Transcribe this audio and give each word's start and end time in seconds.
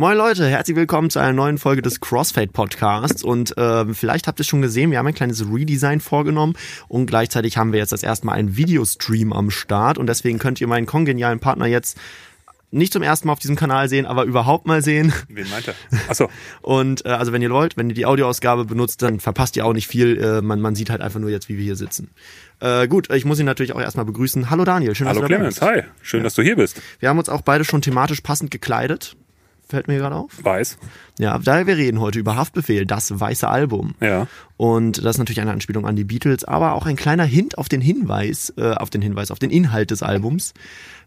Moin 0.00 0.16
Leute, 0.16 0.46
herzlich 0.46 0.78
willkommen 0.78 1.10
zu 1.10 1.18
einer 1.18 1.34
neuen 1.34 1.58
Folge 1.58 1.82
des 1.82 2.00
Crossfade 2.00 2.50
Podcasts 2.50 3.22
und 3.22 3.54
äh, 3.58 3.92
vielleicht 3.92 4.28
habt 4.28 4.38
ihr 4.38 4.46
schon 4.46 4.62
gesehen, 4.62 4.90
wir 4.90 4.96
haben 4.96 5.06
ein 5.06 5.12
kleines 5.12 5.44
Redesign 5.52 6.00
vorgenommen 6.00 6.54
und 6.88 7.04
gleichzeitig 7.04 7.58
haben 7.58 7.74
wir 7.74 7.80
jetzt 7.80 7.92
das 7.92 8.02
erste 8.02 8.24
Mal 8.24 8.32
einen 8.32 8.56
Videostream 8.56 9.30
am 9.34 9.50
Start 9.50 9.98
und 9.98 10.06
deswegen 10.06 10.38
könnt 10.38 10.58
ihr 10.58 10.68
meinen 10.68 10.86
kongenialen 10.86 11.38
Partner 11.38 11.66
jetzt 11.66 11.98
nicht 12.70 12.94
zum 12.94 13.02
ersten 13.02 13.26
Mal 13.26 13.34
auf 13.34 13.40
diesem 13.40 13.56
Kanal 13.56 13.90
sehen, 13.90 14.06
aber 14.06 14.24
überhaupt 14.24 14.66
mal 14.66 14.80
sehen. 14.80 15.12
Wen 15.28 15.50
meint 15.50 15.68
er? 15.68 15.74
Achso. 16.08 16.30
Und 16.62 17.04
äh, 17.04 17.10
also 17.10 17.32
wenn 17.32 17.42
ihr 17.42 17.50
wollt, 17.50 17.76
wenn 17.76 17.90
ihr 17.90 17.96
die 17.96 18.06
Audioausgabe 18.06 18.64
benutzt, 18.64 19.02
dann 19.02 19.18
verpasst 19.18 19.56
ihr 19.56 19.66
auch 19.66 19.72
nicht 19.72 19.88
viel. 19.88 20.16
Äh, 20.16 20.40
man, 20.40 20.60
man 20.60 20.76
sieht 20.76 20.88
halt 20.88 21.00
einfach 21.00 21.18
nur 21.18 21.30
jetzt, 21.30 21.48
wie 21.48 21.58
wir 21.58 21.64
hier 21.64 21.74
sitzen. 21.74 22.12
Äh, 22.60 22.86
gut, 22.86 23.12
ich 23.12 23.24
muss 23.24 23.40
ihn 23.40 23.44
natürlich 23.44 23.74
auch 23.74 23.80
erstmal 23.80 24.06
begrüßen. 24.06 24.48
Hallo 24.50 24.64
Daniel, 24.64 24.94
schön, 24.94 25.08
Hallo 25.08 25.20
dass 25.20 25.28
du 25.28 25.34
Clemens, 25.34 25.60
bist. 25.60 25.70
hi. 25.70 25.82
Schön, 26.00 26.22
dass 26.22 26.34
du 26.34 26.42
hier 26.42 26.54
bist. 26.54 26.80
Wir 27.00 27.08
haben 27.08 27.18
uns 27.18 27.28
auch 27.28 27.42
beide 27.42 27.64
schon 27.64 27.82
thematisch 27.82 28.20
passend 28.20 28.52
gekleidet. 28.52 29.16
Fällt 29.70 29.88
mir 29.88 29.98
gerade 29.98 30.16
auf. 30.16 30.32
Weiß. 30.42 30.78
Ja, 31.18 31.38
daher 31.38 31.66
wir 31.66 31.76
reden 31.76 32.00
heute 32.00 32.18
über 32.18 32.36
Haftbefehl, 32.36 32.84
das 32.86 33.18
weiße 33.20 33.48
Album. 33.48 33.94
Ja. 34.00 34.26
Und 34.56 34.98
das 34.98 35.14
ist 35.16 35.18
natürlich 35.18 35.40
eine 35.40 35.52
Anspielung 35.52 35.86
an 35.86 35.96
die 35.96 36.04
Beatles, 36.04 36.44
aber 36.44 36.74
auch 36.74 36.86
ein 36.86 36.96
kleiner 36.96 37.24
Hint 37.24 37.56
auf 37.56 37.68
den 37.68 37.80
Hinweis, 37.80 38.52
äh, 38.58 38.72
auf 38.74 38.90
den 38.90 39.00
Hinweis, 39.00 39.30
auf 39.30 39.38
den 39.38 39.50
Inhalt 39.50 39.90
des 39.92 40.02
Albums. 40.02 40.52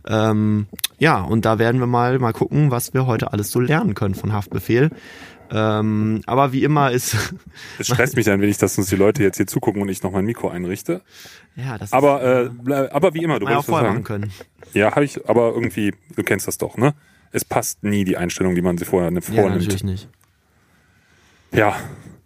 Ähm, 0.08 0.68
ja, 0.98 1.22
und 1.22 1.46
da 1.46 1.60
werden 1.60 1.80
wir 1.80 1.88
mal 1.88 2.18
mal 2.20 2.34
gucken, 2.34 2.72
was 2.72 2.94
wir 2.94 3.06
heute 3.06 3.32
alles 3.34 3.52
so 3.52 3.60
lernen 3.60 3.94
können 3.96 4.16
von 4.16 4.32
Haftbefehl. 4.34 4.90
Ähm, 5.52 6.22
aber 6.26 6.52
wie 6.54 6.64
immer 6.64 6.92
ist 6.92 7.16
Es 7.80 7.88
stresst 7.88 8.16
mich 8.16 8.30
ein 8.30 8.42
wenig, 8.42 8.58
dass 8.58 8.78
uns 8.78 8.88
die 8.88 8.96
Leute 8.96 9.24
jetzt 9.24 9.38
hier 9.38 9.46
zugucken 9.48 9.82
und 9.82 9.90
ich 9.90 10.02
noch 10.02 10.12
mein 10.12 10.26
Mikro 10.26 10.50
einrichte. 10.50 11.02
ja, 11.56 11.78
das 11.78 11.94
Aber, 11.94 12.24
äh, 12.24 12.50
ble- 12.50 12.90
aber 12.92 13.14
wie 13.14 13.24
immer, 13.24 13.40
du 13.40 13.48
ja 13.48 13.58
auch 13.58 13.66
vorher 13.66 13.90
machen 13.90 14.04
sagen. 14.04 14.22
können. 14.22 14.34
Ja, 14.74 14.92
habe 14.96 15.06
ich, 15.06 15.28
aber 15.30 15.54
irgendwie, 15.54 15.94
du 16.16 16.24
kennst 16.24 16.48
das 16.48 16.58
doch, 16.58 16.78
ne? 16.78 16.94
Es 17.34 17.44
passt 17.44 17.84
nie 17.84 18.06
die 18.06 18.16
Einstellung, 18.16 18.56
die 18.56 18.62
man 18.62 18.78
sich 18.78 18.88
vorher 18.88 19.12
ne, 19.12 19.20
Ja, 19.20 19.42
vornimmt. 19.42 19.62
natürlich 19.64 19.84
nicht. 19.84 20.08
Ja, 21.52 21.76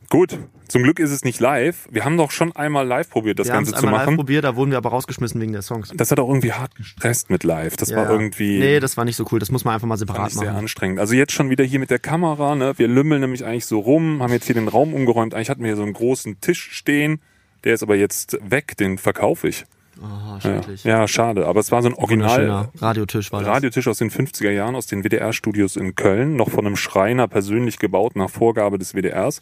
gut. 0.09 0.37
Zum 0.67 0.83
Glück 0.83 0.99
ist 0.99 1.11
es 1.11 1.23
nicht 1.23 1.39
live. 1.39 1.87
Wir 1.91 2.03
haben 2.03 2.17
doch 2.17 2.29
schon 2.29 2.53
einmal 2.53 2.85
live 2.85 3.09
probiert, 3.09 3.39
das 3.39 3.47
wir 3.47 3.53
haben 3.53 3.63
es 3.63 3.69
Ganze 3.71 3.79
zu 3.81 3.87
einmal 3.87 3.99
live 4.01 4.07
machen. 4.07 4.17
probiert, 4.17 4.43
da 4.43 4.57
wurden 4.57 4.71
wir 4.71 4.77
aber 4.77 4.89
rausgeschmissen 4.89 5.39
wegen 5.39 5.53
der 5.53 5.61
Songs. 5.61 5.93
Das 5.95 6.11
hat 6.11 6.19
auch 6.19 6.27
irgendwie 6.27 6.51
hart 6.51 6.75
gestresst 6.75 7.29
mit 7.29 7.45
live. 7.45 7.77
Das 7.77 7.95
war 7.95 8.03
Ja. 8.03 8.09
irgendwie 8.11 8.59
Nee, 8.59 8.81
das 8.81 8.97
war 8.97 9.05
nicht 9.05 9.15
so 9.15 9.25
cool. 9.31 9.39
Das 9.39 9.49
muss 9.49 9.63
man 9.63 9.73
einfach 9.75 9.87
mal 9.87 9.93
fand 9.97 10.09
separat 10.09 10.31
ich 10.31 10.37
sehr 10.37 10.47
machen. 10.49 10.57
anstrengend. 10.59 10.99
Also 10.99 11.13
jetzt 11.13 11.31
schon 11.31 11.49
wieder 11.49 11.63
hier 11.63 11.79
mit 11.79 11.89
der 11.89 11.99
Kamera, 11.99 12.55
ne? 12.55 12.73
Wir 12.77 12.89
lümmeln 12.89 13.21
nämlich 13.21 13.45
eigentlich 13.45 13.65
so 13.65 13.79
rum, 13.79 14.21
haben 14.21 14.33
jetzt 14.33 14.45
hier 14.45 14.55
den 14.55 14.67
Raum 14.67 14.93
umgeräumt. 14.93 15.33
Eigentlich 15.33 15.49
hatten 15.49 15.61
wir 15.61 15.67
hier 15.69 15.77
so 15.77 15.83
einen 15.83 15.93
großen 15.93 16.41
Tisch 16.41 16.69
stehen. 16.73 17.21
Der 17.63 17.73
ist 17.73 17.81
aber 17.81 17.95
jetzt 17.95 18.37
weg, 18.45 18.75
den 18.75 18.97
verkaufe 18.97 19.47
ich. 19.47 19.65
Ja, 20.01 20.41
schrecklich. 20.41 20.83
ja, 20.83 21.07
schade. 21.07 21.47
Aber 21.47 21.59
es 21.59 21.71
war 21.71 21.81
so 21.81 21.89
ein 21.89 21.93
Original 21.95 22.69
Radiotisch 22.79 23.31
war 23.31 23.41
das. 23.41 23.49
Radiotisch 23.49 23.87
aus 23.87 23.97
den 23.97 24.11
50er 24.11 24.51
Jahren, 24.51 24.75
aus 24.75 24.85
den 24.87 25.03
WDR-Studios 25.03 25.75
in 25.75 25.95
Köln, 25.95 26.35
noch 26.35 26.49
von 26.49 26.65
einem 26.65 26.75
Schreiner 26.75 27.27
persönlich 27.27 27.79
gebaut 27.79 28.15
nach 28.15 28.29
Vorgabe 28.29 28.77
des 28.77 28.93
WDRs. 28.93 29.41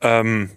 Ähm, 0.00 0.50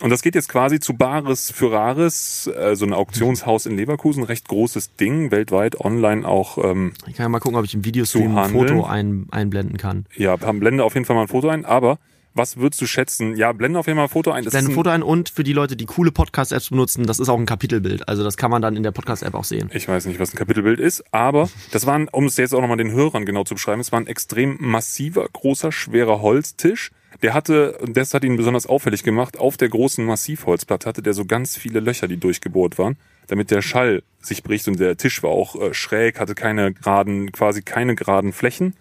und 0.00 0.10
das 0.10 0.22
geht 0.22 0.34
jetzt 0.34 0.48
quasi 0.48 0.80
zu 0.80 0.94
Bares 0.94 1.50
für 1.50 1.72
Rares, 1.72 2.46
äh, 2.46 2.74
so 2.74 2.86
ein 2.86 2.94
Auktionshaus 2.94 3.66
in 3.66 3.76
Leverkusen, 3.76 4.22
recht 4.22 4.48
großes 4.48 4.96
Ding, 4.96 5.30
weltweit 5.30 5.78
online 5.78 6.26
auch, 6.26 6.56
ähm, 6.58 6.92
Ich 7.06 7.14
kann 7.14 7.24
ja 7.24 7.28
mal 7.28 7.40
gucken, 7.40 7.58
ob 7.58 7.64
ich 7.64 7.74
im 7.74 7.84
Videostream 7.84 8.32
Zu 8.32 8.38
ein. 8.38 8.50
Foto 8.50 8.84
ein, 8.84 9.26
einblenden 9.30 9.76
kann. 9.76 10.06
ja, 10.16 10.36
blende 10.36 10.84
auf 10.84 10.94
jeden 10.94 11.04
Fall 11.04 11.16
mal 11.16 11.22
ein 11.22 11.28
Foto 11.28 11.48
ein, 11.48 11.66
aber 11.66 11.98
was 12.34 12.56
würdest 12.56 12.80
du 12.80 12.86
schätzen? 12.86 13.36
Ja, 13.36 13.52
blende 13.52 13.78
auf 13.78 13.86
jeden 13.86 13.96
Fall 13.96 14.06
ein 14.06 14.10
Foto 14.10 14.30
ein. 14.30 14.44
Das 14.44 14.52
Blende 14.52 14.70
ein 14.70 14.74
Foto 14.74 14.90
ein 14.90 15.02
und 15.02 15.28
für 15.28 15.44
die 15.44 15.52
Leute, 15.52 15.76
die 15.76 15.86
coole 15.86 16.12
Podcast-Apps 16.12 16.70
benutzen, 16.70 17.04
das 17.06 17.18
ist 17.18 17.28
auch 17.28 17.38
ein 17.38 17.46
Kapitelbild. 17.46 18.08
Also 18.08 18.22
das 18.22 18.36
kann 18.36 18.50
man 18.50 18.62
dann 18.62 18.76
in 18.76 18.82
der 18.82 18.92
Podcast-App 18.92 19.34
auch 19.34 19.44
sehen. 19.44 19.70
ich 19.72 19.88
weiß 19.88 20.06
nicht, 20.06 20.20
was 20.20 20.32
ein 20.32 20.36
Kapitelbild 20.36 20.80
ist, 20.80 21.02
aber 21.12 21.48
das 21.72 21.86
waren, 21.86 22.08
um 22.08 22.26
es 22.26 22.36
jetzt 22.36 22.54
auch 22.54 22.60
nochmal 22.60 22.76
den 22.76 22.92
Hörern 22.92 23.24
genau 23.24 23.44
zu 23.44 23.54
beschreiben, 23.54 23.80
es 23.80 23.92
war 23.92 24.00
ein 24.00 24.06
extrem 24.06 24.56
massiver, 24.60 25.26
großer, 25.32 25.72
schwerer 25.72 26.20
Holztisch. 26.20 26.90
Der 27.22 27.34
hatte, 27.34 27.76
und 27.78 27.96
das 27.96 28.14
hat 28.14 28.24
ihn 28.24 28.36
besonders 28.36 28.66
auffällig 28.66 29.02
gemacht, 29.02 29.38
auf 29.38 29.56
der 29.56 29.68
großen 29.68 30.04
Massivholzplatte 30.04 30.88
hatte 30.88 31.02
der 31.02 31.12
so 31.12 31.24
ganz 31.24 31.56
viele 31.56 31.80
Löcher, 31.80 32.08
die 32.08 32.16
durchgebohrt 32.16 32.78
waren, 32.78 32.96
damit 33.26 33.50
der 33.50 33.62
Schall 33.62 34.02
sich 34.20 34.42
bricht 34.42 34.68
und 34.68 34.78
der 34.78 34.96
Tisch 34.96 35.22
war 35.22 35.30
auch 35.30 35.60
äh, 35.60 35.74
schräg, 35.74 36.20
hatte 36.20 36.34
keine 36.34 36.72
geraden, 36.72 37.32
quasi 37.32 37.62
keine 37.62 37.94
geraden 37.94 38.32
Flächen. 38.32 38.74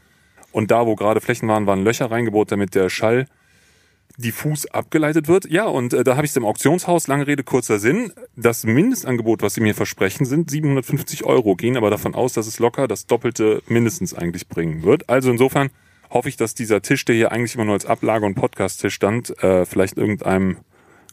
Und 0.51 0.71
da, 0.71 0.85
wo 0.85 0.95
gerade 0.95 1.21
Flächen 1.21 1.47
waren, 1.49 1.65
waren 1.67 1.83
Löcher 1.83 2.09
reingebohrt, 2.09 2.51
damit 2.51 2.75
der 2.75 2.89
Schall 2.89 3.27
diffus 4.19 4.65
abgeleitet 4.67 5.27
wird. 5.27 5.49
Ja, 5.49 5.65
und 5.65 5.93
äh, 5.93 6.03
da 6.03 6.15
habe 6.15 6.25
ich 6.25 6.31
es 6.31 6.37
im 6.37 6.45
Auktionshaus, 6.45 7.07
lange 7.07 7.25
Rede, 7.25 7.43
kurzer 7.43 7.79
Sinn. 7.79 8.11
Das 8.35 8.63
Mindestangebot, 8.63 9.41
was 9.41 9.53
sie 9.53 9.61
mir 9.61 9.73
versprechen, 9.73 10.25
sind 10.25 10.51
750 10.51 11.23
Euro, 11.23 11.55
gehen 11.55 11.77
aber 11.77 11.89
davon 11.89 12.15
aus, 12.15 12.33
dass 12.33 12.47
es 12.47 12.59
locker 12.59 12.87
das 12.87 13.07
Doppelte 13.07 13.63
mindestens 13.67 14.13
eigentlich 14.13 14.47
bringen 14.47 14.83
wird. 14.83 15.09
Also 15.09 15.31
insofern 15.31 15.69
hoffe 16.09 16.29
ich, 16.29 16.37
dass 16.37 16.53
dieser 16.53 16.81
Tisch, 16.81 17.05
der 17.05 17.15
hier 17.15 17.31
eigentlich 17.31 17.55
immer 17.55 17.65
nur 17.65 17.75
als 17.75 17.85
Ablage- 17.85 18.25
und 18.25 18.35
Podcast-Tisch 18.35 18.93
stand, 18.93 19.41
äh, 19.43 19.65
vielleicht 19.65 19.97
irgendeinem 19.97 20.57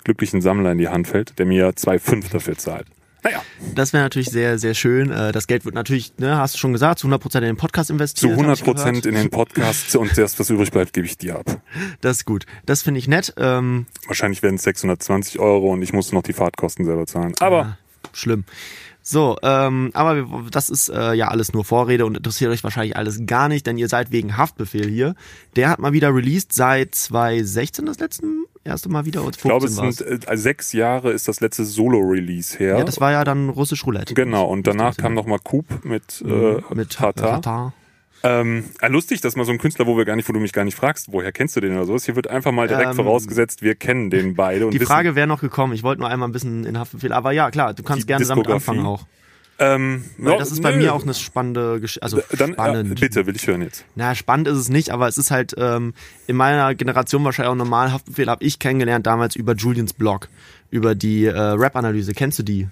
glücklichen 0.04 0.40
Sammler 0.40 0.72
in 0.72 0.78
die 0.78 0.88
Hand 0.88 1.08
fällt, 1.08 1.38
der 1.38 1.46
mir 1.46 1.74
2,5 1.76 2.30
dafür 2.30 2.56
zahlt. 2.56 2.86
Naja, 3.26 3.42
Das 3.74 3.92
wäre 3.92 4.04
natürlich 4.04 4.30
sehr, 4.30 4.58
sehr 4.58 4.74
schön. 4.74 5.10
Äh, 5.10 5.32
Das 5.32 5.46
Geld 5.46 5.64
wird 5.64 5.74
natürlich, 5.74 6.12
ne, 6.18 6.36
hast 6.36 6.54
du 6.54 6.58
schon 6.58 6.72
gesagt, 6.72 7.00
zu 7.00 7.08
100% 7.08 7.36
in 7.38 7.42
den 7.42 7.56
Podcast 7.56 7.88
zu 7.88 7.92
investiert. 7.94 8.32
hab 8.32 8.38
100 8.38 8.58
ich 8.58 8.64
Prozent 8.64 9.02
gehört. 9.02 9.06
in 9.06 9.14
den 9.14 9.30
Podcast 9.30 9.96
und 9.96 10.16
das, 10.16 10.38
was 10.38 10.48
übrig 10.50 10.70
bleibt, 10.70 10.92
gebe 10.92 11.06
ich 11.06 11.18
dir 11.18 11.36
ab. 11.38 11.60
Das 12.00 12.18
ist 12.18 12.24
gut. 12.24 12.46
Das 12.66 12.82
finde 12.82 12.98
ich 12.98 13.08
nett. 13.08 13.34
Ähm, 13.36 13.86
Wahrscheinlich 14.06 14.42
werden 14.42 14.56
es 14.56 14.62
620 14.62 15.40
Euro 15.40 15.72
und 15.72 15.82
ich 15.82 15.92
muss 15.92 16.12
noch 16.12 16.22
die 16.22 16.32
Fahrtkosten 16.32 16.84
selber 16.84 17.06
zahlen. 17.06 17.34
Aber 17.40 17.62
ah, 17.64 17.78
schlimm. 18.12 18.44
So, 19.02 19.36
ähm, 19.42 19.90
aber 19.94 20.16
wir, 20.16 20.50
das 20.50 20.68
ist 20.68 20.88
äh, 20.88 21.12
ja 21.14 21.28
alles 21.28 21.52
nur 21.52 21.64
Vorrede 21.64 22.06
und 22.06 22.16
interessiert 22.16 22.50
euch 22.50 22.64
wahrscheinlich 22.64 22.96
alles 22.96 23.20
gar 23.24 23.48
nicht, 23.48 23.64
denn 23.66 23.78
ihr 23.78 23.88
seid 23.88 24.10
wegen 24.10 24.36
Haftbefehl 24.36 24.88
hier. 24.88 25.14
Der 25.54 25.68
hat 25.68 25.78
mal 25.78 25.92
wieder 25.92 26.12
released 26.12 26.52
seit 26.52 26.94
2016 26.96 27.86
das 27.86 28.00
letzte 28.00 28.26
erste 28.66 28.88
Mal 28.88 29.04
wieder 29.06 29.22
und 29.22 29.36
Ich 29.36 29.42
glaube, 29.42 29.66
15 29.68 29.88
es 29.88 30.00
war's. 30.00 30.08
sind 30.08 30.28
äh, 30.30 30.36
sechs 30.36 30.72
Jahre 30.72 31.12
ist 31.12 31.28
das 31.28 31.40
letzte 31.40 31.64
Solo-Release 31.64 32.58
her. 32.58 32.78
Ja, 32.78 32.84
das 32.84 33.00
war 33.00 33.12
ja 33.12 33.24
dann 33.24 33.48
russisch 33.48 33.86
Roulette. 33.86 34.14
genau, 34.14 34.46
und 34.46 34.66
danach 34.66 34.96
kam 34.96 35.14
noch 35.14 35.26
mal 35.26 35.38
Coop 35.38 35.84
mit, 35.84 36.22
äh, 36.26 36.60
mit 36.74 36.90
Tata. 36.90 37.40
Tata. 37.40 37.72
Ähm, 38.22 38.64
äh, 38.80 38.88
lustig, 38.88 39.20
dass 39.20 39.36
mal 39.36 39.44
so 39.44 39.52
ein 39.52 39.58
Künstler, 39.58 39.86
wo 39.86 39.96
wir 39.96 40.04
gar 40.04 40.16
nicht, 40.16 40.28
wo 40.28 40.32
du 40.32 40.40
mich 40.40 40.52
gar 40.52 40.64
nicht 40.64 40.74
fragst, 40.74 41.12
woher 41.12 41.30
kennst 41.32 41.54
du 41.54 41.60
den 41.60 41.74
oder 41.74 41.84
sowas, 41.84 42.04
hier 42.06 42.16
wird 42.16 42.28
einfach 42.28 42.50
mal 42.50 42.66
direkt 42.66 42.90
Ähm, 42.90 42.96
vorausgesetzt, 42.96 43.62
wir 43.62 43.74
kennen 43.76 44.10
den 44.10 44.34
beide. 44.34 44.68
Die 44.70 44.78
Frage 44.80 45.14
wäre 45.14 45.26
noch 45.26 45.40
gekommen. 45.40 45.74
Ich 45.74 45.82
wollte 45.82 46.00
nur 46.00 46.08
einmal 46.10 46.28
ein 46.28 46.32
bisschen 46.32 46.64
in 46.64 46.78
Haftbefehl, 46.78 47.12
aber 47.12 47.32
ja, 47.32 47.50
klar, 47.50 47.74
du 47.74 47.82
kannst 47.82 48.06
gerne 48.06 48.24
damit 48.26 48.48
anfangen 48.48 48.84
auch. 48.84 49.06
Ähm, 49.58 50.04
ja, 50.18 50.36
das 50.36 50.52
ist 50.52 50.62
bei 50.62 50.72
nö. 50.72 50.78
mir 50.78 50.94
auch 50.94 51.02
eine 51.02 51.14
spannende 51.14 51.80
Geschichte. 51.80 52.02
Also 52.02 52.20
Dann, 52.36 52.52
spannend. 52.52 53.00
bitte, 53.00 53.26
will 53.26 53.36
ich 53.36 53.46
hören 53.46 53.62
jetzt. 53.62 53.84
Na, 53.94 54.14
spannend 54.14 54.48
ist 54.48 54.58
es 54.58 54.68
nicht, 54.68 54.90
aber 54.90 55.08
es 55.08 55.16
ist 55.16 55.30
halt 55.30 55.54
ähm, 55.56 55.94
in 56.26 56.36
meiner 56.36 56.74
Generation 56.74 57.24
wahrscheinlich 57.24 57.50
auch 57.50 57.56
normal. 57.56 57.92
Haftbefehl 57.92 58.28
habe 58.28 58.44
ich 58.44 58.58
kennengelernt 58.58 59.06
damals 59.06 59.34
über 59.34 59.54
Julians 59.54 59.92
Blog, 59.92 60.28
über 60.70 60.94
die 60.94 61.24
äh, 61.24 61.38
Rap-Analyse. 61.38 62.12
Kennst 62.12 62.38
du 62.38 62.42
die? 62.42 62.68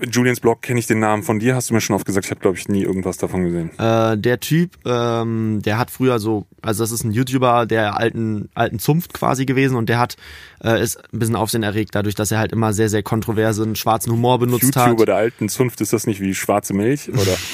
Julians 0.00 0.40
Blog 0.40 0.62
kenne 0.62 0.80
ich 0.80 0.86
den 0.86 1.00
Namen 1.00 1.22
von 1.22 1.38
dir, 1.38 1.54
hast 1.54 1.70
du 1.70 1.74
mir 1.74 1.80
schon 1.80 1.94
oft 1.94 2.06
gesagt, 2.06 2.24
ich 2.24 2.30
habe 2.30 2.40
glaube 2.40 2.56
ich 2.56 2.68
nie 2.68 2.82
irgendwas 2.82 3.18
davon 3.18 3.44
gesehen. 3.44 3.70
Äh, 3.78 4.16
der 4.16 4.40
Typ, 4.40 4.78
ähm, 4.86 5.60
der 5.62 5.78
hat 5.78 5.90
früher 5.90 6.18
so, 6.18 6.46
also 6.62 6.82
das 6.82 6.92
ist 6.92 7.04
ein 7.04 7.12
YouTuber 7.12 7.66
der 7.66 7.98
alten 7.98 8.48
alten 8.54 8.78
Zunft 8.78 9.12
quasi 9.12 9.44
gewesen 9.44 9.76
und 9.76 9.88
der 9.88 9.98
hat 9.98 10.16
äh, 10.64 10.82
ist 10.82 10.96
ein 11.12 11.18
bisschen 11.18 11.36
Aufsehen 11.36 11.62
erregt 11.62 11.94
dadurch, 11.94 12.14
dass 12.14 12.32
er 12.32 12.38
halt 12.38 12.52
immer 12.52 12.72
sehr 12.72 12.88
sehr 12.88 13.02
kontroversen 13.02 13.76
schwarzen 13.76 14.12
Humor 14.12 14.38
benutzt 14.38 14.64
YouTuber 14.64 15.00
hat. 15.00 15.08
der 15.08 15.16
alten 15.16 15.48
Zunft, 15.48 15.80
ist 15.80 15.92
das 15.92 16.06
nicht 16.06 16.20
wie 16.20 16.34
schwarze 16.34 16.74
Milch? 16.74 17.08
Oder? 17.10 17.36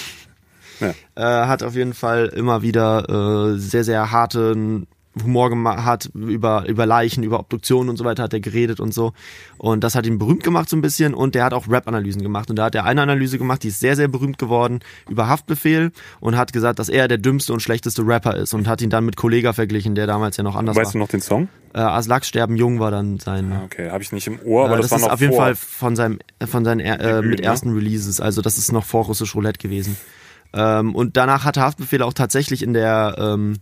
Äh, 0.81 0.95
hat 1.17 1.65
auf 1.65 1.75
jeden 1.75 1.93
Fall 1.93 2.27
immer 2.27 2.63
wieder 2.63 3.09
äh, 3.09 3.59
sehr 3.59 3.83
sehr 3.83 4.13
harten 4.13 4.87
Humor 5.23 5.51
gemacht 5.51 5.85
hat 5.85 6.11
über 6.15 6.67
über 6.69 6.87
Leichen, 6.87 7.23
über 7.23 7.41
Obduktionen 7.41 7.89
und 7.91 7.97
so 7.97 8.05
weiter 8.05 8.23
hat 8.23 8.33
er 8.33 8.41
geredet 8.41 8.81
und 8.81 8.93
so 8.95 9.13
und 9.57 9.85
das 9.85 9.95
hat 9.95 10.07
ihn 10.07 10.19
berühmt 10.19 10.43
gemacht 10.43 10.69
so 10.69 10.77
ein 10.77 10.83
bisschen 10.83 11.15
und 11.15 11.35
der 11.35 11.45
hat 11.45 11.53
auch 11.53 11.69
Rap-Analysen 11.69 12.23
gemacht 12.23 12.51
und 12.51 12.57
da 12.57 12.65
hat 12.67 12.75
er 12.75 12.85
eine 12.85 13.03
Analyse 13.03 13.39
gemacht, 13.39 13.63
die 13.63 13.69
ist 13.69 13.81
sehr 13.81 13.97
sehr 13.97 14.09
berühmt 14.09 14.39
geworden 14.39 14.81
über 15.09 15.29
Haftbefehl 15.29 15.93
und 16.21 16.37
hat 16.37 16.53
gesagt, 16.53 16.79
dass 16.79 16.89
er 16.89 17.09
der 17.09 17.19
dümmste 17.19 17.53
und 17.53 17.61
schlechteste 17.61 18.07
Rapper 18.07 18.37
ist 18.37 18.55
und 18.55 18.69
hat 18.69 18.83
ihn 18.83 18.91
dann 18.91 19.05
mit 19.05 19.17
Kollega 19.17 19.53
verglichen, 19.53 19.95
der 19.95 20.07
damals 20.07 20.37
ja 20.37 20.45
noch 20.45 20.57
anders 20.57 20.77
weißt 20.77 20.95
du 20.95 20.99
war. 20.99 21.01
noch 21.01 21.09
den 21.09 21.21
Song? 21.21 21.49
Äh, 21.75 21.81
As 21.81 22.07
Lachs 22.07 22.29
sterben 22.29 22.57
jung 22.57 22.81
war 22.81 22.91
dann 22.91 23.19
sein. 23.19 23.53
Ah, 23.53 23.63
Okay, 23.65 23.91
habe 23.91 24.03
ich 24.03 24.13
nicht 24.13 24.27
im 24.27 24.41
Ohr, 24.45 24.65
aber 24.65 24.75
äh, 24.75 24.83
das, 24.83 24.91
das, 24.91 24.93
war 24.93 24.99
ist 24.99 25.05
noch 25.05 25.13
auf 25.13 25.21
jeden 25.21 25.33
vor. 25.35 25.43
Fall 25.43 25.55
von 25.55 25.97
seinem 25.97 26.19
von 26.47 26.65
seinen 26.65 26.81
äh, 26.81 27.23
mit 27.23 27.41
ne? 27.41 27.45
ersten 27.45 27.73
Releases, 27.75 28.21
also 28.21 28.41
das 28.41 28.57
ist 28.59 28.73
noch 28.73 28.85
vor 28.85 29.05
russisch 29.05 29.35
Roulette 29.35 29.59
gewesen. 29.59 29.97
Ähm, 30.53 30.95
und 30.95 31.17
danach 31.17 31.45
hatte 31.45 31.61
Haftbefehl 31.61 32.03
auch 32.03 32.13
tatsächlich 32.13 32.63
in 32.63 32.73
der, 32.73 33.17
ähm, 33.19 33.57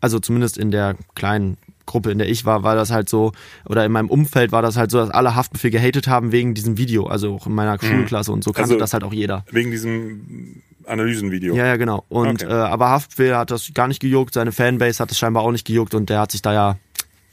also 0.00 0.18
zumindest 0.18 0.58
in 0.58 0.70
der 0.70 0.96
kleinen 1.14 1.56
Gruppe, 1.86 2.10
in 2.10 2.18
der 2.18 2.28
ich 2.28 2.44
war, 2.44 2.62
war 2.62 2.74
das 2.74 2.90
halt 2.90 3.08
so, 3.08 3.32
oder 3.66 3.84
in 3.84 3.92
meinem 3.92 4.10
Umfeld 4.10 4.52
war 4.52 4.60
das 4.62 4.76
halt 4.76 4.90
so, 4.90 4.98
dass 4.98 5.08
alle 5.10 5.34
Haftbefehl 5.34 5.70
gehatet 5.70 6.06
haben 6.06 6.32
wegen 6.32 6.52
diesem 6.54 6.76
Video, 6.76 7.06
also 7.06 7.34
auch 7.36 7.46
in 7.46 7.54
meiner 7.54 7.78
Schulklasse 7.80 8.30
und 8.32 8.44
so 8.44 8.52
kannte 8.52 8.72
Also- 8.72 8.78
das 8.78 8.92
halt 8.92 9.04
auch 9.04 9.12
jeder. 9.12 9.44
Wegen 9.50 9.70
diesem 9.70 10.62
Analysenvideo. 10.86 11.54
Ja, 11.54 11.66
ja, 11.66 11.76
genau. 11.76 12.04
Und 12.08 12.42
Okay. 12.42 12.52
äh, 12.52 12.54
aber 12.54 12.90
Haftbefehl 12.90 13.36
hat 13.36 13.50
das 13.50 13.72
gar 13.74 13.88
nicht 13.88 14.00
gejuckt, 14.00 14.34
seine 14.34 14.52
Fanbase 14.52 15.00
hat 15.02 15.10
das 15.10 15.18
scheinbar 15.18 15.42
auch 15.42 15.52
nicht 15.52 15.66
gejuckt 15.66 15.94
und 15.94 16.08
der 16.10 16.20
hat 16.20 16.32
sich 16.32 16.42
da 16.42 16.52
ja 16.52 16.76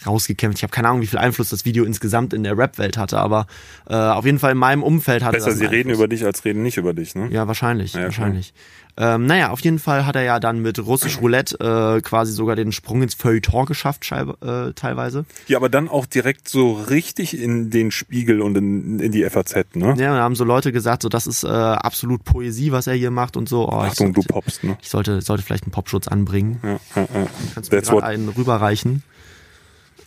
rausgekämpft. 0.05 0.59
Ich 0.59 0.63
habe 0.63 0.71
keine 0.71 0.89
Ahnung, 0.89 1.01
wie 1.01 1.07
viel 1.07 1.19
Einfluss 1.19 1.49
das 1.49 1.65
Video 1.65 1.85
insgesamt 1.85 2.33
in 2.33 2.43
der 2.43 2.57
Rap-Welt 2.57 2.97
hatte, 2.97 3.17
aber 3.17 3.47
äh, 3.89 3.95
auf 3.95 4.25
jeden 4.25 4.39
Fall 4.39 4.51
in 4.51 4.57
meinem 4.57 4.83
Umfeld 4.83 5.23
hatte 5.23 5.37
Besser, 5.37 5.51
das. 5.51 5.57
sie 5.59 5.65
einen 5.65 5.73
reden 5.75 5.89
über 5.89 6.07
dich 6.07 6.25
als 6.25 6.45
reden 6.45 6.63
nicht 6.63 6.77
über 6.77 6.93
dich, 6.93 7.15
ne? 7.15 7.27
Ja, 7.31 7.47
wahrscheinlich, 7.47 7.93
Ja, 7.93 8.03
wahrscheinlich. 8.03 8.53
Ähm, 8.97 9.25
naja, 9.25 9.49
auf 9.49 9.59
jeden 9.59 9.79
Fall 9.79 10.05
hat 10.05 10.15
er 10.15 10.23
ja 10.23 10.39
dann 10.39 10.61
mit 10.61 10.79
Russisch 10.79 11.19
Roulette 11.19 11.59
äh, 11.59 12.01
quasi 12.01 12.31
sogar 12.31 12.55
den 12.55 12.71
Sprung 12.71 13.01
ins 13.01 13.13
Feuilleton 13.13 13.65
geschafft, 13.65 14.09
äh, 14.09 14.71
teilweise. 14.73 15.25
Ja, 15.47 15.57
aber 15.57 15.67
dann 15.67 15.89
auch 15.89 16.05
direkt 16.05 16.47
so 16.47 16.71
richtig 16.73 17.37
in 17.37 17.69
den 17.69 17.91
Spiegel 17.91 18.41
und 18.41 18.57
in, 18.57 18.99
in 19.01 19.11
die 19.11 19.29
FAZ, 19.29 19.75
ne? 19.75 19.95
Ja, 19.97 20.15
da 20.15 20.21
haben 20.21 20.35
so 20.35 20.45
Leute 20.45 20.71
gesagt, 20.71 21.03
so 21.03 21.09
das 21.09 21.27
ist 21.27 21.43
äh, 21.43 21.47
absolut 21.47 22.23
Poesie, 22.23 22.71
was 22.71 22.87
er 22.87 22.93
hier 22.93 23.11
macht 23.11 23.35
und 23.35 23.49
so. 23.49 23.67
Oh, 23.67 23.83
ich 23.83 23.91
Achtung, 23.91 24.13
du 24.13 24.21
sollte, 24.21 24.33
poppst, 24.33 24.63
ne? 24.63 24.77
ich 24.81 24.89
sollte, 24.89 25.21
sollte 25.21 25.43
vielleicht 25.43 25.65
einen 25.65 25.73
Popschutz 25.73 26.07
anbringen. 26.07 26.59
Ja, 26.63 26.69
ja, 26.69 26.79
ja. 27.01 27.27
Kannst 27.53 27.73
du 27.73 27.95
mir 27.95 28.03
einen 28.03 28.29
rüberreichen? 28.29 29.03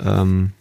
Ähm, 0.04 0.52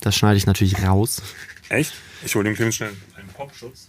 das 0.00 0.16
schneide 0.16 0.36
ich 0.36 0.46
natürlich 0.46 0.82
raus. 0.82 1.22
Echt? 1.68 1.94
Ich 2.24 2.34
hole 2.34 2.44
dem 2.44 2.54
Clemens 2.54 2.76
schnell 2.76 2.92
einen 3.16 3.28
Popschutz. 3.28 3.88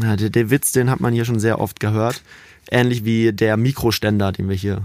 Ja, 0.00 0.16
der, 0.16 0.30
der 0.30 0.50
Witz, 0.50 0.72
den 0.72 0.90
hat 0.90 1.00
man 1.00 1.12
hier 1.12 1.24
schon 1.24 1.40
sehr 1.40 1.60
oft 1.60 1.80
gehört. 1.80 2.22
Ähnlich 2.70 3.04
wie 3.04 3.32
der 3.32 3.56
Mikroständer, 3.56 4.32
den 4.32 4.48
wir 4.48 4.56
hier. 4.56 4.82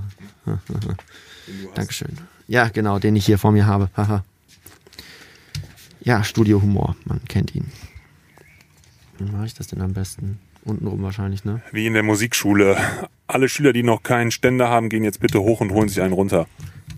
Dankeschön. 1.76 2.18
Ja, 2.48 2.70
genau, 2.70 3.00
den 3.00 3.16
ich 3.16 3.26
hier 3.26 3.38
vor 3.38 3.52
mir 3.52 3.66
habe. 3.66 3.90
Haha. 3.96 4.24
ja, 6.02 6.24
Studiohumor, 6.24 6.96
man 7.06 7.24
kennt 7.26 7.54
ihn. 7.56 7.72
Wie 9.18 9.32
mache 9.32 9.46
ich 9.46 9.54
das 9.54 9.68
denn 9.68 9.82
am 9.82 9.94
besten? 9.94 10.40
Untenrum 10.64 11.04
wahrscheinlich, 11.04 11.46
ne? 11.46 11.62
Wie 11.72 11.86
in 11.86 11.94
der 11.94 12.04
Musikschule. 12.04 12.78
Alle 13.28 13.50
Schüler, 13.50 13.72
die 13.72 13.84
noch 13.84 14.02
keinen 14.02 14.32
Ständer 14.32 14.70
haben, 14.70 14.90
gehen 14.90 15.04
jetzt 15.04 15.20
bitte 15.20 15.40
hoch 15.42 15.62
und 15.62 15.72
holen 15.72 15.90
sich 15.90 16.02
einen 16.02 16.14
runter. 16.14 16.48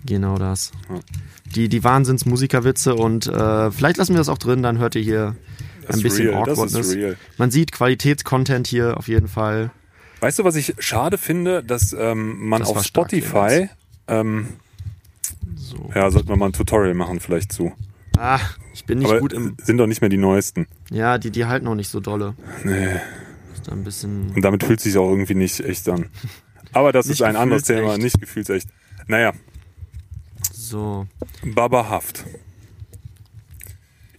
Genau 0.08 0.38
das. 0.38 0.72
Ja. 0.88 1.00
Die, 1.54 1.68
die 1.68 1.84
Wahnsinns-Musikerwitze 1.84 2.94
und 2.94 3.26
äh, 3.26 3.70
vielleicht 3.70 3.98
lassen 3.98 4.14
wir 4.14 4.18
das 4.18 4.30
auch 4.30 4.38
drin, 4.38 4.62
dann 4.62 4.78
hört 4.78 4.94
ihr 4.94 5.02
hier 5.02 5.36
Das 5.86 5.96
ein 5.96 6.02
bisschen 6.02 6.28
real, 6.28 6.48
Awkwardness. 6.48 6.96
Man 7.36 7.50
sieht 7.50 7.72
Qualitätscontent 7.72 8.66
hier 8.66 8.96
auf 8.96 9.06
jeden 9.08 9.28
Fall. 9.28 9.70
Weißt 10.20 10.38
du, 10.38 10.44
was 10.44 10.56
ich 10.56 10.74
schade 10.78 11.18
finde, 11.18 11.62
dass 11.62 11.92
ähm, 11.92 12.48
man 12.48 12.60
Das 12.60 12.70
auf 12.70 12.82
Spotify, 12.82 13.68
ähm, 14.08 14.48
So. 15.56 15.90
ja, 15.94 16.10
sollten 16.10 16.28
wir 16.30 16.36
mal 16.36 16.46
ein 16.46 16.52
Tutorial 16.54 16.94
machen 16.94 17.20
vielleicht 17.20 17.52
zu. 17.52 17.72
Ah, 18.16 18.40
ich 18.72 18.84
bin 18.86 18.98
nicht 19.00 19.08
Aber 19.10 19.20
gut 19.20 19.32
im. 19.34 19.56
sind 19.62 19.76
doch 19.76 19.86
nicht 19.86 20.00
mehr 20.00 20.10
die 20.10 20.16
neuesten. 20.16 20.66
Ja, 20.90 21.18
die, 21.18 21.30
die 21.30 21.44
halten 21.44 21.66
noch 21.66 21.74
nicht 21.74 21.88
so 21.88 22.00
dolle. 22.00 22.34
Nee. 22.64 22.94
Ist 23.54 23.68
da 23.68 23.72
ein 23.72 23.84
bisschen. 23.84 24.30
Und 24.34 24.42
damit 24.42 24.64
fühlt 24.64 24.80
sich 24.80 24.96
auch 24.96 25.10
irgendwie 25.10 25.34
nicht 25.34 25.60
echt 25.60 25.86
an. 25.88 26.06
Aber 26.72 26.92
das 26.92 27.06
ist 27.06 27.22
ein 27.22 27.36
anderes 27.36 27.62
Thema, 27.64 27.80
gefühlsecht. 27.94 28.02
nicht 28.02 28.20
gefühlsecht. 28.20 28.68
Naja, 29.06 29.32
So. 30.68 31.06
Baba 31.44 31.88
Haft. 31.88 32.24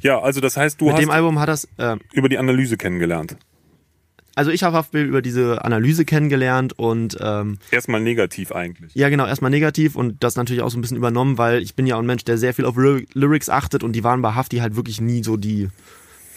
Ja, 0.01 0.19
also 0.21 0.39
das 0.41 0.55
heißt, 0.57 0.79
du 0.79 0.85
Mit 0.85 0.93
hast 0.95 1.01
dem 1.01 1.09
Album 1.11 1.39
hat 1.39 1.49
das. 1.49 1.67
Äh, 1.77 1.97
über 2.13 2.29
die 2.29 2.37
Analyse 2.37 2.77
kennengelernt. 2.77 3.35
also 4.35 4.49
ich 4.51 4.63
habe 4.63 4.77
Haftbild 4.77 5.07
über 5.07 5.21
diese 5.21 5.65
Analyse 5.65 6.05
kennengelernt 6.05 6.71
und 6.79 7.17
ähm, 7.19 7.57
Erstmal 7.71 7.99
negativ 7.99 8.53
eigentlich. 8.53 8.95
ja 8.95 9.09
genau, 9.09 9.25
erstmal 9.25 9.51
negativ 9.51 9.95
und 9.97 10.23
das 10.23 10.37
natürlich 10.37 10.61
auch 10.63 10.69
so 10.69 10.77
ein 10.77 10.81
bisschen 10.81 10.95
übernommen, 10.97 11.37
weil 11.37 11.61
ich 11.61 11.75
bin 11.75 11.85
ja 11.85 11.95
auch 11.95 11.99
ein 11.99 12.05
Mensch, 12.05 12.23
der 12.23 12.37
sehr 12.37 12.53
viel 12.53 12.63
auf 12.65 12.77
Ly 12.77 13.05
Lyrics 13.13 13.49
achtet 13.49 13.83
und 13.83 13.91
die 13.93 14.03
waren 14.05 14.21
bei 14.21 14.33
Hafti 14.33 14.57
halt 14.59 14.77
wirklich 14.77 15.01
nie 15.01 15.21
so 15.23 15.35
die 15.35 15.67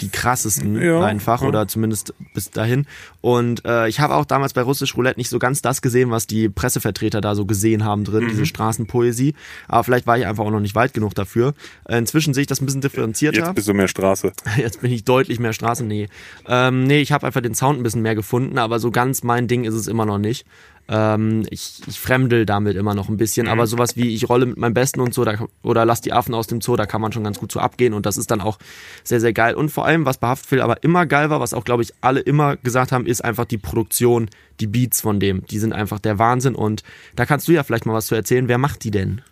die 0.01 0.09
krassesten 0.09 0.81
Ja, 0.81 1.01
einfach 1.05 1.43
ja. 1.43 1.49
oder 1.49 1.69
zumindest 1.69 2.15
bis 2.35 2.51
dahin. 2.51 2.87
Und 3.21 3.65
äh, 3.65 3.89
ich 3.89 4.01
habe 4.01 4.15
auch 4.15 4.25
damals 4.25 4.53
bei 4.53 4.63
Russisch 4.63 4.97
Roulette 4.97 5.21
nicht 5.21 5.29
so 5.29 5.39
ganz 5.39 5.63
das 5.63 5.81
gesehen, 5.83 6.11
was 6.11 6.27
die 6.27 6.49
Pressevertreter 6.49 7.21
da 7.21 7.35
so 7.35 7.47
gesehen 7.47 7.85
haben 7.85 8.05
drin, 8.05 8.25
Mhm. 8.25 8.29
diese 8.31 8.47
Straßenpoesie. 8.47 9.35
Aber 9.69 9.85
vielleicht 9.85 10.07
war 10.07 10.19
ich 10.19 10.27
einfach 10.27 10.45
auch 10.45 10.51
noch 10.51 10.61
nicht 10.61 10.75
weit 10.75 10.93
genug 10.95 11.15
dafür. 11.15 11.55
Inzwischen 11.89 12.35
sehe 12.35 12.43
ich 12.43 12.47
das 12.49 12.61
ein 12.61 12.67
bisschen 12.67 12.81
differenzierter. 12.81 13.39
Jetzt 13.39 13.55
bist 13.55 13.69
du 13.69 13.75
mehr 13.75 13.89
Straße. 13.89 14.33
Jetzt 14.57 14.81
bin 14.81 14.91
ich 14.91 15.05
deutlich 15.05 15.39
mehr 15.39 15.53
Straßen. 15.53 15.87
Nee, 15.87 16.09
ähm, 16.49 16.85
nee 16.85 17.01
ich 17.01 17.13
habe 17.13 17.27
einfach 17.27 17.41
den 17.41 17.55
Sound 17.55 17.79
ein 17.79 17.83
bisschen 17.83 18.03
mehr 18.03 18.15
gefunden, 18.15 18.59
aber 18.59 18.79
so 18.81 18.91
ganz 18.91 19.23
mein 19.23 19.47
Ding 19.47 19.65
ist 19.65 19.75
es 19.75 19.87
immer 19.87 20.07
noch 20.07 20.19
nicht. 20.19 20.47
Ähm, 20.89 21.47
ich, 21.51 21.81
ich 21.87 22.01
fremdel 22.01 22.45
damit 22.45 22.77
immer 22.77 22.95
noch 22.95 23.09
ein 23.09 23.17
bisschen, 23.17 23.49
aber 23.49 23.67
sowas 23.67 23.97
wie 23.97 24.15
ich 24.15 24.29
rolle 24.29 24.47
mit 24.47 24.57
meinem 24.57 24.75
Besten 24.75 25.01
und 25.01 25.15
so, 25.15 25.25
da, 25.25 25.47
oder 25.63 25.85
lass 25.85 26.01
die 26.01 26.13
Affen 26.13 26.35
aus 26.35 26.49
dem 26.49 26.61
Zoo, 26.61 26.77
da 26.77 26.87
kann 26.87 27.01
man 27.01 27.13
schon 27.13 27.25
ganz 27.25 27.39
gut 27.39 27.53
so 27.53 27.61
abgehen 27.61 27.95
und 27.95 28.05
das 28.05 28.17
ist 28.17 28.31
dann 28.31 28.41
auch 28.41 28.59
sehr, 29.05 29.21
sehr 29.21 29.33
geil. 29.33 29.55
Und 29.55 29.71
vor 29.71 29.87
allem, 29.87 30.05
was 30.05 30.19
bei 30.19 30.29
Haftbefehl 30.29 30.61
aber 30.61 30.83
immer 30.83 31.07
geil 31.07 31.31
war, 31.31 31.41
was 31.41 31.55
auch, 31.55 31.65
glaube 31.65 31.83
ich, 31.83 31.93
alle 32.01 32.21
immer 32.21 32.57
gesagt 32.57 32.93
haben, 32.93 33.07
ist 33.07 33.25
einfach 33.25 33.45
die 33.45 33.59
Produktion, 33.59 34.29
die 34.61 34.67
Beats 34.67 35.01
von 35.01 35.21
dem. 35.21 35.47
Die 35.47 35.59
sind 35.59 35.73
einfach 35.73 35.99
der 35.99 36.19
Wahnsinn 36.19 36.55
und 36.55 36.83
da 37.17 37.27
kannst 37.27 37.49
du 37.49 37.53
ja 37.53 37.63
vielleicht 37.63 37.87
mal 37.87 37.95
was 37.95 38.07
zu 38.07 38.15
erzählen. 38.15 38.49
Wer 38.49 38.59
macht 38.59 38.85
die 38.85 38.91
denn? 38.91 39.23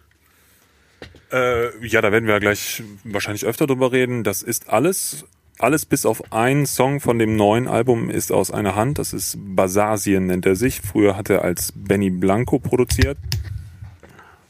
Äh, 1.33 1.87
ja, 1.87 2.01
da 2.01 2.11
werden 2.11 2.27
wir 2.27 2.35
ja 2.35 2.41
gleich 2.41 2.83
wahrscheinlich 3.05 3.45
öfter 3.45 3.67
drüber 3.67 3.93
reden. 3.93 4.25
Das 4.25 4.43
ist 4.43 4.69
alles, 4.69 5.25
alles 5.63 5.85
bis 5.87 6.07
auf 6.07 6.33
einen 6.33 6.67
Song 6.67 7.01
von 7.01 7.19
dem 7.19 7.37
neuen 7.37 7.69
Album 7.69 8.11
ist 8.11 8.33
aus 8.33 8.51
einer 8.51 8.75
Hand. 8.75 8.99
Das 8.99 9.13
ist 9.13 9.37
Basasien 9.39 10.27
nennt 10.27 10.47
er 10.47 10.57
sich. 10.57 10.81
Früher 10.81 11.17
hat 11.17 11.31
er 11.31 11.43
als 11.43 11.73
Benny 11.75 12.11
Blanco 12.11 12.59
produziert. 12.59 13.19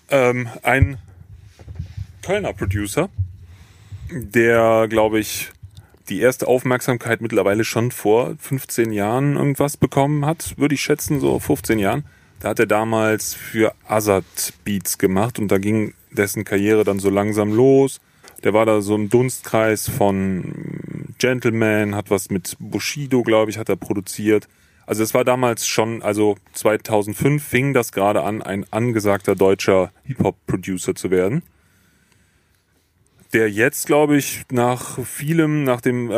Ähm, 0.09 0.49
ein 0.63 0.99
Kölner 2.23 2.53
Producer, 2.53 3.09
der, 4.11 4.87
glaube 4.89 5.19
ich, 5.21 5.51
die 6.09 6.21
erste 6.21 6.49
Aufmerksamkeit 6.49 7.21
mittlerweile 7.21 7.65
schon 7.65 7.93
vor 7.93 8.35
15 8.39 8.93
Jahren 8.93 9.37
irgendwas 9.37 9.77
bekommen 9.77 10.27
hat, 10.27 10.59
würde 10.59 10.75
ich 10.75 10.81
schätzen, 10.81 11.21
so 11.21 11.39
15 11.39 11.79
Jahren. 11.79 12.05
Da 12.41 12.51
hat 12.51 12.59
er 12.59 12.67
damals 12.67 13.35
für 13.35 13.75
Azad 13.87 14.25
Beats 14.65 14.99
gemacht 14.99 15.39
und 15.39 15.49
da 15.49 15.59
ging 15.59 15.95
dessen 16.11 16.45
Karriere 16.45 16.85
dann 16.85 16.99
so 16.99 17.11
langsam 17.11 17.53
los. 17.53 18.01
Der 18.43 18.55
war 18.55 18.67
da 18.67 18.81
so 18.81 18.95
im 18.95 19.09
Dunstkreis 19.09 19.89
von 19.89 20.55
Gentleman, 21.21 21.95
hat 21.95 22.11
was 22.11 22.31
mit 22.31 22.57
Bushido, 22.59 23.23
glaube 23.23 23.51
ich, 23.51 23.59
hat 23.59 23.69
er 23.69 23.77
produziert. 23.77 24.49
Also 24.87 25.03
es 25.05 25.15
war 25.15 25.25
damals 25.25 25.67
schon, 25.67 26.03
also 26.03 26.37
2005 26.55 27.45
fing 27.45 27.75
das 27.75 27.93
gerade 27.93 28.23
an, 28.23 28.43
ein 28.43 28.67
angesagter 28.73 29.37
deutscher 29.37 29.93
Hip-Hop-Producer 30.05 30.95
zu 30.95 31.11
werden 31.11 31.43
der 33.33 33.51
jetzt, 33.51 33.87
glaube 33.87 34.17
ich, 34.17 34.43
nach 34.51 34.99
vielem, 35.05 35.63
nach 35.65 35.81
dem 35.81 36.11
äh, 36.11 36.17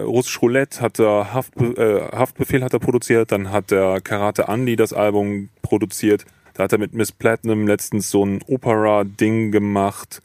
Russisch 0.00 0.42
Roulette 0.42 0.80
hat 0.80 0.98
er 0.98 1.32
Haftbe 1.32 2.10
äh, 2.12 2.16
Haftbefehl 2.16 2.62
hat 2.62 2.74
er 2.74 2.78
produziert, 2.78 3.32
dann 3.32 3.50
hat 3.50 3.70
der 3.70 4.00
Karate 4.00 4.44
Andy 4.48 4.76
das 4.76 4.92
Album 4.92 5.48
produziert, 5.62 6.26
da 6.54 6.64
hat 6.64 6.72
er 6.72 6.78
mit 6.78 6.92
Miss 6.92 7.12
Platinum 7.12 7.66
letztens 7.66 8.10
so 8.10 8.24
ein 8.24 8.42
Opera-Ding 8.46 9.50
gemacht. 9.50 10.20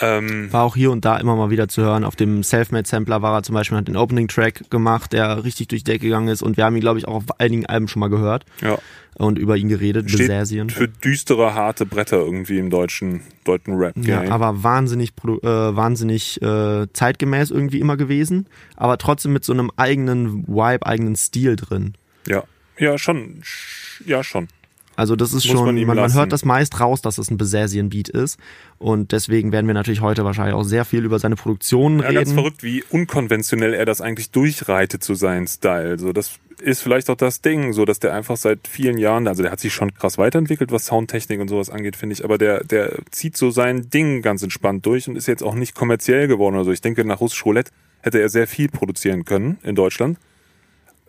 Ähm, 0.00 0.52
War 0.52 0.64
auch 0.64 0.76
hier 0.76 0.90
und 0.90 1.04
da 1.04 1.16
immer 1.16 1.36
mal 1.36 1.50
wieder 1.50 1.68
zu 1.68 1.80
hören. 1.82 2.04
Auf 2.04 2.16
dem 2.16 2.42
Selfmade-Sampler 2.42 3.22
war 3.22 3.34
er 3.38 3.42
zum 3.42 3.54
Beispiel, 3.54 3.78
hat 3.78 3.88
den 3.88 3.96
Opening-Track 3.96 4.70
gemacht, 4.70 5.12
der 5.14 5.42
richtig 5.44 5.68
durch 5.68 5.84
die 5.84 5.92
Decke 5.92 6.04
gegangen 6.04 6.28
ist 6.28 6.42
und 6.42 6.56
wir 6.58 6.64
haben 6.64 6.76
ihn, 6.76 6.82
glaube 6.82 6.98
ich, 6.98 7.08
auch 7.08 7.14
auf 7.14 7.40
einigen 7.40 7.64
Alben 7.66 7.88
schon 7.88 8.00
mal 8.00 8.08
gehört 8.10 8.44
ja, 8.60 8.76
und 9.14 9.38
über 9.38 9.56
ihn 9.56 9.68
geredet, 9.68 10.06
Besasien. 10.12 10.68
für 10.68 10.86
düstere, 10.88 11.54
harte 11.54 11.86
Bretter 11.86 12.18
irgendwie 12.18 12.58
im 12.58 12.68
deutschen, 12.68 13.22
deutschen 13.44 13.74
Rap-Game. 13.78 14.04
Ja, 14.04 14.30
aber 14.30 14.62
wahnsinnig, 14.62 15.12
äh, 15.26 15.46
wahnsinnig 15.46 16.42
äh, 16.42 16.86
zeitgemäß 16.92 17.50
irgendwie 17.50 17.80
immer 17.80 17.96
gewesen, 17.96 18.46
aber 18.76 18.98
trotzdem 18.98 19.32
mit 19.32 19.44
so 19.44 19.54
einem 19.54 19.70
eigenen 19.76 20.46
Vibe, 20.46 20.84
eigenen 20.84 21.16
Stil 21.16 21.56
drin. 21.56 21.94
ja, 22.26 22.44
ja, 22.78 22.98
schon, 22.98 23.40
sch- 23.42 24.02
ja, 24.06 24.22
schon. 24.22 24.48
Also 24.96 25.14
das 25.14 25.28
ist 25.28 25.46
Muss 25.46 25.52
schon, 25.58 25.74
man 25.86 25.96
man, 25.96 26.14
hört 26.14 26.32
das 26.32 26.44
meist 26.44 26.80
raus, 26.80 27.02
dass 27.02 27.18
es 27.18 27.30
ein 27.30 27.36
Besasien-Beat 27.36 28.08
ist 28.08 28.38
und 28.78 29.12
deswegen 29.12 29.52
werden 29.52 29.66
wir 29.66 29.74
natürlich 29.74 30.00
heute 30.00 30.24
wahrscheinlich 30.24 30.54
auch 30.54 30.64
sehr 30.64 30.84
viel 30.84 31.04
über 31.04 31.18
seine 31.18 31.36
Produktion 31.36 31.98
Ja, 32.00 32.12
ganz 32.12 32.28
reden. 32.30 32.34
verrückt, 32.34 32.62
wie 32.62 32.82
unkonventionell 32.90 33.74
er 33.74 33.84
das 33.84 34.00
eigentlich 34.00 34.30
durchreitet 34.30 35.04
zu 35.04 35.14
seinem 35.14 35.46
Style. 35.46 35.98
So, 35.98 36.12
das 36.12 36.38
ist 36.60 36.80
vielleicht 36.80 37.10
auch 37.10 37.16
das 37.16 37.42
Ding, 37.42 37.72
so 37.74 37.84
dass 37.84 37.98
der 37.98 38.14
einfach 38.14 38.36
seit 38.36 38.66
vielen 38.66 38.96
Jahren, 38.96 39.28
also 39.28 39.42
der 39.42 39.52
hat 39.52 39.60
sich 39.60 39.74
schon 39.74 39.92
krass 39.92 40.16
weiterentwickelt, 40.16 40.72
was 40.72 40.86
Soundtechnik 40.86 41.40
und 41.40 41.48
sowas 41.48 41.68
angeht, 41.68 41.96
finde 41.96 42.14
ich, 42.14 42.24
aber 42.24 42.38
der, 42.38 42.64
der 42.64 42.96
zieht 43.10 43.36
so 43.36 43.50
sein 43.50 43.90
Ding 43.90 44.22
ganz 44.22 44.42
entspannt 44.42 44.86
durch 44.86 45.08
und 45.08 45.16
ist 45.16 45.28
jetzt 45.28 45.42
auch 45.42 45.54
nicht 45.54 45.74
kommerziell 45.74 46.28
geworden 46.28 46.54
oder 46.54 46.64
so. 46.64 46.72
Ich 46.72 46.80
denke, 46.80 47.04
nach 47.04 47.20
Russisch 47.20 47.44
Roulette 47.44 47.70
hätte 48.00 48.20
er 48.20 48.28
sehr 48.28 48.46
viel 48.46 48.68
produzieren 48.68 49.24
können 49.24 49.58
in 49.62 49.74
Deutschland. 49.74 50.18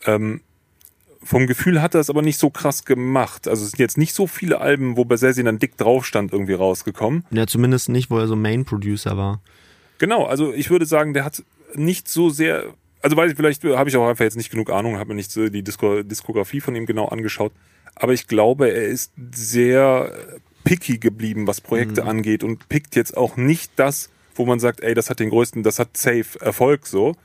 Ähm, 0.05 0.41
vom 1.27 1.45
Gefühl 1.45 1.81
hat 1.81 1.93
er 1.93 1.99
es 1.99 2.09
aber 2.09 2.21
nicht 2.21 2.39
so 2.39 2.49
krass 2.49 2.85
gemacht. 2.85 3.47
Also 3.47 3.65
es 3.65 3.71
sind 3.71 3.79
jetzt 3.79 3.97
nicht 3.97 4.13
so 4.13 4.27
viele 4.27 4.61
Alben, 4.61 4.97
wo 4.97 5.05
Bersesi 5.05 5.43
dann 5.43 5.59
dick 5.59 5.77
drauf 5.77 6.05
stand, 6.05 6.31
irgendwie 6.31 6.53
rausgekommen. 6.53 7.25
Ja, 7.31 7.45
zumindest 7.45 7.89
nicht, 7.89 8.09
wo 8.09 8.17
er 8.17 8.27
so 8.27 8.35
Main-Producer 8.35 9.17
war. 9.17 9.41
Genau, 9.97 10.25
also 10.25 10.53
ich 10.53 10.69
würde 10.69 10.85
sagen, 10.85 11.13
der 11.13 11.25
hat 11.25 11.43
nicht 11.75 12.07
so 12.07 12.29
sehr, 12.29 12.73
also 13.01 13.17
weiß 13.17 13.31
ich, 13.31 13.37
vielleicht 13.37 13.63
habe 13.63 13.89
ich 13.89 13.97
auch 13.97 14.07
einfach 14.07 14.23
jetzt 14.23 14.37
nicht 14.37 14.51
genug 14.51 14.71
Ahnung, 14.71 14.97
habe 14.97 15.09
mir 15.09 15.15
nicht 15.15 15.31
so 15.31 15.49
die 15.49 15.63
Disko 15.63 16.03
Diskografie 16.03 16.61
von 16.61 16.75
ihm 16.75 16.85
genau 16.85 17.07
angeschaut, 17.07 17.51
aber 17.95 18.13
ich 18.13 18.27
glaube, 18.27 18.69
er 18.69 18.85
ist 18.85 19.11
sehr 19.33 20.11
picky 20.63 20.97
geblieben, 20.97 21.47
was 21.47 21.61
Projekte 21.61 22.05
angeht 22.05 22.43
und 22.43 22.69
pickt 22.69 22.95
jetzt 22.95 23.17
auch 23.17 23.37
nicht 23.37 23.71
das, 23.75 24.09
wo 24.35 24.45
man 24.45 24.59
sagt, 24.59 24.81
ey, 24.81 24.93
das 24.93 25.09
hat 25.09 25.19
den 25.19 25.29
größten, 25.29 25.63
das 25.63 25.79
hat 25.79 25.97
safe 25.97 26.39
Erfolg 26.39 26.85
so. 26.85 27.15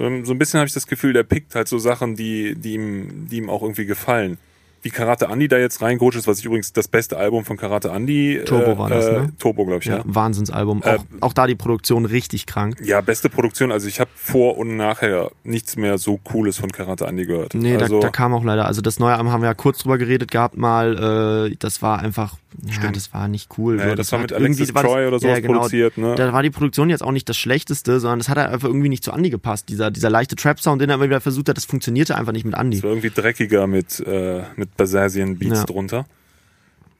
Ähm, 0.00 0.24
So 0.24 0.32
ein 0.32 0.38
bisschen 0.38 0.58
habe 0.58 0.66
ich 0.66 0.74
das 0.74 0.86
Gefühl, 0.88 1.12
der 1.12 1.22
pickt 1.22 1.54
halt 1.54 1.68
so 1.68 1.78
Sachen, 1.78 2.16
die, 2.16 2.56
die, 2.56 2.74
ihm, 2.74 3.28
die 3.30 3.36
ihm 3.38 3.50
auch 3.50 3.62
irgendwie 3.62 3.86
gefallen. 3.86 4.38
Wie 4.82 4.90
Karate 4.90 5.26
Andy 5.26 5.46
da 5.48 5.58
jetzt 5.58 5.82
reingerutscht 5.82 6.18
ist, 6.18 6.26
was 6.26 6.38
ich 6.38 6.44
übrigens 6.44 6.72
das 6.72 6.88
beste 6.88 7.16
Album 7.18 7.44
von 7.44 7.56
Karate 7.56 7.88
Andy. 7.90 8.40
Turbo 8.46 8.78
war 8.78 8.88
das, 8.88 9.06
ne? 9.06 9.32
Turbo, 9.38 9.64
glaube 9.66 9.80
ich, 9.82 9.86
Ja, 9.86 9.98
ja. 9.98 10.02
Wahnsinnsalbum. 10.06 10.82
Äh, 10.84 10.96
Auch, 10.96 11.04
auch 11.20 11.32
da 11.32 11.46
die 11.46 11.54
Produktion 11.54 12.04
richtig 12.06 12.46
krank. 12.46 12.76
Ja, 12.82 13.00
beste 13.00 13.28
Produktion. 13.28 13.72
Also 13.72 13.88
ich 13.88 14.00
habe 14.00 14.10
vor 14.14 14.56
und 14.58 14.76
nachher 14.76 15.30
nichts 15.44 15.76
mehr 15.76 15.98
so 15.98 16.16
Cooles 16.18 16.56
von 16.58 16.70
Karate 16.72 17.06
Andy 17.06 17.26
gehört. 17.26 17.54
Nee, 17.54 17.76
also, 17.76 18.00
da, 18.00 18.06
da 18.06 18.10
kam 18.10 18.32
auch 18.34 18.44
leider, 18.44 18.66
also 18.66 18.80
das 18.80 18.98
neue 18.98 19.12
Album 19.12 19.30
haben 19.32 19.42
wir 19.42 19.48
ja 19.48 19.54
kurz 19.54 19.78
drüber 19.78 19.98
geredet 19.98 20.30
gehabt 20.30 20.56
mal, 20.56 21.48
äh, 21.50 21.56
das 21.58 21.82
war 21.82 21.98
einfach, 22.00 22.36
ja, 22.66 22.72
Stimmt. 22.74 22.96
das 22.96 23.12
war 23.14 23.28
nicht 23.28 23.50
cool. 23.58 23.76
Nee, 23.76 23.90
so, 23.90 23.94
das 23.94 24.12
war 24.12 24.18
mit 24.18 24.32
Alexis 24.32 24.74
war 24.74 24.82
das- 24.82 24.90
Troy 24.92 25.06
oder 25.06 25.18
sowas 25.20 25.36
ja, 25.36 25.40
genau, 25.40 25.54
produziert, 25.58 25.98
ne? 25.98 26.14
Da 26.16 26.32
war 26.32 26.42
die 26.42 26.50
Produktion 26.50 26.90
jetzt 26.90 27.02
auch 27.02 27.12
nicht 27.12 27.28
das 27.28 27.36
Schlechteste, 27.36 28.00
sondern 28.00 28.20
es 28.20 28.28
hat 28.28 28.38
einfach 28.38 28.68
irgendwie 28.68 28.88
nicht 28.88 29.04
zu 29.04 29.12
Andy 29.12 29.30
gepasst. 29.30 29.68
Dieser, 29.68 29.90
dieser 29.90 30.10
leichte 30.10 30.36
Trap-Sound, 30.36 30.80
den 30.82 30.88
er 30.90 30.94
immer 30.96 31.04
wieder 31.04 31.20
versucht 31.20 31.48
hat, 31.48 31.56
das 31.56 31.64
funktionierte 31.64 32.16
einfach 32.16 32.32
nicht 32.32 32.44
mit 32.44 32.54
Andy. 32.56 32.78
Es 32.78 32.82
war 32.82 32.90
irgendwie 32.90 33.10
dreckiger 33.10 33.66
mit, 33.66 34.00
äh, 34.06 34.42
mit 34.56 34.69
Basasian 34.76 35.36
Beats 35.38 35.60
Ja. 35.60 35.64
drunter. 35.64 36.06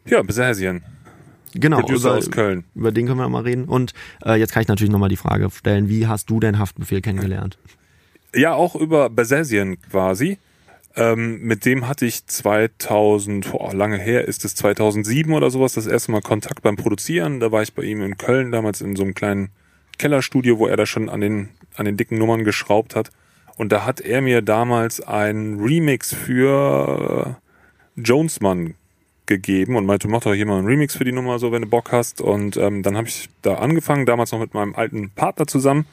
Ja, 0.07 0.23
Basasian. 0.23 0.83
Genau, 1.55 1.81
Producer 1.81 2.11
über, 2.11 2.19
aus 2.19 2.31
Köln. 2.31 2.65
über 2.75 2.93
den 2.93 3.07
können 3.07 3.19
wir 3.19 3.29
mal 3.29 3.43
reden. 3.43 3.65
Und 3.65 3.93
äh, 4.25 4.35
jetzt 4.39 4.53
kann 4.53 4.63
ich 4.63 4.69
natürlich 4.69 4.93
nochmal 4.93 5.09
die 5.09 5.17
Frage 5.17 5.51
stellen, 5.51 5.89
wie 5.89 6.07
hast 6.07 6.31
du 6.31 6.39
denn 6.41 6.59
Haftbefehl 6.59 7.01
kennengelernt? 7.01 7.59
Ja, 8.35 8.55
auch 8.55 8.77
über 8.77 9.11
Basasian 9.11 9.81
quasi. 9.91 10.39
Ähm, 10.97 11.41
mit 11.43 11.65
dem 11.65 11.89
hatte 11.89 12.07
ich 12.07 12.27
2000, 12.27 13.51
boah, 13.51 13.75
lange 13.75 13.97
her 13.99 14.27
ist 14.27 14.45
es 14.45 14.55
2007 14.55 15.33
oder 15.33 15.51
sowas, 15.51 15.73
das 15.75 15.87
erste 15.87 16.13
Mal 16.13 16.21
Kontakt 16.21 16.63
beim 16.63 16.77
Produzieren. 16.77 17.41
Da 17.41 17.51
war 17.53 17.63
ich 17.63 17.75
bei 17.75 17.83
ihm 17.83 18.03
in 18.03 18.17
Köln, 18.17 18.53
damals 18.53 18.81
in 18.81 18.95
so 18.97 19.03
einem 19.03 19.15
kleinen 19.15 19.51
Kellerstudio, 19.99 20.59
wo 20.59 20.67
er 20.67 20.77
da 20.77 20.87
schon 20.87 21.09
an 21.09 21.21
den, 21.21 21.49
an 21.77 21.85
den 21.85 21.97
dicken 21.97 22.19
Nummern 22.19 22.45
geschraubt 22.45 22.95
hat. 22.97 23.11
Und 23.57 23.73
da 23.73 23.85
hat 23.85 24.01
er 24.01 24.21
mir 24.23 24.41
damals 24.43 25.01
einen 25.01 25.61
Remix 25.61 26.15
für 26.15 27.37
äh, 28.01 28.03
Jonesman 28.03 28.75
gegeben 29.27 29.77
und 29.77 29.87
meinte, 29.87 30.09
mach 30.09 30.23
doch 30.23 30.35
hier 30.35 30.47
mal 30.47 30.59
einen 30.59 30.67
Remix 30.67 30.97
für 30.97 31.05
die 31.05 31.13
Nummer, 31.13 31.39
so 31.39 31.53
wenn 31.53 31.63
du 31.63 31.69
Bock 31.69 31.93
hast. 31.93 32.21
Und 32.21 32.57
ähm, 32.57 32.83
dann 32.83 32.97
habe 32.97 33.09
ich 33.09 33.29
da 33.43 33.57
angefangen, 33.57 34.07
damals 34.07 34.33
noch 34.33 34.41
mit 34.41 34.55
meinem 34.55 34.75
alten 34.75 35.11
Partner 35.11 35.47
zusammen 35.47 35.87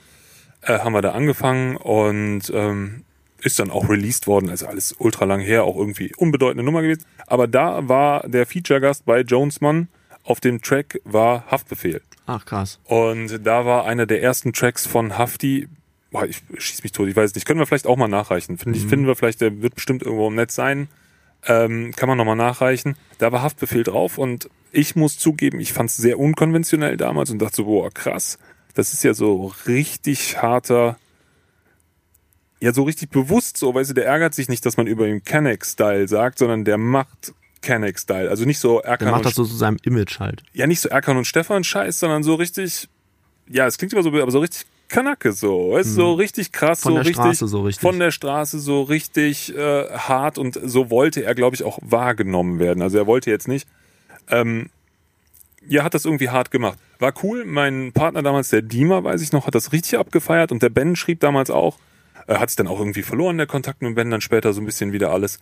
äh, 0.62 0.80
haben 0.80 0.94
wir 0.94 1.02
da 1.02 1.12
angefangen 1.12 1.78
und 1.78 2.52
ähm, 2.54 3.04
ist 3.42 3.60
dann 3.60 3.72
auch 3.72 3.90
released 3.90 4.28
worden. 4.28 4.50
Also 4.50 4.68
alles 4.68 4.96
ultra 4.98 5.26
lang 5.26 5.40
her, 5.40 5.64
auch 5.64 5.78
irgendwie 5.78 6.14
unbedeutende 6.16 6.64
Nummer 6.64 6.82
gewesen. 6.82 7.06
Aber 7.28 7.48
da 7.48 7.88
war 7.88 8.28
der 8.28 8.46
Feature-Gast 8.46 9.06
bei 9.06 9.22
Jonesman. 9.22 9.88
Auf 10.24 10.40
dem 10.40 10.62
Track 10.62 11.00
war 11.06 11.46
Haftbefehl. 11.50 12.02
Ach 12.26 12.46
krass. 12.46 12.80
Und 12.84 13.46
da 13.46 13.66
war 13.66 13.86
einer 13.86 14.06
der 14.06 14.22
ersten 14.22 14.52
Tracks 14.52 14.86
von 14.86 15.18
Hafti. 15.18 15.70
Boah, 16.12 16.26
ich 16.26 16.42
schieß 16.58 16.84
mich 16.84 16.92
tot, 16.92 17.08
ich 17.08 17.16
weiß 17.16 17.34
nicht. 17.36 17.46
Können 17.46 17.60
wir 17.60 17.66
vielleicht 17.66 17.88
auch 17.88 17.96
mal 17.96 18.10
nachreichen. 18.10 18.58
Find 18.58 18.76
ich, 18.76 18.86
Finden 18.86 19.08
wir 19.08 19.16
vielleicht, 19.16 19.40
der 19.40 19.62
wird 19.62 19.76
bestimmt 19.76 20.04
irgendwo 20.04 20.28
im 20.28 20.36
Netz 20.36 20.56
sein. 20.56 20.90
Ähm, 21.46 21.94
kann 21.96 22.10
man 22.10 22.18
nochmal 22.18 22.36
nachreichen. 22.36 22.98
Da 23.20 23.32
war 23.32 23.42
Haftbefehl 23.42 23.84
drauf 23.84 24.18
und 24.18 24.50
ich 24.72 24.96
muss 24.96 25.18
zugeben, 25.18 25.60
ich 25.60 25.74
fand 25.74 25.90
es 25.90 25.98
sehr 25.98 26.20
unkonventionell 26.20 26.98
damals 26.98 27.30
und 27.30 27.40
dachte 27.40 27.58
so, 27.58 27.66
boah, 27.66 27.92
krass. 27.92 28.38
Das 28.74 28.94
ist 28.94 29.04
ja 29.04 29.14
so 29.14 29.54
richtig 29.66 30.42
harter, 30.42 30.98
ja, 32.60 32.74
so 32.74 32.84
richtig 32.84 33.10
bewusst 33.10 33.58
so, 33.58 33.74
weißt 33.74 33.92
du, 33.92 33.94
der 33.94 34.06
ärgert 34.06 34.34
sich 34.34 34.50
nicht, 34.50 34.66
dass 34.66 34.78
man 34.78 34.88
über 34.88 35.08
ihm 35.08 35.24
Canek-Style 35.24 36.08
sagt, 36.08 36.40
sondern 36.40 36.66
der 36.66 36.78
macht 36.78 37.34
Canek-Style. 37.62 38.30
Also 38.30 38.46
nicht 38.46 38.60
so 38.60 38.82
Der 38.82 38.92
Erkan 38.92 39.12
macht 39.12 39.20
und 39.20 39.26
das 39.28 39.36
so 39.36 39.46
zu 39.46 39.56
seinem 39.56 39.78
Image 39.84 40.20
halt. 40.20 40.44
ja 40.54 40.68
nicht 40.68 40.80
so 40.80 40.90
Erkan 40.90 41.18
und 41.18 41.26
Stefan 41.26 41.64
Scheiß, 41.64 42.00
sondern 42.00 42.24
so 42.24 42.36
richtig, 42.36 42.88
ja, 43.48 43.66
es 43.68 43.78
klingt 43.78 43.94
immer 43.94 44.04
so, 44.04 44.10
aber 44.10 44.32
so 44.32 44.40
richtig 44.40 44.66
Kanacke 44.90 45.34
so, 45.34 45.72
weißt, 45.74 45.90
du, 45.90 45.94
so 45.94 46.14
richtig 46.14 46.52
krass, 46.52 46.80
Mhm. 46.80 46.84
Von 46.84 46.92
so 46.92 46.96
der 46.98 47.06
richtig, 47.06 47.16
Straße 47.24 47.48
so 47.48 47.62
richtig. 47.62 47.82
von 47.82 48.00
der 48.00 48.12
Straße 48.12 48.60
so 48.60 48.82
richtig 48.84 49.56
äh, 49.56 49.90
hart 49.90 50.38
und 50.38 50.60
so 50.64 50.90
wollte 50.90 51.24
er, 51.24 51.36
glaube 51.36 51.56
ich, 51.56 51.64
auch 51.64 51.80
wahrgenommen 51.82 52.60
werden. 52.60 52.82
Also 52.82 52.98
er 52.98 53.08
wollte 53.08 53.30
jetzt 53.30 53.48
nicht, 53.48 53.68
ähm, 54.30 54.70
ja, 55.68 55.84
hat 55.84 55.94
das 55.94 56.06
irgendwie 56.06 56.30
hart 56.30 56.52
gemacht. 56.52 56.78
War 57.00 57.14
cool. 57.24 57.44
Mein 57.46 57.92
Partner 57.92 58.24
damals, 58.24 58.50
der 58.50 58.62
Dima, 58.62 59.04
weiß 59.04 59.22
ich 59.22 59.32
noch, 59.34 59.48
hat 59.48 59.56
das 59.56 59.72
richtig 59.74 60.00
abgefeiert 60.00 60.52
und 60.52 60.64
der 60.64 60.70
Ben 60.70 60.96
schrieb 60.96 61.20
damals 61.20 61.50
auch, 61.50 61.78
äh, 62.28 62.36
hat 62.36 62.50
sich 62.50 62.56
dann 62.56 62.68
auch 62.68 62.80
irgendwie 62.80 63.04
verloren, 63.04 63.38
der 63.38 63.48
Kontakt 63.48 63.82
mit 63.82 63.94
Ben, 63.96 64.10
dann 64.10 64.22
später 64.22 64.54
so 64.54 64.62
ein 64.62 64.66
bisschen 64.66 64.94
wieder 64.94 65.12
alles. 65.12 65.40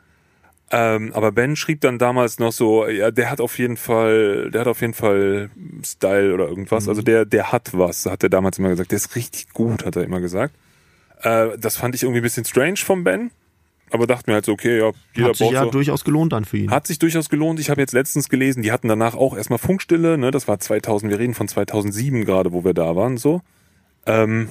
Ähm, 0.72 1.14
aber 1.14 1.32
Ben 1.32 1.56
schrieb 1.56 1.82
dann 1.82 2.00
damals 2.00 2.40
noch 2.40 2.52
so, 2.52 2.88
ja, 2.88 3.12
der 3.12 3.30
hat 3.30 3.40
auf 3.40 3.60
jeden 3.60 3.78
Fall, 3.78 4.50
der 4.52 4.62
hat 4.62 4.68
auf 4.68 4.82
jeden 4.82 4.94
Fall 4.96 5.50
Style 5.84 6.34
oder 6.34 6.48
irgendwas. 6.48 6.90
Also 6.90 7.02
der, 7.02 7.26
der 7.26 7.52
hat 7.52 7.70
was, 7.74 8.06
hat 8.08 8.24
er 8.24 8.30
damals 8.30 8.58
immer 8.58 8.70
gesagt. 8.70 8.92
Der 8.92 8.98
ist 8.98 9.16
richtig 9.16 9.50
gut, 9.54 9.86
hat 9.86 9.96
er 9.96 10.04
immer 10.04 10.20
gesagt. 10.22 10.56
Äh, 11.22 11.50
das 11.60 11.78
fand 11.78 11.94
ich 11.94 12.04
irgendwie 12.04 12.20
ein 12.20 12.24
bisschen 12.24 12.46
strange 12.46 12.78
vom 12.78 13.04
Ben. 13.04 13.32
Aber 13.92 14.08
dachte 14.08 14.30
mir 14.30 14.34
halt 14.34 14.46
so, 14.46 14.54
okay, 14.54 14.80
ja, 14.80 14.92
jeder 15.14 15.30
Hat 15.30 15.36
sich 15.36 15.52
ja 15.52 15.64
so. 15.64 15.70
durchaus 15.70 16.04
gelohnt 16.04 16.34
dann 16.34 16.44
für 16.44 16.58
ihn. 16.58 16.72
Hat 16.72 16.88
sich 16.88 16.98
durchaus 16.98 17.30
gelohnt. 17.30 17.60
Ich 17.60 17.70
habe 17.70 17.80
jetzt 17.80 17.94
letztens 17.94 18.30
gelesen, 18.30 18.64
die 18.64 18.72
hatten 18.72 18.88
danach 18.88 19.16
auch 19.16 19.38
erstmal 19.38 19.60
Funkstille, 19.60 20.18
ne? 20.18 20.32
Das 20.32 20.48
war 20.48 20.60
2000, 20.60 21.12
wir 21.12 21.20
reden 21.20 21.36
von 21.36 21.48
2007 21.48 22.26
gerade, 22.26 22.52
wo 22.52 22.64
wir 22.64 22.74
da 22.74 22.96
waren, 22.96 23.18
so. 23.18 23.42
Ähm, 24.08 24.50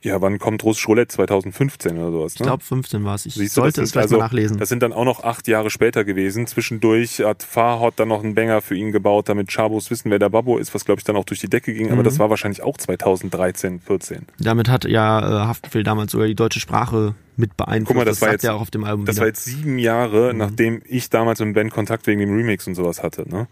ja, 0.00 0.20
wann 0.22 0.38
kommt 0.38 0.62
Russisch 0.62 0.86
Roulette? 0.86 1.08
2015 1.16 1.98
oder 1.98 2.12
sowas, 2.12 2.34
ich 2.34 2.40
ne? 2.40 2.46
glaube 2.46 2.62
15 2.62 3.04
war 3.04 3.16
es. 3.16 3.26
Ich 3.26 3.34
Siehst 3.34 3.56
du, 3.56 3.62
sollte 3.62 3.80
das 3.80 3.88
es 3.88 3.92
vielleicht 3.92 4.04
also- 4.06 4.18
mal 4.18 4.24
nachlesen. 4.26 4.58
Das 4.58 4.68
sind 4.68 4.82
dann 4.82 4.92
auch 4.92 5.04
noch 5.04 5.24
acht 5.24 5.48
Jahre 5.48 5.70
später 5.70 6.04
gewesen. 6.04 6.46
Zwischendurch 6.46 7.18
hat 7.20 7.42
Farhot 7.42 7.94
dann 7.96 8.08
noch 8.08 8.22
einen 8.22 8.34
Banger 8.34 8.60
für 8.60 8.76
ihn 8.76 8.92
gebaut, 8.92 9.28
damit 9.28 9.48
Chabos 9.50 9.90
wissen, 9.90 10.10
wer 10.10 10.18
der 10.20 10.28
Babbo 10.28 10.58
ist, 10.58 10.72
was 10.74 10.84
glaube 10.84 11.00
ich 11.00 11.04
dann 11.04 11.16
auch 11.16 11.24
durch 11.24 11.40
die 11.40 11.48
Decke 11.50 11.74
ging. 11.74 11.86
Mhm. 11.86 11.92
Aber 11.94 12.02
das 12.04 12.18
war 12.18 12.30
wahrscheinlich 12.30 12.62
auch 12.62 12.76
2013, 12.76 13.80
14. 13.80 14.26
Damit 14.38 14.68
hat 14.68 14.84
ja 14.84 15.18
äh, 15.20 15.46
Haftbefehl 15.48 15.82
damals 15.82 16.12
sogar 16.12 16.28
die 16.28 16.34
deutsche 16.36 16.60
Sprache 16.60 17.14
mit 17.36 17.56
beeinflusst. 17.56 17.86
Guck 17.88 17.96
mal, 17.96 18.04
das 18.04 18.20
war 18.20 18.28
sagt 18.28 18.42
jetzt- 18.42 18.44
er 18.44 18.54
auch 18.54 18.60
auf 18.60 18.70
dem 18.70 18.84
Album 18.84 19.04
Das 19.04 19.16
wieder. 19.16 19.22
war 19.22 19.28
jetzt 19.28 19.44
sieben 19.44 19.78
Jahre, 19.78 20.32
Mhm. 20.32 20.38
nachdem 20.38 20.82
ich 20.86 21.10
damals 21.10 21.40
mit 21.40 21.54
Ben 21.54 21.70
Kontakt 21.70 22.06
wegen 22.06 22.20
dem 22.20 22.36
Remix 22.36 22.66
und 22.68 22.74
sowas 22.76 23.02
hatte. 23.02 23.28
Ne? 23.28 23.48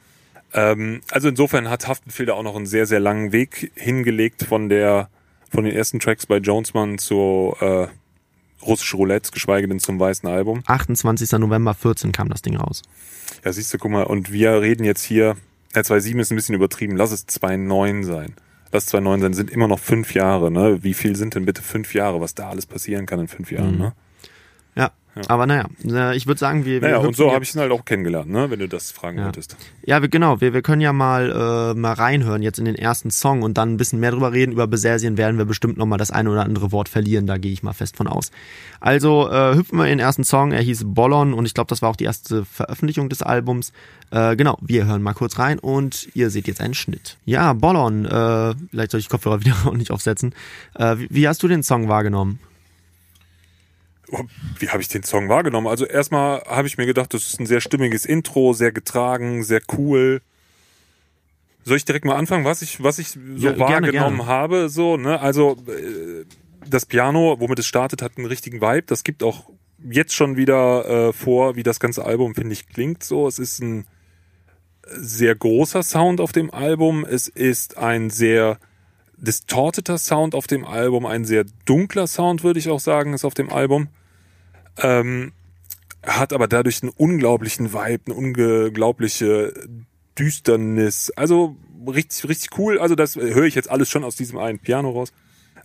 Ähm, 0.54 1.00
also 1.10 1.28
insofern 1.28 1.68
hat 1.68 1.88
Haftbefehl 1.88 2.26
da 2.26 2.34
auch 2.34 2.42
noch 2.42 2.56
einen 2.56 2.66
sehr, 2.66 2.86
sehr 2.86 3.00
langen 3.00 3.32
Weg 3.32 3.72
hingelegt 3.74 4.44
von 4.44 4.68
der 4.68 5.08
von 5.50 5.64
den 5.64 5.74
ersten 5.74 6.00
Tracks 6.00 6.26
bei 6.26 6.38
Jonesman 6.38 6.98
zu 6.98 7.54
äh, 7.60 7.86
Russisch 8.62 8.94
Roulette, 8.94 9.30
geschweige 9.32 9.68
denn 9.68 9.78
zum 9.80 9.98
weißen 10.00 10.28
Album. 10.28 10.62
28. 10.66 11.32
November 11.32 11.74
14 11.74 12.12
kam 12.12 12.28
das 12.28 12.42
Ding 12.42 12.56
raus. 12.56 12.82
Ja, 13.44 13.52
siehst 13.52 13.72
du, 13.72 13.78
guck 13.78 13.90
mal, 13.90 14.04
und 14.04 14.32
wir 14.32 14.60
reden 14.60 14.84
jetzt 14.84 15.02
hier, 15.02 15.36
ja, 15.74 15.82
2.7 15.82 16.20
ist 16.20 16.32
ein 16.32 16.36
bisschen 16.36 16.54
übertrieben, 16.54 16.96
lass 16.96 17.12
es 17.12 17.26
2.9 17.28 18.04
sein. 18.04 18.34
Lass 18.72 18.92
2.9 18.92 19.20
sein, 19.20 19.34
sind 19.34 19.50
immer 19.50 19.68
noch 19.68 19.78
fünf 19.78 20.14
Jahre, 20.14 20.50
ne? 20.50 20.82
Wie 20.82 20.94
viel 20.94 21.14
sind 21.16 21.34
denn 21.34 21.44
bitte 21.44 21.62
fünf 21.62 21.94
Jahre, 21.94 22.20
was 22.20 22.34
da 22.34 22.48
alles 22.48 22.66
passieren 22.66 23.06
kann 23.06 23.20
in 23.20 23.28
fünf 23.28 23.52
Jahren, 23.52 23.72
Mhm. 23.74 23.78
ne? 23.78 23.92
Ja, 24.74 24.90
aber 25.28 25.46
naja, 25.46 25.66
ich 26.12 26.26
würde 26.26 26.38
sagen, 26.38 26.64
wir, 26.64 26.80
wir 26.80 26.88
Naja, 26.88 26.96
und 26.98 27.08
hüpfen 27.08 27.14
so 27.26 27.32
habe 27.32 27.44
ich 27.44 27.54
ihn 27.54 27.60
halt 27.60 27.72
auch 27.72 27.84
kennengelernt, 27.84 28.30
ne? 28.30 28.50
Wenn 28.50 28.58
du 28.58 28.68
das 28.68 28.90
fragen 28.90 29.18
Ja. 29.18 29.24
wolltest. 29.26 29.56
Ja, 29.84 30.02
wir, 30.02 30.08
genau, 30.08 30.40
wir, 30.40 30.52
wir 30.52 30.62
können 30.62 30.82
ja 30.82 30.92
mal, 30.92 31.30
äh, 31.30 31.78
mal 31.78 31.92
reinhören 31.92 32.42
jetzt 32.42 32.58
in 32.58 32.64
den 32.64 32.74
ersten 32.74 33.10
Song 33.10 33.42
und 33.42 33.56
dann 33.56 33.74
ein 33.74 33.76
bisschen 33.76 33.98
mehr 34.00 34.10
drüber 34.10 34.32
reden. 34.32 34.52
Über 34.52 34.66
Besersien 34.66 35.16
werden 35.16 35.38
wir 35.38 35.44
bestimmt 35.44 35.78
nochmal 35.78 35.98
das 35.98 36.10
eine 36.10 36.30
oder 36.30 36.44
andere 36.44 36.72
Wort 36.72 36.88
verlieren, 36.88 37.26
da 37.26 37.38
gehe 37.38 37.52
ich 37.52 37.62
mal 37.62 37.72
fest 37.72 37.96
von 37.96 38.08
aus. 38.08 38.30
Also 38.80 39.30
äh, 39.30 39.54
hüpfen 39.56 39.78
wir 39.78 39.84
in 39.84 39.90
den 39.90 39.98
ersten 40.00 40.24
Song, 40.24 40.52
er 40.52 40.60
hieß 40.62 40.82
Bollon 40.86 41.32
und 41.32 41.46
ich 41.46 41.54
glaube, 41.54 41.68
das 41.68 41.82
war 41.82 41.88
auch 41.90 41.96
die 41.96 42.04
erste 42.04 42.44
Veröffentlichung 42.44 43.08
des 43.08 43.22
Albums. 43.22 43.72
Äh, 44.10 44.36
genau, 44.36 44.58
wir 44.60 44.86
hören 44.86 45.02
mal 45.02 45.14
kurz 45.14 45.38
rein 45.38 45.58
und 45.58 46.08
ihr 46.14 46.30
seht 46.30 46.46
jetzt 46.46 46.60
einen 46.60 46.74
Schnitt. 46.74 47.16
Ja, 47.24 47.52
Bollon, 47.54 48.04
äh, 48.04 48.54
vielleicht 48.70 48.90
soll 48.90 49.00
ich 49.00 49.08
Kopfhörer 49.08 49.40
wieder 49.44 49.54
auch 49.64 49.74
nicht 49.74 49.90
aufsetzen. 49.90 50.34
Äh, 50.74 50.98
wie, 50.98 51.08
wie 51.10 51.28
hast 51.28 51.42
du 51.42 51.48
den 51.48 51.62
Song 51.62 51.88
wahrgenommen? 51.88 52.38
Oh, 54.12 54.22
Wie 54.58 54.68
habe 54.68 54.80
ich 54.82 54.88
den 54.88 55.02
Song 55.02 55.28
wahrgenommen? 55.28 55.66
Also 55.66 55.84
erstmal 55.84 56.42
habe 56.42 56.66
ich 56.68 56.78
mir 56.78 56.86
gedacht, 56.86 57.12
das 57.14 57.24
ist 57.26 57.40
ein 57.40 57.46
sehr 57.46 57.60
stimmiges 57.60 58.04
Intro, 58.06 58.52
sehr 58.52 58.72
getragen, 58.72 59.42
sehr 59.42 59.60
cool. 59.76 60.20
Soll 61.64 61.76
ich 61.76 61.84
direkt 61.84 62.04
mal 62.04 62.14
anfangen, 62.16 62.44
was 62.44 62.62
ich, 62.62 62.82
was 62.82 62.98
ich 63.00 63.08
so 63.08 63.18
Ja, 63.18 63.52
gerne, 63.52 63.58
wahrgenommen 63.58 64.16
gerne. 64.18 64.26
habe? 64.26 64.68
So, 64.68 64.96
ne? 64.96 65.20
Also 65.20 65.56
äh, 65.66 66.24
das 66.68 66.86
Piano, 66.86 67.36
womit 67.40 67.58
es 67.58 67.66
startet, 67.66 68.02
hat 68.02 68.12
einen 68.16 68.26
richtigen 68.26 68.60
Vibe. 68.60 68.84
Das 68.86 69.02
gibt 69.02 69.22
auch 69.24 69.50
jetzt 69.90 70.14
schon 70.14 70.36
wieder 70.36 71.08
äh, 71.08 71.12
vor, 71.12 71.56
wie 71.56 71.64
das 71.64 71.80
ganze 71.80 72.04
Album, 72.04 72.34
finde 72.34 72.52
ich, 72.52 72.68
klingt 72.68 73.02
so. 73.02 73.26
Es 73.26 73.38
ist 73.40 73.60
ein 73.60 73.86
sehr 74.88 75.34
großer 75.34 75.82
Sound 75.82 76.20
auf 76.20 76.30
dem 76.32 76.52
Album. 76.52 77.04
Es 77.04 77.26
ist 77.26 77.76
ein 77.76 78.10
sehr 78.10 78.58
distorteter 79.18 79.98
Sound 79.98 80.34
auf 80.34 80.46
dem 80.46 80.64
Album, 80.64 81.06
ein 81.06 81.24
sehr 81.24 81.44
dunkler 81.64 82.06
Sound, 82.06 82.44
würde 82.44 82.58
ich 82.58 82.68
auch 82.68 82.80
sagen, 82.80 83.14
ist 83.14 83.24
auf 83.24 83.34
dem 83.34 83.50
Album. 83.50 83.88
Ähm, 84.78 85.32
hat 86.02 86.32
aber 86.32 86.46
dadurch 86.48 86.82
einen 86.82 86.92
unglaublichen 86.96 87.72
Vibe, 87.72 88.02
eine 88.06 88.14
unglaubliche 88.14 89.52
Düsternis. 90.18 91.10
Also 91.16 91.56
richtig, 91.86 92.28
richtig 92.28 92.58
cool. 92.58 92.78
Also 92.78 92.94
das 92.94 93.16
höre 93.16 93.44
ich 93.44 93.54
jetzt 93.54 93.70
alles 93.70 93.88
schon 93.88 94.04
aus 94.04 94.16
diesem 94.16 94.38
einen 94.38 94.58
Piano 94.58 94.90
raus. 94.90 95.12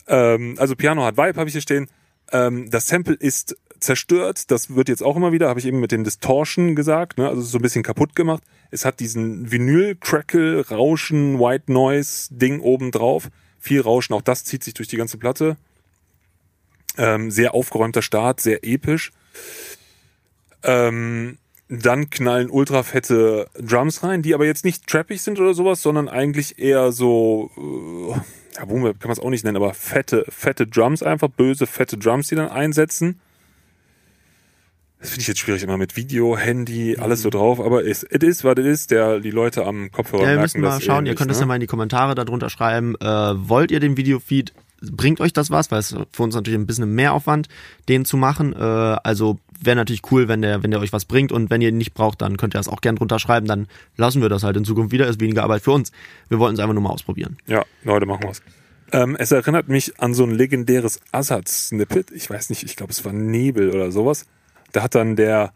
Ähm, 0.08 0.56
also 0.58 0.76
Piano 0.76 1.04
hat 1.04 1.18
Vibe, 1.18 1.40
habe 1.40 1.48
ich 1.48 1.54
hier 1.54 1.62
stehen. 1.62 1.88
Ähm, 2.32 2.70
das 2.72 2.88
Sample 2.88 3.16
ist 3.16 3.56
zerstört. 3.82 4.50
Das 4.52 4.74
wird 4.76 4.88
jetzt 4.88 5.04
auch 5.04 5.18
immer 5.18 5.32
wieder, 5.32 5.50
habe 5.50 5.60
ich 5.60 5.66
eben 5.66 5.80
mit 5.80 5.92
dem 5.92 6.04
Distortion 6.04 6.76
gesagt. 6.76 7.18
Ne? 7.18 7.28
Also 7.28 7.42
so 7.42 7.58
ein 7.58 7.62
bisschen 7.62 7.84
kaputt 7.84 8.16
gemacht. 8.16 8.44
Es 8.70 8.86
hat 8.86 9.00
diesen 9.00 9.52
Vinyl-Crackle, 9.52 10.70
Rauschen, 10.70 11.40
White 11.40 11.72
Noise-Ding 11.72 12.62
oben 12.62 12.92
drauf. 12.92 13.30
Viel 13.60 13.82
Rauschen, 13.82 14.14
auch 14.14 14.22
das 14.22 14.46
zieht 14.46 14.64
sich 14.64 14.74
durch 14.74 14.88
die 14.88 14.98
ganze 14.98 15.18
Platte. 15.18 15.58
Ähm, 16.98 17.32
sehr 17.32 17.54
aufgeräumter 17.54 18.02
Start, 18.02 18.40
sehr 18.40 18.64
episch. 18.64 19.12
Ähm, 20.64 21.38
dann 21.70 22.10
knallen 22.10 22.50
ultra 22.50 22.84
fette 22.84 23.48
Drums 23.58 24.04
rein, 24.04 24.22
die 24.22 24.34
aber 24.34 24.46
jetzt 24.46 24.66
nicht 24.66 24.88
trappig 24.88 25.22
sind 25.22 25.40
oder 25.40 25.54
sowas, 25.54 25.82
sondern 25.82 26.10
eigentlich 26.10 26.60
eher 26.60 26.92
so, 26.92 27.50
äh, 27.58 28.58
ja, 28.58 28.66
Boom 28.66 28.84
kann 28.84 28.96
man 29.04 29.12
es 29.12 29.20
auch 29.20 29.30
nicht 29.30 29.46
nennen, 29.46 29.56
aber 29.56 29.74
fette, 29.74 30.26
fette 30.28 30.68
Drums 30.68 31.02
einfach, 31.02 31.30
böse, 31.30 31.66
fette 31.68 31.98
Drums, 31.98 32.28
die 32.28 32.36
dann 32.36 32.50
einsetzen. 32.50 33.22
Das 35.02 35.10
finde 35.10 35.22
ich 35.22 35.28
jetzt 35.28 35.40
schwierig 35.40 35.64
immer 35.64 35.78
mit 35.78 35.98
Video, 35.98 36.38
Handy, 36.38 36.96
alles 36.98 37.24
so 37.24 37.32
drauf, 37.32 37.60
aber 37.60 37.84
es 37.84 38.04
it 38.04 38.22
is, 38.22 38.44
was 38.44 38.52
it 38.52 38.60
is, 38.60 38.86
der, 38.86 39.20
die 39.20 39.32
Leute 39.32 39.66
am 39.66 39.92
Kopfhörer 39.92 40.22
Ja, 40.22 40.28
wir 40.30 40.36
merken 40.36 40.42
müssen 40.44 40.62
mal 40.62 40.76
das 40.76 40.84
schauen, 40.84 41.08
eh 41.08 41.10
ihr 41.10 41.16
könnt 41.16 41.32
es 41.32 41.38
ne? 41.38 41.42
ja 41.42 41.48
mal 41.48 41.56
in 41.56 41.62
die 41.62 41.68
Kommentare 41.68 42.14
darunter 42.14 42.52
schreiben. 42.52 42.96
Äh, 43.02 43.06
wollt 43.06 43.72
ihr 43.72 43.80
den 43.80 43.98
Videofeed? 43.98 44.54
Bringt 44.92 45.20
euch 45.20 45.34
das 45.34 45.50
was? 45.50 45.72
Weil 45.72 45.80
es 45.80 45.96
für 46.12 46.24
uns 46.24 46.36
natürlich 46.36 46.60
ein 46.60 46.68
bisschen 46.68 46.94
mehr 46.94 47.14
Aufwand, 47.14 47.48
den 47.90 48.06
zu 48.06 48.16
machen. 48.16 48.54
Äh, 48.54 48.60
also 48.60 49.40
wäre 49.60 49.76
natürlich 49.76 50.04
cool, 50.12 50.28
wenn 50.28 50.44
der, 50.44 50.62
wenn 50.62 50.70
der 50.70 50.80
euch 50.80 50.94
was 50.94 51.06
bringt 51.06 51.32
und 51.32 51.50
wenn 51.50 51.62
ihr 51.62 51.70
ihn 51.70 51.78
nicht 51.78 51.96
braucht, 51.96 52.22
dann 52.22 52.38
könnt 52.38 52.54
ihr 52.54 52.60
das 52.60 52.68
auch 52.68 52.82
gern 52.82 52.96
drunter 52.96 53.18
schreiben. 53.18 53.48
Dann 53.48 53.68
lassen 53.98 54.22
wir 54.22 54.30
das 54.30 54.44
halt 54.44 54.56
in 54.56 54.66
Zukunft 54.66 54.92
wieder. 54.92 55.08
Ist 55.08 55.20
weniger 55.20 55.42
Arbeit 55.42 55.64
für 55.64 55.72
uns. 55.72 55.92
Wir 56.30 56.38
wollten 56.38 56.54
es 56.54 56.60
einfach 56.60 56.76
nur 56.76 56.84
mal 56.84 56.92
ausprobieren. 56.92 57.38
Ja, 57.48 57.66
Leute, 57.84 58.06
machen 58.06 58.24
wir's. 58.24 58.44
Ähm, 58.92 59.16
es 59.18 59.32
erinnert 59.32 59.68
mich 59.68 60.00
an 60.00 60.14
so 60.14 60.26
ein 60.26 60.32
legendäres 60.32 61.00
Assad-Snippet. 61.12 62.12
Ich 62.12 62.30
weiß 62.30 62.52
nicht, 62.52 62.62
ich 62.62 62.76
glaube, 62.76 62.92
es 62.92 63.04
war 63.04 63.14
Nebel 63.14 63.72
oder 63.72 63.92
sowas. 63.92 64.28
Da 64.72 64.84
hat 64.84 64.96
dann 64.96 65.16
der, 65.16 65.54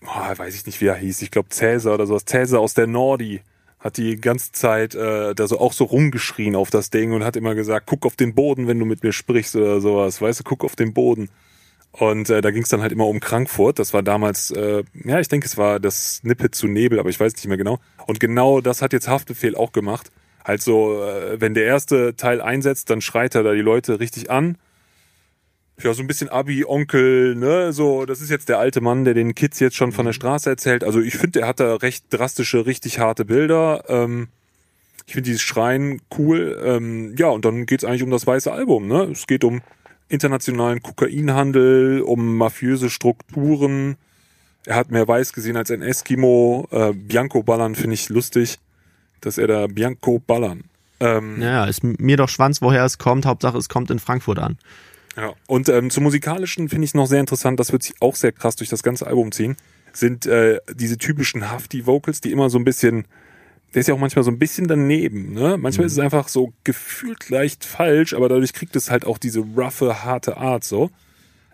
boah, 0.00 0.32
weiß 0.36 0.54
ich 0.54 0.66
nicht, 0.66 0.80
wie 0.80 0.86
er 0.86 0.96
hieß, 0.96 1.22
ich 1.22 1.30
glaube 1.30 1.48
Cäsar 1.50 1.94
oder 1.94 2.06
sowas, 2.06 2.24
Cäsar 2.24 2.60
aus 2.60 2.74
der 2.74 2.86
Nordi 2.86 3.42
hat 3.80 3.96
die 3.96 4.20
ganze 4.20 4.52
Zeit 4.52 4.94
äh, 4.94 5.34
da 5.34 5.46
so 5.46 5.58
auch 5.58 5.72
so 5.72 5.84
rumgeschrien 5.84 6.54
auf 6.54 6.70
das 6.70 6.90
Ding 6.90 7.12
und 7.12 7.24
hat 7.24 7.36
immer 7.36 7.54
gesagt, 7.54 7.86
guck 7.86 8.04
auf 8.04 8.14
den 8.14 8.34
Boden, 8.34 8.68
wenn 8.68 8.78
du 8.78 8.84
mit 8.84 9.02
mir 9.02 9.12
sprichst 9.12 9.56
oder 9.56 9.80
sowas. 9.80 10.20
Weißt 10.20 10.40
du, 10.40 10.44
guck 10.44 10.64
auf 10.64 10.76
den 10.76 10.92
Boden. 10.92 11.30
Und 11.92 12.30
äh, 12.30 12.40
da 12.40 12.50
ging 12.50 12.62
es 12.62 12.68
dann 12.68 12.82
halt 12.82 12.92
immer 12.92 13.06
um 13.06 13.20
Frankfurt. 13.20 13.78
Das 13.78 13.94
war 13.94 14.02
damals, 14.02 14.50
äh, 14.50 14.84
ja, 15.04 15.18
ich 15.18 15.28
denke, 15.28 15.46
es 15.46 15.56
war 15.56 15.80
das 15.80 16.16
Snippet 16.16 16.54
zu 16.54 16.68
Nebel, 16.68 17.00
aber 17.00 17.08
ich 17.08 17.18
weiß 17.18 17.34
nicht 17.34 17.46
mehr 17.46 17.56
genau. 17.56 17.78
Und 18.06 18.20
genau 18.20 18.60
das 18.60 18.82
hat 18.82 18.92
jetzt 18.92 19.08
Haftbefehl 19.08 19.56
auch 19.56 19.72
gemacht. 19.72 20.10
Halt 20.44 20.62
so, 20.62 21.02
äh, 21.02 21.40
wenn 21.40 21.54
der 21.54 21.64
erste 21.64 22.14
Teil 22.16 22.42
einsetzt, 22.42 22.90
dann 22.90 23.00
schreit 23.00 23.34
er 23.34 23.42
da 23.42 23.54
die 23.54 23.60
Leute 23.60 23.98
richtig 23.98 24.30
an. 24.30 24.56
Ja, 25.82 25.94
so 25.94 26.02
ein 26.02 26.06
bisschen 26.06 26.28
Abi, 26.28 26.64
Onkel, 26.64 27.34
ne, 27.34 27.72
so, 27.72 28.04
das 28.04 28.20
ist 28.20 28.30
jetzt 28.30 28.48
der 28.48 28.58
alte 28.58 28.80
Mann, 28.80 29.04
der 29.04 29.14
den 29.14 29.34
Kids 29.34 29.60
jetzt 29.60 29.76
schon 29.76 29.92
von 29.92 30.06
der 30.06 30.12
Straße 30.12 30.50
erzählt. 30.50 30.84
Also 30.84 31.00
ich 31.00 31.16
finde, 31.16 31.40
er 31.40 31.48
hat 31.48 31.60
da 31.60 31.76
recht 31.76 32.04
drastische, 32.10 32.66
richtig 32.66 32.98
harte 32.98 33.24
Bilder. 33.24 33.84
Ähm, 33.88 34.28
ich 35.06 35.14
finde 35.14 35.30
dieses 35.30 35.42
Schreien 35.42 36.02
cool. 36.18 36.60
Ähm, 36.64 37.14
ja, 37.18 37.28
und 37.28 37.44
dann 37.44 37.66
geht's 37.66 37.84
eigentlich 37.84 38.02
um 38.02 38.10
das 38.10 38.26
weiße 38.26 38.52
Album, 38.52 38.86
ne? 38.86 39.04
Es 39.10 39.26
geht 39.26 39.42
um 39.42 39.62
internationalen 40.08 40.82
Kokainhandel, 40.82 42.02
um 42.02 42.36
mafiöse 42.36 42.90
Strukturen. 42.90 43.96
Er 44.66 44.76
hat 44.76 44.90
mehr 44.90 45.08
weiß 45.08 45.32
gesehen 45.32 45.56
als 45.56 45.70
ein 45.70 45.82
Eskimo. 45.82 46.68
Äh, 46.70 46.92
Bianco 46.92 47.42
Ballern 47.42 47.74
finde 47.74 47.94
ich 47.94 48.08
lustig, 48.08 48.58
dass 49.20 49.38
er 49.38 49.46
da 49.46 49.66
Bianco 49.66 50.18
Ballern. 50.18 50.64
Ähm, 51.00 51.38
Naja, 51.38 51.64
ist 51.64 51.82
mir 51.82 52.16
doch 52.16 52.28
Schwanz, 52.28 52.60
woher 52.60 52.84
es 52.84 52.98
kommt. 52.98 53.24
Hauptsache, 53.24 53.56
es 53.56 53.68
kommt 53.68 53.90
in 53.90 53.98
Frankfurt 53.98 54.38
an. 54.38 54.58
Ja. 55.16 55.34
Und 55.46 55.68
ähm, 55.68 55.90
zum 55.90 56.04
musikalischen 56.04 56.68
finde 56.68 56.84
ich 56.84 56.94
noch 56.94 57.06
sehr 57.06 57.20
interessant, 57.20 57.58
das 57.58 57.72
wird 57.72 57.82
sich 57.82 57.94
auch 58.00 58.14
sehr 58.14 58.32
krass 58.32 58.56
durch 58.56 58.70
das 58.70 58.82
ganze 58.82 59.06
Album 59.06 59.32
ziehen, 59.32 59.56
sind 59.92 60.26
äh, 60.26 60.60
diese 60.72 60.98
typischen 60.98 61.50
Hafti-Vocals, 61.50 62.20
die 62.20 62.30
immer 62.30 62.48
so 62.48 62.58
ein 62.58 62.64
bisschen, 62.64 63.06
der 63.74 63.80
ist 63.80 63.88
ja 63.88 63.94
auch 63.94 63.98
manchmal 63.98 64.24
so 64.24 64.30
ein 64.30 64.38
bisschen 64.38 64.68
daneben, 64.68 65.32
ne? 65.32 65.56
Manchmal 65.58 65.86
ist 65.86 65.94
es 65.94 65.98
einfach 65.98 66.28
so 66.28 66.52
gefühlt 66.64 67.28
leicht 67.28 67.64
falsch, 67.64 68.14
aber 68.14 68.28
dadurch 68.28 68.52
kriegt 68.52 68.76
es 68.76 68.90
halt 68.90 69.04
auch 69.04 69.18
diese 69.18 69.40
roughe, 69.40 70.04
harte 70.04 70.36
Art 70.36 70.64
so. 70.64 70.90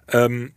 Ähm, 0.08 0.52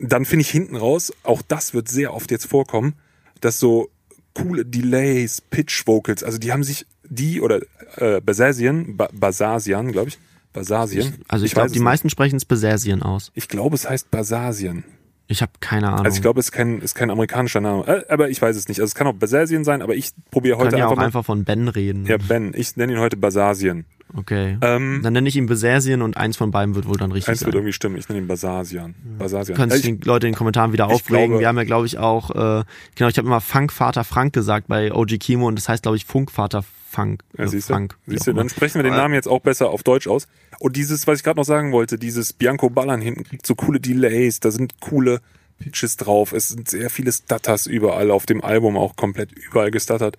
dann 0.00 0.24
finde 0.24 0.42
ich 0.42 0.50
hinten 0.50 0.76
raus, 0.76 1.12
auch 1.24 1.42
das 1.42 1.74
wird 1.74 1.88
sehr 1.88 2.14
oft 2.14 2.30
jetzt 2.30 2.46
vorkommen, 2.46 2.94
dass 3.40 3.58
so 3.58 3.90
coole 4.34 4.64
Delays, 4.64 5.40
Pitch-Vocals, 5.40 6.22
also 6.22 6.38
die 6.38 6.52
haben 6.52 6.64
sich, 6.64 6.86
die 7.04 7.40
oder 7.40 7.60
äh, 7.96 8.20
Basasian, 8.20 8.96
ba 8.96 9.08
Basasian, 9.12 9.92
glaube 9.92 10.08
ich, 10.08 10.18
Basasien. 10.52 11.14
Also 11.28 11.44
ich, 11.44 11.52
glaube, 11.52 11.66
weiß 11.66 11.72
die 11.72 11.80
meisten 11.80 12.10
sprechen 12.10 12.36
es 12.36 12.44
Besasien 12.44 13.02
aus. 13.02 13.30
ich 13.34 13.48
glaube, 13.48 13.74
es 13.76 13.88
heißt 13.88 14.10
Basasien. 14.10 14.84
Ich 15.30 15.42
habe 15.42 15.52
keine 15.60 15.88
Ahnung. 15.88 16.06
Also 16.06 16.16
ich 16.16 16.22
glaube, 16.22 16.40
es 16.40 16.46
ist 16.46 16.52
kein, 16.52 16.80
ist 16.80 16.94
kein 16.94 17.10
amerikanischer 17.10 17.60
Name. 17.60 17.86
Äh, 17.86 18.04
aber 18.08 18.30
ich 18.30 18.40
weiß 18.40 18.56
es 18.56 18.66
nicht. 18.68 18.80
Also 18.80 18.90
es 18.90 18.94
kann 18.94 19.06
auch 19.06 19.12
Basasien 19.12 19.62
sein, 19.62 19.82
aber 19.82 19.94
ich 19.94 20.12
probiere 20.30 20.56
heute 20.56 20.76
ja 20.78 20.84
einfach 20.84 20.92
auch 20.92 20.96
mal. 20.96 21.04
einfach 21.04 21.24
von 21.24 21.44
Ben 21.44 21.68
reden. 21.68 22.06
Ja, 22.06 22.16
Ben. 22.16 22.52
Ich 22.56 22.76
nenne 22.76 22.94
ihn 22.94 22.98
heute 22.98 23.18
Basasien. 23.18 23.84
Okay. 24.16 24.56
Ähm, 24.62 25.00
Dann 25.02 25.12
nenne 25.12 25.28
ich 25.28 25.36
ihn 25.36 25.44
Besasien 25.44 26.00
und 26.00 26.16
eins 26.16 26.38
von 26.38 26.50
beiden 26.50 26.74
wird 26.74 26.88
wohl 26.88 26.96
dann 26.96 27.12
richtig 27.12 27.28
eins 27.28 27.40
wird 27.42 27.52
sein. 27.52 27.58
irgendwie 27.58 27.74
stimmen. 27.74 27.98
Ich 27.98 28.08
nenne 28.08 28.22
ihn 28.22 28.26
Basasian. 28.26 28.94
Basasian. 29.18 29.54
Können 29.58 29.70
Äh, 29.70 29.76
sich 29.76 29.84
ich, 29.86 30.00
die 30.00 30.06
Leute 30.08 30.26
in 30.26 30.32
den 30.32 30.36
Kommentaren 30.38 30.72
wieder 30.72 30.86
ich 30.86 30.92
aufregen. 30.94 31.26
glaube- 31.32 31.40
Wir 31.40 31.48
haben 31.48 31.58
ja, 31.58 31.64
glaube 31.64 31.84
ich, 31.86 31.98
auch, 31.98 32.30
äh, 32.30 32.64
genau, 32.94 33.10
ich 33.10 33.18
habe 33.18 33.26
immer 33.28 33.42
Funkvater 33.42 34.04
Frank 34.04 34.32
gesagt 34.32 34.68
bei 34.68 34.94
OG 34.94 35.18
Kimo 35.18 35.46
und 35.46 35.56
das 35.58 35.68
heißt, 35.68 35.82
glaube 35.82 35.98
ich, 35.98 36.06
Funkvater 36.06 36.64
Funk. 36.98 37.22
ja, 37.36 37.44
äh, 37.44 37.48
siehst 37.48 37.70
du? 37.70 37.74
Funk. 37.74 37.96
Siehst 38.06 38.26
du, 38.26 38.32
dann 38.32 38.48
sprechen 38.48 38.76
wir 38.76 38.82
den 38.82 38.94
Namen 38.94 39.14
jetzt 39.14 39.28
auch 39.28 39.40
besser 39.40 39.70
auf 39.70 39.82
Deutsch 39.82 40.08
aus. 40.08 40.26
Und 40.58 40.76
dieses, 40.76 41.06
was 41.06 41.18
ich 41.18 41.24
gerade 41.24 41.38
noch 41.38 41.44
sagen 41.44 41.72
wollte, 41.72 41.98
dieses 41.98 42.32
Bianco 42.32 42.70
Ballern 42.70 43.00
hinten 43.00 43.24
kriegt 43.24 43.46
so 43.46 43.54
coole 43.54 43.80
Delays, 43.80 44.40
da 44.40 44.50
sind 44.50 44.80
coole 44.80 45.20
Pitches 45.58 45.96
drauf. 45.96 46.32
Es 46.32 46.48
sind 46.48 46.68
sehr 46.68 46.90
viele 46.90 47.12
Stutters 47.12 47.66
überall 47.66 48.10
auf 48.10 48.26
dem 48.26 48.42
Album, 48.42 48.76
auch 48.76 48.96
komplett 48.96 49.32
überall 49.32 49.70
gestuttert. 49.70 50.16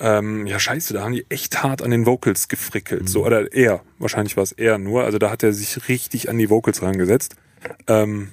Ähm, 0.00 0.46
ja, 0.46 0.60
scheiße, 0.60 0.94
da 0.94 1.02
haben 1.02 1.12
die 1.12 1.26
echt 1.28 1.62
hart 1.62 1.82
an 1.82 1.90
den 1.90 2.06
Vocals 2.06 2.48
gefrickelt. 2.48 3.02
Mhm. 3.02 3.06
So, 3.08 3.26
oder 3.26 3.52
er, 3.52 3.82
wahrscheinlich 3.98 4.36
war 4.36 4.44
es 4.44 4.52
er 4.52 4.78
nur. 4.78 5.04
Also 5.04 5.18
da 5.18 5.30
hat 5.30 5.42
er 5.42 5.52
sich 5.52 5.88
richtig 5.88 6.28
an 6.28 6.38
die 6.38 6.50
Vocals 6.50 6.82
rangesetzt. 6.82 7.34
Ähm, 7.88 8.30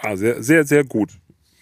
ah, 0.00 0.16
sehr, 0.16 0.42
sehr, 0.42 0.64
sehr 0.64 0.82
gut. 0.84 1.10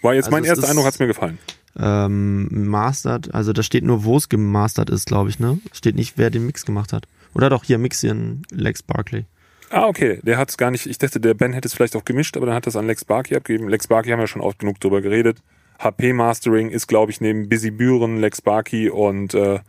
War 0.01 0.15
jetzt 0.15 0.25
Also 0.25 0.35
mein 0.35 0.43
erster 0.43 0.67
Eindruck, 0.67 0.85
hat's 0.85 0.99
mir 0.99 1.07
gefallen. 1.07 1.37
Ähm, 1.79 2.69
mastered, 2.69 3.33
also 3.33 3.51
da 3.51 3.63
steht 3.63 3.83
nur, 3.83 4.03
wo 4.03 4.17
es 4.17 4.29
gemastert 4.29 4.89
ist, 4.91 5.07
glaube 5.07 5.29
ich, 5.29 5.39
ne? 5.39 5.59
Steht 5.71 5.95
nicht, 5.95 6.17
wer 6.17 6.29
den 6.29 6.45
Mix 6.45 6.65
gemacht 6.65 6.93
hat. 6.93 7.07
Oder 7.33 7.49
doch, 7.49 7.63
hier, 7.63 7.79
Mix 7.79 8.03
in 8.03 8.43
Lex 8.51 8.83
Barkley. 8.83 9.25
Ah, 9.73 9.87
okay. 9.87 10.19
Der 10.21 10.37
hat's 10.37 10.57
gar 10.57 10.69
nicht. 10.69 10.85
Ich 10.85 10.99
dachte, 10.99 11.19
der 11.19 11.33
Ben 11.33 11.51
hätte 11.51 11.67
es 11.67 11.73
vielleicht 11.73 11.95
auch 11.95 12.05
gemischt, 12.05 12.37
aber 12.37 12.45
dann 12.45 12.55
hat 12.55 12.67
das 12.67 12.75
an 12.75 12.85
Lex 12.85 13.05
Barkey 13.05 13.35
abgegeben. 13.35 13.67
Lex 13.69 13.87
Barkey 13.87 14.11
haben 14.11 14.19
wir 14.19 14.27
schon 14.27 14.41
oft 14.41 14.59
genug 14.59 14.79
drüber 14.79 15.01
geredet. 15.01 15.39
HP 15.79 16.13
Mastering 16.13 16.69
ist, 16.69 16.87
glaube 16.87 17.11
ich, 17.11 17.21
neben 17.21 17.49
Busy 17.49 17.71
Büren, 17.71 18.19
Lex 18.19 18.41
Barkey 18.41 18.89
und 18.89 19.33
äh, 19.33 19.59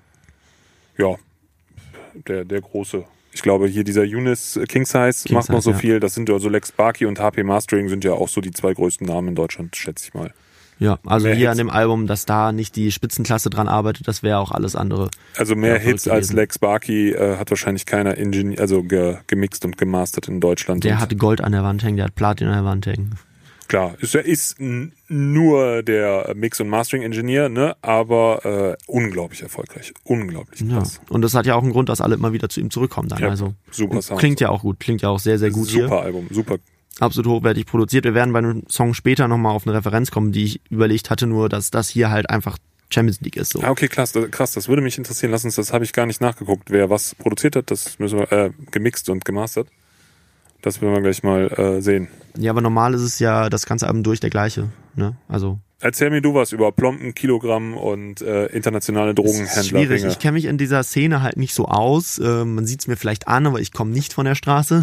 ja, 0.99 1.17
der, 2.29 2.45
der 2.45 2.61
große. 2.61 3.05
Ich 3.33 3.43
glaube, 3.43 3.67
hier 3.67 3.83
dieser 3.83 4.03
Eunice 4.03 4.61
King 4.69 4.85
Size 4.85 5.27
King 5.27 5.37
macht 5.37 5.49
noch 5.49 5.63
so 5.63 5.71
ja. 5.71 5.79
viel. 5.79 6.01
Das 6.01 6.15
sind 6.15 6.29
also 6.29 6.51
Lex 6.51 6.71
Barkey 6.71 7.07
und 7.07 7.19
HP 7.19 7.43
Mastering 7.43 7.89
sind 7.89 8.05
ja 8.05 8.13
auch 8.13 8.29
so 8.29 8.43
die 8.43 8.53
zwei 8.53 8.75
größten 8.75 9.07
Namen 9.07 9.29
in 9.29 9.35
Deutschland, 9.35 9.75
schätze 9.75 10.09
ich 10.09 10.15
mal. 10.15 10.33
Ja, 10.85 10.99
also 11.07 11.27
Mehr 11.27 11.35
hier 11.35 11.49
Hits. 11.49 11.53
an 11.61 11.67
dem 11.67 11.71
Album, 11.71 12.07
dass 12.07 12.27
da 12.27 12.53
nicht 12.53 12.77
die 12.77 12.93
Spitzenklasse 12.93 13.49
dran 13.51 13.69
arbeitet, 13.69 14.07
das 14.07 14.23
wäre 14.23 14.39
auch 14.39 14.51
alles 14.51 14.77
andere. 14.77 15.09
Also 15.37 15.57
mehr 15.57 15.75
Ja, 15.77 15.81
Hits 15.81 16.07
als. 16.09 16.33
Lex 16.33 16.59
Barkey 16.59 17.13
äh, 17.13 17.37
hat 17.39 17.51
wahrscheinlich 17.51 17.87
keiner 17.87 18.17
Ingenieur, 18.19 18.61
also 18.61 18.83
ge, 18.83 19.17
gemixt 19.27 19.65
und 19.65 19.79
gemastert 19.79 20.29
in 20.29 20.41
Deutschland. 20.41 20.85
Der 20.85 21.01
hat 21.01 21.17
Gold 21.19 21.41
an 21.41 21.53
der 21.53 21.63
Wand 21.63 21.83
hängen, 21.83 21.97
der 21.97 22.07
hat 22.07 22.15
Platin 22.15 22.49
an 22.49 22.55
der 22.55 22.65
Wand 22.65 22.87
hängen. 22.87 23.15
Klar, 23.67 23.95
ist, 23.99 24.15
er 24.15 24.27
ist 24.27 24.57
nur 25.09 25.83
der 25.83 26.33
Mix- 26.37 26.61
und 26.61 26.69
Mastering-Ingenieur, 26.69 27.49
ne? 27.49 27.75
aber 27.81 28.45
äh, 28.45 28.77
unglaublich 28.87 29.43
erfolgreich. 29.43 29.95
Unglaublich 30.05 30.61
Ja. 30.61 30.79
krass. 30.79 31.01
Und 31.09 31.23
das 31.23 31.35
hat 31.35 31.47
ja 31.47 31.55
auch 31.55 31.63
einen 31.63 31.73
Grund, 31.73 31.89
dass 31.89 32.03
alle 32.03 32.15
immer 32.15 32.33
wieder 32.35 32.51
zu 32.51 32.61
ihm 32.61 32.71
zurückkommen 32.71 33.09
dann. 33.09 33.21
Ja, 33.21 33.31
also 33.31 33.55
super 33.71 33.95
und 33.97 34.03
Sound. 34.03 34.21
klingt 34.21 34.41
ja 34.41 34.51
auch 34.51 34.61
gut, 34.63 34.81
klingt 34.81 35.01
ja 35.01 35.09
auch 35.09 35.19
sehr, 35.19 35.39
sehr 35.39 35.51
gut 35.51 35.69
super 35.69 35.87
hier. 35.87 35.99
Album, 36.03 36.27
super. 36.31 36.57
Absolut 37.01 37.31
hochwertig 37.31 37.67
produziert. 37.67 38.05
Wir 38.05 38.15
werden 38.15 38.33
bei 38.33 38.39
einem 38.39 38.63
Song 38.69 38.95
später 38.95 39.27
nochmal 39.29 39.55
auf 39.55 39.67
eine 39.67 39.77
Referenz 39.77 40.11
kommen, 40.11 40.33
die 40.33 40.45
ich 40.45 40.61
überlegt 40.71 41.11
hatte, 41.11 41.27
nur 41.27 41.49
dass 41.49 41.71
das 41.71 41.89
hier 41.89 42.11
halt 42.11 42.31
einfach 42.31 42.57
Champions 42.91 43.21
League 43.21 43.37
ist. 43.37 43.53
So. 43.53 43.63
Ah, 43.63 43.71
okay, 43.71 43.89
krass, 43.89 44.13
das, 44.13 44.31
krass, 44.31 44.53
das 44.53 44.69
würde 44.69 44.83
mich 44.83 44.97
interessieren. 44.99 45.33
Lass 45.33 45.45
uns, 45.45 45.57
das 45.57 45.73
habe 45.73 45.85
ich 45.85 45.93
gar 45.93 46.07
nicht 46.07 46.21
nachgeguckt, 46.21 46.71
wer 46.71 46.91
was 46.91 47.15
produziert 47.17 47.57
hat. 47.57 47.71
Das 47.71 47.99
müssen 47.99 48.19
wir, 48.21 48.33
äh, 48.33 48.51
gemixt 48.71 49.09
und 49.09 49.25
gemastert. 49.25 49.69
Das 50.63 50.81
werden 50.81 50.95
wir 50.95 51.03
gleich 51.03 51.23
mal 51.23 51.49
äh, 51.49 51.83
sehen. 51.83 52.09
Ja, 52.39 52.51
aber 52.51 52.61
normal 52.61 52.95
ist 52.95 53.03
es 53.03 53.19
ja 53.19 53.51
das 53.51 53.67
ganze 53.67 53.87
Album 53.87 54.03
durch 54.03 54.21
der 54.21 54.31
gleiche. 54.31 54.71
Ne? 54.95 55.17
Also 55.29 55.59
Erzähl 55.81 56.09
mir 56.09 56.23
du 56.23 56.33
was 56.33 56.53
über 56.53 56.73
Plomben, 56.73 57.15
Kilogramm 57.15 57.77
und 57.77 58.23
äh, 58.23 58.47
internationale 58.47 59.15
Drogenhändler. 59.15 59.63
schwierig. 59.63 60.05
Ich 60.05 60.19
kenne 60.19 60.33
mich 60.33 60.47
in 60.47 60.57
dieser 60.57 60.83
Szene 60.83 61.21
halt 61.21 61.37
nicht 61.37 61.53
so 61.53 61.67
aus. 61.67 62.19
Äh, 62.19 62.47
man 62.47 62.65
sieht 62.65 62.81
es 62.81 62.87
mir 62.87 62.97
vielleicht 62.97 63.29
an, 63.29 63.47
aber 63.47 63.61
ich 63.61 63.73
komme 63.73 63.91
nicht 63.91 64.15
von 64.15 64.25
der 64.25 64.35
Straße 64.35 64.83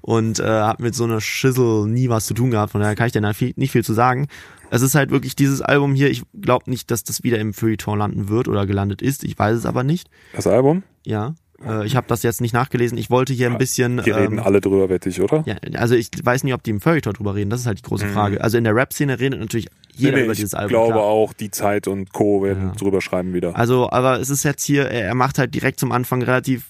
und 0.00 0.38
äh, 0.40 0.44
habe 0.44 0.82
mit 0.82 0.94
so 0.94 1.04
einer 1.04 1.20
Schüssel 1.20 1.86
nie 1.86 2.08
was 2.08 2.26
zu 2.26 2.34
tun 2.34 2.50
gehabt. 2.50 2.72
Von 2.72 2.80
daher 2.80 2.94
kann 2.94 3.06
ich 3.06 3.12
da 3.12 3.32
viel, 3.32 3.52
nicht 3.56 3.72
viel 3.72 3.84
zu 3.84 3.92
sagen. 3.94 4.28
Es 4.70 4.82
ist 4.82 4.94
halt 4.94 5.10
wirklich 5.10 5.34
dieses 5.36 5.62
Album 5.62 5.94
hier. 5.94 6.10
Ich 6.10 6.22
glaube 6.40 6.70
nicht, 6.70 6.90
dass 6.90 7.04
das 7.04 7.22
wieder 7.22 7.38
im 7.38 7.54
Feuilleton 7.54 7.98
landen 7.98 8.28
wird 8.28 8.48
oder 8.48 8.66
gelandet 8.66 9.00
ist. 9.02 9.24
Ich 9.24 9.38
weiß 9.38 9.56
es 9.56 9.66
aber 9.66 9.82
nicht. 9.82 10.08
Das 10.34 10.46
Album? 10.46 10.82
Ja, 11.06 11.34
äh, 11.66 11.86
ich 11.86 11.96
habe 11.96 12.06
das 12.06 12.22
jetzt 12.22 12.40
nicht 12.42 12.52
nachgelesen. 12.52 12.98
Ich 12.98 13.08
wollte 13.08 13.32
hier 13.32 13.50
ein 13.50 13.56
bisschen. 13.58 14.02
Die 14.04 14.10
reden 14.10 14.38
ähm, 14.38 14.44
alle 14.44 14.60
drüber, 14.60 14.88
wette 14.90 15.08
ich, 15.08 15.20
oder? 15.22 15.42
ja, 15.46 15.56
also 15.74 15.94
ich 15.94 16.10
weiß 16.22 16.44
nicht, 16.44 16.52
ob 16.52 16.62
die 16.62 16.70
im 16.70 16.80
Feuilleton 16.82 17.14
drüber 17.14 17.34
reden. 17.34 17.48
Das 17.50 17.60
ist 17.60 17.66
halt 17.66 17.78
die 17.78 17.82
große 17.82 18.08
Frage. 18.08 18.42
Also 18.42 18.58
in 18.58 18.64
der 18.64 18.74
Rap-Szene 18.74 19.18
redet 19.18 19.40
natürlich 19.40 19.68
jeder 19.94 20.12
Mhm. 20.12 20.14
Nee, 20.14 20.20
nee, 20.20 20.24
über 20.24 20.32
ich 20.32 20.38
dieses 20.38 20.54
Album. 20.54 20.68
glaube 20.68 20.92
klar. 20.92 21.02
auch, 21.04 21.32
die 21.32 21.50
Zeit 21.50 21.88
und 21.88 22.12
Co. 22.12 22.42
werden 22.44 22.68
Ja. 22.68 22.72
drüber 22.74 23.00
schreiben 23.00 23.32
wieder. 23.34 23.56
Also, 23.56 23.90
aber 23.90 24.20
es 24.20 24.30
ist 24.30 24.44
jetzt 24.44 24.62
hier, 24.64 24.84
er 24.84 25.06
er 25.06 25.14
macht 25.14 25.38
halt 25.38 25.54
direkt 25.54 25.80
zum 25.80 25.90
Anfang 25.92 26.22
relativ 26.22 26.66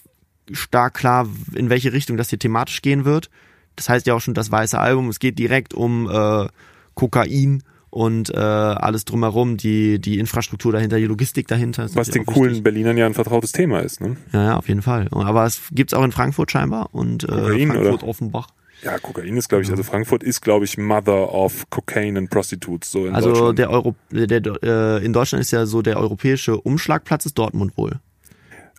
stark 0.53 0.95
klar, 0.95 1.29
in 1.55 1.71
welche 1.71 1.93
Richtung 1.93 2.17
das 2.17 2.31
hier 2.31 2.39
thematisch 2.39 2.83
gehen 2.83 3.05
wird. 3.05 3.31
Das 3.77 3.89
heißt 3.89 4.07
ja 4.07 4.15
auch 4.15 4.21
schon 4.21 4.35
das 4.35 4.51
weiße 4.51 4.79
Album. 4.79 5.09
Es 5.09 5.19
geht 5.21 5.39
direkt 5.39 5.75
um 5.75 6.11
äh, 6.11 6.49
Kokain 6.95 7.63
und 7.91 8.31
äh, 8.31 8.37
alles 8.37 9.05
drumherum, 9.05 9.57
die, 9.57 9.99
die 9.99 10.19
Infrastruktur 10.19 10.73
dahinter, 10.73 10.99
die 10.99 11.07
Logistik 11.07 11.47
dahinter. 11.49 11.89
Was 11.95 12.11
den 12.11 12.27
coolen 12.27 12.51
wichtig. 12.51 12.65
Berlinern 12.65 12.97
ja 12.97 13.07
ein 13.07 13.15
vertrautes 13.15 13.53
Thema 13.53 13.81
ist. 13.81 14.01
Ne? 14.01 14.17
Ja, 14.33 14.45
ja, 14.45 14.57
auf 14.57 14.69
jeden 14.69 14.83
Fall. 14.83 15.09
Aber 15.11 15.47
es 15.47 15.63
gibt's 15.71 15.95
auch 15.95 16.05
in 16.05 16.13
Frankfurt 16.13 16.51
scheinbar 16.51 16.89
und 16.93 17.25
äh, 17.25 17.27
Kokain, 17.29 17.69
Frankfurt 17.69 18.03
oder? 18.03 18.09
Offenbach. 18.09 18.49
Ja, 18.83 18.99
Kokain 18.99 19.37
ist, 19.37 19.49
glaube 19.49 19.65
ich, 19.65 19.71
also 19.71 19.83
Frankfurt 19.83 20.23
ist, 20.23 20.41
glaube 20.41 20.65
ich, 20.65 20.79
Mother 20.79 21.35
of 21.35 21.69
Cocaine 21.71 22.19
and 22.19 22.31
Prostitutes. 22.31 22.91
So 22.93 23.07
in 23.07 23.15
Also 23.15 23.53
der 23.53 23.71
Euro, 23.71 23.97
der, 24.11 24.41
der 24.41 24.63
äh, 24.63 25.05
in 25.05 25.13
Deutschland 25.13 25.41
ist 25.41 25.51
ja 25.51 25.67
so 25.67 25.83
der 25.83 25.99
europäische 25.99 26.61
Umschlagplatz 26.61 27.27
ist 27.27 27.39
Dortmund 27.39 27.77
wohl. 27.77 27.99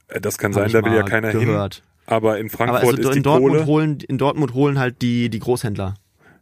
Äh, 0.10 0.22
das 0.22 0.38
kann 0.38 0.54
Hab 0.56 0.70
sein, 0.70 0.82
da 0.82 0.86
will 0.90 0.96
ja 0.96 1.04
keiner 1.04 1.32
gehört. 1.32 1.76
hin. 1.76 1.84
Aber 2.06 2.38
in 2.40 2.48
Aber 2.48 2.58
Frankfurt 2.58 2.84
also 2.84 2.98
ist 3.02 3.14
die 3.14 3.18
in 3.18 3.24
Dortmund 3.24 3.54
Kohle. 3.56 3.66
holen 3.68 3.98
in 4.08 4.18
Dortmund 4.18 4.54
holen 4.54 4.80
halt 4.80 5.02
die 5.02 5.30
die 5.30 5.40
Großhändler. 5.40 5.94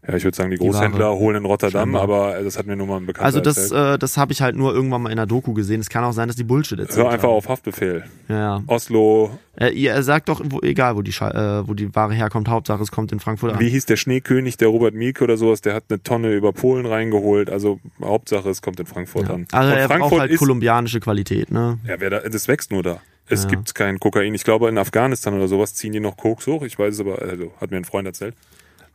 Ja, 0.08 0.14
ich 0.16 0.24
würde 0.24 0.38
sagen, 0.38 0.52
die 0.52 0.58
Die 0.58 0.64
Großhändler 0.64 1.08
Ware. 1.10 1.18
holen 1.18 1.36
in 1.38 1.44
Rotterdam, 1.46 1.82
Scheinbar. 1.92 2.02
aber 2.04 2.38
äh, 2.40 2.44
das 2.46 2.58
hat 2.58 2.66
mir 2.66 2.78
nur 2.78 2.88
mal 2.88 2.96
ein 2.98 3.06
Bekannter 3.06 3.26
Also 3.26 3.42
das 3.42 3.72
äh, 3.72 3.98
das 3.98 4.16
habe 4.16 4.32
ich 4.32 4.42
halt 4.42 4.56
nur 4.56 4.74
irgendwann 4.74 5.02
mal 5.02 5.10
in 5.12 5.20
einer 5.20 5.26
Doku 5.28 5.54
gesehen. 5.54 5.82
Es 5.82 5.90
kann 5.90 6.06
auch 6.06 6.14
sein, 6.14 6.30
dass 6.30 6.38
die 6.38 6.46
Bullshit 6.46 6.80
erzählt 6.80 7.04
Hör 7.04 7.12
einfach 7.12 7.28
haben. 7.28 7.36
auf 7.36 7.50
Haftbefehl. 7.50 8.06
Ja, 8.30 8.38
ja. 8.38 8.64
Oslo, 8.68 9.38
Er, 9.58 9.76
er 9.76 10.02
sagt 10.04 10.30
doch, 10.30 10.40
wo, 10.46 10.62
egal 10.62 10.96
wo 10.96 11.02
die, 11.02 11.12
äh, 11.12 11.68
wo 11.68 11.74
die 11.74 11.94
Ware 11.94 12.14
herkommt, 12.14 12.48
Hauptsache 12.48 12.82
es 12.82 12.92
kommt 12.92 13.12
in 13.12 13.20
Frankfurt 13.20 13.52
an. 13.56 13.60
wie 13.60 13.68
hieß 13.70 13.86
der 13.88 13.98
Schneekönig, 13.98 14.56
der 14.56 14.70
Robert 14.70 14.94
Mielke 14.94 15.26
oder 15.26 15.36
sowas, 15.36 15.60
der 15.60 15.74
hat 15.74 15.86
eine 15.90 16.02
Tonne 16.02 16.32
über 16.32 16.54
Polen 16.54 16.86
reingeholt. 16.86 17.50
Also 17.50 17.80
Hauptsache, 18.02 18.50
es 18.50 18.62
kommt 18.62 18.80
in 18.80 18.86
Frankfurt 18.86 19.28
Ja. 19.28 19.34
an. 19.34 19.48
Also 19.52 19.72
Und 19.74 19.78
er 19.78 19.88
braucht 19.90 19.98
Frankfurt 20.00 20.20
halt 20.22 20.32
ist, 20.32 20.40
kolumbianische 20.40 21.02
Qualität, 21.02 21.52
ne? 21.52 21.80
ja, 21.86 21.96
wer 22.00 22.10
da, 22.12 22.20
das 22.22 22.48
wächst 22.48 22.72
nur 22.72 22.84
da. 22.84 23.02
Es 23.30 23.44
Ja. 23.44 23.50
gibt 23.50 23.76
kein 23.76 24.00
Kokain. 24.00 24.34
Ich 24.34 24.44
glaube, 24.44 24.70
in 24.70 24.78
Afghanistan 24.78 25.34
oder 25.34 25.48
sowas 25.48 25.74
ziehen 25.74 25.94
die 25.94 26.00
noch 26.00 26.18
Koks 26.18 26.48
hoch. 26.48 26.64
Ich 26.64 26.80
weiß 26.80 26.94
es 26.94 27.00
aber, 27.00 27.22
also 27.22 27.52
hat 27.60 27.72
mir 27.72 27.78
ein 27.78 27.86
Freund 27.86 28.08
erzählt. 28.08 28.36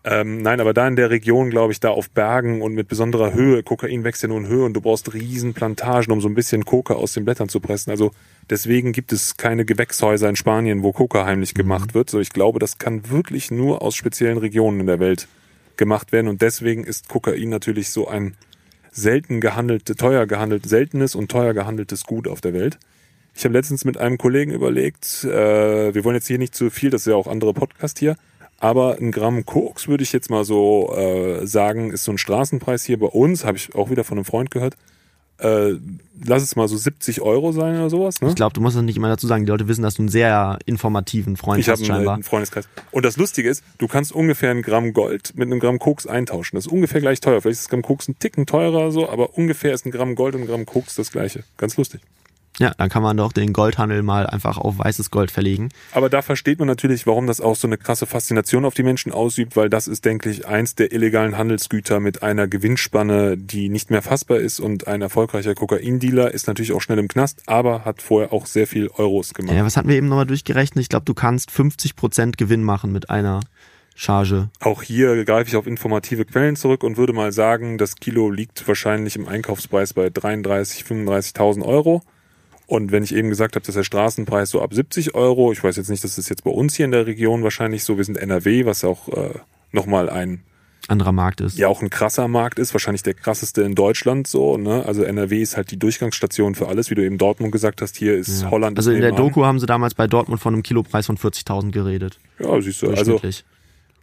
Ähm, 0.05 0.43
nein, 0.43 0.61
aber 0.61 0.75
da 0.75 0.89
in 0.89 0.97
der 0.97 1.11
Region, 1.11 1.51
glaube 1.51 1.73
ich, 1.73 1.79
da 1.79 1.91
auf 1.91 2.11
Bergen 2.11 2.61
und 2.61 2.75
mit 2.75 2.89
besonderer 2.89 3.35
Höhe, 3.35 3.63
Kokain 3.63 4.03
wächst 4.03 4.23
ja 4.23 4.29
nur 4.29 4.39
in 4.39 4.49
Höhe 4.49 4.65
und 4.65 4.75
du 4.75 4.81
brauchst 4.81 5.15
riesen 5.15 5.55
Plantagen, 5.55 6.11
um 6.13 6.21
so 6.21 6.29
ein 6.29 6.35
bisschen 6.35 6.65
Koka 6.65 6.95
aus 6.95 7.13
den 7.13 7.25
Blättern 7.25 7.49
zu 7.49 7.61
pressen. 7.61 7.93
Also 7.93 8.11
deswegen 8.51 8.91
gibt 8.93 9.13
es 9.13 9.37
keine 9.37 9.65
Gewächshäuser 9.65 10.29
in 10.29 10.35
Spanien, 10.35 10.83
wo 10.83 10.91
Koka 10.93 11.25
heimlich 11.25 11.55
gemacht 11.55 11.95
wird. 11.95 12.11
So, 12.11 12.19
ich 12.19 12.31
glaube, 12.31 12.59
das 12.59 12.79
kann 12.79 13.11
wirklich 13.11 13.53
nur 13.53 13.81
aus 13.83 13.95
speziellen 13.95 14.39
Regionen 14.39 14.81
in 14.81 14.87
der 14.89 14.99
Welt 14.99 15.29
gemacht 15.77 16.11
werden 16.11 16.27
und 16.27 16.43
deswegen 16.43 16.83
ist 16.83 17.09
Kokain 17.09 17.49
natürlich 17.49 17.91
so 17.91 18.09
ein 18.09 18.35
selten 18.91 19.41
gehandelte, 19.41 19.95
teuer 19.95 20.27
gehandelt, 20.27 20.69
seltenes 20.69 21.15
und 21.15 21.31
teuer 21.31 21.55
gehandeltes 21.55 22.05
Gut 22.05 22.27
auf 22.27 22.41
der 22.41 22.55
Welt. 22.55 22.79
Ich 23.35 23.45
habe 23.45 23.55
letztens 23.55 23.85
mit 23.85 23.99
einem 23.99 24.19
Kollegen 24.19 24.53
überlegt, 24.53 25.25
äh, 25.25 25.95
wir 25.95 26.05
wollen 26.05 26.17
jetzt 26.17 26.27
hier 26.27 26.39
nicht 26.39 26.55
zu 26.55 26.71
viel, 26.71 26.91
das 26.91 27.03
ist 27.03 27.07
ja 27.07 27.15
auch 27.17 27.27
andere 27.27 27.55
Podcast 27.55 27.99
hier, 27.99 28.17
aber 28.59 28.99
ein 28.99 29.11
Gramm 29.11 29.45
Koks 29.45 29.89
würde 29.89 30.05
ich 30.05 30.13
jetzt 30.13 30.31
mal 30.31 30.45
so 30.45 30.95
äh, 30.95 31.47
sagen, 31.47 31.91
ist 31.91 32.05
so 32.05 32.13
ein 32.13 32.19
Straßenpreis 32.19 32.85
hier 32.85 32.99
bei 32.99 33.07
uns, 33.07 33.45
habe 33.45 33.57
ich 33.57 33.75
auch 33.75 33.91
wieder 33.91 34.05
von 34.05 34.19
einem 34.19 34.25
Freund 34.25 34.51
gehört. 34.51 34.77
Äh, 35.39 35.79
lass 36.25 36.45
es 36.45 36.55
mal 36.55 36.69
so 36.69 36.77
70 36.77 37.21
Euro 37.21 37.51
sein 37.51 37.75
oder 37.75 37.91
sowas. 37.91 38.21
Ne? 38.21 38.29
Ich 38.29 38.37
glaube, 38.37 38.53
du 38.53 38.61
musst 38.61 38.77
das 38.77 38.85
nicht 38.85 38.97
immer 38.97 39.09
dazu 39.09 39.27
sagen. 39.27 39.45
Die 39.45 39.51
Leute 39.51 39.67
wissen, 39.67 39.83
dass 39.83 39.95
du 39.95 40.03
einen 40.03 40.09
sehr 40.09 40.59
informativen 40.67 41.37
Freund 41.37 41.59
Ich 41.59 41.67
habe 41.67 41.73
hast 41.73 41.81
einen, 41.81 41.97
scheinbar. 41.97 42.15
einen 42.15 42.23
Freundeskreis. 42.23 42.69
Und 42.93 43.05
das 43.05 43.17
Lustige 43.17 43.49
ist, 43.49 43.65
du 43.79 43.89
kannst 43.89 44.13
ungefähr 44.13 44.53
ein 44.53 44.63
Gramm 44.63 44.93
Gold 44.93 45.33
mit 45.35 45.47
einem 45.47 45.59
Gramm 45.59 45.81
Koks 45.81 46.07
eintauschen. 46.07 46.57
Das 46.57 46.67
ist 46.67 46.73
ungefähr 46.73 47.01
gleich 47.01 47.19
teuer. 47.21 47.41
Vielleicht 47.41 47.59
ist 47.59 47.65
das 47.65 47.71
Gramm 47.71 47.83
Koks 47.83 48.07
ein 48.07 48.19
Ticken 48.21 48.47
teurer, 48.47 48.93
so, 48.93 49.09
aber 49.09 49.37
ungefähr 49.37 49.73
ist 49.73 49.85
ein 49.85 49.91
Gramm 49.91 50.15
Gold 50.15 50.37
und 50.37 50.43
ein 50.43 50.47
Gramm 50.47 50.67
Koks 50.67 50.95
das 50.95 51.11
gleiche. 51.11 51.43
Ganz 51.57 51.77
lustig. 51.77 52.01
Ja, 52.59 52.75
dann 52.77 52.91
kann 52.91 53.03
man 53.03 53.17
doch 53.17 53.33
den 53.33 53.53
Goldhandel 53.53 54.03
mal 54.03 54.27
einfach 54.27 54.59
auf 54.59 54.79
weißes 54.79 55.11
Gold 55.11 55.31
verlegen. 55.31 55.71
Aber 55.93 56.11
da 56.11 56.21
versteht 56.21 56.59
man 56.59 56.69
natürlich, 56.69 57.07
warum 57.07 57.27
das 57.27 57.41
auch 57.41 57.57
so 57.57 57.67
eine 57.67 57.79
krasse 57.79 58.07
Faszination 58.07 58.65
auf 58.65 58.75
die 58.75 58.83
Menschen 58.83 59.11
ausübt, 59.11 59.57
weil 59.57 59.71
das 59.71 59.89
ist, 59.89 60.05
denke 60.05 60.29
ich, 60.29 60.47
eins 60.47 60.75
der 60.75 60.93
illegalen 60.93 61.39
Handelsgüter 61.39 61.99
mit 61.99 62.23
einer 62.23 62.49
Gewinnspanne, 62.49 63.39
die 63.39 63.69
nicht 63.69 63.91
mehr 63.91 64.03
fassbar 64.03 64.39
ist 64.39 64.61
und 64.61 64.87
ein 64.87 65.01
erfolgreicher 65.01 65.55
Kokaindealer 65.55 66.33
ist 66.33 66.47
natürlich 66.47 66.73
auch 66.73 66.83
schnell 66.83 66.99
im 66.99 67.09
Knast, 67.09 67.43
aber 67.47 67.85
hat 67.85 68.03
vorher 68.03 68.33
auch 68.33 68.47
sehr 68.47 68.67
viel 68.67 68.89
Euros 68.97 69.33
gemacht. 69.33 69.57
Ja, 69.57 69.65
was 69.65 69.77
hatten 69.77 69.89
wir 69.89 69.97
eben 69.97 70.09
nochmal 70.09 70.27
durchgerechnet? 70.27 70.83
Ich 70.83 70.89
glaube, 70.91 71.07
du 71.07 71.15
kannst 71.15 71.51
50% 71.51 72.37
Gewinn 72.37 72.63
machen 72.63 72.93
mit 72.93 73.09
einer 73.09 73.41
Charge. 73.95 74.49
Auch 74.61 74.83
hier 74.83 75.25
greife 75.25 75.49
ich 75.49 75.57
auf 75.57 75.67
informative 75.67 76.25
Quellen 76.25 76.57
zurück 76.57 76.83
und 76.83 76.97
würde 76.97 77.13
mal 77.13 77.33
sagen, 77.33 77.79
das 77.79 77.97
Kilo 77.97 78.31
liegt 78.31 78.67
wahrscheinlich 78.67 79.17
im 79.17 79.29
Einkaufspreis 79.29 79.95
bei 79.95 80.07
33.000, 80.07 80.85
35.000 80.85 81.65
Euro. 81.65 82.03
Und 82.67 82.93
wenn 82.93 83.03
ich 83.03 83.15
eben 83.15 83.29
gesagt 83.29 83.55
habe, 83.57 83.65
dass 83.67 83.75
der 83.75 83.85
Straßenpreis 83.85 84.51
so 84.51 84.63
ab 84.63 84.73
70 84.73 85.15
Euro, 85.15 85.53
ich 85.53 85.63
weiß 85.63 85.77
jetzt 85.77 85.91
nicht, 85.91 86.05
dass 86.05 86.17
das 86.17 86.29
jetzt 86.29 86.45
bei 86.45 86.51
uns 86.51 86.75
hier 86.75 86.85
in 86.85 86.93
der 86.93 87.07
Region 87.07 87.43
wahrscheinlich 87.43 87.85
so, 87.85 87.97
wir 87.99 88.05
sind 88.05 88.17
NRW, 88.17 88.65
was 88.67 88.85
auch 88.85 89.09
äh, 89.09 89.31
nochmal 89.73 90.09
ein, 90.09 90.43
Anderer 90.89 91.13
Markt 91.13 91.41
ist. 91.41 91.57
ja 91.57 91.69
auch 91.69 91.81
ein 91.81 91.91
krasser 91.91 92.27
Markt 92.27 92.59
ist, 92.59 92.75
wahrscheinlich 92.75 93.05
der 93.05 93.15
krasseste 93.15 93.63
in 93.63 93.77
Deutschland 93.77 94.27
so, 94.27 94.57
ne? 94.57 94.85
Also 94.85 95.05
NRW 95.05 95.41
ist 95.41 95.57
halt 95.57 95.71
die 95.71 95.79
Durchgangsstation 95.79 96.57
für 96.57 96.67
alles, 96.67 96.91
wie 96.91 96.97
du 96.97 97.05
eben 97.05 97.19
Dortmund 97.19 97.53
gesagt 97.53 97.81
hast, 97.83 97.97
hier 97.97 98.15
ist 98.17 98.43
Ja. 98.43 98.51
Holland. 98.51 98.77
Also 98.79 98.91
ist 98.91 98.97
in 98.97 99.03
der. 99.03 99.13
Doku 99.13 99.45
haben 99.45 99.61
sie 99.61 99.67
damals 99.67 99.95
bei 99.95 100.09
Dortmund 100.09 100.41
von 100.41 100.55
einem 100.55 100.65
Kilopreis 100.65 101.07
von 101.07 101.17
40.000 101.17 101.71
geredet. 101.71 102.19
Ja, 102.41 102.61
siehst 102.61 102.83
du, 102.83 102.91
also 102.91 103.21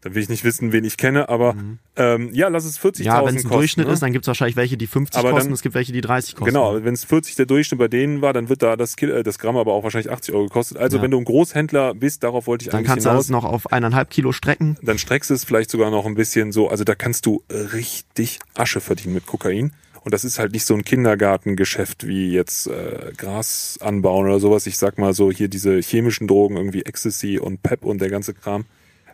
Da 0.01 0.15
will 0.15 0.21
ich 0.23 0.29
nicht 0.29 0.43
wissen, 0.45 0.71
wen 0.71 0.85
ich 0.85 0.95
kenne, 0.95 1.27
aber 1.27 1.55
ähm, 1.97 2.29
ja, 2.33 2.47
lass 2.47 2.63
es 2.63 2.79
40.000 2.79 3.03
ja, 3.03 3.19
wenn 3.25 3.35
es 3.35 3.43
ein 3.43 3.49
kosten, 3.49 3.49
Durchschnitt 3.59 3.87
ne? 3.87 3.93
ist, 3.93 4.01
dann 4.01 4.13
gibt 4.13 4.23
es 4.23 4.27
wahrscheinlich 4.27 4.55
welche, 4.55 4.77
die 4.77 4.87
50 4.87 5.19
Aber 5.19 5.31
kosten, 5.31 5.47
dann- 5.49 5.53
es 5.53 5.61
gibt 5.61 5.75
welche, 5.75 5.91
die 5.91 5.99
30 6.01 6.35
kosten. 6.35 6.45
Genau, 6.53 6.81
wenn 6.83 6.93
es 6.93 7.03
40 7.03 7.35
der 7.35 7.45
Durchschnitt 7.45 7.79
bei 7.79 7.87
denen 7.89 8.21
war, 8.21 8.31
dann 8.31 8.47
wird 8.47 8.61
da 8.63 8.77
das, 8.77 8.95
Kilo, 8.95 9.13
äh, 9.13 9.23
das 9.23 9.39
Gramm 9.39 9.57
aber 9.57 9.73
auch 9.73 9.83
wahrscheinlich 9.83 10.09
80 10.11 10.33
Euro 10.33 10.45
gekostet. 10.45 10.77
Also 10.77 10.97
Ja. 10.97 11.03
wenn 11.03 11.11
du 11.11 11.17
ein 11.17 11.25
Großhändler 11.25 11.95
bist, 11.95 12.23
darauf 12.23 12.47
wollte 12.47 12.63
ich 12.63 12.69
Dann 12.69 12.79
eigentlich 12.79 12.87
kannst 12.87 13.05
du 13.05 13.09
das 13.09 13.29
noch 13.29 13.43
auf 13.43 13.73
eineinhalb 13.73 14.09
Kilo 14.09 14.31
strecken. 14.31 14.77
dann 14.81 14.97
streckst 14.97 15.29
du 15.29 15.33
es 15.33 15.43
vielleicht 15.43 15.69
sogar 15.69 15.91
noch 15.91 16.05
ein 16.05 16.15
bisschen 16.15 16.51
so. 16.53 16.69
Also 16.69 16.85
da 16.85 16.95
kannst 16.95 17.25
du 17.25 17.43
richtig 17.73 18.39
Asche 18.55 18.79
verdienen 18.79 19.13
mit 19.15 19.25
Kokain. 19.25 19.73
Und 20.05 20.13
das 20.13 20.23
ist 20.23 20.39
halt 20.39 20.53
nicht 20.53 20.63
so 20.65 20.75
ein 20.75 20.85
Kindergartengeschäft 20.85 22.07
wie 22.07 22.31
jetzt 22.31 22.67
äh, 22.67 23.11
Gras 23.17 23.77
anbauen 23.81 24.25
oder 24.27 24.39
sowas. 24.39 24.65
Ich 24.65 24.77
sag 24.77 24.97
mal 24.97 25.13
so 25.13 25.29
hier 25.31 25.49
diese 25.49 25.77
chemischen 25.79 26.25
Drogen, 26.27 26.55
irgendwie 26.55 26.83
Ecstasy 26.83 27.37
und 27.37 27.61
Pep 27.63 27.83
und 27.83 27.99
der 27.99 28.09
ganze 28.09 28.33
Kram. 28.33 28.65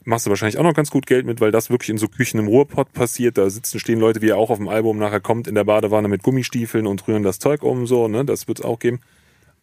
Machst 0.07 0.27
du 0.27 0.29
wahrscheinlich 0.29 0.59
auch 0.59 0.63
noch 0.63 0.75
ganz 0.75 0.91
gut 0.91 1.07
Geld 1.07 1.25
mit, 1.25 1.41
weil 1.41 1.51
das 1.51 1.71
wirklich 1.71 1.89
in 1.89 1.97
so 1.97 2.07
Küchen 2.07 2.39
im 2.39 2.47
Ruhrpott 2.47 2.93
passiert. 2.93 3.39
Da 3.39 3.49
sitzen, 3.49 3.79
stehen 3.79 3.99
Leute, 3.99 4.21
wie 4.21 4.29
er 4.29 4.37
auch 4.37 4.51
auf 4.51 4.59
dem 4.59 4.67
Album 4.67 4.99
nachher 4.99 5.19
kommt, 5.19 5.47
in 5.47 5.55
der 5.55 5.63
Badewanne 5.63 6.07
mit 6.07 6.21
Gummistiefeln 6.21 6.85
und 6.85 7.07
rühren 7.07 7.23
das 7.23 7.39
Zeug 7.39 7.63
um, 7.63 7.87
so, 7.87 8.07
ne? 8.07 8.23
Das 8.23 8.47
wird's 8.47 8.61
auch 8.61 8.77
geben. 8.77 8.99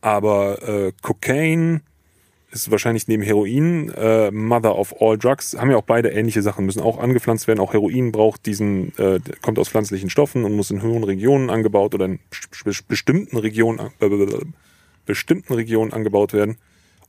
Aber 0.01 0.61
äh, 0.69 0.93
Cocaine 1.01 1.81
ist 2.51 2.73
wahrscheinlich 2.73 3.07
neben 3.07 3.23
Heroin 3.23 3.91
äh, 3.91 4.33
Mother 4.33 4.77
of 4.77 5.01
all 5.01 5.17
Drugs. 5.17 5.57
Haben 5.57 5.71
ja 5.71 5.77
auch 5.77 5.85
beide 5.85 6.11
ähnliche 6.11 6.43
Sachen, 6.43 6.67
müssen 6.67 6.83
auch 6.83 6.99
angepflanzt 6.99 7.47
werden. 7.47 7.61
Auch 7.61 7.73
Heroin 7.73 8.11
braucht 8.11 8.45
diesen, 8.45 8.99
äh, 8.99 9.21
kommt 9.43 9.61
aus 9.61 9.69
pflanzlichen 9.69 10.11
Stoffen 10.11 10.45
und 10.45 10.57
muss 10.57 10.73
in 10.73 10.83
höheren 10.83 11.05
Regionen 11.05 11.51
angebaut 11.51 11.95
oder 11.95 12.07
in 12.07 12.19
bes- 12.33 12.83
bestimmten 12.87 13.37
Regionen, 13.37 13.93
äh, 14.01 14.27
bestimmten 15.07 15.55
Regionen 15.55 15.93
angebaut 15.93 16.33
werden. 16.33 16.57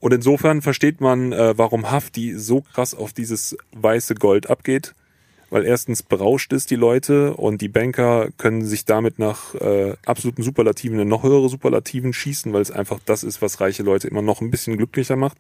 Und 0.04 0.14
insofern 0.14 0.62
versteht 0.62 1.00
man, 1.00 1.32
äh, 1.32 1.58
warum 1.58 1.90
Hafti 1.90 2.38
so 2.38 2.60
krass 2.60 2.94
auf 2.94 3.14
dieses 3.14 3.56
weiße 3.72 4.16
Gold 4.16 4.50
abgeht. 4.50 4.96
Weil 5.50 5.64
erstens 5.64 6.04
berauscht 6.04 6.52
es 6.52 6.66
die 6.66 6.76
Leute 6.76 7.36
und 7.36 7.62
die 7.62 7.70
Banker 7.70 8.28
können 8.38 8.66
sich 8.66 8.84
damit 8.84 9.18
nach 9.18 9.56
äh, 9.56 9.94
absoluten 10.06 10.44
Superlativen 10.44 11.00
in 11.00 11.08
noch 11.08 11.24
höhere 11.24 11.48
Superlativen 11.48 12.12
schießen, 12.12 12.52
weil 12.52 12.62
es 12.62 12.70
einfach 12.70 13.00
das 13.06 13.24
ist, 13.24 13.42
was 13.42 13.62
reiche 13.62 13.84
Leute 13.84 14.10
immer 14.10 14.22
noch 14.22 14.42
ein 14.42 14.52
bisschen 14.52 14.76
glücklicher 14.76 15.16
macht. 15.16 15.38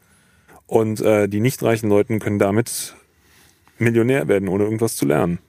Und 0.65 1.01
äh, 1.01 1.27
die 1.27 1.41
nicht 1.41 1.61
reichen 1.61 1.89
Leuten 1.89 2.19
können 2.19 2.39
damit 2.39 2.95
Millionär 3.79 4.29
werden, 4.29 4.47
ohne 4.47 4.63
irgendwas 4.63 4.95
zu 4.95 5.05
lernen. 5.05 5.39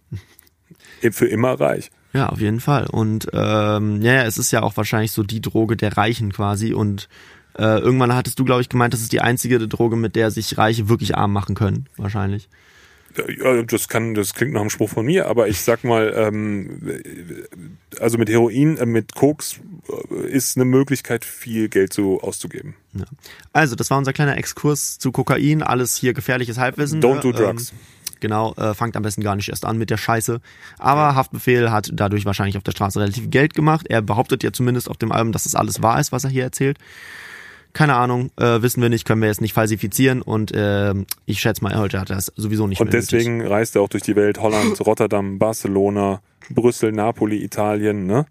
Für 1.12 1.26
immer 1.26 1.52
reich. 1.60 1.92
Ja, 2.14 2.30
auf 2.30 2.40
jeden 2.40 2.60
Fall. 2.60 2.88
Und 2.90 3.28
ähm, 3.32 4.02
ja, 4.02 4.24
es 4.24 4.38
ist 4.38 4.50
ja 4.50 4.62
auch 4.64 4.76
wahrscheinlich 4.76 5.12
so 5.12 5.22
die 5.22 5.40
Droge 5.40 5.76
der 5.76 5.96
Reichen 5.96 6.32
quasi. 6.32 6.72
Und 6.72 7.08
äh, 7.56 7.78
irgendwann 7.78 8.14
hattest 8.14 8.38
du, 8.38 8.44
glaube 8.44 8.62
ich, 8.62 8.68
gemeint, 8.68 8.94
das 8.94 9.00
ist 9.00 9.12
die 9.12 9.20
einzige 9.20 9.66
Droge, 9.68 9.96
mit 9.96 10.16
der 10.16 10.30
sich 10.30 10.58
Reiche 10.58 10.88
wirklich 10.88 11.16
arm 11.16 11.32
machen 11.32 11.54
können, 11.54 11.88
wahrscheinlich. 11.96 12.48
Ja, 13.38 13.62
das 13.62 13.88
kann, 13.88 14.14
das 14.14 14.34
klingt 14.34 14.52
nach 14.54 14.60
einem 14.60 14.70
Spruch 14.70 14.90
von 14.90 15.06
mir, 15.06 15.28
aber 15.28 15.46
ich 15.46 15.60
sag 15.60 15.84
mal, 15.84 16.12
ähm, 16.16 16.80
also 18.00 18.18
mit 18.18 18.28
Heroin, 18.28 18.76
äh, 18.76 18.86
mit 18.86 19.14
Koks 19.14 19.60
äh, 20.10 20.28
ist 20.28 20.56
eine 20.56 20.64
Möglichkeit, 20.64 21.24
viel 21.24 21.68
Geld 21.68 21.92
so 21.92 22.20
auszugeben. 22.20 22.74
Ja. 22.92 23.04
Also, 23.52 23.76
das 23.76 23.90
war 23.90 23.98
unser 23.98 24.12
kleiner 24.12 24.36
Exkurs 24.36 24.98
zu 24.98 25.12
Kokain. 25.12 25.62
Alles 25.62 25.96
hier 25.96 26.12
gefährliches 26.12 26.58
Halbwissen. 26.58 27.00
Don't 27.00 27.20
do 27.20 27.30
drugs. 27.30 27.70
Ähm, 27.70 27.78
genau, 28.18 28.52
äh, 28.54 28.74
fangt 28.74 28.96
am 28.96 29.04
besten 29.04 29.22
gar 29.22 29.36
nicht 29.36 29.48
erst 29.48 29.64
an 29.64 29.78
mit 29.78 29.90
der 29.90 29.96
Scheiße. 29.96 30.40
Aber 30.78 31.14
Haftbefehl 31.14 31.70
hat 31.70 31.90
dadurch 31.92 32.24
wahrscheinlich 32.24 32.56
auf 32.56 32.64
der 32.64 32.72
Straße 32.72 32.98
relativ 32.98 33.30
Geld 33.30 33.54
gemacht. 33.54 33.86
Er 33.88 34.02
behauptet 34.02 34.42
ja 34.42 34.52
zumindest 34.52 34.90
auf 34.90 34.96
dem 34.96 35.12
Album, 35.12 35.30
dass 35.30 35.44
das 35.44 35.54
alles 35.54 35.82
wahr 35.82 36.00
ist, 36.00 36.10
was 36.10 36.24
er 36.24 36.30
hier 36.30 36.42
erzählt. 36.42 36.78
Keine 37.74 37.94
Ahnung, 37.96 38.30
äh, 38.38 38.62
wissen 38.62 38.80
wir 38.80 38.88
nicht, 38.88 39.04
können 39.04 39.20
wir 39.20 39.28
jetzt 39.28 39.40
nicht 39.42 39.52
falsifizieren 39.52 40.22
und 40.22 40.52
äh, 40.54 40.94
ich 41.26 41.40
schätze 41.40 41.62
mal, 41.62 41.76
heute 41.76 42.00
hat 42.00 42.08
das 42.08 42.32
sowieso 42.36 42.66
nicht 42.66 42.80
Und 42.80 42.86
mehr 42.86 42.94
nötig. 43.00 43.10
deswegen 43.10 43.46
reist 43.46 43.76
er 43.76 43.82
auch 43.82 43.88
durch 43.88 44.02
die 44.04 44.16
Welt, 44.16 44.40
Holland, 44.40 44.80
Rotterdam, 44.86 45.38
Barcelona, 45.38 46.20
Brüssel, 46.50 46.92
Napoli, 46.92 47.42
Italien, 47.44 48.06
ne? 48.06 48.24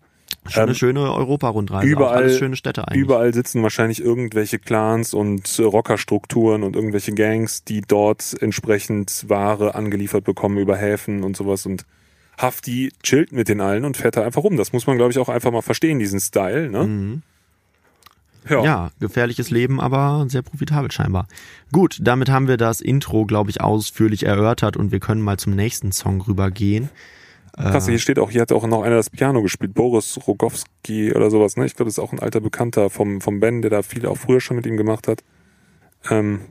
Schon 0.48 0.64
eine 0.64 0.72
ähm, 0.72 0.76
schöne 0.76 1.14
Europa-Rundreise. 1.14 1.88
überall- 1.88 2.24
alles 2.24 2.38
schöne 2.38 2.56
Städte 2.56 2.88
eigentlich. 2.88 3.02
Überall 3.02 3.34
sitzen 3.34 3.62
wahrscheinlich 3.64 4.02
irgendwelche 4.04 4.60
Clans 4.60 5.14
und 5.14 5.60
äh, 5.60 5.64
Rockerstrukturen 5.64 6.64
und 6.64 6.76
irgendwelche 6.76 7.14
Gangs, 7.14 7.64
die 7.64 7.82
dort 7.82 8.36
entsprechend 8.42 9.26
Ware 9.30 9.76
angeliefert 9.76 10.24
bekommen 10.24 10.58
über 10.58 10.76
Häfen 10.76 11.24
und 11.24 11.38
sowas 11.38 11.66
und 11.66 11.86
Hafti 12.38 12.92
chillt 13.04 13.32
mit 13.32 13.48
den 13.48 13.62
allen 13.62 13.86
und 13.86 13.96
fährt 13.96 14.18
da 14.18 14.24
einfach 14.26 14.44
rum. 14.44 14.58
Das 14.58 14.74
muss 14.74 14.88
man, 14.88 14.98
glaube 14.98 15.12
ich, 15.12 15.20
auch 15.20 15.30
einfach 15.30 15.52
mal 15.52 15.62
verstehen, 15.62 16.00
diesen 16.00 16.20
Style. 16.20 16.70
Ne? 16.70 16.84
Mhm. 16.86 17.22
Ja. 18.50 18.92
gefährliches 19.00 19.50
Leben, 19.52 19.80
aber 19.80 20.26
sehr 20.28 20.42
profitabel 20.42 20.92
scheinbar. 20.92 21.28
Gut, 21.72 22.00
damit 22.02 22.30
haben 22.30 22.48
wir 22.48 22.58
das 22.58 22.82
Intro, 22.82 23.26
glaube 23.26 23.50
ich, 23.50 23.62
ausführlich 23.62 24.26
erörtert 24.26 24.78
und 24.78 24.92
wir 24.92 25.00
können 25.00 25.22
mal 25.22 25.38
zum 25.38 25.56
nächsten 25.56 25.92
Song 25.92 26.22
rübergehen. 26.22 26.90
Krass, 27.56 27.88
hier 27.88 28.00
steht 28.00 28.18
auch, 28.18 28.32
hier 28.32 28.42
hat 28.42 28.52
auch 28.52 28.66
noch 28.66 28.82
einer 28.82 28.96
das 28.96 29.12
Piano 29.12 29.44
gespielt, 29.44 29.76
Boris 29.76 30.20
Rogowski 30.28 31.14
oder 31.14 31.30
sowas, 31.30 31.56
ne? 31.56 31.66
Ich 31.66 31.76
glaube, 31.76 31.88
das 31.88 32.00
ist 32.00 32.04
auch 32.04 32.12
ein 32.12 32.20
alter 32.20 32.42
Bekannter 32.42 32.90
vom, 32.90 33.22
vom 33.22 33.40
Ben, 33.40 33.62
der 33.62 33.70
da 33.70 33.84
viel 33.84 34.08
auch 34.08 34.18
früher 34.18 34.42
schon 34.42 34.58
mit 34.58 34.66
ihm 34.66 34.76
gemacht 34.76 35.08
hat. 35.08 35.24
Ähm, 36.10 36.42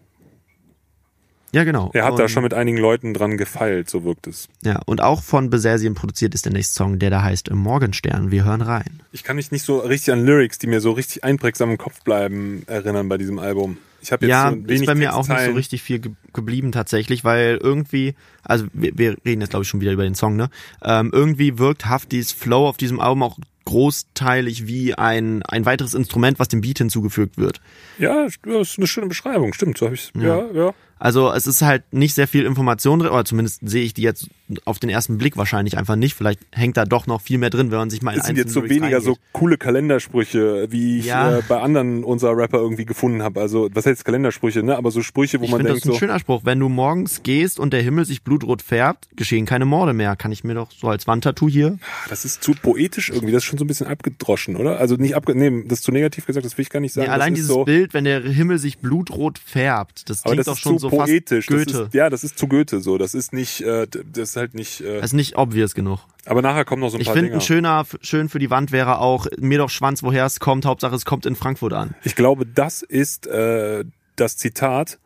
ja, 1.53 1.65
genau. 1.65 1.91
Er 1.93 2.05
hat 2.05 2.13
und, 2.13 2.19
da 2.19 2.29
schon 2.29 2.43
mit 2.43 2.55
einigen 2.55 2.79
Leuten 2.79 3.13
dran 3.13 3.37
gefeilt, 3.37 3.91
so 3.91 4.05
wirkt 4.05 4.27
es. 4.27 4.49
Ja, 4.63 4.81
und 4.87 5.03
auch 5.03 5.23
von 5.23 5.51
Besersien 5.51 5.95
produziert 5.95 6.35
ist 6.35 6.47
der 6.47 6.53
nächste 6.53 6.75
Song, 6.75 6.99
der 6.99 7.11
da 7.11 7.23
heißt 7.23 7.51
Morgenstern. 7.51 8.31
Wir 8.31 8.45
hören 8.45 8.63
rein. 8.63 9.03
Ich 9.13 9.23
kann 9.23 9.37
mich 9.37 9.53
nicht 9.53 9.65
so 9.65 9.79
richtig 9.79 10.13
an 10.13 10.25
Lyrics, 10.25 10.59
die 10.59 10.67
mir 10.67 10.81
so 10.81 10.93
richtig 10.93 11.25
einprägsam 11.25 11.71
im 11.71 11.79
Kopf 11.79 12.03
bleiben, 12.05 12.63
erinnern 12.67 13.09
bei 13.09 13.19
diesem 13.19 13.39
Album. 13.39 13.77
Ich 14.01 14.11
habe 14.11 14.27
jetzt 14.27 14.31
ja, 14.31 14.51
so 14.51 14.57
wenig 14.57 14.81
ist 14.81 14.87
bei 14.87 14.95
mir 14.95 15.15
auch 15.15 15.29
nicht 15.29 15.45
so 15.45 15.53
richtig 15.53 15.83
viel 15.83 16.01
ge 16.01 16.13
geblieben 16.33 16.73
tatsächlich, 16.73 17.23
weil 17.25 17.59
irgendwie, 17.63 18.15
also 18.43 18.67
wir, 18.73 18.97
wir 18.97 19.17
reden 19.25 19.43
jetzt 19.43 19.51
glaube 19.51 19.63
ich 19.63 19.69
schon 19.69 19.81
wieder 19.81 19.93
über 19.93 20.03
den 20.03 20.15
Song, 20.15 20.35
ne? 20.35 20.49
Ähm, 20.83 21.11
irgendwie 21.13 21.59
wirkt 21.59 21.87
Haftis 21.87 22.33
Flow 22.33 22.67
auf 22.67 22.79
diesem 22.79 22.99
Album 22.99 23.23
auch 23.23 23.39
großteilig 23.65 24.67
wie 24.67 24.95
ein, 24.95 25.43
ein 25.45 25.67
weiteres 25.67 25.95
Instrument, 25.95 26.39
was 26.39 26.49
dem 26.49 26.63
Beat 26.63 26.79
hinzugefügt 26.79 27.39
wird. 27.39 27.61
Ja, 27.99 28.27
das 28.43 28.71
ist 28.71 28.79
eine 28.79 28.87
schöne 28.87 29.07
Beschreibung, 29.07 29.53
stimmt. 29.53 29.79
So 29.79 29.87
hab 29.87 29.93
ich's, 29.93 30.11
ja. 30.15 30.23
ja, 30.23 30.53
ja. 30.53 30.75
Also 31.03 31.33
es 31.33 31.49
ist 31.49 31.63
halt 31.63 31.83
nicht 31.93 32.15
sehr 32.15 32.29
viel 32.29 32.45
Information 32.45 33.01
drin, 33.01 33.11
oder 33.11 33.25
zumindest 33.25 33.69
sehe 33.69 33.83
ich 33.83 33.93
die 33.93 34.03
jetzt 34.03 34.29
auf 34.65 34.79
den 34.79 34.91
ersten 34.91 35.19
Blick 35.19 35.37
wahrscheinlich 35.37 35.79
einfach 35.79 35.97
nicht. 35.97 36.15
Vielleicht 36.15 36.41
hängt 36.51 36.77
da 36.77 36.85
doch 36.85 37.07
noch 37.07 37.21
viel 37.21 37.39
mehr 37.39 37.51
drin, 37.51 37.71
wenn 37.71 37.79
man 37.79 37.91
sich 37.91 38.03
mal 38.03 38.13
in 38.13 38.21
Es 38.21 38.27
sind 38.27 38.37
jetzt 38.37 38.53
so 38.53 38.65
weniger 38.65 38.97
reingeht. 38.97 39.03
so 39.03 39.17
coole 39.33 39.57
Kalendersprüche, 39.59 40.67
wie 40.71 40.99
ich 40.99 41.07
ja. 41.07 41.39
äh, 41.39 41.43
bei 41.49 41.61
anderen 41.61 42.05
unserer 42.05 42.37
Rapper 42.37 42.59
irgendwie 42.59 42.85
gefunden 42.85 43.23
habe. 43.23 43.41
Also 43.41 43.69
was 43.73 43.87
heißt 43.87 44.05
Kalendersprüche, 44.05 44.63
ne? 44.63 44.77
Aber 44.77 44.91
so 44.91 45.03
Sprüche, 45.03 45.41
wo 45.41 45.45
ich 45.45 45.51
man 45.51 45.61
denkt 45.61 45.71
das 45.71 45.79
ist 45.79 45.85
ein 45.87 45.93
so, 45.93 45.99
schöner 45.99 46.19
Spruch. 46.19 46.43
Wenn 46.45 46.59
du 46.61 46.69
morgens 46.69 47.23
gehst 47.23 47.59
und 47.59 47.73
der 47.73 47.83
Himmel 47.83 48.05
sich 48.05 48.23
blutrot 48.23 48.63
färbt, 48.63 49.09
geschehen 49.17 49.47
keine 49.47 49.65
Morde 49.65 49.93
mehr. 49.93 50.17
Kann 50.17 50.33
ich 50.33 50.45
mir 50.45 50.55
doch 50.55 50.71
so 50.73 50.89
als 50.89 51.07
Wandtattoo 51.07 51.49
hier. 51.49 51.79
Das 52.09 52.25
ist 52.25 52.43
zu 52.43 52.53
poetisch 52.53 53.11
irgendwie. 53.11 53.33
Das 53.33 53.43
ist 53.43 53.47
schon 53.47 53.59
so 53.59 53.65
ein 53.65 53.69
bisschen 53.69 53.87
abgedroschen, 53.87 54.57
oder? 54.57 54.79
Also 54.79 54.97
nicht 54.97 55.17
abge, 55.17 55.35
nee, 55.35 55.65
das 55.67 55.81
ist 55.81 55.85
zu 55.85 55.93
negativ 55.93 56.27
gesagt. 56.27 56.45
Das 56.45 56.57
will 56.59 56.63
ich 56.63 56.71
gar 56.71 56.81
nicht 56.81 56.93
sagen. 56.93 57.07
Nee, 57.07 57.13
allein 57.13 57.35
dieses 57.35 57.49
so 57.49 57.65
Bild, 57.65 57.95
wenn 57.95 58.05
der 58.05 58.21
Himmel 58.23 58.59
sich 58.59 58.79
blutrot 58.79 59.39
färbt, 59.39 60.09
das 60.11 60.23
klingt 60.23 60.39
das 60.39 60.47
doch 60.47 60.57
schon 60.57 60.79
so 60.79 60.89
poetisch. 60.89 61.47
fast 61.47 61.67
Goethe. 61.67 61.83
Ist, 61.85 61.95
ja, 61.95 62.11
das 62.11 62.25
ist 62.25 62.39
zu 62.39 62.49
Goethe 62.49 62.81
so. 62.81 62.99
Das 62.99 63.15
ist 63.15 63.33
nicht, 63.33 63.61
äh, 63.63 63.87
das 64.13 64.37
halt 64.43 64.55
nicht. 64.55 64.81
Äh, 64.81 64.97
das 64.97 65.07
ist 65.07 65.13
nicht 65.15 65.37
obvious 65.37 65.75
genug. 65.75 66.01
Aber 66.27 66.43
nachher 66.43 66.65
kommen 66.65 66.81
noch 66.83 66.91
so 66.91 66.97
ein 66.97 67.01
ich 67.01 67.07
paar. 67.07 67.17
Ich 67.17 67.21
finde, 67.21 67.35
ein 67.35 67.41
schöner, 67.41 67.85
schön 68.01 68.29
für 68.29 68.39
die 68.39 68.51
Wand 68.51 68.73
wäre 68.73 68.99
auch, 68.99 69.27
mir 69.39 69.59
doch 69.59 69.71
Schwanz, 69.71 70.03
woher 70.03 70.27
es 70.27 70.41
kommt, 70.41 70.67
Hauptsache 70.67 70.95
es 70.95 71.05
kommt 71.05 71.27
in 71.27 71.35
Frankfurt 71.35 71.73
an. 71.73 71.95
Ich 72.05 72.15
glaube, 72.15 72.47
das 72.47 72.83
ist 72.83 73.27
äh, 73.27 73.85
das 74.17 74.37
Zitat, 74.37 74.99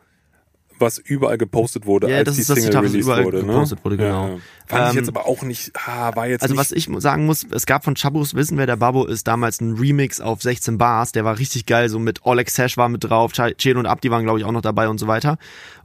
was 0.78 0.98
überall 0.98 1.38
gepostet 1.38 1.86
wurde, 1.86 2.10
ja, 2.10 2.18
als 2.18 2.26
das 2.26 2.34
die 2.34 2.40
ist 2.42 2.50
das 2.50 2.56
Single 2.56 2.70
Zitat, 2.70 2.84
was 2.84 2.92
released 2.92 3.06
überall 3.06 3.24
wurde. 3.24 3.40
gepostet 3.40 3.78
ne? 3.78 3.84
wurde, 3.84 3.96
genau. 3.96 4.26
Ja, 4.26 4.32
ja. 4.34 4.40
Fand 4.66 4.82
ich 4.82 4.90
Ähm, 4.90 4.96
jetzt 4.98 5.08
aber 5.08 5.26
auch 5.26 5.42
nicht, 5.42 5.72
ah, 5.86 6.14
war 6.14 6.26
jetzt 6.26 6.42
Also 6.42 6.54
nicht, 6.54 6.60
was 6.60 6.72
ich 6.72 6.88
sagen 6.98 7.26
muss, 7.26 7.46
es 7.50 7.66
gab 7.66 7.84
von 7.84 7.94
Chabos 7.94 8.34
Wissen, 8.34 8.58
wer 8.58 8.66
der 8.66 8.76
Babo 8.76 9.06
ist, 9.06 9.26
damals 9.26 9.60
ein 9.60 9.74
Remix 9.74 10.20
auf 10.20 10.42
16 10.42 10.76
Bars, 10.76 11.12
der 11.12 11.24
war 11.24 11.38
richtig 11.38 11.66
geil, 11.66 11.88
so 11.88 11.98
mit 11.98 12.26
Oleg 12.26 12.50
Sash 12.50 12.76
war 12.76 12.88
mit 12.88 13.04
drauf, 13.04 13.32
Chelo 13.32 13.80
und 13.80 13.86
Abdi 13.86 14.10
waren 14.10 14.24
glaube 14.24 14.38
ich 14.38 14.44
auch 14.44 14.52
noch 14.52 14.60
dabei 14.60 14.88
und 14.88 14.98
so 14.98 15.06
weiter. 15.06 15.38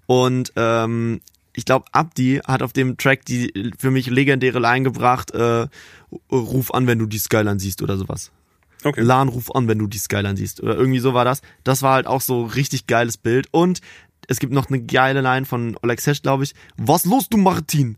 Und 0.08 0.52
ähm, 0.58 1.22
ich 1.54 1.66
glaube, 1.66 1.86
Abdi 1.92 2.42
hat 2.46 2.64
auf 2.64 2.74
dem 2.74 2.98
Track 2.98 3.26
die 3.26 3.72
für 3.78 3.92
mich 3.92 4.08
legendäre 4.08 4.60
Line 4.60 4.84
gebracht, 4.84 5.32
äh, 5.32 5.68
ruf 6.32 6.74
an, 6.74 6.88
wenn 6.88 7.00
du 7.00 7.06
die 7.06 7.20
Skyline 7.20 7.60
siehst 7.60 7.82
oder 7.82 7.98
sowas. 7.98 8.32
Okay. 8.84 9.02
Lan, 9.02 9.28
ruf 9.30 9.54
an, 9.54 9.68
wenn 9.68 9.78
du 9.80 9.88
die 9.88 10.00
Skyline 10.00 10.38
siehst. 10.38 10.62
Oder 10.62 10.76
irgendwie 10.76 11.00
so 11.00 11.14
war 11.14 11.26
das. 11.26 11.42
Das 11.64 11.84
war 11.84 11.94
halt 11.94 12.08
auch 12.08 12.22
so 12.22 12.44
richtig 12.44 12.88
geiles 12.88 13.18
Bild. 13.18 13.48
Und 13.52 13.82
es 14.28 14.40
gibt 14.40 14.54
noch 14.54 14.70
eine 14.70 14.82
geile 14.82 15.22
Line 15.22 15.46
von 15.46 15.78
Oleg 15.84 16.02
Sesh, 16.02 16.22
glaube 16.22 16.44
ich. 16.44 16.54
Was 16.78 17.06
los, 17.06 17.30
du 17.30 17.38
Martin? 17.38 17.98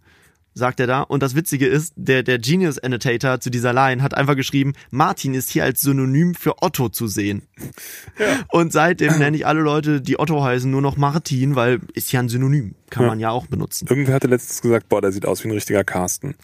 Sagt 0.55 0.79
er 0.79 0.87
da. 0.87 1.01
Und 1.01 1.23
das 1.23 1.35
Witzige 1.35 1.65
ist, 1.67 1.93
der, 1.95 2.21
der 2.23 2.37
Genius 2.37 2.77
Annotator 2.79 3.39
zu 3.39 3.49
dieser 3.49 3.73
Line 3.73 4.03
hat 4.03 4.13
einfach 4.15 4.35
geschrieben, 4.35 4.73
Martin 4.91 5.33
ist 5.33 5.49
hier 5.49 5.63
als 5.63 5.81
Synonym 5.81 6.35
für 6.35 6.61
Otto 6.61 6.89
zu 6.89 7.07
sehen. 7.07 7.41
Ja. 8.19 8.27
Und 8.49 8.71
seitdem 8.71 9.17
nenne 9.17 9.35
ich 9.37 9.47
alle 9.47 9.61
Leute, 9.61 9.99
die 10.01 10.19
Otto 10.19 10.43
heißen, 10.43 10.69
nur 10.69 10.81
noch 10.81 10.95
Martin, 10.97 11.55
weil 11.55 11.79
ist 11.93 12.11
ja 12.11 12.19
ein 12.19 12.29
Synonym. 12.29 12.75
Kann 12.89 13.03
Ja. 13.03 13.09
man 13.09 13.19
ja 13.19 13.29
auch 13.31 13.47
benutzen. 13.47 13.87
Irgendwer 13.89 14.13
hatte 14.15 14.27
letztens 14.27 14.61
gesagt, 14.61 14.89
boah, 14.89 15.01
der 15.01 15.11
sieht 15.11 15.25
aus 15.25 15.43
wie 15.43 15.47
ein 15.47 15.51
richtiger 15.53 15.83
Carsten. 15.83 16.35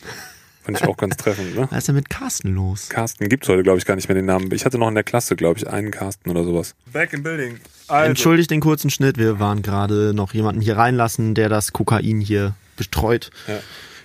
Fand 0.64 0.82
ich 0.82 0.88
auch 0.88 0.98
ganz 0.98 1.16
treffend, 1.18 1.56
ne? 1.56 1.68
Was 1.70 1.80
ist 1.80 1.88
denn 1.88 1.96
mit 1.96 2.10
Carsten 2.10 2.54
los? 2.54 2.90
Carsten 2.90 3.30
gibt's 3.30 3.48
heute, 3.48 3.64
glaube 3.64 3.78
ich, 3.80 3.86
gar 3.86 3.96
nicht 3.96 4.08
mehr 4.10 4.16
den 4.16 4.26
Namen. 4.26 4.52
Ich 4.52 4.66
hatte 4.66 4.78
noch 4.78 4.88
in 4.90 4.96
der 4.96 5.04
Klasse, 5.04 5.36
glaube 5.36 5.58
ich, 5.60 5.68
einen 5.70 5.90
Carsten 5.92 6.30
oder 6.30 6.44
sowas. 6.44 6.76
Back 6.92 7.14
in 7.14 7.24
Building. 7.24 7.58
Also, 7.88 8.10
Entschuldigt 8.10 8.52
den 8.52 8.60
kurzen 8.60 8.90
Schnitt, 8.90 9.18
wir 9.18 9.40
waren 9.40 9.62
gerade 9.62 10.14
noch 10.14 10.34
jemanden 10.34 10.62
hier 10.62 10.78
reinlassen, 10.78 11.34
der 11.34 11.50
das 11.50 11.74
Kokain 11.74 12.20
hier 12.22 12.56
bestreut. 12.76 13.32
ja, 13.48 13.60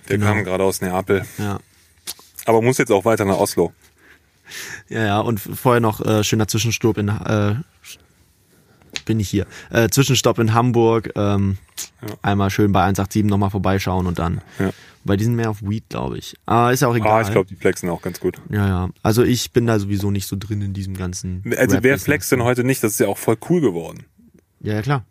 der 0.09 0.17
Genau. 0.17 0.31
kam 0.33 0.43
gerade 0.43 0.63
aus 0.63 0.81
Neapel. 0.81 1.25
Ja. 1.37 1.59
Aber 2.45 2.61
muss 2.61 2.77
jetzt 2.77 2.91
auch 2.91 3.05
weiter 3.05 3.25
nach 3.25 3.37
Oslo. 3.37 3.73
Ja, 4.89 5.03
ja, 5.05 5.19
und 5.19 5.39
vorher 5.39 5.81
noch 5.81 5.99
äh, 6.05 6.23
schöner 6.23 6.47
Zwischenstopp 6.47 6.97
in 6.99 7.09
äh, 7.09 7.55
bin 9.05 9.19
ich 9.19 9.29
hier. 9.29 9.45
Äh, 9.71 9.89
Zwischenstopp 9.89 10.39
in 10.39 10.53
Hamburg. 10.53 11.11
Ähm, 11.15 11.57
Ja. 12.01 12.15
Einmal 12.21 12.49
schön 12.51 12.71
bei 12.71 12.81
187 12.83 13.23
nochmal 13.25 13.49
vorbeischauen 13.49 14.05
und 14.07 14.19
dann. 14.19 14.41
Ja. 14.59 14.71
Weil 15.03 15.17
die 15.17 15.23
sind 15.23 15.35
mehr 15.35 15.49
auf 15.49 15.61
Weed, 15.61 15.89
glaube 15.89 16.17
ich. 16.17 16.35
Aber 16.45 16.71
ist 16.71 16.81
ja 16.81 16.87
auch 16.87 16.95
egal. 16.95 17.11
Ah, 17.11 17.21
ich 17.21 17.31
glaube, 17.31 17.47
die 17.47 17.55
flexen 17.55 17.89
auch 17.89 18.01
ganz 18.01 18.19
gut. 18.19 18.39
ja, 18.49 18.67
ja. 18.67 18.89
Also 19.03 19.23
ich 19.23 19.51
bin 19.51 19.65
da 19.67 19.77
sowieso 19.79 20.09
nicht 20.11 20.27
so 20.27 20.35
drin 20.39 20.61
in 20.61 20.73
diesem 20.73 20.95
ganzen. 20.95 21.43
Also 21.57 21.77
wer 21.81 21.99
flext 21.99 22.31
denn 22.31 22.43
heute 22.43 22.63
nicht? 22.63 22.83
Das 22.83 22.93
ist 22.93 22.99
ja 22.99 23.07
auch 23.07 23.17
voll 23.17 23.37
cool 23.49 23.61
geworden. 23.61 24.05
Ja, 24.61 24.75
ja, 24.75 24.81
klar. 24.81 25.05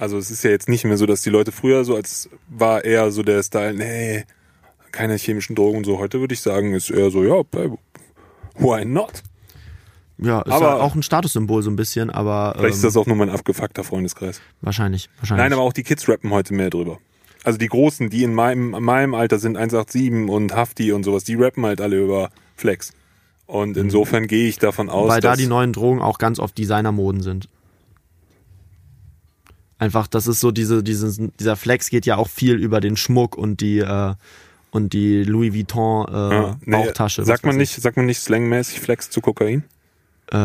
Also 0.00 0.16
es 0.16 0.30
ist 0.30 0.42
ja 0.44 0.50
jetzt 0.50 0.68
nicht 0.68 0.84
mehr 0.84 0.96
so, 0.96 1.04
dass 1.04 1.20
die 1.20 1.28
Leute 1.28 1.52
früher 1.52 1.84
so, 1.84 1.94
als 1.94 2.30
war 2.48 2.84
eher 2.86 3.10
so 3.10 3.22
der 3.22 3.42
Style, 3.42 3.74
nee, 3.74 4.24
keine 4.92 5.16
chemischen 5.16 5.54
Drogen 5.54 5.76
und 5.78 5.84
so. 5.84 5.98
Heute 5.98 6.20
würde 6.20 6.32
ich 6.32 6.40
sagen, 6.40 6.72
ist 6.72 6.90
eher 6.90 7.10
so, 7.10 7.22
ja, 7.22 7.42
why 8.54 8.84
not? 8.86 9.22
Ja, 10.16 10.40
ist 10.40 10.52
Aber- 10.52 10.64
ja 10.64 10.74
auch 10.76 10.94
ein 10.94 11.02
Statussymbol 11.02 11.62
so 11.62 11.70
ein 11.70 11.76
bisschen, 11.76 12.08
aber 12.08 12.54
Vielleicht 12.56 12.76
ist 12.76 12.82
ähm, 12.82 12.88
das 12.88 12.96
auch 12.96 13.06
nur 13.06 13.16
mein 13.16 13.28
abgefuckter 13.28 13.84
Freundeskreis. 13.84 14.40
wahrscheinlich, 14.62 15.10
wahrscheinlich. 15.18 15.42
Nein, 15.44 15.52
aber 15.52 15.62
auch 15.62 15.72
die 15.74 15.82
Kids 15.82 16.08
rappen 16.08 16.30
heute 16.30 16.54
mehr 16.54 16.70
drüber. 16.70 16.96
Also 17.44 17.58
die 17.58 17.68
Großen, 17.68 18.08
die 18.08 18.22
in 18.22 18.32
meinem, 18.34 18.74
in 18.74 18.82
meinem 18.82 19.12
Alter 19.14 19.38
sind, 19.38 19.58
187 19.58 20.30
und 20.30 20.54
Hafti 20.54 20.92
und 20.92 21.04
sowas, 21.04 21.24
die 21.24 21.34
rappen 21.34 21.64
halt 21.66 21.82
alle 21.82 22.02
über 22.02 22.30
Flex. 22.56 22.92
Und 23.44 23.76
insofern 23.76 24.26
gehe 24.26 24.48
ich 24.48 24.58
davon 24.58 24.88
aus, 24.88 25.10
Weil 25.10 25.20
da 25.20 25.36
die 25.36 25.46
neuen 25.46 25.72
Drogen 25.74 26.00
auch 26.00 26.16
ganz 26.18 26.38
oft 26.38 26.56
Designermoden 26.56 27.22
sind. 27.22 27.48
Einfach, 29.80 30.06
das 30.06 30.26
ist 30.28 30.38
so 30.40 30.52
diese, 30.52 30.82
dieses, 30.84 31.18
dieser 31.40 31.56
Flex 31.56 31.90
geht 31.90 32.06
ja 32.06 32.16
auch 32.18 32.28
viel 32.28 32.54
über 32.54 32.80
den 32.80 32.96
Schmuck 32.96 33.36
und 33.36 33.60
die 33.60 33.78
äh, 33.78 34.14
und 34.70 34.92
die 34.92 35.24
Louis 35.24 35.52
Vuitton 35.52 36.06
äh, 36.06 36.12
ja, 36.12 36.56
nee, 36.64 36.76
Bauchtasche. 36.76 37.24
sagt 37.24 37.44
man 37.44 37.56
nicht, 37.56 37.74
sagt 37.80 37.96
man 37.96 38.06
nicht 38.06 38.20
slangmäßig 38.20 38.78
Flex 38.78 39.10
zu 39.10 39.20
Kokain? 39.20 39.64
Äh, 40.30 40.36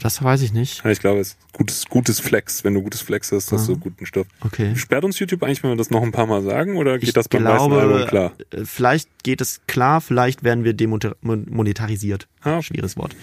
das 0.00 0.22
weiß 0.22 0.40
ich 0.42 0.52
nicht. 0.54 0.82
Ja, 0.82 0.90
Ich 0.90 1.00
glaube, 1.00 1.20
es 1.20 1.30
ist 1.30 1.38
gutes, 1.52 1.84
gutes 1.86 2.20
Flex. 2.20 2.64
Wenn 2.64 2.72
du 2.74 2.80
gutes 2.82 3.02
Flex 3.02 3.32
hast, 3.32 3.52
hast 3.52 3.68
du 3.68 3.76
guten 3.76 4.06
Stoff. 4.06 4.26
Okay. 4.40 4.74
Sperrt 4.76 5.04
uns 5.04 5.18
YouTube 5.18 5.42
eigentlich, 5.42 5.62
wenn 5.62 5.70
wir 5.70 5.76
das 5.76 5.90
noch 5.90 6.02
ein 6.02 6.12
paar 6.12 6.26
Mal 6.26 6.42
sagen, 6.42 6.76
oder 6.78 6.98
geht 6.98 7.08
Ich 7.08 7.12
das 7.12 7.28
beim 7.28 7.42
meisten 7.42 7.68
glaube, 7.68 7.82
Album 7.82 8.06
klar? 8.08 8.32
äh, 8.52 8.64
vielleicht 8.64 9.10
geht 9.24 9.40
es 9.42 9.60
klar, 9.66 10.00
vielleicht 10.00 10.42
werden 10.42 10.64
wir 10.64 10.72
demonetarisiert. 10.74 12.28
Ah, 12.42 12.54
okay. 12.54 12.62
Schwieriges 12.62 12.96
Wort. 12.96 13.14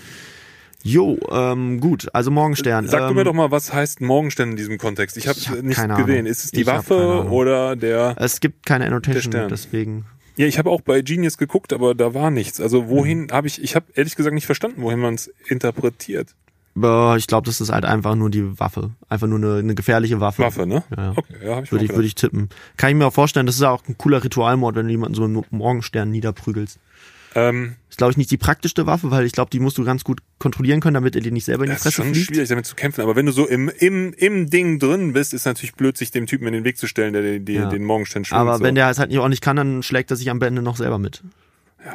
Jo, 0.87 1.17
ähm, 1.31 1.81
gut, 1.81 2.07
also 2.13 2.31
Morgenstern. 2.31 2.87
Sag 2.87 3.01
ähm, 3.01 3.07
du 3.09 3.13
mir 3.15 3.23
doch 3.25 3.33
mal, 3.33 3.51
was 3.51 3.73
heißt 3.73 3.99
Morgenstern 3.99 4.51
in 4.51 4.55
diesem 4.55 4.77
Kontext? 4.77 5.17
Ich 5.17 5.27
habe 5.27 5.37
hab 5.39 5.61
nicht 5.63 5.75
keine 5.75 5.95
gesehen. 5.95 6.19
Ahnung. 6.19 6.25
Ist 6.27 6.45
es 6.45 6.51
die 6.51 6.61
Ich 6.61 6.67
hab 6.67 6.89
Waffe 6.89 7.25
oder 7.29 7.75
der? 7.75 8.15
Es 8.17 8.39
gibt 8.39 8.65
keine 8.65 8.85
Annotation, 8.85 9.49
deswegen. 9.49 10.05
Ja, 10.37 10.45
ich 10.45 10.57
habe 10.57 10.69
auch 10.69 10.81
bei 10.81 11.01
Genius 11.01 11.37
geguckt, 11.37 11.73
aber 11.73 11.93
da 11.93 12.13
war 12.13 12.31
nichts. 12.31 12.61
Also 12.61 12.87
wohin 12.87 13.23
Mhm. 13.23 13.31
habe 13.31 13.47
ich? 13.47 13.61
Ich 13.61 13.75
habe 13.75 13.87
ehrlich 13.95 14.15
gesagt 14.15 14.33
nicht 14.33 14.45
verstanden, 14.45 14.81
wohin 14.81 14.99
man 14.99 15.15
es 15.15 15.27
interpretiert. 15.47 16.35
Boah, 16.75 17.17
Ich 17.17 17.25
glaube, 17.25 17.47
das 17.47 17.59
ist 17.59 17.71
halt 17.71 17.85
einfach 17.85 18.13
nur 18.15 18.29
die 18.29 18.59
Waffe. 18.59 18.91
Einfach 19.09 19.25
nur 19.27 19.39
eine, 19.39 19.55
eine 19.57 19.73
gefährliche 19.75 20.21
Waffe. 20.21 20.43
Waffe, 20.43 20.67
ne? 20.67 20.83
Ja, 20.95 21.03
ja. 21.05 21.13
Okay, 21.15 21.33
ja, 21.43 21.55
habe 21.55 21.65
ich 21.65 21.71
Würde 21.71 21.85
ich, 21.85 21.91
würde 21.91 22.05
ich 22.05 22.13
tippen. 22.15 22.49
Kann 22.77 22.91
ich 22.91 22.95
mir 22.95 23.07
auch 23.07 23.13
vorstellen, 23.13 23.47
das 23.47 23.55
ist 23.55 23.61
ja 23.61 23.71
auch 23.71 23.83
ein 23.89 23.97
cooler 23.97 24.23
Ritualmord, 24.23 24.75
wenn 24.75 24.85
du 24.85 24.91
jemanden 24.91 25.15
so 25.15 25.23
einen 25.23 25.43
Morgenstern 25.49 26.11
niederprügelst. 26.11 26.77
Ähm, 27.33 27.75
Ist, 27.97 27.99
glaube 27.99 28.11
ich, 28.11 28.17
nicht 28.17 28.29
die 28.29 28.37
praktischste 28.37 28.85
Waffe, 28.85 29.09
weil 29.09 29.25
ich 29.25 29.31
glaube, 29.31 29.49
die 29.49 29.59
musst 29.59 29.79
du 29.79 29.83
ganz 29.83 30.03
gut 30.03 30.19
kontrollieren 30.37 30.81
können, 30.81 30.93
damit 30.93 31.15
er 31.15 31.21
dir 31.21 31.31
nicht 31.31 31.45
selber 31.45 31.63
in 31.63 31.71
die 31.71 31.73
das 31.73 31.79
ist 31.79 31.95
Fresse 31.95 31.95
schon 32.03 32.13
fliegt. 32.13 32.27
schwierig, 32.27 32.47
damit 32.47 32.67
zu 32.67 32.75
kämpfen. 32.75 33.01
Aber 33.01 33.15
wenn 33.15 33.25
du 33.25 33.31
so 33.31 33.47
im, 33.47 33.69
im, 33.79 34.13
im 34.13 34.51
Ding 34.51 34.77
drin 34.77 35.13
bist, 35.13 35.33
ist 35.33 35.45
natürlich 35.45 35.73
blöd, 35.73 35.97
sich 35.97 36.11
dem 36.11 36.27
Typen 36.27 36.45
in 36.45 36.53
den 36.53 36.63
Weg 36.63 36.77
zu 36.77 36.85
stellen, 36.85 37.13
der 37.13 37.39
dir 37.39 37.61
Ja. 37.61 37.69
den 37.69 37.83
Morgenstern 37.83 38.23
schwimmt. 38.23 38.39
Aber 38.39 38.59
so. 38.59 38.63
wenn 38.63 38.75
der 38.75 38.87
es 38.91 38.99
halt 38.99 39.09
nicht 39.09 39.17
ordentlich 39.17 39.41
kann, 39.41 39.55
dann 39.55 39.81
schlägt 39.81 40.11
er 40.11 40.15
sich 40.15 40.29
am 40.29 40.39
Ende 40.39 40.61
noch 40.61 40.77
selber 40.77 40.99
mit. 40.99 41.23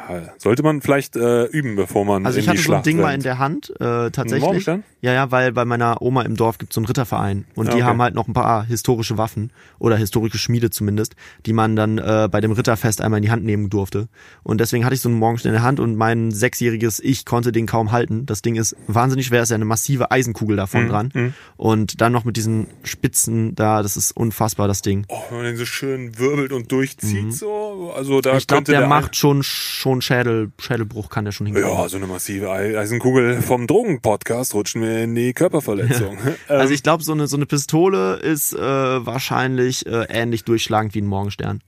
Ja, 0.09 0.21
sollte 0.37 0.63
man 0.63 0.81
vielleicht 0.81 1.15
äh, 1.15 1.45
üben, 1.45 1.75
bevor 1.75 2.03
man 2.03 2.25
Also 2.25 2.39
ich 2.39 2.47
hatte 2.47 2.57
die 2.57 2.63
so 2.63 2.71
ein 2.71 2.75
Schlacht 2.77 2.85
Ding 2.87 2.97
mal 2.97 3.03
in 3.09 3.11
rennt. 3.11 3.25
der 3.25 3.37
Hand, 3.37 3.69
äh, 3.79 4.09
tatsächlich. 4.09 4.41
Morgenstern? 4.41 4.83
Ja, 5.01 5.13
ja, 5.13 5.29
weil 5.31 5.51
bei 5.51 5.65
meiner 5.65 6.01
Oma 6.01 6.23
im 6.23 6.35
Dorf 6.35 6.57
gibt 6.57 6.71
es 6.71 6.75
so 6.75 6.79
einen 6.81 6.85
Ritterverein 6.87 7.45
und 7.55 7.67
Ah, 7.67 7.71
die 7.71 7.75
okay. 7.77 7.83
haben 7.83 8.01
halt 8.01 8.15
noch 8.15 8.27
ein 8.27 8.33
paar 8.33 8.65
historische 8.65 9.17
Waffen 9.17 9.51
oder 9.77 9.95
historische 9.97 10.37
Schmiede 10.37 10.69
zumindest, 10.71 11.15
die 11.45 11.53
man 11.53 11.75
dann 11.75 11.97
äh, 11.99 12.27
bei 12.31 12.41
dem 12.41 12.51
Ritterfest 12.53 13.01
einmal 13.01 13.17
in 13.19 13.23
die 13.23 13.31
Hand 13.31 13.43
nehmen 13.43 13.69
durfte. 13.69 14.07
Und 14.43 14.59
deswegen 14.61 14.83
hatte 14.85 14.95
ich 14.95 15.01
so 15.01 15.09
einen 15.09 15.19
Morgenstern 15.19 15.49
in 15.51 15.55
der 15.55 15.63
Hand 15.63 15.79
und 15.79 15.95
mein 15.95 16.31
sechsjähriges 16.31 16.99
Ich 16.99 17.25
konnte 17.25 17.51
den 17.51 17.65
kaum 17.67 17.91
halten. 17.91 18.25
Das 18.25 18.41
Ding 18.41 18.55
ist 18.55 18.75
wahnsinnig 18.87 19.27
schwer, 19.27 19.41
es 19.41 19.47
ist 19.47 19.51
ja 19.51 19.55
eine 19.55 19.65
massive 19.65 20.09
Eisenkugel 20.11 20.55
Mhm, 20.55 20.57
davon 20.57 20.87
dran. 20.87 21.33
Und 21.57 22.01
dann 22.01 22.11
noch 22.11 22.23
mit 22.25 22.35
diesen 22.37 22.67
Spitzen 22.83 23.55
da, 23.55 23.81
das 23.83 23.97
ist 23.97 24.15
unfassbar, 24.15 24.67
das 24.67 24.81
Ding. 24.81 25.05
Oh, 25.09 25.19
wenn 25.29 25.37
man 25.37 25.45
den 25.45 25.57
so 25.57 25.65
schön 25.65 26.17
wirbelt 26.17 26.51
und 26.53 26.71
durchzieht 26.71 27.33
so, 27.33 27.93
also 27.95 28.21
da 28.21 28.31
Mhm. 28.33 28.37
Ich 28.37 28.47
glaube, 28.47 28.63
der, 28.63 28.79
der 28.79 28.87
macht 28.89 29.15
schon 29.15 29.43
schon 29.83 30.01
Schädel, 30.01 30.51
Schädelbruch 30.59 31.09
kann 31.09 31.25
der 31.25 31.31
schon 31.33 31.45
hinkriegen. 31.47 31.69
ja, 31.69 31.87
so 31.89 31.97
eine 31.97 32.07
massive 32.07 32.49
Ei- 32.49 32.77
Eisenkugel 32.79 33.41
vom 33.41 33.67
Drogenpodcast 33.67 34.53
rutschen 34.55 34.81
wir 34.81 35.03
in 35.03 35.13
die 35.13 35.33
Körperverletzung. 35.33 36.17
Ähm, 36.25 36.35
Also 36.47 36.73
ich 36.73 36.81
glaube, 36.83 37.03
so 37.03 37.11
eine, 37.11 37.27
so 37.27 37.35
eine 37.35 37.45
Pistole 37.45 38.15
ist 38.15 38.53
äh, 38.53 38.59
wahrscheinlich 39.05 39.85
äh, 39.85 40.05
ähnlich 40.09 40.43
durchschlagend 40.45 40.95
wie 40.95 41.01
ein 41.01 41.07
Morgenstern. 41.07 41.61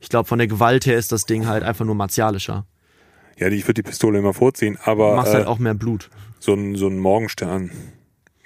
Ich 0.00 0.08
glaube, 0.10 0.28
von 0.28 0.38
der 0.38 0.46
Gewalt 0.48 0.84
her 0.86 0.98
ist 0.98 1.10
das 1.12 1.24
Ding 1.24 1.46
halt 1.46 1.62
einfach 1.64 1.84
nur 1.86 1.94
martialischer. 1.94 2.66
ja, 3.38 3.48
die, 3.48 3.56
ich 3.56 3.64
würde 3.64 3.82
die 3.82 3.88
Pistole 3.88 4.18
immer 4.18 4.34
vorziehen, 4.34 4.78
aber 4.84 5.10
Du 5.10 5.16
machst 5.16 5.32
äh, 5.32 5.36
halt 5.38 5.46
auch 5.46 5.58
mehr 5.58 5.74
Blut. 5.74 6.10
so 6.40 6.52
ein 6.54 6.76
so 6.76 6.86
ein 6.88 6.98
Morgenstern. 6.98 7.70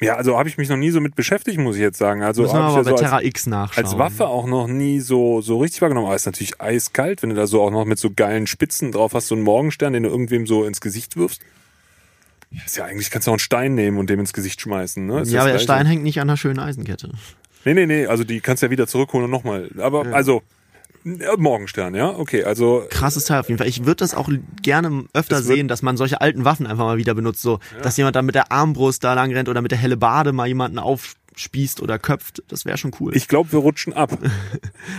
Ja, 0.01 0.15
also 0.15 0.39
habe 0.39 0.49
ich 0.49 0.59
mich 0.59 0.69
noch 0.69 0.77
nie 0.77 0.91
so 0.91 1.01
mit 1.01 1.17
beschäftigt, 1.17 1.59
muss 1.59 1.75
ich 1.77 1.83
jetzt 1.83 1.99
sagen. 1.99 2.23
Also 2.23 2.43
Müssen 2.43 2.55
wir 2.55 2.61
aber 2.61 2.77
ja 2.77 2.83
bei 2.83 2.91
so 2.91 2.97
Terra 2.97 3.17
als, 3.17 3.27
X 3.27 3.47
nachschauen. 3.47 3.85
als 3.85 3.99
Waffe 3.99 4.29
auch 4.29 4.47
noch 4.47 4.69
nie 4.69 5.01
so 5.01 5.41
so 5.41 5.59
richtig 5.59 5.83
wahrgenommen. 5.83 6.07
Aber 6.07 6.15
es 6.15 6.23
ist 6.23 6.27
natürlich 6.27 6.61
eiskalt, 6.61 7.23
wenn 7.23 7.31
du 7.31 7.37
da 7.37 7.47
so 7.49 7.61
auch 7.63 7.71
noch 7.73 7.85
mit 7.85 7.99
so 7.99 8.11
geilen 8.15 8.47
Spitzen 8.47 8.93
drauf 8.93 9.15
hast, 9.15 9.27
so 9.29 9.35
einen 9.35 9.43
Morgenstern, 9.45 9.93
den 9.93 10.05
du 10.05 10.09
irgendwem 10.09 10.47
so 10.47 10.65
ins 10.65 10.81
Gesicht 10.81 11.17
wirfst. 11.17 11.43
Ja, 12.51 12.63
ist 12.65 12.77
ja 12.77 12.85
eigentlich 12.85 13.11
kannst 13.11 13.27
du 13.27 13.31
auch 13.31 13.35
einen 13.35 13.41
Stein 13.41 13.75
nehmen 13.75 13.99
und 13.99 14.09
dem 14.09 14.21
ins 14.21 14.33
Gesicht 14.33 14.61
schmeißen, 14.61 15.05
ne? 15.05 15.21
Ist 15.23 15.33
Ja, 15.33 15.43
aber 15.43 15.53
der. 15.53 15.59
Stein 15.59 15.85
hängt 15.87 16.03
nicht 16.03 16.21
an 16.21 16.29
einer 16.31 16.37
schönen 16.37 16.61
Eisenkette. 16.61 17.11
Nee, 17.65 17.75
nee, 17.75 17.87
nee, 17.87 18.07
also 18.07 18.25
die 18.25 18.41
kannst 18.41 18.63
du 18.63 18.67
ja 18.67 18.71
wieder 18.71 18.87
zurückholen 18.87 19.25
und 19.25 19.31
nochmal. 19.31 19.69
Aber 19.79 20.07
also 20.15 20.43
ja, 21.21 21.37
Morgenstern, 21.37 21.95
ja? 21.95 22.11
Okay, 22.11 22.45
also 22.45 22.85
Krasses 22.91 23.25
Teil 23.25 23.41
auf 23.41 23.49
jeden 23.49 23.59
Fall. 23.59 23.69
Ich 23.69 23.85
würde 23.85 23.97
das 23.97 24.15
auch 24.15 24.29
gerne 24.63 25.05
öfter 25.13 25.37
Das 25.37 25.47
sehen, 25.47 25.69
dass 25.69 25.83
man 25.83 25.97
solche 25.97 26.21
alten 26.21 26.45
Waffen 26.45 26.67
einfach 26.67 26.85
mal 26.85 26.99
wieder 26.99 27.15
benutzt. 27.15 27.43
So, 27.43 27.61
dass 27.83 27.97
jemand 27.97 28.17
da 28.17 28.23
mit 28.23 28.35
der 28.35 28.53
Armbrust 28.53 29.05
da 29.05 29.15
lang 29.15 29.33
rennt 29.33 29.49
oder 29.49 29.63
mit 29.63 29.71
der 29.71 29.79
Hellebade 29.79 30.33
mal 30.33 30.47
jemanden 30.47 30.79
aufspießt 30.79 31.81
oder 31.81 31.99
köpft. 31.99 32.43
Das 32.49 32.65
wäre 32.65 32.79
schon 32.79 32.93
cool. 33.01 33.17
ich 33.17 33.29
glaube, 33.29 33.53
wir 33.53 33.61
rutschen 33.61 33.93
ab. 33.93 34.19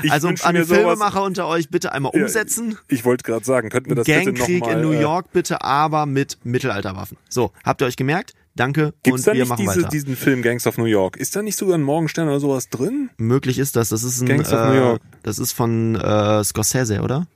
Ich 0.03 0.11
also 0.11 0.27
an 0.29 0.55
die 0.55 0.63
Filmemacher 0.63 1.23
unter 1.23 1.47
euch 1.47 1.69
bitte 1.69 1.91
einmal 1.91 2.11
Ja, 2.15 2.21
umsetzen. 2.21 2.77
Ich 2.87 3.03
wollte 3.05 3.23
gerade 3.23 3.43
sagen, 3.43 3.69
könnten 3.69 3.89
wir 3.89 3.95
das 3.95 4.05
bitte 4.05 4.33
Gangkrieg 4.33 4.61
nochmal... 4.61 4.77
in 4.77 4.81
New 4.81 4.93
äh, 4.93 5.01
York 5.01 5.31
bitte, 5.33 5.61
aber 5.61 6.05
mit 6.05 6.37
Mittelalterwaffen. 6.43 7.17
So, 7.27 7.51
habt 7.63 7.81
ihr 7.81 7.87
euch 7.87 7.97
gemerkt? 7.97 8.33
Danke 8.59 8.93
Gibt's 9.03 9.21
und 9.21 9.27
da 9.27 9.33
wir 9.33 9.39
nicht 9.39 9.49
machen 9.49 9.65
diese, 9.65 9.77
weiter. 9.77 9.89
diesen 9.89 10.15
Film 10.17 10.41
Gangs 10.41 10.67
of 10.67 10.77
New 10.77 10.83
York? 10.83 11.15
Ist 11.15 11.33
da 11.33 11.41
nicht 11.41 11.55
sogar 11.55 11.77
ein 11.77 11.81
Morgenstern 11.81 12.27
oder 12.27 12.41
sowas 12.41 12.67
drin? 12.67 13.09
Möglich 13.17 13.57
ist 13.57 13.77
das. 13.77 13.87
Das 13.87 14.03
ist 14.03 14.21
ein, 14.21 14.27
Gangs 14.27 14.51
of 14.51 14.59
New 14.67 14.73
äh, 14.73 14.77
York. 14.77 15.01
das 15.23 15.39
ist 15.39 15.53
von 15.53 15.95
äh, 15.95 16.43
Scorsese, 16.43 17.01
oder? 17.01 17.27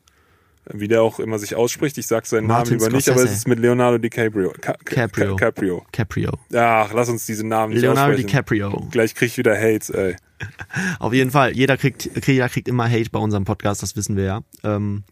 Wie 0.74 0.90
der 0.90 1.02
auch 1.02 1.20
immer 1.20 1.40
sich 1.40 1.56
ausspricht, 1.56 1.98
ich 1.98 2.08
sag 2.08 2.26
seinen 2.26 2.48
Martin 2.48 2.78
Namen 2.78 2.86
lieber 2.86 2.98
nicht, 2.98 3.08
aber 3.08 3.18
es 3.18 3.22
Scorsese. 3.24 3.38
ist 3.38 3.48
mit 3.48 3.60
Leonardo 3.60 4.00
DiCaprio. 4.00 4.54
Ca 4.60 4.74
Caprio. 4.84 5.36
Ca 5.38 5.46
Caprio. 5.46 5.86
Caprio. 5.94 6.32
Ach, 6.54 6.94
lass 6.94 7.08
uns 7.08 7.26
diese 7.26 7.48
Namen 7.48 7.72
nicht 7.72 7.84
Leonardo. 7.84 8.18
DiCaprio. 8.18 8.88
Gleich 8.92 9.16
krieg 9.16 9.30
ich 9.30 9.38
wieder 9.38 9.56
Hates, 9.56 9.92
ey. 9.92 10.18
Auf 11.00 11.14
jeden 11.14 11.32
Fall. 11.32 11.54
Jeder 11.54 11.78
kriegt, 11.78 12.28
jeder 12.28 12.50
kriegt 12.50 12.68
immer 12.68 12.90
Hate 12.90 13.10
bei 13.10 13.20
unserem 13.20 13.46
Podcast, 13.46 13.82
das 13.82 13.96
wissen 13.96 14.18
wir 14.18 14.26
ja. 14.26 14.42
Ähm, 14.64 15.04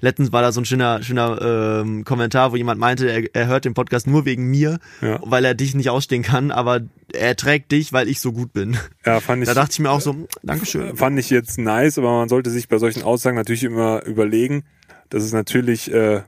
letztens 0.00 0.32
war 0.32 0.42
da 0.42 0.52
so 0.52 0.60
ein 0.60 0.64
schöner, 0.64 1.02
schöner 1.02 1.80
ähm, 1.82 2.04
Kommentar, 2.04 2.52
wo 2.52 2.56
jemand 2.56 2.78
meinte, 2.80 3.10
er, 3.10 3.24
er 3.34 3.46
hört 3.46 3.64
den 3.64 3.74
Podcast 3.74 4.06
nur 4.06 4.24
wegen 4.24 4.44
mir, 4.50 4.78
Ja. 5.00 5.20
weil 5.22 5.44
er 5.44 5.54
dich 5.54 5.74
nicht 5.74 5.90
ausstehen 5.90 6.22
kann, 6.22 6.50
aber 6.50 6.80
er 7.12 7.36
trägt 7.36 7.72
dich, 7.72 7.92
weil 7.92 8.08
ich 8.08 8.20
so 8.20 8.32
gut 8.32 8.52
bin. 8.52 8.76
Ja, 9.04 9.20
fand 9.20 9.42
ich, 9.42 9.48
Da 9.48 9.54
dachte 9.54 9.72
ich 9.72 9.78
mir 9.78 9.90
auch 9.90 10.00
so, 10.00 10.26
Dankeschön. 10.42 10.96
fand 10.96 11.18
ich 11.18 11.30
jetzt 11.30 11.58
nice, 11.58 11.98
aber 11.98 12.12
man 12.18 12.28
sollte 12.28 12.50
sich 12.50 12.68
bei 12.68 12.78
solchen 12.78 13.02
Aussagen 13.02 13.36
natürlich 13.36 13.64
immer 13.64 14.04
überlegen, 14.04 14.64
dass 15.08 15.22
es 15.22 15.32
natürlich, 15.32 15.92
äh, 15.92 16.22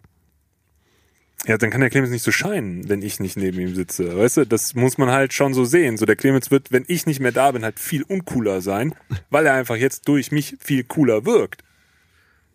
ja, 1.46 1.56
dann 1.56 1.70
kann 1.70 1.80
der 1.80 1.90
Clemens 1.90 2.10
nicht 2.10 2.24
so 2.24 2.32
scheinen, 2.32 2.88
wenn 2.88 3.00
ich 3.00 3.20
nicht 3.20 3.36
neben 3.36 3.58
ihm 3.60 3.74
sitze. 3.74 4.16
Weißt 4.16 4.38
du, 4.38 4.44
das 4.46 4.74
muss 4.74 4.98
man 4.98 5.10
halt 5.10 5.32
schon 5.32 5.54
so 5.54 5.64
sehen. 5.64 5.96
So, 5.96 6.04
der 6.04 6.16
Clemens 6.16 6.50
wird, 6.50 6.72
wenn 6.72 6.84
ich 6.88 7.06
nicht 7.06 7.20
mehr 7.20 7.30
da 7.32 7.52
bin, 7.52 7.62
halt 7.64 7.78
viel 7.78 8.02
uncooler 8.02 8.60
sein, 8.60 8.94
weil 9.30 9.46
er 9.46 9.54
einfach 9.54 9.76
jetzt 9.76 10.08
durch 10.08 10.32
mich 10.32 10.56
viel 10.58 10.82
cooler 10.84 11.24
wirkt. 11.26 11.62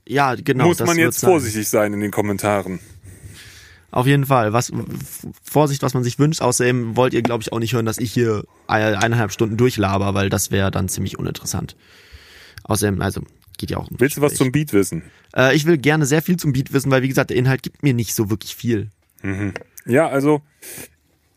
Ja, 0.08 0.36
genau. 0.36 0.66
muss 0.68 0.80
man 0.80 0.98
jetzt 0.98 1.20
vorsichtig 1.22 1.68
sein 1.70 1.94
in 1.94 2.00
den 2.02 2.12
Kommentaren. 2.12 2.80
Auf 3.92 4.08
jeden 4.08 4.26
Fall. 4.26 4.54
Was, 4.54 4.72
Vorsicht, 5.44 5.84
was 5.84 5.94
man 5.94 6.04
sich 6.04 6.18
wünscht. 6.18 6.42
Außerdem 6.42 6.96
wollt 6.98 7.14
ihr, 7.14 7.22
glaube 7.22 7.44
ich, 7.44 7.52
auch 7.54 7.60
nicht 7.60 7.74
hören, 7.74 7.86
dass 7.86 8.00
ich 8.00 8.12
hier 8.12 8.44
eine- 8.68 8.98
eineinhalb 8.98 9.32
Stunden 9.32 9.56
durchlaber, 9.56 10.14
weil 10.16 10.30
das 10.30 10.50
wäre 10.50 10.72
dann 10.72 10.90
ziemlich 10.90 11.20
uninteressant. 11.20 11.76
Außerdem, 12.64 13.02
also, 13.02 13.22
geht 13.60 13.70
ja 13.70 13.78
auch. 13.78 13.88
Willst 13.92 14.18
du 14.18 14.22
was 14.22 14.34
zum 14.34 14.52
Beat 14.52 14.74
wissen? 14.74 15.04
Äh, 15.36 15.56
ich 15.56 15.66
will 15.68 15.78
gerne 15.78 16.06
sehr 16.08 16.24
viel 16.24 16.38
zum 16.38 16.54
Beat 16.54 16.74
wissen, 16.74 16.90
weil, 16.90 17.04
wie 17.04 17.08
gesagt, 17.08 17.30
der 17.30 17.38
Inhalt 17.38 17.62
gibt 17.62 17.84
mir 17.84 17.94
nicht 17.94 18.16
so 18.16 18.30
wirklich 18.32 18.56
viel. 18.56 18.90
Ja, 19.86 20.08
also 20.10 20.42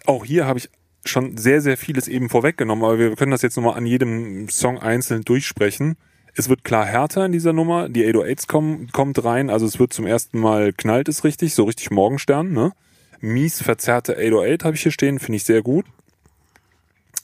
auch 0.07 0.25
hier 0.25 0.47
habe 0.47 0.59
ich 0.59 0.71
schon 1.05 1.37
sehr, 1.37 1.61
sehr 1.61 1.77
vieles 1.77 2.09
eben 2.09 2.29
vorweggenommen, 2.29 2.85
aber 2.85 2.99
wir 2.99 3.15
können 3.17 3.31
das 3.33 3.43
jetzt 3.43 3.57
nochmal 3.57 3.77
an 3.77 3.87
jedem 3.87 4.49
Song 4.49 4.79
einzeln 4.79 5.23
durchsprechen. 5.23 5.97
Es 6.39 6.51
wird 6.51 6.65
klar 6.65 6.85
härter 6.85 7.25
in 7.25 7.33
dieser 7.33 7.55
Nummer, 7.55 7.89
die 7.89 8.05
808s 8.05 8.47
kommen, 8.47 8.93
kommt 8.93 9.25
rein, 9.25 9.49
also 9.49 9.65
es 9.65 9.79
wird 9.79 9.95
zum 9.95 10.07
ersten 10.07 10.39
Mal 10.39 10.75
knallt 10.75 11.09
es 11.09 11.25
richtig, 11.25 11.55
so 11.55 11.65
richtig 11.65 11.91
Morgenstern, 11.91 12.53
ne? 12.53 12.73
Mies 13.21 13.63
verzerrte 13.63 14.17
808 14.19 14.65
habe 14.65 14.77
ich 14.77 14.83
hier 14.83 14.93
stehen, 14.93 15.19
finde 15.19 15.37
ich 15.37 15.45
sehr 15.45 15.63
gut. 15.63 15.87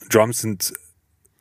Drums 0.08 0.40
sind 0.40 0.72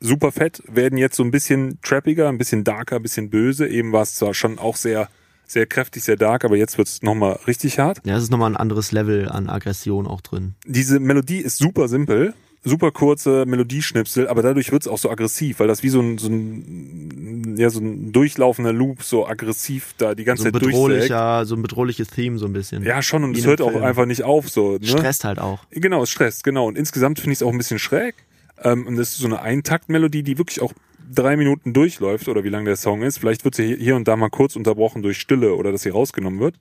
super 0.00 0.32
fett, 0.32 0.62
werden 0.66 0.98
jetzt 0.98 1.16
so 1.16 1.22
ein 1.22 1.30
bisschen 1.30 1.78
trappiger, 1.80 2.28
ein 2.28 2.36
bisschen 2.36 2.62
darker, 2.62 2.96
ein 2.96 3.02
bisschen 3.02 3.30
böse. 3.30 3.66
Eben 3.66 3.92
war 3.92 4.02
es 4.02 4.16
zwar 4.16 4.34
schon 4.34 4.58
auch 4.58 4.76
sehr, 4.76 5.08
sehr 5.46 5.66
kräftig, 5.66 6.04
sehr 6.04 6.16
dark, 6.16 6.44
aber 6.44 6.56
jetzt 6.56 6.76
wird 6.76 6.88
es 6.88 7.02
nochmal 7.02 7.38
richtig 7.46 7.78
hart. 7.78 8.00
Ja, 8.04 8.16
es 8.16 8.24
ist 8.24 8.30
nochmal 8.30 8.50
ein 8.50 8.56
anderes 8.56 8.92
Level 8.92 9.30
an 9.30 9.48
Aggression 9.48 10.06
auch 10.06 10.20
drin. 10.20 10.54
diese 10.66 11.00
Melodie 11.00 11.40
ist 11.40 11.58
super 11.58 11.88
simpel, 11.88 12.34
super 12.64 12.92
kurze 12.92 13.44
Melodieschnipsel, 13.46 14.28
aber 14.28 14.42
dadurch 14.42 14.70
wird's 14.70 14.86
auch 14.86 14.98
so 14.98 15.10
aggressiv, 15.10 15.60
weil 15.60 15.66
das 15.66 15.82
wie 15.82 15.88
so 15.88 16.00
ein, 16.00 16.18
so 16.18 16.28
ein, 16.28 17.56
ja, 17.56 17.70
so 17.70 17.80
ein 17.80 18.12
durchlaufender 18.12 18.72
Loop 18.72 19.02
so 19.02 19.26
aggressiv 19.26 19.94
da 19.98 20.14
die 20.14 20.24
ganze 20.24 20.44
So 20.44 20.48
ein 20.48 20.52
Zeit 20.52 20.62
bedrohlicher, 20.62 21.44
so 21.44 21.56
ein 21.56 21.62
bedrohliches 21.62 22.08
Theme 22.08 22.38
so 22.38 22.46
ein 22.46 22.52
bisschen. 22.52 22.84
Ja, 22.84 23.02
schon, 23.02 23.24
und 23.24 23.36
es 23.36 23.46
hört 23.46 23.60
einem 23.60 23.68
auch 23.68 23.72
Film. 23.72 23.84
einfach 23.84 24.06
nicht 24.06 24.22
auf, 24.22 24.48
so, 24.48 24.78
ne? 24.78 24.86
Stresst 24.86 25.24
halt 25.24 25.38
auch. 25.38 25.64
Genau, 25.70 26.02
es 26.02 26.10
stresst, 26.10 26.44
genau. 26.44 26.66
Und 26.66 26.78
insgesamt 26.78 27.18
finde 27.18 27.32
ich 27.32 27.38
es 27.38 27.42
auch 27.42 27.50
ein 27.50 27.58
bisschen 27.58 27.78
schräg. 27.78 28.14
Ähm, 28.62 28.86
und 28.86 28.96
das 28.96 29.10
ist 29.10 29.18
so 29.18 29.26
eine 29.26 29.40
Eintaktmelodie, 29.42 30.22
die 30.22 30.38
wirklich 30.38 30.60
auch 30.60 30.72
drei 31.12 31.36
Minuten 31.36 31.72
durchläuft 31.72 32.28
oder 32.28 32.44
wie 32.44 32.48
lang 32.48 32.64
der 32.64 32.76
Song 32.76 33.02
ist. 33.02 33.18
Vielleicht 33.18 33.44
wird 33.44 33.54
sie 33.54 33.76
hier 33.76 33.96
und 33.96 34.06
da 34.06 34.16
mal 34.16 34.30
kurz 34.30 34.56
unterbrochen 34.56 35.02
durch 35.02 35.18
Stille 35.18 35.54
oder 35.54 35.72
dass 35.72 35.82
sie 35.82 35.90
rausgenommen 35.90 36.40
wird. 36.40 36.54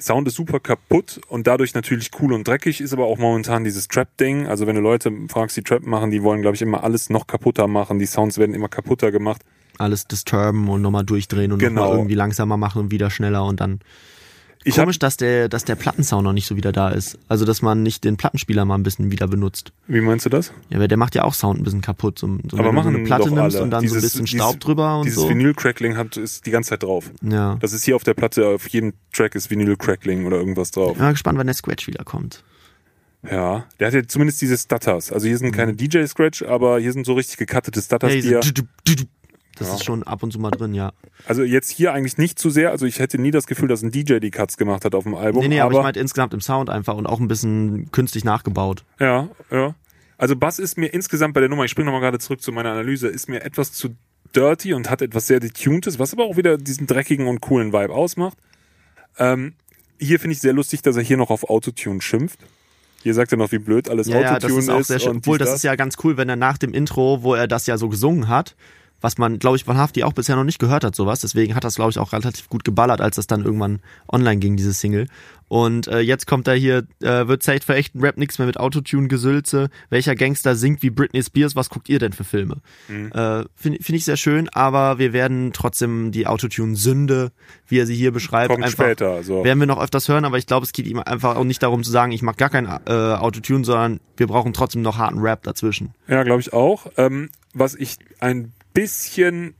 Sound 0.00 0.28
ist 0.28 0.36
super 0.36 0.60
kaputt 0.60 1.20
und 1.28 1.46
dadurch 1.46 1.74
natürlich 1.74 2.10
cool 2.20 2.32
und 2.32 2.46
dreckig, 2.46 2.80
ist 2.80 2.92
aber 2.92 3.06
auch 3.06 3.18
momentan 3.18 3.64
dieses 3.64 3.88
Trap-Ding. 3.88 4.46
Also 4.46 4.66
wenn 4.66 4.76
du 4.76 4.80
Leute 4.80 5.12
fragst, 5.28 5.56
die 5.56 5.62
Trap 5.62 5.84
machen, 5.84 6.10
die 6.10 6.22
wollen, 6.22 6.40
glaube 6.40 6.54
ich, 6.54 6.62
immer 6.62 6.84
alles 6.84 7.10
noch 7.10 7.26
kaputter 7.26 7.66
machen. 7.66 7.98
Die 7.98 8.06
Sounds 8.06 8.38
werden 8.38 8.54
immer 8.54 8.68
kaputter 8.68 9.10
gemacht. 9.10 9.42
Alles 9.78 10.06
disturben 10.06 10.68
und 10.68 10.82
nochmal 10.82 11.04
durchdrehen 11.04 11.50
und 11.52 11.58
Genau. 11.58 11.82
nochmal 11.82 11.96
irgendwie 11.98 12.14
langsamer 12.14 12.56
machen 12.56 12.80
und 12.82 12.90
wieder 12.90 13.10
schneller 13.10 13.44
und 13.44 13.60
dann. 13.60 13.80
Ich 14.68 14.78
hab, 14.78 14.84
Komisch, 14.84 14.98
dass 14.98 15.16
der, 15.16 15.48
dass 15.48 15.64
der 15.64 15.74
Plattensound 15.74 16.24
noch 16.24 16.32
nicht 16.32 16.46
so 16.46 16.56
wieder 16.56 16.72
da 16.72 16.90
ist. 16.90 17.18
Also, 17.28 17.44
dass 17.44 17.62
man 17.62 17.82
nicht 17.82 18.04
den 18.04 18.16
Plattenspieler 18.16 18.64
mal 18.64 18.74
ein 18.76 18.82
bisschen 18.82 19.10
wieder 19.10 19.26
benutzt. 19.28 19.72
wie 19.86 20.00
meinst 20.00 20.26
du 20.26 20.30
das? 20.30 20.52
Ja, 20.70 20.78
weil 20.78 20.88
der 20.88 20.96
macht 20.98 21.14
ja 21.14 21.24
auch 21.24 21.34
Sound 21.34 21.60
ein 21.60 21.64
bisschen 21.64 21.80
kaputt. 21.80 22.18
So, 22.18 22.26
so 22.26 22.32
Aber 22.58 22.64
du 22.64 22.64
so 22.68 22.72
machen 22.72 22.94
eine 22.94 23.04
Platte 23.04 23.30
nimmst 23.30 23.56
alle. 23.56 23.62
und 23.64 23.70
dann 23.70 23.86
so 23.88 23.94
ein 23.94 23.98
Dieses- 24.00 24.02
bisschen 24.12 24.24
dieses- 24.26 24.38
Staub 24.40 24.60
drüber 24.60 24.98
und 24.98 25.06
Dieses 25.06 25.20
so. 25.22 25.28
Vinyl-Crackling 25.28 25.96
hat, 25.96 26.16
ist 26.16 26.46
die 26.46 26.50
ganze 26.50 26.70
Zeit 26.70 26.82
drauf. 26.82 27.10
Ja. 27.22 27.56
Das 27.60 27.72
ist 27.72 27.84
hier 27.84 27.96
auf 27.96 28.04
der 28.04 28.14
Platte, 28.14 28.46
auf 28.46 28.68
jedem 28.68 28.92
Track 29.12 29.34
ist 29.34 29.50
Vinyl-Crackling 29.50 30.26
oder 30.26 30.36
irgendwas 30.36 30.70
drauf. 30.70 30.92
Ich 30.92 30.96
bin 30.98 31.04
mal 31.04 31.12
gespannt, 31.12 31.38
wann 31.38 31.46
der 31.46 31.54
Scratch 31.54 31.86
wieder 31.86 32.04
kommt. 32.04 32.42
Ja, 33.28 33.64
der 33.80 33.88
hat 33.88 33.94
ja 33.94 34.06
zumindest 34.06 34.40
diese 34.40 34.56
Stutters. 34.56 35.10
Also 35.10 35.26
hier 35.26 35.36
sind 35.38 35.50
keine 35.52 35.74
DJ-Scratch, 35.74 36.42
aber 36.42 36.78
hier 36.78 36.92
sind 36.92 37.04
so 37.04 37.14
richtig 37.14 37.36
gecuttete 37.36 37.82
Stutters, 37.82 38.14
Ja, 38.14 38.20
die 38.20 38.28
ja, 38.28 38.40
Das 39.58 39.68
Ja. 39.68 39.74
ist 39.74 39.84
schon 39.84 40.02
ab 40.04 40.22
und 40.22 40.32
zu 40.32 40.38
mal 40.38 40.50
drin, 40.50 40.74
ja. 40.74 40.92
also 41.26 41.42
jetzt 41.42 41.70
hier 41.70 41.92
eigentlich 41.92 42.16
nicht 42.18 42.38
zu 42.38 42.50
sehr. 42.50 42.70
Also 42.70 42.86
ich 42.86 42.98
hätte 42.98 43.18
nie 43.18 43.30
das 43.30 43.46
Gefühl, 43.46 43.68
dass 43.68 43.82
ein 43.82 43.90
DJ 43.90 44.18
die 44.18 44.30
Cuts 44.30 44.56
gemacht 44.56 44.84
hat 44.84 44.94
auf 44.94 45.04
dem 45.04 45.14
Album. 45.14 45.42
nee, 45.42 45.48
nee, 45.48 45.60
aber, 45.60 45.70
aber 45.70 45.78
ich 45.80 45.82
meinte 45.84 46.00
insgesamt 46.00 46.34
im 46.34 46.40
Sound 46.40 46.70
einfach 46.70 46.96
und 46.96 47.06
auch 47.06 47.20
ein 47.20 47.28
bisschen 47.28 47.90
künstlich 47.92 48.24
nachgebaut. 48.24 48.84
ja, 49.00 49.28
ja. 49.50 49.74
Also 50.20 50.34
Bass 50.34 50.58
ist 50.58 50.76
mir 50.76 50.86
insgesamt 50.88 51.34
bei 51.34 51.38
der 51.40 51.48
Nummer, 51.48 51.64
ich 51.64 51.70
springe 51.70 51.86
nochmal 51.86 52.00
gerade 52.00 52.18
zurück 52.18 52.42
zu 52.42 52.50
meiner 52.50 52.72
Analyse, 52.72 53.06
ist 53.06 53.28
mir 53.28 53.44
etwas 53.44 53.72
zu 53.72 53.90
dirty 54.34 54.74
und 54.74 54.90
hat 54.90 55.00
etwas 55.00 55.28
sehr 55.28 55.38
detuntes, 55.38 56.00
was 56.00 56.12
aber 56.12 56.24
auch 56.24 56.36
wieder 56.36 56.58
diesen 56.58 56.88
dreckigen 56.88 57.28
und 57.28 57.40
coolen 57.40 57.72
Vibe 57.72 57.94
ausmacht. 57.94 58.36
Ähm, 59.18 59.54
hier 60.00 60.18
finde 60.20 60.32
ich 60.34 60.40
sehr 60.40 60.52
lustig, 60.52 60.82
dass 60.82 60.96
er 60.96 61.02
hier 61.02 61.16
noch 61.16 61.30
auf 61.30 61.48
Autotune 61.48 62.00
schimpft. 62.00 62.40
Hier 63.04 63.14
sagt 63.14 63.30
er 63.32 63.38
noch, 63.38 63.52
wie 63.52 63.58
blöd 63.58 63.88
alles 63.88 64.08
Ja, 64.08 64.20
ja, 64.20 64.32
Autotune 64.36 64.54
das 64.56 64.64
ist 64.64 64.70
auch 64.70 64.84
sehr 64.84 65.10
und 65.10 65.18
Obwohl, 65.18 65.38
dies, 65.38 65.46
das 65.46 65.56
ist 65.56 65.62
ja 65.62 65.76
ganz 65.76 65.94
cool, 66.02 66.16
wenn 66.16 66.28
er 66.28 66.36
nach 66.36 66.58
dem 66.58 66.74
Intro, 66.74 67.22
wo 67.22 67.34
er 67.34 67.46
das 67.46 67.66
ja 67.66 67.78
so 67.78 67.88
gesungen 67.88 68.28
hat, 68.28 68.56
was 69.00 69.18
man, 69.18 69.38
glaube 69.38 69.56
ich, 69.56 69.64
von 69.64 69.76
Hafti 69.76 70.02
auch 70.02 70.12
bisher 70.12 70.36
noch 70.36 70.44
nicht 70.44 70.58
gehört 70.58 70.84
hat, 70.84 70.94
sowas. 70.94 71.20
Deswegen 71.20 71.54
hat 71.54 71.64
das, 71.64 71.76
glaube 71.76 71.90
ich, 71.90 71.98
auch 71.98 72.12
relativ 72.12 72.48
gut 72.48 72.64
geballert, 72.64 73.00
als 73.00 73.16
das 73.16 73.26
dann 73.26 73.44
irgendwann 73.44 73.80
online 74.10 74.38
ging, 74.38 74.56
diese 74.56 74.72
Single. 74.72 75.06
Und 75.48 75.88
äh, 75.88 76.00
jetzt 76.00 76.26
kommt 76.26 76.46
da 76.46 76.52
hier, 76.52 76.86
äh, 77.02 77.26
wird 77.26 77.42
Zeit 77.42 77.64
für 77.64 77.74
echten 77.74 78.00
Rap 78.00 78.18
nichts 78.18 78.38
mehr 78.38 78.46
mit 78.46 78.60
Autotune-Gesülze. 78.60 79.70
Welcher 79.88 80.14
Gangster 80.14 80.54
singt 80.54 80.82
wie 80.82 80.90
Britney 80.90 81.22
Spears? 81.22 81.56
Was 81.56 81.70
guckt 81.70 81.88
ihr 81.88 81.98
denn 81.98 82.12
für 82.12 82.24
Filme? 82.24 82.58
Mhm. 82.88 83.10
Äh, 83.12 83.44
Finde 83.56 83.82
find 83.82 83.96
ich 83.96 84.04
sehr 84.04 84.18
schön, 84.18 84.48
aber 84.50 84.98
wir 84.98 85.14
werden 85.14 85.52
trotzdem 85.54 86.12
die 86.12 86.26
Autotune-Sünde, 86.26 87.32
wie 87.66 87.78
er 87.78 87.86
sie 87.86 87.94
hier 87.94 88.12
beschreibt, 88.12 88.50
Kommt 88.50 88.64
einfach 88.64 88.84
später, 88.84 89.22
so. 89.22 89.42
werden 89.42 89.58
wir 89.58 89.66
noch 89.66 89.80
öfters 89.80 90.08
hören, 90.08 90.26
aber 90.26 90.36
ich 90.36 90.46
glaube, 90.46 90.64
es 90.66 90.72
geht 90.72 90.86
ihm 90.86 90.98
einfach 90.98 91.36
auch 91.36 91.44
nicht 91.44 91.62
darum 91.62 91.82
zu 91.82 91.90
sagen, 91.90 92.12
ich 92.12 92.22
mag 92.22 92.36
gar 92.36 92.50
kein 92.50 92.66
äh, 92.66 92.92
Autotune, 92.92 93.64
sondern 93.64 94.00
wir 94.18 94.26
brauchen 94.26 94.52
trotzdem 94.52 94.82
noch 94.82 94.98
harten 94.98 95.18
Rap 95.18 95.44
dazwischen. 95.44 95.94
Ja, 96.08 96.24
glaube 96.24 96.40
ich 96.40 96.52
auch. 96.52 96.88
Ähm, 96.98 97.30
was 97.54 97.74
ich 97.74 97.96
ein 98.20 98.52
bisschen, 98.72 99.54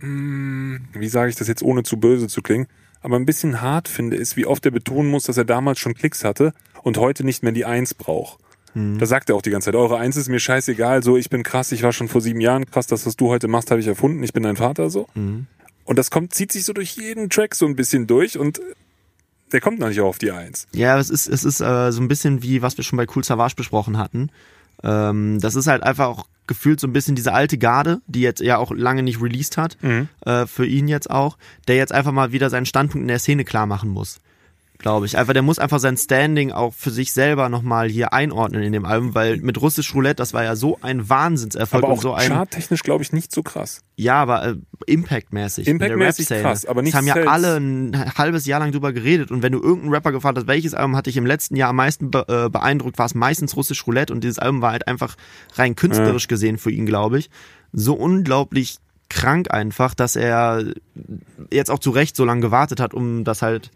mh, 0.00 0.80
wie 0.94 1.08
sage 1.08 1.30
ich 1.30 1.36
das 1.36 1.48
jetzt, 1.48 1.62
ohne 1.62 1.82
zu 1.82 1.98
böse 1.98 2.28
zu 2.28 2.42
klingen, 2.42 2.66
aber 3.00 3.16
ein 3.16 3.26
bisschen 3.26 3.60
hart 3.60 3.88
finde, 3.88 4.16
ist, 4.16 4.36
wie 4.36 4.46
oft 4.46 4.64
er 4.64 4.72
betonen 4.72 5.10
muss, 5.10 5.24
dass 5.24 5.36
er 5.36 5.44
damals 5.44 5.78
schon 5.78 5.94
Klicks 5.94 6.24
hatte 6.24 6.52
und 6.82 6.98
heute 6.98 7.24
nicht 7.24 7.42
mehr 7.42 7.52
die 7.52 7.64
Eins 7.64 7.94
braucht. 7.94 8.38
Hm. 8.72 8.98
Da 8.98 9.06
sagt 9.06 9.30
er 9.30 9.36
auch 9.36 9.42
die 9.42 9.50
ganze 9.50 9.66
Zeit, 9.66 9.74
eure 9.74 9.98
Eins 9.98 10.16
ist 10.16 10.28
mir 10.28 10.40
scheißegal, 10.40 11.02
so 11.02 11.16
ich 11.16 11.30
bin 11.30 11.42
krass, 11.42 11.72
ich 11.72 11.82
war 11.82 11.92
schon 11.92 12.08
vor 12.08 12.20
sieben 12.20 12.40
Jahren 12.40 12.66
krass, 12.66 12.86
das, 12.86 13.06
was 13.06 13.16
du 13.16 13.28
heute 13.28 13.48
machst, 13.48 13.70
habe 13.70 13.80
ich 13.80 13.86
erfunden, 13.86 14.22
ich 14.22 14.32
bin 14.32 14.42
dein 14.42 14.56
Vater 14.56 14.90
so. 14.90 15.08
Mhm. 15.14 15.46
Und 15.84 15.98
das 15.98 16.10
kommt, 16.10 16.34
zieht 16.34 16.52
sich 16.52 16.64
so 16.64 16.72
durch 16.72 16.96
jeden 16.96 17.30
Track 17.30 17.54
so 17.54 17.64
ein 17.66 17.76
bisschen 17.76 18.06
durch 18.06 18.38
und 18.38 18.60
der 19.52 19.60
kommt 19.60 19.78
noch 19.78 19.88
nicht 19.88 20.00
auf 20.00 20.18
die 20.18 20.32
Eins. 20.32 20.66
Ja, 20.72 20.98
es 20.98 21.10
ist, 21.10 21.28
es 21.28 21.44
ist 21.44 21.60
äh, 21.60 21.92
so 21.92 22.00
ein 22.00 22.08
bisschen 22.08 22.42
wie, 22.42 22.62
was 22.62 22.76
wir 22.76 22.84
schon 22.84 22.96
bei 22.96 23.06
Cool 23.14 23.24
Savage 23.24 23.54
besprochen 23.54 23.96
hatten. 23.96 24.30
Ähm, 24.82 25.38
das 25.40 25.54
ist 25.54 25.68
halt 25.68 25.82
einfach 25.82 26.08
auch 26.08 26.26
gefühlt 26.46 26.80
so 26.80 26.86
ein 26.86 26.92
bisschen 26.92 27.14
diese 27.16 27.32
alte 27.32 27.58
Garde, 27.58 28.00
die 28.06 28.20
jetzt 28.20 28.40
ja 28.40 28.58
auch 28.58 28.70
lange 28.72 29.02
nicht 29.02 29.20
released 29.20 29.56
hat, 29.56 29.76
Mhm. 29.82 30.08
äh, 30.24 30.46
für 30.46 30.66
ihn 30.66 30.88
jetzt 30.88 31.10
auch, 31.10 31.36
der 31.68 31.76
jetzt 31.76 31.92
einfach 31.92 32.12
mal 32.12 32.32
wieder 32.32 32.50
seinen 32.50 32.66
Standpunkt 32.66 33.02
in 33.02 33.08
der 33.08 33.18
Szene 33.18 33.44
klar 33.44 33.66
machen 33.66 33.90
muss. 33.90 34.18
Glaube 34.78 35.06
ich. 35.06 35.16
Einfach, 35.16 35.32
der 35.32 35.42
muss 35.42 35.58
einfach 35.58 35.78
sein 35.78 35.96
Standing 35.96 36.52
auch 36.52 36.74
für 36.74 36.90
sich 36.90 37.12
selber 37.12 37.48
nochmal 37.48 37.88
hier 37.88 38.12
einordnen 38.12 38.62
in 38.62 38.72
dem 38.72 38.84
Album, 38.84 39.14
weil 39.14 39.38
mit 39.38 39.60
Russisch 39.60 39.94
Roulette, 39.94 40.16
das 40.16 40.34
war 40.34 40.44
ja 40.44 40.54
so 40.54 40.78
ein 40.82 41.08
Wahnsinnserfolg 41.08 41.82
Aber 41.82 41.92
und 41.92 41.98
auch 41.98 42.02
so 42.02 42.12
ein. 42.14 42.28
charttechnisch 42.28 42.82
glaube 42.82 43.02
ich 43.02 43.12
nicht 43.12 43.32
so 43.32 43.42
krass. 43.42 43.80
Ja, 43.96 44.20
aber 44.20 44.46
äh, 44.46 44.56
Impact-mäßig. 44.86 45.66
Impact-mäßig 45.66 46.28
krass, 46.28 46.66
aber 46.66 46.82
nicht 46.82 46.92
Das 46.94 46.98
haben 46.98 47.06
ja 47.06 47.14
Sales. 47.14 47.28
alle 47.28 47.56
ein 47.56 48.14
halbes 48.18 48.46
Jahr 48.46 48.60
lang 48.60 48.72
drüber 48.72 48.92
geredet 48.92 49.30
und 49.30 49.42
wenn 49.42 49.52
du 49.52 49.60
irgendeinen 49.62 49.94
Rapper 49.94 50.12
gefragt 50.12 50.36
hast, 50.38 50.46
welches 50.46 50.74
Album 50.74 50.94
hat 50.96 51.06
dich 51.06 51.16
im 51.16 51.26
letzten 51.26 51.56
Jahr 51.56 51.70
am 51.70 51.76
meisten 51.76 52.10
be 52.10 52.26
äh, 52.28 52.48
beeindruckt, 52.50 52.98
war 52.98 53.06
es 53.06 53.14
meistens 53.14 53.56
Russisch 53.56 53.86
Roulette 53.86 54.12
und 54.12 54.22
dieses 54.22 54.38
Album 54.38 54.60
war 54.62 54.72
halt 54.72 54.86
einfach 54.86 55.16
rein 55.54 55.74
künstlerisch 55.74 56.28
gesehen 56.28 56.58
für 56.58 56.70
ihn, 56.70 56.86
glaube 56.86 57.18
ich, 57.18 57.30
so 57.72 57.94
unglaublich 57.94 58.76
krank 59.08 59.52
einfach, 59.52 59.94
dass 59.94 60.16
er 60.16 60.64
jetzt 61.52 61.70
auch 61.70 61.78
zu 61.78 61.90
Recht 61.90 62.16
so 62.16 62.24
lange 62.24 62.40
gewartet 62.40 62.80
hat, 62.80 62.92
um 62.92 63.22
das 63.24 63.40
halt, 63.40 63.70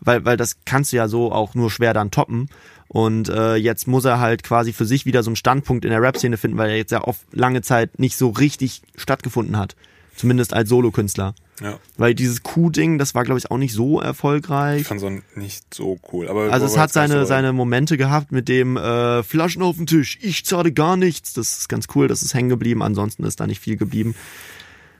weil, 0.00 0.24
weil 0.24 0.36
das 0.36 0.58
kannst 0.64 0.92
du 0.92 0.96
ja 0.96 1.08
so 1.08 1.32
auch 1.32 1.54
nur 1.54 1.70
schwer 1.70 1.94
dann 1.94 2.10
toppen. 2.10 2.48
Und 2.88 3.28
äh, 3.28 3.56
jetzt 3.56 3.88
muss 3.88 4.04
er 4.04 4.20
halt 4.20 4.42
quasi 4.44 4.72
für 4.72 4.84
sich 4.86 5.06
wieder 5.06 5.22
so 5.24 5.30
einen 5.30 5.36
Standpunkt 5.36 5.84
in 5.84 5.90
der 5.90 6.00
Rap-Szene 6.00 6.36
finden, 6.36 6.56
weil 6.56 6.70
er 6.70 6.76
jetzt 6.76 6.92
ja 6.92 7.00
auf 7.00 7.16
lange 7.32 7.60
Zeit 7.62 7.98
nicht 7.98 8.16
so 8.16 8.28
richtig 8.30 8.82
stattgefunden 8.96 9.56
hat. 9.56 9.74
Zumindest 10.14 10.54
als 10.54 10.68
Solokünstler. 10.70 11.34
Ja. 11.60 11.78
Weil 11.98 12.14
dieses 12.14 12.42
Q-Ding, 12.42 12.98
das 12.98 13.14
war, 13.14 13.24
glaube 13.24 13.38
ich, 13.38 13.50
auch 13.50 13.58
nicht 13.58 13.72
so 13.74 14.00
Ich 14.00 14.06
erfolgreich. 14.06 14.86
fand 14.86 15.00
so 15.00 15.10
nicht 15.34 15.74
so 15.74 15.98
cool. 16.12 16.28
Aber 16.28 16.52
Also 16.52 16.64
es 16.66 16.78
hat 16.78 16.92
seine, 16.92 17.20
so- 17.20 17.24
seine 17.26 17.52
Momente 17.52 17.96
gehabt 17.96 18.30
mit 18.32 18.48
dem 18.48 18.76
äh, 18.76 19.22
Flaschen 19.22 19.62
auf 19.62 19.76
den 19.76 19.86
Tisch, 19.86 20.18
ich 20.22 20.44
zahle 20.46 20.72
gar 20.72 20.96
nichts. 20.96 21.32
Das 21.32 21.58
ist 21.58 21.68
ganz 21.68 21.86
cool, 21.94 22.08
das 22.08 22.22
ist 22.22 22.34
hängen 22.34 22.48
geblieben. 22.50 22.82
Ansonsten 22.82 23.24
ist 23.24 23.40
da 23.40 23.46
nicht 23.46 23.60
viel 23.60 23.76
geblieben. 23.76 24.14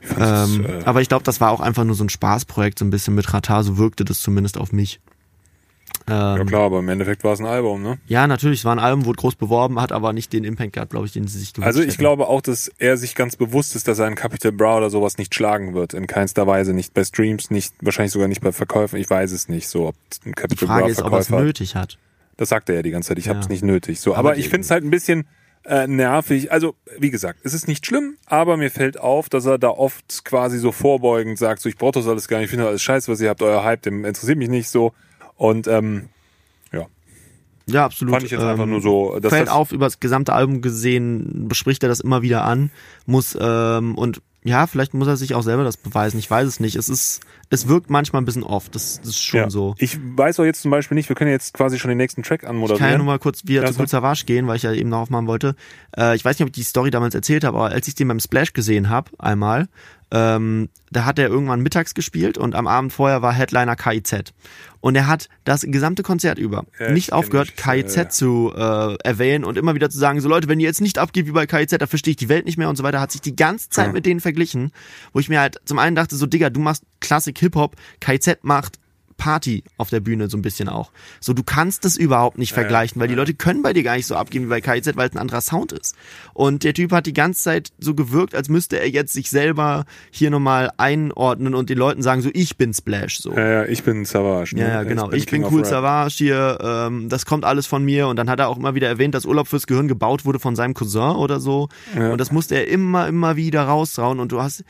Fand 0.01 0.19
das, 0.21 0.49
Ähm, 0.55 0.65
äh, 0.65 0.83
aber 0.85 1.01
ich 1.01 1.09
glaube, 1.09 1.23
das 1.23 1.41
war 1.41 1.51
auch 1.51 1.59
einfach 1.61 1.83
nur 1.83 1.95
so 1.95 2.03
ein 2.03 2.09
Spaßprojekt, 2.09 2.79
so 2.79 2.85
ein 2.85 2.89
bisschen 2.89 3.15
mit 3.15 3.33
Ratar, 3.33 3.63
so 3.63 3.77
wirkte 3.77 4.05
das 4.05 4.21
zumindest 4.21 4.57
auf 4.57 4.71
mich. 4.71 4.99
ja 6.07 6.37
Ähm, 6.37 6.47
klar, 6.47 6.63
aber 6.63 6.79
im 6.79 6.87
Endeffekt 6.89 7.23
war 7.23 7.33
es 7.33 7.39
ein 7.39 7.45
Album, 7.45 7.81
ne? 7.81 7.97
ja, 8.07 8.27
natürlich, 8.27 8.59
es 8.59 8.65
war 8.65 8.73
ein 8.73 8.79
Album, 8.79 9.05
wurde 9.05 9.17
groß 9.17 9.35
beworben, 9.35 9.81
hat 9.81 9.91
aber 9.91 10.13
nicht 10.13 10.31
den 10.31 10.43
Impact 10.43 10.73
gehabt, 10.73 10.91
glaube 10.91 11.05
ich, 11.05 11.11
den 11.13 11.27
sie 11.27 11.39
sich 11.39 11.53
gewünscht 11.53 11.67
Also 11.67 11.81
ich 11.81 11.87
hätten. 11.87 11.97
glaube 11.97 12.27
auch, 12.27 12.41
dass 12.41 12.71
er 12.77 12.95
sich 12.97 13.15
ganz 13.15 13.35
bewusst 13.35 13.75
ist, 13.75 13.87
dass 13.87 13.99
er 13.99 14.05
einen 14.05 14.15
Capital 14.15 14.51
Bra 14.53 14.77
oder 14.77 14.89
sowas 14.89 15.17
nicht 15.17 15.33
schlagen 15.35 15.73
wird. 15.73 15.93
In 15.93 16.07
keinster 16.07 16.47
Weise. 16.47 16.73
Nicht 16.73 16.93
bei 16.93 17.03
Streams, 17.03 17.49
nicht, 17.51 17.73
wahrscheinlich 17.81 18.13
sogar 18.13 18.27
nicht 18.29 18.41
bei 18.41 18.51
Verkäufen. 18.51 18.99
Ich 18.99 19.09
weiß 19.09 19.31
es 19.31 19.49
nicht 19.49 19.67
so, 19.67 19.87
ob 19.87 19.95
ein 19.95 20.29
Die 20.29 20.31
Capital 20.33 20.67
Frage 20.67 20.81
Bra 20.83 20.89
ist, 20.91 21.01
ob 21.01 21.11
er 21.11 21.19
es 21.19 21.27
Verkäufer 21.27 21.45
nötig 21.45 21.75
hat. 21.75 21.97
Das 22.37 22.49
sagt 22.49 22.69
er 22.69 22.75
ja 22.75 22.81
die 22.83 22.91
ganze 22.91 23.09
Zeit. 23.09 23.17
Ich 23.19 23.27
habe 23.27 23.39
Ja. 23.39 23.43
es 23.43 23.49
nicht 23.49 23.63
nötig. 23.63 23.99
So, 23.99 24.11
Aber 24.11 24.19
aber, 24.29 24.33
die- 24.35 24.41
ich 24.41 24.49
finde 24.49 24.61
es 24.65 24.71
halt 24.71 24.83
ein 24.85 24.91
bisschen 24.91 25.25
äh, 25.67 25.85
nervig. 25.87 26.51
Also 26.51 26.75
wie 26.97 27.11
gesagt, 27.11 27.39
es 27.43 27.53
ist 27.53 27.67
nicht 27.67 27.85
schlimm, 27.85 28.17
aber 28.25 28.57
mir 28.57 28.71
fällt 28.71 28.99
auf, 28.99 29.29
dass 29.29 29.45
er 29.45 29.57
da 29.57 29.69
oft 29.69 30.23
quasi 30.25 30.57
so 30.59 30.71
vorbeugend 30.71 31.37
sagt, 31.37 31.61
so 31.61 31.69
ich 31.69 31.77
brauche 31.77 31.93
das 31.93 32.07
alles 32.07 32.27
gar 32.27 32.37
nicht, 32.37 32.45
ich 32.45 32.51
finde 32.51 32.67
alles 32.67 32.81
scheiße, 32.81 33.11
was 33.11 33.19
ihr 33.21 33.29
habt, 33.29 33.41
euer 33.41 33.63
Hype, 33.63 33.81
dem 33.81 34.05
interessiert 34.05 34.37
mich 34.37 34.49
nicht 34.49 34.69
so. 34.69 34.93
Und 35.35 35.67
ähm, 35.67 36.09
ja, 36.71 36.87
Ja, 37.67 37.85
absolut. 37.85 38.13
fand 38.13 38.25
ich 38.25 38.31
jetzt 38.31 38.41
einfach 38.43 38.63
Ähm, 38.63 38.71
nur 38.71 38.81
so, 38.81 39.19
dass 39.19 39.31
fällt 39.33 39.47
das, 39.47 39.53
auf, 39.53 39.71
über 39.71 39.85
das 39.85 39.99
gesamte 39.99 40.33
Album 40.33 40.61
gesehen, 40.61 41.47
bespricht 41.47 41.83
er 41.83 41.89
das 41.89 41.99
immer 41.99 42.21
wieder 42.21 42.43
an, 42.45 42.71
muss, 43.05 43.37
ähm, 43.39 43.95
und 43.95 44.21
ja, 44.43 44.65
vielleicht 44.67 44.93
muss 44.93 45.07
er 45.07 45.17
sich 45.17 45.35
auch 45.35 45.41
selber 45.41 45.63
das 45.63 45.75
beweisen, 45.77 46.17
ich 46.19 46.29
weiß 46.29 46.47
es 46.47 46.59
nicht. 46.59 46.75
Es 46.75 46.87
ist, 46.87 47.21
es 47.49 47.67
wirkt 47.67 47.89
manchmal 47.89 48.21
ein 48.21 48.25
bisschen 48.25 48.43
off, 48.43 48.69
das, 48.69 48.99
das 49.01 49.09
ist 49.09 49.23
schon 49.23 49.39
ja. 49.41 49.49
so. 49.49 49.75
Ich 49.77 49.97
weiß 50.01 50.39
auch 50.39 50.45
jetzt 50.45 50.61
zum 50.61 50.71
Beispiel 50.71 50.95
nicht, 50.95 51.09
wir 51.09 51.15
können 51.15 51.31
jetzt 51.31 51.53
quasi 51.53 51.79
schon 51.79 51.89
den 51.89 51.97
nächsten 51.97 52.23
Track 52.23 52.43
Ich 52.43 52.47
kann 52.47 52.55
ja 52.55 52.63
anmoderieren. 52.63 52.97
nur 52.97 53.05
mal 53.05 53.19
kurz 53.19 53.45
wieder 53.45 53.63
Ja, 53.63 53.71
zu. 53.71 53.79
Cool 53.79 53.87
Savage 53.87 54.23
gehen, 54.25 54.47
weil 54.47 54.55
ich 54.55 54.63
ja 54.63 54.71
eben 54.71 54.89
noch 54.89 54.99
aufmachen 54.99 55.27
wollte. 55.27 55.55
Äh, 55.97 56.15
ich 56.15 56.23
weiß 56.23 56.37
nicht, 56.39 56.43
ob 56.43 56.49
ich 56.49 56.53
die 56.53 56.63
Story 56.63 56.91
damals 56.91 57.13
erzählt 57.15 57.43
habe, 57.43 57.57
aber 57.57 57.69
als 57.71 57.87
ich 57.87 57.95
den 57.95 58.07
beim 58.07 58.19
Splash 58.19 58.53
gesehen 58.53 58.89
habe, 58.89 59.11
einmal, 59.17 59.67
ähm, 60.11 60.69
da 60.91 61.03
hat 61.05 61.19
er 61.19 61.27
irgendwann 61.27 61.61
mittags 61.61 61.93
gespielt 61.93 62.37
und 62.37 62.55
am 62.55 62.65
Abend 62.67 62.93
vorher 62.93 63.21
war 63.21 63.33
Headliner 63.33 63.75
KIZ. 63.75 64.33
Und 64.79 64.95
er 64.95 65.07
hat 65.07 65.27
das 65.43 65.63
gesamte 65.63 66.01
Konzert 66.03 66.37
über 66.39 66.65
Ja, 66.79 66.91
nicht 66.91 67.11
aufgehört, 67.11 67.57
KIZ 67.57 67.95
ja. 67.95 68.09
zu 68.09 68.53
äh, 68.55 68.95
erwähnen 69.03 69.43
und 69.43 69.57
immer 69.57 69.75
wieder 69.75 69.89
zu 69.89 69.97
sagen, 69.97 70.21
so 70.21 70.29
Leute, 70.29 70.47
wenn 70.47 70.59
ihr 70.61 70.67
jetzt 70.67 70.79
nicht 70.81 70.97
abgeht 70.97 71.25
wie 71.27 71.31
bei 71.31 71.45
KIZ, 71.45 71.77
da 71.79 71.87
verstehe 71.87 72.11
ich 72.11 72.17
die 72.17 72.29
Welt 72.29 72.45
nicht 72.45 72.57
mehr 72.57 72.69
und 72.69 72.77
so 72.77 72.83
weiter, 72.83 73.01
hat 73.01 73.11
sich 73.11 73.21
die 73.21 73.35
ganze 73.35 73.69
Zeit 73.69 73.87
Ja. 73.87 73.91
mit 73.93 74.05
denen 74.05 74.21
verglichen, 74.21 74.71
wo 75.11 75.19
ich 75.19 75.27
mir 75.29 75.41
halt 75.41 75.59
zum 75.65 75.77
einen 75.79 75.95
dachte, 75.95 76.15
so 76.15 76.25
Digga, 76.25 76.49
du 76.49 76.59
machst 76.61 76.83
Klassik 77.01 77.37
Hip-Hop, 77.39 77.75
KIZ 77.99 78.37
macht 78.43 78.79
Party 79.17 79.63
auf 79.77 79.89
der 79.89 79.99
Bühne 79.99 80.29
so 80.29 80.37
ein 80.37 80.41
bisschen 80.41 80.69
auch. 80.69 80.91
So, 81.19 81.33
du 81.33 81.43
kannst 81.43 81.85
das 81.85 81.97
überhaupt 81.97 82.37
nicht 82.37 82.53
vergleichen, 82.53 83.01
weil 83.01 83.07
die 83.07 83.15
Leute 83.15 83.33
können 83.33 83.61
bei 83.61 83.73
dir 83.73 83.83
gar 83.83 83.95
nicht 83.95 84.05
so 84.05 84.15
abgehen 84.15 84.45
wie 84.45 84.49
bei 84.49 84.61
KIZ, 84.61 84.95
weil 84.95 85.09
es 85.09 85.15
ein 85.15 85.19
anderer 85.19 85.41
Sound 85.41 85.71
ist. 85.71 85.95
Und 86.33 86.63
der 86.63 86.73
Typ 86.73 86.91
hat 86.91 87.05
die 87.05 87.13
ganze 87.13 87.43
Zeit 87.43 87.71
so 87.79 87.95
gewirkt, 87.95 88.35
als 88.35 88.49
müsste 88.49 88.79
er 88.79 88.89
jetzt 88.89 89.13
sich 89.13 89.29
selber 89.29 89.85
hier 90.11 90.29
nochmal 90.29 90.71
einordnen 90.77 91.55
und 91.55 91.69
den 91.69 91.77
Leuten 91.77 92.01
sagen, 92.01 92.21
so, 92.21 92.29
ich 92.33 92.57
bin 92.57 92.73
Splash, 92.73 93.19
so. 93.19 93.33
ja, 93.33 93.47
ja, 93.47 93.65
ich 93.65 93.83
bin 93.83 94.05
Savage. 94.05 94.55
Ne? 94.55 94.61
Ja, 94.61 94.67
ja, 94.67 94.83
genau. 94.83 95.11
Ich 95.11 95.25
bin 95.25 95.41
King 95.41 95.43
of 95.45 95.53
cool. 95.53 95.65
Savage 95.65 96.15
hier, 96.17 96.57
ähm, 96.61 97.09
das 97.09 97.25
kommt 97.25 97.43
alles 97.43 97.65
von 97.65 97.83
mir. 97.83 98.07
Und 98.07 98.17
dann 98.17 98.29
hat 98.29 98.39
er 98.39 98.49
auch 98.49 98.57
immer 98.57 98.75
wieder 98.75 98.87
erwähnt, 98.87 99.15
dass 99.15 99.25
Urlaub 99.25 99.47
fürs 99.47 99.67
Gehirn 99.67 99.87
gebaut 99.87 100.25
wurde 100.25 100.39
von 100.39 100.55
seinem 100.55 100.73
Cousin 100.73 101.15
oder 101.15 101.39
so. 101.39 101.69
Ja. 101.95 102.11
Und 102.11 102.19
das 102.19 102.31
musste 102.31 102.55
er 102.55 102.67
immer, 102.67 103.07
immer 103.07 103.35
wieder 103.35 103.63
rausrauen. 103.63 104.19
Und 104.19 104.31
du 104.31 104.41
hast, 104.41 104.63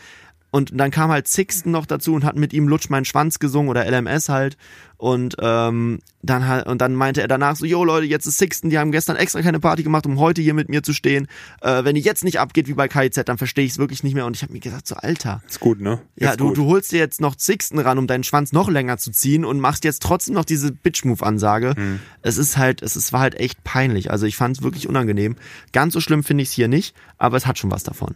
und 0.49 0.71
dann 0.73 0.91
kam 0.91 1.11
halt 1.11 1.27
Sixten 1.27 1.71
noch 1.71 1.85
dazu 1.85 2.13
und 2.13 2.23
hat 2.23 2.37
mit 2.37 2.53
ihm 2.53 2.67
Lutsch 2.67 2.89
meinen 2.89 3.05
Schwanz 3.05 3.39
gesungen 3.39 3.69
oder 3.69 3.89
LMS 3.89 4.29
halt. 4.29 4.57
Und 4.95 5.35
ähm, 5.39 5.99
dann 6.23 6.47
halt, 6.47 6.65
und 6.65 6.81
dann 6.81 6.95
meinte 6.95 7.21
er 7.21 7.27
danach 7.27 7.55
so, 7.55 7.65
yo 7.65 7.83
Leute, 7.83 8.07
jetzt 8.07 8.25
ist 8.25 8.37
Sixten, 8.37 8.71
die 8.71 8.79
haben 8.79 8.91
gestern 8.91 9.15
extra 9.15 9.41
keine 9.41 9.59
Party 9.59 9.83
gemacht, 9.83 10.07
um 10.07 10.17
heute 10.17 10.41
hier 10.41 10.55
mit 10.55 10.69
mir 10.69 10.81
zu 10.81 10.93
stehen. 10.93 11.27
Äh, 11.61 11.83
wenn 11.83 11.95
die 11.95 12.01
jetzt 12.01 12.23
nicht 12.23 12.39
abgeht 12.39 12.67
wie 12.67 12.73
bei 12.73 12.87
KIZ, 12.87 13.23
dann 13.25 13.37
verstehe 13.37 13.65
ich 13.65 13.73
es 13.73 13.77
wirklich 13.77 14.03
nicht 14.03 14.15
mehr. 14.15 14.25
Und 14.25 14.35
ich 14.35 14.41
habe 14.41 14.53
mir 14.53 14.59
gesagt, 14.59 14.87
so 14.87 14.95
Alter. 14.95 15.43
Ist 15.47 15.59
gut, 15.59 15.81
ne? 15.81 15.99
Ja, 16.15 16.35
du, 16.35 16.47
gut. 16.47 16.57
du 16.57 16.65
holst 16.65 16.91
dir 16.91 16.99
jetzt 16.99 17.21
noch 17.21 17.35
Sixten 17.37 17.77
ran, 17.77 17.99
um 17.99 18.07
deinen 18.07 18.23
Schwanz 18.23 18.53
noch 18.53 18.69
länger 18.69 18.97
zu 18.97 19.11
ziehen 19.11 19.45
und 19.45 19.59
machst 19.59 19.83
jetzt 19.83 20.01
trotzdem 20.01 20.33
noch 20.33 20.45
diese 20.45 20.71
Bitch-Move-Ansage. 20.71 21.75
Mhm. 21.77 21.99
Es 22.21 22.37
ist 22.37 22.57
halt, 22.57 22.81
es 22.81 22.95
ist, 22.95 23.13
war 23.13 23.19
halt 23.19 23.35
echt 23.35 23.63
peinlich. 23.63 24.09
Also 24.09 24.25
ich 24.25 24.37
fand 24.37 24.57
es 24.57 24.63
wirklich 24.63 24.87
unangenehm. 24.87 25.35
Ganz 25.73 25.93
so 25.93 25.99
schlimm 25.99 26.23
finde 26.23 26.41
ich 26.41 26.49
es 26.49 26.55
hier 26.55 26.69
nicht, 26.69 26.95
aber 27.17 27.37
es 27.37 27.45
hat 27.45 27.59
schon 27.59 27.69
was 27.69 27.83
davon. 27.83 28.15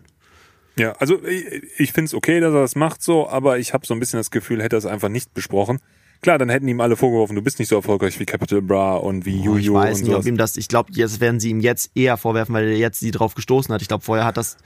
Ja, 0.78 0.94
also 0.94 1.24
ich, 1.26 1.46
ich 1.78 1.92
finde 1.94 2.08
es 2.08 2.14
okay, 2.14 2.40
dass 2.40 2.54
er 2.54 2.62
das 2.62 2.76
macht 2.76 3.02
so, 3.02 3.28
aber 3.28 3.60
ich 3.60 3.74
habe 3.74 3.86
so 3.86 3.94
ein 3.94 4.00
bisschen 4.00 4.20
das 4.20 4.32
Gefühl, 4.32 4.62
hätte 4.64 4.76
er 4.78 4.80
es 4.80 4.86
einfach 4.86 5.10
nicht 5.10 5.34
besprochen. 5.34 5.80
Klar, 6.22 6.38
dann 6.38 6.50
hätten 6.50 6.68
ihm 6.68 6.80
alle 6.82 6.96
vorgeworfen, 6.96 7.36
du 7.36 7.42
bist 7.42 7.58
nicht 7.58 7.68
so 7.68 7.76
erfolgreich 7.76 8.20
wie 8.20 8.26
Capital 8.26 8.62
Bra 8.62 8.96
und 8.96 9.26
wie 9.26 9.38
Boah, 9.38 9.58
ich 9.58 9.66
Juju 9.66 9.74
weiß 9.74 9.98
nicht, 10.02 10.10
ob 10.10 10.14
sowas. 10.18 10.26
ihm 10.28 10.38
das, 10.38 10.56
ich 10.56 10.68
glaube, 10.68 10.92
jetzt 10.94 11.20
werden 11.20 11.40
sie 11.40 11.50
ihm 11.50 11.60
jetzt 11.60 11.92
eher 11.96 12.16
vorwerfen, 12.16 12.54
weil 12.54 12.68
er 12.68 12.78
jetzt 12.78 13.00
sie 13.00 13.10
drauf 13.10 13.34
gestoßen 13.34 13.74
hat. 13.74 13.82
Ich 13.82 13.88
glaube, 13.88 14.04
vorher 14.04 14.24
hat 14.26 14.38
das, 14.38 14.58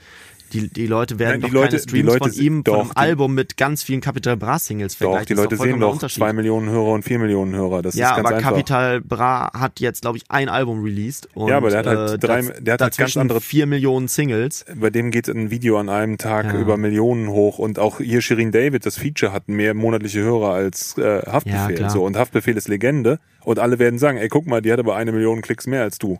die, 0.52 0.68
die 0.68 0.86
Leute 0.86 1.18
werden 1.18 1.40
Nein, 1.40 1.40
die 1.40 1.46
doch 1.48 1.52
Leute- 1.54 1.68
keine 1.76 1.82
die 1.82 1.88
Streams 1.88 2.06
Leute 2.06 2.18
von 2.30 2.32
ihm, 2.42 2.64
doch, 2.64 2.72
von 2.72 2.80
einem 2.82 2.90
die- 2.90 2.96
Album 2.96 3.34
mit 3.34 3.56
ganz 3.56 3.82
vielen 3.82 4.00
Capital 4.00 4.36
Bra 4.36 4.58
Singles 4.58 4.92
Doch, 4.94 4.98
vergleichen. 4.98 5.26
die 5.26 5.34
Das 5.34 5.38
ist 5.40 5.44
Leute 5.44 5.56
doch 5.56 5.64
sehen 5.64 6.00
doch 6.00 6.10
zwei 6.10 6.32
Millionen 6.32 6.68
Hörer 6.70 6.92
und 6.92 7.02
vier 7.04 7.18
Millionen 7.18 7.54
Hörer. 7.54 7.82
Das 7.82 7.94
Ja, 7.94 8.10
ist 8.10 8.16
ganz 8.16 8.26
aber 8.28 8.36
einfach. 8.36 8.50
Capital 8.50 9.00
Bra 9.00 9.50
hat 9.52 9.80
jetzt, 9.80 10.02
glaube 10.02 10.18
ich, 10.18 10.24
ein 10.28 10.48
Album 10.48 10.82
released. 10.82 11.28
Und, 11.34 11.48
Ja, 11.48 11.56
aber 11.56 11.70
der 11.70 11.78
hat 11.80 11.86
halt 11.86 12.10
äh, 12.12 12.18
drei- 12.18 12.42
der 12.60 12.74
hat 12.74 12.80
halt 12.82 12.96
ganz 12.96 13.16
andere- 13.16 13.40
vier 13.40 13.66
Millionen 13.66 14.08
Singles. 14.08 14.64
Bei 14.74 14.90
dem 14.90 15.10
geht 15.10 15.28
ein 15.28 15.50
Video 15.50 15.78
an 15.78 15.88
einem 15.88 16.18
Tag 16.18 16.46
Ja. 16.46 16.60
über 16.60 16.76
Millionen 16.76 17.28
hoch 17.28 17.58
und 17.58 17.78
auch 17.78 17.98
hier 17.98 18.20
Shirin 18.20 18.52
David, 18.52 18.86
das 18.86 18.96
Feature 18.98 19.32
hat 19.32 19.48
mehr 19.48 19.74
monatliche 19.74 20.20
Hörer 20.20 20.50
als 20.50 20.96
äh, 20.98 21.02
Ja, 21.26 21.32
Haftbefehl. 21.32 21.74
klar. 21.76 21.90
so 21.90 22.04
und 22.04 22.16
Haftbefehl 22.16 22.56
ist 22.56 22.68
Legende 22.68 23.18
und 23.44 23.58
alle 23.58 23.78
werden 23.78 23.98
sagen, 23.98 24.18
ey, 24.18 24.28
guck 24.28 24.46
mal, 24.46 24.62
die 24.62 24.72
hat 24.72 24.78
aber 24.78 24.96
eine 24.96 25.12
Million 25.12 25.40
Klicks 25.42 25.66
mehr 25.66 25.82
als 25.82 25.98
du. 25.98 26.18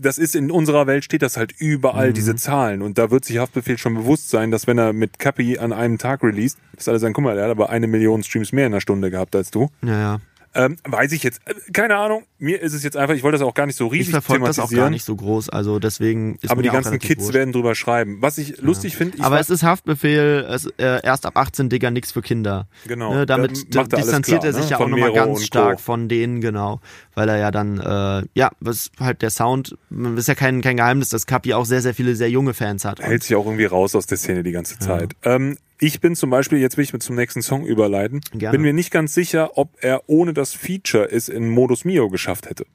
Das 0.00 0.18
ist 0.18 0.34
in 0.36 0.50
unserer 0.50 0.86
Welt 0.86 1.04
steht 1.04 1.22
das 1.22 1.36
halt 1.36 1.52
überall, 1.58 2.10
Mhm. 2.10 2.14
diese 2.14 2.36
Zahlen. 2.36 2.82
Und 2.82 2.98
da 2.98 3.10
wird 3.10 3.24
sich 3.24 3.38
Haftbefehl 3.38 3.78
schon 3.78 3.94
bewusst 3.94 4.30
sein, 4.30 4.50
dass 4.50 4.66
wenn 4.66 4.78
er 4.78 4.92
mit 4.92 5.18
Cappy 5.18 5.58
an 5.58 5.72
einem 5.72 5.98
Tag 5.98 6.22
released, 6.22 6.58
dass 6.76 6.88
alle 6.88 6.98
sagen, 6.98 7.14
guck 7.14 7.24
mal, 7.24 7.34
der 7.34 7.44
hat 7.44 7.50
aber 7.50 7.70
eine 7.70 7.86
Million 7.86 8.22
Streams 8.22 8.52
mehr 8.52 8.66
in 8.66 8.72
einer 8.72 8.80
Stunde 8.80 9.10
gehabt 9.10 9.34
als 9.36 9.50
du. 9.50 9.68
Ja, 9.82 9.98
ja. 9.98 10.20
Ähm, 10.54 10.76
weiß 10.84 11.12
ich 11.12 11.22
jetzt, 11.22 11.40
äh, 11.46 11.54
keine 11.72 11.96
Ahnung. 11.96 12.24
Mir 12.38 12.60
ist 12.60 12.72
es 12.72 12.82
jetzt 12.82 12.96
einfach, 12.96 13.14
ich 13.14 13.22
wollte 13.22 13.38
das 13.38 13.46
auch 13.46 13.54
gar 13.54 13.66
nicht 13.66 13.76
so 13.76 13.86
riesig 13.86 14.08
Ich 14.08 14.10
verfolge 14.10 14.46
das 14.46 14.58
auch 14.58 14.70
gar 14.70 14.90
nicht 14.90 15.04
so 15.04 15.14
groß, 15.14 15.50
also 15.50 15.78
deswegen 15.78 16.38
ist 16.40 16.50
aber 16.50 16.62
die 16.62 16.70
ganzen 16.70 16.98
Kids 16.98 17.24
wurscht. 17.24 17.34
werden 17.34 17.52
drüber 17.52 17.74
schreiben. 17.74 18.18
Was 18.20 18.38
ich 18.38 18.60
lustig 18.60 18.96
finde, 18.96 19.22
Aber 19.22 19.38
es 19.40 19.50
ist 19.50 19.62
Haftbefehl, 19.62 20.46
es, 20.48 20.66
äh, 20.78 21.00
erst 21.02 21.26
ab 21.26 21.36
18, 21.36 21.68
Digga, 21.68 21.90
nix 21.90 22.12
für 22.12 22.22
Kinder. 22.22 22.68
Genau. 22.86 23.12
Ne, 23.12 23.26
damit 23.26 23.74
er 23.74 23.84
distanziert 23.84 24.40
klar, 24.40 24.44
er 24.44 24.52
sich 24.52 24.64
ne? 24.64 24.70
ja 24.70 24.78
auch 24.78 24.88
nochmal 24.88 25.12
ganz 25.12 25.44
stark 25.44 25.76
Co. 25.76 25.82
von 25.82 26.08
denen, 26.08 26.40
genau. 26.40 26.80
Weil 27.14 27.28
er 27.28 27.38
ja 27.38 27.50
dann, 27.50 27.78
äh, 27.78 28.26
ja, 28.34 28.50
was 28.60 28.90
halt 29.00 29.22
der 29.22 29.30
Sound, 29.30 29.76
ist 30.16 30.28
ja 30.28 30.34
kein, 30.34 30.62
kein 30.62 30.76
Geheimnis, 30.76 31.10
dass 31.10 31.26
Kapi 31.26 31.54
auch 31.54 31.64
sehr, 31.66 31.82
sehr 31.82 31.94
viele 31.94 32.14
sehr 32.14 32.30
junge 32.30 32.54
Fans 32.54 32.84
hat. 32.84 33.00
hält 33.00 33.22
sich 33.22 33.36
auch 33.36 33.44
irgendwie 33.44 33.64
raus 33.64 33.94
aus 33.94 34.06
der 34.06 34.18
Szene 34.18 34.42
die 34.42 34.52
ganze 34.52 34.78
Zeit. 34.78 35.12
Ähm, 35.22 35.56
ich 35.80 36.00
bin 36.00 36.16
zum 36.16 36.30
Beispiel, 36.30 36.58
jetzt 36.58 36.76
will 36.76 36.84
ich 36.84 36.92
mit 36.92 37.02
zum 37.02 37.16
nächsten 37.16 37.42
Song 37.42 37.64
überleiten, 37.64 38.20
Gerne. 38.32 38.52
bin 38.52 38.62
mir 38.62 38.72
nicht 38.72 38.90
ganz 38.90 39.14
sicher, 39.14 39.56
ob 39.56 39.76
er 39.80 40.02
ohne 40.08 40.34
das 40.34 40.52
Feature 40.52 41.10
es 41.10 41.28
in 41.28 41.48
Modus 41.48 41.84
Mio 41.84 42.08
geschafft 42.08 42.48
hätte. 42.48 42.66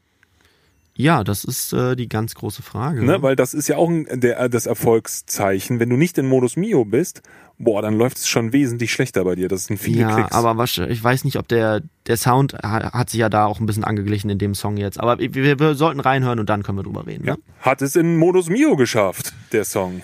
Ja, 0.96 1.24
das 1.24 1.44
ist 1.44 1.74
äh, 1.74 1.96
die 1.96 2.08
ganz 2.08 2.36
große 2.36 2.62
Frage. 2.62 3.04
Ne? 3.04 3.22
Weil 3.24 3.36
das 3.36 3.56
ist 3.56 3.68
ja 3.68 3.78
auch 3.78 3.90
ein, 3.90 4.08
der, 4.12 4.48
das 4.48 4.68
Erfolgszeichen. 4.68 5.80
Wenn 5.80 5.90
du 5.90 5.98
nicht 5.98 6.20
in 6.20 6.28
Modus 6.28 6.56
Mio 6.56 6.86
bist, 6.86 7.24
boah, 7.58 7.82
dann 7.82 7.98
läuft 7.98 8.18
es 8.18 8.28
schon 8.28 8.54
wesentlich 8.54 8.94
schlechter 8.94 9.24
bei 9.24 9.34
dir. 9.34 9.48
Das 9.48 9.66
sind 9.66 9.78
viele 9.78 10.02
ja, 10.02 10.16
Klicks. 10.16 10.32
aber 10.32 10.56
wahrscheinlich, 10.58 11.00
ich 11.00 11.04
weiß 11.04 11.24
nicht, 11.24 11.38
ob 11.38 11.48
der, 11.48 11.82
der 12.06 12.18
Sound 12.18 12.54
hat, 12.62 13.10
sich 13.10 13.20
ja 13.20 13.30
da 13.30 13.46
auch 13.46 13.60
ein 13.60 13.66
bisschen 13.66 13.84
angeglichen 13.84 14.30
in 14.30 14.38
dem 14.38 14.54
Song 14.54 14.78
jetzt. 14.78 15.00
Aber 15.00 15.18
wir, 15.18 15.60
wir 15.60 15.74
sollten 15.74 16.00
reinhören 16.00 16.40
und 16.40 16.48
dann 16.50 16.62
können 16.62 16.78
wir 16.78 16.84
drüber 16.84 17.08
reden. 17.08 17.26
ja. 17.26 17.34
Ne? 17.34 17.40
Hat 17.60 17.82
es 17.82 17.96
in 17.96 18.18
Modus 18.18 18.50
Mio 18.50 18.76
geschafft, 18.76 19.34
der 19.52 19.66
Song. 19.66 20.02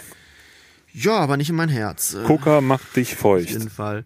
Ja, 1.01 1.13
aber 1.17 1.37
nicht 1.37 1.49
in 1.49 1.55
mein 1.55 1.69
Herz. 1.69 2.13
Äh, 2.13 2.23
Coca 2.23 2.61
macht 2.61 2.95
dich 2.95 3.13
auf 3.13 3.19
feucht. 3.19 3.49
jeden 3.49 3.69
Fall. 3.69 4.03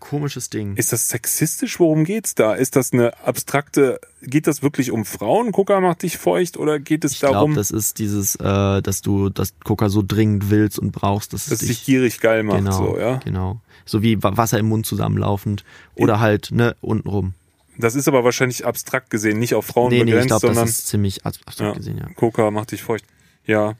Komisches 0.00 0.50
Ding. 0.50 0.74
Ist 0.76 0.92
das 0.92 1.08
sexistisch? 1.08 1.78
Worum 1.78 2.02
geht's 2.04 2.34
da? 2.34 2.54
Ist 2.54 2.74
das 2.74 2.92
eine 2.92 3.16
abstrakte, 3.24 4.00
geht 4.20 4.48
das 4.48 4.60
wirklich 4.60 4.90
um 4.90 5.04
Frauen? 5.04 5.52
Coca 5.52 5.80
macht 5.80 6.02
dich 6.02 6.18
feucht 6.18 6.56
oder 6.56 6.80
geht 6.80 7.04
es 7.04 7.12
Ich 7.12 7.20
darum, 7.20 7.52
glaube, 7.52 7.54
das 7.54 7.70
ist 7.70 8.00
dieses, 8.00 8.34
äh, 8.34 8.82
dass 8.82 9.00
du 9.02 9.28
das 9.28 9.54
Coca 9.62 9.88
so 9.88 10.02
dringend 10.04 10.50
willst 10.50 10.80
und 10.80 10.90
brauchst, 10.90 11.32
dass 11.32 11.46
dass 11.46 11.62
es 11.62 11.68
dich 11.68 11.84
gierig 11.84 12.18
geil 12.18 12.42
macht, 12.42 12.58
genau, 12.58 12.72
so, 12.94 12.98
ja? 12.98 13.18
genau. 13.18 13.60
So 13.86 14.02
wie 14.02 14.20
Wa- 14.20 14.36
Wasser 14.36 14.58
im 14.58 14.66
Mund 14.66 14.86
zusammenlaufend 14.86 15.64
oder 15.94 16.18
halt 16.18 16.48
ne 16.50 16.74
untenrum. 16.80 17.34
Das 17.78 17.94
ist 17.94 18.08
aber 18.08 18.24
wahrscheinlich 18.24 18.66
abstrakt 18.66 19.08
gesehen, 19.08 19.38
nicht 19.38 19.54
auf 19.54 19.66
Frauen 19.66 19.90
Nee, 19.90 19.98
nee, 19.98 20.00
ich 20.02 20.06
begrenzt, 20.06 20.28
glaube, 20.28 20.46
das 20.48 20.56
sondern 20.56 20.68
ist 20.68 20.88
ziemlich 20.88 21.24
ab- 21.24 21.34
abstrakt 21.46 21.74
Ja. 21.74 21.78
gesehen, 21.78 21.98
ja. 21.98 22.08
Coca 22.16 22.50
macht 22.50 22.72
dich 22.72 22.82
feucht. 22.82 23.04
Ja. 23.46 23.74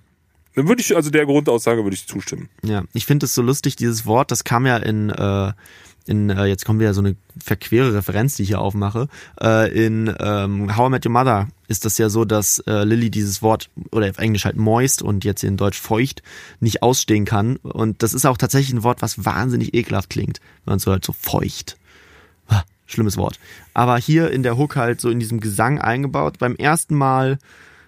Dann 0.54 0.68
würde 0.68 0.82
ich, 0.82 0.94
also 0.94 1.10
der 1.10 1.26
Grundaussage 1.26 1.82
würde 1.82 1.94
ich 1.94 2.06
zustimmen. 2.06 2.48
Ja, 2.62 2.84
ich 2.92 3.06
finde 3.06 3.26
es 3.26 3.34
so 3.34 3.42
lustig, 3.42 3.76
dieses 3.76 4.06
Wort, 4.06 4.30
das 4.30 4.44
kam 4.44 4.66
ja 4.66 4.76
in, 4.76 5.10
äh, 5.10 5.52
in 6.06 6.30
äh, 6.30 6.44
jetzt 6.46 6.64
kommt 6.64 6.80
wieder 6.80 6.94
so 6.94 7.00
eine 7.00 7.16
verquere 7.42 7.94
Referenz, 7.94 8.36
die 8.36 8.42
ich 8.42 8.48
hier 8.48 8.60
aufmache. 8.60 9.08
Äh, 9.40 9.72
in 9.86 10.14
ähm, 10.18 10.76
How 10.76 10.88
I 10.88 10.90
Met 10.90 11.06
Your 11.06 11.12
Mother 11.12 11.48
ist 11.68 11.84
das 11.84 11.96
ja 11.98 12.08
so, 12.08 12.24
dass 12.24 12.58
äh, 12.66 12.84
Lily 12.84 13.10
dieses 13.10 13.40
Wort, 13.40 13.70
oder 13.90 14.10
auf 14.10 14.18
Englisch 14.18 14.44
halt 14.44 14.56
moist 14.56 15.02
und 15.02 15.24
jetzt 15.24 15.44
in 15.44 15.56
Deutsch 15.56 15.80
feucht, 15.80 16.22
nicht 16.60 16.82
ausstehen 16.82 17.24
kann. 17.24 17.56
Und 17.56 18.02
das 18.02 18.14
ist 18.14 18.26
auch 18.26 18.36
tatsächlich 18.36 18.74
ein 18.74 18.82
Wort, 18.82 19.00
was 19.00 19.24
wahnsinnig 19.24 19.74
ekelhaft 19.74 20.10
klingt, 20.10 20.40
wenn 20.64 20.72
man 20.72 20.78
so 20.78 20.90
halt 20.90 21.04
so 21.04 21.12
feucht. 21.12 21.78
Ah, 22.48 22.62
Schlimmes 22.86 23.16
Wort. 23.16 23.38
Aber 23.72 23.96
hier 23.96 24.30
in 24.30 24.42
der 24.42 24.58
Hook 24.58 24.76
halt 24.76 25.00
so 25.00 25.08
in 25.08 25.20
diesem 25.20 25.40
Gesang 25.40 25.80
eingebaut. 25.80 26.38
Beim 26.38 26.56
ersten 26.56 26.94
Mal, 26.94 27.38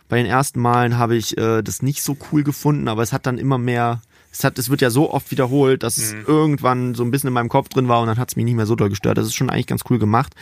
bei 0.09 0.19
den 0.19 0.27
ersten 0.27 0.61
Malen 0.61 0.99
habe 0.99 1.17
ich 1.17 1.37
äh, 1.39 1.63
das 1.63 1.83
nicht 1.83 2.03
so 2.03 2.17
cool 2.31 2.45
gefunden, 2.45 2.89
aber 2.89 3.03
es 3.03 3.13
hat 3.13 3.27
dann 3.27 3.39
immer 3.39 3.59
mehr, 3.59 4.03
es 4.33 4.45
hat, 4.45 4.59
es 4.59 4.69
wird 4.69 4.81
ja 4.81 4.91
so 4.91 5.13
oft 5.13 5.31
wiederholt, 5.31 5.83
dass 5.83 5.97
es 5.97 6.13
irgendwann 6.13 6.95
so 6.95 7.05
ein 7.05 7.11
bisschen 7.11 7.29
in 7.29 7.35
meinem 7.35 7.49
Kopf 7.49 7.69
drin 7.69 7.89
war 7.89 8.01
und 8.01 8.09
dann 8.09 8.19
hat 8.19 8.31
es 8.31 8.37
mich 8.37 8.45
nicht 8.45 8.55
mehr 8.55 8.67
so 8.67 8.77
doll 8.77 8.91
gestört. 8.91 9.19
Das 9.19 9.27
ist 9.27 9.35
schon 9.35 9.51
eigentlich 9.51 9.67
ganz 9.67 9.83
cool 9.89 9.99
gemacht. 9.99 10.35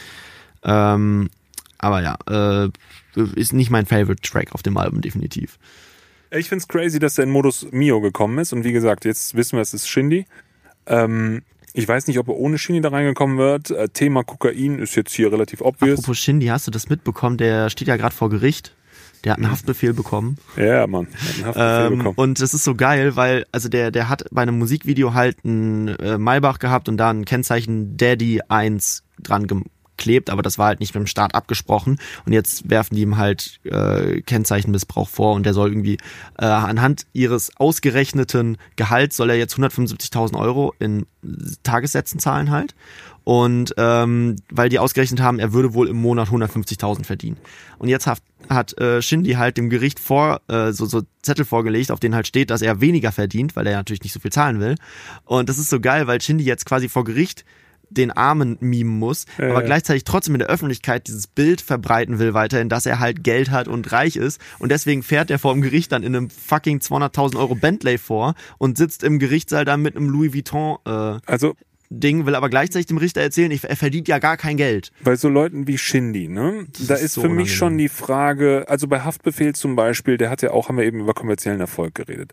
Ähm, 0.65 1.31
aber 1.79 2.03
ja, 2.03 2.17
äh, 2.29 2.71
ist 3.35 3.53
nicht 3.53 3.71
mein 3.71 3.87
Favorite 3.87 4.23
Track 4.23 4.53
auf 4.53 4.63
dem 4.63 4.77
Album, 4.77 5.01
definitiv. 5.01 5.59
Ich 6.31 6.49
find's 6.49 6.67
crazy, 6.67 6.99
dass 6.99 7.19
er 7.19 7.25
in 7.25 7.31
Modus 7.31 7.67
Mio 7.73 8.01
gekommen 8.01 8.39
ist. 8.39 8.53
Und 8.53 8.65
wie 8.65 8.73
gesagt, 8.73 9.05
jetzt 9.05 9.35
wissen 9.35 9.57
wir, 9.57 9.61
es 9.61 9.75
ist 9.75 9.89
Shindy. 9.89 10.25
Ähm, 10.87 11.43
ich 11.75 11.87
weiß 11.87 12.07
nicht, 12.07 12.19
ob 12.19 12.29
er 12.29 12.37
ohne 12.37 12.59
Shindy 12.59 12.81
da 12.81 12.89
reingekommen 12.89 13.37
wird. 13.37 13.71
Äh, 13.71 13.89
Thema 13.89 14.25
Kokain 14.25 14.79
ist 14.79 14.95
jetzt 14.95 15.13
hier 15.13 15.31
relativ 15.31 15.61
obvious. 15.61 15.99
Apropos 15.99 16.19
Shindy, 16.19 16.47
hast 16.47 16.67
du 16.67 16.71
das 16.71 16.89
mitbekommen? 16.89 17.37
Der 17.37 17.69
steht 17.69 17.89
ja 17.89 17.97
gerade 17.97 18.15
vor 18.15 18.31
Gericht. 18.31 18.75
Der 19.25 19.33
hat 19.33 19.39
einen 19.39 19.51
Haftbefehl 19.51 19.93
bekommen. 19.95 20.37
Ja, 20.57 20.87
Mann. 20.87 21.07
Hat 21.07 21.35
einen 21.37 21.45
Haftbefehl 21.47 21.87
Ähm, 21.93 21.99
bekommen. 21.99 22.15
und 22.17 22.41
das 22.41 22.55
ist 22.55 22.65
so 22.65 22.75
geil, 22.75 23.15
weil 23.17 23.47
also 23.53 23.69
der 23.69 23.91
der 23.91 24.09
hat 24.09 24.25
bei 24.31 24.43
einem 24.43 24.59
Musikvideo 24.59 25.15
halt 25.15 25.45
ein 25.45 25.89
äh, 25.89 26.19
Maybach 26.19 26.59
gehabt 26.59 26.89
und 26.89 26.97
da 26.97 27.11
ein 27.11 27.25
Kennzeichen 27.25 27.97
Daddy 27.97 28.41
1 28.49 29.05
dran 29.23 29.47
geklebt, 29.47 30.31
aber 30.31 30.43
das 30.43 30.59
war 30.59 30.67
halt 30.67 30.81
nicht 30.81 30.95
mit 30.95 31.03
dem 31.05 31.07
Start 31.07 31.35
abgesprochen 31.37 31.99
und 32.27 32.33
jetzt 32.33 32.69
werfen 32.69 32.97
die 32.97 33.03
ihm 33.03 33.17
halt 33.19 33.61
äh, 33.65 34.21
Kennzeichenmissbrauch 34.23 35.09
vor 35.09 35.35
und 35.35 35.47
der 35.47 35.55
soll 35.55 35.69
irgendwie 35.71 35.99
äh, 36.39 36.45
anhand 36.47 37.07
ihres 37.13 37.57
ausgerechneten 37.57 38.57
Gehalts 38.75 39.17
soll 39.17 39.31
er 39.31 39.37
jetzt 39.37 39.55
175.000 39.55 40.37
Euro 40.37 40.75
in 40.81 41.07
Tagessätzen 41.63 42.19
zahlen 42.19 42.51
halt 42.51 42.75
und 43.25 43.75
ähm, 43.77 44.37
weil 44.51 44.69
die 44.69 44.79
ausgerechnet 44.79 45.21
haben, 45.21 45.39
er 45.39 45.53
würde 45.53 45.75
wohl 45.75 45.89
im 45.89 45.97
Monat 45.97 46.29
150.000 46.29 47.05
verdienen. 47.05 47.37
Und 47.79 47.89
jetzt 47.89 48.07
hat, 48.07 48.21
hat 48.49 48.77
äh, 48.79 49.01
Shindy 49.01 49.33
halt 49.33 49.57
dem 49.57 49.71
Gericht 49.71 50.01
vor 50.01 50.41
äh, 50.49 50.73
so, 50.73 50.87
so 50.87 51.03
Zettel 51.23 51.45
vorgelegt, 51.45 51.91
auf 51.91 52.01
denen 52.01 52.15
halt 52.15 52.27
steht, 52.27 52.51
dass 52.51 52.63
er 52.63 52.81
weniger 52.81 53.13
verdient, 53.13 53.55
weil 53.55 53.67
er 53.67 53.77
natürlich 53.77 54.03
nicht 54.03 54.13
so 54.13 54.21
viel 54.21 54.33
zahlen 54.33 54.61
will. 54.61 54.75
Und 55.25 55.49
das 55.49 55.59
ist 55.59 55.71
so 55.71 55.81
geil, 55.81 56.07
weil 56.07 56.21
Shindy 56.21 56.45
jetzt 56.45 56.67
quasi 56.67 56.89
vor 56.89 57.05
Gericht 57.05 57.45
den 57.95 58.11
Armen 58.11 58.57
mimen 58.61 58.99
muss, 58.99 59.27
Ja, 59.39 59.51
aber 59.51 59.63
gleichzeitig 59.63 60.05
trotzdem 60.05 60.35
in 60.35 60.39
der 60.39 60.49
Öffentlichkeit 60.49 61.09
dieses 61.09 61.27
Bild 61.27 61.61
verbreiten 61.61 62.19
will 62.19 62.33
weiterhin, 62.33 62.71
dass 62.71 62.87
er 62.87 63.01
halt 63.01 63.23
Geld 63.23 63.51
hat 63.51 63.69
und 63.69 63.93
reich 63.93 64.17
ist 64.17 64.41
und 64.59 64.73
deswegen 64.73 65.03
fährt 65.03 65.31
er 65.31 65.39
vor 65.39 65.53
dem 65.53 65.63
Gericht 65.63 65.93
dann 65.93 66.03
in 66.03 66.17
einem 66.17 66.31
fucking 66.31 66.79
200.000 66.79 67.37
Euro 67.37 67.55
Bentley 67.55 67.99
vor 67.99 68.35
und 68.59 68.79
sitzt 68.79 69.03
im 69.03 69.19
Gerichtssaal 69.19 69.65
dann 69.65 69.83
mit 69.83 69.97
einem 69.97 70.09
Louis 70.09 70.33
Vuitton 70.33 70.79
äh, 70.87 71.19
Also 71.27 71.55
Ding, 72.01 72.27
will 72.27 72.35
aber 72.35 72.49
gleichzeitig 72.49 72.87
dem 72.87 72.97
Richter 72.97 73.21
erzählen, 73.21 73.51
ich, 73.51 73.65
er 73.65 73.77
verdient 73.77 74.09
ja 74.09 74.19
gar 74.19 74.37
kein 74.37 74.57
Geld. 74.57 74.91
bei 75.05 75.17
so 75.17 75.29
Leuten 75.29 75.67
wie 75.67 75.79
Shindy, 75.79 76.29
ne? 76.29 76.67
Da 76.89 76.95
ist 76.95 77.03
ist 77.03 77.15
so 77.15 77.23
für 77.23 77.29
mich 77.29 77.35
unangenehm. 77.35 77.57
schon 77.57 77.79
die 77.79 77.89
Frage, 77.89 78.65
also 78.69 78.89
bei 78.89 79.01
Haftbefehl 79.01 79.55
zum 79.55 79.77
Beispiel, 79.77 80.17
der 80.17 80.31
hat 80.31 80.43
ja 80.43 80.51
auch, 80.51 80.69
haben 80.69 80.79
wir 80.79 80.85
eben 80.85 81.01
über 81.01 81.15
kommerziellen 81.15 81.61
Erfolg 81.61 81.95
geredet. 81.95 82.33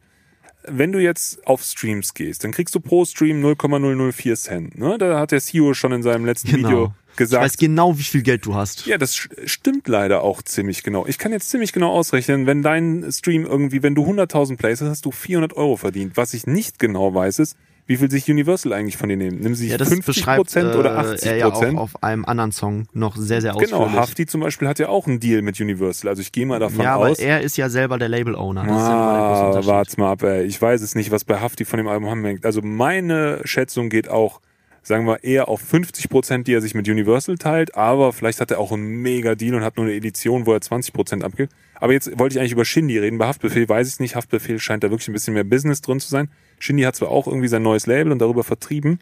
Wenn 0.67 0.91
du 0.91 0.99
jetzt 0.99 1.45
auf 1.47 1.63
Streams 1.63 2.13
gehst, 2.13 2.43
dann 2.43 2.51
kriegst 2.51 2.75
du 2.75 2.79
pro 2.79 3.05
Stream 3.05 3.39
0,004 3.41 4.35
Cent. 4.35 4.77
Ne? 4.77 4.97
Da 4.97 5.19
hat 5.19 5.31
der 5.31 5.39
CEO 5.39 5.73
schon 5.73 5.93
in 5.93 6.03
seinem 6.03 6.25
letzten 6.25 6.49
Video 6.49 6.69
Genau. 6.69 6.93
Ich 7.11 7.17
gesagt. 7.17 7.43
weiß 7.43 7.57
genau, 7.57 7.97
wie 7.97 8.03
viel 8.03 8.21
Geld 8.21 8.45
du 8.45 8.55
hast. 8.55 8.85
Ja, 8.85 8.97
das 8.97 9.15
stimmt 9.15 9.87
leider 9.87 10.21
auch 10.21 10.41
ziemlich 10.41 10.83
genau. 10.83 11.05
Ich 11.05 11.17
kann 11.17 11.31
jetzt 11.31 11.49
ziemlich 11.49 11.73
genau 11.73 11.91
ausrechnen, 11.91 12.45
wenn 12.45 12.61
dein 12.61 13.09
Stream 13.11 13.45
irgendwie, 13.45 13.83
wenn 13.83 13.95
du 13.95 14.05
100.000 14.05 14.57
Plays 14.57 14.81
hast, 14.81 14.89
hast 14.89 15.05
du 15.05 15.11
400 15.11 15.53
Euro 15.57 15.75
verdient. 15.75 16.15
Was 16.15 16.33
ich 16.33 16.45
nicht 16.47 16.79
genau 16.79 17.13
weiß, 17.13 17.39
ist, 17.39 17.57
wie 17.89 17.97
viel 17.97 18.11
sich 18.11 18.29
Universal 18.29 18.71
eigentlich 18.73 18.97
von 18.97 19.09
dir 19.09 19.17
nehmen. 19.17 19.39
Nehmen 19.39 19.55
sie 19.55 19.63
sich 19.63 19.71
Ja, 19.71 19.77
das 19.79 19.89
50 19.89 20.05
beschreibt 20.15 20.37
Prozent 20.37 20.75
oder 20.75 20.93
äh, 20.93 20.97
80 21.13 21.27
er 21.27 21.37
ja 21.37 21.47
auch 21.47 21.53
Prozent? 21.53 21.77
auf 21.79 22.03
einem 22.03 22.23
anderen 22.23 22.51
Song 22.51 22.87
noch 22.93 23.15
sehr, 23.15 23.41
sehr 23.41 23.55
ausführlich. 23.55 23.75
Genau, 23.75 23.91
Hafti 23.93 24.27
zum 24.27 24.41
Beispiel 24.41 24.67
hat 24.67 24.77
ja 24.77 24.89
auch 24.89 25.07
einen 25.07 25.19
Deal 25.19 25.41
mit 25.41 25.59
Universal. 25.59 26.07
Also 26.09 26.21
ich 26.21 26.31
gehe 26.31 26.45
mal 26.45 26.59
davon 26.59 26.81
ja, 26.85 26.93
aber 26.93 27.07
aus. 27.09 27.17
er 27.17 27.41
ist 27.41 27.57
ja 27.57 27.67
selber 27.67 27.97
der 27.97 28.07
Label-Owner. 28.09 28.63
Das 28.63 28.71
ist 28.83 28.87
ja 28.87 28.95
mal 28.95 29.43
der 29.43 29.53
große 29.55 29.67
Ah, 29.67 29.73
wart's 29.73 29.97
mal 29.97 30.11
ab, 30.11 30.21
ey. 30.21 30.43
Ich 30.43 30.61
weiß 30.61 30.81
es 30.83 30.93
nicht, 30.93 31.09
was 31.09 31.25
bei 31.25 31.39
Hafti 31.39 31.65
von 31.65 31.77
dem 31.77 31.87
Album 31.87 32.07
anhängt. 32.09 32.45
Also 32.45 32.61
meine 32.61 33.41
Schätzung 33.43 33.89
geht 33.89 34.07
auch, 34.07 34.39
sagen 34.83 35.07
wir, 35.07 35.23
eher 35.23 35.47
auf 35.49 35.59
50 35.61 36.09
Prozent, 36.09 36.47
die 36.47 36.53
er 36.53 36.61
sich 36.61 36.75
mit 36.75 36.87
Universal 36.87 37.39
teilt, 37.39 37.73
aber 37.75 38.13
vielleicht 38.13 38.39
hat 38.39 38.51
er 38.51 38.59
auch 38.59 38.71
einen 38.71 39.01
mega 39.01 39.33
Deal 39.33 39.55
und 39.55 39.63
hat 39.63 39.77
nur 39.77 39.87
eine 39.87 39.95
Edition, 39.95 40.45
wo 40.45 40.53
er 40.53 40.61
20 40.61 40.93
Prozent 40.93 41.23
abgibt. 41.23 41.53
Aber 41.81 41.91
jetzt 41.93 42.19
wollte 42.19 42.35
ich 42.35 42.39
eigentlich 42.39 42.51
über 42.51 42.65
Shindy 42.65 42.99
reden. 42.99 43.17
Bei 43.17 43.25
Haftbefehl 43.25 43.67
weiß 43.67 43.91
ich 43.91 43.99
nicht. 43.99 44.15
Haftbefehl 44.15 44.59
scheint 44.59 44.83
da 44.83 44.91
wirklich 44.91 45.07
ein 45.07 45.13
bisschen 45.13 45.33
mehr 45.33 45.43
Business 45.43 45.81
drin 45.81 45.99
zu 45.99 46.07
sein. 46.09 46.29
Shindy 46.59 46.83
hat 46.83 46.95
zwar 46.95 47.09
auch 47.09 47.27
irgendwie 47.27 47.47
sein 47.47 47.63
neues 47.63 47.87
Label 47.87 48.11
und 48.11 48.19
darüber 48.19 48.43
vertrieben. 48.43 48.99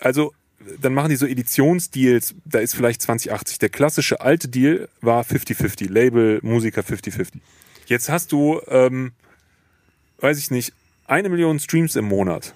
Also, 0.00 0.32
dann 0.80 0.94
machen 0.94 1.10
die 1.10 1.16
so 1.16 1.26
Editionsdeals, 1.26 2.34
da 2.44 2.58
ist 2.58 2.74
vielleicht 2.74 3.02
2080. 3.02 3.58
Der 3.58 3.68
klassische 3.68 4.20
alte 4.20 4.48
Deal 4.48 4.88
war 5.00 5.22
50-50, 5.22 5.90
Label, 5.90 6.40
Musiker 6.42 6.80
50-50. 6.80 7.34
Jetzt 7.86 8.08
hast 8.08 8.32
du, 8.32 8.60
ähm, 8.68 9.12
weiß 10.20 10.38
ich 10.38 10.50
nicht, 10.50 10.72
eine 11.06 11.28
Million 11.28 11.58
Streams 11.58 11.96
im 11.96 12.06
Monat. 12.06 12.54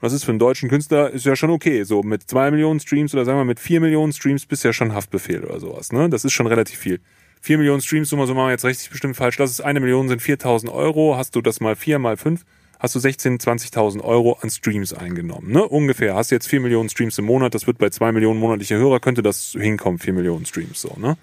Das 0.00 0.12
ist 0.12 0.24
für 0.24 0.32
einen 0.32 0.38
deutschen 0.38 0.68
Künstler 0.68 1.10
ist 1.10 1.24
ja 1.24 1.34
schon 1.34 1.48
okay. 1.48 1.82
So 1.84 2.02
mit 2.02 2.28
zwei 2.28 2.50
Millionen 2.50 2.78
Streams 2.78 3.14
oder 3.14 3.24
sagen 3.24 3.38
wir 3.38 3.44
mit 3.46 3.58
vier 3.58 3.80
Millionen 3.80 4.12
Streams 4.12 4.44
bist 4.44 4.62
ja 4.62 4.72
schon 4.72 4.92
Haftbefehl 4.92 5.42
oder 5.44 5.58
sowas. 5.60 5.92
Ne? 5.92 6.10
Das 6.10 6.26
ist 6.26 6.32
schon 6.32 6.46
relativ 6.46 6.78
viel. 6.78 7.00
Vier 7.40 7.56
Millionen 7.56 7.80
Streams, 7.80 8.10
summa 8.10 8.26
summarum, 8.26 8.50
jetzt 8.50 8.66
richtig 8.66 8.90
bestimmt 8.90 9.16
falsch. 9.16 9.38
Das 9.38 9.50
ist 9.50 9.62
eine 9.62 9.80
Million, 9.80 10.08
sind 10.08 10.20
4000 10.20 10.70
Euro. 10.70 11.16
Hast 11.16 11.36
du 11.36 11.40
das 11.40 11.60
mal 11.60 11.74
vier, 11.74 11.98
mal 11.98 12.18
fünf, 12.18 12.44
hast 12.84 12.94
du 12.94 12.98
16.000, 12.98 13.42
20.000 13.72 14.02
Euro 14.02 14.38
an 14.40 14.50
Streams 14.50 14.92
eingenommen. 14.92 15.50
Ne? 15.50 15.66
Ungefähr. 15.66 16.14
Hast 16.14 16.30
jetzt 16.30 16.46
vier 16.46 16.60
Millionen 16.60 16.90
Streams 16.90 17.18
im 17.18 17.24
Monat. 17.24 17.54
Das 17.54 17.66
wird 17.66 17.78
bei 17.78 17.90
zwei 17.90 18.12
Millionen 18.12 18.38
monatliche 18.38 18.76
Hörer, 18.76 19.00
könnte 19.00 19.22
das 19.22 19.56
hinkommen, 19.58 19.98
vier 19.98 20.12
Millionen 20.12 20.44
Streams 20.44 20.80
so. 20.80 20.94
Ne? 20.98 21.16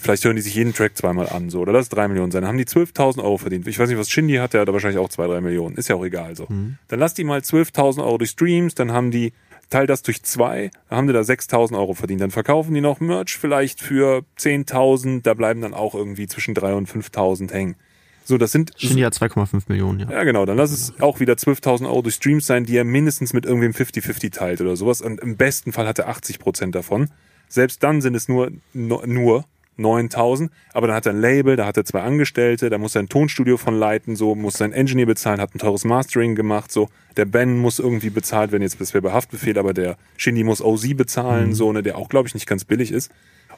Vielleicht 0.00 0.24
hören 0.24 0.36
die 0.36 0.42
sich 0.42 0.54
jeden 0.54 0.72
Track 0.72 0.96
zweimal 0.96 1.28
an, 1.28 1.50
so, 1.50 1.60
oder 1.60 1.72
lass 1.72 1.84
es 1.84 1.88
drei 1.88 2.06
Millionen 2.06 2.30
sein. 2.30 2.42
Dann 2.42 2.48
haben 2.48 2.58
die 2.58 2.66
12.000 2.66 3.22
Euro 3.22 3.38
verdient. 3.38 3.66
Ich 3.66 3.78
weiß 3.78 3.88
nicht, 3.88 3.98
was 3.98 4.10
Shindy 4.10 4.34
hat, 4.36 4.54
der 4.54 4.60
hat 4.60 4.72
wahrscheinlich 4.72 4.98
auch 4.98 5.08
zwei, 5.08 5.26
drei 5.26 5.40
Millionen. 5.40 5.76
Ist 5.76 5.88
ja 5.88 5.96
auch 5.96 6.04
egal, 6.04 6.36
so. 6.36 6.46
Mhm. 6.48 6.78
Dann 6.88 7.00
lass 7.00 7.14
die 7.14 7.24
mal 7.24 7.40
12.000 7.40 8.04
Euro 8.04 8.18
durch 8.18 8.30
Streams, 8.30 8.74
dann 8.74 8.92
haben 8.92 9.10
die, 9.10 9.32
teil 9.70 9.86
das 9.86 10.02
durch 10.02 10.22
zwei, 10.22 10.70
dann 10.88 10.98
haben 10.98 11.06
die 11.08 11.12
da 11.12 11.20
6.000 11.20 11.76
Euro 11.76 11.94
verdient. 11.94 12.20
Dann 12.20 12.30
verkaufen 12.30 12.74
die 12.74 12.80
noch 12.80 13.00
Merch 13.00 13.36
vielleicht 13.36 13.80
für 13.80 14.22
10.000, 14.38 15.22
da 15.22 15.34
bleiben 15.34 15.60
dann 15.60 15.74
auch 15.74 15.94
irgendwie 15.94 16.26
zwischen 16.26 16.54
3.000 16.54 16.76
und 16.76 16.88
5.000 16.88 17.52
hängen. 17.52 17.76
So, 18.26 18.38
das 18.38 18.52
sind 18.52 18.72
Shindy 18.76 19.02
hat 19.02 19.12
2,5 19.14 19.64
Millionen, 19.68 20.00
ja. 20.00 20.10
ja, 20.10 20.24
genau. 20.24 20.46
Dann 20.46 20.56
lass 20.56 20.72
es 20.72 20.94
auch 21.00 21.20
wieder 21.20 21.34
12.000 21.34 21.86
Euro 21.86 22.00
durch 22.02 22.14
Streams 22.14 22.46
sein, 22.46 22.64
die 22.64 22.76
er 22.76 22.84
mindestens 22.84 23.32
mit 23.34 23.44
irgendwem 23.44 23.72
50-50 23.72 24.32
teilt 24.32 24.60
oder 24.62 24.76
sowas. 24.76 25.00
Und 25.02 25.20
im 25.20 25.36
besten 25.36 25.72
Fall 25.72 25.86
hat 25.86 25.98
er 25.98 26.08
80 26.08 26.38
Prozent 26.38 26.74
davon. 26.74 27.10
Selbst 27.48 27.82
dann 27.82 28.00
sind 28.00 28.14
es 28.14 28.26
nur, 28.28 28.50
no- 28.72 29.02
nur 29.06 29.44
9.000. 29.78 30.48
Aber 30.72 30.86
dann 30.86 30.96
hat 30.96 31.04
er 31.06 31.12
ein 31.12 31.20
Label, 31.20 31.56
da 31.56 31.66
hat 31.66 31.76
er 31.76 31.84
zwei 31.84 32.00
Angestellte, 32.02 32.70
da 32.70 32.78
muss 32.78 32.94
er 32.94 33.02
ein 33.02 33.08
Tonstudio 33.08 33.56
von 33.56 33.74
leiten, 33.78 34.16
so, 34.16 34.34
muss 34.34 34.54
sein 34.54 34.72
Engineer 34.72 35.06
bezahlen, 35.06 35.40
hat 35.40 35.54
ein 35.54 35.58
teures 35.58 35.84
Mastering 35.84 36.34
gemacht, 36.34 36.70
so. 36.72 36.88
Der 37.16 37.26
Ben 37.26 37.58
muss 37.58 37.78
irgendwie 37.78 38.10
bezahlt 38.10 38.52
werden, 38.52 38.62
jetzt 38.62 38.80
das 38.80 38.94
wäre 38.94 39.02
bei 39.02 39.12
Haftbefehl, 39.12 39.58
aber 39.58 39.74
der 39.74 39.96
Shindy 40.16 40.44
muss 40.44 40.62
OZ 40.62 40.94
bezahlen, 40.96 41.52
so, 41.54 41.72
ne, 41.72 41.82
der 41.82 41.98
auch, 41.98 42.08
glaube 42.08 42.26
ich, 42.28 42.34
nicht 42.34 42.46
ganz 42.46 42.64
billig 42.64 42.90
ist. 42.90 43.10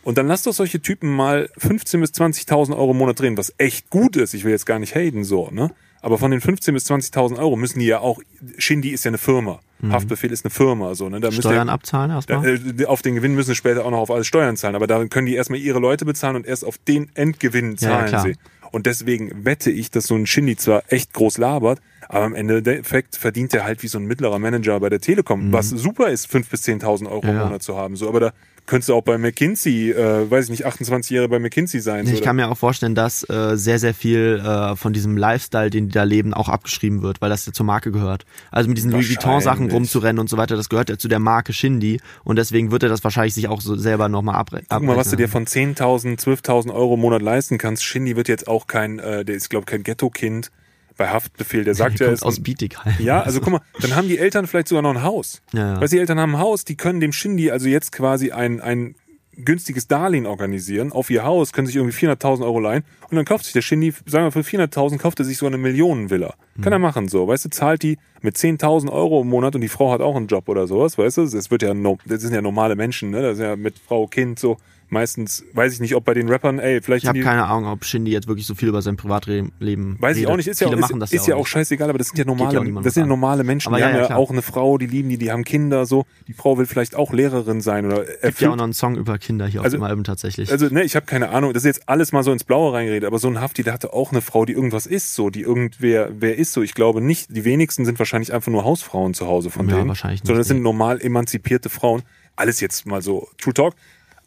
Und 0.06 0.16
dann 0.18 0.28
lass 0.28 0.44
doch 0.44 0.52
solche 0.52 0.80
Typen 0.80 1.10
mal 1.10 1.48
15.000 1.58 1.98
bis 2.00 2.10
20.000 2.12 2.76
Euro 2.76 2.92
im 2.92 2.98
Monat 2.98 3.18
drehen, 3.18 3.36
was 3.36 3.52
echt 3.58 3.90
gut 3.90 4.14
ist. 4.16 4.34
Ich 4.34 4.44
will 4.44 4.52
jetzt 4.52 4.64
gar 4.64 4.78
nicht 4.78 4.94
haten, 4.94 5.24
so, 5.24 5.50
ne? 5.50 5.72
Aber 6.00 6.16
von 6.16 6.30
den 6.30 6.40
15.000 6.40 6.72
bis 6.72 6.86
20.000 6.88 7.38
Euro 7.38 7.56
müssen 7.56 7.80
die 7.80 7.86
ja 7.86 7.98
auch, 7.98 8.20
Shindy 8.56 8.90
ist 8.90 9.04
ja 9.04 9.08
eine 9.10 9.18
Firma. 9.18 9.58
Haftbefehl 9.90 10.30
ist 10.30 10.44
eine 10.44 10.50
Firma, 10.52 10.94
so, 10.94 11.08
ne? 11.08 11.18
Da 11.18 11.32
Steuern 11.32 11.68
abzahlen 11.68 12.12
erstmal. 12.12 12.56
da, 12.56 12.82
äh, 12.82 12.86
auf 12.86 13.02
den 13.02 13.16
Gewinn 13.16 13.34
müssen 13.34 13.48
sie 13.48 13.54
später 13.56 13.84
auch 13.84 13.90
noch 13.90 13.98
auf 13.98 14.10
alles 14.12 14.28
Steuern 14.28 14.56
zahlen, 14.56 14.76
aber 14.76 14.86
da 14.86 15.04
können 15.06 15.26
die 15.26 15.34
erstmal 15.34 15.58
ihre 15.58 15.80
Leute 15.80 16.04
bezahlen 16.04 16.36
und 16.36 16.46
erst 16.46 16.64
auf 16.64 16.78
den 16.78 17.10
Endgewinn 17.14 17.74
Ja, 17.80 17.88
ja, 17.90 17.96
zahlen 17.96 18.06
klar. 18.08 18.22
sie. 18.22 18.36
Und 18.70 18.86
deswegen 18.86 19.44
wette 19.44 19.72
ich, 19.72 19.90
dass 19.90 20.06
so 20.06 20.14
ein 20.14 20.26
Shindy 20.26 20.54
zwar 20.56 20.84
echt 20.88 21.12
groß 21.14 21.38
labert, 21.38 21.80
aber 22.08 22.24
am 22.26 22.34
Ende 22.36 22.62
der 22.62 22.78
Effekt 22.78 23.16
verdient 23.16 23.52
er 23.54 23.64
halt 23.64 23.82
wie 23.82 23.88
so 23.88 23.98
ein 23.98 24.04
mittlerer 24.04 24.38
Manager 24.38 24.78
bei 24.78 24.88
der 24.88 25.00
Telekom, 25.00 25.52
was 25.52 25.70
super 25.70 26.08
ist, 26.10 26.28
5.000 26.28 26.50
bis 26.50 26.62
10.000 26.64 27.10
Euro 27.10 27.22
im 27.22 27.30
Mhm. 27.30 27.36
Ja. 27.36 27.44
Monat 27.46 27.62
zu 27.64 27.76
haben. 27.76 27.96
So, 27.96 28.08
aber 28.08 28.20
da 28.20 28.32
könntest 28.66 28.88
du 28.88 28.94
auch 28.94 29.02
bei 29.02 29.18
McKinsey, 29.18 29.92
äh, 29.92 30.30
weiß 30.30 30.44
ich 30.44 30.50
nicht, 30.50 30.66
28 30.66 31.10
Jahre 31.10 31.28
bei 31.28 31.38
McKinsey 31.38 31.80
sein. 31.80 32.06
Ich 32.06 32.22
kann 32.22 32.36
mir 32.36 32.50
auch 32.50 32.56
vorstellen, 32.56 32.94
dass 32.94 33.28
äh, 33.28 33.56
sehr, 33.56 33.78
sehr 33.78 33.94
viel 33.94 34.42
äh, 34.44 34.76
von 34.76 34.92
diesem 34.92 35.16
Lifestyle, 35.16 35.70
den 35.70 35.88
die 35.88 35.92
da 35.92 36.02
leben, 36.02 36.34
auch 36.34 36.48
abgeschrieben 36.48 37.02
wird, 37.02 37.20
weil 37.20 37.30
das 37.30 37.46
ja 37.46 37.52
zur 37.52 37.66
Marke 37.66 37.92
gehört. 37.92 38.26
Also 38.50 38.68
mit 38.68 38.76
diesen 38.78 38.90
Louis 38.90 39.08
Vuitton-Sachen 39.08 39.70
rumzurennen 39.70 40.18
und 40.18 40.28
so 40.28 40.36
weiter, 40.36 40.56
das 40.56 40.68
gehört 40.68 40.90
ja 40.90 40.98
zu 40.98 41.08
der 41.08 41.18
Marke 41.18 41.52
Shindy 41.52 42.00
und 42.24 42.36
deswegen 42.36 42.70
wird 42.70 42.82
er 42.82 42.88
das 42.88 43.04
wahrscheinlich 43.04 43.34
sich 43.34 43.48
auch 43.48 43.60
so 43.60 43.76
selber 43.76 44.08
nochmal 44.08 44.36
abre 44.36 44.62
Guck 44.68 44.82
mal, 44.82 44.96
was 44.96 45.10
du 45.10 45.16
dir 45.16 45.26
abrechnen. 45.26 45.76
von 45.76 45.98
10.000, 45.98 46.20
12.000 46.20 46.74
Euro 46.74 46.94
im 46.94 47.00
Monat 47.00 47.22
leisten 47.22 47.58
kannst. 47.58 47.84
Shindy 47.84 48.16
wird 48.16 48.28
jetzt 48.28 48.48
auch 48.48 48.66
kein, 48.66 48.98
äh, 48.98 49.24
der 49.24 49.34
ist, 49.34 49.48
glaube 49.48 49.62
ich, 49.62 49.66
kein 49.66 49.82
Ghetto-Kind 49.82 50.50
bei 50.96 51.08
Haftbefehl. 51.08 51.64
Der 51.64 51.74
sagt 51.74 51.94
Der 52.00 52.06
ja, 52.06 52.10
kommt 52.10 52.18
ist 52.18 52.24
aus 52.24 52.42
Bietigheim. 52.42 52.94
Ja, 52.98 53.22
also 53.22 53.40
guck 53.40 53.52
mal, 53.52 53.60
dann 53.80 53.94
haben 53.94 54.08
die 54.08 54.18
Eltern 54.18 54.46
vielleicht 54.46 54.68
sogar 54.68 54.82
noch 54.82 54.90
ein 54.90 55.02
Haus. 55.02 55.42
Ja, 55.52 55.74
ja. 55.74 55.80
Weißt 55.80 55.92
du, 55.92 55.96
die 55.96 56.00
Eltern 56.00 56.18
haben 56.20 56.34
ein 56.34 56.40
Haus, 56.40 56.64
die 56.64 56.76
können 56.76 57.00
dem 57.00 57.12
Shindy 57.12 57.50
also 57.50 57.68
jetzt 57.68 57.92
quasi 57.92 58.32
ein, 58.32 58.60
ein 58.60 58.94
günstiges 59.36 59.86
Darlehen 59.86 60.26
organisieren 60.26 60.92
auf 60.92 61.10
ihr 61.10 61.24
Haus, 61.24 61.52
können 61.52 61.66
sich 61.66 61.76
irgendwie 61.76 61.94
400.000 62.06 62.42
Euro 62.42 62.58
leihen 62.60 62.84
und 63.10 63.16
dann 63.16 63.24
kauft 63.24 63.44
sich 63.44 63.52
der 63.52 63.62
Shindy, 63.62 63.92
sagen 64.06 64.24
wir 64.24 64.32
für 64.32 64.40
400.000 64.40 64.98
kauft 64.98 65.18
er 65.18 65.24
sich 65.24 65.38
so 65.38 65.46
eine 65.46 65.58
Millionenvilla. 65.58 66.34
Kann 66.62 66.72
er 66.72 66.78
machen 66.78 67.08
so, 67.08 67.28
weißt 67.28 67.44
du, 67.44 67.50
zahlt 67.50 67.82
die 67.82 67.98
mit 68.22 68.36
10.000 68.36 68.90
Euro 68.90 69.20
im 69.20 69.28
Monat 69.28 69.54
und 69.54 69.60
die 69.60 69.68
Frau 69.68 69.92
hat 69.92 70.00
auch 70.00 70.16
einen 70.16 70.26
Job 70.26 70.48
oder 70.48 70.66
sowas, 70.66 70.96
weißt 70.96 71.18
du, 71.18 71.26
das 71.28 71.50
wird 71.50 71.62
ja, 71.62 71.74
das 72.06 72.22
sind 72.22 72.34
ja 72.34 72.40
normale 72.40 72.76
Menschen, 72.76 73.10
ne, 73.10 73.20
das 73.20 73.34
ist 73.34 73.44
ja 73.44 73.56
mit 73.56 73.78
Frau, 73.78 74.06
Kind 74.06 74.38
so, 74.38 74.56
meistens, 74.88 75.44
weiß 75.52 75.72
ich 75.74 75.80
nicht, 75.80 75.94
ob 75.94 76.04
bei 76.04 76.14
den 76.14 76.28
Rappern, 76.28 76.58
ey, 76.58 76.80
vielleicht 76.80 77.04
Ich 77.04 77.08
habe 77.08 77.18
sind 77.18 77.24
keine 77.26 77.44
Ahnung, 77.46 77.70
ob 77.70 77.84
Shindy 77.84 78.12
jetzt 78.12 78.28
wirklich 78.28 78.46
so 78.46 78.54
viel 78.54 78.68
über 78.68 78.82
sein 78.82 78.96
Privatleben 78.96 79.96
Weiß 80.00 80.16
ich 80.16 80.22
redet. 80.22 80.32
auch 80.32 80.36
nicht, 80.36 80.46
ist 80.48 80.60
ja, 80.60 80.66
Viele 80.68 80.76
auch, 80.78 80.80
machen 80.82 81.00
das 81.00 81.12
ist, 81.12 81.22
ist 81.22 81.26
ja 81.26 81.34
auch 81.34 81.40
nicht. 81.40 81.48
scheißegal, 81.48 81.88
aber 81.88 81.98
das 81.98 82.08
sind 82.08 82.18
ja 82.18 82.24
ja 82.24 82.26
normale, 82.30 82.58
niemandem 82.60 82.84
das 82.84 82.94
sind 82.94 83.02
ja 83.04 83.06
normale 83.06 83.44
Menschen, 83.44 83.68
Aber 83.68 83.76
die 83.76 83.80
ja, 83.82 83.88
haben 83.88 83.94
ja, 83.94 84.00
ja 84.02 84.06
klar. 84.06 84.18
auch 84.18 84.30
eine 84.30 84.42
Frau, 84.42 84.78
die 84.78 84.86
lieben 84.86 85.08
die, 85.08 85.18
die 85.18 85.30
haben 85.32 85.44
Kinder, 85.44 85.86
so. 85.86 86.04
Die 86.28 86.32
Frau 86.32 86.58
will 86.58 86.66
vielleicht 86.66 86.94
auch 86.94 87.12
Lehrerin 87.12 87.60
sein 87.60 87.86
oder 87.86 88.04
Gibt 88.04 88.08
ja 88.22 88.26
erfüllt. 88.28 88.50
auch 88.52 88.56
noch 88.56 88.64
einen 88.64 88.72
Song 88.72 88.96
über 88.96 89.18
Kinder 89.18 89.46
hier 89.46 89.62
Also- 89.62 89.76
auf 89.76 89.80
dem 89.80 89.84
Album 89.84 90.04
tatsächlich. 90.04 90.50
also, 90.52 90.66
ne, 90.68 90.82
ich 90.84 90.94
habe 90.96 91.06
keine 91.06 91.30
Ahnung, 91.30 91.52
das 91.52 91.64
ist 91.64 91.76
jetzt 91.76 91.88
alles 91.88 92.12
mal 92.12 92.22
so 92.22 92.32
ins 92.32 92.44
Blaue 92.44 92.72
reingeredet, 92.72 93.06
aber 93.06 93.18
so 93.18 93.28
ein 93.28 93.40
Hafti, 93.40 93.62
der 93.62 93.72
hatte 93.72 93.92
auch 93.92 94.12
eine 94.12 94.20
Frau, 94.20 94.44
die 94.44 94.52
irgendwas 94.52 94.86
ist, 94.86 95.14
so, 95.14 95.30
die 95.30 95.42
irgendwer, 95.42 96.10
wer 96.18 96.36
ist 96.38 96.52
so. 96.52 96.62
Ich 96.62 96.74
glaube 96.74 97.00
nicht, 97.00 97.34
die 97.36 97.44
wenigsten 97.44 97.84
sind 97.84 97.98
wahrscheinlich 97.98 98.32
einfach 98.32 98.50
nur 98.52 98.64
Hausfrauen 98.64 99.14
zu 99.14 99.26
Hause 99.26 99.50
von 99.50 99.68
Ja, 99.68 99.76
denen. 99.76 99.88
wahrscheinlich 99.88 100.20
nicht, 100.20 100.26
Sondern 100.26 100.40
das 100.40 100.48
sind 100.48 100.58
nee. 100.58 100.62
normal 100.62 101.00
emanzipierte 101.00 101.68
Frauen. 101.68 102.02
Alles 102.38 102.60
jetzt 102.60 102.86
mal 102.86 103.00
so 103.02 103.28
True 103.38 103.54
Talk. 103.54 103.74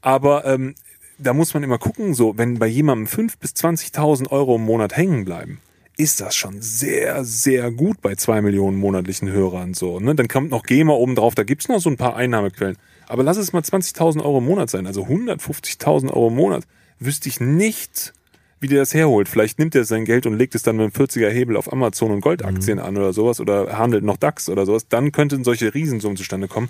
Aber 0.02 0.46
ähm, 0.46 0.76
da 1.18 1.34
muss 1.34 1.54
man 1.54 1.64
immer 1.64 1.78
gucken, 1.78 2.14
so, 2.14 2.38
wenn 2.38 2.60
bei 2.60 2.68
jemandem 2.68 3.08
5.000 3.08 3.34
bis 3.40 3.52
20.000 3.52 4.32
Euro 4.32 4.56
im 4.56 4.64
Monat 4.64 4.96
hängen 4.96 5.26
bleiben, 5.26 5.60
ist 5.98 6.22
das 6.22 6.34
schon 6.34 6.62
sehr, 6.62 7.26
sehr 7.26 7.72
gut 7.72 8.02
bei 8.02 8.16
zwei 8.16 8.42
Millionen 8.42 8.78
monatlichen 8.78 9.30
Hörern 9.30 9.74
so. 9.74 10.00
Ne? 10.00 10.16
Dann 10.16 10.30
kommt 10.30 10.50
noch 10.50 10.64
GEMA 10.64 10.94
oben 10.94 11.16
drauf, 11.16 11.36
da 11.36 11.44
gibt's 11.44 11.68
noch 11.68 11.82
so 11.82 11.90
ein 11.90 11.98
paar 11.98 12.16
Einnahmequellen. 12.16 12.78
Aber 13.08 13.24
lass 13.24 13.36
es 13.36 13.52
mal 13.52 13.62
20.000 13.62 14.24
Euro 14.24 14.38
im 14.38 14.46
Monat 14.46 14.70
sein, 14.70 14.88
also 14.88 15.04
150.000 15.04 16.08
Euro 16.08 16.30
im 16.30 16.36
Monat. 16.36 16.64
Wüsste 17.00 17.28
ich 17.28 17.42
nicht, 17.42 18.14
wie 18.62 18.68
der 18.68 18.80
das 18.80 18.94
herholt. 18.94 19.28
Vielleicht 19.28 19.60
nimmt 19.60 19.76
er 19.76 19.84
sein 19.84 20.06
Geld 20.06 20.26
und 20.26 20.38
legt 20.38 20.56
es 20.56 20.64
dann 20.64 20.78
mit 20.78 20.84
einem 20.84 21.06
40er 21.06 21.30
Hebel 21.30 21.58
auf 21.58 21.72
Amazon 21.72 22.12
und 22.12 22.22
Goldaktien 22.22 22.80
an 22.80 22.96
oder 22.96 23.12
sowas 23.12 23.42
oder 23.42 23.78
handelt 23.78 24.04
noch 24.06 24.18
DAX 24.18 24.48
oder 24.48 24.66
sowas. 24.66 24.88
Dann 24.88 25.12
könnten 25.12 25.44
solche 25.44 25.74
Riesensummen 25.74 26.16
zustande 26.16 26.48
kommen. 26.48 26.70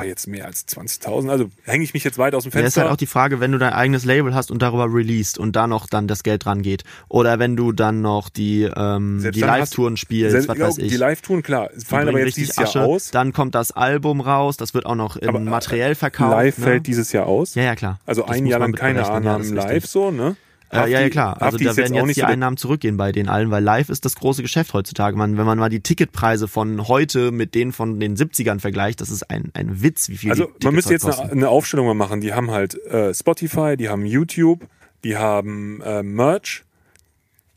Aber 0.00 0.08
jetzt 0.08 0.26
mehr 0.26 0.46
als 0.46 0.66
20.000, 0.66 1.28
also 1.30 1.50
hänge 1.64 1.84
ich 1.84 1.94
mich 1.94 2.04
jetzt 2.04 2.18
weit 2.18 2.34
aus 2.34 2.44
dem 2.44 2.52
Ja, 2.52 2.58
ist 2.60 2.62
Fenster. 2.64 2.80
halt 2.82 2.92
auch 2.92 2.96
die 2.96 3.06
Frage, 3.06 3.40
wenn 3.40 3.52
du 3.52 3.58
dein 3.58 3.72
eigenes 3.72 4.04
Label 4.04 4.34
hast 4.34 4.50
und 4.50 4.62
darüber 4.62 4.86
released 4.92 5.38
und 5.38 5.56
da 5.56 5.66
noch 5.66 5.86
dann 5.86 6.08
das 6.08 6.22
Geld 6.22 6.44
dran 6.44 6.62
geht. 6.62 6.84
Oder 7.08 7.38
wenn 7.38 7.56
du 7.56 7.72
dann 7.72 8.00
noch 8.02 8.28
die, 8.30 8.62
ähm, 8.74 9.20
Selbst 9.20 9.36
die 9.36 9.40
Live-Touren 9.42 9.96
spielst, 9.96 10.32
Selbst- 10.32 10.48
was 10.48 10.58
ja, 10.58 10.66
weiß 10.68 10.78
ich. 10.78 10.88
Die 10.90 10.96
Live-Touren, 10.96 11.42
klar, 11.42 11.70
fallen 11.84 12.08
aber 12.08 12.18
jetzt 12.20 12.36
dieses 12.36 12.56
Jahr 12.56 12.66
Asche. 12.66 12.82
aus. 12.82 13.10
Dann 13.10 13.32
kommt 13.32 13.54
das 13.54 13.72
Album 13.72 14.20
raus, 14.20 14.56
das 14.56 14.74
wird 14.74 14.86
auch 14.86 14.94
noch 14.94 15.16
in 15.16 15.28
Aber, 15.28 15.38
äh, 15.38 15.42
materiell 15.42 15.94
verkauft. 15.94 16.32
Live 16.32 16.58
ne? 16.58 16.64
fällt 16.64 16.86
dieses 16.86 17.12
Jahr 17.12 17.26
aus. 17.26 17.54
Ja, 17.54 17.62
ja, 17.62 17.76
klar. 17.76 18.00
Also 18.06 18.22
Das 18.22 18.30
ein 18.30 18.46
Jahr 18.46 18.60
lang 18.60 18.72
keine 18.72 19.00
ja, 19.00 19.08
Annahmen 19.10 19.42
ist 19.44 19.50
live, 19.52 19.86
so, 19.86 20.10
ne? 20.10 20.36
Äh, 20.72 20.76
ja, 20.76 20.86
ja, 20.86 20.98
Hafti- 20.98 21.10
klar. 21.10 21.42
Also 21.42 21.58
da 21.58 21.64
jetzt 21.64 21.76
werden 21.76 21.94
jetzt 21.94 22.06
nicht 22.06 22.16
die 22.16 22.20
so 22.20 22.26
Einnahmen 22.26 22.56
zurückgehen 22.56 22.96
bei 22.96 23.10
den 23.12 23.28
allen, 23.28 23.50
weil 23.50 23.62
live 23.62 23.88
ist 23.88 24.04
das 24.04 24.14
große 24.14 24.42
Geschäft 24.42 24.72
heutzutage. 24.72 25.16
Man, 25.16 25.36
wenn 25.36 25.46
man 25.46 25.58
mal 25.58 25.68
die 25.68 25.80
Ticketpreise 25.80 26.46
von 26.48 26.86
heute 26.86 27.32
mit 27.32 27.54
denen 27.54 27.72
von 27.72 27.98
den 27.98 28.16
70ern 28.16 28.60
vergleicht, 28.60 29.00
das 29.00 29.10
ist 29.10 29.30
ein, 29.30 29.50
ein 29.54 29.82
Witz, 29.82 30.08
wie 30.08 30.16
viel 30.16 30.30
Also 30.30 30.46
die 30.60 30.66
man 30.66 30.74
müsste 30.74 30.92
jetzt 30.92 31.04
heute 31.04 31.22
eine, 31.22 31.32
eine 31.32 31.48
Aufstellung 31.48 31.86
mal 31.86 31.94
machen. 31.94 32.20
Die 32.20 32.32
haben 32.34 32.50
halt 32.50 32.74
äh, 32.86 33.12
Spotify, 33.12 33.76
die 33.76 33.88
haben 33.88 34.06
YouTube, 34.06 34.66
die 35.02 35.16
haben 35.16 35.80
äh, 35.82 36.02
Merch, 36.02 36.62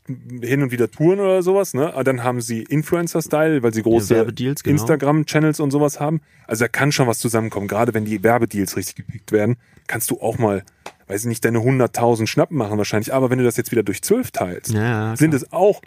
hin 0.06 0.62
und 0.62 0.70
wieder 0.70 0.90
Touren 0.90 1.18
oder 1.18 1.42
sowas, 1.42 1.72
ne? 1.72 1.94
Aber 1.94 2.04
dann 2.04 2.22
haben 2.22 2.40
sie 2.42 2.62
Influencer-Style, 2.62 3.62
weil 3.62 3.72
sie 3.72 3.82
große 3.82 4.14
Werbedeals, 4.14 4.62
genau. 4.62 4.74
Instagram-Channels 4.74 5.60
und 5.60 5.70
sowas 5.70 5.98
haben. 5.98 6.20
Also 6.46 6.64
da 6.64 6.68
kann 6.68 6.92
schon 6.92 7.06
was 7.06 7.18
zusammenkommen. 7.20 7.68
Gerade 7.68 7.94
wenn 7.94 8.04
die 8.04 8.22
Werbedeals 8.22 8.76
richtig 8.76 8.96
gepickt 8.96 9.32
werden, 9.32 9.56
kannst 9.86 10.10
du 10.10 10.20
auch 10.20 10.36
mal, 10.36 10.62
weiß 11.08 11.22
ich 11.22 11.26
nicht, 11.26 11.44
deine 11.44 11.58
100.000 11.58 12.26
Schnappen 12.26 12.56
machen 12.56 12.78
wahrscheinlich. 12.78 13.12
Aber 13.14 13.30
wenn 13.30 13.38
du 13.38 13.44
das 13.44 13.56
jetzt 13.56 13.70
wieder 13.72 13.82
durch 13.82 14.02
12 14.02 14.30
teilst, 14.30 14.72
Ja, 14.72 15.14
sind 15.16 15.34
es 15.34 15.52
auch, 15.52 15.80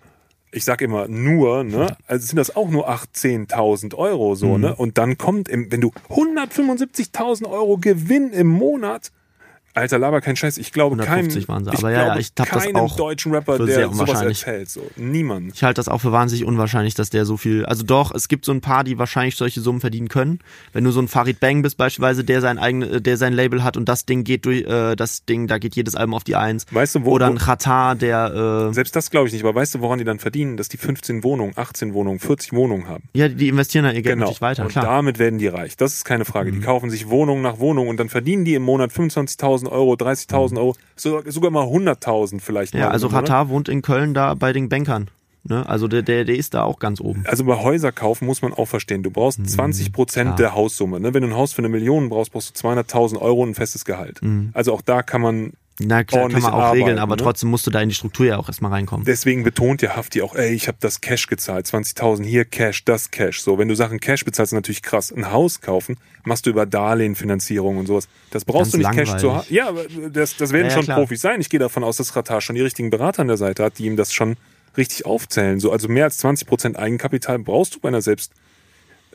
ich 0.51 0.63
sag 0.65 0.81
immer 0.81 1.07
nur, 1.07 1.63
ne, 1.63 1.95
also 2.07 2.25
sind 2.25 2.37
das 2.37 2.55
auch 2.55 2.69
nur 2.69 2.87
8, 2.89 3.09
10.000 3.15 3.95
Euro 3.95 4.35
so, 4.35 4.55
Mhm. 4.55 4.61
ne? 4.61 4.75
Und 4.75 4.97
dann 4.97 5.17
kommt, 5.17 5.49
im, 5.49 5.71
wenn 5.71 5.81
du 5.81 5.91
175.000 6.09 7.47
Euro 7.49 7.77
Gewinn 7.77 8.31
im 8.31 8.47
Monat, 8.47 9.11
Alter, 9.77 9.99
laber 9.99 10.21
kein 10.21 10.35
Scheiß, 10.35 10.57
ich 10.57 10.71
glaube 10.73 10.95
150 10.95 11.45
keinen, 11.45 11.47
waren 11.47 11.63
sie, 11.65 11.71
aber 11.71 11.91
ja, 11.91 12.07
ja, 12.07 12.17
ich 12.17 12.31
hab 12.39 12.49
das 12.51 12.75
auch 12.75 12.95
deutschen 12.95 13.33
Rapper, 13.33 13.57
für 13.57 13.65
sehr 13.65 13.77
der 13.77 13.85
sowas 13.87 13.99
unwahrscheinlich. 14.01 14.39
erzählt, 14.45 14.69
so. 14.69 14.81
Niemand. 14.95 15.53
Ich 15.53 15.63
halte 15.63 15.79
das 15.79 15.87
auch 15.87 15.99
für 16.01 16.11
wahnsinnig 16.11 16.45
unwahrscheinlich, 16.45 16.95
dass 16.95 17.09
der 17.09 17.25
so 17.25 17.37
viel. 17.37 17.65
Also 17.65 17.83
doch, 17.83 18.13
es 18.13 18.27
gibt 18.27 18.45
so 18.45 18.51
ein 18.51 18.61
paar, 18.61 18.83
die 18.83 18.97
wahrscheinlich 18.97 19.35
solche 19.35 19.61
Summen 19.61 19.79
verdienen 19.81 20.09
können. 20.09 20.39
Wenn 20.73 20.83
du 20.83 20.91
so 20.91 20.99
ein 20.99 21.07
Farid 21.07 21.39
Bang 21.39 21.61
bist 21.61 21.77
beispielsweise, 21.77 22.23
der 22.23 22.41
sein 22.41 22.57
eigene, 22.57 23.01
der 23.01 23.17
sein 23.17 23.33
Label 23.33 23.63
hat 23.63 23.77
und 23.77 23.87
das 23.87 24.05
Ding 24.05 24.23
geht 24.23 24.45
durch, 24.45 24.61
äh, 24.63 24.95
das 24.95 25.25
Ding, 25.25 25.47
da 25.47 25.57
geht 25.57 25.75
jedes 25.75 25.95
Album 25.95 26.13
auf 26.15 26.23
die 26.23 26.35
Eins. 26.35 26.65
Weißt 26.71 26.95
du, 26.95 27.05
wo, 27.05 27.11
Oder 27.11 27.27
ein 27.27 27.37
Qatar, 27.37 27.95
der, 27.95 28.69
äh, 28.69 28.73
selbst 28.73 28.95
das 28.95 29.11
glaube 29.11 29.27
ich 29.27 29.33
nicht, 29.33 29.43
aber 29.43 29.55
weißt 29.55 29.75
du, 29.75 29.79
woran 29.81 29.99
die 29.99 30.05
dann 30.05 30.19
verdienen? 30.19 30.57
Dass 30.57 30.69
die 30.69 30.77
15 30.77 31.23
Wohnungen, 31.23 31.53
18 31.55 31.93
Wohnungen, 31.93 32.19
40 32.19 32.53
Wohnungen 32.53 32.87
haben. 32.87 33.03
ja, 33.13 33.27
die 33.27 33.47
investieren 33.47 33.85
dann 33.85 33.95
ihr 33.95 34.01
Geld 34.01 34.17
Genau. 34.17 34.33
weiter, 34.39 34.63
und 34.63 34.69
klar. 34.69 34.83
Mhm. 34.85 34.89
damit 34.89 35.19
werden 35.19 35.39
die 35.39 35.47
reich. 35.47 35.77
Das 35.77 35.93
ist 35.93 36.05
keine 36.05 36.25
Frage. 36.25 36.51
Die 36.51 36.59
kaufen 36.59 36.89
sich 36.89 37.09
Wohnung 37.09 37.41
nach 37.41 37.59
Wohnung 37.59 37.87
und 37.87 37.97
dann 37.97 38.09
verdienen 38.09 38.45
die 38.45 38.55
im 38.55 38.63
Monat 38.63 38.91
25.000 38.91 39.66
Euro, 39.71 39.93
30.000 39.93 40.57
Euro, 40.57 40.75
so, 40.95 41.21
sogar 41.25 41.51
mal 41.51 41.65
100.000 41.65 42.39
vielleicht. 42.41 42.73
Mhm. 42.73 42.79
ja, 42.79 42.85
mal 42.87 42.91
also 42.93 43.07
Monat. 43.09 43.25
Qatar 43.25 43.49
wohnt 43.49 43.69
in 43.69 43.81
Köln 43.81 44.13
da 44.13 44.33
bei 44.33 44.53
den 44.53 44.69
Bankern. 44.69 45.09
Ne? 45.43 45.67
Also 45.67 45.87
der, 45.87 46.01
der, 46.01 46.25
der 46.25 46.35
ist 46.35 46.53
da 46.53 46.63
auch 46.63 46.77
ganz 46.79 46.99
oben. 46.99 47.23
Also 47.25 47.45
bei 47.45 47.55
Häuser 47.55 47.93
kaufen 47.93 48.25
muss 48.25 48.41
man 48.41 48.53
auch 48.53 48.65
verstehen, 48.65 49.01
du 49.03 49.11
brauchst 49.11 49.39
20 49.49 49.93
Prozent 49.93 50.31
Mhm. 50.31 50.35
der 50.35 50.53
Haussumme. 50.55 50.99
Ne? 50.99 51.13
Wenn 51.13 51.21
du 51.21 51.29
ein 51.29 51.35
Haus 51.35 51.53
für 51.53 51.59
eine 51.59 51.69
Million 51.69 52.09
brauchst, 52.09 52.33
brauchst 52.33 52.61
du 52.61 52.67
200.000 52.67 53.17
Euro 53.21 53.43
und 53.43 53.51
ein 53.51 53.55
festes 53.55 53.85
Gehalt. 53.85 54.21
Mhm. 54.21 54.49
Also 54.53 54.73
auch 54.73 54.81
da 54.81 55.03
kann 55.03 55.21
man 55.21 55.53
Na 55.79 56.03
klar, 56.03 56.27
kann 56.29 56.41
man 56.41 56.53
auch 56.53 56.57
arbeiten, 56.57 56.83
regeln, 56.83 56.99
aber 56.99 57.15
ne? 57.15 57.21
trotzdem 57.21 57.49
musst 57.49 57.67
du 57.67 57.71
da 57.71 57.81
in 57.81 57.89
die 57.89 57.95
Struktur 57.95 58.25
ja 58.25 58.37
auch 58.37 58.47
erstmal 58.47 58.71
reinkommen. 58.71 59.05
Deswegen 59.05 59.43
betont 59.43 59.83
ja 59.83 59.95
Hafti 59.95 60.23
auch, 60.23 60.33
ey, 60.33 60.53
ich 60.53 60.67
habe 60.67 60.77
das 60.79 61.01
Cash 61.01 61.27
gezahlt, 61.27 61.67
20.000 61.67 62.23
hier 62.23 62.45
Cash, 62.45 62.83
das 62.85 63.11
Cash. 63.11 63.41
So, 63.41 63.59
wenn 63.59 63.67
du 63.67 63.75
Sachen 63.75 63.99
Cash 63.99 64.25
bezahlst, 64.25 64.53
ist 64.53 64.55
natürlich 64.55 64.81
krass. 64.81 65.11
Ein 65.11 65.31
Haus 65.31 65.61
kaufen 65.61 65.97
machst 66.23 66.47
du 66.47 66.49
über 66.49 66.65
Darlehenfinanzierung 66.65 67.77
und 67.77 67.85
sowas. 67.85 68.07
Das 68.31 68.43
brauchst 68.43 68.71
Ganz 68.73 68.83
du 68.83 68.89
nicht 68.89 68.91
Cash 68.91 69.19
zu 69.19 69.27
langweilig. 69.27 69.61
haben. 69.61 70.03
Ja, 70.03 70.09
das, 70.09 70.35
das 70.35 70.51
werden 70.51 70.65
Ja, 70.65 70.69
ja, 70.69 70.75
schon 70.75 70.85
klar. 70.85 70.97
Profis 70.97 71.21
sein. 71.21 71.41
Ich 71.41 71.49
gehe 71.49 71.59
davon 71.59 71.83
aus, 71.83 71.97
dass 71.97 72.15
Ratar 72.15 72.41
schon 72.41 72.55
die 72.55 72.61
richtigen 72.63 72.89
Berater 72.89 73.21
an 73.21 73.27
der 73.27 73.37
Seite 73.37 73.63
hat, 73.63 73.77
die 73.77 73.85
ihm 73.85 73.97
das 73.97 74.13
schon 74.13 74.35
richtig 74.77 75.05
aufzählen. 75.05 75.59
So, 75.59 75.71
also 75.71 75.87
mehr 75.87 76.05
als 76.05 76.23
20% 76.23 76.75
Eigenkapital 76.75 77.37
brauchst 77.39 77.75
du 77.75 77.79
bei 77.79 77.89
einer 77.89 78.01
selbst. 78.01 78.31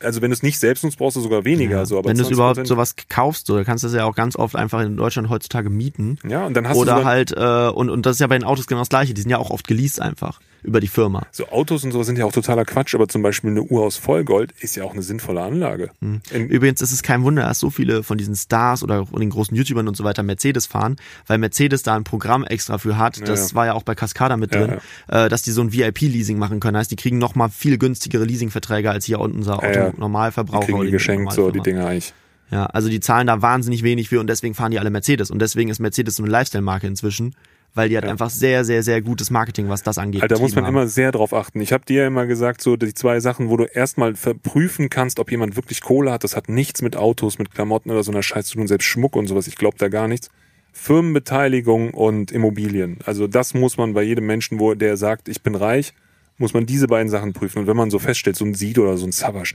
Also 0.03 0.23
wenn 0.23 0.31
du 0.31 0.35
es 0.35 0.43
nicht 0.43 0.59
selbst 0.59 0.85
nutzt, 0.85 0.99
brauchst 0.99 1.17
du 1.17 1.21
sogar 1.21 1.45
weniger. 1.45 1.87
So, 1.87 1.99
aber 1.99 2.09
Wenn 2.09 2.17
du 2.17 2.25
20% 2.25 2.27
es 2.27 2.31
überhaupt 2.31 2.67
sowas 2.67 2.95
kaufst, 3.09 3.47
so, 3.47 3.57
dann 3.57 3.65
kannst 3.65 3.85
du 3.85 3.89
es 3.89 3.95
ja 3.95 4.05
auch 4.05 4.15
ganz 4.15 4.37
oft 4.37 4.57
einfach 4.57 4.81
in 4.81 4.97
Deutschland 4.97 5.29
heutzutage 5.29 5.71
mieten. 5.71 6.19
Ja, 6.29 6.47
und 6.47 6.55
dann 6.55 6.69
hast 6.69 6.77
du 6.77 6.81
Oder 6.81 7.05
halt, 7.05 7.33
äh, 7.37 7.69
und, 7.69 7.91
und 7.91 8.07
das 8.07 8.17
ist 8.17 8.21
ja 8.21 8.27
bei 8.27 8.39
den 8.39 8.45
Autos 8.45 8.67
genau 8.67 8.81
das 8.81 8.89
gleiche, 8.89 9.15
die 9.15 9.21
sind 9.21 9.31
ja 9.31 9.39
auch 9.39 9.51
oft 9.51 9.67
geleast 9.67 10.01
einfach 10.01 10.41
über 10.63 10.81
die 10.81 10.89
Firma. 10.89 11.27
So 11.33 11.49
Autos 11.49 11.85
und 11.85 11.93
sowas 11.93 12.07
sind 12.07 12.19
ja 12.19 12.25
auch 12.25 12.33
totaler 12.33 12.65
Quatsch, 12.65 12.95
aber 12.95 13.09
zum 13.09 13.23
Beispiel 13.23 13.51
eine 13.51 13.63
Uhr 13.63 13.83
aus 13.85 13.97
Vollgold 13.97 14.53
ist 14.61 14.77
ja 14.77 14.85
auch 14.85 14.93
eine 14.93 15.03
sinnvolle 15.03 15.43
Anlage. 15.43 15.91
Hm. 16.01 16.21
In, 16.31 16.49
Übrigens 16.49 16.81
ist 16.81 16.93
es 16.93 17.03
kein 17.03 17.23
Wunder, 17.23 17.43
dass 17.43 17.59
so 17.59 17.71
viele 17.71 18.03
von 18.03 18.19
diesen 18.19 18.37
Stars 18.37 18.83
oder 18.83 19.05
den 19.05 19.31
großen 19.31 19.57
YouTubern 19.57 19.89
und 19.89 19.97
so 19.97 20.05
weiter 20.05 20.23
Mercedes 20.23 20.67
fahren, 20.67 20.97
weil 21.27 21.39
Mercedes 21.39 21.83
da 21.83 21.97
ein 21.97 22.05
Programm 22.05 22.45
extra 22.45 22.79
für 22.79 22.97
hat. 22.99 23.27
Das 23.27 23.51
ja. 23.51 23.57
war 23.57 23.67
ja 23.67 23.73
auch 23.75 23.83
bei 23.83 23.95
Cascada 23.95 24.37
mit 24.37 24.55
Ja, 24.55 24.67
drin, 24.67 24.79
Äh, 25.09 25.29
dass 25.29 25.43
die 25.43 25.51
so 25.51 25.63
ein 25.63 25.73
VIP-Leasing 25.73 26.39
machen 26.39 26.61
können. 26.61 26.77
Heißt, 26.77 26.91
die 26.91 26.97
kriegen 26.97 27.19
noch 27.19 27.35
mal 27.35 27.49
viel 27.49 27.79
günstigere 27.79 28.25
Leasingverträge 28.25 28.91
als 28.91 29.05
hier 29.05 29.21
unser 29.21 29.63
Ja, 29.63 29.73
ja. 29.73 29.87
Auto-Normalverbraucher. 29.89 30.67
kriegen 30.67 30.83
die 30.83 30.91
geschenkt, 30.91 31.33
so 31.33 31.51
die. 31.51 31.61
Dinger 31.61 31.87
eigentlich. 31.87 32.15
Ja, 32.51 32.67
also 32.67 32.91
die 32.91 33.01
zahlen 33.01 33.27
da 33.27 33.41
wahnsinnig 33.41 33.83
wenig 33.83 34.11
für 34.11 34.21
und 34.21 34.27
deswegen 34.27 34.55
fahren 34.55 34.73
die 34.73 34.79
alle 34.79 34.91
Mercedes. 34.91 35.31
Und 35.31 35.39
deswegen 35.41 35.71
ist 35.71 35.79
Mercedes 35.79 36.17
so 36.17 36.23
eine 36.23 36.31
Lifestyle-Marke 36.31 36.87
inzwischen, 36.87 37.35
weil 37.75 37.89
die 37.89 37.97
hat 37.97 38.05
einfach 38.05 38.31
sehr, 38.31 38.65
sehr, 38.65 38.83
sehr 38.83 39.01
gutes 39.01 39.31
Marketing, 39.31 39.69
was 39.69 39.83
das 39.83 39.99
angeht. 39.99 40.23
Alter, 40.23 40.35
da 40.35 40.41
muss 40.41 40.55
man 40.55 40.65
haben. 40.65 40.75
immer 40.75 40.89
sehr 40.89 41.11
drauf 41.13 41.33
achten. 41.33 41.61
Ich 41.61 41.73
habe 41.73 41.85
dir 41.85 42.03
ja 42.03 42.07
immer 42.07 42.27
gesagt, 42.27 42.61
so 42.61 42.77
die 42.77 42.93
zwei 42.93 43.21
Sachen, 43.21 43.49
wo 43.49 43.57
du 43.57 43.65
erstmal 43.65 44.15
verprüfen 44.15 44.91
kannst, 44.91 45.19
ob 45.19 45.31
jemand 45.31 45.57
wirklich 45.57 45.81
Kohle 45.81 46.13
hat. 46.13 46.25
Das 46.25 46.37
hat 46.37 46.49
nichts 46.49 46.83
mit 46.83 46.97
Autos, 46.97 47.39
mit 47.39 47.51
Klamotten 47.51 47.91
oder 47.91 48.03
so 48.03 48.13
einer 48.13 48.23
Scheiß 48.23 48.47
zu 48.47 48.57
tun, 48.57 48.67
selbst 48.67 48.85
Schmuck 48.85 49.17
und 49.17 49.27
sowas. 49.27 49.47
Ich 49.47 49.57
glaube 49.57 49.79
da 49.79 49.89
gar 49.89 50.09
nichts. 50.09 50.31
Firmenbeteiligung 50.73 51.93
und 51.93 52.31
Immobilien. 52.31 52.99
Also 53.05 53.27
das 53.27 53.55
muss 53.55 53.77
man 53.77 53.95
bei 53.95 54.03
jedem 54.03 54.27
Menschen, 54.27 54.59
wo 54.59 54.75
der 54.75 54.97
sagt, 54.97 55.29
ich 55.29 55.43
bin 55.43 55.55
reich, 55.55 55.93
muss 56.39 56.55
man 56.55 56.67
diese 56.67 56.89
beiden 56.89 57.09
Sachen 57.09 57.33
prüfen. 57.33 57.61
Und 57.61 57.67
wenn 57.67 57.77
man 57.77 57.91
so 57.91 57.99
feststellt, 57.99 58.37
so 58.37 58.45
ein 58.45 58.55
Sid 58.55 58.79
oder 58.79 58.97
so 58.97 59.07
ein 59.07 59.13
Savage, 59.13 59.55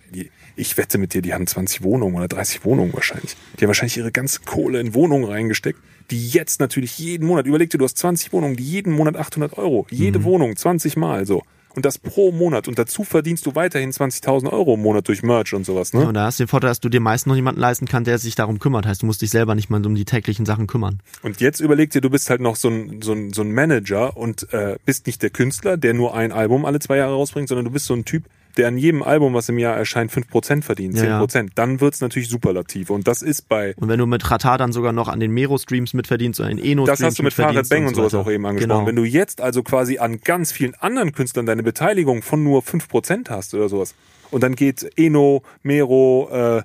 ich 0.56 0.78
wette 0.78 0.98
mit 0.98 1.14
dir, 1.14 1.22
die 1.22 1.34
haben 1.34 1.46
20 1.46 1.84
Wohnungen 1.84 2.16
oder 2.16 2.28
30 2.28 2.66
Wohnungen 2.66 2.94
wahrscheinlich. 2.94 3.36
Die 3.60 3.64
haben 3.64 3.70
wahrscheinlich 3.70 3.98
ihre 3.98 4.12
ganze 4.12 4.42
Kohle 4.42 4.80
in 4.80 4.94
Wohnungen 4.94 5.26
reingesteckt, 5.26 5.80
die 6.12 6.28
jetzt 6.30 6.60
natürlich 6.60 6.98
jeden 6.98 7.28
Monat, 7.28 7.46
überleg 7.46 7.70
dir, 7.70 7.78
du 7.78 7.86
hast 7.86 7.98
20 7.98 8.34
Wohnungen, 8.34 8.56
die 8.56 8.64
jeden 8.64 8.94
Monat 8.94 9.16
800 9.16 9.58
Euro. 9.58 9.86
Jede 9.90 10.24
Wohnung 10.24 10.56
20 10.56 10.98
Mal 10.98 11.26
so. 11.26 11.44
Und 11.76 11.86
das 11.86 12.00
pro 12.00 12.32
Monat. 12.32 12.68
Und 12.68 12.80
dazu 12.80 13.04
verdienst 13.04 13.46
du 13.46 13.54
weiterhin 13.54 13.92
20.000 13.92 14.52
Euro 14.52 14.74
im 14.74 14.82
Monat 14.82 15.08
durch 15.08 15.22
Merch 15.22 15.54
und 15.54 15.64
sowas, 15.64 15.94
ne? 15.94 16.02
Ja, 16.02 16.08
und 16.08 16.16
da 16.16 16.26
hast 16.26 16.40
du 16.40 16.44
den 16.44 16.48
Vorteil, 16.48 16.72
dass 16.72 16.80
du 16.80 16.90
dir 16.90 17.00
meist 17.00 17.28
noch 17.28 17.36
jemanden 17.36 17.62
leisten 17.62 17.86
kannst, 17.86 18.08
der 18.08 18.18
sich 18.18 18.34
darum 18.34 18.58
kümmert. 18.58 18.88
Heißt, 18.88 19.04
du 19.04 19.06
musst 19.06 19.22
dich 19.22 19.30
selber 19.30 19.54
nicht 19.54 19.70
mal 19.70 19.86
um 19.86 19.94
die 19.94 20.04
täglichen 20.04 20.48
Sachen 20.48 20.66
kümmern. 20.66 21.02
Und 21.22 21.40
jetzt 21.40 21.60
überleg 21.60 21.92
dir, 21.92 22.02
du 22.02 22.10
bist 22.10 22.32
halt 22.32 22.42
noch 22.42 22.56
so 22.56 22.70
ein, 22.70 23.04
so 23.04 23.14
ein, 23.14 23.32
so 23.32 23.44
ein 23.44 23.52
Manager 23.52 24.18
und 24.18 24.52
äh, 24.54 24.78
bist 24.86 25.06
nicht 25.06 25.22
der 25.22 25.30
Künstler, 25.30 25.78
der 25.78 25.94
nur 25.94 26.16
ein 26.16 26.32
Album 26.32 26.66
alle 26.66 26.80
zwei 26.80 26.98
Jahre 26.98 27.14
rausbringt, 27.14 27.48
sondern 27.48 27.66
du 27.66 27.72
bist 27.72 27.86
so 27.86 27.94
ein 27.94 28.06
Typ, 28.06 28.24
der 28.58 28.68
an 28.68 28.78
jedem 28.78 29.04
Album, 29.04 29.34
was 29.34 29.50
im 29.50 29.58
Jahr 29.58 29.76
erscheint, 29.76 30.12
5% 30.12 30.64
verdient, 30.64 30.98
Ja, 30.98 31.22
10%. 31.22 31.50
Dann 31.56 31.80
wird's 31.80 32.02
natürlich 32.02 32.30
superlativ. 32.30 32.90
Und 32.90 33.08
das 33.08 33.22
ist 33.22 33.48
bei, 33.48 33.74
Und 33.78 33.88
wenn 33.88 34.00
du 34.00 34.06
mit 34.06 34.30
Ratar 34.30 34.58
dann 34.58 34.72
sogar 34.72 34.94
noch 34.94 35.08
an 35.08 35.20
den 35.20 35.32
Mero-Streams 35.32 35.94
mitverdienst 35.94 36.40
oder 36.40 36.50
in 36.50 36.58
Eno-Streams 36.58 37.00
das 37.00 37.06
hast 37.06 37.20
du 37.20 37.24
mit 37.24 37.34
Farid 37.34 37.70
Bang 37.70 37.88
und 37.88 37.96
sowas 37.96 38.12
so 38.12 38.20
auch 38.20 38.30
eben 38.30 38.46
angesprochen. 38.46 38.70
Genau. 38.70 38.88
Wenn 38.88 38.96
du 38.96 39.04
jetzt 39.04 39.42
also 39.42 39.64
quasi 39.64 40.00
an 40.00 40.20
ganz 40.22 40.52
vielen 40.52 40.76
anderen 40.76 41.12
Künstlern 41.12 41.46
deine 41.46 41.64
Beteiligung 41.64 42.22
von 42.22 42.44
nur 42.44 42.62
5% 42.62 43.30
hast 43.30 43.54
oder 43.54 43.70
sowas 43.70 43.96
und 44.32 44.44
dann 44.44 44.56
geht 44.56 44.90
Eno, 44.98 45.44
Mero, 45.64 46.30
äh, 46.32 46.62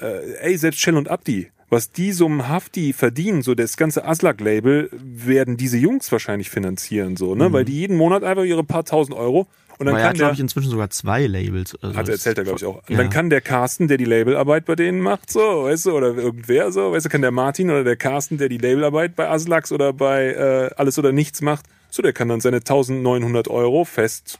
äh, 0.00 0.34
ey, 0.40 0.56
selbst 0.56 0.80
Shell 0.80 0.96
und 0.96 1.08
Abdi, 1.08 1.50
was 1.68 1.90
die 1.90 2.12
so 2.12 2.26
im 2.26 2.48
Hafti 2.48 2.92
verdienen, 2.92 3.42
so 3.42 3.54
das 3.54 3.76
ganze 3.76 4.04
Aslak-Label, 4.04 4.90
werden 4.92 5.56
diese 5.56 5.78
Jungs 5.78 6.12
wahrscheinlich 6.12 6.50
finanzieren, 6.50 7.16
so, 7.16 7.34
ne? 7.34 7.50
Weil 7.52 7.64
die 7.64 7.72
jeden 7.72 7.96
Monat 7.96 8.24
einfach 8.24 8.44
ihre 8.44 8.62
paar 8.62 8.84
tausend 8.84 9.16
Euro 9.16 9.46
und 9.82 9.86
dann 9.86 9.94
Aber 9.96 9.98
er 10.00 10.02
kann 10.04 10.10
hat, 10.10 10.16
der, 10.18 10.24
glaube 10.26 10.34
ich, 10.34 10.40
inzwischen 10.40 10.70
sogar 10.70 10.90
zwei 10.90 11.26
Labels. 11.26 11.74
Oder 11.74 11.92
so. 11.92 11.98
hat 11.98 12.08
er 12.08 12.12
erzählt 12.14 12.38
er, 12.38 12.44
glaube 12.44 12.58
ich, 12.58 12.64
auch. 12.64 12.76
Und 12.76 12.90
Ja. 12.90 12.96
dann 12.98 13.10
kann 13.10 13.28
der 13.30 13.40
Carsten, 13.40 13.88
der 13.88 13.98
die 13.98 14.04
Labelarbeit 14.04 14.64
bei 14.64 14.76
denen 14.76 15.00
macht, 15.00 15.30
so, 15.30 15.64
weißt 15.64 15.86
du, 15.86 15.92
oder 15.92 16.14
irgendwer 16.16 16.70
so, 16.72 16.92
weißt 16.92 17.04
du, 17.06 17.10
kann 17.10 17.20
der 17.22 17.30
Martin 17.32 17.68
oder 17.70 17.84
der 17.84 17.96
Carsten, 17.96 18.38
der 18.38 18.48
die 18.48 18.58
Labelarbeit 18.58 19.16
bei 19.16 19.28
Aslax 19.28 19.72
oder 19.72 19.92
bei 19.92 20.26
äh, 20.32 20.70
Alles 20.76 20.98
oder 20.98 21.12
Nichts 21.12 21.42
macht, 21.42 21.66
so, 21.90 22.02
der 22.02 22.12
kann 22.12 22.28
dann 22.28 22.40
seine 22.40 22.56
1900 22.58 23.48
Euro 23.48 23.84
fest 23.84 24.38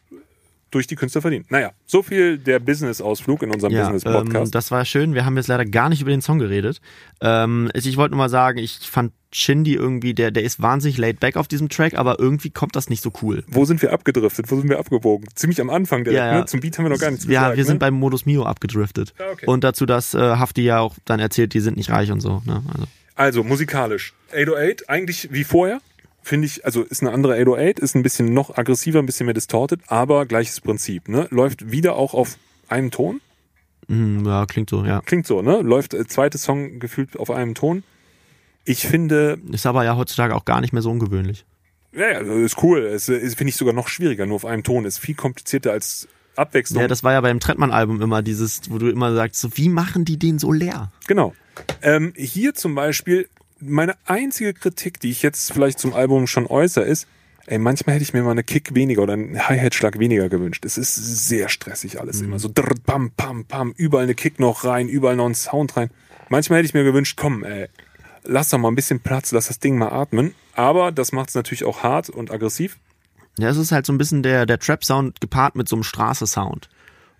durch 0.72 0.86
die 0.88 0.96
Künstler 0.96 1.20
verdienen. 1.20 1.44
Naja, 1.48 1.70
so 1.86 2.02
viel 2.02 2.36
der 2.38 2.58
Business-Ausflug 2.58 3.42
in 3.44 3.50
unserem 3.52 3.72
Ja, 3.72 3.86
ähm, 3.86 3.92
Business-Podcast. 3.92 4.54
das 4.54 4.70
war 4.72 4.84
schön. 4.84 5.14
Wir 5.14 5.24
haben 5.24 5.36
jetzt 5.36 5.46
leider 5.48 5.64
gar 5.64 5.88
nicht 5.88 6.00
über 6.02 6.10
den 6.10 6.20
Song 6.22 6.38
geredet. 6.40 6.80
Ähm, 7.20 7.70
ich 7.74 7.96
wollte 7.96 8.12
nur 8.14 8.18
mal 8.18 8.28
sagen, 8.28 8.58
ich 8.58 8.78
fand 8.80 9.12
Shindy 9.34 9.74
irgendwie, 9.74 10.12
der, 10.12 10.30
der 10.30 10.42
ist 10.42 10.60
wahnsinnig 10.60 10.98
laid 10.98 11.20
back 11.20 11.36
auf 11.36 11.48
diesem 11.48 11.68
Track, 11.70 11.94
aber 11.94 12.18
irgendwie 12.18 12.50
kommt 12.50 12.76
das 12.76 12.90
nicht 12.90 13.02
so 13.02 13.12
cool. 13.22 13.44
Wo 13.46 13.64
sind 13.64 13.80
wir 13.80 13.92
abgedriftet? 13.92 14.50
Wo 14.50 14.58
sind 14.60 14.68
wir 14.68 14.78
abgebogen? 14.78 15.26
Ziemlich 15.34 15.60
am 15.60 15.70
Anfang 15.70 16.04
direkt, 16.04 16.18
Ja, 16.18 16.32
ja. 16.32 16.38
ne? 16.40 16.44
Zum 16.46 16.60
Beat 16.60 16.76
haben 16.76 16.84
wir 16.84 16.90
noch 16.90 16.98
gar 16.98 17.10
nichts 17.10 17.24
Ja, 17.26 17.40
gesagt. 17.42 17.56
wir 17.56 17.64
sind 17.64 17.74
ne? 17.76 17.78
beim 17.80 17.94
Modus 17.94 18.26
Mio 18.26 18.44
abgedriftet. 18.44 19.14
Ah, 19.18 19.30
okay. 19.32 19.46
Und 19.46 19.64
dazu, 19.64 19.86
dass 19.86 20.12
äh, 20.14 20.18
Hafti 20.18 20.62
ja 20.62 20.80
auch 20.80 20.96
dann 21.06 21.20
erzählt, 21.20 21.54
die 21.54 21.60
sind 21.60 21.76
nicht 21.78 21.90
reich 21.90 22.10
und 22.10 22.20
so. 22.20 22.42
Ne? 22.44 22.62
Also, 22.72 22.86
Also 23.14 23.44
musikalisch. 23.44 24.12
808, 24.32 24.88
eigentlich 24.90 25.28
wie 25.32 25.44
vorher. 25.44 25.80
Finde 26.22 26.46
ich, 26.46 26.64
also 26.64 26.82
ist 26.82 27.02
eine 27.02 27.12
andere 27.12 27.34
808, 27.34 27.80
ist 27.80 27.94
ein 27.96 28.02
bisschen 28.02 28.32
noch 28.32 28.56
aggressiver, 28.56 29.00
ein 29.00 29.06
bisschen 29.06 29.26
mehr 29.26 29.34
distorted, 29.34 29.80
aber 29.88 30.24
gleiches 30.26 30.60
Prinzip. 30.60 31.08
Ne? 31.08 31.26
Läuft 31.30 31.70
wieder 31.72 31.96
auch 31.96 32.14
auf 32.14 32.36
einem 32.68 32.90
Ton. 32.90 33.20
mm, 33.88 34.24
ja, 34.24 34.46
klingt 34.46 34.70
so, 34.70 34.84
ja. 34.84 35.00
Klingt 35.04 35.26
so, 35.26 35.42
ne? 35.42 35.60
Läuft 35.62 35.94
äh, 35.94 36.06
zweite 36.06 36.38
Song 36.38 36.78
gefühlt 36.78 37.18
auf 37.18 37.30
einem 37.30 37.54
Ton. 37.54 37.82
Ich 38.64 38.86
finde, 38.86 39.38
Ist 39.50 39.66
aber 39.66 39.84
ja 39.84 39.96
heutzutage 39.96 40.34
auch 40.36 40.44
gar 40.44 40.60
nicht 40.60 40.72
mehr 40.72 40.82
so 40.82 40.90
ungewöhnlich. 40.92 41.44
ja, 41.92 42.08
ja, 42.12 42.20
ist 42.20 42.62
cool. 42.62 42.80
Es 42.86 43.08
ist, 43.08 43.36
finde 43.36 43.48
ich 43.50 43.56
sogar 43.56 43.74
noch 43.74 43.88
schwieriger, 43.88 44.24
nur 44.24 44.36
auf 44.36 44.44
einem 44.44 44.62
Ton. 44.62 44.84
Ist 44.84 44.98
viel 44.98 45.16
komplizierter 45.16 45.72
als 45.72 46.06
Abwechslung. 46.36 46.80
Ja, 46.80 46.86
das 46.88 47.02
war 47.02 47.12
ja 47.12 47.20
beim 47.20 47.40
Trettmann-Album 47.40 48.00
immer 48.00 48.22
dieses, 48.22 48.70
wo 48.70 48.78
du 48.78 48.88
immer 48.88 49.12
sagst, 49.14 49.40
so, 49.40 49.48
wie 49.56 49.68
machen 49.68 50.04
die 50.04 50.16
den 50.16 50.38
so 50.38 50.52
leer? 50.52 50.92
Genau. 51.08 51.34
Ähm, 51.82 52.12
hier 52.16 52.54
zum 52.54 52.76
Beispiel, 52.76 53.28
meine 53.62 53.94
einzige 54.06 54.52
Kritik, 54.54 55.00
die 55.00 55.10
ich 55.10 55.22
jetzt 55.22 55.52
vielleicht 55.52 55.78
zum 55.78 55.94
Album 55.94 56.26
schon 56.26 56.46
äußere, 56.46 56.84
ist, 56.84 57.06
ey, 57.46 57.58
manchmal 57.58 57.94
hätte 57.94 58.02
ich 58.02 58.12
mir 58.12 58.22
mal 58.22 58.32
eine 58.32 58.44
Kick 58.44 58.74
weniger 58.74 59.02
oder 59.02 59.14
einen 59.14 59.48
Hi-Hat-Schlag 59.48 59.98
weniger 59.98 60.28
gewünscht. 60.28 60.64
Es 60.64 60.78
ist 60.78 60.94
sehr 60.94 61.48
stressig 61.48 62.00
alles 62.00 62.20
immer. 62.20 62.38
So 62.38 62.50
drr, 62.52 62.74
pam, 62.84 63.10
pam, 63.10 63.44
pam, 63.44 63.72
überall 63.76 64.04
eine 64.04 64.14
Kick 64.14 64.38
noch 64.40 64.64
rein, 64.64 64.88
überall 64.88 65.16
noch 65.16 65.26
ein 65.26 65.34
Sound 65.34 65.76
rein. 65.76 65.90
Manchmal 66.28 66.58
hätte 66.58 66.66
ich 66.66 66.74
mir 66.74 66.84
gewünscht, 66.84 67.18
komm, 67.20 67.44
ey, 67.44 67.68
lass 68.24 68.50
doch 68.50 68.58
mal 68.58 68.68
ein 68.68 68.74
bisschen 68.74 69.00
Platz, 69.00 69.32
lass 69.32 69.48
das 69.48 69.58
Ding 69.58 69.76
mal 69.76 69.88
atmen. 69.88 70.34
Aber 70.54 70.92
das 70.92 71.12
macht 71.12 71.30
es 71.30 71.34
natürlich 71.34 71.64
auch 71.64 71.82
hart 71.82 72.10
und 72.10 72.30
aggressiv. 72.30 72.78
Ja, 73.38 73.48
es 73.48 73.56
ist 73.56 73.72
halt 73.72 73.86
so 73.86 73.92
ein 73.92 73.98
bisschen 73.98 74.22
der, 74.22 74.46
der 74.46 74.58
Trap-Sound 74.58 75.20
gepaart 75.20 75.56
mit 75.56 75.68
so 75.68 75.76
einem 75.76 75.84
Straße-Sound. 75.84 76.68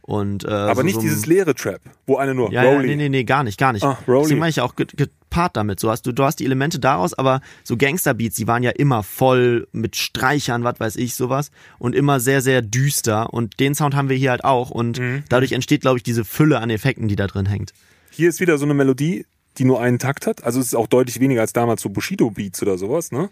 Und, 0.05 0.45
äh, 0.45 0.49
Aber 0.49 0.77
so, 0.77 0.83
nicht 0.83 0.95
so 0.97 1.01
dieses 1.01 1.27
leere 1.27 1.55
Trap, 1.55 1.81
wo 2.07 2.17
eine 2.17 2.35
nur 2.35 2.53
Ja, 2.53 2.65
ja, 2.65 2.71
Rolly. 2.71 2.89
nee, 2.89 2.97
nee, 2.97 3.09
nee, 3.09 3.25
gar 3.25 3.45
nicht, 3.45 3.57
gar 3.59 3.73
nicht. 3.73 3.85
Ah, 3.85 3.97
Rolly. 4.09 4.23
Deswegen 4.25 4.41
meine 4.41 4.51
ich 4.51 4.61
auch 4.61 4.75
ge- 4.75 4.89
gepaart 4.97 5.57
damit. 5.57 5.79
So 5.79 5.91
hast 5.91 6.03
du, 6.07 6.11
du 6.13 6.25
hast 6.25 6.41
die 6.41 6.45
Elemente 6.45 6.81
daraus, 6.81 7.15
aber 7.15 7.41
so 7.63 7.77
Gangsterbeats, 7.77 8.35
die 8.35 8.49
waren 8.49 8.65
ja 8.65 8.73
immer 8.73 9.05
voll 9.05 9.69
mit 9.71 9.95
Streichern, 9.95 10.65
was 10.65 10.81
weiß 10.81 10.97
ich, 10.97 11.15
sowas. 11.15 11.53
Und 11.79 11.95
immer 11.95 12.19
sehr, 12.19 12.43
sehr 12.43 12.63
düster. 12.63 13.33
Und 13.33 13.61
den 13.61 13.77
Sound 13.77 13.95
haben 13.95 14.09
wir 14.09 14.17
hier 14.17 14.31
halt 14.31 14.43
auch. 14.43 14.71
Und 14.71 14.99
Mhm. 14.99 15.23
dadurch 15.29 15.53
entsteht, 15.53 15.83
glaube 15.83 15.99
ich, 15.99 16.03
diese 16.03 16.25
Fülle 16.25 16.59
an 16.59 16.71
Effekten, 16.71 17.07
die 17.07 17.17
da 17.17 17.29
drin 17.29 17.47
hängt. 17.47 17.73
Hier 18.11 18.29
ist 18.29 18.41
wieder 18.41 18.59
so 18.59 18.65
eine 18.65 18.75
Melodie, 18.75 19.25
die 19.59 19.65
nur 19.65 19.81
einen 19.81 20.01
Takt 20.01 20.27
hat. 20.27 20.43
Also 20.43 20.59
es 20.59 20.67
ist 20.67 20.75
auch 20.75 20.89
deutlich 20.89 21.21
weniger 21.21 21.43
als 21.43 21.53
damals 21.53 21.81
so 21.81 21.91
Bushido-Beats 21.91 22.61
oder 22.61 22.77
sowas, 22.77 23.13
ne? 23.13 23.31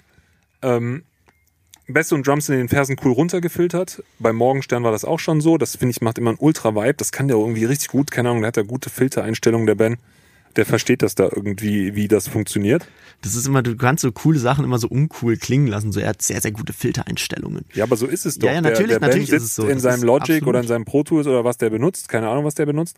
Ähm, 0.62 1.02
Bässe 1.92 2.14
und 2.14 2.26
Drums 2.26 2.48
in 2.48 2.56
den 2.56 2.68
Versen 2.68 2.96
cool 3.04 3.12
runtergefiltert. 3.12 4.02
Bei 4.18 4.32
Morgenstern 4.32 4.82
war 4.84 4.92
das 4.92 5.04
auch 5.04 5.18
schon 5.18 5.40
so. 5.40 5.58
Das 5.58 5.76
finde 5.76 5.90
ich 5.92 6.00
macht 6.00 6.18
immer 6.18 6.30
einen 6.30 6.38
Ultra-Vibe. 6.40 6.94
Das 6.94 7.12
kann 7.12 7.28
der 7.28 7.36
irgendwie 7.36 7.64
richtig 7.64 7.88
gut. 7.88 8.10
Keine 8.10 8.30
Ahnung, 8.30 8.42
der 8.42 8.48
hat 8.48 8.56
da 8.56 8.62
gute 8.62 8.90
Filtereinstellungen, 8.90 9.66
der 9.66 9.74
Ben. 9.74 9.96
Der 10.56 10.66
versteht 10.66 11.02
das 11.02 11.14
da 11.14 11.24
irgendwie, 11.24 11.94
wie 11.94 12.08
das 12.08 12.26
funktioniert. 12.26 12.86
Das 13.22 13.36
ist 13.36 13.46
immer, 13.46 13.62
du 13.62 13.76
kannst 13.76 14.02
so 14.02 14.10
coole 14.10 14.38
Sachen 14.38 14.64
immer 14.64 14.78
so 14.78 14.88
uncool 14.88 15.36
klingen 15.36 15.68
lassen. 15.68 15.92
So, 15.92 16.00
er 16.00 16.08
hat 16.08 16.22
sehr, 16.22 16.40
sehr 16.40 16.50
gute 16.50 16.72
Filtereinstellungen. 16.72 17.64
Ja, 17.72 17.84
aber 17.84 17.96
so 17.96 18.06
ist 18.06 18.26
es 18.26 18.38
doch. 18.38 18.48
Ja, 18.48 18.54
ja, 18.54 18.60
natürlich, 18.60 18.90
der, 18.90 18.98
der 18.98 19.08
natürlich 19.08 19.30
ben 19.30 19.36
ist 19.36 19.42
es 19.44 19.54
sitzt 19.54 19.56
so. 19.56 19.68
in 19.68 19.74
Das 19.74 19.82
seinem 19.82 20.02
Logic 20.02 20.36
absolut. 20.36 20.48
oder 20.48 20.60
in 20.60 20.66
seinem 20.66 20.84
Pro 20.84 21.04
Tools 21.04 21.26
oder 21.26 21.44
was 21.44 21.58
der 21.58 21.70
benutzt, 21.70 22.08
keine 22.08 22.28
Ahnung, 22.28 22.44
was 22.44 22.56
der 22.56 22.66
benutzt, 22.66 22.96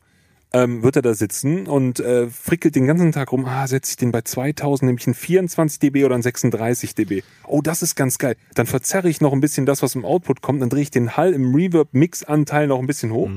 ähm, 0.53 0.83
wird 0.83 0.97
er 0.97 1.03
da 1.03 1.15
sitzen 1.15 1.67
und 1.67 2.01
äh, 2.01 2.29
frickelt 2.29 2.75
den 2.75 2.87
ganzen 2.87 3.13
Tag 3.13 3.33
rum, 3.33 3.45
ah, 3.47 3.67
setze 3.67 3.91
ich 3.91 3.97
den 3.97 4.13
bei 4.13 4.23
2000, 4.23 4.87
nämlich 4.87 5.07
ein 5.07 5.15
24 5.15 5.79
dB 5.79 6.05
oder 6.05 6.15
ein 6.15 6.23
36 6.23 6.95
dB. 6.95 7.23
Oh, 7.47 7.61
das 7.63 7.83
ist 7.83 7.95
ganz 7.95 8.19
geil. 8.19 8.37
Dann 8.55 8.67
verzerre 8.67 9.09
ich 9.09 9.21
noch 9.21 9.33
ein 9.33 9.41
bisschen 9.41 9.67
das, 9.67 9.83
was 9.83 9.95
im 9.95 10.05
Output 10.05 10.43
kommt, 10.43 10.63
dann 10.63 10.69
drehe 10.69 10.83
ich 10.83 10.91
den 10.91 11.17
Hall 11.17 11.33
im 11.33 11.55
Reverb-Mix-Anteil 11.55 12.67
noch 12.67 12.79
ein 12.79 12.87
bisschen 12.87 13.13
hoch. 13.13 13.31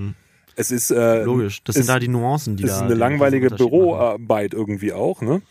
Es 0.55 0.71
ist 0.71 0.91
äh, 0.91 1.23
Logisch. 1.23 1.63
Das 1.63 1.75
ist, 1.75 1.85
sind 1.85 1.93
da 1.93 1.99
die 1.99 2.07
Nuancen, 2.07 2.55
die 2.55 2.63
es 2.63 2.69
da. 2.69 2.77
ist 2.77 2.81
eine 2.83 2.95
langweilige. 2.95 3.49
Büroarbeit 3.49 4.53
irgendwie 4.53 4.93
auch, 4.93 5.21
ne? 5.21 5.41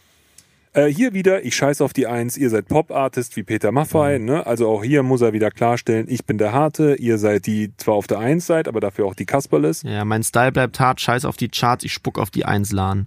Äh, 0.74 0.86
hier 0.88 1.14
wieder, 1.14 1.44
ich 1.44 1.54
scheiß 1.54 1.80
auf 1.80 1.92
die 1.92 2.08
Eins, 2.08 2.36
ihr 2.36 2.50
seid 2.50 2.66
Pop-Artist 2.66 3.36
wie 3.36 3.44
Peter 3.44 3.70
Maffay, 3.70 4.18
Mhm. 4.18 4.24
ne? 4.24 4.46
Also 4.46 4.68
auch 4.68 4.82
hier 4.82 5.04
muss 5.04 5.20
er 5.22 5.32
wieder 5.32 5.50
klarstellen, 5.52 6.06
ich 6.08 6.24
bin 6.26 6.36
der 6.36 6.52
Harte, 6.52 6.96
ihr 6.96 7.16
seid 7.18 7.46
die 7.46 7.70
zwar 7.76 7.94
auf 7.94 8.08
der 8.08 8.18
Eins 8.18 8.46
seid, 8.46 8.66
aber 8.66 8.80
dafür 8.80 9.06
auch 9.06 9.14
die 9.14 9.24
Kasperles. 9.24 9.82
Ja, 9.82 10.04
mein 10.04 10.24
Style 10.24 10.50
bleibt 10.50 10.80
hart, 10.80 11.00
scheiß 11.00 11.24
auf 11.26 11.36
die 11.36 11.48
Charts, 11.48 11.84
ich 11.84 11.92
spuck 11.92 12.18
auf 12.18 12.30
die 12.30 12.44
Einsladen. 12.44 13.06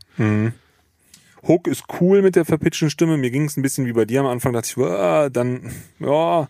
Hook 1.46 1.68
ist 1.68 1.84
cool 2.00 2.22
mit 2.22 2.36
der 2.38 2.46
verpitchten 2.46 2.90
Stimme. 2.90 3.18
Mir 3.18 3.32
ging 3.32 3.44
es 3.46 3.58
ein 3.58 3.62
bisschen 3.62 3.86
wie 3.86 3.94
bei 3.94 4.06
dir 4.06 4.22
am 4.22 4.26
Anfang, 4.28 4.54
dachte 4.54 4.70
ich, 4.70 4.78
ah, 4.84 5.30
dann, 5.30 5.70
ja, 6.00 6.48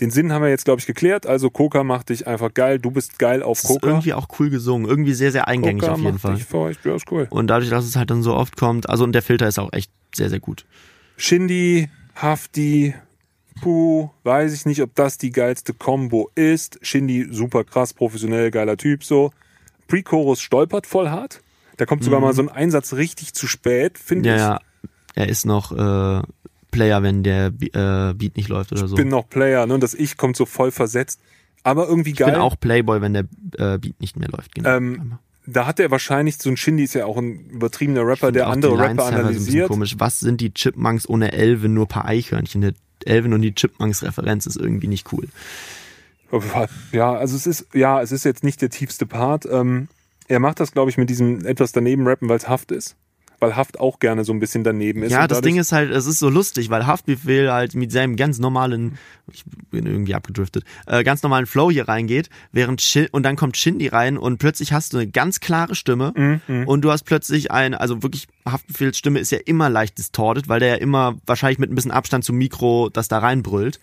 den 0.00 0.10
Sinn 0.10 0.32
haben 0.32 0.42
wir 0.42 0.48
jetzt, 0.50 0.64
glaube 0.64 0.80
ich, 0.80 0.86
geklärt. 0.86 1.26
Also 1.26 1.50
Coca 1.50 1.84
macht 1.84 2.08
dich 2.10 2.26
einfach 2.26 2.52
geil, 2.54 2.78
du 2.78 2.90
bist 2.92 3.18
geil 3.18 3.42
auf 3.42 3.58
Ist 3.62 3.66
Coca. 3.68 3.86
irgendwie 3.88 4.12
auch 4.14 4.26
cool 4.38 4.50
gesungen, 4.50 4.88
irgendwie 4.88 5.14
sehr, 5.14 5.30
sehr 5.32 5.46
eingängig 5.48 5.82
Coca 5.82 5.92
auf 5.94 5.98
jeden 6.00 6.12
macht 6.12 6.20
Fall. 6.22 6.34
dich 6.34 6.44
feucht, 6.44 6.80
ja, 6.84 6.94
ist 6.96 7.10
cool. 7.12 7.26
Und 7.30 7.48
dadurch, 7.48 7.70
dass 7.70 7.84
es 7.84 7.96
halt 7.96 8.10
dann 8.10 8.22
so 8.22 8.34
oft 8.34 8.56
kommt, 8.56 8.88
also 8.88 9.02
und 9.04 9.12
der 9.12 9.22
Filter 9.22 9.46
ist 9.48 9.58
auch 9.58 9.72
echt 9.72 9.90
sehr, 10.14 10.30
sehr 10.30 10.40
gut. 10.40 10.64
Shindy, 11.16 11.88
Hafti, 12.14 12.94
Puh, 13.60 14.10
weiß 14.24 14.52
ich 14.52 14.66
nicht, 14.66 14.82
ob 14.82 14.94
das 14.96 15.16
die 15.16 15.30
geilste 15.30 15.74
Combo 15.74 16.30
ist. 16.34 16.78
Shindy, 16.82 17.28
super 17.30 17.62
krass, 17.64 17.92
professionell, 17.94 18.50
geiler 18.50 18.76
Typ, 18.76 19.04
so. 19.04 19.30
Pre-Chorus 19.86 20.40
stolpert 20.40 20.86
voll 20.86 21.08
hart. 21.08 21.40
Da 21.76 21.86
kommt 21.86 22.02
sogar 22.04 22.20
mal 22.20 22.32
so 22.34 22.42
ein 22.42 22.48
Einsatz 22.48 22.94
richtig 22.94 23.32
zu 23.34 23.46
spät, 23.46 23.98
finde 23.98 24.30
Mhm. 24.32 24.36
Ja, 24.36 24.36
ich. 24.36 24.40
ja, 24.42 24.90
er 25.22 25.28
ist 25.28 25.44
noch 25.46 25.70
äh, 25.72 26.22
Player, 26.72 27.02
wenn 27.02 27.22
der 27.22 27.46
äh, 27.46 28.14
Beat 28.14 28.36
nicht 28.36 28.48
läuft 28.48 28.72
oder 28.72 28.88
so. 28.88 28.96
Bin 28.96 29.08
noch 29.08 29.28
Player, 29.28 29.66
ne? 29.66 29.74
Und 29.74 29.82
das 29.82 29.94
Ich 29.94 30.16
kommt 30.16 30.36
so 30.36 30.46
voll 30.46 30.70
versetzt. 30.72 31.20
Aber 31.62 31.86
irgendwie 31.88 32.10
Ich 32.10 32.16
geil. 32.16 32.32
bin 32.32 32.40
auch 32.40 32.58
Playboy, 32.58 33.00
wenn 33.00 33.12
der 33.14 33.24
äh, 33.56 33.78
Beat 33.78 34.00
nicht 34.00 34.16
mehr 34.16 34.28
läuft. 34.28 34.54
Genau. 34.54 34.68
Ähm, 34.76 35.18
da 35.46 35.66
hat 35.66 35.80
er 35.80 35.90
wahrscheinlich, 35.90 36.38
so 36.38 36.48
ein 36.48 36.56
Shindy 36.56 36.84
ist 36.84 36.94
ja 36.94 37.06
auch 37.06 37.16
ein 37.16 37.50
übertriebener 37.50 38.06
Rapper, 38.06 38.32
der 38.32 38.48
andere 38.48 38.78
Rapper 38.78 39.06
ein 39.06 39.14
analysiert. 39.14 39.68
Komisch. 39.68 39.96
Was 39.98 40.20
sind 40.20 40.40
die 40.40 40.52
Chipmunks 40.52 41.08
ohne 41.08 41.32
Elvin, 41.32 41.74
nur 41.74 41.86
paar 41.86 42.06
Eichhörnchen? 42.06 42.60
Der 42.60 42.72
Elvin 43.04 43.34
und 43.34 43.42
die 43.42 43.54
Chipmunks-Referenz 43.54 44.46
ist 44.46 44.56
irgendwie 44.56 44.86
nicht 44.86 45.12
cool. 45.12 45.28
Ja, 46.92 47.12
also 47.12 47.36
es 47.36 47.46
ist, 47.46 47.66
ja, 47.74 48.00
es 48.00 48.10
ist 48.10 48.24
jetzt 48.24 48.42
nicht 48.42 48.62
der 48.62 48.70
tiefste 48.70 49.06
Part. 49.06 49.46
Ähm, 49.50 49.88
er 50.26 50.40
macht 50.40 50.60
das, 50.60 50.72
glaube 50.72 50.90
ich, 50.90 50.96
mit 50.96 51.10
diesem 51.10 51.44
etwas 51.44 51.72
daneben 51.72 52.06
rappen, 52.08 52.28
weil 52.28 52.38
es 52.38 52.48
Haft 52.48 52.72
ist. 52.72 52.96
Weil 53.40 53.56
Haft 53.56 53.80
auch 53.80 53.98
gerne 53.98 54.24
so 54.24 54.32
ein 54.32 54.40
bisschen 54.40 54.64
daneben 54.64 55.02
ist. 55.02 55.12
Ja, 55.12 55.26
das 55.26 55.40
Ding 55.40 55.56
ist 55.56 55.72
halt, 55.72 55.90
es 55.90 56.06
ist 56.06 56.18
so 56.18 56.28
lustig, 56.28 56.70
weil 56.70 56.86
Haftbefehl 56.86 57.52
halt 57.52 57.74
mit 57.74 57.92
seinem 57.92 58.16
ganz 58.16 58.38
normalen, 58.38 58.98
ich 59.32 59.44
bin 59.70 59.86
irgendwie 59.86 60.14
abgedriftet, 60.14 60.64
äh, 60.86 61.04
ganz 61.04 61.22
normalen 61.22 61.46
Flow 61.46 61.70
hier 61.70 61.88
reingeht, 61.88 62.30
während 62.52 62.80
Shin, 62.80 63.08
und 63.12 63.24
dann 63.24 63.36
kommt 63.36 63.56
Shindy 63.56 63.88
rein 63.88 64.16
und 64.16 64.38
plötzlich 64.38 64.72
hast 64.72 64.92
du 64.92 64.98
eine 64.98 65.06
ganz 65.08 65.40
klare 65.40 65.74
Stimme 65.74 66.12
Mhm, 66.14 66.66
und 66.66 66.82
du 66.82 66.90
hast 66.90 67.04
plötzlich 67.04 67.50
ein, 67.50 67.74
also 67.74 68.02
wirklich 68.02 68.28
Haftbefehls 68.46 68.98
Stimme 68.98 69.18
ist 69.18 69.32
ja 69.32 69.38
immer 69.44 69.68
leicht 69.68 69.98
distorted, 69.98 70.48
weil 70.48 70.60
der 70.60 70.68
ja 70.68 70.74
immer 70.76 71.16
wahrscheinlich 71.26 71.58
mit 71.58 71.70
ein 71.70 71.74
bisschen 71.74 71.90
Abstand 71.90 72.24
zum 72.24 72.36
Mikro 72.36 72.90
das 72.92 73.08
da 73.08 73.18
reinbrüllt. 73.18 73.80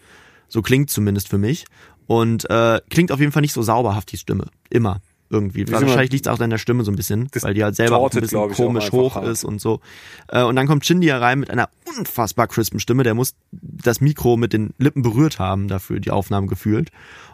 So 0.48 0.62
klingt 0.62 0.90
zumindest 0.90 1.30
für 1.30 1.38
mich. 1.38 1.66
Und 2.08 2.50
äh, 2.50 2.82
klingt 2.90 3.12
auf 3.12 3.20
jeden 3.20 3.32
Fall 3.32 3.42
nicht 3.42 3.54
so 3.54 3.62
sauberhaft, 3.62 4.12
die 4.12 4.18
Stimme. 4.18 4.48
Immer. 4.70 5.02
Irgendwie. 5.32 5.66
wir- 5.68 5.74
Wahrscheinlich 5.82 6.12
liegt 6.12 6.26
es 6.28 6.32
auch 6.32 6.40
an 6.40 6.50
der 6.50 6.58
Stimme 6.58 6.84
so 6.84 6.92
ein 6.92 6.96
bisschen, 6.98 7.30
weil 7.42 7.54
die 7.54 7.64
halt 7.64 7.76
selber 7.76 7.98
auch 7.98 8.08
ein 8.08 8.12
tortet, 8.12 8.22
bisschen 8.32 8.52
ich, 8.52 8.58
komisch 8.58 8.92
hoch 8.92 9.16
hart. 9.16 9.28
ist 9.28 9.44
und 9.46 9.62
so. 9.62 9.80
Äh, 10.28 10.44
und 10.44 10.56
dann 10.58 10.68
kommt 10.68 10.86
Shindy 10.86 11.08
herein 11.08 11.40
mit 11.40 11.50
einer 11.50 11.70
unfassbar 11.98 12.48
crispen 12.48 12.80
Stimme. 12.82 13.04
Der 13.04 13.14
muss 13.14 13.34
das 13.52 14.02
Mikro 14.02 14.36
mit 14.38 14.52
den 14.54 14.74
Lippen 14.78 15.02
berührt 15.04 15.40
haben, 15.40 15.68
dafür 15.70 16.00
die 16.02 16.12
Aufnahme 16.12 16.48
gefühlt. 16.48 16.90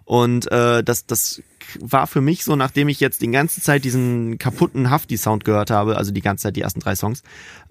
Und 0.05 0.49
äh, 0.51 0.83
das, 0.83 1.05
das 1.07 1.41
war 1.79 2.07
für 2.07 2.21
mich 2.21 2.43
so, 2.43 2.55
nachdem 2.55 2.87
ich 2.87 2.99
jetzt 2.99 3.21
die 3.21 3.29
ganze 3.31 3.61
Zeit 3.61 3.83
diesen 3.83 4.37
kaputten 4.37 4.89
Hafti-Sound 4.89 5.43
gehört 5.43 5.69
habe, 5.71 5.97
also 5.97 6.11
die 6.11 6.21
ganze 6.21 6.43
Zeit 6.43 6.55
die 6.55 6.61
ersten 6.61 6.79
drei 6.79 6.95
Songs, 6.95 7.23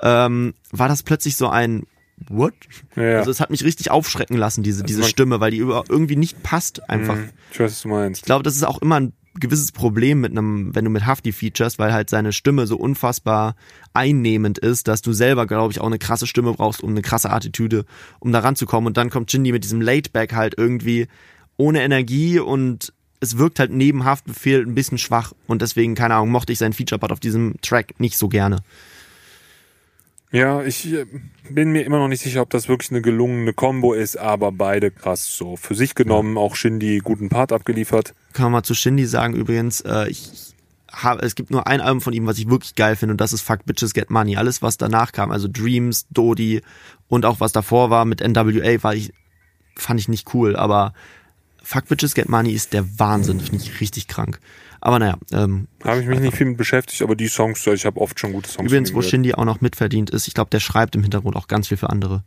ähm, 0.03 0.55
war 0.73 0.89
das 0.89 1.03
plötzlich 1.03 1.37
so 1.37 1.49
ein 1.49 1.85
What? 2.29 2.55
Ja. 2.97 3.19
Also 3.19 3.31
es 3.31 3.41
hat 3.41 3.51
mich 3.51 3.63
richtig 3.63 3.91
aufschrecken 3.91 4.39
lassen, 4.39 4.63
diese, 4.63 4.83
diese 4.83 5.01
man- 5.01 5.09
Stimme, 5.09 5.39
weil 5.41 5.51
die 5.51 5.59
über, 5.59 5.85
irgendwie 5.89 6.17
nicht 6.17 6.43
passt 6.43 6.89
einfach. 6.89 7.15
Mhm, 7.17 7.29
Ich 7.53 7.61
weiß, 7.61 7.71
was 7.73 7.83
du 7.83 7.89
meinst. 7.89 8.21
Ich 8.23 8.25
glaube, 8.25 8.43
das 8.43 8.57
ist 8.57 8.65
auch 8.65 8.81
immer 8.81 8.97
ein 9.01 9.13
gewisses 9.41 9.73
Problem 9.73 10.21
mit 10.21 10.33
einem, 10.33 10.75
wenn 10.75 10.85
du 10.85 10.91
mit 10.91 11.07
Hafti 11.07 11.33
features, 11.33 11.79
weil 11.79 11.93
halt 11.93 12.11
seine 12.11 12.33
Stimme 12.33 12.67
so 12.67 12.77
unfassbar 12.77 13.55
einnehmend 13.95 14.59
ist, 14.59 14.89
dass 14.89 15.03
du 15.03 15.13
selber, 15.13 15.47
glaube 15.47 15.73
ich, 15.73 15.81
auch 15.81 15.87
eine 15.87 15.99
krasse 15.99 16.27
Stimme 16.27 16.53
brauchst, 16.53 16.83
um 16.83 16.91
eine 16.91 17.03
krasse 17.03 17.31
Attitüde, 17.31 17.85
um 18.21 18.33
da 18.33 18.41
ranzukommen. 18.41 18.87
Und 18.87 18.97
dann 18.97 19.11
kommt 19.11 19.31
Shindy 19.31 19.53
mit 19.53 19.65
diesem 19.65 19.81
Laidback 19.81 20.35
halt 20.35 20.55
irgendwie 20.57 21.09
ohne 21.57 21.83
Energie 21.83 22.39
und 22.39 22.93
es 23.21 23.39
wirkt 23.39 23.59
halt 23.59 23.71
neben 23.71 24.05
Haftbefehl 24.05 24.63
ein 24.63 24.75
bisschen 24.75 24.99
schwach 24.99 25.33
und 25.47 25.63
deswegen, 25.63 25.95
keine 25.95 26.15
Ahnung, 26.15 26.31
mochte 26.31 26.53
ich 26.53 26.59
seinen 26.59 26.75
Feature-Part 26.75 27.13
auf 27.13 27.21
diesem 27.21 27.55
Track 27.63 27.99
nicht 27.99 28.19
so 28.19 28.29
gerne. 28.29 28.59
Ja, 30.37 30.63
ich 30.63 30.93
äh, 30.93 31.07
bin 31.49 31.73
mir 31.73 31.87
immer 31.87 31.99
noch 31.99 32.09
nicht 32.09 32.23
sicher, 32.23 32.43
ob 32.43 32.51
das 32.51 32.69
wirklich 32.69 32.91
eine 32.91 33.01
gelungene 33.01 33.55
Combo 33.55 33.95
ist, 33.95 34.19
aber 34.19 34.53
beide 34.53 34.91
krass 34.91 35.35
so. 35.35 35.57
Für 35.57 35.75
sich 35.75 35.95
genommen, 35.95 36.37
auch 36.37 36.57
Shindy 36.57 36.99
guten 36.99 37.31
Part 37.31 37.53
abgeliefert. 37.53 38.13
Kann 38.35 38.45
man 38.45 38.53
mal 38.53 38.63
zu 38.63 38.75
Shindy 38.75 39.07
sagen 39.07 39.33
übrigens, 39.33 39.81
äh, 39.81 40.11
ich 40.11 40.55
habe, 40.93 41.23
es 41.23 41.37
gibt 41.37 41.51
nur 41.51 41.67
ein 41.67 41.81
Album 41.81 42.03
von 42.03 42.13
ihm, 42.13 42.27
was 42.27 42.37
ich 42.37 42.51
wirklich 42.51 42.75
geil 42.75 42.97
finde 42.97 43.15
und 43.15 43.21
das 43.23 43.33
ist 43.33 43.41
Fuck 43.41 43.65
Bitches 43.65 43.95
Get 43.95 44.11
Money. 44.11 44.37
Alles, 44.37 44.61
was 44.61 44.77
danach 44.77 45.13
kam, 45.13 45.31
also 45.31 45.49
Dreams, 45.51 46.07
Dodi 46.11 46.61
und 47.09 47.25
auch 47.25 47.41
was 47.41 47.53
davor 47.53 47.89
war 47.89 48.05
mit 48.05 48.21
NWA, 48.21 48.83
war 48.83 48.95
ich, 48.95 49.15
fand 49.75 50.01
ich 50.01 50.09
nicht 50.09 50.35
cool, 50.35 50.55
aber 50.55 50.93
Fuck 51.63 51.89
Bitches 51.89 52.15
Get 52.15 52.29
Money 52.29 52.53
ist 52.53 52.75
der 52.75 52.87
Wahnsinn, 52.99 53.41
finde 53.41 53.65
ich 53.65 53.81
richtig 53.81 54.07
krank. 54.07 54.39
Aber 54.87 55.01
naja, 55.01 55.17
ähm, 55.33 55.67
Habe 55.83 56.01
ich 56.01 56.07
mich 56.07 56.21
nicht 56.21 56.37
viel 56.37 56.47
mit 56.47 56.59
beschäftigt, 56.59 57.03
aber 57.03 57.17
die 57.17 57.27
Songs, 57.27 57.67
ich 57.67 57.85
habe 57.85 58.01
oft 58.01 58.21
schon 58.21 58.33
gute 58.33 58.49
Songs 58.49 58.69
übrigens, 58.71 58.95
wo. 58.95 59.03
Shindy 59.03 59.35
auch 59.35 59.45
noch 59.45 59.61
mitverdient 59.61 60.11
ist, 60.11 60.29
ich 60.29 60.35
glaube, 60.35 60.51
der 60.51 60.61
schreibt 60.61 60.95
im 60.95 61.03
Hintergrund 61.03 61.35
auch 61.35 61.49
ganz 61.49 61.67
viel 61.67 61.77
für 61.77 61.91
andere. 61.91 62.23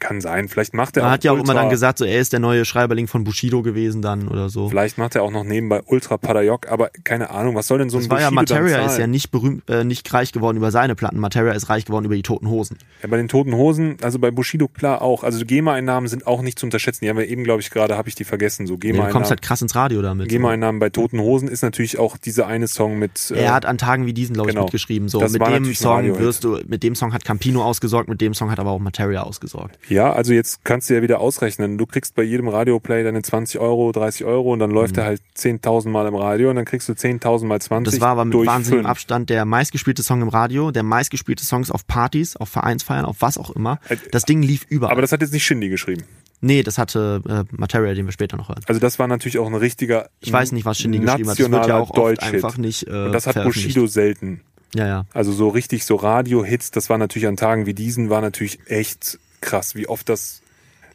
Kann 0.00 0.20
sein, 0.20 0.48
vielleicht 0.48 0.74
macht 0.74 0.96
er 0.96 1.02
Er 1.02 1.08
auch 1.08 1.12
hat 1.12 1.24
ja 1.24 1.30
auch 1.32 1.36
Ultra, 1.36 1.52
immer 1.52 1.60
dann 1.60 1.70
gesagt, 1.70 1.98
so 1.98 2.04
er 2.04 2.18
ist 2.20 2.32
der 2.32 2.40
neue 2.40 2.64
Schreiberling 2.64 3.06
von 3.06 3.22
Bushido 3.22 3.62
gewesen 3.62 4.02
dann 4.02 4.28
oder 4.28 4.48
so. 4.48 4.68
Vielleicht 4.68 4.98
macht 4.98 5.14
er 5.14 5.22
auch 5.22 5.30
noch 5.30 5.44
nebenbei 5.44 5.82
Ultra 5.86 6.16
Padayok, 6.16 6.68
aber 6.70 6.90
keine 7.04 7.30
Ahnung, 7.30 7.54
was 7.54 7.66
soll 7.66 7.78
denn 7.78 7.90
so 7.90 7.98
ein 7.98 8.02
Das 8.04 8.10
war 8.10 8.20
ja, 8.20 8.30
Bushido 8.30 8.54
Materia 8.54 8.86
ist 8.86 8.98
ja 8.98 9.06
nicht 9.06 9.30
berühmt, 9.30 9.68
äh, 9.68 9.84
nicht 9.84 10.12
reich 10.12 10.32
geworden 10.32 10.56
über 10.56 10.70
seine 10.70 10.94
Platten. 10.94 11.18
Materia 11.18 11.52
ist 11.52 11.68
reich 11.68 11.84
geworden 11.84 12.06
über 12.06 12.16
die 12.16 12.22
Toten 12.22 12.48
Hosen. 12.48 12.78
Ja, 13.02 13.08
bei 13.08 13.18
den 13.18 13.28
Toten 13.28 13.54
Hosen, 13.54 13.98
also 14.02 14.18
bei 14.18 14.30
Bushido 14.30 14.68
klar 14.68 15.02
auch. 15.02 15.22
Also 15.22 15.44
GEMA-Einnahmen 15.44 16.08
sind 16.08 16.26
auch 16.26 16.42
nicht 16.42 16.58
zu 16.58 16.66
unterschätzen. 16.66 17.04
Die 17.04 17.10
haben 17.10 17.18
wir 17.18 17.28
eben, 17.28 17.44
glaube 17.44 17.60
ich, 17.60 17.70
gerade, 17.70 17.96
habe 17.96 18.08
ich 18.08 18.14
die 18.14 18.24
vergessen. 18.24 18.66
So 18.66 18.78
Nee, 18.82 18.92
du 18.92 19.08
kommst 19.10 19.30
halt 19.30 19.42
krass 19.42 19.60
ins 19.62 19.74
Radio 19.74 20.00
damit. 20.02 20.28
GEMA-Einnahmen 20.28 20.78
bei 20.80 20.88
Toten 20.90 21.20
Hosen 21.20 21.48
ist 21.48 21.62
natürlich 21.62 21.98
auch 21.98 22.16
dieser 22.16 22.46
eine 22.46 22.68
Song 22.68 22.98
mit. 22.98 23.30
äh, 23.30 23.42
Er 23.44 23.52
hat 23.52 23.66
an 23.66 23.76
Tagen 23.78 24.06
wie 24.06 24.14
diesen, 24.14 24.34
glaube 24.34 24.50
ich, 24.50 24.54
genau. 24.54 24.64
mitgeschrieben. 24.64 25.08
So, 25.08 25.20
Das 25.20 25.32
mit 25.32 25.46
dem 25.46 25.74
Song 25.74 26.18
wirst 26.18 26.44
du, 26.44 26.58
mit 26.66 26.82
dem 26.82 26.94
Song 26.94 27.12
hat 27.12 27.24
Campino 27.24 27.62
ausgesorgt, 27.62 28.08
mit 28.08 28.20
dem 28.20 28.34
Song 28.34 28.50
hat 28.50 28.58
aber 28.58 28.70
auch 28.70 28.78
Materia 28.78 29.22
ausgesorgt. 29.22 29.78
Ja, 29.90 30.12
also 30.12 30.32
jetzt 30.32 30.64
kannst 30.64 30.88
du 30.88 30.94
ja 30.94 31.02
wieder 31.02 31.20
ausrechnen. 31.20 31.76
Du 31.76 31.84
kriegst 31.84 32.14
bei 32.14 32.22
jedem 32.22 32.48
Radioplay 32.48 33.02
deine 33.04 33.22
20 33.22 33.60
Euro, 33.60 33.92
30 33.92 34.24
Euro 34.24 34.52
und 34.52 34.60
dann 34.60 34.70
läuft 34.70 34.96
er 34.96 35.04
halt 35.04 35.20
10.000 35.36 35.88
Mal 35.88 36.06
im 36.06 36.14
Radio 36.14 36.48
und 36.50 36.56
dann 36.56 36.64
kriegst 36.64 36.88
du 36.88 36.92
10.000 36.92 37.44
mal 37.46 37.60
20 37.60 37.92
Mhm. 37.92 37.96
Das 37.96 38.00
war 38.00 38.10
aber 38.10 38.24
mit 38.24 38.34
wahnsinnigem. 38.46 38.86
Abstand 38.86 39.30
der 39.30 39.44
meistgespielte 39.44 40.02
Song 40.02 40.22
im 40.22 40.28
Radio, 40.28 40.70
der 40.70 40.82
meistgespielte 40.84 41.44
Songs 41.44 41.70
auf 41.70 41.86
Partys, 41.86 42.36
auf 42.36 42.48
Vereinsfeiern, 42.48 43.04
auf 43.04 43.16
was 43.20 43.36
auch 43.36 43.50
immer. 43.50 43.80
Äh, 43.88 43.96
Das 44.12 44.24
Ding 44.24 44.42
lief 44.42 44.64
überall. 44.68 44.92
Aber 44.92 45.02
das 45.02 45.12
hat 45.12 45.20
jetzt 45.22 45.32
nicht 45.32 45.44
Shindy 45.44 45.68
geschrieben. 45.68 46.04
nee, 46.40 46.62
das 46.62 46.78
hatte 46.78 47.22
äh, 47.28 47.44
Materia, 47.56 47.92
den 47.94 48.06
wir 48.06 48.12
später 48.12 48.36
noch 48.36 48.48
hören. 48.48 48.62
Also 48.66 48.80
das 48.80 48.98
war 48.98 49.08
natürlich 49.08 49.38
auch 49.38 49.46
ein 49.48 49.54
richtiger 49.54 50.08
Ich 50.20 50.32
weiß 50.32 50.52
nicht, 50.52 50.64
was 50.64 50.78
Shindy 50.78 50.98
geschrieben 51.00 51.28
hat. 51.28 51.38
Das 51.38 51.50
wird 51.50 51.66
ja 51.66 51.78
auch 51.78 51.90
oft 51.90 52.22
einfach 52.22 52.56
nicht 52.56 52.86
äh, 52.86 53.06
Und 53.06 53.12
das 53.12 53.26
hat. 53.26 53.42
Bushido 53.42 53.86
selten. 53.86 54.40
Ja, 54.74 54.86
ja. 54.86 55.04
Also 55.12 55.32
so 55.32 55.48
richtig 55.48 55.84
so 55.84 55.96
Radio-Hits, 55.96 56.70
das 56.70 56.88
war 56.90 56.96
natürlich 56.98 57.26
an 57.26 57.36
Tagen 57.36 57.66
wie 57.66 57.74
diesen, 57.74 58.08
war 58.08 58.20
natürlich 58.20 58.60
echt 58.66 59.18
krass, 59.40 59.74
wie 59.74 59.88
oft 59.88 60.08
das 60.08 60.42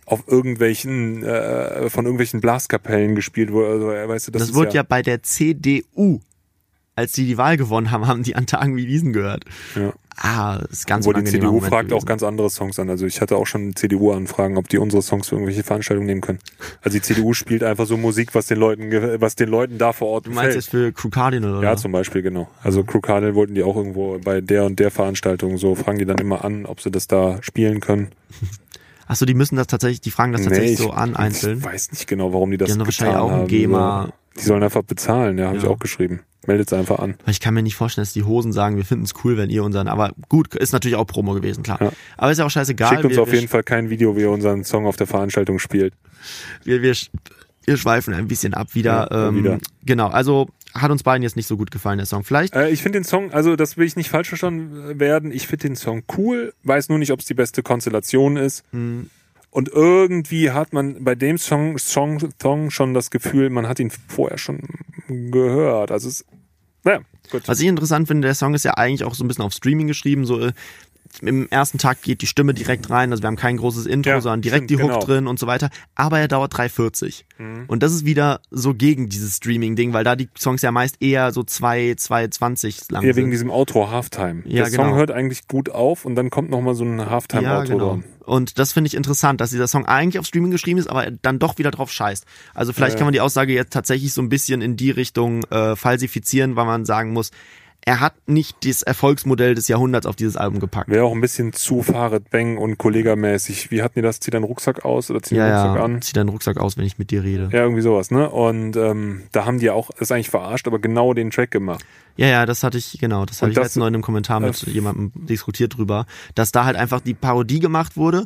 auf 0.05 0.27
irgendwelchen, 0.27 1.23
äh, 1.23 1.89
von 1.89 2.05
irgendwelchen 2.05 2.41
Blaskapellen 2.41 3.15
gespielt 3.15 3.51
wurde. 3.51 3.69
Also, 3.69 3.91
äh, 3.91 4.07
weißt 4.07 4.27
du, 4.27 4.31
das, 4.31 4.47
Das, 4.47 4.53
wurde 4.53 4.73
ja, 4.73 4.83
bei 4.83 5.01
der 5.01 5.23
CDU, 5.23 6.19
als 6.95 7.13
die 7.13 7.25
die 7.25 7.37
Wahl 7.37 7.57
gewonnen 7.57 7.91
haben, 7.91 8.07
haben 8.07 8.23
die 8.23 8.35
an 8.35 8.45
Tagen 8.45 8.75
wie 8.75 8.85
diesen 8.85 9.13
gehört. 9.13 9.45
ja. 9.75 9.93
Ah, 10.17 10.61
ist 10.69 10.87
ganz 10.87 11.05
Obwohl 11.07 11.21
die 11.23 11.29
CDU 11.29 11.47
Moment 11.53 11.65
fragt 11.65 11.91
auch 11.91 11.97
gewesen. 11.97 12.05
ganz 12.05 12.23
andere 12.23 12.49
Songs 12.49 12.79
an. 12.79 12.89
Also 12.89 13.05
ich 13.05 13.19
hatte 13.19 13.35
auch 13.35 13.45
schon 13.45 13.75
CDU-Anfragen, 13.75 14.57
ob 14.57 14.69
die 14.69 14.77
unsere 14.77 15.01
Songs 15.01 15.27
für 15.27 15.35
irgendwelche 15.35 15.63
Veranstaltungen 15.63 16.07
nehmen 16.07 16.21
können. 16.21 16.39
Also 16.81 16.97
die 16.97 17.01
CDU 17.01 17.33
spielt 17.35 17.63
einfach 17.63 17.85
so 17.85 17.97
Musik, 17.97 18.33
was 18.33 18.47
den 18.47 18.57
Leuten, 18.57 18.91
was 19.19 19.35
den 19.35 19.49
Leuten 19.49 19.77
da 19.77 19.91
vor 19.91 20.07
Ort 20.09 20.27
Du 20.27 20.31
meinst 20.31 20.55
jetzt 20.55 20.69
für 20.69 20.91
Crew 20.93 21.09
Cardinal, 21.09 21.55
oder? 21.57 21.63
Ja, 21.63 21.75
zum 21.75 21.91
Beispiel, 21.91 22.21
genau. 22.21 22.47
Also 22.63 22.83
Crew 22.83 23.01
Cardinal 23.01 23.35
wollten 23.35 23.55
die 23.55 23.63
auch 23.63 23.75
irgendwo 23.75 24.17
bei 24.19 24.39
der 24.41 24.65
und 24.65 24.79
der 24.79 24.89
Veranstaltung 24.91 25.57
so, 25.57 25.75
fragen 25.75 25.99
die 25.99 26.05
dann 26.05 26.17
immer 26.17 26.45
an, 26.45 26.65
ob 26.65 26.79
sie 26.81 26.91
das 26.91 27.07
da 27.07 27.39
spielen 27.41 27.81
können. 27.81 28.09
Achso, 29.07 29.25
die 29.25 29.35
müssen 29.35 29.55
das 29.55 29.67
tatsächlich, 29.67 30.01
die 30.01 30.11
fragen 30.11 30.31
das 30.31 30.43
tatsächlich 30.43 30.79
so 30.79 30.91
an, 30.91 31.15
einzeln. 31.15 31.59
Ich 31.59 31.63
weiß 31.63 31.91
nicht 31.91 32.07
genau, 32.07 32.33
warum 32.33 32.49
die 32.49 32.57
das 32.57 32.67
Die 32.67 32.71
haben 32.73 32.79
doch 32.79 32.87
getan 32.87 33.07
wahrscheinlich 33.07 33.21
auch 33.21 33.31
ein 33.31 33.39
haben. 33.41 33.47
GEMA. 33.47 34.05
So. 34.07 34.13
Die 34.37 34.41
sollen 34.41 34.63
einfach 34.63 34.83
bezahlen, 34.83 35.37
ja, 35.37 35.47
habe 35.47 35.57
ich 35.57 35.63
Ja. 35.63 35.69
auch 35.69 35.79
geschrieben. 35.79 36.21
Meldet 36.47 36.67
es 36.67 36.73
einfach 36.73 36.99
an. 36.99 37.15
Ich 37.27 37.39
kann 37.39 37.53
mir 37.55 37.63
nicht 37.63 37.75
vorstellen, 37.75 38.03
dass 38.03 38.13
die 38.13 38.23
Hosen 38.23 38.53
sagen, 38.53 38.77
wir 38.77 38.85
finden 38.85 39.05
es 39.05 39.13
cool, 39.23 39.35
wenn 39.37 39.49
ihr 39.49 39.63
unseren, 39.63 39.87
aber 39.87 40.11
gut, 40.29 40.53
ist 40.53 40.73
natürlich 40.73 40.95
auch 40.95 41.05
Promo 41.05 41.33
gewesen, 41.33 41.63
klar. 41.63 41.81
Ja. 41.81 41.91
Aber 42.17 42.31
ist 42.31 42.37
ja 42.37 42.45
auch 42.45 42.51
scheißegal. 42.51 42.89
Schickt 42.89 43.05
uns 43.05 43.15
wir, 43.15 43.23
auf 43.23 43.31
wir, 43.31 43.39
jeden 43.39 43.49
Fall 43.49 43.63
kein 43.63 43.89
Video, 43.89 44.15
wie 44.15 44.21
ihr 44.21 44.29
unseren 44.29 44.63
Song 44.63 44.85
auf 44.85 44.95
der 44.95 45.07
Veranstaltung 45.07 45.57
spielt. 45.57 45.93
Wir, 46.63 46.83
wir, 46.83 46.95
wir 47.63 47.77
schweifen 47.77 48.13
ein 48.13 48.27
bisschen 48.27 48.53
ab 48.53 48.75
wieder. 48.75 49.07
Ja, 49.11 49.29
ähm, 49.29 49.37
wieder. 49.37 49.57
Genau, 49.85 50.07
also 50.09 50.47
hat 50.75 50.91
uns 50.91 51.01
beiden 51.03 51.23
jetzt 51.23 51.35
nicht 51.35 51.47
so 51.47 51.57
gut 51.57 51.71
gefallen, 51.71 51.97
der 51.97 52.05
Song. 52.05 52.23
Vielleicht. 52.23 52.53
Äh, 52.55 52.69
ich 52.69 52.83
finde 52.83 52.99
den 52.99 53.05
Song, 53.05 53.31
also 53.31 53.55
das 53.55 53.77
will 53.77 53.87
ich 53.87 53.95
nicht 53.95 54.09
falsch 54.09 54.27
verstanden 54.27 54.99
werden. 54.99 55.31
Ich 55.31 55.47
finde 55.47 55.69
den 55.69 55.75
Song 55.75 56.03
cool, 56.17 56.53
weiß 56.63 56.89
nur 56.89 56.99
nicht, 56.99 57.11
ob 57.11 57.21
es 57.21 57.25
die 57.25 57.33
beste 57.33 57.63
Konstellation 57.63 58.37
ist. 58.37 58.63
Hm. 58.71 59.09
Und 59.55 59.69
irgendwie 59.69 60.51
hat 60.51 60.73
man 60.73 61.01
bei 61.05 61.15
dem 61.15 61.37
Song, 61.37 61.77
Song, 61.77 62.19
Song 62.41 62.71
schon 62.71 62.93
das 62.93 63.09
Gefühl, 63.09 63.49
man 63.49 63.69
hat 63.69 63.79
ihn 63.79 63.89
vorher 63.89 64.37
schon 64.37 64.59
gehört. 65.07 65.91
Also 65.91 66.09
es, 66.09 66.25
naja, 66.83 66.99
gut. 67.31 67.47
Was 67.47 67.61
ich 67.61 67.67
interessant 67.67 68.09
finde, 68.09 68.27
der 68.27 68.35
Song 68.35 68.53
ist 68.53 68.65
ja 68.65 68.73
eigentlich 68.73 69.05
auch 69.05 69.15
so 69.15 69.23
ein 69.23 69.29
bisschen 69.29 69.45
auf 69.45 69.53
Streaming 69.53 69.87
geschrieben, 69.87 70.25
so 70.25 70.41
äh, 70.41 70.51
im 71.21 71.47
ersten 71.49 71.77
Tag 71.77 72.01
geht 72.01 72.21
die 72.21 72.27
Stimme 72.27 72.53
direkt 72.53 72.89
rein, 72.89 73.11
also 73.11 73.23
wir 73.23 73.27
haben 73.27 73.35
kein 73.35 73.57
großes 73.57 73.85
Intro, 73.85 74.09
Ja, 74.11 74.21
sondern 74.21 74.41
direkt 74.41 74.65
stimmt, 74.65 74.71
die 74.71 74.83
Hook 74.83 74.91
genau. 74.93 75.05
drin 75.05 75.27
und 75.27 75.39
so 75.39 75.47
weiter, 75.47 75.69
aber 75.95 76.19
er 76.19 76.27
dauert 76.27 76.53
3,40. 76.53 77.23
Mhm. 77.37 77.65
Und 77.67 77.83
das 77.83 77.93
ist 77.93 78.05
wieder 78.05 78.41
so 78.51 78.73
gegen 78.73 79.09
dieses 79.09 79.37
Streaming-Ding, 79.37 79.93
weil 79.93 80.03
da 80.03 80.15
die 80.15 80.29
Songs 80.37 80.61
ja 80.61 80.71
meist 80.71 81.01
eher 81.01 81.31
so 81.31 81.43
2, 81.43 81.91
2,20 81.93 82.91
lang 82.91 83.03
wegen 83.03 83.13
sind. 83.13 83.31
diesem 83.31 83.49
Outro 83.49 83.89
Halftime. 83.89 84.41
Ja, 84.45 84.63
der 84.63 84.71
Song 84.71 84.85
genau. 84.85 84.97
hört 84.97 85.11
eigentlich 85.11 85.47
gut 85.47 85.69
auf 85.69 86.05
und 86.05 86.15
dann 86.15 86.29
kommt 86.29 86.49
nochmal 86.49 86.75
so 86.75 86.83
ein 86.83 87.09
Halftime-Outro 87.09 87.53
Ja, 87.59 87.63
genau. 87.63 87.99
Und 88.25 88.57
das 88.57 88.73
finde 88.73 88.87
ich 88.87 88.95
interessant, 88.95 89.39
dass 89.39 89.51
dieser 89.51 89.67
Song 89.67 89.85
eigentlich 89.85 90.17
auf 90.17 90.25
Streaming 90.25 90.49
geschrieben 90.49 90.79
ist, 90.79 90.87
aber 90.87 91.11
dann 91.21 91.37
doch 91.37 91.59
wieder 91.59 91.69
drauf 91.69 91.91
scheißt. 91.91 92.25
Also 92.55 92.73
vielleicht 92.73 92.93
Ja, 92.93 92.95
ja. 92.95 92.97
kann 92.99 93.05
man 93.05 93.13
die 93.13 93.21
Aussage 93.21 93.53
jetzt 93.53 93.71
tatsächlich 93.71 94.13
so 94.13 94.21
ein 94.23 94.29
bisschen 94.29 94.61
in 94.61 94.75
die 94.77 94.89
Richtung 94.89 95.43
äh, 95.51 95.75
falsifizieren, 95.75 96.55
weil 96.55 96.65
man 96.65 96.85
sagen 96.85 97.13
muss, 97.13 97.29
er 97.87 97.99
hat 97.99 98.13
nicht 98.27 98.67
das 98.67 98.81
Erfolgsmodell 98.81 99.53
des 99.53 99.67
Jahrhunderts 99.67 100.07
auf 100.07 100.15
dieses 100.15 100.35
Album 100.35 100.59
gepackt. 100.59 100.89
Wäre 100.89 101.05
auch 101.05 101.13
ein 101.13 101.21
bisschen 101.21 101.53
zu 101.53 101.83
Fahrrad 101.83 102.31
Bang 102.31 102.57
und 102.57 102.79
Kollegamäßig. 102.79 103.69
Wie 103.69 103.83
hatten 103.83 103.93
die 103.99 104.01
das? 104.01 104.19
Zieh 104.19 104.31
deinen 104.31 104.43
Rucksack 104.43 104.83
aus 104.83 105.11
oder 105.11 105.21
zieh 105.21 105.35
Ja, 105.35 105.61
Rucksack 105.61 105.77
ja, 105.77 105.83
an? 105.83 106.01
zieh 106.01 106.13
deinen 106.13 106.29
Rucksack 106.29 106.57
aus, 106.57 106.77
wenn 106.77 106.85
ich 106.85 106.97
mit 106.97 107.11
dir 107.11 107.23
rede. 107.23 107.49
Ja, 107.53 107.59
irgendwie 107.61 107.83
sowas, 107.83 108.09
ne? 108.09 108.27
Und 108.27 108.75
ähm, 108.75 109.23
da 109.31 109.45
haben 109.45 109.59
die 109.59 109.67
ja 109.67 109.73
auch, 109.73 109.91
das 109.91 110.01
ist 110.01 110.11
eigentlich 110.11 110.31
verarscht, 110.31 110.65
aber 110.65 110.79
genau 110.79 111.13
den 111.13 111.29
Track 111.29 111.51
gemacht. 111.51 111.85
Ja, 112.17 112.25
ja, 112.27 112.45
das 112.47 112.63
hatte 112.63 112.79
ich, 112.79 112.97
genau, 112.99 113.25
das 113.25 113.43
hatte 113.43 113.51
ich 113.51 113.57
letztens 113.57 113.75
noch 113.75 113.87
in 113.87 113.93
einem 113.93 114.01
Kommentar 114.03 114.39
mit 114.39 114.65
äh, 114.65 114.71
jemandem 114.71 115.11
diskutiert 115.13 115.77
drüber, 115.77 116.07
dass 116.33 116.51
da 116.51 116.65
halt 116.65 116.77
einfach 116.77 117.01
die 117.01 117.13
Parodie 117.13 117.59
gemacht 117.59 117.97
wurde. 117.97 118.25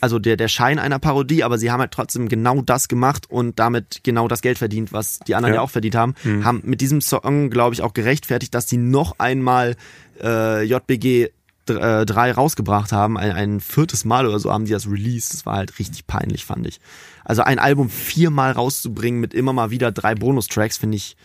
Also 0.00 0.18
der, 0.18 0.36
der 0.36 0.48
Schein 0.48 0.78
einer 0.78 0.98
Parodie, 0.98 1.44
aber 1.44 1.56
sie 1.56 1.70
haben 1.70 1.80
halt 1.80 1.92
trotzdem 1.92 2.28
genau 2.28 2.60
das 2.60 2.88
gemacht 2.88 3.30
und 3.30 3.58
damit 3.58 4.00
genau 4.02 4.28
das 4.28 4.42
Geld 4.42 4.58
verdient, 4.58 4.92
was 4.92 5.18
die 5.20 5.34
anderen 5.34 5.54
ja, 5.54 5.56
Ja. 5.56 5.60
Mhm. 5.62 5.64
auch 5.66 5.70
verdient 5.70 5.94
haben. 5.94 6.14
Haben 6.44 6.60
mit 6.64 6.80
diesem 6.82 7.00
Song, 7.00 7.48
glaube 7.50 7.74
ich, 7.74 7.82
auch 7.82 7.94
gerechtfertigt, 7.94 8.54
dass 8.54 8.68
sie 8.68 8.76
noch 8.76 9.18
einmal 9.18 9.76
äh, 10.22 10.62
JBG 10.64 11.30
3 11.66 12.32
rausgebracht 12.32 12.92
haben. 12.92 13.16
Ein, 13.16 13.32
ein 13.32 13.60
viertes 13.60 14.04
Mal 14.04 14.26
oder 14.26 14.38
so 14.38 14.52
haben 14.52 14.66
die 14.66 14.72
das 14.72 14.86
released. 14.86 15.32
Das 15.32 15.46
war 15.46 15.56
halt 15.56 15.78
richtig 15.78 16.06
peinlich, 16.06 16.44
fand 16.44 16.66
ich. 16.66 16.78
Also 17.24 17.40
ein 17.42 17.58
Album 17.58 17.88
viermal 17.88 18.52
rauszubringen 18.52 19.18
mit 19.20 19.32
immer 19.32 19.54
mal 19.54 19.70
wieder 19.70 19.90
drei 19.90 20.14
Bonustracks, 20.14 20.76
finde 20.76 20.98
ich. 20.98 21.16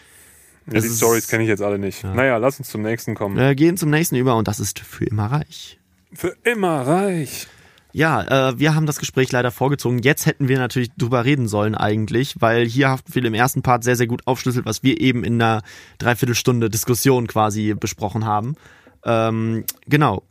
Ja, 0.72 0.80
die 0.80 0.88
ist- 0.88 0.98
Stories 0.98 1.28
kenne 1.28 1.44
ich 1.44 1.50
jetzt 1.50 1.62
alle 1.62 1.78
nicht. 1.80 2.06
Naja, 2.06 2.38
lass 2.38 2.58
uns 2.60 2.70
zum 2.70 2.84
nächsten 2.84 3.16
kommen. 3.16 3.36
Wir 3.36 3.54
gehen 3.56 3.76
zum 3.76 3.90
nächsten 3.90 4.16
über 4.16 4.38
und 4.38 4.48
das 4.48 4.62
ist 4.62 4.80
für 4.80 5.04
immer 5.04 5.26
reich. 5.26 5.78
Für 6.14 6.36
immer 6.46 6.88
reich. 6.88 7.48
Ja, 7.92 8.50
äh, 8.50 8.60
wir 8.60 8.76
haben 8.76 8.86
das 8.86 9.00
Gespräch 9.00 9.32
leider 9.32 9.52
vorgezogen. 9.52 10.00
Jetzt 10.00 10.26
hätten 10.26 10.48
wir 10.48 10.60
natürlich 10.60 10.92
drüber 10.96 11.26
reden 11.26 11.48
sollen 11.48 11.74
eigentlich, 11.74 12.36
weil 12.40 12.66
hier 12.66 12.90
Haftbefehl 12.90 13.26
im 13.26 13.34
ersten 13.34 13.64
Part 13.64 13.84
sehr, 13.84 13.96
sehr 13.96 14.08
gut 14.08 14.28
aufschlüsselt, 14.28 14.66
was 14.66 14.84
wir 14.84 15.02
eben 15.02 15.24
in 15.24 15.42
einer 15.42 15.64
Dreiviertelstunde 15.98 16.70
Diskussion 16.70 17.26
quasi 17.28 17.74
besprochen 17.74 18.26
haben. 18.26 18.56
Ähm, 19.04 19.66
genau. 19.88 20.24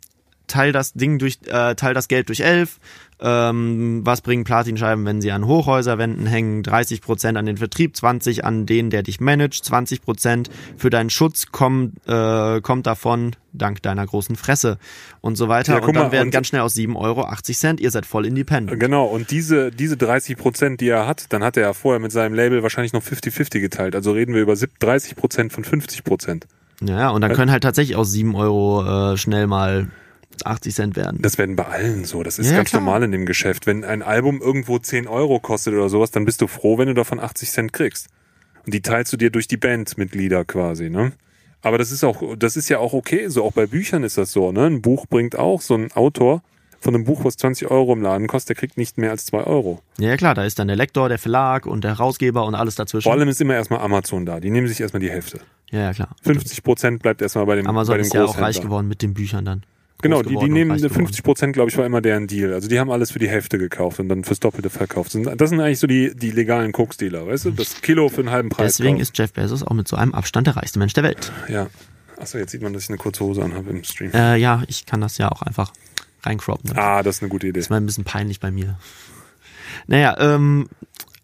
Teil 0.46 0.72
das 0.72 0.94
Ding 0.94 1.18
durch, 1.18 1.40
äh, 1.46 1.74
teil 1.74 1.94
das 1.94 2.08
Geld 2.08 2.28
durch 2.28 2.40
elf. 2.40 2.78
Ähm, 3.20 4.02
was 4.04 4.20
bringen 4.20 4.44
Platinscheiben, 4.44 5.04
wenn 5.04 5.20
sie 5.20 5.32
an 5.32 5.46
Hochhäuserwänden 5.46 6.26
hängen? 6.26 6.62
30% 6.62 7.36
an 7.36 7.46
den 7.46 7.56
Vertrieb, 7.56 7.94
20% 7.96 8.40
an 8.42 8.64
den, 8.64 8.90
der 8.90 9.02
dich 9.02 9.20
managt, 9.20 9.64
20% 9.64 10.48
für 10.76 10.90
deinen 10.90 11.10
Schutz 11.10 11.46
kommen, 11.50 11.94
äh, 12.06 12.60
kommt 12.60 12.86
davon 12.86 13.34
dank 13.52 13.82
deiner 13.82 14.06
großen 14.06 14.36
Fresse 14.36 14.78
und 15.20 15.36
so 15.36 15.48
weiter. 15.48 15.72
Ja, 15.74 15.84
und 15.84 15.94
dann 15.96 16.04
mal, 16.06 16.12
werden 16.12 16.28
und- 16.28 16.32
ganz 16.32 16.46
schnell 16.46 16.60
aus 16.60 16.74
7 16.74 16.96
Euro 16.96 17.22
80 17.24 17.58
Cent. 17.58 17.80
Ihr 17.80 17.90
seid 17.90 18.06
voll 18.06 18.24
independent. 18.24 18.78
Genau, 18.78 19.06
und 19.06 19.30
diese, 19.32 19.70
diese 19.72 19.96
30 19.96 20.36
Prozent, 20.36 20.80
die 20.80 20.88
er 20.88 21.06
hat, 21.08 21.32
dann 21.32 21.42
hat 21.42 21.56
er 21.56 21.64
ja 21.64 21.72
vorher 21.72 21.98
mit 21.98 22.12
seinem 22.12 22.34
Label 22.34 22.62
wahrscheinlich 22.62 22.92
noch 22.92 23.02
50-50 23.02 23.60
geteilt. 23.60 23.96
Also 23.96 24.12
reden 24.12 24.32
wir 24.34 24.42
über 24.42 24.54
sieb- 24.54 24.78
30 24.78 25.16
Prozent 25.16 25.52
von 25.52 25.64
50 25.64 26.04
Prozent. 26.04 26.46
Ja, 26.80 27.10
und 27.10 27.22
dann 27.22 27.32
können 27.32 27.50
halt 27.50 27.64
tatsächlich 27.64 27.96
aus 27.96 28.12
7 28.12 28.36
Euro 28.36 29.12
äh, 29.12 29.16
schnell 29.16 29.48
mal 29.48 29.88
80 30.46 30.74
Cent 30.74 30.96
werden. 30.96 31.18
Das 31.22 31.38
werden 31.38 31.56
bei 31.56 31.64
allen 31.66 32.04
so. 32.04 32.22
Das 32.22 32.38
ist 32.38 32.50
Ja, 32.50 32.56
ganz 32.56 32.70
klar. 32.70 32.80
normal 32.82 33.02
in 33.04 33.12
dem 33.12 33.26
Geschäft. 33.26 33.66
Wenn 33.66 33.84
ein 33.84 34.02
Album 34.02 34.40
irgendwo 34.40 34.78
10 34.78 35.06
Euro 35.06 35.40
kostet 35.40 35.74
oder 35.74 35.88
sowas, 35.88 36.10
dann 36.10 36.24
bist 36.24 36.40
du 36.40 36.46
froh, 36.46 36.78
wenn 36.78 36.88
du 36.88 36.94
davon 36.94 37.20
80 37.20 37.50
Cent 37.50 37.72
kriegst. 37.72 38.08
Und 38.64 38.74
die 38.74 38.82
teilst 38.82 39.12
du 39.12 39.16
dir 39.16 39.30
durch 39.30 39.48
die 39.48 39.56
Bandmitglieder 39.56 40.44
quasi, 40.44 40.90
ne? 40.90 41.12
Aber 41.62 41.76
das 41.78 41.90
ist 41.90 42.04
auch, 42.04 42.22
das 42.38 42.56
ist 42.56 42.68
ja 42.68 42.78
auch 42.78 42.92
okay. 42.92 43.28
So 43.28 43.42
auch 43.44 43.52
bei 43.52 43.66
Büchern 43.66 44.04
ist 44.04 44.16
das 44.18 44.30
so, 44.32 44.52
ne? 44.52 44.66
Ein 44.66 44.82
Buch 44.82 45.06
bringt 45.08 45.36
auch 45.36 45.60
so 45.60 45.74
ein 45.74 45.90
Autor 45.92 46.42
von 46.80 46.94
einem 46.94 47.02
Buch, 47.02 47.24
was 47.24 47.36
20 47.36 47.70
Euro 47.72 47.92
im 47.92 48.02
Laden 48.02 48.28
kostet, 48.28 48.50
der 48.50 48.56
kriegt 48.60 48.76
nicht 48.76 48.98
mehr 48.98 49.10
als 49.10 49.26
2 49.26 49.42
Euro. 49.44 49.82
Ja, 49.98 50.16
klar, 50.16 50.36
da 50.36 50.44
ist 50.44 50.60
dann 50.60 50.68
der 50.68 50.76
Lektor, 50.76 51.08
der 51.08 51.18
Verlag 51.18 51.66
und 51.66 51.82
der 51.82 51.98
Herausgeber 51.98 52.44
und 52.46 52.54
alles 52.54 52.76
dazwischen. 52.76 53.02
Vor 53.02 53.12
allem 53.14 53.28
ist 53.28 53.40
immer 53.40 53.54
erstmal 53.54 53.80
Amazon 53.80 54.24
da. 54.24 54.38
Die 54.38 54.50
nehmen 54.50 54.68
sich 54.68 54.80
erstmal 54.80 55.00
die 55.00 55.10
Hälfte. 55.10 55.40
ja, 55.72 55.80
ja, 55.80 55.92
klar. 55.92 56.10
50 56.22 56.62
Prozent 56.62 57.02
bleibt 57.02 57.20
erstmal 57.20 57.46
bei 57.46 57.56
dem, 57.56 57.66
Amazon 57.66 57.94
bei 57.94 57.98
dem 57.98 58.02
ist 58.06 58.14
ja 58.14 58.24
auch 58.24 58.38
reich 58.40 58.60
geworden 58.60 58.86
mit 58.86 59.02
den 59.02 59.12
Büchern 59.14 59.44
dann. 59.44 59.64
Genau, 60.00 60.22
die, 60.22 60.36
die 60.36 60.48
nehmen 60.48 60.70
reich 60.70 60.80
geworden. 60.82 60.94
50 61.06 61.22
Prozent, 61.24 61.52
glaube 61.54 61.70
ich, 61.70 61.76
war 61.76 61.84
immer 61.84 62.00
deren 62.00 62.26
Deal. 62.28 62.52
Also 62.54 62.68
die 62.68 62.78
haben 62.78 62.90
alles 62.90 63.10
für 63.10 63.18
die 63.18 63.28
Hälfte 63.28 63.58
gekauft 63.58 63.98
und 63.98 64.08
dann 64.08 64.22
fürs 64.24 64.38
Doppelte 64.38 64.70
verkauft. 64.70 65.08
Das 65.08 65.12
sind- 65.24 65.40
Das 65.40 65.50
sind 65.50 65.60
eigentlich 65.60 65.80
so 65.80 65.86
die, 65.88 66.14
die 66.14 66.30
legalen 66.30 66.70
Koksdealer, 66.72 67.26
weißt 67.26 67.46
du? 67.46 67.50
Das 67.50 67.80
Kilo 67.82 68.08
für 68.08 68.20
einen 68.20 68.30
halben 68.30 68.48
Preis. 68.48 68.76
Deswegen 68.76 68.92
kaufen. 68.94 69.02
ist 69.02 69.18
Jeff 69.18 69.32
Bezos 69.32 69.62
auch 69.64 69.72
mit 69.74 69.88
so 69.88 69.96
einem 69.96 70.14
Abstand 70.14 70.46
der 70.46 70.56
reichste 70.56 70.78
Mensch 70.78 70.92
der 70.92 71.02
Welt. 71.04 71.32
Ja. 71.48 71.66
Achso, 72.16 72.38
jetzt 72.38 72.52
sieht 72.52 72.62
man, 72.62 72.72
dass 72.72 72.84
ich 72.84 72.88
eine 72.90 72.98
kurze 72.98 73.24
Hose 73.24 73.42
anhabe 73.44 73.70
im 73.70 73.82
Stream. 73.84 74.12
Äh, 74.12 74.36
ja, 74.36 74.62
ich 74.68 74.86
kann 74.86 75.00
das 75.00 75.18
ja 75.18 75.30
auch 75.30 75.42
einfach 75.42 75.72
reincroppen. 76.24 76.76
Ah, 76.76 77.02
das 77.02 77.16
ist 77.16 77.22
eine 77.22 77.28
gute 77.30 77.46
Idee. 77.48 77.58
ist 77.60 77.70
mal 77.70 77.76
ein 77.76 77.86
bisschen 77.86 78.04
peinlich 78.04 78.40
bei 78.40 78.50
mir. 78.50 78.76
Naja, 79.86 80.16
ähm, 80.18 80.68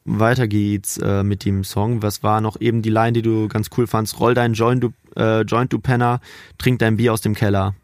weiter 0.05 0.47
geht's 0.49 0.99
äh, 0.99 1.23
mit 1.23 1.45
dem 1.45 1.65
Song. 1.65 2.03
Was 2.03 2.23
war 2.23 2.41
noch 2.41 2.61
eben 2.61 2.83
die 2.83 2.91
Line, 2.91 3.13
die 3.13 3.23
du 3.23 3.49
ganz 3.49 3.71
cool 3.77 3.87
fandst? 3.87 4.21
Roll 4.21 4.35
dein 4.35 4.53
Joint, 4.55 4.85
du, 4.85 4.91
äh, 5.17 5.43
Joint, 5.43 5.73
du 5.73 5.79
Penner, 5.79 6.21
trink 6.59 6.79
dein 6.79 6.97
Bier 6.97 7.13
aus 7.13 7.21
dem 7.23 7.35
Keller. 7.35 7.75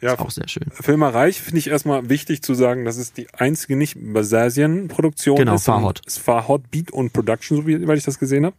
Ja, 0.00 0.14
Ist 0.14 0.20
auch 0.20 0.30
sehr 0.30 0.48
schön. 0.48 0.64
für 0.72 0.92
immer 0.92 1.12
reich 1.12 1.40
finde 1.40 1.58
ich 1.58 1.68
erstmal 1.68 2.08
wichtig 2.08 2.42
zu 2.42 2.54
sagen, 2.54 2.84
dass 2.84 2.96
es 2.96 3.12
die 3.12 3.26
einzige 3.34 3.76
nicht 3.76 3.96
Basasien-Produktion 4.00 5.36
Genau, 5.36 5.54
ist. 5.56 5.64
sondern 5.64 5.82
Farhot. 5.82 6.00
Es 6.06 6.16
ist 6.16 6.22
Farhot 6.24 6.70
Beat 6.70 6.90
und 6.90 7.12
Production, 7.12 7.56
so 7.58 7.66
wie 7.66 7.86
weil 7.86 7.98
ich 7.98 8.04
das 8.04 8.18
gesehen 8.18 8.46
habe. 8.46 8.56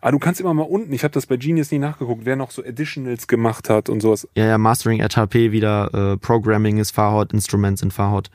Aber 0.00 0.12
du 0.12 0.18
kannst 0.18 0.40
immer 0.40 0.52
mal 0.52 0.62
unten, 0.64 0.92
ich 0.92 1.04
habe 1.04 1.14
das 1.14 1.26
bei 1.26 1.36
Genius 1.36 1.70
nie 1.70 1.78
nachgeguckt, 1.78 2.24
wer 2.24 2.34
noch 2.34 2.50
so 2.50 2.64
Additionals 2.64 3.28
gemacht 3.28 3.70
hat 3.70 3.88
und 3.88 4.00
sowas. 4.00 4.26
Ja, 4.34 4.46
ja, 4.46 4.58
Mastering 4.58 5.00
at 5.00 5.16
HP 5.16 5.52
wieder, 5.52 6.14
äh, 6.14 6.16
Programming 6.16 6.78
ist 6.78 6.90
Farhot, 6.90 7.32
Instruments 7.32 7.80
sind 7.80 7.92
Farhot 7.92 8.28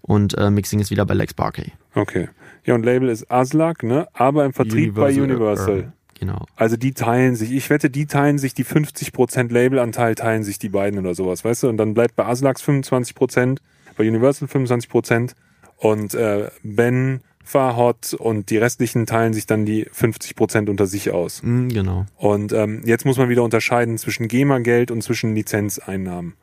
und 0.00 0.36
äh, 0.38 0.50
Mixing 0.50 0.80
ist 0.80 0.90
wieder 0.90 1.04
bei 1.04 1.12
Lex 1.14 1.34
Barkey. 1.34 1.72
Okay. 1.94 2.28
Ja, 2.64 2.74
und 2.74 2.84
Label 2.84 3.10
ist 3.10 3.30
Aslak, 3.30 3.82
ne? 3.82 4.08
Aber 4.14 4.46
im 4.46 4.54
Vertrieb 4.54 4.94
bei 4.94 5.10
Universal. 5.12 5.92
Genau. 6.20 6.44
Also 6.54 6.76
die 6.76 6.92
teilen 6.92 7.34
sich, 7.34 7.50
ich 7.50 7.70
wette, 7.70 7.88
die 7.88 8.04
teilen 8.04 8.36
sich 8.36 8.52
die 8.52 8.66
50% 8.66 9.50
Labelanteil, 9.50 10.14
teilen 10.14 10.44
sich 10.44 10.58
die 10.58 10.68
beiden 10.68 10.98
oder 10.98 11.14
sowas, 11.14 11.46
weißt 11.46 11.62
du? 11.62 11.68
Und 11.70 11.78
dann 11.78 11.94
bleibt 11.94 12.14
bei 12.14 12.26
Aslax 12.26 12.62
25%, 12.62 13.56
bei 13.96 14.06
Universal 14.06 14.46
25% 14.46 15.32
und 15.78 16.12
äh, 16.12 16.50
Ben, 16.62 17.22
Farhot 17.42 18.12
und 18.12 18.50
die 18.50 18.58
restlichen 18.58 19.06
teilen 19.06 19.32
sich 19.32 19.46
dann 19.46 19.64
die 19.64 19.86
50% 19.86 20.68
unter 20.68 20.86
sich 20.86 21.10
aus. 21.10 21.42
Mm, 21.42 21.68
genau. 21.68 22.04
Und 22.16 22.52
ähm, 22.52 22.82
jetzt 22.84 23.06
muss 23.06 23.16
man 23.16 23.30
wieder 23.30 23.42
unterscheiden 23.42 23.96
zwischen 23.96 24.28
GEMA-Geld 24.28 24.90
und 24.90 25.02
zwischen 25.02 25.34
Lizenzeinnahmen. 25.34 26.34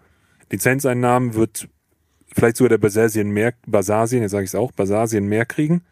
Lizenzeinnahmen 0.51 1.35
wird 1.35 1.69
vielleicht 2.33 2.57
sogar 2.57 2.69
der 2.69 2.79
Basasien 2.79 3.29
mehr, 3.29 3.53
Basasien, 3.67 4.23
jetzt 4.23 4.31
sage 4.31 4.45
ich 4.45 4.49
es 4.49 4.55
auch, 4.55 4.71
Basasien 4.71 5.27
mehr 5.27 5.45
kriegen. 5.45 5.83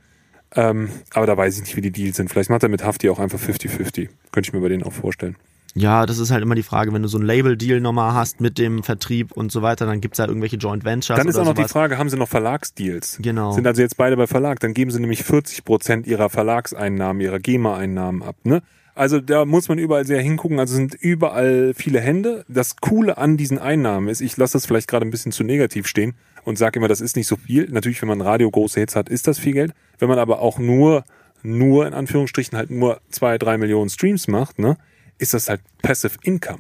Ähm, 0.54 0.90
aber 1.14 1.26
da 1.26 1.36
weiß 1.36 1.56
ich 1.58 1.62
nicht, 1.64 1.76
wie 1.76 1.82
die 1.82 1.92
Deals 1.92 2.18
sind. 2.18 2.30
Vielleicht 2.30 2.50
macht 2.50 2.64
er 2.64 2.70
mit 2.70 2.84
Hafti 2.84 3.10
auch 3.10 3.20
einfach 3.20 3.40
50-50. 3.40 4.10
Könnte 4.32 4.50
ich 4.50 4.54
mir 4.54 4.62
bei 4.62 4.70
denen 4.70 4.84
auch 4.84 4.94
vorstellen. 4.94 5.36
Ja, 5.78 6.06
das 6.06 6.20
ist 6.20 6.32
halt 6.32 6.42
immer 6.42 6.56
die 6.56 6.64
Frage, 6.64 6.94
wenn 6.94 7.02
du 7.02 7.10
so 7.10 7.18
ein 7.18 7.26
Label-Deal 7.26 7.82
nochmal 7.82 8.14
hast 8.14 8.40
mit 8.40 8.58
dem 8.58 8.82
Vertrieb 8.82 9.34
und 9.34 9.52
so 9.52 9.62
weiter, 9.62 9.86
dann 9.86 10.00
gibt's 10.00 10.18
ja 10.20 10.26
irgendwelche 10.26 10.56
Joint 10.56 10.86
Ventures 10.86 11.18
Dann 11.18 11.28
ist 11.28 11.36
auch 11.36 11.44
noch 11.44 11.54
sowas. 11.54 11.68
die 11.68 11.74
Frage, 11.74 11.98
haben 11.98 12.10
sie 12.10 12.16
noch 12.16 12.30
Verlagsdeals? 12.30 13.20
Genau. 13.22 13.52
Sind 13.52 13.68
also 13.68 13.82
jetzt 13.82 13.98
beide 13.98 14.16
bei 14.16 14.26
Verlag, 14.26 14.62
dann 14.62 14.74
geben 14.74 14.90
sie 14.90 15.02
nämlich 15.02 15.26
40 15.26 15.66
Prozent 15.66 16.08
ihrer 16.08 16.30
Verlagseinnahmen, 16.30 17.22
ihrer 17.22 17.40
GEMA-Einnahmen 17.40 18.24
ab. 18.24 18.38
Ne? 18.46 18.62
Also 18.96 19.20
da 19.20 19.44
muss 19.44 19.68
man 19.68 19.78
überall 19.78 20.06
sehr 20.06 20.22
hingucken. 20.22 20.60
Also 20.60 20.76
sind 20.76 20.94
überall 20.94 21.74
viele 21.76 22.00
Hände. 22.00 22.46
Das 22.48 22.78
Coole 22.78 23.18
an 23.18 23.36
diesen 23.36 23.60
Einnahmen 23.60 24.08
ist, 24.08 24.22
ich 24.22 24.38
lasse 24.38 24.54
das 24.54 24.66
vielleicht 24.66 24.88
gerade 24.88 25.06
ein 25.06 25.12
bisschen 25.12 25.34
zu 25.34 25.44
negativ 25.44 25.88
stehen 25.88 26.16
und 26.46 26.58
sage 26.58 26.80
immer, 26.80 26.88
das 26.88 27.02
ist 27.02 27.16
nicht 27.16 27.28
so 27.28 27.36
viel. 27.36 27.68
Natürlich, 27.70 28.02
wenn 28.02 28.10
man 28.10 28.22
Radio 28.22 28.50
große 28.50 28.80
Hits 28.80 28.96
hat, 28.96 29.10
ist 29.10 29.28
das 29.28 29.40
viel 29.40 29.54
Geld. 29.54 29.74
Wenn 30.00 30.08
man 30.08 30.20
aber 30.20 30.40
auch 30.40 30.60
nur, 30.60 31.04
nur 31.44 31.86
in 31.86 31.94
Anführungsstrichen 31.94 32.58
halt 32.58 32.70
nur 32.70 33.02
zwei, 33.10 33.38
drei 33.38 33.58
Millionen 33.58 33.90
Streams 33.90 34.28
macht, 34.28 34.60
ne, 34.60 34.78
ist 35.18 35.34
das 35.34 35.50
halt 35.50 35.62
Passive 35.82 36.18
Income. 36.22 36.60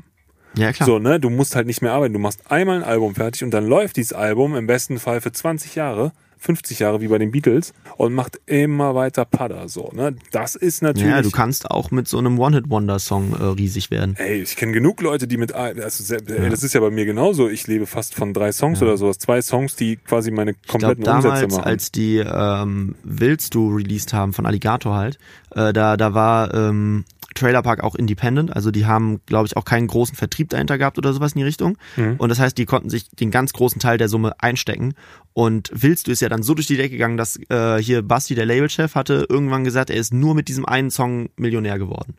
ja, 0.55 0.73
klar. 0.73 0.87
So, 0.87 0.99
ne, 0.99 1.19
du 1.19 1.29
musst 1.29 1.55
halt 1.55 1.67
nicht 1.67 1.81
mehr 1.81 1.93
arbeiten. 1.93 2.13
Du 2.13 2.19
machst 2.19 2.51
einmal 2.51 2.77
ein 2.77 2.83
Album 2.83 3.15
fertig 3.15 3.43
und 3.43 3.51
dann 3.51 3.65
läuft 3.65 3.97
dieses 3.97 4.13
Album 4.13 4.55
im 4.55 4.67
besten 4.67 4.99
Fall 4.99 5.21
für 5.21 5.31
20 5.31 5.75
Jahre 5.75 6.11
50 6.39 6.79
Jahre 6.79 7.01
wie 7.01 7.07
bei 7.07 7.17
den 7.17 7.31
Beatles 7.31 7.73
und 7.97 8.13
macht 8.13 8.39
immer 8.45 8.95
weiter 8.95 9.25
Padder 9.25 9.67
so. 9.69 9.91
Ne? 9.93 10.15
Das 10.31 10.55
ist 10.55 10.81
natürlich. 10.81 11.09
Ja, 11.09 11.21
du 11.21 11.31
kannst 11.31 11.69
auch 11.71 11.91
mit 11.91 12.07
so 12.07 12.17
einem 12.17 12.39
One-Hit-Wonder-Song 12.39 13.33
äh, 13.33 13.43
riesig 13.43 13.91
werden. 13.91 14.15
Ey, 14.17 14.41
ich 14.41 14.55
kenne 14.55 14.71
genug 14.71 15.01
Leute, 15.01 15.27
die 15.27 15.37
mit, 15.37 15.53
also, 15.53 16.15
ey, 16.15 16.49
das 16.49 16.63
ist 16.63 16.73
ja 16.73 16.79
bei 16.79 16.91
mir 16.91 17.05
genauso. 17.05 17.49
Ich 17.49 17.67
lebe 17.67 17.85
fast 17.85 18.15
von 18.15 18.33
drei 18.33 18.51
Songs 18.51 18.81
oder 18.81 18.97
sowas. 18.97 19.17
Zwei 19.17 19.41
Songs, 19.41 19.75
die 19.75 19.97
quasi 19.97 20.31
meine 20.31 20.51
Ich 20.51 20.61
glaube, 20.63 20.85
kompletten 20.85 21.15
Umsätze 21.15 21.33
damals, 21.33 21.55
machen. 21.55 21.65
als 21.65 21.91
die 21.91 22.17
ähm, 22.17 22.95
Willst 23.03 23.55
du 23.55 23.75
released 23.75 24.13
haben 24.13 24.33
von 24.33 24.45
Alligator 24.45 24.95
halt, 24.95 25.17
äh, 25.51 25.73
da, 25.73 25.97
da 25.97 26.13
war 26.13 26.53
ähm, 26.53 27.05
Trailer 27.35 27.61
Park 27.61 27.83
auch 27.83 27.93
independent, 27.95 28.55
also 28.55 28.71
die 28.71 28.85
haben, 28.85 29.19
glaube 29.25 29.45
ich, 29.45 29.55
auch 29.55 29.65
keinen 29.65 29.87
großen 29.87 30.15
Vertrieb 30.15 30.49
dahinter 30.49 30.77
gehabt 30.77 30.97
oder 30.97 31.13
sowas 31.13 31.33
in 31.33 31.39
die 31.39 31.45
Richtung. 31.45 31.77
Mhm. 31.95 32.15
Und 32.17 32.29
das 32.29 32.39
heißt, 32.39 32.57
die 32.57 32.65
konnten 32.65 32.89
sich 32.89 33.09
den 33.09 33.29
ganz 33.29 33.53
großen 33.53 33.79
Teil 33.79 33.97
der 33.97 34.09
Summe 34.09 34.33
einstecken. 34.39 34.93
Und 35.33 35.69
Willst 35.73 36.07
du 36.07 36.11
ist 36.11 36.21
ja 36.21 36.29
dann 36.29 36.41
so 36.43 36.53
durch 36.55 36.65
die 36.67 36.77
Decke 36.77 36.91
gegangen, 36.91 37.17
dass 37.17 37.37
äh, 37.49 37.77
hier 37.77 38.01
Basti, 38.01 38.33
der 38.35 38.45
Labelchef, 38.45 38.95
hatte 38.95 39.27
irgendwann 39.29 39.63
gesagt, 39.63 39.89
er 39.89 39.97
ist 39.97 40.13
nur 40.13 40.33
mit 40.33 40.47
diesem 40.47 40.65
einen 40.65 40.89
Song 40.89 41.29
Millionär 41.35 41.77
geworden. 41.77 42.15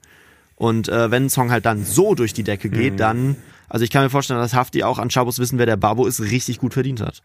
Und 0.54 0.88
äh, 0.88 1.10
wenn 1.10 1.24
ein 1.24 1.30
Song 1.30 1.50
halt 1.50 1.66
dann 1.66 1.84
so 1.84 2.14
durch 2.14 2.32
die 2.32 2.44
Decke 2.44 2.68
geht, 2.70 2.94
Mhm. 2.94 2.98
dann, 2.98 3.36
also 3.68 3.84
ich 3.84 3.90
kann 3.90 4.02
mir 4.04 4.10
vorstellen, 4.10 4.40
dass 4.40 4.54
Hafti 4.54 4.82
auch 4.84 4.98
an 4.98 5.10
Schabus 5.10 5.38
wissen, 5.38 5.58
wer 5.58 5.66
der 5.66 5.76
Babo 5.76 6.06
ist, 6.06 6.20
richtig 6.20 6.58
gut 6.58 6.74
verdient 6.74 7.00
hat. 7.00 7.22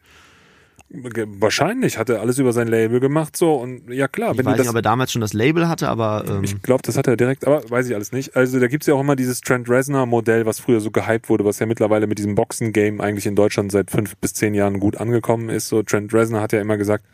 Wahrscheinlich 0.93 1.97
hat 1.97 2.09
er 2.09 2.19
alles 2.19 2.37
über 2.37 2.51
sein 2.51 2.67
Label 2.67 2.99
gemacht 2.99 3.37
so 3.37 3.53
und 3.55 3.89
ja 3.89 4.09
klar, 4.09 4.31
Ich 4.33 4.39
wenn 4.39 4.45
weiß 4.45 4.57
das 4.57 4.65
nicht, 4.65 4.69
ob 4.71 4.75
er 4.75 4.81
damals 4.81 5.11
schon 5.11 5.21
das 5.21 5.31
Label 5.31 5.69
hatte, 5.69 5.87
aber 5.87 6.25
ähm, 6.27 6.43
Ich 6.43 6.61
glaube, 6.61 6.81
das 6.83 6.97
hat 6.97 7.07
er 7.07 7.15
direkt, 7.15 7.47
aber 7.47 7.63
weiß 7.69 7.87
ich 7.87 7.95
alles 7.95 8.11
nicht. 8.11 8.35
Also 8.35 8.59
da 8.59 8.67
gibt's 8.67 8.87
ja 8.87 8.93
auch 8.93 8.99
immer 8.99 9.15
dieses 9.15 9.39
Trent 9.39 9.69
Reznor-Modell, 9.69 10.45
was 10.45 10.59
früher 10.59 10.81
so 10.81 10.91
gehypt 10.91 11.29
wurde, 11.29 11.45
was 11.45 11.59
ja 11.59 11.65
mittlerweile 11.65 12.07
mit 12.07 12.17
diesem 12.17 12.35
Boxen-Game 12.35 12.99
eigentlich 12.99 13.25
in 13.25 13.35
Deutschland 13.35 13.71
seit 13.71 13.89
fünf 13.89 14.17
bis 14.17 14.33
zehn 14.33 14.53
Jahren 14.53 14.81
gut 14.81 14.97
angekommen 14.97 15.49
ist. 15.49 15.69
So 15.69 15.81
Trent 15.81 16.13
Reznor 16.13 16.41
hat 16.41 16.51
ja 16.51 16.59
immer 16.59 16.75
gesagt, 16.75 17.05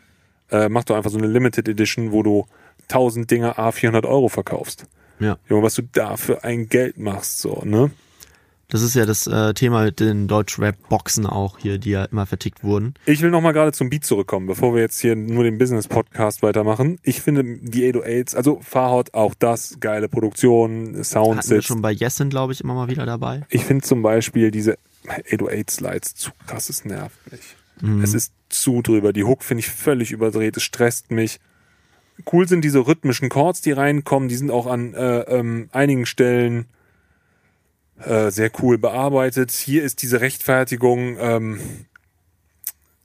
äh, 0.50 0.68
mach 0.68 0.82
doch 0.84 0.96
einfach 0.96 1.10
so 1.10 1.18
eine 1.18 1.28
Limited 1.28 1.68
Edition, 1.68 2.10
wo 2.10 2.22
du 2.24 2.46
1000 2.88 3.30
Dinger 3.30 3.58
A 3.58 3.70
400 3.70 4.06
Euro 4.06 4.28
verkaufst. 4.28 4.86
ja. 5.20 5.36
Junge, 5.48 5.62
was 5.62 5.74
du 5.74 5.82
da 5.92 6.16
für 6.16 6.42
ein 6.42 6.68
Geld 6.68 6.98
machst, 6.98 7.40
so, 7.40 7.62
ne? 7.64 7.90
Das 8.70 8.82
ist 8.82 8.94
ja 8.94 9.06
das 9.06 9.26
äh, 9.26 9.54
Thema 9.54 9.84
mit 9.84 9.98
den 9.98 10.28
Deutsch-Rap-Boxen 10.28 11.24
auch 11.24 11.56
hier, 11.58 11.78
die 11.78 11.90
ja 11.90 12.04
immer 12.04 12.26
vertickt 12.26 12.62
wurden. 12.62 12.92
Ich 13.06 13.22
will 13.22 13.30
nochmal 13.30 13.54
gerade 13.54 13.72
zum 13.72 13.88
Beat 13.88 14.04
zurückkommen, 14.04 14.46
bevor 14.46 14.74
wir 14.74 14.82
jetzt 14.82 15.00
hier 15.00 15.16
nur 15.16 15.42
den 15.42 15.56
Business-Podcast 15.56 16.42
weitermachen. 16.42 16.98
Ich 17.02 17.22
finde 17.22 17.44
die 17.44 17.90
808s, 17.90 18.36
also 18.36 18.60
Fahrhaut, 18.60 19.14
auch 19.14 19.34
das, 19.38 19.78
geile 19.80 20.10
Produktion, 20.10 20.80
Hatten 20.88 20.96
wir 20.96 21.04
Soundsets. 21.04 21.64
schon 21.64 21.80
bei 21.80 21.92
Yesin, 21.92 22.28
glaube 22.28 22.52
ich, 22.52 22.60
immer 22.60 22.74
mal 22.74 22.88
wieder 22.88 23.06
dabei. 23.06 23.46
Ich 23.48 23.64
finde 23.64 23.86
zum 23.86 24.02
Beispiel 24.02 24.50
diese 24.50 24.76
808 25.08 25.70
Slides 25.70 26.14
zu 26.14 26.30
krass, 26.46 26.68
es 26.68 26.84
nervt 26.84 27.32
mich. 27.32 27.56
Mhm. 27.80 28.02
Es 28.02 28.12
ist 28.12 28.34
zu 28.50 28.82
drüber. 28.82 29.14
Die 29.14 29.24
Hook 29.24 29.44
finde 29.44 29.60
ich 29.60 29.68
völlig 29.70 30.12
überdreht, 30.12 30.58
es 30.58 30.62
stresst 30.62 31.10
mich. 31.10 31.40
Cool 32.30 32.46
sind 32.46 32.62
diese 32.64 32.86
rhythmischen 32.86 33.30
Chords, 33.30 33.62
die 33.62 33.72
reinkommen, 33.72 34.28
die 34.28 34.36
sind 34.36 34.50
auch 34.50 34.66
an 34.66 34.92
äh, 34.92 35.20
ähm, 35.20 35.70
einigen 35.72 36.04
Stellen 36.04 36.66
äh, 38.04 38.30
sehr 38.30 38.50
cool 38.62 38.78
bearbeitet. 38.78 39.50
Hier 39.50 39.82
ist 39.82 40.02
diese 40.02 40.20
Rechtfertigung, 40.20 41.16
ähm, 41.20 41.60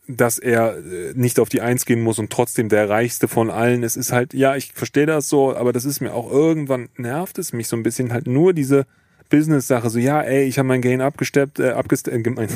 dass 0.08 0.38
er 0.38 0.78
äh, 0.78 1.14
nicht 1.16 1.40
auf 1.40 1.50
die 1.50 1.62
Eins 1.62 1.86
gehen 1.86 2.02
muss 2.02 2.20
und 2.20 2.32
trotzdem 2.32 2.70
der 2.70 2.90
reichste 2.90 3.28
von 3.28 3.50
allen. 3.50 3.84
Es 3.84 3.96
ist 3.96 4.12
halt, 4.12 4.34
ja, 4.34 4.56
ich 4.56 4.74
verstehe 4.74 5.06
das 5.06 5.30
so, 5.30 5.56
aber 5.56 5.74
das 5.74 5.86
ist 5.86 6.02
mir 6.02 6.14
auch 6.14 6.30
irgendwann 6.30 6.90
nervt 6.98 7.40
es 7.40 7.54
mich 7.54 7.68
so 7.68 7.76
ein 7.76 7.84
bisschen 7.84 8.12
halt 8.12 8.28
nur 8.28 8.54
diese 8.54 8.86
Business-Sache. 9.30 9.90
So, 9.90 9.98
ja, 9.98 10.22
ey, 10.22 10.44
ich 10.44 10.60
habe 10.60 10.68
mein 10.68 10.82
Game 10.82 11.02
abgesteppt, 11.02 11.60
äh, 11.60 11.72
abgesteppt, 11.72 12.28
äh, 12.28 12.30
mein, 12.30 12.50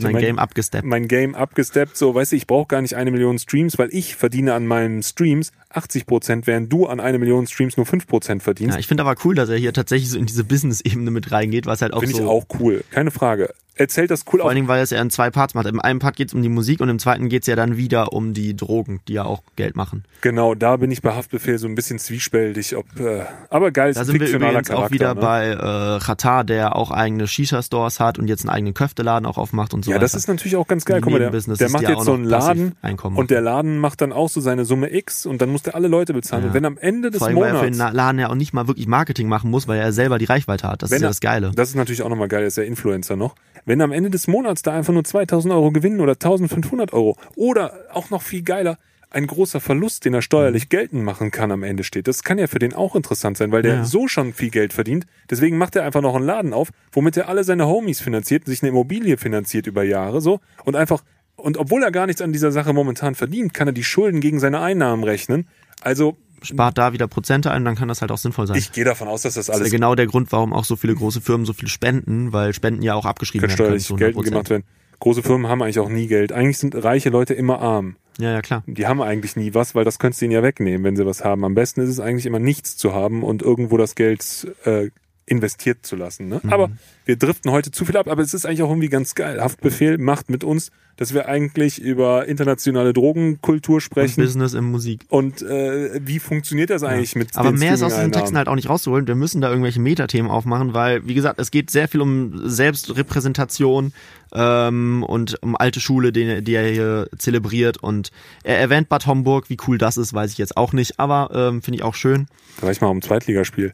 Mein 0.00 0.16
Game 0.16 0.38
abgesteppt. 0.38 0.84
mein 0.84 1.06
Game 1.06 1.34
abgesteppt, 1.34 1.96
so, 1.96 2.14
weißt 2.14 2.32
du, 2.32 2.36
ich 2.36 2.46
brauche 2.46 2.66
gar 2.66 2.82
nicht 2.82 2.96
eine 2.96 3.10
Million 3.12 3.38
Streams, 3.38 3.78
weil 3.78 3.90
ich 3.92 4.16
verdiene 4.16 4.54
an 4.54 4.66
meinen 4.66 5.02
Streams 5.02 5.52
80 5.76 6.06
Prozent, 6.06 6.46
während 6.46 6.72
du 6.72 6.86
an 6.86 7.00
eine 7.00 7.18
Million 7.18 7.46
Streams 7.46 7.76
nur 7.76 7.86
5 7.86 8.06
Prozent 8.06 8.42
verdienst. 8.42 8.74
Ja, 8.74 8.80
ich 8.80 8.86
finde 8.86 9.04
aber 9.04 9.14
cool, 9.24 9.34
dass 9.34 9.48
er 9.48 9.56
hier 9.56 9.72
tatsächlich 9.72 10.10
so 10.10 10.18
in 10.18 10.26
diese 10.26 10.44
Business-Ebene 10.44 11.10
mit 11.10 11.30
reingeht, 11.32 11.66
was 11.66 11.82
halt 11.82 11.92
auch 11.92 12.00
Finde 12.00 12.16
so. 12.16 12.22
ich 12.22 12.28
auch 12.28 12.46
cool, 12.60 12.84
keine 12.90 13.10
Frage. 13.10 13.52
Erzählt 13.78 14.10
das 14.10 14.22
cool 14.32 14.38
Vor 14.38 14.44
auf. 14.44 14.46
allen 14.48 14.54
Dingen, 14.56 14.68
weil 14.68 14.82
es 14.82 14.88
ja 14.88 15.02
in 15.02 15.10
zwei 15.10 15.28
Parts 15.28 15.52
macht. 15.52 15.66
Im 15.66 15.80
einen 15.80 15.98
Part 15.98 16.16
geht 16.16 16.28
es 16.28 16.34
um 16.34 16.40
die 16.40 16.48
Musik 16.48 16.80
und 16.80 16.88
im 16.88 16.98
zweiten 16.98 17.28
geht 17.28 17.42
es 17.42 17.46
ja 17.46 17.56
dann 17.56 17.76
wieder 17.76 18.14
um 18.14 18.32
die 18.32 18.56
Drogen, 18.56 19.00
die 19.06 19.12
ja 19.12 19.26
auch 19.26 19.42
Geld 19.56 19.76
machen. 19.76 20.04
Genau, 20.22 20.54
da 20.54 20.78
bin 20.78 20.90
ich 20.90 21.02
bei 21.02 21.12
Haftbefehl 21.14 21.58
so 21.58 21.68
ein 21.68 21.74
bisschen 21.74 21.98
zwiespältig, 21.98 22.74
ob, 22.74 22.86
äh, 22.98 23.24
aber 23.50 23.72
geil, 23.72 23.90
ist 23.90 23.98
Da 24.00 24.04
sind 24.06 24.18
wir 24.18 24.28
übrigens 24.28 24.68
Charakter. 24.68 24.78
auch 24.78 24.90
wieder 24.92 25.14
ne? 25.14 25.20
bei 25.20 25.50
äh, 25.50 25.98
Qatar, 26.02 26.44
der 26.44 26.74
auch 26.74 26.90
eigene 26.90 27.28
Shisha-Stores 27.28 28.00
hat 28.00 28.18
und 28.18 28.28
jetzt 28.28 28.44
einen 28.44 28.48
eigenen 28.50 28.72
Köfteladen 28.72 29.26
auch 29.26 29.36
aufmacht 29.36 29.74
und 29.74 29.84
so 29.84 29.90
Ja, 29.90 29.96
weiter. 29.96 30.04
das 30.06 30.14
ist 30.14 30.26
natürlich 30.28 30.56
auch 30.56 30.68
ganz 30.68 30.86
geil. 30.86 31.02
Guck 31.02 31.12
mal, 31.12 31.18
der, 31.18 31.30
der 31.30 31.68
macht 31.68 31.86
jetzt 31.86 32.04
so 32.04 32.14
einen 32.14 32.24
Laden 32.24 32.76
und 33.14 33.30
der 33.30 33.42
Laden 33.42 33.76
macht 33.76 34.00
dann 34.00 34.14
auch 34.14 34.30
so 34.30 34.40
seine 34.40 34.64
Summe 34.64 34.90
X 34.94 35.26
und 35.26 35.42
dann 35.42 35.50
muss 35.50 35.64
der 35.66 35.74
alle 35.74 35.88
Leute 35.88 36.12
bezahlen. 36.12 36.44
Ja. 36.44 36.48
Und 36.48 36.54
wenn 36.54 36.64
am 36.64 36.78
Ende 36.78 37.10
des 37.10 37.18
Vor 37.18 37.28
allem, 37.28 37.36
weil 37.36 37.44
er 37.44 37.48
für 37.58 37.64
Monats 37.70 37.78
den 37.78 37.96
Laden 37.96 38.18
ja 38.18 38.30
auch 38.30 38.34
nicht 38.34 38.52
mal 38.52 38.66
wirklich 38.68 38.86
Marketing 38.86 39.28
machen 39.28 39.50
muss, 39.50 39.68
weil 39.68 39.78
er 39.78 39.92
selber 39.92 40.18
die 40.18 40.24
Reichweite 40.24 40.68
hat. 40.68 40.82
Das 40.82 40.90
ist 40.90 41.00
ja 41.00 41.08
das 41.08 41.20
Geile. 41.20 41.52
Das 41.54 41.68
ist 41.68 41.74
natürlich 41.74 42.02
auch 42.02 42.08
nochmal 42.08 42.28
geil, 42.28 42.42
er 42.42 42.46
ist 42.48 42.56
ja 42.56 42.64
Influencer 42.64 43.16
noch. 43.16 43.34
Wenn 43.64 43.80
am 43.80 43.92
Ende 43.92 44.10
des 44.10 44.28
Monats 44.28 44.62
da 44.62 44.72
einfach 44.72 44.92
nur 44.92 45.04
2000 45.04 45.52
Euro 45.52 45.72
gewinnen 45.72 46.00
oder 46.00 46.12
1500 46.12 46.92
Euro 46.92 47.16
oder 47.34 47.72
auch 47.92 48.10
noch 48.10 48.22
viel 48.22 48.42
geiler, 48.42 48.78
ein 49.10 49.26
großer 49.26 49.60
Verlust, 49.60 50.04
den 50.04 50.14
er 50.14 50.20
steuerlich 50.22 50.68
geltend 50.68 51.02
machen 51.02 51.30
kann, 51.30 51.50
am 51.50 51.62
Ende 51.62 51.84
steht. 51.84 52.06
Das 52.08 52.22
kann 52.22 52.38
ja 52.38 52.48
für 52.48 52.58
den 52.58 52.74
auch 52.74 52.94
interessant 52.96 53.36
sein, 53.36 53.52
weil 53.52 53.62
der 53.62 53.74
Ja. 53.76 53.84
so 53.84 54.08
schon 54.08 54.32
viel 54.34 54.50
Geld 54.50 54.72
verdient. 54.72 55.06
Deswegen 55.30 55.58
macht 55.58 55.76
er 55.76 55.84
einfach 55.84 56.02
noch 56.02 56.16
einen 56.16 56.26
Laden 56.26 56.52
auf, 56.52 56.68
womit 56.92 57.16
er 57.16 57.28
alle 57.28 57.44
seine 57.44 57.66
Homies 57.66 58.00
finanziert, 58.00 58.46
sich 58.46 58.62
eine 58.62 58.70
Immobilie 58.70 59.16
finanziert 59.16 59.66
über 59.66 59.84
Jahre 59.84 60.20
so 60.20 60.40
und 60.64 60.76
einfach 60.76 61.02
und 61.36 61.56
obwohl 61.58 61.82
er 61.82 61.90
gar 61.90 62.06
nichts 62.06 62.22
an 62.22 62.32
dieser 62.32 62.52
Sache 62.52 62.72
momentan 62.72 63.14
verdient, 63.14 63.54
kann 63.54 63.68
er 63.68 63.72
die 63.72 63.84
Schulden 63.84 64.20
gegen 64.20 64.40
seine 64.40 64.60
Einnahmen 64.60 65.04
rechnen. 65.04 65.46
Also 65.80 66.16
Spart 66.42 66.78
da 66.78 66.92
wieder 66.92 67.08
Prozente 67.08 67.50
ein, 67.50 67.64
dann 67.64 67.76
kann 67.76 67.88
das 67.88 68.02
halt 68.02 68.12
auch 68.12 68.18
sinnvoll 68.18 68.46
sein. 68.46 68.56
ich 68.56 68.72
gehe 68.72 68.84
davon 68.84 69.08
aus, 69.08 69.22
dass 69.22 69.34
das 69.34 69.46
das 69.46 69.56
ist 69.56 69.58
ja 69.58 69.60
alles 69.62 69.72
genau 69.72 69.94
der 69.94 70.06
Grund, 70.06 70.30
warum 70.32 70.52
auch 70.52 70.64
so 70.64 70.76
viele 70.76 70.94
große 70.94 71.20
Firmen 71.20 71.46
so 71.46 71.52
viel 71.52 71.68
spenden, 71.68 72.32
weil 72.32 72.52
Spenden 72.52 72.82
ja 72.82 72.94
auch 72.94 73.06
abgeschrieben 73.06 73.48
werden 73.48 73.56
können. 73.56 73.80
steuerlich 73.80 74.14
100%. 74.14 74.22
gemacht 74.22 74.50
werden. 74.50 74.64
Große 75.00 75.22
Firmen 75.22 75.48
haben 75.48 75.62
eigentlich 75.62 75.78
auch 75.78 75.88
nie 75.88 76.06
Geld. 76.06 76.32
Eigentlich 76.32 76.58
sind 76.58 76.74
reiche 76.74 77.10
Leute 77.10 77.34
immer 77.34 77.60
arm. 77.60 77.96
Ja, 78.18 78.32
ja, 78.32 78.40
klar. 78.40 78.62
Die 78.66 78.86
haben 78.86 79.02
eigentlich 79.02 79.36
nie 79.36 79.52
was, 79.52 79.74
weil 79.74 79.84
das 79.84 79.98
könntest 79.98 80.22
du 80.22 80.24
ihnen 80.26 80.32
ja 80.32 80.42
wegnehmen, 80.42 80.84
wenn 80.84 80.96
sie 80.96 81.04
was 81.04 81.22
haben. 81.22 81.44
Am 81.44 81.54
besten 81.54 81.82
ist 81.82 81.90
es 81.90 82.00
eigentlich 82.00 82.24
immer 82.24 82.38
nichts 82.38 82.76
zu 82.76 82.94
haben 82.94 83.22
und 83.22 83.42
irgendwo 83.42 83.76
das 83.76 83.94
Geld 83.94 84.46
äh, 84.64 84.90
investiert 85.26 85.84
zu 85.84 85.96
lassen. 85.96 86.28
Ne? 86.28 86.40
Aber 86.48 86.70
wir 87.04 87.16
driften 87.16 87.50
heute 87.50 87.72
zu 87.72 87.84
viel 87.84 87.96
ab, 87.96 88.08
aber 88.08 88.22
es 88.22 88.32
ist 88.32 88.46
eigentlich 88.46 88.62
auch 88.62 88.70
irgendwie 88.70 88.88
ganz 88.88 89.14
geil. 89.14 89.40
Haftbefehl 89.40 89.98
macht 89.98 90.30
mit 90.30 90.44
uns, 90.44 90.70
dass 90.96 91.12
wir 91.12 91.28
eigentlich 91.28 91.80
über 91.80 92.26
internationale 92.26 92.92
Drogenkultur 92.92 93.76
Und 93.76 93.80
sprechen. 93.80 94.22
Business 94.22 94.54
in 94.54 94.64
Musik. 94.64 95.04
Und 95.08 95.42
äh, 95.42 96.00
wie 96.02 96.20
funktioniert 96.20 96.70
das 96.70 96.84
eigentlich 96.84 97.16
mit 97.16 97.36
Aber 97.36 97.52
mehr 97.52 97.74
ist 97.74 97.82
aus 97.82 97.94
diesen? 97.94 98.12
Texten 98.12 98.38
halt 98.38 98.48
auch 98.48 98.54
nicht 98.54 98.68
rauszuholen. 98.68 99.06
Wir 99.06 99.14
müssen 99.14 99.40
da 99.40 99.50
irgendwelche 99.50 99.80
Metathemen 99.80 100.30
aufmachen, 100.30 100.74
weil, 100.74 101.06
wie 101.06 101.14
gesagt, 101.14 101.38
es 101.38 101.50
geht 101.50 101.70
sehr 101.70 101.88
viel 101.88 102.00
um 102.00 102.48
Selbstrepräsentation 102.48 103.92
ähm, 104.32 105.02
und 105.02 105.42
um 105.42 105.56
alte 105.56 105.80
Schule, 105.80 106.12
die, 106.12 106.42
die 106.42 106.54
er 106.54 106.68
hier 106.68 107.08
zelebriert. 107.18 107.76
Und 107.78 108.10
er 108.42 108.58
erwähnt 108.58 108.88
Bad 108.88 109.06
Homburg, 109.06 109.50
wie 109.50 109.58
cool 109.66 109.76
das 109.76 109.96
ist, 109.96 110.14
weiß 110.14 110.32
ich 110.32 110.38
jetzt 110.38 110.56
auch 110.56 110.72
nicht, 110.72 110.98
aber 110.98 111.30
ähm, 111.34 111.62
finde 111.62 111.76
ich 111.78 111.84
auch 111.84 111.94
schön. 111.94 112.26
Da 112.56 112.62
war 112.62 112.70
ich 112.70 112.80
mal 112.80 112.88
am 112.88 113.02
Zweitligaspiel. 113.02 113.72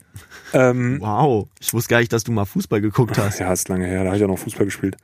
Ähm, 0.54 0.98
Wow, 1.00 1.48
ich 1.60 1.72
wusste 1.72 1.90
gar 1.90 1.98
nicht, 2.00 2.12
dass 2.12 2.24
du 2.24 2.32
mal 2.32 2.44
Fußball 2.44 2.80
geguckt 2.80 3.18
hast. 3.18 3.38
ja, 3.40 3.52
ist 3.52 3.68
lange 3.68 3.86
her, 3.86 4.00
da 4.02 4.06
habe 4.08 4.16
ich 4.18 4.24
auch 4.24 4.28
noch 4.28 4.38
Fußball 4.38 4.66
gespielt. 4.66 4.96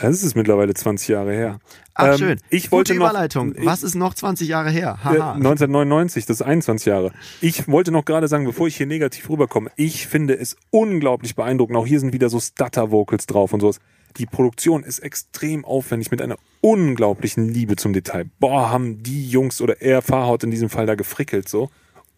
Das 0.00 0.22
ist 0.22 0.34
mittlerweile 0.34 0.74
20 0.74 1.08
Jahre 1.08 1.32
her. 1.32 1.60
Ach 1.94 2.12
Ähm, 2.12 2.18
schön. 2.18 2.38
Ich 2.50 2.72
wollte 2.72 2.92
Gute 2.94 3.04
noch, 3.04 3.10
Überleitung. 3.10 3.54
Ich, 3.54 3.64
Was 3.64 3.82
ist 3.82 3.94
noch 3.94 4.14
20 4.14 4.48
Jahre 4.48 4.70
her? 4.70 4.98
Äh, 5.02 5.04
Haha. 5.04 5.32
1999, 5.34 6.26
das 6.26 6.40
ist 6.40 6.46
21 6.46 6.86
Jahre. 6.86 7.12
Ich 7.40 7.68
wollte 7.68 7.92
noch 7.92 8.04
gerade 8.04 8.28
sagen, 8.28 8.44
bevor 8.44 8.66
ich 8.68 8.76
hier 8.76 8.86
negativ 8.86 9.28
rüberkomme, 9.30 9.70
ich 9.76 10.06
finde 10.06 10.34
es 10.38 10.56
unglaublich 10.70 11.34
beeindruckend. 11.34 11.76
Auch 11.76 11.86
hier 11.86 12.00
sind 12.00 12.12
wieder 12.12 12.28
so 12.28 12.40
Stutter-Vocals 12.40 13.26
drauf 13.26 13.52
und 13.52 13.60
sowas. 13.60 13.80
Die 14.16 14.26
Produktion 14.26 14.82
ist 14.82 14.98
extrem 15.00 15.64
aufwendig 15.64 16.10
mit 16.10 16.20
einer 16.20 16.36
unglaublichen 16.62 17.48
Liebe 17.48 17.76
zum 17.76 17.92
Detail. 17.92 18.24
Boah, 18.40 18.70
haben 18.70 19.02
die 19.02 19.28
Jungs 19.28 19.60
oder 19.60 19.80
er 19.80 20.02
Fahrhaut 20.02 20.42
in 20.42 20.50
diesem 20.50 20.68
Fall 20.68 20.86
da 20.86 20.94
gefrickelt 20.94 21.48
so. 21.48 21.70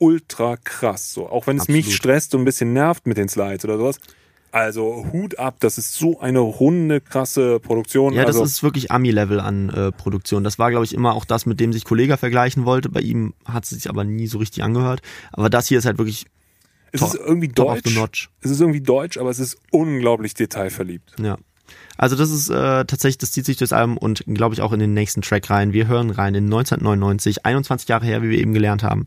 Ultra 0.02 0.56
krass 0.56 1.14
so. 1.14 1.28
Auch 1.28 1.46
wenn 1.46 1.58
es 1.58 1.68
mich 1.68 1.86
Absolut. 1.86 1.96
stresst 1.96 2.34
und 2.34 2.42
ein 2.42 2.44
bisschen 2.44 2.72
nervt 2.72 3.06
mit 3.06 3.16
den 3.16 3.28
Slides 3.28 3.64
oder 3.64 3.78
sowas. 3.78 4.00
Also 4.50 5.06
Hut 5.12 5.38
ab, 5.38 5.56
das 5.60 5.78
ist 5.78 5.94
so 5.94 6.20
eine 6.20 6.40
runde, 6.40 7.00
krasse 7.00 7.60
Produktion. 7.60 8.12
Ja, 8.12 8.24
das 8.24 8.36
also, 8.36 8.44
ist 8.44 8.62
wirklich 8.62 8.90
Ami-Level 8.90 9.38
an 9.40 9.70
äh, 9.70 9.92
Produktion. 9.92 10.44
Das 10.44 10.58
war, 10.58 10.70
glaube 10.70 10.84
ich, 10.84 10.92
immer 10.92 11.14
auch 11.14 11.24
das, 11.24 11.46
mit 11.46 11.60
dem 11.60 11.72
sich 11.72 11.84
Kollega 11.84 12.16
vergleichen 12.16 12.64
wollte. 12.64 12.88
Bei 12.88 13.00
ihm 13.00 13.32
hat 13.46 13.64
es 13.64 13.70
sich 13.70 13.88
aber 13.88 14.04
nie 14.04 14.26
so 14.26 14.38
richtig 14.38 14.62
angehört. 14.64 15.00
Aber 15.32 15.48
das 15.48 15.68
hier 15.68 15.78
ist 15.78 15.86
halt 15.86 15.98
wirklich 15.98 16.26
es 16.90 17.00
top- 17.00 17.14
ist 17.14 17.20
irgendwie 17.20 17.48
deutsch. 17.48 17.94
notch. 17.94 18.28
Es 18.42 18.50
ist 18.50 18.60
irgendwie 18.60 18.82
deutsch, 18.82 19.16
aber 19.18 19.30
es 19.30 19.38
ist 19.38 19.56
unglaublich 19.70 20.34
detailverliebt. 20.34 21.14
Ja. 21.18 21.38
Also 21.96 22.16
das 22.16 22.30
ist 22.30 22.50
äh, 22.50 22.84
tatsächlich, 22.84 23.18
das 23.18 23.32
zieht 23.32 23.46
sich 23.46 23.56
durchs 23.56 23.72
Album 23.72 23.96
und 23.96 24.24
glaube 24.26 24.54
ich 24.54 24.60
auch 24.60 24.72
in 24.72 24.80
den 24.80 24.92
nächsten 24.92 25.22
Track 25.22 25.48
rein. 25.48 25.72
Wir 25.72 25.86
hören 25.86 26.10
rein 26.10 26.34
in 26.34 26.44
1999, 26.44 27.46
21 27.46 27.88
Jahre 27.88 28.04
her, 28.04 28.22
wie 28.22 28.30
wir 28.30 28.38
eben 28.38 28.52
gelernt 28.52 28.82
haben. 28.82 29.06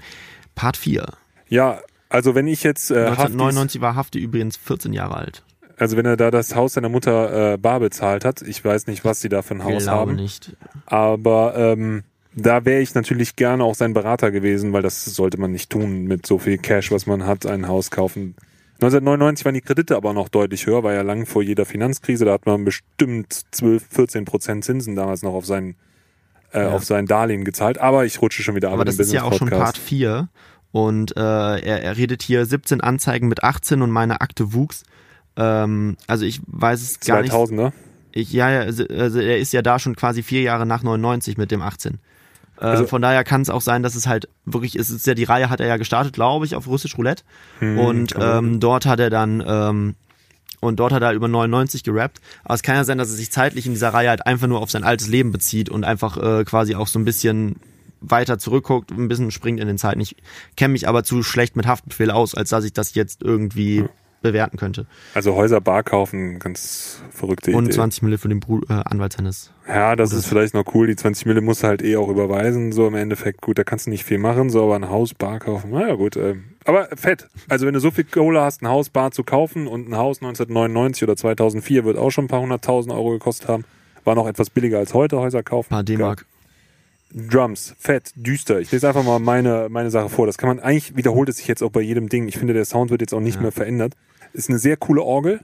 Part 0.56 0.77
4. 0.77 1.06
Ja, 1.49 1.80
also 2.10 2.36
wenn 2.36 2.48
ich 2.48 2.64
jetzt 2.64 2.91
äh, 2.91 2.95
Haftis, 3.07 3.34
1999 3.34 3.82
war 3.82 3.95
Hafti 3.95 4.19
übrigens 4.19 4.57
14 4.57 4.94
Jahre 4.94 5.18
alt. 5.18 5.44
also 5.77 5.98
wenn 5.98 6.06
er 6.06 6.18
da 6.18 6.32
das 6.32 6.56
Haus 6.56 6.73
seiner 6.73 6.90
Mutter 6.90 7.53
äh, 7.53 7.57
bar 7.57 7.80
bezahlt 7.80 8.26
hat, 8.26 8.41
ich 8.41 8.64
weiß 8.64 8.88
nicht, 8.88 9.03
was 9.06 9.22
sie 9.22 9.30
da 9.30 9.41
für 9.41 9.56
ein 9.56 9.64
Haus 9.64 9.84
glaube 9.84 10.11
haben, 10.11 10.15
nicht. 10.15 10.56
aber 10.86 11.53
ähm, 11.56 12.03
da 12.36 12.65
wäre 12.65 12.82
ich 12.82 12.94
natürlich 12.94 13.36
gerne 13.36 13.64
auch 13.64 13.76
sein 13.76 13.94
Berater 13.94 14.30
gewesen, 14.32 14.73
weil 14.73 14.82
das 14.82 15.06
sollte 15.06 15.40
man 15.40 15.52
nicht 15.52 15.69
tun 15.69 16.03
mit 16.03 16.26
so 16.26 16.38
viel 16.38 16.57
Cash, 16.57 16.91
was 16.91 17.06
man 17.06 17.26
hat, 17.26 17.45
ein 17.45 17.68
Haus 17.68 17.91
kaufen. 17.91 18.36
1999 18.76 19.45
waren 19.45 19.53
die 19.53 19.61
Kredite 19.61 19.95
aber 19.95 20.14
noch 20.14 20.27
deutlich 20.27 20.68
höher, 20.68 20.84
war 20.84 20.94
ja 20.94 21.02
lang 21.02 21.26
vor 21.26 21.41
jeder 21.41 21.65
Finanzkrise. 21.65 22.26
Da 22.26 22.34
hat 22.34 22.45
man 22.45 22.65
bestimmt 22.65 23.32
12, 23.52 23.86
14 23.90 24.26
Prozent 24.26 24.65
Zinsen 24.65 24.98
damals 24.98 25.23
noch 25.23 25.34
auf 25.34 25.45
sein, 25.45 25.76
äh, 26.56 26.61
Ja. 26.64 26.69
auf 26.72 26.84
sein 26.86 27.06
Darlehen 27.06 27.44
gezahlt. 27.44 27.77
Aber 27.80 28.06
ich 28.06 28.22
rutsche 28.22 28.41
schon 28.44 28.56
wieder 28.56 28.69
ab 28.69 28.76
Aber 28.76 28.86
das 28.86 28.98
ist 28.99 29.11
ja 29.14 29.23
auch 29.23 29.34
schon. 29.38 29.49
Part 29.49 29.77
4. 29.77 30.30
Und 30.72 31.15
äh, 31.15 31.19
er, 31.22 31.84
er 31.84 31.98
redet 31.98 32.22
hier 32.22 32.45
17 32.45 32.82
Anzeigen 32.82 33.27
mit 33.27 33.44
18 33.44 33.82
und 33.82 33.91
meine 33.91 34.22
Akte 34.22 34.53
wuchs. 34.53 34.84
Ähm, 35.38 35.98
also 36.07 36.26
ich 36.26 36.41
weiß 36.48 36.82
es 36.82 36.99
gar 36.99 37.22
nicht. 37.22 37.34
2000er. 37.34 37.72
Ich, 38.11 38.32
ja, 38.32 38.49
ja, 38.49 38.60
also, 38.61 38.86
also 38.88 39.19
er 39.19 39.38
ist 39.40 39.52
ja 39.53 39.61
da 39.61 39.77
schon 39.80 39.95
quasi 39.95 40.23
vier 40.23 40.41
Jahre 40.41 40.65
nach 40.65 40.84
99 40.84 41.38
mit 41.38 41.52
dem 41.52 41.61
18. 41.61 41.95
Äh, 42.57 42.64
Also- 42.64 42.88
von 42.88 43.02
daher 43.02 43.23
kann 43.26 43.41
es 43.41 43.49
auch 43.49 43.61
sein, 43.61 43.84
dass 43.84 43.95
es 43.95 44.07
halt 44.07 44.30
wirklich 44.45 44.77
ist. 44.77 44.90
Ist 44.90 45.06
ja 45.07 45.14
die 45.14 45.26
Reihe 45.26 45.49
hat 45.49 45.60
er 45.60 45.68
ja 45.68 45.76
gestartet, 45.77 46.14
glaube 46.14 46.45
ich, 46.45 46.56
auf 46.56 46.68
Russisch 46.68 46.98
Roulette. 46.98 47.23
und 47.60 48.14
kann 48.14 48.22
sein. 48.22 48.45
ähm, 48.45 48.60
dort 48.61 48.86
hat 48.86 48.99
er 49.02 49.10
dann 49.10 49.44
ähm, 49.45 49.95
und 50.60 50.80
dort 50.80 50.94
hat 50.94 51.02
er 51.02 51.14
über 51.14 51.27
99 51.27 51.84
gerappt. 51.84 52.19
Aber 52.44 52.56
es 52.56 52.64
kann 52.64 52.76
ja 52.76 52.84
sein, 52.84 52.98
dass 52.98 53.10
er 53.10 53.15
sich 53.15 53.32
zeitlich 53.32 53.65
in 53.65 53.73
dieser 53.73 53.90
Reihe 53.90 54.10
halt 54.10 54.26
einfach 54.26 54.48
nur 54.48 54.61
auf 54.61 54.72
sein 54.72 54.84
altes 54.84 55.07
Leben 55.07 55.32
bezieht 55.32 55.69
und 55.69 55.84
einfach 55.84 56.18
äh, 56.18 56.44
quasi 56.44 56.76
auch 56.76 56.88
so 56.88 56.99
ein 56.99 57.06
bisschen 57.06 57.56
weiter 58.02 58.38
zurückguckt, 58.38 58.91
ein 58.91 59.07
bisschen 59.07 59.32
springt 59.32 59.60
in 59.60 59.68
den 59.68 59.77
Zeiten. 59.77 59.99
Ich 59.99 60.15
kenne 60.57 60.73
mich 60.73 60.88
aber 60.88 61.03
zu 61.03 61.23
schlecht 61.23 61.56
mit 61.56 61.65
Haftbefehl 61.68 62.11
aus, 62.11 62.36
als 62.36 62.49
dass 62.49 62.65
ich 62.65 62.73
das 62.73 62.94
jetzt 62.94 63.23
irgendwie 63.23 63.86
bewerten 64.22 64.57
könnte. 64.57 64.88
Also 65.14 65.36
Häuser 65.36 65.61
bar 65.61 65.84
kaufen, 65.84 66.40
ganz 66.40 67.02
verrückte 67.11 67.52
Und 67.52 67.65
Idee. 67.65 67.76
20 67.76 68.02
Mille 68.02 68.18
für 68.18 68.27
den 68.27 68.40
Bru 68.40 68.61
äh, 68.69 68.73
Anwaltshennis. 68.73 69.52
Ja, 69.68 69.95
das 69.95 70.14
ist 70.14 70.26
vielleicht 70.26 70.56
noch 70.56 70.65
cool. 70.73 70.88
Die 70.88 70.95
20 70.95 71.27
Mille 71.27 71.41
musst 71.41 71.61
du 71.64 71.68
halt 71.68 71.84
eh 71.84 71.95
auch 71.98 72.10
überweisen. 72.10 72.72
So 72.72 72.88
im 72.88 72.95
Endeffekt, 72.95 73.41
gut, 73.41 73.60
da 73.60 73.64
kannst 73.64 73.86
du 73.86 73.91
nicht 73.91 74.03
viel 74.03 74.18
machen, 74.18 74.49
so, 74.49 74.64
aber 74.64 74.76
ein 74.76 74.90
Haus, 74.90 75.14
Bar 75.14 75.40
kaufen, 75.40 75.72
naja, 75.72 75.94
gut. 75.94 76.15
Äh, 76.15 76.36
aber 76.65 76.89
fett. 76.95 77.27
Also 77.47 77.65
wenn 77.65 77.73
du 77.73 77.79
so 77.79 77.91
viel 77.91 78.03
Kohle 78.03 78.41
hast, 78.41 78.61
ein 78.61 78.67
Haus, 78.67 78.89
Bar 78.89 79.11
zu 79.11 79.23
kaufen 79.23 79.67
und 79.67 79.87
ein 79.89 79.95
Haus 79.95 80.17
1999 80.21 81.03
oder 81.03 81.15
2004 81.15 81.85
wird 81.85 81.97
auch 81.97 82.09
schon 82.11 82.25
ein 82.25 82.29
paar 82.29 82.41
hunderttausend 82.41 82.93
Euro 82.93 83.11
gekostet 83.11 83.47
haben. 83.47 83.63
War 84.03 84.15
noch 84.15 84.27
etwas 84.27 84.49
billiger 84.49 84.77
als 84.79 84.93
heute 84.93 85.17
Häuser 85.19 85.43
kaufen. 85.43 85.69
Paar 85.69 85.83
D-Mark. 85.83 86.25
Drums, 87.13 87.75
fett, 87.79 88.11
düster. 88.15 88.59
Ich 88.59 88.71
lese 88.71 88.87
einfach 88.87 89.03
mal 89.03 89.19
meine, 89.19 89.67
meine 89.69 89.89
Sache 89.89 90.09
vor. 90.09 90.25
Das 90.25 90.37
kann 90.37 90.49
man, 90.49 90.59
eigentlich 90.59 90.95
wiederholt 90.97 91.29
es 91.29 91.37
sich 91.37 91.47
jetzt 91.47 91.61
auch 91.63 91.69
bei 91.71 91.81
jedem 91.81 92.09
Ding. 92.09 92.27
Ich 92.27 92.37
finde, 92.37 92.53
der 92.53 92.65
Sound 92.65 92.91
wird 92.91 93.01
jetzt 93.01 93.13
auch 93.13 93.21
nicht 93.21 93.35
Ja. 93.35 93.41
mehr 93.43 93.51
verändert. 93.51 93.93
Ist 94.33 94.49
eine 94.49 94.59
sehr 94.59 94.75
coole 94.75 95.01
Orgel. 95.01 95.39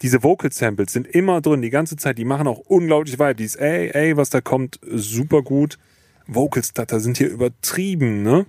Diese 0.00 0.24
Vocal 0.24 0.50
Samples 0.50 0.92
sind 0.92 1.06
immer 1.06 1.40
drin, 1.40 1.62
die 1.62 1.70
ganze 1.70 1.96
Zeit. 1.96 2.18
Die 2.18 2.24
machen 2.24 2.48
auch 2.48 2.58
unglaublich 2.58 3.18
weit. 3.20 3.38
Dieses 3.38 3.54
ey, 3.56 3.90
ey, 3.90 4.16
was 4.16 4.30
da 4.30 4.40
kommt, 4.40 4.80
super 4.90 5.42
gut. 5.42 5.78
Vocal 6.26 6.64
Stutter 6.64 6.98
sind 6.98 7.18
hier 7.18 7.28
übertrieben, 7.28 8.22
ne? 8.24 8.46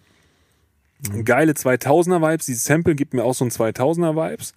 Geile 1.25 1.53
2000er 1.53 2.21
Vibes. 2.21 2.45
Dieses 2.45 2.65
Sample 2.65 2.95
gibt 2.95 3.13
mir 3.13 3.23
auch 3.23 3.33
so 3.33 3.45
ein 3.45 3.51
2000er 3.51 4.15
Vibes. 4.15 4.53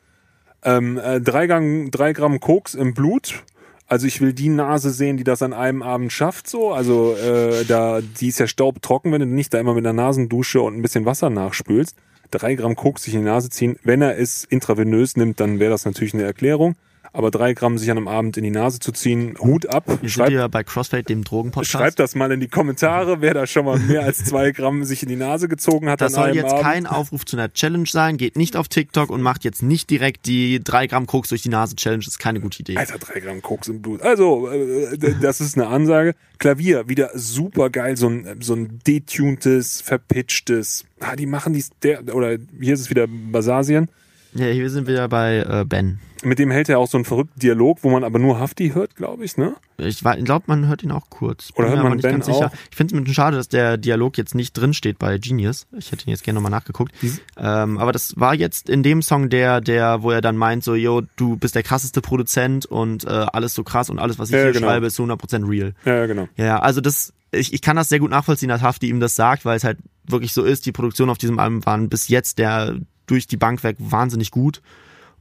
Ähm, 0.63 0.99
äh, 0.99 1.21
drei, 1.21 1.47
Gramm, 1.47 1.91
drei 1.91 2.13
Gramm 2.13 2.41
Koks 2.41 2.75
im 2.75 2.95
Blut. 2.95 3.43
Also 3.89 4.07
ich 4.07 4.21
will 4.21 4.33
die 4.33 4.49
Nase 4.49 4.91
sehen, 4.91 5.17
die 5.17 5.25
das 5.25 5.43
an 5.43 5.53
einem 5.53 5.83
Abend 5.83 6.13
schafft, 6.13 6.49
so. 6.49 6.73
Also 6.73 7.15
äh, 7.15 7.65
da, 7.65 8.01
die 8.01 8.29
ist 8.29 8.41
ja 8.41 8.49
staubtrocken, 8.49 9.13
wenn 9.13 9.21
du 9.21 9.27
nicht 9.27 9.55
da 9.55 9.61
immer 9.61 9.75
mit 9.75 9.87
einer 9.87 9.93
Nasendusche 9.93 10.61
und 10.61 10.77
ein 10.77 10.83
bisschen 10.83 11.05
Wasser 11.05 11.31
nachspülst. 11.31 11.97
Drei 12.33 12.57
Gramm 12.57 12.75
Koks 12.75 13.05
sich 13.05 13.15
in 13.15 13.21
die 13.21 13.27
Nase 13.27 13.49
ziehen. 13.51 13.79
Wenn 13.85 14.03
er 14.03 14.19
es 14.19 14.43
intravenös 14.45 15.17
nimmt, 15.17 15.39
dann 15.39 15.61
wäre 15.61 15.71
das 15.71 15.85
natürlich 15.85 16.15
eine 16.15 16.25
Erklärung. 16.25 16.75
Aber 17.17 17.31
drei 17.31 17.55
Gramm 17.55 17.79
sich 17.79 17.91
an 17.91 17.97
einem 17.97 18.09
Abend 18.09 18.37
in 18.37 18.45
die 18.45 18.51
Nase 18.51 18.79
zu 18.79 18.93
ziehen, 18.93 19.37
Hut 19.41 19.65
ab. 19.67 19.85
Wir 19.87 19.97
sind 19.97 20.11
Schreibt, 20.11 20.33
ja 20.33 20.49
bei 20.49 20.63
Crossfade, 20.65 21.03
dem 21.03 21.25
Drogenpodcast. 21.25 21.71
schreibt 21.71 21.99
das 21.99 22.15
mal 22.15 22.31
in 22.31 22.41
die 22.41 22.49
Kommentare, 22.49 23.23
wer 23.23 23.33
da 23.33 23.47
schon 23.47 23.65
mal 23.65 23.79
mehr 23.79 24.03
als 24.03 24.23
zwei 24.23 24.51
Gramm 24.51 24.85
sich 24.85 25.03
in 25.03 25.09
die 25.09 25.17
Nase 25.17 25.49
gezogen 25.49 25.89
hat 25.89 26.03
Das 26.03 26.13
soll 26.13 26.35
jetzt 26.35 26.53
Abend. 26.53 26.61
kein 26.63 26.87
Aufruf 26.87 27.25
zu 27.25 27.39
einer 27.39 27.51
Challenge 27.51 27.87
sein. 27.87 28.19
Geht 28.19 28.37
nicht 28.37 28.55
auf 28.55 28.69
TikTok 28.69 29.09
und 29.09 29.23
macht 29.23 29.45
jetzt 29.45 29.63
nicht 29.63 29.89
direkt 29.89 30.27
die 30.27 30.63
3 30.63 30.89
Gramm 30.89 31.07
Koks 31.07 31.31
durch 31.31 31.41
die 31.41 31.49
Nase 31.49 31.75
Challenge. 31.75 32.01
Das 32.05 32.09
ist 32.09 32.19
keine 32.19 32.41
gute 32.41 32.61
Idee. 32.61 32.77
Alter, 32.77 32.99
drei 32.99 33.21
Gramm 33.21 33.41
Koks 33.41 33.69
im 33.69 33.81
Blut. 33.81 34.03
Also, 34.03 34.51
äh, 34.51 34.99
das 35.23 35.41
ist 35.41 35.57
eine 35.57 35.69
Ansage. 35.69 36.15
Klavier, 36.39 36.87
wieder 36.87 37.13
super 37.15 37.71
geil, 37.71 37.97
so 37.97 38.09
ein, 38.11 38.37
so 38.41 38.53
ein 38.55 38.81
detuntes, 38.87 39.81
verpitchtes. 39.81 40.85
Ah, 41.01 41.17
die 41.17 41.25
machen 41.25 41.55
dies, 41.55 41.71
der, 41.83 42.15
oder 42.15 42.37
hier 42.61 42.75
ist 42.75 42.81
es 42.81 42.91
wieder 42.91 43.07
Basasien. 43.09 43.89
Ja, 44.37 44.47
hier 44.47 44.71
sind 44.71 44.87
wir 44.87 45.09
bei 45.09 45.39
äh, 45.39 45.65
Ben. 45.65 46.01
Mit 46.23 46.39
dem 46.39 46.51
hält 46.51 46.69
er 46.69 46.79
auch 46.79 46.89
so 46.89 46.97
einen 46.97 47.05
verrückten 47.05 47.39
Dialog, 47.41 47.79
wo 47.83 47.91
man 47.91 48.03
aber 48.03 48.19
nur 48.19 48.41
Hafti 48.41 48.71
hört, 48.71 48.97
glaube 48.97 49.25
ich, 49.25 49.37
ne? 49.37 49.55
Ich 49.79 50.01
glaube, 50.01 50.45
man 50.47 50.67
hört 50.67 50.83
ihn 50.83 50.91
auch 50.91 51.11
kurz. 51.11 51.51
Oder 51.57 51.69
hört 51.69 51.83
man 51.83 51.99
Ben 51.99 52.13
ganz 52.13 52.27
sicher. 52.27 52.47
auch? 52.47 52.53
Ich 52.71 52.77
finde 52.77 52.95
es 52.95 52.99
ein 52.99 53.05
bisschen 53.05 53.15
schade, 53.15 53.37
dass 53.37 53.49
der 53.49 53.77
Dialog 53.77 54.17
jetzt 54.17 54.35
nicht 54.35 54.53
drin 54.55 54.73
steht 54.73 54.99
bei 54.99 55.19
Genius. 55.19 55.67
Ich 55.77 55.93
hätte 55.93 56.07
ihn 56.07 56.11
jetzt 56.11 56.25
gerne 56.25 56.37
nochmal 56.39 56.51
nachgeguckt. 56.51 56.93
Ähm, 57.37 57.79
aber 57.79 57.93
das 57.93 58.15
war 58.17 58.35
jetzt 58.35 58.71
in 58.71 58.83
dem 58.83 59.03
Song 59.03 59.29
der, 59.29 59.61
der, 59.61 60.03
wo 60.03 60.11
er 60.11 60.21
dann 60.23 60.37
meint, 60.37 60.65
so, 60.65 60.75
yo, 60.75 61.03
du 61.17 61.37
bist 61.37 61.55
der 61.55 61.63
krasseste 61.63 62.01
Produzent 62.01 62.65
und 62.67 63.05
äh, 63.05 63.09
alles 63.11 63.55
so 63.55 63.63
krass 63.63 63.91
und 63.91 63.99
alles, 63.99 64.19
was 64.19 64.31
ich 64.31 64.35
Ja, 64.37 64.43
hier 64.45 64.53
genau. 64.53 64.69
schreibe, 64.69 64.87
ist 64.87 64.95
zu 64.97 65.05
100% 65.05 65.49
real. 65.49 65.75
Ja, 65.85 65.97
ja, 65.97 66.07
genau. 66.07 66.29
Ja, 66.37 66.45
ja, 66.47 66.59
also 66.61 66.81
das, 66.81 67.13
ich, 67.31 67.53
ich 67.53 67.61
kann 67.63 67.77
das 67.77 67.89
sehr 67.91 67.99
gut 68.01 68.11
nachvollziehen, 68.11 68.49
dass 68.49 68.63
Hafti 68.63 68.89
ihm 68.89 69.01
das 69.01 69.15
sagt, 69.17 69.45
weil 69.45 69.57
es 69.59 69.65
halt 69.65 69.79
wirklich 70.09 70.33
so 70.33 70.43
ist. 70.45 70.65
Die 70.67 70.73
Produktionen 70.73 71.11
auf 71.11 71.19
diesem 71.19 71.39
Album 71.39 71.65
waren 71.67 71.89
bis 71.89 72.09
jetzt 72.09 72.39
der 72.39 72.77
durch 73.07 73.27
die 73.27 73.37
Bank 73.37 73.63
weg 73.65 73.77
wahnsinnig 73.79 74.31
gut 74.31 74.63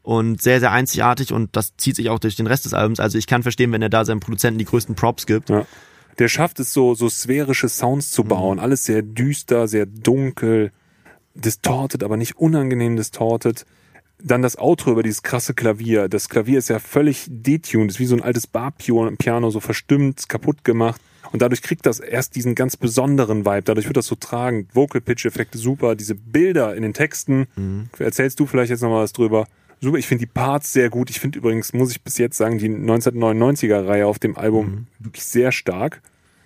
und 0.04 0.42
sehr, 0.42 0.60
sehr 0.60 0.72
einzigartig 0.72 1.34
und 1.34 1.56
das 1.56 1.76
zieht 1.78 1.96
sich 1.96 2.10
auch 2.10 2.20
durch 2.20 2.36
den 2.36 2.48
Rest 2.48 2.66
des 2.66 2.74
Albums. 2.74 3.00
Also 3.00 3.18
ich 3.18 3.28
kann 3.28 3.44
verstehen, 3.44 3.72
wenn 3.72 3.82
er 3.82 3.90
da 3.90 4.06
seinem 4.06 4.20
Produzenten 4.20 4.60
die 4.60 4.66
größten 4.66 4.96
Props 4.96 5.26
gibt. 5.26 5.50
Ja. 5.50 5.66
Der 6.20 6.28
schafft 6.28 6.60
es 6.60 6.72
so, 6.72 6.96
so 6.96 7.10
sphärische 7.10 7.68
Sounds 7.68 8.12
zu 8.12 8.24
bauen. 8.24 8.60
Alles 8.60 8.86
sehr 8.86 9.02
düster, 9.02 9.68
sehr 9.68 9.86
dunkel, 9.86 10.72
distorted, 11.34 12.04
aber 12.04 12.18
nicht 12.18 12.38
unangenehm 12.38 12.96
distorted. 12.96 13.66
Dann 14.28 14.42
das 14.42 14.58
Outro 14.58 14.92
über 14.92 15.04
dieses 15.04 15.22
krasse 15.22 15.54
Klavier. 15.54 16.10
Das 16.10 16.30
Klavier 16.30 16.58
ist 16.58 16.70
ja 16.70 16.80
völlig 16.80 17.28
detuned, 17.30 17.92
ist 17.92 18.00
wie 18.00 18.06
so 18.06 18.16
ein 18.16 18.24
altes 18.24 18.48
Bar-Piano, 18.48 19.52
so 19.52 19.60
verstimmt, 19.60 20.28
kaputt 20.28 20.64
gemacht. 20.64 21.00
Und 21.32 21.42
dadurch 21.42 21.62
kriegt 21.62 21.86
das 21.86 22.00
erst 22.00 22.36
diesen 22.36 22.56
ganz 22.56 22.76
besonderen 22.76 23.46
Vibe. 23.46 23.64
Dadurch 23.64 23.88
wird 23.88 23.98
das 23.98 24.08
so 24.08 24.16
tragend. 24.16 24.74
Vocal-Pitch-Effekte 24.74 25.58
super. 25.58 25.96
Diese 25.96 26.16
Bilder 26.16 26.76
in 26.76 26.82
den 26.82 26.94
Texten. 26.94 27.48
Erzählst 28.00 28.40
du 28.40 28.46
vielleicht 28.46 28.70
jetzt 28.70 28.82
noch 28.82 28.90
mal 28.90 29.04
was 29.04 29.14
drüber? 29.14 29.48
Super. 29.82 29.98
Ich 29.98 30.08
finde 30.08 30.26
die 30.26 30.32
Parts 30.32 30.74
sehr 30.74 30.90
gut. 30.90 31.10
Ich 31.10 31.20
finde 31.20 31.38
übrigens, 31.38 31.74
muss 31.74 31.92
ich 31.92 32.02
bis 32.02 32.18
jetzt 32.18 32.38
sagen, 32.38 32.58
die 32.58 32.70
1999er-Reihe 32.70 34.08
auf 34.08 34.18
dem 34.18 34.38
Album 34.38 34.88
wirklich 35.00 35.26
sehr 35.26 35.52
stark. 35.52 36.02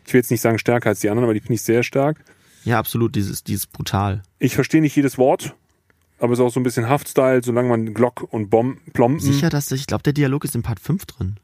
Ich 0.06 0.14
will 0.14 0.19
jetzt 0.19 0.31
nicht 0.31 0.41
sagen 0.41 0.57
stärker 0.57 0.89
als 0.89 0.99
die 0.99 1.10
anderen, 1.10 1.26
aber 1.26 1.34
die 1.34 1.39
finde 1.39 1.53
ich 1.53 1.61
sehr 1.61 1.84
stark. 1.84 2.18
Ja, 2.65 2.80
absolut, 2.80 3.15
dieses, 3.15 3.43
dieses 3.43 3.68
brutal. 3.68 4.23
Ich 4.39 4.56
verstehe 4.56 4.81
nicht 4.81 4.95
jedes 4.95 5.18
Wort, 5.18 5.56
aber 6.19 6.33
es 6.33 6.39
ist 6.39 6.45
auch 6.45 6.51
so 6.51 6.59
ein 6.59 6.63
bisschen 6.63 6.87
Haftstyle, 6.89 7.41
solange 7.43 7.69
man 7.69 7.93
Glock 7.93 8.27
und 8.31 8.49
Bom 8.49 8.77
Plomben. 8.93 9.19
Sicher, 9.19 9.49
dass 9.49 9.71
ich 9.71 9.87
glaube, 9.87 10.03
der 10.03 10.13
Dialog 10.13 10.43
ist 10.43 10.55
in 10.55 10.61
Part 10.63 10.79
5 10.79 11.05
drin. 11.05 11.37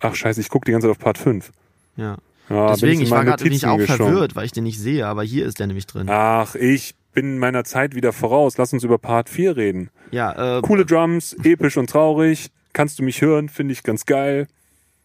Ach 0.00 0.14
scheiße, 0.14 0.40
ich 0.40 0.48
gucke 0.48 0.64
die 0.66 0.72
ganze 0.72 0.86
Zeit 0.86 0.96
auf 0.96 0.98
Part 1.02 1.18
5. 1.18 1.50
Ja. 1.96 2.16
Ja, 2.48 2.68
Deswegen, 2.68 3.00
in 3.00 3.06
ich 3.06 3.10
war 3.10 3.24
gerade 3.24 3.42
nämlich 3.42 3.66
auch 3.66 3.76
geschwommen. 3.76 4.12
verwirrt, 4.12 4.36
weil 4.36 4.44
ich 4.44 4.52
den 4.52 4.64
nicht 4.64 4.78
sehe, 4.78 5.06
aber 5.06 5.24
hier 5.24 5.46
ist 5.46 5.58
der 5.58 5.66
nämlich 5.66 5.86
drin. 5.86 6.08
Ach, 6.08 6.54
ich 6.54 6.94
bin 7.12 7.38
meiner 7.38 7.64
Zeit 7.64 7.94
wieder 7.96 8.12
voraus. 8.12 8.56
Lass 8.56 8.72
uns 8.72 8.84
über 8.84 8.98
Part 8.98 9.28
4 9.28 9.56
reden. 9.56 9.90
Ja, 10.12 10.58
äh, 10.58 10.62
Coole 10.62 10.86
Drums, 10.86 11.34
episch 11.42 11.76
und 11.76 11.90
traurig. 11.90 12.50
Kannst 12.72 12.98
du 12.98 13.02
mich 13.02 13.20
hören? 13.20 13.48
Finde 13.48 13.72
ich 13.72 13.82
ganz 13.82 14.06
geil. 14.06 14.46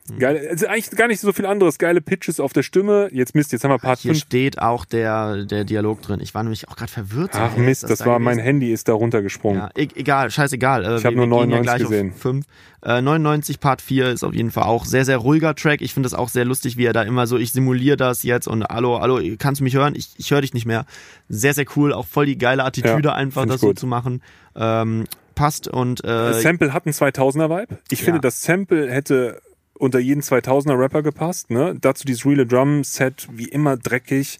Hm. 0.10 0.19
Geil, 0.19 0.48
also 0.49 0.65
eigentlich 0.68 0.90
gar 0.91 1.07
nicht 1.07 1.19
so 1.22 1.32
viel 1.32 1.45
anderes. 1.45 1.78
Geile 1.78 2.02
Pitches 2.02 2.40
auf 2.40 2.53
der 2.53 2.64
Stimme. 2.64 3.10
Jetzt 3.11 3.36
Mist, 3.36 3.52
jetzt 3.52 3.64
haben 3.64 3.72
wir 3.72 3.78
Part 3.78 3.99
hier 3.99 4.11
5. 4.14 4.23
steht 4.26 4.60
auch 4.61 4.84
der, 4.86 5.45
der 5.45 5.64
Dialog 5.64 6.02
drin. 6.02 6.19
Ich 6.22 6.34
war 6.34 6.41
nämlich 6.44 6.68
auch 6.69 6.76
gerade 6.76 6.91
verwirrt. 6.91 7.34
so, 7.34 7.40
Ach 7.40 7.56
hä, 7.56 7.61
Mist, 7.61 7.84
ist 7.84 7.90
das 7.91 7.99
da 7.99 8.06
war 8.07 8.19
mein 8.19 8.34
gewesen? 8.38 8.45
Handy 8.45 8.72
ist 8.73 8.88
da 8.88 8.94
runtergesprungen. 8.94 9.60
Ja, 9.61 9.69
e 9.76 9.88
egal, 9.95 10.32
scheißegal. 10.32 10.84
Äh, 10.86 10.98
Ich 10.98 11.06
hab 11.06 11.11
wir- 11.14 11.18
nur 11.26 11.28
wir 11.28 11.45
gehen 11.45 11.52
ja 11.52 11.57
99 11.57 11.64
gleich 11.64 11.82
gesehen. 11.84 12.11
Auf 12.14 12.19
5. 12.22 12.45
Äh, 12.84 13.02
99 13.03 13.60
Part 13.60 13.82
4 13.84 14.10
ist 14.10 14.23
auf 14.23 14.34
jeden 14.34 14.49
Fall 14.49 14.64
auch 14.64 14.86
sehr, 14.86 15.06
sehr 15.06 15.18
ruhiger 15.18 15.53
Track. 15.53 15.82
Ich 15.82 15.94
finde 15.94 16.07
das 16.10 16.15
auch 16.18 16.30
sehr 16.30 16.45
lustig, 16.45 16.78
wie 16.78 16.86
er 16.86 16.94
da 16.94 17.03
immer 17.03 17.28
so, 17.28 17.38
ich 17.38 17.52
simuliere 17.52 17.95
das 17.95 18.23
jetzt 18.23 18.48
und 18.48 18.64
hallo, 18.65 18.99
hallo, 18.99 19.19
kannst 19.38 19.60
du 19.61 19.64
mich 19.64 19.76
hören? 19.76 19.94
Ich, 19.95 20.10
ich 20.18 20.32
höre 20.32 20.41
dich 20.41 20.56
nicht 20.56 20.65
mehr. 20.65 20.86
Sehr, 21.30 21.53
sehr 21.53 21.65
cool. 21.76 21.94
Auch 21.94 22.07
voll 22.07 22.26
die 22.26 22.40
geile 22.40 22.64
Attitüde 22.64 23.10
Ja, 23.10 23.14
einfach, 23.14 23.45
das 23.45 23.61
so 23.61 23.68
gut. 23.68 23.80
zu 23.80 23.86
machen. 23.86 24.23
Ähm, 24.56 25.06
passt 25.36 25.68
und 25.68 26.03
äh, 26.03 26.07
Das 26.07 26.41
Sample 26.41 26.73
hat 26.73 26.88
einen 26.88 26.94
2000er 26.94 27.49
Vibe. 27.52 27.78
Ich 27.91 27.99
Ja. 27.99 28.06
finde, 28.06 28.19
das 28.19 28.41
Sample 28.41 28.91
hätte 28.91 29.40
unter 29.82 29.99
jeden 29.99 30.22
2000er 30.22 30.78
Rapper 30.78 31.02
gepasst. 31.02 31.49
Ne? 31.49 31.76
Dazu 31.82 32.06
dieses 32.06 32.24
Real 32.24 32.45
Drum 32.45 32.84
Set, 32.84 33.28
wie 33.32 33.48
immer 33.48 33.78
dreckig. 33.78 34.38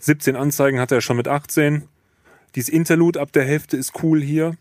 17 0.00 0.36
Anzeigen 0.36 0.78
hat 0.78 0.92
er 0.92 1.00
schon 1.00 1.16
mit 1.16 1.28
18. 1.28 1.84
Dieses 2.54 2.68
Interlude 2.68 3.20
ab 3.20 3.32
der 3.32 3.44
Hälfte 3.44 3.78
ist 3.78 4.02
cool 4.02 4.20
hier. 4.20 4.54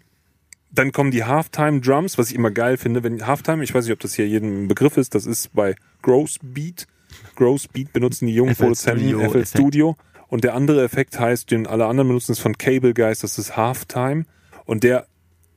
Dann 0.71 0.93
kommen 0.93 1.11
die 1.11 1.25
Halftime 1.25 1.81
Drums, 1.81 2.17
was 2.17 2.29
ich 2.29 2.35
immer 2.35 2.49
geil 2.49 2.77
finde. 2.77 3.03
Wenn 3.03 3.27
Halftime, 3.27 3.61
ich 3.61 3.75
weiß 3.75 3.83
nicht, 3.83 3.93
ob 3.93 3.99
das 3.99 4.13
hier 4.13 4.25
jedem 4.25 4.69
Begriff 4.69 4.95
ist, 4.95 5.15
das 5.15 5.25
ist 5.25 5.53
bei 5.53 5.75
Gross 6.01 6.39
Beat. 6.41 6.87
Gross 7.35 7.67
Beat 7.67 7.91
benutzen 7.91 8.27
die 8.27 8.33
jungen 8.33 8.55
FL 8.55 8.63
Produzenten 8.63 9.09
Studio 9.09 9.29
FL. 9.31 9.45
Studio. 9.45 9.97
Und 10.29 10.45
der 10.45 10.53
andere 10.53 10.81
Effekt 10.85 11.19
heißt, 11.19 11.51
den 11.51 11.67
alle 11.67 11.87
anderen 11.87 12.07
benutzen, 12.07 12.31
ist 12.31 12.39
von 12.39 12.57
Cable 12.57 12.93
Guys, 12.93 13.19
das 13.19 13.37
ist 13.37 13.57
Halftime. 13.57 14.23
Und 14.63 14.85
der 14.85 15.07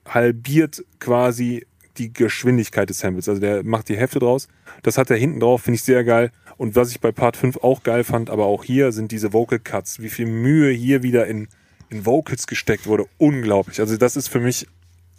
halbiert 0.05 0.85
quasi 0.99 1.65
die 1.99 2.13
Geschwindigkeit 2.13 2.91
des 2.91 2.99
Samples. 2.99 3.29
Also 3.29 3.41
der 3.41 3.65
macht 3.65 3.89
die 3.89 3.97
Hälfte 3.97 4.19
draus. 4.19 4.49
Das 4.83 4.99
hat 4.99 5.11
er 5.11 5.17
hinten 5.17 5.41
drauf, 5.41 5.63
finde 5.63 5.77
ich 5.77 5.83
sehr 5.83 6.05
geil. 6.05 6.31
Und 6.57 6.77
was 6.77 6.91
ich 6.91 7.01
bei 7.01 7.13
Part 7.13 7.37
5 7.37 7.59
auch 7.59 7.83
geil 7.83 8.05
fand, 8.05 8.31
aber 8.31 8.47
auch 8.47 8.65
hier 8.65 8.93
sind 8.93 9.13
diese 9.13 9.33
Vocal 9.33 9.59
Cuts, 9.59 10.01
wie 10.01 10.09
viel 10.09 10.27
Mühe 10.27 10.71
hier 10.71 11.03
wieder 11.03 11.27
in, 11.27 11.49
in 11.91 12.07
Vocals 12.07 12.47
gesteckt 12.47 12.87
wurde, 12.87 13.07
unglaublich. 13.19 13.81
Also 13.81 13.97
das 13.97 14.17
ist 14.17 14.29
für 14.29 14.41
mich 14.41 14.67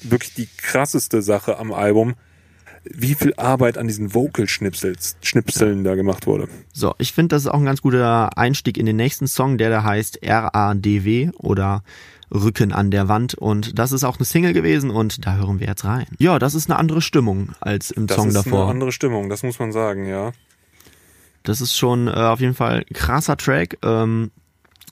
wirklich 0.01 0.33
die 0.33 0.47
krasseste 0.57 1.21
Sache 1.21 1.57
am 1.57 1.73
Album, 1.73 2.15
wie 2.83 3.15
viel 3.15 3.33
Arbeit 3.35 3.77
an 3.77 3.87
diesen 3.87 4.13
Vocal-Schnipseln 4.13 5.83
da 5.83 5.95
gemacht 5.95 6.27
wurde. 6.27 6.47
So, 6.71 6.93
ich 6.99 7.13
finde, 7.13 7.35
das 7.35 7.43
ist 7.43 7.47
auch 7.47 7.59
ein 7.59 7.65
ganz 7.65 7.81
guter 7.81 8.37
Einstieg 8.37 8.77
in 8.77 8.85
den 8.85 8.95
nächsten 8.95 9.27
Song, 9.27 9.57
der 9.57 9.69
da 9.69 9.83
heißt 9.83 10.19
RADW 10.23 11.31
oder 11.37 11.83
Rücken 12.33 12.71
an 12.73 12.91
der 12.91 13.07
Wand 13.07 13.33
und 13.35 13.77
das 13.77 13.91
ist 13.91 14.03
auch 14.03 14.17
eine 14.17 14.25
Single 14.25 14.53
gewesen 14.53 14.89
und 14.89 15.25
da 15.25 15.35
hören 15.35 15.59
wir 15.59 15.67
jetzt 15.67 15.85
rein. 15.85 16.05
Ja, 16.17 16.39
das 16.39 16.55
ist 16.55 16.69
eine 16.69 16.79
andere 16.79 17.01
Stimmung 17.01 17.51
als 17.61 17.91
im 17.91 18.07
das 18.07 18.17
Song 18.17 18.27
ist 18.29 18.33
davor. 18.35 18.63
eine 18.63 18.71
andere 18.71 18.91
Stimmung, 18.91 19.29
das 19.29 19.43
muss 19.43 19.59
man 19.59 19.71
sagen, 19.71 20.05
ja. 20.07 20.31
Das 21.43 21.61
ist 21.61 21.77
schon 21.77 22.07
äh, 22.07 22.11
auf 22.11 22.39
jeden 22.39 22.55
Fall 22.55 22.79
ein 22.89 22.93
krasser 22.93 23.37
Track. 23.37 23.77
Ähm, 23.83 24.31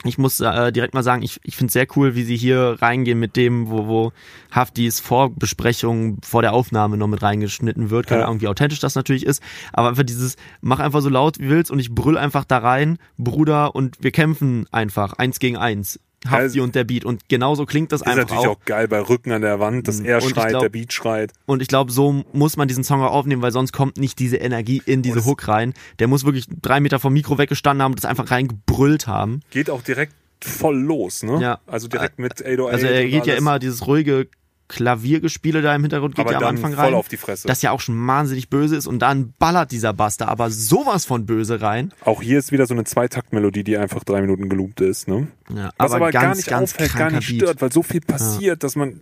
ich 0.05 0.18
muss 0.18 0.39
äh, 0.41 0.72
direkt 0.72 0.93
mal 0.93 1.01
sagen, 1.01 1.23
ich, 1.23 1.39
ich 1.43 1.55
finde 1.55 1.68
es 1.69 1.73
sehr 1.73 1.88
cool, 1.95 2.14
wie 2.14 2.23
sie 2.23 2.35
hier 2.35 2.76
reingehen 2.81 3.18
mit 3.19 3.35
dem, 3.38 3.69
wo, 3.69 3.88
wo 3.88 4.11
Haftis 4.51 4.99
Vorbesprechung 4.99 6.18
vor 6.23 6.41
der 6.41 6.53
Aufnahme 6.53 6.97
noch 6.97 7.07
mit 7.07 7.22
reingeschnitten 7.22 7.89
wird. 7.89 8.07
Keine 8.07 8.22
Ja. 8.22 8.27
Ahnung, 8.27 8.41
wie 8.41 8.47
authentisch 8.49 8.80
das 8.80 8.95
natürlich 8.95 9.26
ist. 9.26 9.41
Aber 9.72 9.88
einfach 9.89 10.03
dieses, 10.03 10.35
mach 10.61 10.80
einfach 10.80 11.01
so 11.01 11.10
laut 11.10 11.39
wie 11.39 11.49
willst 11.49 11.72
und 11.72 11.80
ich 11.80 11.89
brüll 11.95 12.18
einfach 12.18 12.43
da 12.45 12.57
rein, 12.60 12.97
Bruder, 13.18 13.76
und 13.76 14.03
wir 14.03 14.11
kämpfen 14.11 14.65
einfach, 14.72 15.14
eins 15.14 15.39
gegen 15.39 15.57
eins. 15.57 15.99
Hafti 16.26 16.36
Also- 16.36 16.64
und 16.64 16.76
der 16.76 16.84
Beat. 16.84 17.06
Und 17.06 17.28
genauso 17.30 17.66
klingt 17.66 17.91
das 17.91 18.02
Ist 18.02 18.08
einfach 18.08 18.30
natürlich 18.30 18.48
auch. 18.48 18.60
geil 18.66 18.88
bei 18.88 19.00
Rücken 19.02 19.32
an 19.32 19.41
der 19.41 19.60
Wand, 19.60 19.88
dass 19.88 20.00
er 20.00 20.22
Und 20.24 20.30
schreit, 20.30 20.50
glaub- 20.50 20.62
der 20.62 20.70
Beat 20.70 20.94
schreit. 20.94 21.34
Und 21.45 21.62
ich 21.62 21.68
glaube, 21.68 21.91
so 21.91 22.24
muss 22.34 22.58
man 22.58 22.68
diesen 22.68 22.84
Song 22.84 23.02
auch 23.02 23.12
aufnehmen, 23.12 23.41
weil 23.41 23.52
sonst 23.52 23.72
kommt 23.74 23.98
nicht 23.98 24.20
diese 24.20 24.38
Energie 24.38 24.82
in 24.86 25.02
diese 25.02 25.20
es- 25.20 25.26
Hook 25.26 25.48
rein. 25.48 25.74
Der 26.00 26.08
muss 26.08 26.26
wirklich 26.26 26.45
drei 26.62 26.80
Meter 26.80 27.00
vom 27.00 27.14
Mikro 27.14 27.38
weggestanden 27.38 27.84
haben 27.84 27.91
und 27.94 28.04
das 28.04 28.10
einfach 28.10 28.32
reingebrüllt 28.32 29.08
haben. 29.08 29.41
Geht 29.52 29.70
auch 29.70 29.82
direkt 29.82 30.14
voll 30.44 30.78
los, 30.78 31.24
ne? 31.24 31.40
Ja. 31.41 31.60
Also 31.68 31.88
direkt 31.88 32.20
mit 32.20 32.34
808 32.45 32.74
Also 32.74 32.86
er 32.88 33.06
geht 33.08 33.26
ja 33.26 33.36
immer 33.36 33.60
dieses 33.60 33.88
ruhige 33.88 34.28
Klaviergespiele 34.68 35.61
da 35.61 35.76
im 35.76 35.81
Hintergrund 35.81 36.15
geht 36.15 36.26
aber 36.26 36.34
ja 36.34 36.40
am 36.40 36.56
Anfang 36.56 36.73
voll 36.73 36.85
rein. 36.85 36.94
auf 36.94 37.07
die 37.07 37.18
Fresse. 37.18 37.48
das 37.48 37.61
ja 37.61 37.72
auch 37.72 37.81
schon 37.81 38.07
wahnsinnig 38.07 38.49
böse 38.49 38.76
ist 38.76 38.88
und 38.88 38.99
dann 38.99 39.34
ballert 39.38 39.72
dieser 39.72 39.94
Buster 39.94 40.30
aber 40.30 40.49
sowas 40.49 41.06
von 41.06 41.26
böse 41.26 41.61
rein. 41.61 41.94
Auch 42.02 42.22
hier 42.22 42.40
ist 42.40 42.52
wieder 42.52 42.65
so 42.65 42.73
eine 42.73 42.84
Zweitaktmelodie, 42.84 43.64
die 43.64 43.77
einfach 43.77 44.03
drei 44.03 44.22
Minuten 44.22 44.49
geloopt 44.49 44.81
ist, 44.81 45.07
ne? 45.07 45.27
Ja, 45.53 45.72
Was 45.77 45.91
aber, 45.91 46.11
ganz, 46.11 46.23
gar 46.23 46.35
nicht 46.35 46.48
ganz 46.48 46.73
auffällt, 46.73 46.95
gar 46.95 47.11
nicht 47.11 47.27
stört, 47.27 47.61
weil 47.61 47.72
so 47.72 47.84
viel 47.84 48.02
passiert, 48.02 48.64
dass 48.64 48.76
man 48.76 49.02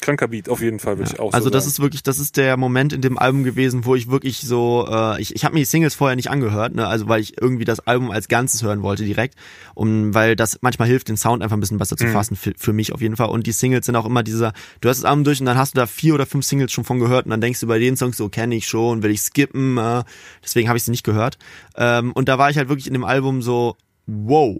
kranker 0.00 0.28
Beat 0.28 0.48
auf 0.48 0.60
jeden 0.60 0.78
Fall 0.78 0.98
würde 0.98 1.10
ich 1.12 1.18
auch 1.20 1.32
Also 1.32 1.44
so 1.46 1.50
das 1.50 1.64
sagen. 1.64 1.72
ist 1.72 1.80
wirklich, 1.80 2.02
das 2.02 2.18
ist 2.18 2.36
der 2.36 2.56
Moment 2.56 2.92
in 2.92 3.00
dem 3.00 3.18
Album 3.18 3.44
gewesen, 3.44 3.84
wo 3.84 3.94
ich 3.94 4.08
wirklich 4.10 4.40
so, 4.40 4.86
äh, 4.90 5.20
ich, 5.20 5.34
ich 5.34 5.44
habe 5.44 5.54
mir 5.54 5.60
die 5.60 5.64
Singles 5.66 5.94
vorher 5.94 6.16
nicht 6.16 6.30
angehört, 6.30 6.74
ne, 6.74 6.86
also 6.86 7.08
weil 7.08 7.20
ich 7.20 7.40
irgendwie 7.40 7.64
das 7.64 7.80
Album 7.80 8.10
als 8.10 8.28
Ganzes 8.28 8.62
hören 8.62 8.82
wollte 8.82 9.04
direkt, 9.04 9.34
um, 9.74 10.14
weil 10.14 10.36
das 10.36 10.58
manchmal 10.62 10.88
hilft, 10.88 11.08
den 11.08 11.16
Sound 11.16 11.42
einfach 11.42 11.56
ein 11.56 11.60
bisschen 11.60 11.78
besser 11.78 11.96
zu 11.96 12.06
fassen, 12.08 12.36
für, 12.36 12.52
für 12.56 12.72
mich 12.72 12.92
auf 12.92 13.00
jeden 13.00 13.16
Fall. 13.16 13.28
Und 13.28 13.46
die 13.46 13.52
Singles 13.52 13.86
sind 13.86 13.96
auch 13.96 14.06
immer 14.06 14.22
dieser, 14.22 14.52
du 14.80 14.88
hast 14.88 14.98
das 14.98 15.04
Album 15.04 15.24
durch 15.24 15.40
und 15.40 15.46
dann 15.46 15.58
hast 15.58 15.74
du 15.74 15.78
da 15.80 15.86
vier 15.86 16.14
oder 16.14 16.26
fünf 16.26 16.44
Singles 16.44 16.72
schon 16.72 16.84
von 16.84 16.98
gehört 16.98 17.26
und 17.26 17.30
dann 17.30 17.40
denkst 17.40 17.60
du 17.60 17.66
bei 17.66 17.78
den 17.78 17.96
Songs 17.96 18.16
so, 18.16 18.28
kenne 18.28 18.54
ich 18.54 18.66
schon, 18.68 19.02
will 19.02 19.10
ich 19.10 19.20
skippen, 19.22 19.78
äh, 19.78 20.04
deswegen 20.42 20.68
habe 20.68 20.76
ich 20.76 20.84
sie 20.84 20.90
nicht 20.90 21.04
gehört. 21.04 21.38
Ähm, 21.76 22.12
und 22.12 22.28
da 22.28 22.38
war 22.38 22.50
ich 22.50 22.56
halt 22.58 22.68
wirklich 22.68 22.86
in 22.86 22.92
dem 22.92 23.04
Album 23.04 23.42
so, 23.42 23.76
wow, 24.06 24.56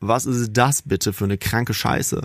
was 0.00 0.24
ist 0.26 0.50
das 0.54 0.82
bitte 0.82 1.12
für 1.12 1.24
eine 1.24 1.36
kranke 1.36 1.74
Scheiße? 1.74 2.22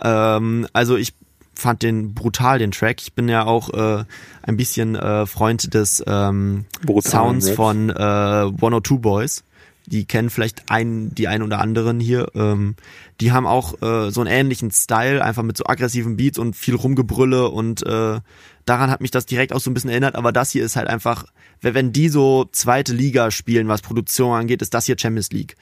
Ähm, 0.00 0.66
also 0.72 0.96
ich 0.96 1.12
fand 1.56 1.82
den 1.82 2.14
brutal, 2.14 2.58
den 2.58 2.70
Track. 2.70 3.00
Ich 3.00 3.14
bin 3.14 3.28
ja 3.28 3.44
auch 3.44 3.70
äh, 3.70 4.04
ein 4.42 4.56
bisschen 4.56 4.94
äh, 4.94 5.26
Freund 5.26 5.74
des 5.74 6.04
ähm, 6.06 6.66
Sounds 7.00 7.50
von 7.50 7.90
äh, 7.90 7.92
102 7.92 8.96
Boys. 8.96 9.42
Die 9.86 10.04
kennen 10.04 10.30
vielleicht 10.30 10.64
ein, 10.68 11.14
die 11.14 11.28
ein 11.28 11.42
oder 11.42 11.60
anderen 11.60 12.00
hier. 12.00 12.28
Ähm, 12.34 12.74
die 13.20 13.32
haben 13.32 13.46
auch 13.46 13.80
äh, 13.82 14.10
so 14.10 14.20
einen 14.20 14.30
ähnlichen 14.30 14.70
Style, 14.70 15.24
einfach 15.24 15.42
mit 15.42 15.56
so 15.56 15.64
aggressiven 15.66 16.16
Beats 16.16 16.38
und 16.38 16.56
viel 16.56 16.74
Rumgebrülle 16.74 17.48
und 17.48 17.86
äh, 17.86 18.20
daran 18.66 18.90
hat 18.90 19.00
mich 19.00 19.12
das 19.12 19.26
direkt 19.26 19.52
auch 19.52 19.60
so 19.60 19.70
ein 19.70 19.74
bisschen 19.74 19.90
erinnert, 19.90 20.16
aber 20.16 20.32
das 20.32 20.50
hier 20.50 20.64
ist 20.64 20.76
halt 20.76 20.88
einfach, 20.88 21.24
wenn 21.60 21.92
die 21.92 22.08
so 22.08 22.46
zweite 22.50 22.92
Liga 22.92 23.30
spielen, 23.30 23.68
was 23.68 23.80
Produktion 23.80 24.36
angeht, 24.36 24.60
ist 24.60 24.74
das 24.74 24.86
hier 24.86 24.98
Champions 24.98 25.30
League. 25.30 25.56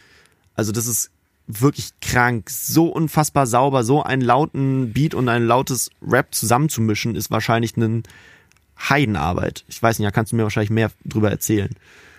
Also 0.55 0.73
das 0.73 0.87
ist 0.87 1.11
wirklich 1.47 1.91
krank, 2.01 2.49
so 2.51 2.87
unfassbar 2.87 3.47
sauber, 3.47 3.85
so 3.85 4.03
einen 4.03 4.23
lauten 4.23 4.93
Beat 4.93 5.15
und 5.15 5.29
ein 5.29 5.45
lautes 5.45 5.91
Rap 6.03 6.35
zusammenzumischen, 6.35 7.17
ist 7.17 7.31
wahrscheinlich 7.31 7.77
eine 7.77 8.03
Heidenarbeit. 8.79 9.65
Ich 9.69 9.83
weiß 9.83 9.99
nicht, 9.99 10.07
da 10.07 10.11
kannst 10.11 10.33
du 10.33 10.37
mir 10.37 10.45
wahrscheinlich 10.45 10.71
mehr 10.71 10.91
drüber 11.05 11.31
erzählen. 11.31 11.75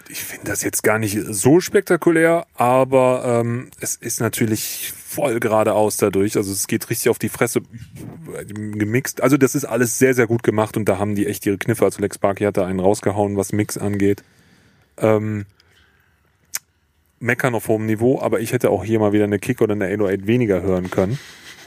Ich 0.07 0.23
finde 0.23 0.45
das 0.45 0.61
jetzt 0.61 0.83
gar 0.83 0.99
nicht 0.99 1.17
so 1.29 1.59
spektakulär, 1.59 2.45
aber 2.53 3.41
ähm, 3.41 3.71
es 3.79 3.95
ist 3.95 4.19
natürlich 4.19 4.93
voll 4.95 5.39
geradeaus 5.39 5.97
dadurch. 5.97 6.37
Also 6.37 6.51
es 6.51 6.67
geht 6.67 6.89
richtig 6.91 7.09
auf 7.09 7.17
die 7.17 7.29
Fresse 7.29 7.61
gemixt. 8.55 9.23
Also 9.23 9.37
das 9.37 9.55
ist 9.55 9.65
alles 9.65 9.97
sehr, 9.97 10.13
sehr 10.13 10.27
gut 10.27 10.43
gemacht 10.43 10.77
und 10.77 10.85
da 10.87 10.99
haben 10.99 11.15
die 11.15 11.25
echt 11.25 11.45
ihre 11.47 11.57
Kniffe. 11.57 11.85
Also 11.85 12.01
Lex 12.01 12.19
Barky 12.19 12.43
hat 12.43 12.57
da 12.57 12.67
einen 12.67 12.79
rausgehauen, 12.79 13.35
was 13.35 13.51
Mix 13.51 13.79
angeht. 13.79 14.23
Ähm, 14.97 15.45
meckern 17.25 17.55
auf 17.55 17.67
hohem 17.67 17.85
Niveau, 17.85 18.21
aber 18.21 18.39
ich 18.39 18.53
hätte 18.53 18.69
auch 18.69 18.85
hier 18.85 18.99
mal 18.99 19.11
wieder 19.11 19.25
eine 19.25 19.39
Kick 19.39 19.61
oder 19.61 19.73
eine 19.73 19.85
808 19.85 20.27
weniger 20.27 20.61
hören 20.61 20.89
können. 20.89 21.19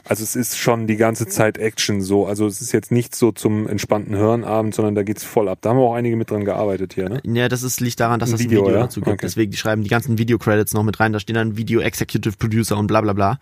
Also 0.04 0.22
es 0.22 0.36
ist 0.36 0.56
schon 0.56 0.86
die 0.86 0.96
ganze 0.96 1.26
Zeit 1.26 1.58
Action 1.58 2.00
so. 2.00 2.24
Also 2.24 2.46
es 2.46 2.62
ist 2.62 2.72
jetzt 2.72 2.90
nicht 2.90 3.14
so 3.14 3.30
zum 3.30 3.68
entspannten 3.68 4.16
Hören 4.16 4.42
abends, 4.42 4.76
sondern 4.76 4.94
da 4.94 5.02
geht's 5.02 5.22
voll 5.22 5.50
ab. 5.50 5.58
Da 5.60 5.70
haben 5.70 5.78
auch 5.78 5.92
einige 5.92 6.16
mit 6.16 6.30
dran 6.30 6.46
gearbeitet 6.46 6.94
hier, 6.94 7.10
ne? 7.10 7.20
Ja, 7.24 7.48
das 7.48 7.62
ist, 7.62 7.80
liegt 7.80 8.00
daran, 8.00 8.18
dass 8.18 8.30
Ein 8.30 8.36
es 8.36 8.40
ein 8.40 8.50
Video, 8.50 8.66
Video 8.66 8.80
dazu 8.80 9.00
gibt. 9.00 9.08
Okay. 9.08 9.26
Deswegen, 9.26 9.50
die 9.50 9.58
schreiben 9.58 9.82
die 9.82 9.90
ganzen 9.90 10.16
Video-Credits 10.16 10.72
noch 10.72 10.82
mit 10.82 10.98
rein. 10.98 11.12
Da 11.12 11.20
stehen 11.20 11.34
dann 11.34 11.58
Video 11.58 11.80
Executive 11.80 12.36
Producer 12.38 12.78
und 12.78 12.86
bla 12.86 13.02
bla 13.02 13.12
bla. 13.12 13.38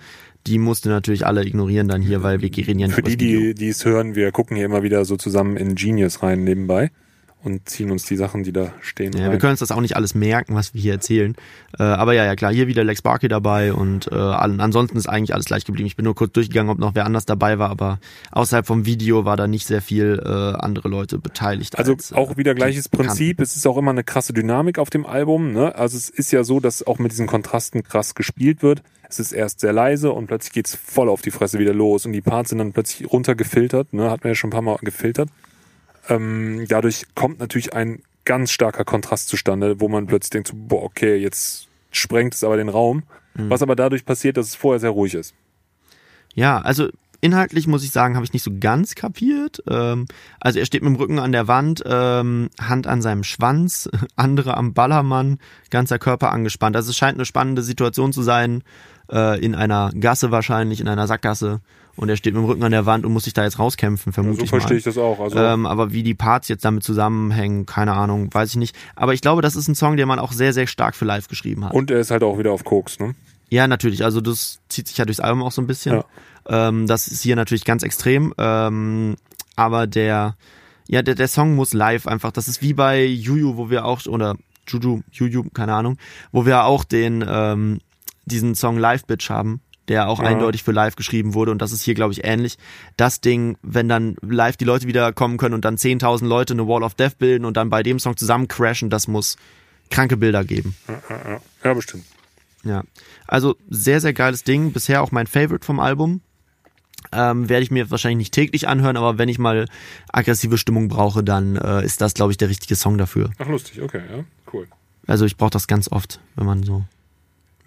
Die 0.49 0.59
musst 0.59 0.85
du 0.85 0.89
natürlich 0.89 1.25
alle 1.25 1.45
ignorieren 1.45 1.87
dann 1.87 2.03
hier, 2.03 2.25
weil 2.25 2.41
wir 2.41 2.51
reden 2.57 2.81
ja 2.81 2.89
nicht 2.89 2.97
Für 2.97 3.03
die, 3.03 3.17
das 3.17 3.21
Video. 3.21 3.41
die, 3.41 3.55
die 3.55 3.69
es 3.69 3.85
hören, 3.85 4.17
wir 4.17 4.33
gucken 4.33 4.57
hier 4.57 4.67
immer 4.67 4.83
wieder 4.83 5.05
so 5.05 5.17
zusammen 5.17 5.57
in 5.57 5.77
Genius 5.77 6.23
rein 6.25 6.43
nebenbei 6.43 6.91
und 7.47 7.69
ziehen 7.69 7.91
uns 7.91 8.05
die 8.05 8.17
Sachen, 8.17 8.43
die 8.43 8.53
da 8.53 8.73
stehen, 8.83 9.13
Ja, 9.15 9.21
wir 9.25 9.29
rein. 9.31 9.39
können 9.39 9.51
uns 9.53 9.61
das 9.61 9.71
auch 9.71 9.81
nicht 9.81 9.97
alles 9.97 10.15
merken, 10.15 10.55
was 10.55 10.75
wir 10.75 10.81
hier 10.83 10.93
erzählen. 10.93 11.35
Äh, 11.79 11.83
aber 11.85 12.13
ja, 12.13 12.25
ja 12.25 12.37
klar, 12.37 12.53
hier 12.53 12.67
wieder 12.67 12.85
Lex 12.85 13.01
Barkley 13.03 13.29
dabei 13.29 13.73
und 13.73 14.11
äh, 14.13 14.15
an- 14.15 14.61
ansonsten 14.61 14.97
ist 14.99 15.09
eigentlich 15.09 15.33
alles 15.33 15.47
gleich 15.47 15.65
geblieben. 15.65 15.87
Ich 15.87 15.97
bin 15.97 16.05
nur 16.05 16.15
kurz 16.15 16.33
durchgegangen, 16.33 16.71
ob 16.71 16.79
noch 16.79 16.95
wer 16.95 17.07
anders 17.07 17.25
dabei 17.25 17.59
war, 17.59 17.71
aber 17.71 17.99
außerhalb 18.33 18.67
vom 18.67 18.85
Video 18.85 19.25
war 19.25 19.37
da 19.37 19.47
nicht 19.47 19.67
sehr 19.67 19.81
viel 19.81 20.21
äh, 20.23 20.29
andere 20.63 20.89
Leute 20.89 21.19
beteiligt. 21.19 21.79
Also 21.79 21.93
als, 21.93 22.13
äh, 22.13 22.17
auch 22.17 22.37
wieder 22.37 22.55
gleiches. 22.55 22.89
Prinzip. 22.89 23.41
Es 23.41 23.57
ist 23.57 23.67
auch 23.67 23.77
immer 23.79 23.93
eine 23.93 24.05
krasse 24.05 24.33
Dynamik 24.33 24.79
auf 24.79 24.91
dem 24.91 25.07
Album. 25.07 25.53
Ne? 25.53 25.75
Also 25.77 25.97
es 25.97 26.09
ist 26.11 26.33
ja 26.33 26.45
so, 26.45 26.61
dass 26.61 26.87
auch 26.87 26.99
mit 26.99 27.13
diesen 27.13 27.27
Kontrasten 27.27 27.83
krass 27.83 28.15
gespielt 28.15 28.63
wird. 28.63 28.83
Es 29.09 29.21
ist 29.21 29.31
erst 29.33 29.61
sehr 29.61 29.73
leise 29.73 30.11
und 30.11 30.27
plötzlich 30.27 30.53
geht's 30.53 30.75
voll 30.75 31.09
auf 31.09 31.23
die 31.23 31.31
Fresse 31.31 31.59
wieder 31.61 31.73
los 31.73 32.07
und 32.07 32.13
die 32.13 32.21
Parts 32.23 32.49
sind 32.51 32.59
dann 32.59 32.73
plötzlich 32.73 33.11
runtergefiltert. 33.13 33.93
Ne? 33.93 34.11
Hat 34.11 34.25
man 34.25 34.33
ja 34.33 34.35
schon 34.35 34.49
ein 34.49 34.53
paar 34.53 34.63
Mal 34.63 34.77
gefiltert. 34.83 35.29
Ähm, 36.09 36.67
dadurch 36.69 37.07
kommt 37.15 37.39
natürlich 37.39 37.75
ein 37.75 38.03
ganz 38.25 38.51
starker 38.51 38.85
Kontrast 38.85 39.29
zustande, 39.29 39.81
wo 39.81 39.89
man 39.89 40.07
plötzlich 40.07 40.31
denkt, 40.31 40.49
so, 40.49 40.55
boah, 40.57 40.83
okay, 40.83 41.17
jetzt 41.17 41.69
sprengt 41.91 42.35
es 42.35 42.45
aber 42.45 42.57
den 42.57 42.69
Raum. 42.69 43.05
Mhm. 43.35 43.51
Was 43.51 43.63
aber 43.63 43.77
dadurch 43.77 44.05
passiert, 44.05 44.37
dass 44.37 44.49
es 44.49 44.55
vorher 44.55 44.81
sehr 44.81 44.91
ruhig 44.91 45.15
ist. 45.15 45.35
Ja, 46.35 46.59
also 46.59 46.89
inhaltlich 47.21 47.67
muss 47.67 47.85
ich 47.85 47.91
sagen, 47.91 48.15
habe 48.15 48.25
ich 48.25 48.33
nicht 48.33 48.43
so 48.43 48.51
ganz 48.61 48.95
kapiert. 48.95 49.63
Ähm, 49.69 50.07
also 50.41 50.59
er 50.59 50.67
steht 50.67 50.83
mit 50.83 50.93
dem 50.93 50.97
Rücken 50.97 51.19
an 51.19 51.33
der 51.33 51.49
Wand, 51.49 51.83
ähm, 51.87 52.51
Hand 52.61 52.87
an 52.87 53.03
seinem 53.03 53.25
Schwanz, 53.25 53.89
andere 54.17 54.57
am 54.57 54.75
Ballermann, 54.75 55.39
ganzer 55.71 55.99
Körper 55.99 56.33
angespannt. 56.33 56.77
Also 56.77 56.91
es 56.91 56.97
scheint 56.97 57.17
eine 57.17 57.25
spannende 57.25 57.63
Situation 57.63 58.13
zu 58.13 58.23
sein, 58.23 58.63
äh, 59.11 59.43
in 59.43 59.55
einer 59.55 59.91
Gasse 59.99 60.31
wahrscheinlich, 60.31 60.81
in 60.81 60.89
einer 60.89 61.07
Sackgasse. 61.07 61.61
Und 61.97 62.09
er 62.11 62.17
steht 62.17 62.35
mit 62.35 62.43
dem 62.43 62.47
Rücken 62.47 62.63
an 62.63 62.73
der 62.73 62.85
Wand 62.87 63.07
und 63.07 63.13
muss 63.13 63.25
sich 63.25 63.33
da 63.33 63.45
jetzt 63.45 63.59
rauskämpfen, 63.59 64.13
vermute 64.13 64.37
so 64.39 64.45
ich 64.45 64.53
mal. 64.53 64.59
verstehe 64.61 64.77
ich 64.79 64.85
das 64.85 64.99
auch. 64.99 65.19
Also 65.19 65.39
Ähm, 65.39 65.65
aber 65.67 65.93
wie 65.93 66.03
die 66.03 66.15
Parts 66.15 66.49
jetzt 66.49 66.65
damit 66.65 66.83
zusammenhängen, 66.85 67.65
keine 67.65 67.93
Ahnung, 67.95 68.33
weiß 68.33 68.51
ich 68.51 68.57
nicht. 68.57 68.77
Aber 68.95 69.15
ich 69.15 69.23
glaube, 69.23 69.41
das 69.43 69.57
ist 69.57 69.67
ein 69.69 69.75
Song, 69.75 69.97
den 69.97 70.07
man 70.07 70.19
auch 70.19 70.33
sehr, 70.33 70.53
sehr 70.53 70.67
stark 70.67 70.95
für 70.95 71.07
live 71.07 71.29
geschrieben 71.29 71.65
hat. 71.65 71.73
und 71.73 71.91
er 71.91 72.01
ist 72.01 72.11
halt 72.11 72.23
auch 72.23 72.39
wieder 72.39 72.53
auf 72.53 72.65
Koks, 72.65 72.99
ne? 72.99 73.15
Ja, 73.49 73.69
natürlich. 73.69 74.05
Also 74.05 74.21
das 74.21 74.59
zieht 74.69 74.89
sich 74.89 74.99
ja 74.99 75.05
durchs 75.05 75.21
Album 75.21 75.43
auch 75.43 75.53
so 75.53 75.63
ein 75.63 75.67
bisschen. 75.67 76.03
Ähm, 76.49 76.87
das 76.87 77.07
ist 77.09 77.23
hier 77.23 77.37
natürlich 77.37 77.65
ganz 77.65 77.83
extrem. 77.83 78.35
Ähm, 78.39 79.17
aber 79.55 79.87
der, 79.87 80.37
ja, 80.89 81.03
der, 81.03 81.15
der 81.15 81.29
Song 81.29 81.55
muss 81.55 81.73
live 81.73 82.07
einfach. 82.07 82.33
Das 82.33 82.49
ist 82.49 82.61
wie 82.61 82.75
bei 82.75 83.05
Juju, 83.05 83.57
wo 83.57 83.71
wir 83.71 83.85
auch, 83.85 84.05
oder 84.07 84.37
Juju, 84.69 85.01
Juju, 85.13 85.45
keine 85.55 85.75
Ahnung, 85.75 85.97
wo 86.33 86.45
wir 86.45 86.65
auch 86.65 86.85
den, 86.85 87.25
ähm, 87.27 87.79
diesen 88.25 88.55
Song 88.57 88.77
Live 88.79 89.05
Bitch 89.07 89.31
haben, 89.31 89.61
der 89.89 90.09
auch 90.09 90.21
Ja. 90.21 90.27
eindeutig 90.27 90.63
für 90.63 90.73
live 90.73 90.97
geschrieben 90.97 91.35
wurde. 91.35 91.51
Und 91.53 91.63
das 91.63 91.73
ist 91.73 91.83
hier, 91.83 91.95
glaube 91.95 92.13
ich, 92.13 92.25
ähnlich. 92.25 92.59
Das 92.97 93.21
Ding, 93.21 93.57
wenn 93.63 93.89
dann 93.89 94.17
live 94.23 94.57
die 94.57 94.65
Leute 94.65 94.87
wieder 94.87 95.13
kommen 95.13 95.37
können 95.39 95.55
und 95.55 95.65
dann 95.65 95.77
10.000 95.77 96.27
Leute 96.27 96.55
eine 96.55 96.67
Wall 96.67 96.83
of 96.83 96.95
Death 96.95 97.19
bilden 97.19 97.45
und 97.45 97.57
dann 97.57 97.71
bei 97.71 97.83
dem 97.83 97.99
Song 97.99 98.17
zusammen 98.17 98.49
crashen, 98.49 98.91
das 98.91 99.09
muss 99.09 99.37
kranke 99.91 100.17
Bilder 100.17 100.45
geben. 100.45 100.75
Ja, 100.89 101.41
ja, 101.65 101.75
bestimmt. 101.75 102.05
Ja, 102.65 102.83
also 103.29 103.55
sehr, 103.71 104.01
sehr 104.01 104.13
geiles 104.13 104.43
Ding. 104.43 104.73
Bisher 104.73 105.03
auch 105.03 105.13
mein 105.13 105.29
Favorite 105.29 105.65
vom 105.65 105.79
Album. 105.79 106.21
Ähm, 107.13 107.49
werde 107.49 107.63
ich 107.63 107.71
mir 107.71 107.89
wahrscheinlich 107.93 108.19
nicht 108.19 108.35
täglich 108.35 108.67
anhören, 108.67 108.97
aber 108.97 109.17
wenn 109.19 109.29
ich 109.29 109.39
mal 109.39 109.67
aggressive 110.13 110.59
Stimmung 110.59 110.89
brauche, 110.89 111.23
dann 111.23 111.55
äh, 111.55 111.85
ist 111.85 112.01
das, 112.01 112.15
glaube 112.15 112.33
ich, 112.33 112.39
der 112.39 112.49
richtige 112.49 112.75
Song 112.75 112.99
dafür. 112.99 113.31
Ach, 113.39 113.47
lustig, 113.47 113.81
okay, 113.81 114.03
ja, 114.11 114.25
cool. 114.53 114.67
Also 115.07 115.25
ich 115.25 115.37
brauche 115.37 115.51
das 115.51 115.69
ganz 115.69 115.87
oft, 115.93 116.19
wenn 116.35 116.47
man 116.47 116.65
so. 116.65 116.83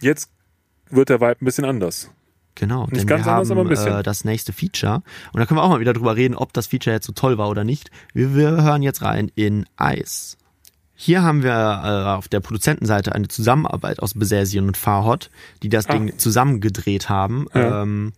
Jetzt 0.02 0.30
wird 0.90 1.10
der 1.10 1.20
Vibe 1.22 1.38
ein 1.42 1.46
bisschen 1.46 1.66
anders. 1.66 2.12
Genau, 2.56 2.88
Nicht 2.92 3.08
ganz 3.08 3.26
wir 3.26 3.32
anders, 3.32 3.50
haben 3.50 3.58
aber 3.58 3.68
ein 3.68 3.70
bisschen. 3.70 3.94
Äh, 4.00 4.04
das 4.04 4.26
nächste 4.26 4.52
Feature. 4.52 5.02
Und 5.32 5.40
da 5.40 5.46
können 5.46 5.60
wir 5.60 5.64
auch 5.64 5.70
mal 5.70 5.80
wieder 5.80 5.94
drüber 5.94 6.16
reden, 6.18 6.36
ob 6.36 6.52
das 6.52 6.68
Feature 6.68 6.94
jetzt 6.94 7.06
so 7.06 7.14
toll 7.14 7.38
war 7.38 7.48
oder 7.50 7.64
nicht. 7.64 7.90
Wir, 8.14 8.36
wir 8.36 8.50
hören 8.64 8.82
jetzt 8.82 9.02
rein 9.02 9.32
in 9.36 9.66
Ice. 9.82 10.36
Hier 10.94 11.22
haben 11.24 11.44
wir 11.44 11.52
äh, 11.54 12.10
auf 12.18 12.28
der 12.28 12.42
Produzentenseite 12.42 13.16
eine 13.16 13.30
Zusammenarbeit 13.30 14.00
aus 14.02 14.14
Besesien 14.14 14.68
und 14.68 14.76
Farhot, 14.76 15.30
die 15.64 15.70
das 15.70 15.86
Ah. 15.88 15.94
Ding 15.94 16.18
zusammengedreht 16.18 17.08
haben. 17.08 17.48
Ja. 17.54 17.84
Ähm, 17.84 18.12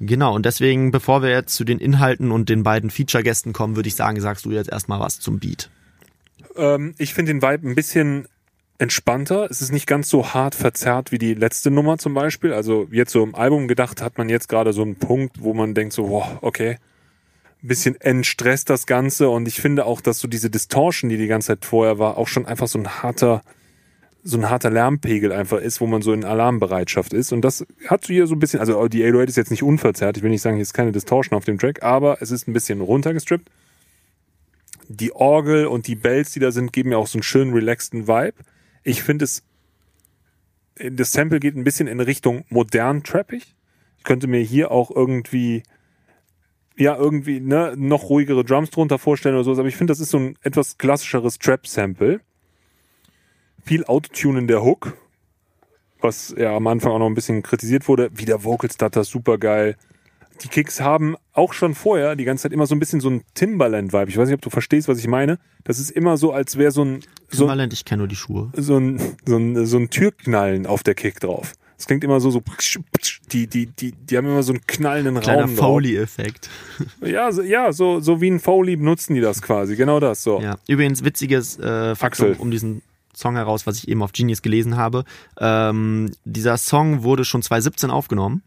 genau, 0.00 0.34
und 0.34 0.44
deswegen, 0.44 0.90
bevor 0.90 1.22
wir 1.22 1.30
jetzt 1.30 1.54
zu 1.54 1.64
den 1.64 1.78
Inhalten 1.78 2.30
und 2.30 2.50
den 2.50 2.62
beiden 2.64 2.90
Feature-Gästen 2.90 3.54
kommen, 3.54 3.76
würde 3.76 3.88
ich 3.88 3.94
sagen, 3.94 4.20
sagst 4.20 4.44
du 4.44 4.50
jetzt 4.50 4.68
erstmal 4.68 5.00
was 5.00 5.20
zum 5.20 5.38
Beat. 5.38 5.70
Ähm, 6.56 6.94
ich 6.98 7.14
finde 7.14 7.32
den 7.32 7.40
Vibe 7.40 7.66
ein 7.70 7.74
bisschen 7.74 8.28
entspannter. 8.78 9.48
Es 9.50 9.60
ist 9.60 9.72
nicht 9.72 9.86
ganz 9.86 10.08
so 10.08 10.32
hart 10.32 10.54
verzerrt 10.54 11.10
wie 11.12 11.18
die 11.18 11.34
letzte 11.34 11.70
Nummer 11.70 11.98
zum 11.98 12.14
Beispiel. 12.14 12.52
Also 12.52 12.88
jetzt 12.90 13.12
so 13.12 13.22
im 13.22 13.34
Album 13.34 13.68
gedacht 13.68 14.00
hat 14.00 14.18
man 14.18 14.28
jetzt 14.28 14.48
gerade 14.48 14.72
so 14.72 14.82
einen 14.82 14.96
Punkt, 14.96 15.42
wo 15.42 15.52
man 15.52 15.74
denkt 15.74 15.92
so, 15.92 16.08
wow, 16.08 16.38
okay, 16.40 16.78
ein 17.62 17.68
bisschen 17.68 18.00
entstresst 18.00 18.70
das 18.70 18.86
Ganze. 18.86 19.28
Und 19.30 19.48
ich 19.48 19.60
finde 19.60 19.84
auch, 19.84 20.00
dass 20.00 20.20
so 20.20 20.28
diese 20.28 20.48
Distortion, 20.48 21.10
die 21.10 21.16
die 21.16 21.26
ganze 21.26 21.48
Zeit 21.48 21.64
vorher 21.64 21.98
war, 21.98 22.16
auch 22.16 22.28
schon 22.28 22.46
einfach 22.46 22.68
so 22.68 22.78
ein 22.78 23.02
harter, 23.02 23.42
so 24.22 24.38
ein 24.38 24.48
harter 24.48 24.70
Lärmpegel 24.70 25.32
einfach 25.32 25.58
ist, 25.58 25.80
wo 25.80 25.88
man 25.88 26.00
so 26.00 26.12
in 26.12 26.24
Alarmbereitschaft 26.24 27.12
ist. 27.12 27.32
Und 27.32 27.42
das 27.42 27.66
hat 27.88 28.06
hier 28.06 28.28
so 28.28 28.36
ein 28.36 28.38
bisschen, 28.38 28.60
also 28.60 28.86
die 28.86 29.02
808 29.02 29.28
ist 29.28 29.36
jetzt 29.36 29.50
nicht 29.50 29.64
unverzerrt. 29.64 30.16
Ich 30.16 30.22
will 30.22 30.30
nicht 30.30 30.42
sagen, 30.42 30.56
hier 30.56 30.62
ist 30.62 30.74
keine 30.74 30.92
Distortion 30.92 31.36
auf 31.36 31.44
dem 31.44 31.58
Track, 31.58 31.82
aber 31.82 32.18
es 32.22 32.30
ist 32.30 32.46
ein 32.46 32.52
bisschen 32.52 32.80
runtergestrippt. 32.80 33.50
Die 34.88 35.12
Orgel 35.12 35.66
und 35.66 35.88
die 35.88 35.96
Bells, 35.96 36.30
die 36.30 36.40
da 36.40 36.52
sind, 36.52 36.72
geben 36.72 36.90
mir 36.90 36.98
auch 36.98 37.08
so 37.08 37.18
einen 37.18 37.24
schönen 37.24 37.52
relaxten 37.52 38.06
Vibe. 38.06 38.36
Ich 38.82 39.02
finde 39.02 39.24
es, 39.24 39.42
das 40.76 41.12
Sample 41.12 41.40
geht 41.40 41.56
ein 41.56 41.64
bisschen 41.64 41.88
in 41.88 42.00
Richtung 42.00 42.44
modern 42.48 43.02
trappig. 43.02 43.54
Ich 43.98 44.04
könnte 44.04 44.26
mir 44.26 44.40
hier 44.40 44.70
auch 44.70 44.90
irgendwie, 44.90 45.62
ja, 46.76 46.96
irgendwie, 46.96 47.40
ne, 47.40 47.74
noch 47.76 48.08
ruhigere 48.08 48.44
Drums 48.44 48.70
drunter 48.70 48.98
vorstellen 48.98 49.34
oder 49.34 49.44
sowas, 49.44 49.58
aber 49.58 49.68
ich 49.68 49.76
finde, 49.76 49.90
das 49.90 50.00
ist 50.00 50.10
so 50.10 50.18
ein 50.18 50.36
etwas 50.42 50.78
klassischeres 50.78 51.38
Trap-Sample. 51.38 52.20
Viel 53.64 53.84
Autotune 53.84 54.38
in 54.38 54.46
der 54.46 54.62
Hook, 54.62 54.96
was 56.00 56.34
ja 56.38 56.56
am 56.56 56.66
Anfang 56.68 56.92
auch 56.92 56.98
noch 57.00 57.06
ein 57.06 57.14
bisschen 57.14 57.42
kritisiert 57.42 57.88
wurde. 57.88 58.10
Wieder 58.16 58.44
Vocal 58.44 58.70
Stutter, 58.70 59.04
super 59.04 59.36
geil. 59.36 59.76
Die 60.42 60.48
Kicks 60.48 60.80
haben 60.80 61.16
auch 61.32 61.52
schon 61.52 61.74
vorher 61.74 62.16
die 62.16 62.24
ganze 62.24 62.42
Zeit 62.42 62.52
immer 62.52 62.66
so 62.66 62.74
ein 62.74 62.78
bisschen 62.78 63.00
so 63.00 63.10
ein 63.10 63.22
Timbaland-Vibe. 63.34 64.10
Ich 64.10 64.16
weiß 64.16 64.28
nicht, 64.28 64.34
ob 64.34 64.42
du 64.42 64.50
verstehst, 64.50 64.88
was 64.88 64.98
ich 64.98 65.08
meine. 65.08 65.38
Das 65.64 65.78
ist 65.78 65.90
immer 65.90 66.16
so, 66.16 66.32
als 66.32 66.56
wäre 66.56 66.70
so 66.70 66.84
ein, 66.84 67.00
so, 67.28 67.44
Timbaland, 67.44 67.72
ich 67.72 67.84
kenne 67.84 67.98
nur 67.98 68.08
die 68.08 68.16
Schuhe. 68.16 68.50
so 68.56 68.76
ein, 68.78 69.00
so 69.26 69.36
ein, 69.36 69.66
so 69.66 69.76
ein 69.78 69.90
Türknallen 69.90 70.66
auf 70.66 70.82
der 70.82 70.94
Kick 70.94 71.20
drauf. 71.20 71.54
Das 71.76 71.86
klingt 71.86 72.02
immer 72.02 72.20
so, 72.20 72.30
so, 72.30 72.42
die, 73.30 73.46
die, 73.46 73.66
die, 73.66 73.92
die 73.92 74.16
haben 74.16 74.26
immer 74.26 74.42
so 74.42 74.52
einen 74.52 74.66
knallenden 74.66 75.20
Kleiner 75.20 75.42
Raum. 75.42 75.56
Foley-Effekt. 75.56 76.50
Ja, 77.04 77.30
so, 77.30 77.42
ja, 77.42 77.72
so, 77.72 78.00
so 78.00 78.20
wie 78.20 78.30
ein 78.30 78.40
Foley 78.40 78.74
benutzen 78.76 79.14
die 79.14 79.20
das 79.20 79.42
quasi. 79.42 79.76
Genau 79.76 80.00
das, 80.00 80.24
so. 80.24 80.40
Ja, 80.40 80.58
übrigens 80.66 81.04
witziges 81.04 81.58
äh, 81.58 81.94
Faktum 81.94 82.34
um 82.38 82.50
diesen 82.50 82.82
Song 83.14 83.36
heraus, 83.36 83.66
was 83.66 83.78
ich 83.78 83.88
eben 83.88 84.02
auf 84.02 84.12
Genius 84.12 84.42
gelesen 84.42 84.76
habe. 84.76 85.04
Ähm, 85.38 86.10
dieser 86.24 86.56
Song 86.56 87.02
wurde 87.02 87.24
schon 87.24 87.42
2017 87.42 87.90
aufgenommen. 87.90 88.42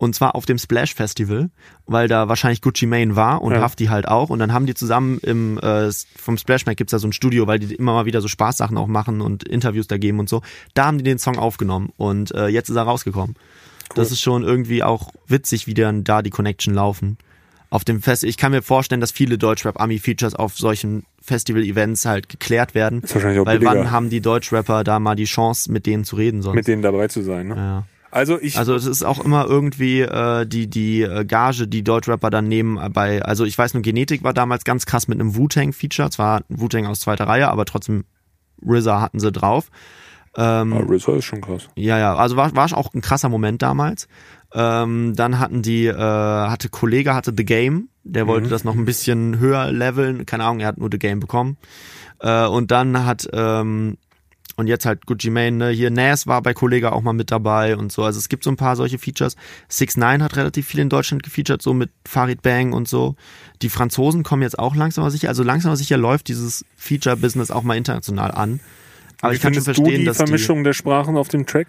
Und 0.00 0.14
zwar 0.14 0.36
auf 0.36 0.46
dem 0.46 0.58
Splash 0.58 0.94
Festival, 0.94 1.50
weil 1.86 2.06
da 2.06 2.28
wahrscheinlich 2.28 2.62
Gucci 2.62 2.86
Mane 2.86 3.16
war 3.16 3.42
und 3.42 3.52
Ja. 3.52 3.60
Hafti 3.60 3.86
halt 3.86 4.06
auch. 4.06 4.30
Und 4.30 4.38
dann 4.38 4.52
haben 4.52 4.64
die 4.64 4.74
zusammen 4.74 5.18
im 5.18 5.58
äh, 5.58 5.90
vom 6.16 6.38
Splash 6.38 6.66
Mac 6.66 6.76
gibt's 6.76 6.92
da 6.92 7.00
so 7.00 7.08
ein 7.08 7.12
Studio, 7.12 7.48
weil 7.48 7.58
die 7.58 7.74
immer 7.74 7.92
mal 7.92 8.06
wieder 8.06 8.20
so 8.20 8.28
Spaßsachen 8.28 8.78
auch 8.78 8.86
machen 8.86 9.20
und 9.20 9.42
Interviews 9.42 9.88
da 9.88 9.98
geben 9.98 10.20
und 10.20 10.28
so. 10.28 10.40
Da 10.74 10.86
haben 10.86 10.98
die 10.98 11.04
den 11.04 11.18
Song 11.18 11.36
aufgenommen 11.36 11.90
und 11.96 12.32
äh, 12.32 12.46
jetzt 12.46 12.68
ist 12.68 12.76
er 12.76 12.84
rausgekommen. 12.84 13.34
Das 13.96 14.12
ist 14.12 14.20
schon 14.20 14.44
irgendwie 14.44 14.82
auch 14.84 15.10
witzig, 15.26 15.66
wie 15.66 15.74
dann 15.74 16.04
da 16.04 16.22
die 16.22 16.30
Connection 16.30 16.74
laufen. 16.74 17.18
Auf 17.70 17.84
dem 17.84 18.00
Fest, 18.00 18.22
ich 18.22 18.36
kann 18.36 18.52
mir 18.52 18.62
vorstellen, 18.62 19.00
dass 19.00 19.10
viele 19.10 19.36
Deutschrap-Ami-Features 19.36 20.34
auf 20.34 20.56
solchen 20.56 21.04
Festival-Events 21.20 22.06
halt 22.06 22.28
geklärt 22.28 22.74
werden. 22.74 23.02
Ist 23.02 23.14
wahrscheinlich 23.14 23.40
auch 23.40 23.46
Weil 23.46 23.58
billiger, 23.58 23.80
wann 23.80 23.90
haben 23.90 24.10
die 24.10 24.20
Deutschrapper 24.20 24.84
da 24.84 24.98
mal 25.00 25.16
die 25.16 25.24
Chance, 25.24 25.70
mit 25.72 25.86
denen 25.86 26.04
zu 26.04 26.16
reden 26.16 26.40
sonst? 26.40 26.54
mit 26.54 26.66
denen 26.68 26.82
dabei 26.82 27.08
zu 27.08 27.22
sein. 27.22 27.48
Ne? 27.48 27.56
ja. 27.56 27.86
Also 28.10 28.40
ich, 28.40 28.58
Also 28.58 28.74
es 28.74 28.86
ist 28.86 29.02
auch 29.02 29.22
immer 29.24 29.46
irgendwie 29.46 30.00
äh, 30.00 30.46
die 30.46 30.68
die 30.68 31.02
äh, 31.02 31.24
Gage, 31.24 31.68
die 31.68 31.84
Deutschrapper 31.84 32.30
dann 32.30 32.48
nehmen 32.48 32.78
bei, 32.92 33.22
also 33.22 33.44
ich 33.44 33.56
weiß 33.56 33.74
nur, 33.74 33.82
Genetik 33.82 34.22
war 34.22 34.32
damals 34.32 34.64
ganz 34.64 34.86
krass 34.86 35.08
mit 35.08 35.20
einem 35.20 35.36
Wu-Tang-Feature, 35.36 36.10
zwar 36.10 36.42
Wu-Tang 36.48 36.86
aus 36.86 37.00
zweiter 37.00 37.26
Reihe, 37.26 37.48
aber 37.48 37.64
trotzdem 37.64 38.04
RZA 38.66 39.00
hatten 39.00 39.20
sie 39.20 39.30
drauf. 39.30 39.70
Ähm, 40.36 40.72
ah, 40.72 40.80
RZA 40.80 41.16
ist 41.16 41.24
schon 41.24 41.40
krass. 41.40 41.68
ja, 41.74 41.98
ja, 41.98 42.14
also 42.14 42.36
war, 42.36 42.54
war 42.54 42.76
auch 42.76 42.94
ein 42.94 43.00
krasser 43.00 43.28
Moment 43.28 43.62
damals. 43.62 44.08
Ähm, 44.54 45.12
dann 45.14 45.38
hatten 45.38 45.60
die, 45.60 45.86
äh, 45.86 45.94
hatte 45.94 46.70
Kollege, 46.70 47.14
hatte 47.14 47.34
The 47.36 47.44
Game, 47.44 47.88
der 48.04 48.26
wollte 48.26 48.48
das 48.48 48.64
noch 48.64 48.74
ein 48.74 48.86
bisschen 48.86 49.38
höher 49.38 49.70
leveln, 49.70 50.24
keine 50.24 50.44
Ahnung, 50.44 50.60
er 50.60 50.68
hat 50.68 50.78
nur 50.78 50.88
The 50.90 50.98
Game 50.98 51.20
bekommen. 51.20 51.58
Äh, 52.20 52.46
und 52.46 52.70
dann 52.70 53.04
hat, 53.04 53.28
ähm, 53.32 53.98
und 54.58 54.66
jetzt 54.66 54.86
halt 54.86 55.06
Gucci 55.06 55.30
Mane, 55.30 55.52
ne? 55.52 55.68
hier 55.70 55.90
Nas 55.90 56.26
war 56.26 56.42
bei 56.42 56.52
Kollege 56.52 56.90
auch 56.90 57.00
mal 57.00 57.12
mit 57.12 57.30
dabei 57.30 57.76
und 57.76 57.92
so. 57.92 58.02
Also 58.02 58.18
es 58.18 58.28
gibt 58.28 58.42
so 58.42 58.50
ein 58.50 58.56
paar 58.56 58.74
solche 58.74 58.98
Features. 58.98 59.36
6 59.68 59.96
9 59.96 60.20
hat 60.20 60.36
relativ 60.36 60.66
viel 60.66 60.80
in 60.80 60.88
Deutschland 60.88 61.22
gefeatured, 61.22 61.62
so 61.62 61.72
mit 61.72 61.90
Farid 62.04 62.42
Bang 62.42 62.72
und 62.72 62.88
so. 62.88 63.14
Die 63.62 63.68
Franzosen 63.68 64.24
kommen 64.24 64.42
jetzt 64.42 64.58
auch 64.58 64.74
langsam 64.74 65.04
aber 65.04 65.12
sicher, 65.12 65.28
also 65.28 65.44
langsam 65.44 65.70
aber 65.70 65.76
sicher 65.76 65.96
läuft 65.96 66.26
dieses 66.26 66.64
Feature-Business 66.76 67.52
auch 67.52 67.62
mal 67.62 67.76
international 67.76 68.32
an. 68.32 68.58
Aber 69.20 69.30
Wie 69.30 69.36
ich 69.36 69.42
kann 69.42 69.54
schon 69.54 69.62
findest 69.62 69.78
du 69.78 69.82
verstehen, 69.84 70.00
die 70.00 70.06
dass 70.06 70.16
die, 70.16 70.24
Vermischung 70.24 70.64
der 70.64 70.72
Sprachen 70.72 71.16
auf 71.16 71.28
dem 71.28 71.46
Track? 71.46 71.68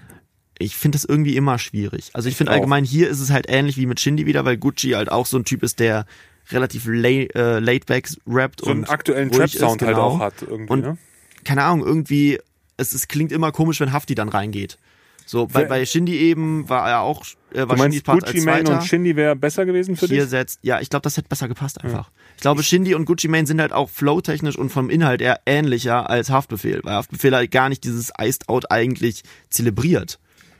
ich 0.58 0.76
finde 0.76 0.98
das 0.98 1.06
irgendwie 1.06 1.38
immer 1.38 1.58
schwierig. 1.58 2.10
Also 2.14 2.28
ich 2.28 2.36
finde 2.36 2.52
allgemein 2.52 2.84
hier 2.84 3.10
ist 3.10 3.22
es 3.22 3.32
halt 3.32 3.46
ähnlich 3.48 3.78
wie 3.78 3.86
mit 3.86 4.00
Shindy 4.02 4.26
wieder, 4.26 4.44
weil 4.44 4.58
Gucci 4.58 4.90
halt 4.90 5.10
auch 5.10 5.26
so 5.26 5.38
ein 5.38 5.46
Typ 5.46 5.64
ist, 5.64 5.80
der 5.80 6.06
relativ 6.52 6.86
lay, 6.86 7.30
äh, 7.34 7.60
laid 7.60 7.86
back 7.86 8.10
rappt 8.28 8.62
So 8.62 8.72
einen 8.72 8.82
und 8.82 8.90
aktuellen 8.90 9.30
ruhig 9.30 9.52
Trap-Sound 9.52 9.82
ist, 9.82 9.88
halt 9.88 9.96
genau. 9.96 10.08
auch 10.08 10.20
hat 10.20 10.34
irgendwie, 10.42 10.74
Und 10.74 10.82
ne? 10.82 10.98
keine 11.46 11.64
Ahnung, 11.64 11.86
irgendwie, 11.86 12.40
es, 12.80 12.94
es 12.94 13.08
klingt 13.08 13.32
immer 13.32 13.52
komisch, 13.52 13.80
wenn 13.80 13.94
Hafti 13.94 14.16
dann 14.16 14.30
reingeht. 14.30 14.78
So, 15.26 15.46
bei, 15.46 15.66
bei 15.66 15.86
Shindy 15.86 16.18
eben 16.18 16.68
war 16.70 16.90
er 16.90 17.02
auch, 17.02 17.24
äh, 17.54 17.60
war 17.60 17.76
Du 17.76 17.78
Shindys 17.78 17.78
meinst, 17.78 18.04
Part 18.04 18.20
Gucci 18.26 18.38
als 18.38 18.46
Mane 18.46 18.64
zweiter. 18.64 18.80
und 18.80 18.84
Shindy 18.88 19.16
wäre 19.16 19.36
besser 19.36 19.66
gewesen 19.68 19.96
für 19.96 20.08
Hier 20.08 20.22
dich? 20.22 20.30
setzt, 20.32 20.60
ja, 20.64 20.80
ich 20.82 20.90
glaube, 20.90 21.04
das 21.04 21.18
hätte 21.18 21.30
besser 21.30 21.48
gepasst 21.48 21.84
einfach. 21.84 22.10
Ich 22.36 22.42
glaube, 22.42 22.64
Shindy 22.64 22.96
und 22.96 23.06
Gucci 23.06 23.28
Mane 23.28 23.46
sind 23.46 23.62
halt 23.62 23.72
auch 23.72 23.90
flowtechnisch 23.92 24.58
und 24.58 24.72
vom 24.72 24.90
Inhalt 24.90 25.22
eher 25.22 25.40
ähnlicher 25.46 26.10
als 26.10 26.32
Haftbefehl, 26.32 26.80
weil 26.84 26.94
Haftbefehl 26.94 27.36
halt 27.36 27.52
gar 27.52 27.70
nicht 27.70 27.84
dieses 27.84 28.12
Iced 28.20 28.50
Out 28.50 28.72
eigentlich 28.72 29.22
zelebriert. 29.52 30.18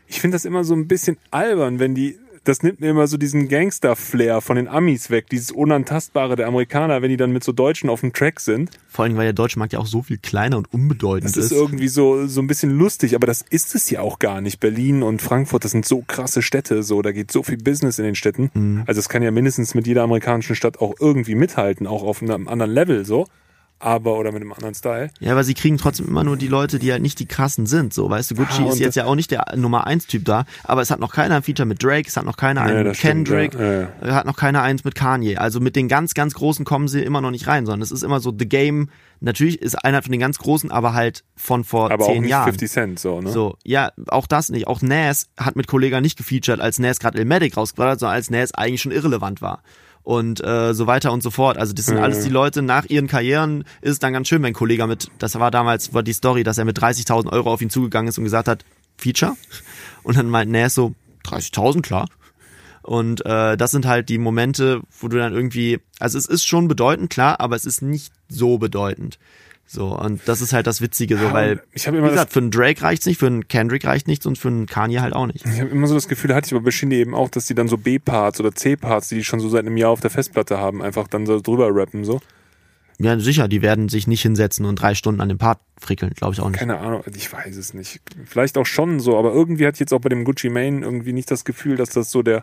Ich 0.08 0.22
finde 0.22 0.36
das 0.36 0.46
immer 0.46 0.64
so 0.64 0.76
ein 0.76 0.88
bisschen 0.88 1.18
albern, 1.32 1.80
wenn 1.80 1.96
die, 1.96 2.20
das 2.50 2.64
nimmt 2.64 2.80
mir 2.80 2.90
immer 2.90 3.08
so 3.08 3.18
diesen 3.18 3.48
Gangster-Flair 3.48 4.42
von 4.42 4.56
den 4.56 4.68
Amis 4.68 5.10
weg, 5.10 5.30
dieses 5.30 5.52
Unantastbare 5.52 6.36
der 6.36 6.48
Amerikaner, 6.48 7.02
wenn 7.02 7.10
die 7.10 7.18
dann 7.18 7.32
mit 7.32 7.44
so 7.44 7.52
Deutschen 7.52 7.90
auf 7.90 8.02
dem 8.02 8.12
Track 8.12 8.40
sind. 8.40 8.72
Vor 8.88 9.06
allem, 9.06 9.16
weil 9.16 9.26
der 9.26 9.34
deutsche 9.34 9.60
Markt 9.60 9.74
ja 9.74 9.80
auch 9.80 9.86
so 9.86 10.02
viel 10.02 10.18
kleiner 10.18 10.58
und 10.58 10.74
unbedeutend 10.74 11.30
Das 11.30 11.38
ist 11.38 11.52
irgendwie 11.52 11.88
so, 11.88 12.26
so 12.26 12.42
ein 12.42 12.48
bisschen 12.48 12.72
lustig, 12.72 13.16
aber 13.16 13.28
das 13.28 13.46
ist 13.50 13.76
es 13.76 13.90
ja 13.90 14.02
auch 14.02 14.20
gar 14.20 14.42
nicht. 14.42 14.60
Berlin 14.60 15.04
und 15.04 15.22
Frankfurt, 15.22 15.64
das 15.64 15.72
sind 15.72 15.86
so 15.86 16.04
krasse 16.06 16.42
Städte, 16.42 16.82
so, 16.82 17.02
da 17.02 17.12
geht 17.12 17.32
so 17.32 17.44
viel 17.44 17.58
Business 17.58 18.00
in 18.00 18.06
den 18.06 18.16
Städten. 18.16 18.50
Mhm. 18.54 18.84
Also 18.88 19.00
es 19.00 19.10
kann 19.10 19.22
ja 19.22 19.32
mindestens 19.32 19.76
mit 19.76 19.86
jeder 19.86 20.04
amerikanischen 20.04 20.56
Stadt 20.56 20.80
auch 20.80 20.96
irgendwie 21.00 21.36
mithalten, 21.36 21.86
auch 21.86 22.04
auf 22.04 22.22
einem 22.22 22.48
anderen 22.48 22.72
Level, 22.72 23.06
so. 23.06 23.28
Aber, 23.80 24.18
oder 24.18 24.34
mit 24.34 24.42
einem 24.42 24.52
anderen 24.52 24.76
Style. 24.76 25.10
Ja, 25.22 25.32
aber 25.32 25.46
sie 25.46 25.54
kriegen 25.54 25.78
trotzdem 25.78 26.08
immer 26.08 26.26
nur 26.26 26.36
die 26.36 26.48
Leute, 26.48 26.80
die 26.80 26.92
halt 26.92 27.02
nicht 27.02 27.18
die 27.20 27.26
krassen 27.26 27.66
sind. 27.66 27.94
So, 27.94 28.10
weißt 28.10 28.32
du, 28.32 28.36
Gucci 28.36 28.64
Ah, 28.64 28.70
ist 28.70 28.80
jetzt 28.80 28.96
ja 28.96 29.06
auch 29.06 29.16
nicht 29.16 29.32
der 29.32 29.46
Nummer 29.56 29.88
1 29.88 30.08
Typ 30.08 30.26
da, 30.26 30.44
aber 30.66 30.82
es 30.82 30.92
hat 30.92 31.00
noch 31.00 31.14
keiner 31.14 31.36
ein 31.36 31.44
Feature 31.44 31.66
mit 31.66 31.82
Drake, 31.82 32.08
es 32.08 32.18
hat 32.18 32.26
noch 32.26 32.36
keiner 32.36 32.62
Ja, 32.62 32.68
einen 32.68 32.86
das 32.86 32.92
mit 32.92 32.98
stimmt, 32.98 33.30
Kendrick, 33.30 33.54
ja, 33.54 33.74
ja, 33.82 33.90
äh, 34.02 34.12
hat 34.12 34.26
noch 34.26 34.36
keiner 34.36 34.62
eins 34.62 34.84
mit 34.84 34.96
Kanye. 34.96 35.38
Also 35.38 35.62
mit 35.62 35.78
den 35.78 35.88
ganz, 35.88 36.14
ganz 36.14 36.34
Großen 36.34 36.66
kommen 36.66 36.90
sie 36.90 37.02
immer 37.02 37.22
noch 37.22 37.32
nicht 37.32 37.48
rein, 37.48 37.66
sondern 37.66 37.82
es 37.82 37.92
ist 37.92 38.04
immer 38.04 38.20
so 38.20 38.34
The 38.38 38.50
Game. 38.50 38.90
Natürlich 39.22 39.62
ist 39.62 39.76
einer 39.76 40.02
von 40.02 40.12
den 40.12 40.20
ganz 40.22 40.38
Großen, 40.40 40.72
aber 40.72 40.94
halt 40.94 41.24
von 41.36 41.64
vor 41.64 41.92
Aber 41.92 42.06
auch 42.06 42.10
zehn 42.10 42.22
nicht 42.22 42.32
Jahren. 42.32 42.50
50 42.50 42.72
Cent, 42.72 43.00
so, 43.00 43.22
ne? 43.22 43.32
So, 43.32 43.56
ja, 43.64 43.92
auch 44.08 44.28
das 44.28 44.50
nicht. 44.50 44.68
Auch 44.68 44.82
Nas 44.82 45.30
hat 45.38 45.56
mit 45.56 45.68
Kollega 45.68 46.02
nicht 46.02 46.18
gefeatured, 46.18 46.60
als 46.60 46.80
Nas 46.80 47.00
gerade 47.00 47.18
Ilmatic 47.18 47.56
rausgebracht 47.56 47.92
hat, 47.92 48.00
sondern 48.00 48.16
als 48.16 48.30
Nas 48.30 48.54
eigentlich 48.54 48.82
schon 48.82 48.92
irrelevant 48.92 49.42
war. 49.42 49.62
Und 50.04 50.44
äh, 50.44 50.74
so 50.74 50.88
weiter 50.88 51.12
und 51.12 51.22
so 51.22 51.30
fort. 51.30 51.58
Also 51.58 51.74
das 51.74 51.86
sind 51.86 51.98
Mhm. 51.98 52.04
alles 52.04 52.24
die 52.24 52.30
Leute, 52.30 52.62
nach 52.62 52.86
ihren 52.86 53.08
Karrieren 53.08 53.64
ist 53.82 53.92
es 53.92 54.00
dann 54.00 54.14
ganz 54.14 54.28
schön, 54.28 54.42
wenn 54.42 54.54
Kollega 54.54 54.88
mit, 54.88 55.10
das 55.20 55.38
war 55.40 55.52
damals, 55.52 55.94
war 55.94 56.02
die 56.04 56.14
Story, 56.14 56.44
dass 56.44 56.58
er 56.58 56.66
mit 56.66 56.80
30.000 56.80 57.32
Euro 57.32 57.52
auf 57.54 57.62
ihn 57.62 57.70
zugegangen 57.70 58.08
ist 58.10 58.18
und 58.18 58.24
gesagt 58.24 58.48
hat, 58.48 58.66
Feature? 58.98 59.36
Und 60.04 60.18
dann 60.18 60.30
meint 60.30 60.52
Nas 60.52 60.74
so, 60.74 60.96
30.000, 61.26 61.82
klar. 61.82 62.08
Und 62.82 63.24
äh, 63.26 63.56
das 63.56 63.72
sind 63.72 63.86
halt 63.86 64.10
die 64.10 64.18
Momente, 64.18 64.82
wo 65.00 65.10
du 65.10 65.18
dann 65.18 65.34
irgendwie, 65.34 65.80
also 66.00 66.18
es 66.18 66.26
ist 66.26 66.46
schon 66.46 66.68
bedeutend, 66.68 67.10
klar, 67.12 67.40
aber 67.40 67.56
es 67.56 67.66
ist 67.66 67.82
nicht 67.84 68.12
so 68.30 68.58
bedeutend. 68.58 69.20
So, 69.72 69.96
und 69.96 70.22
das 70.26 70.42
ist 70.42 70.52
halt 70.52 70.66
das 70.66 70.82
Witzige, 70.82 71.16
so, 71.16 71.32
weil, 71.32 71.62
wie 71.74 72.10
gesagt, 72.10 72.34
für 72.34 72.40
einen 72.40 72.50
Drake 72.50 72.82
reicht's 72.82 73.06
nicht, 73.06 73.20
für 73.20 73.28
einen 73.28 73.48
Kendrick 73.48 73.86
reicht 73.86 74.08
nichts 74.08 74.26
und 74.26 74.36
für 74.36 74.48
einen 74.48 74.66
Kanye 74.66 75.00
halt 75.00 75.14
auch 75.14 75.28
nicht. 75.28 75.46
Ich 75.46 75.62
habe 75.62 75.70
immer 75.70 75.86
so 75.86 75.94
das 75.94 76.08
Gefühl, 76.08 76.34
hatte 76.34 76.48
ich 76.48 76.54
aber 76.54 76.64
bei 76.64 76.72
Shindy 76.72 76.96
eben 76.96 77.14
auch, 77.14 77.30
dass 77.30 77.46
die 77.46 77.54
dann 77.54 77.68
so 77.68 77.78
B-Parts 77.78 78.40
oder 78.40 78.52
C-Parts, 78.52 79.10
die 79.10 79.16
die 79.18 79.24
schon 79.24 79.40
so 79.40 79.48
seit 79.48 79.68
einem 79.68 79.78
Jahr 79.78 79.92
auf 79.92 80.00
der 80.00 80.10
Festplatte 80.10 80.58
haben, 80.58 80.82
einfach 80.82 81.08
dann 81.08 81.28
so 81.28 81.40
drüber 81.40 81.70
rappen, 81.72 82.04
so. 82.04 82.20
Ja, 82.98 83.20
sicher, 83.20 83.48
die 83.48 83.62
werden 83.62 83.90
sich 83.90 84.08
nicht 84.08 84.24
hinsetzen 84.24 84.66
und 84.66 84.82
drei 84.82 84.96
Stunden 84.96 85.22
an 85.22 85.30
dem 85.30 85.38
Part 85.38 85.60
frickeln, 85.80 86.14
glaube 86.16 86.34
ich 86.34 86.42
auch 86.42 86.50
nicht. 86.50 86.58
Keine 86.58 86.80
Ahnung, 86.80 87.04
ich 87.16 87.32
weiß 87.32 87.56
es 87.56 87.76
nicht. 87.76 88.02
Vielleicht 88.26 88.58
auch 88.58 88.66
schon 88.66 89.00
so, 89.00 89.20
aber 89.20 89.32
irgendwie 89.34 89.68
hatte 89.68 89.76
ich 89.76 89.82
jetzt 89.82 89.94
auch 89.94 90.02
bei 90.02 90.10
dem 90.10 90.24
Gucci 90.24 90.50
Mane 90.50 90.82
irgendwie 90.82 91.14
nicht 91.14 91.30
das 91.30 91.46
Gefühl, 91.46 91.76
dass 91.76 91.92
das 91.92 92.10
so 92.10 92.24
der, 92.24 92.42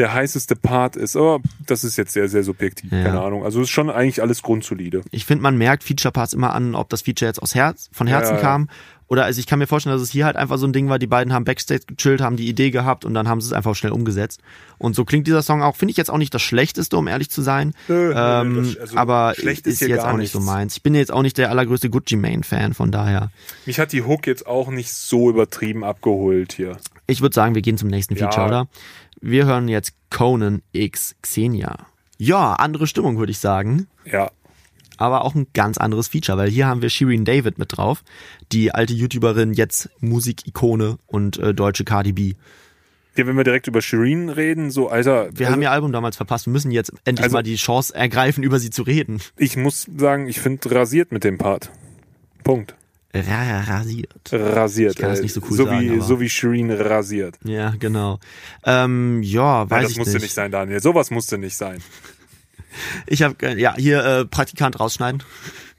der 0.00 0.12
heißeste 0.14 0.56
Part 0.56 0.96
ist. 0.96 1.14
Aber 1.16 1.40
das 1.66 1.84
ist 1.84 1.96
jetzt 1.96 2.12
sehr, 2.12 2.28
sehr 2.28 2.42
subjektiv, 2.42 2.90
Ja. 2.90 3.04
keine 3.04 3.20
Ahnung. 3.20 3.44
Also 3.44 3.60
ist 3.60 3.70
schon 3.70 3.88
eigentlich 3.90 4.20
alles 4.22 4.42
grundsolide. 4.42 5.02
Ich 5.12 5.24
finde, 5.26 5.42
man 5.42 5.56
merkt 5.56 5.84
Feature-Parts 5.84 6.32
immer 6.32 6.52
an, 6.54 6.74
ob 6.74 6.88
das 6.88 7.02
Feature 7.02 7.28
jetzt 7.28 7.40
aus 7.40 7.54
Herz, 7.54 7.88
von 7.92 8.06
Herzen 8.06 8.32
Ja, 8.32 8.36
ja. 8.36 8.42
kam. 8.42 8.68
Oder 9.10 9.24
also 9.24 9.40
ich 9.40 9.46
kann 9.48 9.58
mir 9.58 9.66
vorstellen, 9.66 9.92
dass 9.94 10.02
es 10.02 10.10
hier 10.12 10.24
halt 10.24 10.36
einfach 10.36 10.56
so 10.56 10.68
ein 10.68 10.72
Ding 10.72 10.88
war, 10.88 11.00
die 11.00 11.08
beiden 11.08 11.32
haben 11.34 11.44
Backstage 11.44 11.80
gechillt, 11.88 12.20
haben 12.20 12.36
die 12.36 12.48
Idee 12.48 12.70
gehabt 12.70 13.04
und 13.04 13.12
dann 13.12 13.26
haben 13.28 13.40
sie 13.40 13.48
es 13.48 13.52
einfach 13.52 13.74
schnell 13.74 13.90
umgesetzt. 13.90 14.40
Und 14.78 14.94
so 14.94 15.04
klingt 15.04 15.26
dieser 15.26 15.42
Song 15.42 15.62
auch, 15.62 15.74
finde 15.74 15.90
ich 15.90 15.96
jetzt 15.96 16.10
auch 16.12 16.16
nicht 16.16 16.32
das 16.32 16.42
Schlechteste, 16.42 16.96
um 16.96 17.08
ehrlich 17.08 17.28
zu 17.28 17.42
sein. 17.42 17.74
Nö, 17.88 18.14
nö, 18.14 18.14
ähm, 18.16 18.56
das- 18.56 18.76
also 18.78 18.96
aber 18.96 19.34
schlecht 19.36 19.66
ist, 19.66 19.82
ist 19.82 19.88
jetzt 19.88 20.04
auch 20.04 20.16
nicht 20.16 20.30
so 20.32 20.38
meins. 20.38 20.76
Ich 20.76 20.84
bin 20.84 20.94
jetzt 20.94 21.12
auch 21.12 21.22
nicht 21.22 21.38
der 21.38 21.50
allergrößte 21.50 21.90
Gucci 21.90 22.14
Mane-Fan, 22.14 22.72
von 22.72 22.92
daher. 22.92 23.32
Mich 23.66 23.80
hat 23.80 23.90
die 23.92 24.02
Hook 24.04 24.28
jetzt 24.28 24.46
auch 24.46 24.70
nicht 24.70 24.92
so 24.92 25.28
übertrieben 25.28 25.82
abgeholt 25.82 26.52
hier. 26.52 26.76
Ich 27.08 27.20
würde 27.20 27.34
sagen, 27.34 27.56
wir 27.56 27.62
gehen 27.62 27.76
zum 27.78 27.88
nächsten 27.88 28.14
Ja. 28.14 28.26
Feature, 28.30 28.46
oder? 28.46 28.68
Wir 29.20 29.44
hören 29.44 29.66
jetzt 29.66 29.92
Conan 30.10 30.62
X 30.70 31.16
Xenia. 31.20 31.76
Ja, 32.16 32.52
andere 32.52 32.86
Stimmung, 32.86 33.18
würde 33.18 33.32
ich 33.32 33.38
sagen. 33.40 33.88
Ja, 34.04 34.30
aber 35.00 35.24
auch 35.24 35.34
ein 35.34 35.46
ganz 35.54 35.78
anderes 35.78 36.08
Feature, 36.08 36.36
weil 36.38 36.50
hier 36.50 36.66
haben 36.66 36.82
wir 36.82 36.90
Shirin 36.90 37.24
David 37.24 37.58
mit 37.58 37.76
drauf, 37.76 38.02
die 38.52 38.72
alte 38.74 38.92
YouTuberin, 38.94 39.52
jetzt 39.54 39.88
Musikikone 40.00 40.98
und 41.06 41.38
äh, 41.38 41.54
deutsche 41.54 41.84
Cardi 41.84 42.12
B. 42.12 42.34
Ja, 43.16 43.26
wenn 43.26 43.36
wir 43.36 43.44
direkt 43.44 43.66
über 43.66 43.82
Shireen 43.82 44.28
reden, 44.28 44.70
so, 44.70 44.88
Alter, 44.88 45.30
Wir 45.36 45.46
also, 45.46 45.52
haben 45.56 45.62
ihr 45.62 45.70
Album 45.72 45.92
damals 45.92 46.16
verpasst, 46.16 46.46
wir 46.46 46.52
müssen 46.52 46.70
jetzt 46.70 46.92
endlich 47.04 47.24
Also- 47.24 47.36
mal 47.36 47.42
die 47.42 47.56
Chance 47.56 47.94
ergreifen, 47.94 48.44
über 48.44 48.58
sie 48.60 48.70
zu 48.70 48.82
reden. 48.82 49.20
ich 49.36 49.56
muss 49.56 49.86
sagen, 49.96 50.28
ich 50.28 50.38
finde 50.40 50.70
rasiert 50.74 51.10
mit 51.12 51.24
dem 51.24 51.36
Part. 51.36 51.70
Punkt. 52.44 52.76
Ra 53.12 53.62
rasiert. 53.62 54.12
Rasiert. 54.32 54.92
Ich 54.92 54.98
kann 54.98 55.10
das 55.10 55.20
nicht 55.20 55.34
so 55.34 55.40
cool 55.50 55.56
so 55.56 55.64
sagen, 55.64 55.80
Wie, 55.80 55.90
aber- 55.90 56.02
so 56.02 56.20
wie 56.20 56.28
Shireen 56.28 56.70
rasiert. 56.70 57.36
Ja, 57.42 57.74
genau. 57.76 58.20
Ähm, 58.64 59.20
ja, 59.24 59.64
weiß 59.64 59.70
Nein, 59.70 59.82
das 59.82 59.90
ich 59.92 59.98
musste 59.98 60.14
nicht. 60.14 60.22
nicht 60.22 60.34
sein, 60.34 60.52
Daniel. 60.52 60.80
Sowas 60.80 61.10
musste 61.10 61.36
nicht 61.36 61.56
sein. 61.56 61.78
Ich 63.06 63.22
habe 63.22 63.54
ja 63.58 63.74
hier 63.76 64.04
äh, 64.04 64.24
Praktikant 64.24 64.78
rausschneiden. 64.78 65.22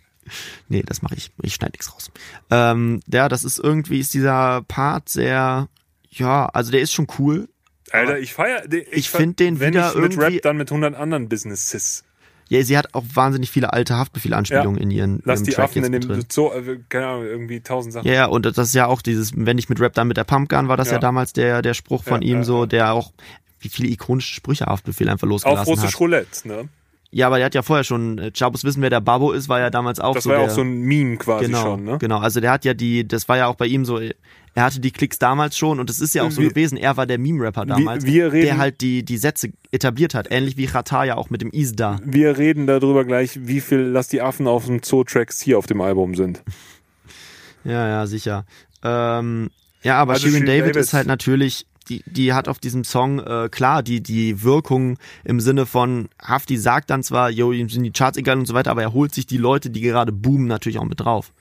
nee, 0.70 0.84
das 0.86 1.02
mache 1.02 1.16
ich. 1.16 1.32
Ich 1.42 1.54
schneide 1.56 1.72
nichts 1.74 1.94
raus. 1.94 2.12
Ähm, 2.50 3.02
ja, 3.12 3.30
das 3.30 3.44
ist 3.44 3.60
irgendwie 3.60 4.00
ist 4.00 4.14
dieser 4.14 4.62
Part 4.68 5.10
sehr 5.10 5.68
ja, 6.10 6.48
also 6.48 6.72
der 6.72 6.82
ist 6.82 6.92
schon 6.92 7.08
cool. 7.20 7.48
Alter, 7.92 8.20
ich 8.20 8.34
feier. 8.34 8.64
Ich, 8.72 8.88
Ich 8.92 9.10
find 9.10 9.40
den 9.40 9.60
wenn 9.60 9.74
wieder 9.74 9.90
ich 9.90 9.96
mit 9.96 10.12
irgendwie- 10.14 10.36
Rap, 10.36 10.42
dann 10.44 10.58
mit 10.58 10.70
100 10.72 10.96
anderen 10.96 11.30
Businesses. 11.30 12.04
Ja, 12.50 12.62
sie 12.64 12.78
hat 12.78 12.94
auch 12.94 13.06
wahnsinnig 13.14 13.50
viele 13.50 13.72
alte 13.72 13.96
Haftbefehl-Anspielungen 13.96 14.76
Ja. 14.76 14.84
in 14.84 14.92
ihren 14.92 15.22
Lass 15.24 15.42
die 15.44 15.52
Track 15.52 15.66
Affen 15.70 15.86
in 15.86 15.94
dem 15.94 16.02
drin. 16.02 16.26
Zoo, 16.30 16.52
äh, 16.52 16.80
keine 16.90 17.08
Ahnung, 17.08 17.24
irgendwie 17.26 17.62
tausend 17.62 17.94
Sachen. 17.94 18.06
Ja, 18.08 18.14
ja, 18.14 18.26
und 18.26 18.46
das 18.46 18.58
ist 18.58 18.76
ja 18.76 18.88
auch 18.88 19.02
dieses, 19.02 19.32
wenn 19.38 19.58
ich 19.58 19.70
mit 19.70 19.80
Rap, 19.80 19.94
dann 19.94 20.10
mit 20.10 20.18
der 20.18 20.26
Pumpgun, 20.26 20.68
war 20.68 20.76
das 20.76 20.88
ja, 20.90 20.96
Ja. 20.96 21.00
damals 21.00 21.32
der, 21.32 21.62
der 21.62 21.74
Spruch 21.74 22.04
von 22.04 22.22
Ja, 22.22 22.28
ihm 22.28 22.44
so, 22.44 22.66
der 22.66 22.92
auch, 22.92 23.14
wie 23.62 23.70
viele 23.70 23.88
ikonische 23.88 24.34
Sprüche 24.36 24.66
Haftbefehl 24.66 25.08
einfach 25.08 25.28
losgelassen 25.28 25.66
russisch 25.74 25.94
hat. 25.94 26.00
Roulette, 26.02 26.46
ne? 26.48 26.68
Ja, 27.14 27.28
aber 27.28 27.38
der 27.38 27.48
hat 27.48 27.56
ja 27.56 27.62
vorher 27.62 27.84
schon, 27.84 28.18
äh, 28.20 28.32
Chabus 28.34 28.64
wissen, 28.64 28.82
wer 28.82 28.90
der 28.90 29.02
Babo 29.02 29.34
ist, 29.34 29.50
war 29.50 29.60
ja 29.60 29.70
damals 29.70 30.00
auch 30.00 30.14
Das 30.16 30.24
so 30.24 30.30
war 30.30 30.38
ja 30.40 30.46
auch 30.46 30.50
so 30.50 30.62
ein 30.62 30.80
Meme 30.82 31.18
quasi 31.18 31.48
genau, 31.48 31.62
schon, 31.62 31.84
ne? 31.84 31.98
Genau, 32.00 32.20
also 32.20 32.40
der 32.40 32.52
hat 32.52 32.64
ja 32.64 32.74
die, 32.74 33.06
das 33.06 33.28
war 33.28 33.36
ja 33.38 33.48
auch 33.48 33.56
bei 33.56 33.66
ihm 33.68 33.84
so, 33.84 34.00
er 34.00 34.14
hatte 34.64 34.80
die 34.80 34.92
Klicks 34.92 35.20
damals 35.20 35.58
schon 35.58 35.82
und 35.82 35.90
es 35.90 36.00
ist 36.00 36.16
ja 36.16 36.24
auch 36.24 36.32
so 36.32 36.42
Wir- 36.42 36.50
gewesen, 36.50 36.78
er 36.78 36.96
war 36.96 37.06
der 37.06 37.18
Meme-Rapper 37.20 37.66
damals, 37.66 38.06
wir 38.06 38.32
reden- 38.32 38.46
der 38.46 38.58
halt 38.60 38.80
die, 38.80 39.04
die 39.04 39.18
Sätze 39.18 39.50
etabliert 39.72 40.16
hat, 40.16 40.28
ähnlich 40.32 40.56
wie 40.56 40.68
Chata 40.68 41.04
ja 41.04 41.18
auch 41.18 41.30
mit 41.30 41.42
dem 41.42 41.50
Isda. 41.52 42.00
Wir 42.06 42.38
reden 42.38 42.66
darüber 42.66 43.04
gleich, 43.04 43.38
wie 43.42 43.60
viel 43.60 43.80
Lass 43.80 44.08
die 44.08 44.22
Affen 44.22 44.48
auf 44.48 44.68
dem 44.68 44.82
Zoo-Tracks 44.82 45.42
hier 45.42 45.58
auf 45.58 45.66
dem 45.68 45.82
Album 45.82 46.16
sind. 46.16 46.42
Ja, 47.64 47.88
ja, 47.88 48.08
sicher. 48.08 48.46
Ähm, 48.84 49.50
ja, 49.84 49.98
aber 49.98 50.14
Also 50.14 50.28
Shirin 50.28 50.46
David, 50.46 50.62
David. 50.72 50.76
ist 50.78 50.94
halt 50.94 51.08
natürlich, 51.08 51.68
die, 51.92 52.04
die 52.06 52.34
hat 52.34 52.48
auf 52.48 52.60
diesem 52.60 52.84
Song, 52.84 53.20
äh, 53.20 53.50
klar, 53.52 53.84
die, 53.84 54.02
die 54.02 54.44
Wirkung 54.44 54.98
im 55.24 55.40
Sinne 55.40 55.66
von, 55.66 56.08
Hafti 56.22 56.58
sagt 56.58 56.90
dann 56.90 57.04
zwar, 57.04 57.30
yo, 57.30 57.52
ihm 57.52 57.70
sind 57.70 57.84
die 57.84 57.92
Charts 57.92 58.18
egal 58.18 58.38
und 58.38 58.46
so 58.46 58.54
weiter, 58.54 58.72
aber 58.72 58.82
er 58.82 58.94
holt 58.94 59.14
sich 59.14 59.26
die 59.26 59.38
Leute, 59.38 59.70
die 59.70 59.82
gerade 59.82 60.12
boomen, 60.12 60.48
natürlich 60.48 60.80
auch 60.80 60.86
mit 60.86 61.02
drauf. 61.02 61.34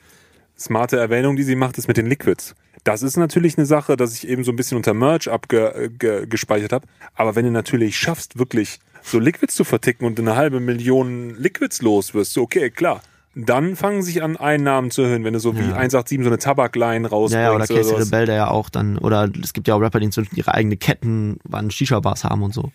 Smarte 0.58 0.98
Erwähnung, 0.98 1.36
die 1.36 1.44
sie 1.44 1.54
macht, 1.54 1.78
ist 1.78 1.88
mit 1.88 1.96
den 1.96 2.06
Liquids. 2.06 2.54
Das 2.82 3.02
ist 3.02 3.16
natürlich 3.16 3.56
eine 3.58 3.66
Sache, 3.66 3.96
dass 3.96 4.14
ich 4.14 4.26
eben 4.26 4.42
so 4.42 4.52
ein 4.52 4.56
bisschen 4.56 4.76
unter 4.76 4.94
Merch 4.94 5.30
abgespeichert 5.30 6.72
habe. 6.72 6.86
Aber 7.14 7.36
wenn 7.36 7.44
du 7.44 7.50
natürlich 7.50 7.96
schaffst, 7.96 8.38
wirklich 8.38 8.78
so 9.02 9.18
Liquids 9.18 9.54
zu 9.54 9.64
verticken 9.64 10.04
und 10.04 10.18
eine 10.18 10.34
halbe 10.34 10.60
Million 10.60 11.36
Liquids 11.36 11.82
los 11.82 12.14
wirst, 12.14 12.32
so 12.32 12.42
okay, 12.42 12.70
klar. 12.70 13.02
Dann 13.36 13.76
fangen 13.76 14.02
sich 14.02 14.22
an, 14.22 14.36
Einnahmen 14.36 14.90
zu 14.90 15.02
erhöhen, 15.02 15.22
wenn 15.24 15.34
du 15.34 15.38
so 15.40 15.54
wie 15.56 15.60
Ja. 15.60 15.76
187 15.76 16.18
so 16.24 16.30
eine 16.30 16.38
Tabakline 16.38 17.08
rausbringst. 17.08 17.34
Ja, 17.34 17.42
ja, 17.50 17.54
oder 17.54 17.66
Casey 17.66 17.84
sowas. 17.84 18.06
Rebel, 18.06 18.26
der 18.26 18.34
ja 18.34 18.48
auch 18.48 18.68
dann, 18.70 18.98
oder 18.98 19.30
es 19.42 19.52
gibt 19.52 19.68
ja 19.68 19.74
auch 19.76 19.80
Rapper, 19.80 20.00
die 20.00 20.06
inzwischen 20.06 20.34
ihre 20.34 20.52
eigene 20.54 20.76
Ketten 20.76 21.38
an 21.52 21.70
Shisha-Bars 21.70 22.24
haben 22.24 22.42
und 22.42 22.52
so. 22.52 22.72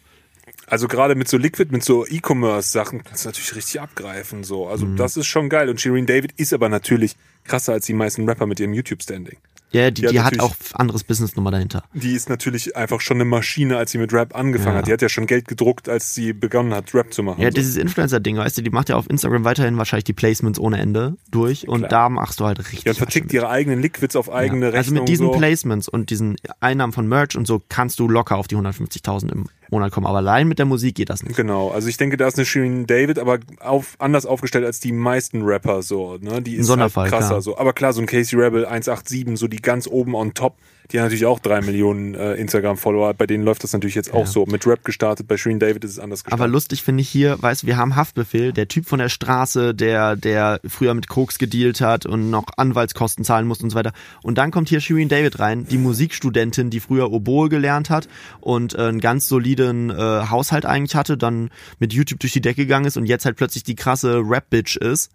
Also 0.68 0.88
gerade 0.88 1.16
mit 1.16 1.28
so 1.28 1.38
Liquid, 1.38 1.72
mit 1.72 1.84
so 1.84 2.06
E-Commerce-Sachen 2.08 3.04
kannst 3.04 3.26
du 3.26 3.30
natürlich 3.30 3.56
richtig 3.56 3.82
abgreifen. 3.82 4.44
So. 4.44 4.68
Also 4.68 4.86
Mhm. 4.86 4.96
das 4.96 5.18
ist 5.18 5.28
schon 5.28 5.50
geil. 5.50 5.70
Und 5.70 5.80
Shireen 5.82 6.06
David 6.06 6.32
ist 6.38 6.54
aber 6.54 6.70
natürlich 6.70 7.16
krasser 7.44 7.74
als 7.74 7.86
die 7.86 7.94
meisten 7.94 8.28
Rapper 8.28 8.46
mit 8.46 8.60
ihrem 8.60 8.74
YouTube-Standing. 8.74 9.38
Ja, 9.72 9.92
die, 9.92 10.04
Ja, 10.04 10.12
die 10.12 10.20
hat 10.22 10.34
natürlich. 10.38 10.44
auch 10.74 10.80
anderes 10.80 11.04
Business 11.04 11.36
nochmal 11.36 11.52
dahinter. 11.52 11.84
Die 11.94 12.14
ist 12.14 12.30
natürlich 12.30 12.78
einfach 12.78 13.02
schon 13.02 13.18
eine 13.18 13.26
Maschine, 13.26 13.76
als 13.78 13.92
sie 13.92 13.98
mit 13.98 14.14
Rap 14.14 14.34
angefangen 14.36 14.76
Ja. 14.76 14.78
hat. 14.80 14.88
Die 14.88 14.94
hat 14.94 15.02
ja 15.02 15.10
schon 15.10 15.26
Geld 15.28 15.48
gedruckt, 15.48 15.90
als 15.90 16.14
sie 16.16 16.32
begonnen 16.34 16.74
hat, 16.74 16.94
Rap 16.94 17.14
zu 17.14 17.24
machen. 17.24 17.42
Ja, 17.42 17.50
so. 17.50 17.56
dieses 17.56 17.76
Influencer-Ding, 17.76 18.38
weißt 18.38 18.58
du, 18.58 18.62
die 18.62 18.70
macht 18.70 18.90
ja 18.90 18.96
auf 18.96 19.10
Instagram 19.10 19.44
weiterhin 19.44 19.78
wahrscheinlich 19.78 20.06
die 20.06 20.14
Placements 20.14 20.60
ohne 20.60 20.78
Ende 20.80 21.18
durch 21.30 21.68
und 21.68 21.80
Klar. 21.80 21.90
da 21.90 22.10
machst 22.10 22.40
du 22.40 22.46
halt 22.46 22.60
richtig. 22.60 22.84
ja, 22.86 22.92
und 22.92 22.98
vertickt 22.98 23.34
ihre 23.34 23.50
eigenen 23.50 23.82
Liquids 23.82 24.16
auf 24.16 24.32
eigene 24.32 24.68
Ja. 24.68 24.72
Also 24.74 24.78
Rechnung. 24.92 25.00
mit 25.04 25.10
diesen 25.10 25.26
so. 25.28 25.32
Placements 25.34 25.90
und 25.90 26.10
diesen 26.10 26.38
Einnahmen 26.62 26.94
von 26.94 27.08
Merch 27.08 27.36
und 27.36 27.46
so 27.46 27.62
kannst 27.68 28.00
du 28.00 28.08
locker 28.08 28.38
auf 28.38 28.48
die 28.48 28.56
150.000 28.56 29.32
im 29.32 29.46
Monat 29.72 29.92
kommen. 29.92 30.08
Aber 30.08 30.18
allein 30.18 30.48
mit 30.48 30.60
der 30.60 30.66
Musik 30.66 30.96
geht 30.96 31.10
das 31.10 31.24
nicht. 31.24 31.36
Genau, 31.36 31.70
also 31.70 31.88
ich 31.88 31.98
denke, 31.98 32.18
da 32.18 32.28
ist 32.28 32.38
eine 32.38 32.46
Shirin 32.46 32.88
David, 32.88 33.20
aber 33.20 33.40
auf, 33.60 33.96
anders 34.00 34.26
aufgestellt 34.26 34.66
als 34.66 34.80
die 34.80 34.92
meisten 34.92 35.44
Rapper 35.44 35.82
so, 35.82 36.18
ne? 36.20 36.42
Die 36.42 36.56
ist 36.56 36.68
Sonderfall, 36.68 37.04
halt 37.04 37.14
krasser 37.14 37.28
klar. 37.30 37.42
so. 37.42 37.58
Aber 37.58 37.74
klar, 37.74 37.94
so 37.94 38.02
ein 38.02 38.08
Casey 38.08 38.40
Rebel 38.40 38.66
187, 38.66 39.38
so 39.38 39.48
die 39.48 39.62
ganz 39.62 39.88
oben 39.88 40.16
on 40.16 40.34
top, 40.34 40.58
die 40.92 41.00
hat 41.00 41.06
natürlich 41.06 41.26
auch 41.26 41.40
drei 41.40 41.62
Millionen 41.62 42.16
äh, 42.16 42.34
Instagram-Follower, 42.36 43.14
bei 43.14 43.26
denen 43.26 43.44
läuft 43.44 43.64
das 43.64 43.74
natürlich 43.74 43.96
jetzt 43.96 44.14
auch 44.14 44.28
so. 44.28 44.46
Mit 44.46 44.66
Rap 44.68 44.84
gestartet, 44.84 45.28
bei 45.28 45.38
Shirin 45.38 45.60
David 45.60 45.84
ist 45.84 45.92
es 45.92 46.00
anders 46.00 46.24
gestartet. 46.24 46.44
Aber 46.44 46.52
lustig 46.52 46.84
finde 46.84 47.02
ich 47.02 47.10
hier, 47.10 47.42
weißt 47.42 47.64
du, 47.64 47.68
wir 47.68 47.78
haben 47.78 47.96
Haftbefehl, 47.96 48.54
der 48.54 48.68
Typ 48.68 48.86
von 48.86 49.00
der 49.00 49.10
Straße, 49.10 49.74
der, 49.74 50.16
der 50.16 50.60
früher 50.68 50.94
mit 50.94 51.08
Koks 51.08 51.38
gedealt 51.38 51.82
hat 51.82 52.06
und 52.06 52.30
noch 52.30 52.46
Anwaltskosten 52.58 53.24
zahlen 53.24 53.48
musste 53.48 53.64
und 53.64 53.72
so 53.72 53.76
weiter. 53.76 53.94
Und 54.24 54.38
dann 54.38 54.52
kommt 54.52 54.70
hier 54.70 54.80
Shirin 54.80 55.10
David 55.10 55.40
rein, 55.40 55.66
die 55.68 55.78
Musikstudentin, 55.78 56.70
die 56.70 56.80
früher 56.80 57.12
Oboe 57.12 57.50
gelernt 57.50 57.90
hat 57.90 58.08
und 58.40 58.76
äh, 58.76 58.82
einen 58.82 59.02
ganz 59.02 59.28
soliden 59.28 59.90
äh, 59.90 59.94
Haushalt 59.96 60.66
eigentlich 60.66 60.96
hatte, 60.96 61.18
dann 61.18 61.50
mit 61.80 61.94
YouTube 61.94 62.20
durch 62.20 62.34
die 62.34 62.42
Decke 62.42 62.64
gegangen 62.64 62.86
ist 62.86 62.98
und 62.98 63.06
jetzt 63.06 63.26
halt 63.26 63.38
plötzlich 63.38 63.64
die 63.64 63.76
krasse 63.76 64.22
Rap-Bitch 64.24 64.78
ist. 64.78 65.12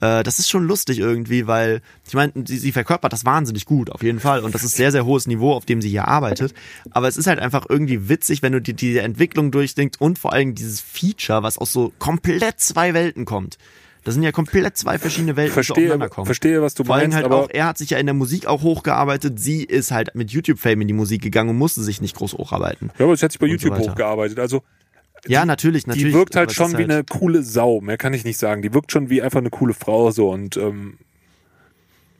Äh, 0.00 0.22
das 0.22 0.38
ist 0.38 0.50
schon 0.50 0.64
lustig 0.64 0.98
irgendwie, 0.98 1.46
weil 1.46 1.80
ich 2.06 2.14
meine, 2.14 2.32
sie, 2.46 2.58
sie 2.58 2.72
verkörpert 2.72 3.12
das 3.12 3.24
wahnsinnig 3.24 3.64
gut, 3.64 3.90
auf 3.90 4.02
jeden 4.02 4.20
Fall. 4.20 4.44
Und 4.44 4.54
das 4.54 4.64
ist 4.64 4.76
sehr, 4.76 4.92
sehr 4.92 5.04
hohes 5.04 5.26
Niveau, 5.26 5.52
auf 5.52 5.64
dem 5.64 5.80
sie 5.80 5.88
hier 5.88 6.08
arbeitet. 6.08 6.54
Aber 6.90 7.08
es 7.08 7.16
ist 7.16 7.26
halt 7.26 7.38
einfach 7.38 7.66
irgendwie 7.68 8.08
witzig, 8.08 8.42
wenn 8.42 8.52
du 8.52 8.60
die, 8.60 8.74
die 8.74 8.98
Entwicklung 8.98 9.50
durchdenkst 9.50 10.00
und 10.00 10.18
vor 10.18 10.32
allem 10.32 10.54
dieses 10.54 10.80
Feature, 10.80 11.42
was 11.42 11.58
aus 11.58 11.72
so 11.72 11.92
komplett 11.98 12.60
zwei 12.60 12.94
Welten 12.94 13.24
kommt. 13.24 13.58
Das 14.04 14.12
sind 14.12 14.22
ja 14.22 14.32
komplett 14.32 14.76
zwei 14.76 14.98
verschiedene 14.98 15.34
Welten, 15.34 15.54
die 15.54 15.64
so 15.64 15.72
verstehe, 15.72 15.86
aufeinander 15.86 16.08
kommen. 16.10 16.26
verstehe, 16.26 16.60
was 16.60 16.74
du 16.74 16.84
Vor 16.84 16.94
allem 16.94 17.04
meinst, 17.04 17.16
halt 17.16 17.24
aber 17.24 17.36
auch, 17.44 17.48
er 17.50 17.64
hat 17.64 17.78
sich 17.78 17.88
ja 17.88 17.96
in 17.98 18.04
der 18.04 18.14
Musik 18.14 18.46
auch 18.46 18.62
hochgearbeitet, 18.62 19.40
sie 19.40 19.64
ist 19.64 19.92
halt 19.92 20.14
mit 20.14 20.30
YouTube-Fame 20.30 20.82
in 20.82 20.88
die 20.88 20.94
Musik 20.94 21.22
gegangen 21.22 21.48
und 21.48 21.56
musste 21.56 21.82
sich 21.82 22.02
nicht 22.02 22.14
groß 22.14 22.34
hocharbeiten. 22.34 22.90
ja, 22.98 23.06
aber 23.06 23.16
sie 23.16 23.24
hat 23.24 23.32
sich 23.32 23.38
bei 23.38 23.46
so 23.46 23.52
YouTube 23.52 23.72
weiter. 23.72 23.92
hochgearbeitet. 23.92 24.38
Also 24.38 24.62
Ja, 25.26 25.44
natürlich, 25.46 25.86
natürlich. 25.86 26.12
die 26.12 26.18
wirkt 26.18 26.36
halt 26.36 26.52
schon 26.52 26.72
wie 26.72 26.76
halt- 26.76 26.90
eine 26.90 27.04
coole 27.04 27.42
Sau, 27.42 27.80
mehr 27.80 27.96
kann 27.96 28.12
ich 28.14 28.24
nicht 28.24 28.38
sagen. 28.38 28.62
Die 28.62 28.74
wirkt 28.74 28.92
schon 28.92 29.10
wie 29.10 29.22
einfach 29.22 29.40
eine 29.40 29.50
coole 29.50 29.74
Frau 29.74 30.10
so 30.10 30.30
und 30.30 30.56
ähm, 30.56 30.98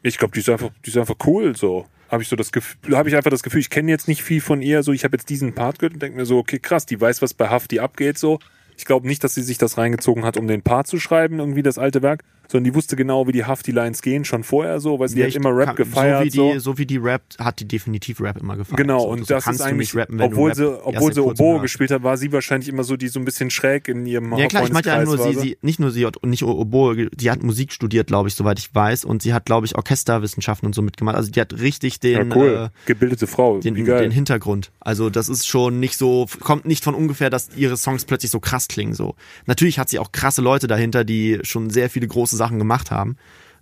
ich 0.02 0.18
glaube, 0.18 0.34
die 0.34 0.40
ist 0.40 0.48
einfach, 0.48 0.70
die 0.84 0.90
ist 0.90 0.96
einfach 0.96 1.16
cool 1.26 1.56
so. 1.56 1.86
Habe 2.10 2.22
ich 2.22 2.28
so 2.28 2.36
das 2.36 2.52
Gefühl, 2.52 2.96
habe 2.96 3.08
ich 3.08 3.16
einfach 3.16 3.30
das 3.30 3.42
Gefühl, 3.42 3.60
ich 3.60 3.70
kenne 3.70 3.90
jetzt 3.90 4.06
nicht 4.08 4.22
viel 4.22 4.40
von 4.40 4.62
ihr, 4.62 4.82
so 4.82 4.92
ich 4.92 5.04
habe 5.04 5.16
jetzt 5.16 5.28
diesen 5.30 5.54
Part 5.54 5.78
gehört 5.78 5.94
und 5.94 6.02
denke 6.02 6.16
mir 6.18 6.26
so, 6.26 6.38
okay, 6.38 6.58
krass, 6.58 6.86
die 6.86 7.00
weiß, 7.00 7.22
was 7.22 7.34
bei 7.34 7.48
Hafti 7.48 7.80
abgeht 7.80 8.18
so. 8.18 8.38
Ich 8.76 8.84
glaube 8.84 9.06
nicht, 9.06 9.22
dass 9.24 9.34
sie 9.34 9.42
sich 9.42 9.56
das 9.56 9.78
reingezogen 9.78 10.24
hat, 10.24 10.36
um 10.36 10.46
den 10.46 10.62
Part 10.62 10.86
zu 10.86 10.98
schreiben, 10.98 11.38
irgendwie 11.38 11.62
das 11.62 11.78
alte 11.78 12.02
Werk, 12.02 12.24
sondern 12.48 12.64
die 12.64 12.74
wusste 12.74 12.96
genau, 12.96 13.26
wie 13.26 13.32
die 13.32 13.44
Hafti-Lines 13.44 14.02
gehen, 14.02 14.24
schon 14.24 14.44
vorher 14.44 14.80
so, 14.80 14.98
weil 14.98 15.08
sie 15.08 15.20
Ja, 15.20 15.26
hat 15.26 15.34
immer 15.34 15.54
Rap 15.56 15.66
kann- 15.68 15.76
gefeiert. 15.76 16.20
So 16.20 16.24
wie, 16.24 16.30
so. 16.30 16.52
die, 16.52 16.58
so 16.60 16.78
wie 16.78 16.86
die 16.86 16.96
Rap, 16.98 17.22
hat 17.38 17.60
die 17.60 17.66
definitiv 17.68 18.20
Rap 18.20 18.36
immer 18.38 18.56
gefeiert. 18.56 18.76
Genau, 18.76 19.00
so, 19.00 19.08
und 19.08 19.18
so 19.26 19.34
das 19.34 19.46
ist 19.46 19.60
eigentlich, 19.60 19.94
rappen, 19.94 20.20
obwohl 20.20 20.54
sie, 20.54 20.66
obwohl 20.84 21.12
sie 21.14 21.20
Oboe 21.22 21.60
gespielt 21.60 21.90
hat, 21.90 22.02
war 22.02 22.16
sie 22.16 22.32
wahrscheinlich 22.32 22.68
immer 22.68 22.84
so, 22.84 22.96
die 22.96 23.08
so 23.08 23.18
ein 23.18 23.24
bisschen 23.24 23.50
schräg 23.50 23.88
in 23.88 24.06
ihrem 24.06 24.32
Ja 24.36 24.46
klar, 24.46 24.64
ich 24.64 24.72
meinte 24.72 24.88
ja 24.90 25.02
nur 25.04 25.18
sie, 25.18 25.34
sie, 25.38 25.58
nicht 25.62 25.80
nur 25.80 25.90
sie 25.90 26.06
hat 26.06 26.16
nicht 26.24 26.42
Oboe, 26.42 27.08
die 27.14 27.30
hat 27.30 27.42
Musik 27.42 27.72
studiert, 27.72 28.06
glaube 28.08 28.28
ich, 28.28 28.34
soweit 28.34 28.58
ich 28.58 28.74
weiß, 28.74 29.04
und 29.04 29.22
sie 29.22 29.32
hat, 29.34 29.46
glaube 29.46 29.66
ich, 29.66 29.74
Orchesterwissenschaften 29.76 30.66
und 30.66 30.74
so 30.74 30.82
mitgemacht. 30.82 31.16
Also 31.16 31.30
die 31.30 31.40
hat 31.40 31.58
richtig 31.60 32.00
den, 32.00 32.30
Ja, 32.30 32.36
cool. 32.36 32.70
äh, 32.70 32.86
Gebildete 32.86 33.26
Frau, 33.26 33.58
den, 33.58 33.74
den 33.74 34.10
Hintergrund. 34.10 34.70
Also 34.80 35.10
das 35.10 35.28
ist 35.28 35.46
schon 35.46 35.80
nicht 35.80 35.96
so, 35.96 36.26
kommt 36.40 36.66
nicht 36.66 36.84
von 36.84 36.94
ungefähr, 36.94 37.30
dass 37.30 37.48
ihre 37.56 37.76
Songs 37.76 38.04
plötzlich 38.04 38.30
so 38.30 38.40
krass 38.40 38.68
klingen. 38.68 38.94
So 38.94 39.14
natürlich 39.46 39.78
hat 39.78 39.88
sie 39.88 39.98
auch 39.98 40.12
krasse 40.12 40.42
Leute 40.42 40.66
dahinter, 40.66 41.04
die 41.04 41.38
schon 41.42 41.70
sehr 41.70 41.88
viele 41.90 42.06
große 42.06 42.33
Sachen 42.36 42.58
gemacht 42.58 42.90
haben. 42.90 43.16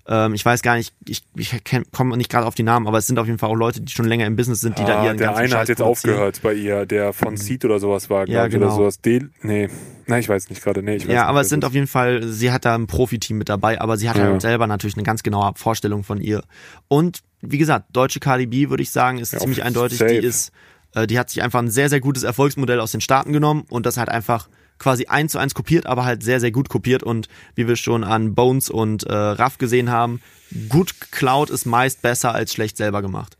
Ähm, 0.04 0.34
ich 0.34 0.44
weiß 0.44 0.62
gar 0.62 0.74
nicht, 0.76 0.92
ich, 1.06 1.22
ich 1.36 1.54
komme 1.92 2.16
nicht 2.16 2.28
gerade 2.28 2.44
auf 2.44 2.56
die 2.56 2.64
Namen, 2.64 2.88
aber 2.88 2.98
es 2.98 3.06
sind 3.06 3.20
auf 3.20 3.26
jeden 3.26 3.38
Fall 3.38 3.50
auch 3.50 3.54
Leute, 3.54 3.80
die 3.80 3.92
schon 3.92 4.04
länger 4.06 4.26
im 4.26 4.34
Business 4.34 4.60
sind, 4.60 4.76
die 4.78 4.84
da 4.84 5.00
ah, 5.00 5.04
ihren 5.06 5.16
der 5.16 5.36
eine 5.36 5.48
Scheiß 5.48 5.60
hat 5.60 5.68
jetzt 5.68 5.78
produzieren. 5.78 6.14
aufgehört 6.14 6.40
bei 6.42 6.54
ihr, 6.54 6.86
der 6.86 7.12
von 7.12 7.36
Seed 7.36 7.64
oder 7.64 7.78
sowas 7.78 8.10
war, 8.10 8.24
glaube 8.24 8.32
Ja, 8.36 8.46
ich, 8.46 8.56
oder 8.56 8.64
genau. 8.66 8.76
sowas. 8.78 9.00
Del 9.00 9.30
nee, 9.42 9.68
nein, 10.08 10.18
ich 10.20 10.28
weiß 10.28 10.50
nicht 10.50 10.60
gerade. 10.60 10.82
Nee, 10.82 10.96
ich 10.96 11.02
weiß 11.04 11.08
Ja, 11.14 11.20
nicht, 11.20 11.28
aber 11.28 11.40
es 11.42 11.48
sind 11.50 11.64
auf 11.64 11.72
jeden 11.74 11.86
Fall, 11.86 12.24
sie 12.24 12.50
hat 12.50 12.64
da 12.64 12.74
ein 12.74 12.88
Profiteam 12.88 13.38
mit 13.38 13.48
dabei, 13.48 13.80
aber 13.80 13.96
sie 13.96 14.10
hat 14.10 14.16
Ja. 14.16 14.24
halt 14.24 14.42
selber 14.42 14.66
natürlich 14.66 14.96
eine 14.96 15.04
ganz 15.04 15.22
genaue 15.22 15.52
Vorstellung 15.54 16.02
von 16.02 16.20
ihr. 16.20 16.42
Und 16.88 17.20
wie 17.40 17.58
gesagt, 17.58 17.86
deutsche 17.92 18.18
KDB 18.18 18.70
würde 18.70 18.82
ich 18.82 18.90
sagen, 18.90 19.18
ist 19.18 19.32
Ja, 19.32 19.38
ziemlich 19.38 19.62
eindeutig, 19.62 19.98
safe. 19.98 20.10
die 20.20 20.26
ist, 20.26 20.50
äh, 20.96 21.06
die 21.06 21.16
hat 21.20 21.30
sich 21.30 21.44
einfach 21.44 21.60
ein 21.60 21.70
sehr, 21.70 21.88
sehr 21.88 22.00
gutes 22.00 22.24
Erfolgsmodell 22.24 22.80
aus 22.80 22.90
den 22.90 23.00
Staaten 23.00 23.32
genommen 23.32 23.64
und 23.70 23.86
das 23.86 23.98
halt 23.98 24.08
einfach 24.08 24.48
quasi 24.82 25.06
eins 25.06 25.32
zu 25.32 25.38
eins 25.38 25.54
kopiert, 25.54 25.86
aber 25.86 26.04
halt 26.04 26.22
sehr, 26.22 26.40
sehr 26.40 26.50
gut 26.50 26.68
kopiert 26.68 27.02
und 27.02 27.28
wie 27.54 27.68
wir 27.68 27.76
schon 27.76 28.04
an 28.04 28.34
Bones 28.34 28.68
und 28.68 29.04
äh, 29.04 29.14
Raff 29.14 29.58
gesehen 29.58 29.90
haben, 29.90 30.20
gut 30.68 31.00
geklaut 31.00 31.50
ist 31.50 31.64
meist 31.64 32.02
besser 32.02 32.34
als 32.34 32.52
schlecht 32.52 32.76
selber 32.76 33.00
gemacht. 33.00 33.36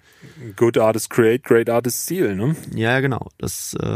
Good 0.57 0.79
Artists 0.79 1.09
Create, 1.09 1.43
Great 1.43 1.69
Artists 1.69 2.05
Steal, 2.05 2.37
ne? 2.37 2.55
Ja, 2.75 3.01
genau. 3.01 3.29
Das, 3.39 3.75
äh, 3.81 3.87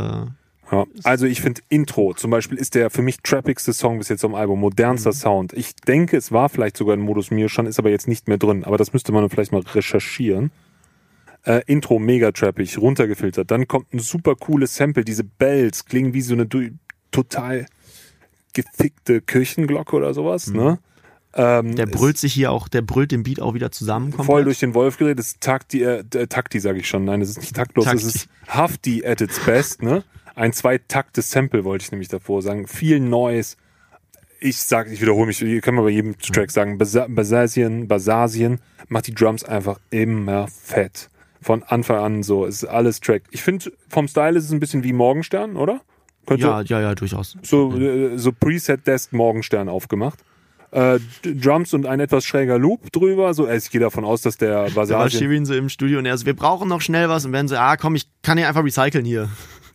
Ja. 0.73 0.85
Also 1.05 1.27
ich 1.27 1.40
finde 1.40 1.62
Intro 1.68 2.14
zum 2.14 2.32
Beispiel 2.32 2.59
ist 2.59 2.74
der 2.74 2.90
für 2.90 3.02
mich 3.02 3.18
trappigste 3.23 3.73
Song 3.73 3.98
bis 3.98 4.09
jetzt 4.09 4.24
am 4.24 4.35
Album, 4.35 4.59
modernster 4.59 5.12
Sound. 5.12 5.52
Ich 5.52 5.77
denke, 5.77 6.16
es 6.16 6.32
war 6.32 6.48
vielleicht 6.48 6.77
sogar 6.77 6.94
in 6.94 7.01
Modus 7.01 7.31
Mio 7.31 7.47
schon, 7.47 7.66
ist 7.66 7.78
aber 7.78 7.90
jetzt 7.90 8.09
nicht 8.09 8.27
mehr 8.27 8.39
drin. 8.39 8.64
Aber 8.64 8.77
das 8.77 8.93
müsste 8.93 9.12
man 9.12 9.31
vielleicht 9.31 9.52
mal 9.52 9.62
recherchieren. 9.62 10.51
Äh, 11.44 11.62
Intro 11.66 12.01
mega 12.01 12.32
trappig, 12.32 12.77
runtergefiltert. 12.78 13.52
Dann 13.52 13.68
kommt 13.68 13.94
ein 13.94 14.01
super 14.01 14.35
cooles 14.35 14.74
Sample. 14.74 15.05
Diese 15.05 15.23
Bells 15.23 15.85
klingen 15.85 16.12
wie 16.12 16.20
so 16.20 16.35
eine 16.35 16.47
total 17.16 17.66
gefickte 18.52 19.20
Kirchenglocke 19.20 19.94
oder 19.97 20.14
sowas. 20.14 20.48
Ne? 20.48 20.78
Ähm, 21.34 21.76
der 21.76 21.86
es- 21.86 21.90
brüllt 21.93 22.16
sich 22.18 22.32
hier 22.32 22.51
auch, 22.51 22.68
der 22.68 22.80
brüllt 22.82 23.12
den 23.12 23.22
Beat 23.22 23.40
auch 23.40 23.52
wieder 23.55 23.70
zusammen. 23.70 24.12
voll 24.12 24.24
komplett. 24.24 24.47
durch 24.47 24.59
den 24.60 24.74
Wolf 24.74 24.97
geredet. 24.97 25.18
Das 25.18 25.26
ist 25.28 25.40
Takti, 25.43 25.82
äh, 25.82 26.02
äh, 26.14 26.26
Takti 26.26 26.60
sage 26.60 26.78
ich 26.78 26.88
schon. 26.88 27.05
Nein, 27.05 27.20
das 27.20 27.28
ist 27.30 27.40
nicht 27.40 27.55
taktlos, 27.55 27.84
das 27.84 27.94
Takti. 28.02 28.06
ist 28.18 28.28
Hafti 28.48 29.05
at 29.06 29.20
its 29.20 29.38
best. 29.40 29.82
Ne? 29.82 30.02
Ein 30.34 30.52
zweitaktes 30.55 31.30
Sample 31.30 31.64
wollte 31.64 31.84
ich 31.84 31.90
nämlich 31.93 32.09
davor 32.09 32.40
sagen. 32.43 32.66
Viel 32.66 33.01
Neues. 33.01 33.56
Ich 34.40 34.59
sag, 34.59 34.90
ich 34.90 35.01
wiederhole 35.01 35.26
mich, 35.26 35.40
ihr 35.43 35.60
könnt 35.62 35.76
mal 35.76 35.82
bei 35.82 35.90
jedem 35.90 36.16
Track 36.18 36.51
sagen, 36.51 36.78
Basa- 36.78 37.06
Basasien, 37.09 37.88
Basasien 37.88 38.60
macht 38.88 39.06
die 39.06 39.14
Drums 39.14 39.44
einfach 39.44 39.78
immer 39.90 40.47
fett. 40.48 41.09
Von 41.43 41.62
Anfang 41.62 41.98
an 41.98 42.22
so, 42.22 42.44
es 42.47 42.62
ist 42.62 42.68
alles 42.68 43.01
Track. 43.01 43.22
Ich 43.30 43.43
finde, 43.43 43.72
vom 43.88 44.09
Style 44.09 44.38
ist 44.38 44.44
es 44.44 44.52
ein 44.52 44.60
bisschen 44.60 44.84
wie 44.84 44.93
Morgenstern, 44.93 45.56
oder? 45.56 45.80
Könnte, 46.27 46.47
Ja, 46.47 46.61
ja, 46.62 46.81
ja, 46.81 46.94
durchaus. 46.94 47.36
so, 47.43 47.73
äh, 47.77 48.16
so 48.19 48.32
Preset 48.32 48.86
Desk 48.86 49.12
Morgenstern 49.12 49.69
aufgemacht. 49.69 50.19
Äh, 50.73 50.98
Drums 51.23 51.73
und 51.74 51.86
ein 51.86 52.01
etwas 52.01 52.24
schräger 52.24 52.59
Loop 52.59 52.93
drüber. 52.93 53.32
So, 53.35 53.47
äh, 53.47 53.57
ich 53.57 53.70
gehe 53.70 53.81
davon 53.81 54.05
aus, 54.05 54.20
dass 54.23 54.36
der 54.36 54.69
Da 54.69 54.74
war. 54.89 55.09
Shirin 55.09 55.47
so 55.47 55.55
im 55.55 55.69
Studio 55.69 55.98
und 56.01 56.07
er 56.07 56.19
so, 56.19 56.27
wir 56.27 56.35
brauchen 56.35 56.69
noch 56.69 56.81
schnell 56.81 57.09
was 57.09 57.24
und 57.24 57.32
Ben 57.32 57.48
so, 57.48 57.57
ah 57.57 57.77
komm, 57.77 57.94
ich 57.94 58.09
kann 58.23 58.36
hier 58.36 58.48
einfach 58.48 58.65
recyceln 58.65 59.05
hier. 59.05 59.28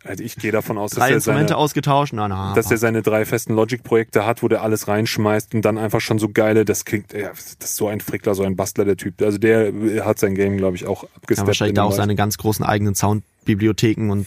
Also 0.03 0.23
ich 0.23 0.36
gehe 0.36 0.52
davon 0.52 0.80
aus, 0.80 0.91
dass 0.91 0.99
Drei 0.99 1.11
er 1.11 1.22
seine, 1.22 1.56
ausgetauscht, 1.56 2.11
na 2.14 2.28
na. 2.28 2.53
dass 2.56 2.72
er 2.72 2.78
seine 2.78 3.03
drei 3.03 3.23
festen 3.23 3.53
Logic-Projekte 3.53 4.26
hat, 4.26 4.41
wo 4.41 4.48
der 4.48 4.64
alles 4.64 4.88
reinschmeißt 4.88 5.53
und 5.53 5.61
dann 5.61 5.78
einfach 5.78 6.02
schon 6.02 6.18
so 6.18 6.28
geile, 6.30 6.65
das 6.65 6.86
klingt, 6.86 7.14
ja, 7.14 7.30
das 7.30 7.56
ist 7.60 7.76
so 7.76 7.88
ein 7.88 8.02
Frickler, 8.02 8.34
so 8.34 8.41
ein 8.41 8.56
Bastler, 8.56 8.84
der 8.84 8.98
Typ. 8.98 9.22
Also 9.22 9.38
der 9.38 9.68
äh, 9.68 10.02
hat 10.02 10.18
sein 10.18 10.34
Game, 10.34 10.57
glaube 10.57 10.76
ich, 10.76 10.88
auch 10.88 11.03
ja, 11.03 11.10
abgesteppt. 11.18 11.48
wahrscheinlich 11.48 11.72
in 11.73 11.76
da 11.76 11.84
auch 11.84 11.90
Bereich. 11.90 11.98
seine 11.98 12.15
ganz 12.15 12.38
großen 12.40 12.65
eigenen 12.65 12.95
Soundbibliotheken 12.95 14.10
und 14.10 14.26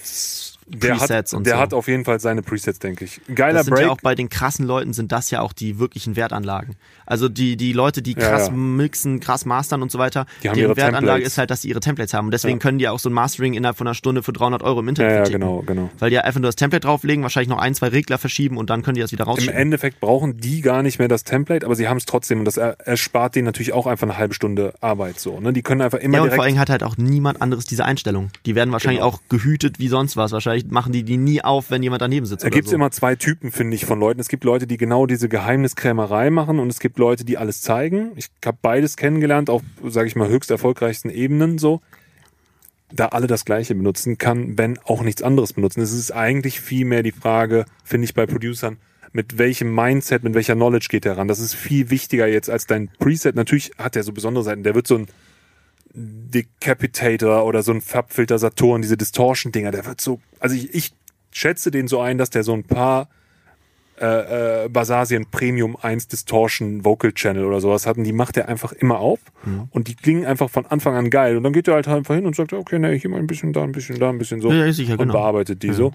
der 0.66 0.94
Presets 0.94 1.32
hat, 1.32 1.36
und 1.38 1.46
der 1.46 1.54
so. 1.54 1.60
hat 1.60 1.74
auf 1.74 1.88
jeden 1.88 2.04
Fall 2.04 2.20
seine 2.20 2.42
Presets, 2.42 2.78
denke 2.78 3.04
ich. 3.04 3.20
Geiler 3.34 3.58
das 3.58 3.66
sind 3.66 3.74
Break. 3.74 3.86
ja 3.86 3.90
auch 3.92 4.00
bei 4.02 4.14
den 4.14 4.28
krassen 4.28 4.66
Leuten 4.66 4.92
sind 4.92 5.12
das 5.12 5.30
ja 5.30 5.40
auch 5.40 5.52
die 5.52 5.78
wirklichen 5.78 6.16
Wertanlagen. 6.16 6.76
Also 7.06 7.28
die 7.28 7.56
die 7.56 7.72
Leute, 7.72 8.00
die 8.02 8.12
Ja, 8.12 8.18
krass 8.30 8.46
ja. 8.48 8.52
mixen, 8.54 9.20
krass 9.20 9.44
mastern 9.44 9.82
und 9.82 9.90
so 9.90 9.98
weiter, 9.98 10.26
Die 10.42 10.48
haben 10.48 10.58
ihre 10.58 10.76
Wertanlage 10.76 11.04
Templates. 11.06 11.26
ist 11.28 11.38
halt, 11.38 11.50
dass 11.50 11.62
sie 11.62 11.68
ihre 11.68 11.80
Templates 11.80 12.14
haben 12.14 12.26
und 12.26 12.30
deswegen 12.30 12.58
Ja. 12.58 12.62
können 12.62 12.78
die 12.78 12.84
ja 12.84 12.92
auch 12.92 12.98
so 12.98 13.10
ein 13.10 13.12
Mastering 13.12 13.54
innerhalb 13.54 13.76
von 13.76 13.86
einer 13.86 13.94
Stunde 13.94 14.22
für 14.22 14.32
300 14.32 14.62
Euro 14.62 14.80
im 14.80 14.86
ja, 14.86 14.90
Internet 14.90 15.10
ja, 15.10 15.16
verticken. 15.18 15.40
genau, 15.40 15.62
genau. 15.66 15.90
Weil 15.98 16.10
die 16.10 16.16
ja 16.16 16.22
einfach 16.22 16.40
nur 16.40 16.48
das 16.48 16.56
Template 16.56 16.86
drauflegen, 16.86 17.22
wahrscheinlich 17.22 17.48
noch 17.50 17.58
ein, 17.58 17.74
zwei 17.74 17.88
Regler 17.88 18.18
verschieben 18.18 18.56
und 18.56 18.70
dann 18.70 18.82
können 18.82 18.94
die 18.94 19.00
das 19.02 19.12
wieder 19.12 19.24
Im 19.24 19.30
rausschieben. 19.30 19.54
Endeffekt 19.54 20.00
brauchen 20.00 20.38
die 20.38 20.60
gar 20.62 20.82
nicht 20.82 20.98
mehr 20.98 21.08
das 21.08 21.24
Template, 21.24 21.66
aber 21.66 21.74
sie 21.76 21.88
haben 21.88 21.98
es 21.98 22.06
trotzdem 22.06 22.38
und 22.38 22.44
das 22.46 22.56
er- 22.56 22.78
erspart 22.86 23.34
denen 23.36 23.44
natürlich 23.46 23.72
auch 23.72 23.86
einfach 23.86 24.06
eine 24.06 24.16
halbe 24.16 24.32
Stunde 24.34 24.72
Arbeit 24.80 25.18
so. 25.20 25.40
Ne? 25.40 25.52
Die 25.52 25.62
können 25.62 25.82
einfach 25.82 25.98
immer 25.98 26.14
Ja, 26.16 26.20
und 26.22 26.26
direkt 26.28 26.36
vor 26.36 26.44
allem 26.44 26.58
hat 26.58 26.70
halt 26.70 26.82
auch 26.84 26.96
niemand 26.96 27.42
anderes 27.42 27.64
diese 27.66 27.84
Einstellung. 27.84 28.30
Die 28.46 28.54
werden 28.54 28.72
wahrscheinlich 28.72 29.00
Genau. 29.00 29.08
auch 29.12 29.20
gehütet 29.28 29.78
wie 29.78 29.88
sonst 29.88 30.16
was. 30.16 30.32
Wahrscheinlich 30.32 30.53
machen 30.70 30.92
die 30.92 31.02
die 31.02 31.16
nie 31.16 31.42
auf, 31.42 31.70
wenn 31.70 31.82
jemand 31.82 32.02
daneben 32.02 32.26
sitzt. 32.26 32.44
Da 32.44 32.48
gibt's 32.48 32.70
so. 32.70 32.76
immer 32.76 32.90
zwei 32.90 33.16
Typen, 33.16 33.50
finde 33.50 33.74
ich, 33.74 33.84
von 33.84 33.98
Leuten. 33.98 34.20
Es 34.20 34.28
gibt 34.28 34.44
Leute, 34.44 34.66
die 34.66 34.76
genau 34.76 35.06
diese 35.06 35.28
Geheimniskrämerei 35.28 36.30
machen 36.30 36.58
und 36.58 36.68
es 36.68 36.80
gibt 36.80 36.98
Leute, 36.98 37.24
die 37.24 37.38
alles 37.38 37.62
zeigen. 37.62 38.12
Ich 38.16 38.28
habe 38.44 38.58
beides 38.60 38.96
kennengelernt, 38.96 39.50
auf, 39.50 39.62
sage 39.86 40.08
ich 40.08 40.16
mal, 40.16 40.28
höchst 40.28 40.50
erfolgreichsten 40.50 41.10
Ebenen 41.10 41.58
so. 41.58 41.80
Da 42.92 43.08
alle 43.08 43.26
das 43.26 43.44
Gleiche 43.44 43.74
benutzen, 43.74 44.18
kann 44.18 44.54
Ben 44.56 44.78
auch 44.84 45.02
nichts 45.02 45.22
anderes 45.22 45.52
benutzen. 45.52 45.80
Es 45.80 45.92
ist 45.92 46.12
eigentlich 46.12 46.60
viel 46.60 46.84
mehr 46.84 47.02
die 47.02 47.12
Frage, 47.12 47.64
finde 47.82 48.04
ich, 48.04 48.14
bei 48.14 48.26
Producern, 48.26 48.76
mit 49.12 49.38
welchem 49.38 49.74
Mindset, 49.74 50.22
mit 50.22 50.34
welcher 50.34 50.54
Knowledge 50.54 50.88
geht 50.90 51.06
er 51.06 51.16
ran. 51.16 51.28
Das 51.28 51.40
ist 51.40 51.54
viel 51.54 51.90
wichtiger 51.90 52.28
jetzt 52.28 52.50
als 52.50 52.66
dein 52.66 52.88
Preset. 52.98 53.34
Natürlich 53.34 53.72
hat 53.78 53.96
er 53.96 54.02
so 54.04 54.12
besondere 54.12 54.44
Seiten. 54.44 54.62
Der 54.62 54.74
wird 54.74 54.86
so 54.86 54.96
ein 54.96 55.06
Decapitator 55.94 57.44
oder 57.44 57.62
so 57.62 57.72
ein 57.72 57.80
Farbfilter 57.80 58.38
Saturn, 58.38 58.82
diese 58.82 58.96
Distortion-Dinger, 58.96 59.70
der 59.70 59.86
wird 59.86 60.00
so, 60.00 60.20
also 60.40 60.54
ich, 60.56 60.74
ich 60.74 60.92
schätze 61.30 61.70
den 61.70 61.88
so 61.88 62.00
ein, 62.00 62.18
dass 62.18 62.30
der 62.30 62.42
so 62.42 62.52
ein 62.52 62.64
paar 62.64 63.08
äh, 64.00 64.64
äh, 64.64 64.68
Basasien 64.68 65.26
Premium 65.30 65.76
1 65.80 66.08
Distortion 66.08 66.84
Vocal 66.84 67.12
Channel 67.12 67.44
oder 67.44 67.60
sowas 67.60 67.86
hatten, 67.86 68.02
die 68.02 68.12
macht 68.12 68.36
er 68.36 68.48
einfach 68.48 68.72
immer 68.72 68.98
auf 68.98 69.20
Mhm. 69.44 69.68
und 69.70 69.88
die 69.88 69.94
klingen 69.94 70.24
einfach 70.24 70.48
von 70.50 70.66
Anfang 70.66 70.94
an 70.96 71.10
geil. 71.10 71.36
Und 71.36 71.42
dann 71.44 71.52
geht 71.52 71.68
er 71.68 71.74
halt 71.74 71.86
einfach 71.86 72.14
hin 72.14 72.24
und 72.26 72.34
sagt, 72.34 72.52
okay, 72.54 72.78
ne, 72.78 72.92
hier 72.94 73.10
mal 73.10 73.20
ein 73.20 73.26
bisschen, 73.26 73.52
da 73.52 73.62
ein 73.62 73.72
bisschen, 73.72 73.98
da 74.00 74.08
ein 74.10 74.18
bisschen 74.18 74.40
so 74.40 74.50
Ja, 74.50 74.64
ja, 74.66 74.72
sicher, 74.72 74.92
und 74.94 74.98
genau. 74.98 75.12
bearbeitet 75.12 75.62
die 75.62 75.72
so. 75.72 75.92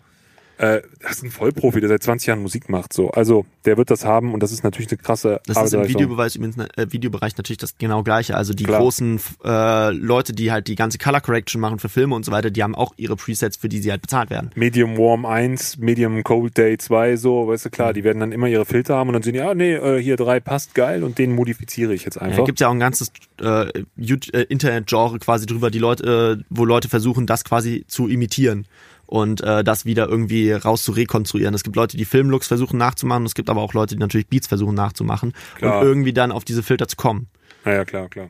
Äh, 0.59 0.81
das 1.01 1.11
ist 1.11 1.23
ein 1.23 1.31
Vollprofi, 1.31 1.79
der 1.79 1.87
seit 1.87 2.03
20 2.03 2.27
Jahren 2.27 2.41
Musik 2.41 2.67
macht. 2.67 2.91
So, 2.91 3.11
also 3.11 3.45
der 3.63 3.77
wird 3.77 3.89
das 3.89 4.03
haben 4.03 4.33
und 4.33 4.43
das 4.43 4.51
ist 4.51 4.65
natürlich 4.65 4.91
eine 4.91 4.97
krasse 4.97 5.39
Das 5.47 5.55
ist 5.63 5.73
im. 5.73 5.87
Videobeweis 5.87 6.35
übrigens, 6.35 6.57
äh, 6.57 6.87
Videobereich 6.91 7.37
natürlich 7.37 7.59
das 7.59 7.77
genau 7.77 8.03
gleiche. 8.03 8.35
Also 8.35 8.53
die 8.53 8.65
Klar. 8.65 8.81
großen 8.81 9.21
äh, 9.45 9.91
Leute, 9.91 10.33
die 10.33 10.51
halt 10.51 10.67
die 10.67 10.75
ganze 10.75 10.97
Color 10.97 11.21
Correction 11.21 11.61
machen 11.61 11.79
für 11.79 11.87
Filme 11.87 12.13
und 12.13 12.25
so 12.25 12.33
weiter, 12.33 12.51
die 12.51 12.61
haben 12.61 12.75
auch 12.75 12.93
ihre 12.97 13.15
Presets, 13.15 13.55
für 13.55 13.69
die 13.69 13.79
sie 13.79 13.89
halt 13.89 14.01
bezahlt 14.01 14.29
werden. 14.29 14.49
Medium 14.55 14.97
Warm 14.97 15.25
1, 15.25 15.77
Medium 15.77 16.21
Cold 16.23 16.57
Day 16.57 16.77
2, 16.77 17.15
so, 17.15 17.47
weißt 17.47 17.67
du, 17.67 17.69
klar, 17.69 17.93
die 17.93 18.03
werden 18.03 18.19
dann 18.19 18.33
immer 18.33 18.47
ihre 18.47 18.65
Filter 18.65 18.95
haben 18.95 19.07
und 19.07 19.13
dann 19.13 19.23
sehen 19.23 19.35
die, 19.35 19.41
ah, 19.41 19.55
nee, 19.55 19.75
äh, 19.75 20.01
hier 20.01 20.17
drei 20.17 20.41
passt 20.41 20.75
geil 20.75 21.05
und 21.05 21.19
den 21.19 21.33
modifiziere 21.35 21.93
ich 21.93 22.03
jetzt 22.03 22.15
Ja, 22.15 22.23
einfach. 22.23 22.43
gibt 22.43 22.59
ja 22.59 22.67
auch 22.67 22.73
ein 22.73 22.79
ganzes 22.81 23.13
äh, 23.41 23.69
äh, 23.69 24.41
Internet-Genre 24.49 25.19
quasi 25.19 25.45
drüber, 25.45 25.71
die 25.71 25.79
Leute, 25.79 26.37
äh, 26.41 26.43
wo 26.49 26.65
Leute 26.65 26.89
versuchen, 26.89 27.27
das 27.27 27.45
quasi 27.45 27.85
zu 27.87 28.09
imitieren 28.09 28.65
und 29.09 29.41
äh, 29.41 29.63
das 29.63 29.85
wieder 29.85 30.07
irgendwie 30.07 30.51
raus 30.51 30.83
zu 30.83 30.91
rekonstruieren. 30.91 31.55
Es 31.55 31.63
gibt 31.63 31.75
Leute, 31.75 31.97
die 31.97 32.05
Filmlooks 32.05 32.47
versuchen 32.47 32.77
nachzumachen, 32.77 33.25
es 33.25 33.33
gibt 33.33 33.49
aber 33.49 33.61
auch 33.61 33.73
Leute, 33.73 33.95
die 33.95 33.99
natürlich 33.99 34.27
Beats 34.27 34.47
versuchen 34.47 34.75
nachzumachen 34.75 35.33
Klar. 35.55 35.79
und 35.79 35.87
irgendwie 35.87 36.13
dann 36.13 36.31
auf 36.31 36.45
diese 36.45 36.61
Filter 36.61 36.87
zu 36.87 36.95
kommen. 36.95 37.27
Naja, 37.65 37.85
klar, 37.85 38.07
klar. 38.07 38.27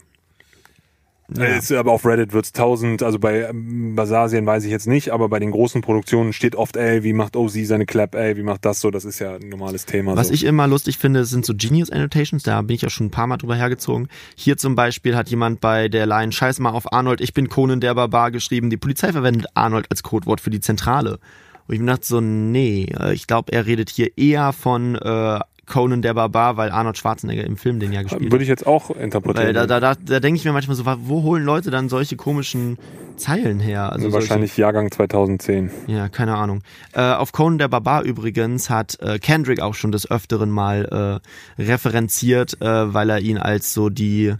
Ja. 1.38 1.44
Äh, 1.44 1.58
Ist, 1.60 1.72
aber 1.72 1.92
auf 1.92 2.06
Reddit 2.06 2.34
wird's 2.34 2.52
tausend, 2.52 3.04
also 3.04 3.20
bei 3.20 3.42
ähm, 3.50 3.96
Basasien 3.96 4.46
weiß 4.46 4.64
ich 4.66 4.72
jetzt 4.72 4.88
nicht, 4.88 5.12
aber 5.12 5.30
bei 5.30 5.40
den 5.40 5.52
großen 5.52 5.82
Produktionen 5.82 6.34
steht 6.34 6.56
oft, 6.56 6.76
ey, 6.76 7.04
wie 7.04 7.14
macht 7.14 7.36
OZ 7.36 7.54
seine 7.66 7.86
Clap, 7.86 8.16
ey, 8.16 8.38
wie 8.38 8.44
macht 8.44 8.66
das 8.66 8.82
so, 8.82 8.92
das 8.92 9.06
ist 9.06 9.20
ja 9.20 9.36
ein 9.36 9.50
normales 9.50 9.86
Thema. 9.86 10.16
Was 10.16 10.28
so. 10.28 10.34
ich 10.34 10.44
immer 10.44 10.68
lustig 10.68 10.98
finde, 10.98 11.26
sind 11.26 11.46
so 11.46 11.54
Genius 11.56 11.90
Annotations, 11.92 12.44
da 12.44 12.62
bin 12.62 12.76
ich 12.76 12.82
ja 12.82 12.90
schon 12.90 13.08
ein 13.08 13.12
paar 13.12 13.28
Mal 13.28 13.38
drüber 13.38 13.56
hergezogen. 13.56 14.08
Hier 14.36 14.58
zum 14.58 14.76
Beispiel 14.76 15.16
hat 15.16 15.30
jemand 15.30 15.62
bei 15.62 15.88
der 15.88 16.06
Line 16.06 16.32
Scheiß 16.32 16.60
mal 16.60 16.72
auf 16.72 16.92
Arnold, 16.92 17.22
ich 17.22 17.34
bin 17.34 17.50
Conan 17.50 17.80
der 17.80 17.94
Barbar 17.94 18.32
geschrieben, 18.32 18.70
die 18.70 18.78
Polizei 18.78 19.12
verwendet 19.12 19.48
Arnold 19.54 19.88
als 19.90 20.04
Codewort 20.04 20.42
für 20.42 20.50
die 20.50 20.60
Zentrale. 20.60 21.20
Und 21.68 21.76
ich 21.76 21.82
mir 21.82 21.92
dachte 21.92 22.08
so, 22.08 22.20
nee, 22.20 22.88
äh, 23.00 23.14
ich 23.14 23.28
glaube, 23.28 23.52
er 23.52 23.68
redet 23.68 23.92
hier 23.92 24.18
eher 24.18 24.54
von 24.54 24.96
äh, 24.96 25.40
Conan 25.70 26.02
der 26.02 26.14
Barbar, 26.14 26.58
weil 26.58 26.72
Arnold 26.72 26.98
Schwarzenegger 26.98 27.46
im 27.46 27.56
Film 27.56 27.80
den 27.80 27.94
ja 27.94 28.02
gespielt 28.02 28.24
Würde 28.24 28.36
hat. 28.36 28.42
ich 28.42 28.48
jetzt 28.50 28.68
auch 28.68 28.90
interpretieren. 28.92 29.48
Weil 29.48 29.54
da, 29.54 29.66
da, 29.66 29.80
da, 29.80 29.94
da 29.96 30.20
denke 30.20 30.38
ich 30.38 30.44
mir 30.46 30.52
manchmal 30.52 30.76
so, 30.76 30.84
wo 30.86 31.24
holen 31.24 31.46
Leute 31.46 31.72
dann 31.72 31.88
solche 31.88 32.16
komischen 32.18 32.78
Zeilen 33.16 33.60
her? 33.60 33.84
Also 33.84 33.94
also 34.06 34.10
solche- 34.10 34.30
wahrscheinlich 34.30 34.58
Jahrgang 34.58 34.92
2010. 34.92 35.70
Ja, 35.88 36.10
keine 36.10 36.36
Ahnung. 36.36 36.62
Äh, 36.94 37.02
auf 37.02 37.32
Conan 37.32 37.58
der 37.60 37.68
Barbar 37.70 38.04
übrigens 38.04 38.70
hat 38.70 39.00
äh, 39.02 39.20
Kendrick 39.20 39.62
auch 39.62 39.74
schon 39.76 39.92
des 39.94 40.10
Öfteren 40.12 40.50
mal 40.50 41.22
äh, 41.58 41.62
referenziert, 41.62 42.62
äh, 42.62 42.94
weil 42.94 43.10
er 43.10 43.20
ihn 43.20 43.38
als 43.38 43.74
so 43.74 43.90
die, 43.90 44.34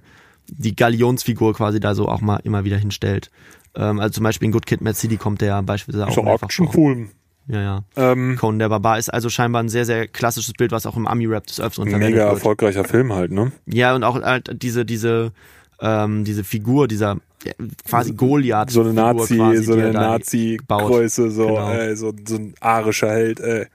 die 0.48 0.76
Galionsfigur 0.76 1.54
quasi 1.54 1.80
da 1.80 1.94
so 1.96 2.08
auch 2.10 2.22
mal 2.22 2.40
immer 2.44 2.64
wieder 2.64 2.78
hinstellt. 2.78 3.30
Ähm, 3.76 4.00
also 4.00 4.14
zum 4.16 4.24
Beispiel 4.24 4.48
in 4.48 4.52
Good 4.52 4.66
Kid, 4.66 4.82
Mad 4.82 4.96
City 4.98 5.18
kommt 5.18 5.42
der 5.42 5.62
beispielsweise 5.62 6.08
auch 6.08 6.18
Ist 6.18 6.24
mehrfach 6.24 6.48
Action 6.48 6.66
vor. 6.68 6.76
cool. 6.76 7.10
Ja, 7.52 7.62
ja. 7.62 7.84
Ähm, 7.96 8.38
Conan 8.40 8.60
der 8.60 8.70
Barbar 8.70 9.00
ist 9.00 9.10
also 9.10 9.28
scheinbar 9.30 9.64
ein 9.64 9.70
sehr, 9.70 9.84
sehr 9.86 10.08
klassisches 10.08 10.54
Bild, 10.54 10.72
was 10.72 10.86
auch 10.86 10.96
im 10.96 11.08
Ami-Rap 11.08 11.48
des 11.48 11.60
Öfteren 11.60 11.90
verwendet 11.90 12.12
mega 12.12 12.26
wird. 12.26 12.34
erfolgreicher 12.36 12.84
Film 12.84 13.12
halt, 13.12 13.32
ne? 13.32 13.52
Ja, 13.66 13.96
und 13.96 14.04
auch 14.04 14.22
halt 14.22 14.62
diese, 14.62 14.86
diese, 14.86 15.32
ähm, 15.82 16.26
diese 16.26 16.44
Figur, 16.44 16.88
dieser 16.88 17.18
ja, 17.44 17.54
quasi 17.88 18.14
Goliath. 18.14 18.70
So 18.70 18.82
eine 18.82 18.94
Nazi, 18.94 19.38
quasi, 19.38 19.64
so 19.64 19.74
eine 19.74 19.92
Nazi-Größe, 19.92 21.32
so, 21.32 21.48
Genau. 21.48 21.72
ey, 21.72 21.96
so, 21.96 22.14
so 22.28 22.36
ein 22.36 22.54
arischer 22.60 23.10
Held, 23.12 23.40
ey. 23.40 23.66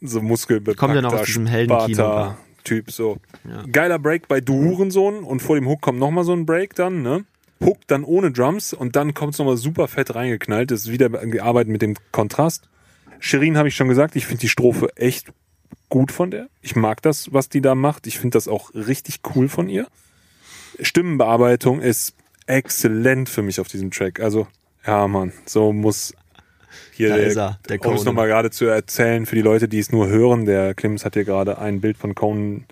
So 0.00 0.22
muskelbepackter, 0.22 0.78
Kommt 0.80 0.94
ja 0.94 1.02
noch 1.02 1.12
aus 1.12 1.26
diesem 1.26 1.46
Heldenkino. 1.46 2.34
Typ, 2.64 2.90
so. 2.90 3.18
Ja. 3.48 3.64
Geiler 3.70 3.98
Break 3.98 4.28
bei 4.28 4.40
Du 4.40 4.54
Hurensohn 4.54 5.24
und 5.24 5.42
vor 5.42 5.56
dem 5.56 5.66
Hook 5.68 5.80
kommt 5.82 5.98
nochmal 5.98 6.24
so 6.24 6.32
ein 6.32 6.46
Break 6.46 6.74
dann, 6.76 7.02
ne? 7.02 7.24
Hook 7.64 7.78
dann 7.86 8.04
ohne 8.04 8.30
Drums 8.30 8.72
und 8.72 8.96
dann 8.96 9.14
kommt's 9.14 9.38
nochmal 9.38 9.56
super 9.56 9.88
fett 9.88 10.14
reingeknallt. 10.14 10.70
Das 10.70 10.80
ist 10.80 10.90
wieder 10.90 11.08
gearbeitet 11.08 11.70
mit 11.70 11.82
dem 11.82 11.96
Kontrast. 12.10 12.68
Shirin 13.20 13.56
habe 13.56 13.68
ich 13.68 13.76
schon 13.76 13.88
gesagt, 13.88 14.16
ich 14.16 14.26
finde 14.26 14.40
die 14.40 14.48
Strophe 14.48 14.88
echt 14.96 15.32
gut 15.88 16.10
von 16.10 16.30
der. 16.30 16.48
Ich 16.60 16.74
mag 16.74 17.02
das, 17.02 17.32
was 17.32 17.48
die 17.48 17.60
da 17.60 17.74
macht. 17.74 18.06
Ich 18.06 18.18
finde 18.18 18.36
das 18.36 18.48
auch 18.48 18.74
richtig 18.74 19.20
cool 19.34 19.48
von 19.48 19.68
ihr. 19.68 19.86
Stimmenbearbeitung 20.80 21.80
ist 21.80 22.14
exzellent 22.46 23.28
für 23.28 23.42
mich 23.42 23.60
auf 23.60 23.68
diesem 23.68 23.90
Track. 23.90 24.20
Also, 24.20 24.46
ja, 24.86 25.06
Mann, 25.06 25.32
so 25.46 25.72
muss 25.72 26.14
hier 26.92 27.10
Da 27.10 27.16
der, 27.16 27.26
ist 27.26 27.36
er, 27.36 27.58
der 27.68 27.84
um 27.84 27.94
es 27.94 28.04
nochmal 28.04 28.26
gerade 28.26 28.50
zu 28.50 28.64
erzählen 28.64 29.26
für 29.26 29.36
die 29.36 29.42
Leute, 29.42 29.68
die 29.68 29.78
es 29.78 29.92
nur 29.92 30.08
hören. 30.08 30.44
Der 30.46 30.74
Klims 30.74 31.04
hat 31.04 31.14
hier 31.14 31.24
gerade 31.24 31.58
ein 31.58 31.80
Bild 31.80 31.96
von 31.96 32.14
Conan, 32.14 32.64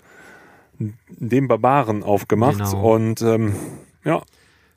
dem 1.09 1.47
Barbaren, 1.47 2.03
aufgemacht. 2.03 2.57
Genau. 2.57 2.93
Und 2.93 3.21
ähm, 3.21 3.55
ja, 4.03 4.23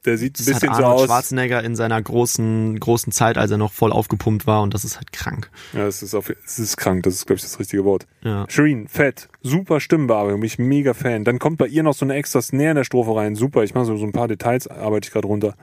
der 0.04 0.18
sieht 0.18 0.38
ein 0.38 0.44
Das 0.44 0.54
hat 0.54 0.60
bisschen 0.62 0.74
so 0.74 0.82
Arnold 0.82 1.00
aus. 1.00 1.06
Schwarzenegger 1.06 1.62
in 1.62 1.76
seiner 1.76 2.00
großen, 2.00 2.78
großen 2.78 3.12
Zeit, 3.12 3.38
als 3.38 3.50
er 3.50 3.58
noch 3.58 3.72
voll 3.72 3.92
aufgepumpt 3.92 4.46
war 4.46 4.62
und 4.62 4.74
das 4.74 4.84
ist 4.84 4.96
halt 4.96 5.12
krank. 5.12 5.50
Ja, 5.72 5.86
es 5.86 6.02
ist, 6.02 6.14
auf, 6.14 6.30
es 6.44 6.58
ist 6.58 6.76
krank, 6.76 7.02
das 7.04 7.14
ist, 7.14 7.26
glaube 7.26 7.38
ich, 7.38 7.42
das 7.42 7.58
richtige 7.58 7.84
Wort. 7.84 8.06
Ja. 8.22 8.46
Shireen, 8.48 8.88
fett, 8.88 9.28
super 9.42 9.80
Stimmenbearbeitung, 9.80 10.40
bin 10.40 10.46
ich 10.46 10.58
mega 10.58 10.94
Fan. 10.94 11.24
Dann 11.24 11.38
kommt 11.38 11.58
bei 11.58 11.66
ihr 11.66 11.82
noch 11.82 11.94
so 11.94 12.04
eine 12.04 12.14
extra 12.14 12.42
Snare 12.42 12.70
in 12.70 12.76
der 12.76 12.84
Strophe 12.84 13.16
rein, 13.16 13.34
super. 13.34 13.64
Ich 13.64 13.74
mache 13.74 13.86
so, 13.86 13.96
so 13.96 14.04
ein 14.04 14.12
paar 14.12 14.28
Details, 14.28 14.66
arbeite 14.66 15.06
ich 15.08 15.12
gerade 15.12 15.26
runter. 15.26 15.54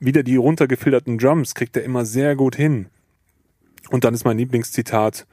Wieder 0.00 0.22
die 0.22 0.36
runtergefilterten 0.36 1.18
Drums 1.18 1.54
kriegt 1.54 1.76
er 1.76 1.84
immer 1.84 2.04
sehr 2.04 2.34
gut 2.34 2.56
hin. 2.56 2.86
Und 3.90 4.04
dann 4.04 4.14
ist 4.14 4.24
mein 4.24 4.38
Lieblingszitat, 4.38 5.26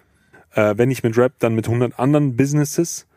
äh, 0.54 0.74
wenn 0.78 0.92
ich 0.92 1.04
mit 1.04 1.18
Rap, 1.18 1.34
dann 1.40 1.56
mit 1.56 1.68
100 1.68 1.98
anderen 2.00 2.36
Businesses. 2.36 3.08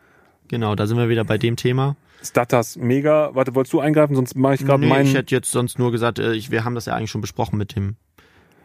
Genau, 0.47 0.75
da 0.75 0.87
sind 0.87 0.97
wir 0.97 1.09
wieder 1.09 1.23
bei 1.25 1.37
dem 1.37 1.55
Thema. 1.55 1.95
Status 2.23 2.77
mega. 2.77 3.31
Warte, 3.35 3.53
wolltest 3.53 3.73
du 3.73 3.79
eingreifen? 3.79 4.15
Sonst 4.15 4.35
mache 4.35 4.55
ich 4.55 4.65
gerade 4.65 4.81
Nee, 4.81 4.89
meinen. 4.89 5.05
ich 5.07 5.13
hätte 5.13 5.35
jetzt 5.35 5.51
sonst 5.51 5.77
nur 5.77 5.91
gesagt, 5.91 6.19
äh, 6.19 6.33
ich, 6.33 6.51
wir 6.51 6.63
haben 6.63 6.75
das 6.75 6.85
ja 6.85 6.95
eigentlich 6.95 7.11
schon 7.11 7.21
besprochen 7.21 7.57
mit 7.57 7.75
dem 7.75 7.95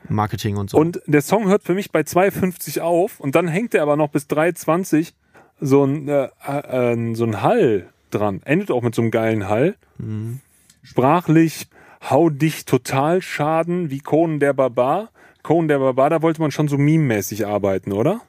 Marketing 0.09 0.57
und 0.57 0.71
so. 0.71 0.79
Und 0.79 1.01
der 1.07 1.23
Song 1.23 1.49
hört 1.49 1.65
für 1.65 1.75
mich 1.75 1.91
bei 1.91 2.01
2,50 2.01 2.81
auf 2.81 3.21
und 3.21 3.35
dann 3.35 3.49
hängt 3.49 3.75
er 3.75 3.83
aber 3.83 3.97
noch 3.97 4.09
bis 4.11 4.27
3,20 4.27 5.13
so 5.61 5.85
ein, 5.85 6.09
äh, 6.09 6.29
äh, 6.47 7.15
so 7.15 7.25
ein 7.25 7.43
Hall 7.43 7.89
dran. 8.11 8.41
Endet 8.45 8.71
auch 8.71 8.83
mit 8.83 8.95
so 8.95 9.03
einem 9.03 9.11
geilen 9.11 9.49
Hall. 9.49 9.75
Sprachlich 10.83 11.69
hau 12.09 12.31
dich 12.31 12.65
total 12.65 13.21
schaden 13.23 13.91
wie 13.91 13.99
Conan 13.99 14.39
der 14.41 14.53
Barbar. 14.53 15.11
Conan 15.43 15.69
der 15.69 15.79
Barbar, 15.81 16.11
da 16.11 16.23
wollte 16.23 16.41
man 16.41 16.51
schon 16.53 16.69
so 16.69 16.77
meme-mäßig 16.79 17.47
arbeiten, 17.47 17.93
oder? 17.93 18.21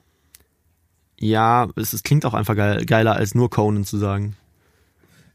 ja, 1.21 1.67
es, 1.75 1.91
es 1.91 2.01
klingt 2.03 2.25
auch 2.25 2.33
einfach 2.33 2.55
geil, 2.55 2.85
geiler 2.85 3.15
als 3.17 3.35
nur 3.35 3.49
Conan 3.49 3.83
zu 3.83 3.97
sagen. 3.97 4.37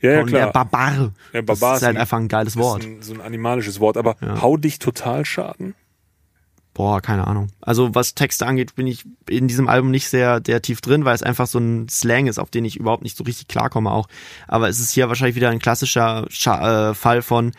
Ja, 0.05 0.11
ja, 0.13 0.19
Conan 0.21 0.33
der 0.33 0.41
klar. 0.51 0.53
Barbar. 0.65 1.13
Ja, 1.33 1.43
das 1.43 1.59
Barbar 1.61 1.77
ist 1.77 1.83
halt 1.83 1.97
ein- 1.97 2.01
einfach 2.01 2.19
ein 2.19 2.29
geiles 2.29 2.57
Wort. 2.57 2.85
Ein, 2.85 3.03
so 3.03 3.15
ein 3.15 3.21
animalisches 3.21 3.81
Wort, 3.81 3.97
aber 3.97 4.17
Ja. 4.21 4.41
hau 4.43 4.57
dich 4.57 4.79
total 4.79 5.25
schaden? 5.25 5.75
Boah, 6.75 7.01
keine 7.01 7.27
Ahnung. 7.29 7.51
Also 7.61 7.95
was 7.95 8.15
Texte 8.17 8.47
angeht, 8.47 8.75
bin 8.75 8.89
ich 8.89 9.05
in 9.29 9.47
diesem 9.47 9.69
Album 9.69 9.93
nicht 9.93 10.09
sehr, 10.09 10.41
sehr 10.45 10.61
tief 10.61 10.81
drin, 10.81 11.05
weil 11.05 11.15
es 11.15 11.23
einfach 11.23 11.47
so 11.47 11.59
ein 11.61 11.89
Slang 11.89 12.27
ist, 12.27 12.39
auf 12.39 12.51
den 12.51 12.65
ich 12.65 12.77
überhaupt 12.77 13.05
nicht 13.05 13.17
so 13.17 13.23
richtig 13.23 13.47
klarkomme 13.47 13.93
auch. 13.93 14.09
Aber 14.49 14.69
es 14.69 14.81
ist 14.81 14.91
hier 14.91 15.07
wahrscheinlich 15.09 15.37
wieder 15.37 15.51
ein 15.51 15.61
klassischer 15.61 16.27
Scha 16.31 16.91
äh, 16.91 16.95
Fall 16.95 17.23
von 17.23 17.53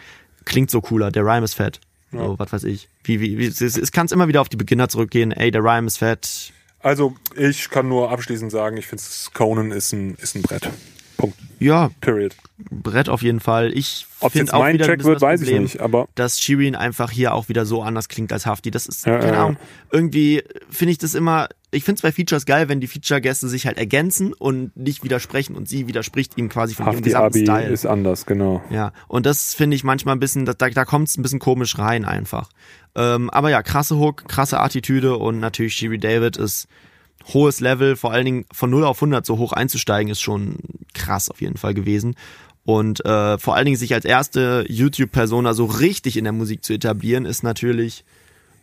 klingt 0.44 0.70
so 0.70 0.82
cooler, 0.82 1.12
der 1.12 1.24
Rhyme 1.24 1.46
ist 1.46 1.54
fett. 1.56 1.80
So, 2.12 2.36
was 2.38 2.54
weiß 2.54 2.64
ich. 2.66 2.88
Wie, 3.04 3.20
wie, 3.20 3.38
wie, 3.38 3.48
es, 3.48 3.60
es 3.60 3.92
kann 3.92 4.08
immer 4.08 4.28
wieder 4.30 4.40
auf 4.42 4.48
die 4.50 4.56
Beginner 4.58 4.88
zurückgehen. 4.90 5.32
Ey, 5.34 5.50
der 5.52 5.62
Rhyme 5.64 5.88
ist 5.88 5.98
fett. 5.98 6.54
Also, 6.80 7.16
ich 7.36 7.70
kann 7.70 7.90
nur 7.90 8.12
abschließend 8.12 8.52
sagen, 8.52 8.78
ich 8.78 8.86
finde 8.88 9.04
Conan 9.34 9.72
ist 9.72 9.92
ein, 9.92 10.16
ist 10.16 10.36
ein 10.36 10.42
Brett. 10.44 10.70
Punkt. 11.16 11.38
Ja, 11.60 11.90
Period. 12.02 12.36
Brett 12.70 13.10
auf 13.10 13.22
jeden 13.22 13.40
Fall. 13.40 13.72
Ich 13.74 14.06
es 14.22 14.32
finde 14.32 14.54
auch 14.54 14.60
wieder 14.60 14.68
ein 14.68 14.78
Track 14.78 14.98
bisschen 14.98 15.12
wird, 15.12 15.22
weiß 15.22 15.42
ich 15.42 15.48
Problem, 15.48 15.64
nicht, 15.64 15.80
aber 15.80 16.08
dass 16.16 16.40
Shirin 16.40 16.76
einfach 16.76 17.12
hier 17.12 17.34
auch 17.34 17.50
wieder 17.50 17.66
so 17.66 17.82
anders 17.82 18.08
klingt 18.10 18.32
als 18.34 18.46
Hafti. 18.46 18.72
Das 18.72 18.86
ist, 18.86 19.06
Ja, 19.06 19.20
keine 19.20 19.38
Ahnung, 19.38 19.58
irgendwie 19.92 20.44
finde 20.70 20.92
ich 20.92 20.98
das 20.98 21.14
immer, 21.14 21.48
ich 21.72 21.84
finde 21.84 22.02
zwei 22.02 22.12
Features 22.12 22.46
geil, 22.46 22.70
wenn 22.70 22.82
die 22.82 22.88
Feature-Gäste 22.88 23.48
sich 23.48 23.66
halt 23.66 23.78
ergänzen 23.78 24.34
und 24.34 24.76
nicht 24.76 25.04
widersprechen 25.04 25.56
und 25.56 25.68
sie 25.68 25.88
widerspricht 25.88 26.38
ihm 26.38 26.50
quasi 26.50 26.74
von 26.76 26.86
ihrem 26.86 26.96
Hafti 26.96 27.10
gesamten 27.10 27.38
Abi 27.38 27.46
Style. 27.46 27.74
ist 27.74 27.86
anders, 27.86 28.26
genau. 28.26 28.64
Ja, 28.70 28.92
und 29.08 29.26
das 29.26 29.54
finde 29.54 29.76
ich 29.76 29.84
manchmal 29.84 30.16
ein 30.16 30.20
bisschen, 30.20 30.46
da, 30.46 30.54
da 30.54 30.86
kommt 30.86 31.08
es 31.08 31.18
ein 31.18 31.22
bisschen 31.22 31.40
komisch 31.40 31.78
rein 31.78 32.06
einfach. 32.06 32.50
Ähm, 32.96 33.30
aber 33.30 33.50
ja, 33.50 33.62
krasse 33.64 33.98
Hook, 33.98 34.28
krasse 34.28 34.60
Attitüde 34.60 35.18
und 35.18 35.40
natürlich 35.40 35.74
Shiri 35.74 35.98
David 35.98 36.38
ist 36.38 36.68
hohes 37.34 37.60
Level, 37.60 37.96
vor 37.96 38.12
allen 38.12 38.26
Dingen 38.26 38.46
von 38.52 38.70
0 38.70 38.84
auf 38.84 38.98
100 38.98 39.26
so 39.26 39.38
hoch 39.38 39.54
einzusteigen, 39.54 40.12
ist 40.12 40.22
schon 40.22 40.58
krass 40.94 41.30
auf 41.30 41.42
jeden 41.42 41.58
Fall 41.58 41.74
gewesen. 41.74 42.16
Und 42.64 43.06
äh, 43.06 43.38
vor 43.38 43.56
allen 43.56 43.66
Dingen 43.66 43.78
sich 43.78 43.94
als 43.94 44.06
erste 44.06 44.66
YouTube-Persona 44.68 45.54
so 45.54 45.66
richtig 45.66 46.18
in 46.18 46.24
der 46.24 46.34
Musik 46.34 46.64
zu 46.64 46.74
etablieren, 46.74 47.26
ist 47.26 47.44
natürlich 47.44 48.04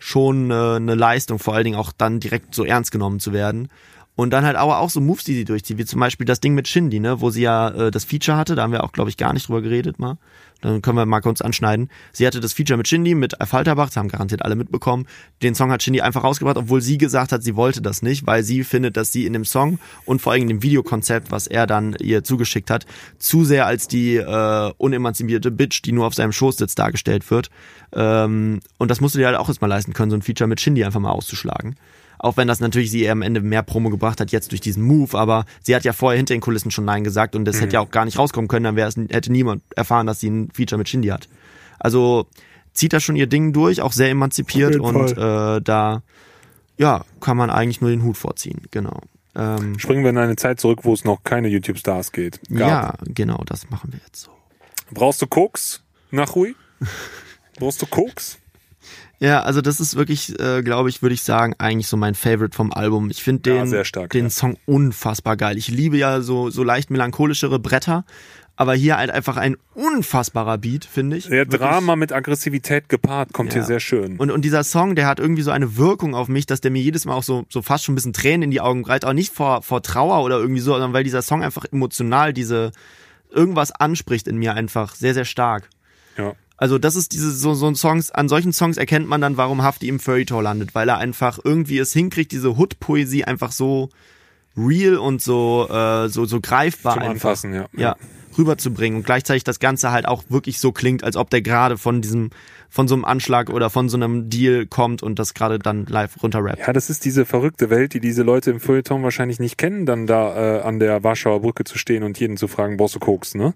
schon 0.01 0.51
äh, 0.51 0.55
eine 0.55 0.97
Leistung, 0.97 1.39
vor 1.39 1.55
allen 1.55 1.65
Dingen 1.65 1.77
auch 1.77 1.93
dann 1.97 2.19
direkt 2.19 2.55
so 2.55 2.65
ernst 2.65 2.91
genommen 2.91 3.21
zu 3.21 3.33
werden. 3.33 3.69
Und 4.15 4.31
dann 4.31 4.45
halt 4.45 4.57
aber 4.57 4.79
auch 4.79 4.91
so 4.91 5.01
Moves, 5.01 5.25
die 5.25 5.35
sie 5.35 5.45
durchzieht, 5.45 5.79
wie 5.79 5.85
zum 5.85 6.01
Beispiel 6.01 6.27
das 6.27 6.41
Ding 6.41 6.55
mit 6.55 6.69
Shindy, 6.69 7.01
ne, 7.01 7.21
wo 7.21 7.31
sie 7.31 7.43
ja 7.43 7.69
äh, 7.69 7.91
das 7.91 8.05
Feature 8.05 8.37
hatte, 8.37 8.55
da 8.55 8.63
haben 8.63 8.73
wir 8.73 8.85
auch, 8.85 8.93
glaube 8.93 9.09
ich, 9.09 9.17
gar 9.17 9.33
nicht 9.33 9.49
drüber 9.49 9.63
geredet 9.63 9.99
mal. 9.99 10.19
Dann 10.63 10.81
können 10.81 10.97
wir 10.97 11.05
mal 11.05 11.21
kurz 11.21 11.43
anschneiden. 11.43 11.91
Sie 12.13 12.27
hatte 12.27 12.41
das 12.41 12.55
Feature 12.55 12.79
mit 12.79 12.89
Shindy, 12.89 13.15
mit 13.15 13.35
Falterbach, 13.45 13.89
das 13.89 13.97
haben 13.97 14.09
garantiert 14.09 14.43
alle 14.43 14.57
mitbekommen. 14.57 15.07
Den 15.43 15.55
Song 15.55 15.71
hat 15.71 15.83
Shindy 15.83 16.01
einfach 16.01 16.25
rausgebracht, 16.25 16.57
obwohl 16.57 16.81
sie 16.81 16.99
gesagt 16.99 17.33
hat, 17.33 17.43
sie 17.43 17.57
wollte 17.57 17.83
das 17.83 18.01
nicht, 18.01 18.27
weil 18.27 18.43
sie 18.45 18.65
findet, 18.65 18.97
dass 18.97 19.13
sie 19.13 19.27
in 19.27 19.33
dem 19.33 19.45
Song 19.45 19.79
und 20.07 20.23
vor 20.23 20.33
allem 20.33 20.43
in 20.43 20.49
dem 20.49 20.63
Videokonzept, 20.63 21.31
was 21.31 21.47
er 21.47 21.67
dann 21.67 21.97
ihr 22.01 22.25
zugeschickt 22.25 22.71
hat, 22.71 22.87
zu 23.19 23.45
sehr 23.45 23.67
als 23.67 23.89
die 23.89 24.17
äh, 24.17 24.73
unemanzipierte 24.79 25.51
Bitch, 25.51 25.83
die 25.85 25.93
nur 25.93 26.07
auf 26.07 26.15
seinem 26.15 26.33
Schoß 26.33 26.57
sitzt, 26.57 26.79
dargestellt 26.79 27.31
wird. 27.31 27.51
Ähm, 27.93 28.61
und 28.79 28.91
das 28.91 29.01
musst 29.01 29.15
du 29.15 29.19
dir 29.19 29.27
halt 29.27 29.37
auch 29.37 29.49
erstmal 29.49 29.69
leisten 29.69 29.93
können, 29.93 30.11
so 30.11 30.17
ein 30.17 30.23
Feature 30.23 30.49
mit 30.49 30.61
Shindy 30.61 30.85
einfach 30.85 31.01
mal 31.01 31.11
auszuschlagen. 31.11 31.77
Auch 32.23 32.37
wenn 32.37 32.47
das 32.47 32.61
natürlich 32.61 32.93
sie 32.93 33.03
eher 33.03 33.13
am 33.13 33.23
Ende 33.23 33.41
mehr 33.41 33.65
Promo 33.65 33.91
gebracht 33.91 34.21
hat, 34.21 34.31
jetzt 34.31 34.53
durch 34.53 34.61
diesen 34.61 34.85
Move, 34.85 35.19
aber 35.19 35.45
sie 35.61 35.75
hat 35.75 35.83
ja 35.83 35.93
vorher 35.93 36.17
hinter 36.17 36.35
den 36.35 36.41
Kulissen 36.41 36.71
schon 36.71 36.85
Nein 36.85 37.03
gesagt 37.03 37.35
und 37.35 37.45
das 37.45 37.61
hätte 37.61 37.75
ja 37.75 37.81
auch 37.81 37.91
gar 37.91 38.05
nicht 38.05 38.17
rauskommen 38.17 38.47
können, 38.47 38.63
dann 38.63 38.77
wäre 38.77 38.89
es, 38.89 38.97
hätte 38.97 39.33
niemand 39.33 39.65
erfahren, 39.75 40.07
dass 40.07 40.21
sie 40.21 40.31
ein 40.31 40.49
Feature 40.53 40.79
mit 40.79 40.89
Shindy 40.89 41.09
hat. 41.09 41.29
Also 41.81 42.29
zieht 42.73 42.93
da 42.93 43.01
schon 43.01 43.17
ihr 43.17 43.27
Ding 43.27 43.53
durch, 43.53 43.83
auch 43.83 43.91
sehr 43.91 44.09
emanzipiert 44.09 44.77
und 44.77 45.19
äh, 45.19 45.61
da 45.61 46.03
ja, 46.79 47.05
kann 47.21 47.37
man 47.37 47.51
eigentlich 47.51 47.81
nur 47.81 47.91
den 47.91 48.05
Hut 48.05 48.17
vorziehen, 48.17 48.63
genau. 48.71 49.01
Ähm, 49.35 49.77
Springen 49.81 50.05
wir 50.05 50.11
in 50.11 50.19
eine 50.19 50.37
Zeit 50.37 50.61
zurück, 50.61 50.81
wo 50.85 50.95
es 50.95 51.05
noch 51.05 51.25
keine 51.25 51.49
YouTube-Stars 51.49 52.13
geht. 52.13 52.41
Gab. 52.51 52.59
ja, 52.61 52.95
genau, 53.05 53.43
das 53.47 53.69
machen 53.69 53.93
wir 53.93 54.01
jetzt 54.07 54.23
so. 54.23 54.31
Brauchst 54.93 55.21
du 55.23 55.27
Koks, 55.27 55.83
Nachui? 56.13 56.55
Brauchst 57.59 57.83
du 57.83 57.87
Koks? 57.87 58.39
Ja, 59.23 59.43
also 59.43 59.61
das 59.61 59.79
ist 59.79 59.95
wirklich, 59.95 60.37
äh, 60.41 60.63
glaube 60.63 60.89
ich, 60.89 61.01
würde 61.01 61.15
ich 61.15 61.23
sagen, 61.23 61.55
eigentlich 61.59 61.87
so 61.87 61.97
mein 61.97 62.17
Favorite 62.17 62.57
vom 62.57 62.73
Album. 62.73 63.09
Ich 63.09 63.23
finde 63.23 63.43
den, 63.43 63.71
Ja, 63.73 63.85
stark, 63.85 64.11
den 64.11 64.25
ja. 64.25 64.31
Song 64.31 64.57
unfassbar 64.67 65.37
geil. 65.37 65.57
Ich 65.57 65.69
liebe 65.69 65.97
ja 65.97 66.21
so, 66.23 66.51
so 66.51 66.65
leicht 66.65 66.91
melancholischere 66.91 67.61
Bretter, 67.61 68.05
aber 68.57 68.75
hier 68.75 68.97
halt 68.97 69.11
einfach 69.13 69.37
ein 69.37 69.57
unfassbarer 69.75 70.59
Beat, 70.59 70.85
finde 70.85 71.19
ich. 71.19 71.29
Der. 71.29 71.47
Drama 71.47 71.95
mit 71.95 72.13
Aggressivität 72.13 72.89
gepaart 72.89 73.33
kommt 73.33 73.51
Ja. 73.51 73.61
hier 73.61 73.65
sehr 73.65 73.79
schön. 73.79 74.17
Und, 74.17 74.33
und 74.33 74.45
dieser 74.45 74.65
Song, 74.65 74.97
der 74.97 75.07
hat 75.07 75.21
irgendwie 75.21 75.43
so 75.43 75.53
eine 75.53 75.77
Wirkung 75.77 76.17
auf 76.17 76.27
mich, 76.27 76.47
dass 76.47 76.61
der 76.61 76.73
mir 76.73 76.83
jedes 76.83 77.05
Mal 77.05 77.15
auch 77.15 77.23
so, 77.23 77.45
so 77.49 77.63
fast 77.63 77.85
schon 77.85 77.93
ein 77.93 77.97
bisschen 77.97 78.13
Tränen 78.13 78.43
in 78.43 78.51
die 78.51 78.61
Augen 78.61 78.83
breit, 78.83 79.05
auch 79.05 79.13
nicht 79.13 79.33
vor, 79.33 79.63
vor 79.63 79.83
Trauer 79.83 80.25
oder 80.25 80.39
irgendwie 80.41 80.61
so, 80.61 80.73
sondern 80.73 80.93
weil 80.95 81.05
dieser 81.05 81.23
Song 81.23 81.45
einfach 81.45 81.65
emotional 81.71 82.33
diese, 82.33 82.73
irgendwas 83.31 83.71
anspricht 83.71 84.27
in 84.27 84.37
mir 84.37 84.55
einfach 84.55 84.97
sehr, 84.97 85.15
sehr 85.15 85.25
stark. 85.27 85.69
ja. 86.19 86.35
Also 86.63 86.79
das 86.79 86.95
ist 86.95 87.11
diese 87.11 87.33
so, 87.33 87.55
so 87.55 87.67
ein 87.67 87.75
Songs, 87.75 88.13
an 88.13 88.29
solchen 88.29 88.53
Songs 88.53 88.77
erkennt 88.77 89.09
man 89.09 89.21
dann, 89.21 89.37
warum 89.37 89.65
Hafti 89.65 89.89
im 89.89 89.99
Tale 89.99 90.43
landet, 90.43 90.77
weil 90.77 90.89
er 90.89 90.99
einfach 90.99 91.41
irgendwie 91.43 91.77
es 91.79 91.93
hinkriegt, 91.93 92.31
diese 92.31 92.57
Hood-Poesie 92.57 93.25
einfach 93.25 93.51
so 93.51 93.89
real 94.57 94.97
und 94.97 95.21
so, 95.21 95.67
äh, 95.69 96.09
so, 96.09 96.25
so 96.25 96.41
greifbar 96.41 96.93
Zum 96.93 97.03
einfach 97.03 97.31
Anfassen, 97.31 97.53
ja. 97.53 97.67
ja, 97.77 97.97
rüberzubringen 98.39 98.99
und 98.99 99.05
gleichzeitig 99.05 99.43
das 99.43 99.59
Ganze 99.59 99.91
halt 99.91 100.07
auch 100.07 100.23
wirklich 100.29 100.61
so 100.61 100.71
klingt, 100.71 101.03
als 101.03 101.17
ob 101.17 101.31
der 101.31 101.43
gerade 101.43 101.79
von 101.79 102.01
diesem, 102.01 102.31
von 102.71 102.87
so 102.87 102.95
einem 102.95 103.07
Anschlag 103.07 103.51
oder 103.51 103.69
von 103.69 103.89
so 103.89 103.97
einem 103.97 104.31
Deal 104.31 104.67
kommt 104.67 105.03
und 105.03 105.19
das 105.19 105.35
gerade 105.35 105.59
dann 105.59 105.87
live 105.87 106.23
runterrappt. 106.23 106.61
Ja, 106.61 106.73
das 106.73 106.91
ist 106.91 107.05
diese 107.05 107.25
verrückte 107.25 107.71
Welt, 107.71 107.93
die 107.93 107.99
diese 107.99 108.23
Leute 108.23 108.53
im 108.53 108.61
Feuilleton 108.61 109.03
wahrscheinlich 109.03 109.41
nicht 109.41 109.59
kennen, 109.59 109.85
dann 109.85 110.07
da 110.07 110.61
äh, 110.61 110.63
an 110.63 110.79
der 110.79 111.03
Warschauer 111.03 111.41
Brücke 111.41 111.65
zu 111.65 111.77
stehen 111.77 112.05
und 112.05 112.21
jeden 112.21 112.37
zu 112.37 112.47
fragen, 112.47 112.77
brauchst 112.77 112.95
du 112.95 113.01
Koks, 113.01 113.35
ne? 113.35 113.53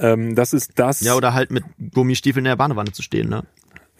Ähm, 0.00 0.34
das 0.34 0.52
ist 0.52 0.72
das. 0.76 1.00
Ja, 1.00 1.14
oder 1.14 1.34
halt 1.34 1.50
mit 1.50 1.64
Gummistiefeln 1.94 2.44
in 2.44 2.50
der 2.50 2.56
Badewanne 2.56 2.92
zu 2.92 3.02
stehen, 3.02 3.28
ne? 3.28 3.44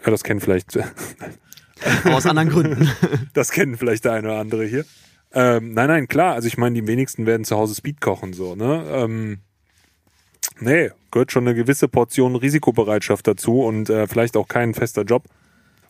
Ja, 0.04 0.10
das 0.10 0.24
kennen 0.24 0.40
vielleicht, 0.40 0.78
Aus 2.04 2.26
anderen 2.26 2.50
Gründen. 2.50 2.90
das 3.34 3.50
kennen 3.50 3.76
vielleicht 3.76 4.04
der 4.04 4.12
eine 4.12 4.28
oder 4.28 4.38
andere 4.38 4.64
hier. 4.66 4.84
Ähm, 5.32 5.72
nein, 5.74 5.88
nein, 5.88 6.08
klar. 6.08 6.34
Also 6.34 6.48
ich 6.48 6.58
meine, 6.58 6.74
die 6.74 6.86
wenigsten 6.86 7.26
werden 7.26 7.44
zu 7.44 7.56
Hause 7.56 7.74
Speed 7.74 8.00
kochen, 8.00 8.32
so, 8.32 8.54
ne? 8.54 8.84
Ähm, 8.90 9.38
nee, 10.58 10.90
gehört 11.10 11.32
schon 11.32 11.46
eine 11.46 11.54
gewisse 11.54 11.88
Portion 11.88 12.36
Risikobereitschaft 12.36 13.26
dazu 13.26 13.62
und 13.62 13.90
äh, 13.90 14.06
vielleicht 14.06 14.36
auch 14.36 14.48
kein 14.48 14.74
fester 14.74 15.02
Job, 15.02 15.24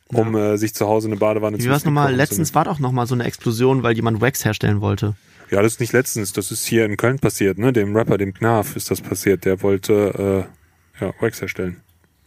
um 0.09 0.37
äh, 0.37 0.59
sich 0.59 0.74
zu 0.74 0.87
Hause 0.87 1.09
eine 1.09 1.16
Badewanne 1.16 1.59
Wie 1.59 1.62
zu 1.62 1.70
war 1.70 1.77
es 1.77 1.85
nochmal? 1.85 2.15
Letztens 2.15 2.55
war 2.55 2.65
doch 2.65 2.78
nochmal 2.78 3.07
so 3.07 3.15
eine 3.15 3.24
Explosion, 3.24 3.82
weil 3.82 3.95
jemand 3.95 4.20
Wax 4.20 4.45
herstellen 4.45 4.81
wollte. 4.81 5.15
Ja, 5.51 5.62
das 5.62 5.72
ist 5.74 5.81
nicht 5.81 5.93
letztens, 5.93 6.32
das 6.32 6.51
ist 6.52 6.64
hier 6.66 6.85
in 6.85 6.97
Köln 6.97 7.18
passiert, 7.18 7.59
ne? 7.59 7.72
Dem 7.72 7.97
Rapper, 7.97 8.18
dem 8.18 8.32
Knarf 8.35 8.77
ist 8.77 8.90
das 8.90 9.01
passiert. 9.01 9.44
Der 9.44 9.62
wollte 9.62 10.47
äh, 11.01 11.05
ja, 11.05 11.12
Wax 11.20 11.40
herstellen. 11.40 11.81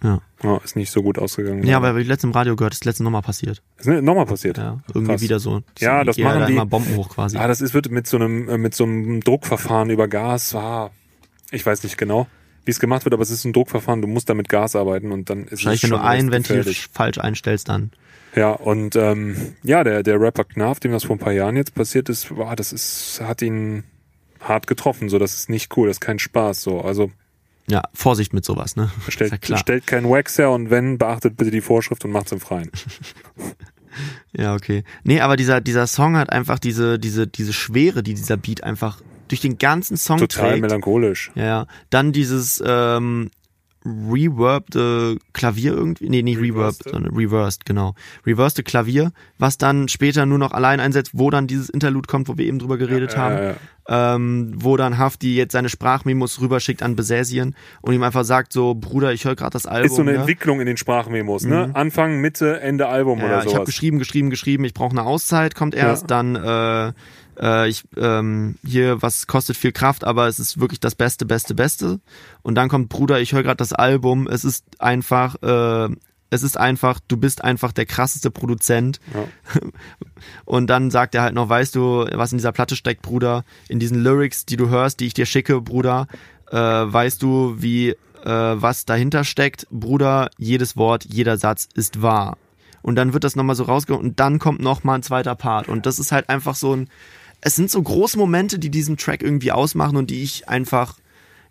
Ja. 0.03 0.21
Ja, 0.43 0.57
ist 0.57 0.75
nicht 0.75 0.91
so 0.91 1.01
gut 1.01 1.17
ausgegangen. 1.17 1.63
Ja, 1.63 1.77
aber 1.77 1.95
ich 1.95 2.07
letztens 2.07 2.31
im 2.31 2.37
Radio 2.37 2.57
gehört, 2.57 2.73
ist 2.73 2.83
letztens 2.83 3.05
nochmal 3.05 3.21
passiert. 3.21 3.61
ist 3.77 3.87
ne, 3.87 4.01
nochmal 4.01 4.25
passiert. 4.25 4.57
Ja, 4.57 4.81
irgendwie 4.93 5.13
Krass. 5.13 5.21
wieder 5.21 5.39
so. 5.39 5.61
Ja, 5.79 6.03
das 6.03 6.17
machen 6.17 6.41
da 6.41 6.45
die- 6.47 6.53
immer 6.53 6.65
Bomben 6.65 6.97
hoch 6.97 7.07
quasi. 7.09 7.37
Ah, 7.37 7.47
das 7.47 7.61
ist 7.61 7.73
wird 7.73 7.89
mit 7.89 8.05
so 8.07 8.17
einem 8.17 8.49
äh, 8.49 8.57
mit 8.57 8.75
so 8.75 8.83
einem 8.83 9.21
Druckverfahren 9.21 9.89
über 9.89 10.09
Gas. 10.09 10.53
Ah, 10.55 10.91
ich 11.51 11.65
weiß 11.65 11.83
nicht 11.83 11.97
genau, 11.97 12.27
wie 12.65 12.71
es 12.71 12.81
gemacht 12.81 13.05
wird, 13.05 13.13
aber 13.13 13.23
es 13.23 13.31
ist 13.31 13.45
ein 13.45 13.53
Druckverfahren. 13.53 14.01
Du 14.01 14.07
musst 14.09 14.27
da 14.29 14.33
mit 14.33 14.49
Gas 14.49 14.75
arbeiten 14.75 15.13
und 15.13 15.29
dann 15.29 15.43
ist 15.43 15.51
Wahrscheinlich, 15.51 15.83
es 15.83 15.83
wenn 15.83 15.89
du 15.91 15.95
schon 15.97 16.05
ein 16.05 16.31
Ventil 16.33 16.73
falsch 16.91 17.19
einstellst, 17.19 17.69
dann. 17.69 17.91
Ja, 18.35 18.51
und 18.51 18.95
ähm, 18.95 19.55
ja, 19.63 19.83
der 19.83 20.03
der 20.03 20.19
Rapper 20.19 20.43
Knarf, 20.43 20.79
dem 20.79 20.91
das 20.91 21.03
vor 21.03 21.15
ein 21.15 21.19
paar 21.19 21.33
Jahren 21.33 21.55
jetzt 21.55 21.75
passiert 21.75 22.09
ist, 22.09 22.35
war 22.35 22.55
das 22.55 22.73
ist 22.73 23.21
hat 23.23 23.41
ihn 23.41 23.83
hart 24.39 24.67
getroffen. 24.67 25.09
So, 25.09 25.19
das 25.19 25.33
ist 25.33 25.49
nicht 25.49 25.75
cool, 25.77 25.87
das 25.87 25.97
ist 25.97 26.01
kein 26.01 26.19
Spaß. 26.19 26.61
So, 26.61 26.81
also 26.81 27.11
Ja, 27.67 27.83
Vorsicht 27.93 28.33
mit 28.33 28.43
sowas, 28.43 28.75
ne? 28.75 28.91
stellt, 29.07 29.47
ja 29.47 29.57
stellt 29.57 29.87
keinen 29.87 30.09
Wax 30.09 30.37
her 30.37 30.51
und 30.51 30.69
wenn 30.69 30.97
beachtet 30.97 31.37
bitte 31.37 31.51
die 31.51 31.61
Vorschrift 31.61 32.03
und 32.05 32.11
macht's 32.11 32.31
im 32.31 32.39
Freien. 32.39 32.71
Ja, 34.35 34.55
okay. 34.55 34.83
Nee, 35.03 35.21
aber 35.21 35.35
dieser, 35.35 35.61
dieser 35.61 35.85
Song 35.85 36.17
hat 36.17 36.31
einfach 36.31 36.57
diese, 36.57 36.97
diese, 36.97 37.27
diese 37.27 37.53
Schwere, 37.53 38.01
die 38.01 38.15
dieser 38.15 38.37
Beat 38.37 38.63
einfach 38.63 39.01
durch 39.27 39.41
den 39.41 39.57
ganzen 39.57 39.97
Song 39.97 40.17
Total 40.17 40.51
trägt. 40.51 40.61
melancholisch. 40.61 41.31
Ja, 41.35 41.43
ja. 41.45 41.67
Dann 41.91 42.11
dieses 42.11 42.61
ähm, 42.65 43.29
reverbte 43.85 45.17
Klavier 45.33 45.73
irgendwie, 45.73 46.09
nee, 46.09 46.21
nicht 46.21 46.37
reverbed, 46.39 46.53
Reversed? 46.85 46.89
sondern 46.89 47.15
reversed, 47.15 47.65
genau. 47.65 47.95
Reversed 48.25 48.63
Klavier, 48.65 49.11
was 49.37 49.57
dann 49.57 49.87
später 49.87 50.25
nur 50.25 50.37
noch 50.37 50.51
allein 50.51 50.79
einsetzt, 50.79 51.11
wo 51.13 51.29
dann 51.29 51.47
dieses 51.47 51.69
Interlude 51.69 52.07
kommt, 52.07 52.27
wo 52.27 52.37
wir 52.37 52.45
eben 52.45 52.59
drüber 52.59 52.77
geredet 52.77 53.13
Ja, 53.13 53.17
haben. 53.19 53.35
ja, 53.35 53.43
ja. 53.43 53.55
Ähm, 53.85 54.53
wo 54.55 54.77
dann 54.77 54.97
Hafti 54.97 55.35
jetzt 55.35 55.51
seine 55.51 55.67
Sprachmemos 55.67 56.39
rüberschickt 56.39 56.81
an 56.81 56.95
Besesien 56.95 57.53
und 57.81 57.93
ihm 57.93 58.01
einfach 58.03 58.23
sagt 58.23 58.53
so, 58.53 58.75
Bruder, 58.75 59.11
ich 59.11 59.25
höre 59.25 59.35
gerade 59.35 59.51
das 59.51 59.65
Album. 59.65 59.87
Ist 59.87 59.95
so 59.95 60.01
eine 60.03 60.13
ja? 60.13 60.19
Entwicklung 60.21 60.61
in 60.61 60.67
den 60.67 60.77
Sprachmemos, 60.77 61.43
ne? 61.43 61.69
Anfang, 61.73 62.21
Mitte, 62.21 62.61
Ende 62.61 62.87
Album 62.87 63.19
Ja, 63.19 63.25
oder 63.25 63.45
ich 63.45 63.53
habe 63.53 63.65
geschrieben, 63.65 63.99
geschrieben, 63.99 64.29
geschrieben, 64.29 64.63
ich 64.63 64.73
brauche 64.73 64.91
eine 64.91 65.03
Auszeit, 65.03 65.53
kommt 65.55 65.75
erst, 65.75 66.09
dann 66.09 66.35
äh, 66.37 66.93
äh, 67.39 67.69
ich 67.69 67.83
ähm, 67.97 68.55
hier, 68.65 69.01
was 69.01 69.27
kostet 69.27 69.57
viel 69.57 69.71
Kraft, 69.71 70.03
aber 70.03 70.27
es 70.27 70.39
ist 70.39 70.59
wirklich 70.59 70.79
das 70.79 70.95
Beste, 70.95 71.25
Beste, 71.25 71.55
Beste. 71.55 71.99
Und 72.41 72.55
dann 72.55 72.69
kommt 72.69 72.89
Bruder, 72.89 73.19
ich 73.19 73.33
höre 73.33 73.43
gerade 73.43 73.57
das 73.57 73.73
Album, 73.73 74.27
es 74.27 74.43
ist 74.43 74.65
einfach, 74.79 75.35
äh, 75.41 75.89
es 76.29 76.43
ist 76.43 76.57
einfach, 76.57 76.99
du 77.07 77.17
bist 77.17 77.43
einfach 77.43 77.71
der 77.71 77.85
krasseste 77.85 78.31
Produzent. 78.31 78.99
Ja. 79.13 79.61
Und 80.45 80.67
dann 80.67 80.89
sagt 80.89 81.13
er 81.13 81.21
halt 81.21 81.35
noch, 81.35 81.47
weißt 81.47 81.75
du, 81.75 82.07
was 82.13 82.31
in 82.31 82.39
dieser 82.39 82.51
Platte 82.51 82.75
steckt, 82.75 83.03
Bruder, 83.03 83.45
in 83.67 83.79
diesen 83.79 84.03
Lyrics, 84.03 84.45
die 84.45 84.57
du 84.57 84.69
hörst, 84.69 84.99
die 84.99 85.05
ich 85.05 85.13
dir 85.13 85.27
schicke, 85.27 85.61
Bruder, 85.61 86.07
äh, 86.49 86.57
weißt 86.57 87.21
du, 87.21 87.55
wie 87.57 87.89
äh, 87.89 87.95
was 88.25 88.85
dahinter 88.85 89.23
steckt, 89.23 89.67
Bruder, 89.69 90.31
jedes 90.37 90.75
Wort, 90.75 91.05
jeder 91.05 91.37
Satz 91.37 91.67
ist 91.75 92.01
wahr. 92.01 92.37
Und 92.81 92.95
dann 92.95 93.13
wird 93.13 93.23
das 93.23 93.35
nochmal 93.35 93.55
so 93.55 93.63
rausgeholt 93.63 94.03
und 94.03 94.19
dann 94.19 94.39
kommt 94.39 94.61
nochmal 94.61 94.99
ein 94.99 95.03
zweiter 95.03 95.35
Part. 95.35 95.69
Und 95.69 95.85
das 95.85 95.99
ist 95.99 96.11
halt 96.11 96.29
einfach 96.29 96.55
so 96.55 96.75
ein, 96.75 96.89
es 97.45 97.57
sind 97.57 97.69
so 97.69 97.81
große 97.81 98.17
Momente, 98.17 98.57
die 98.57 98.71
diesen 98.71 98.95
Track 98.95 99.21
irgendwie 99.21 99.51
ausmachen 99.51 99.97
und 99.97 100.09
die 100.09 100.23
ich 100.23 100.47
einfach, 100.47 100.95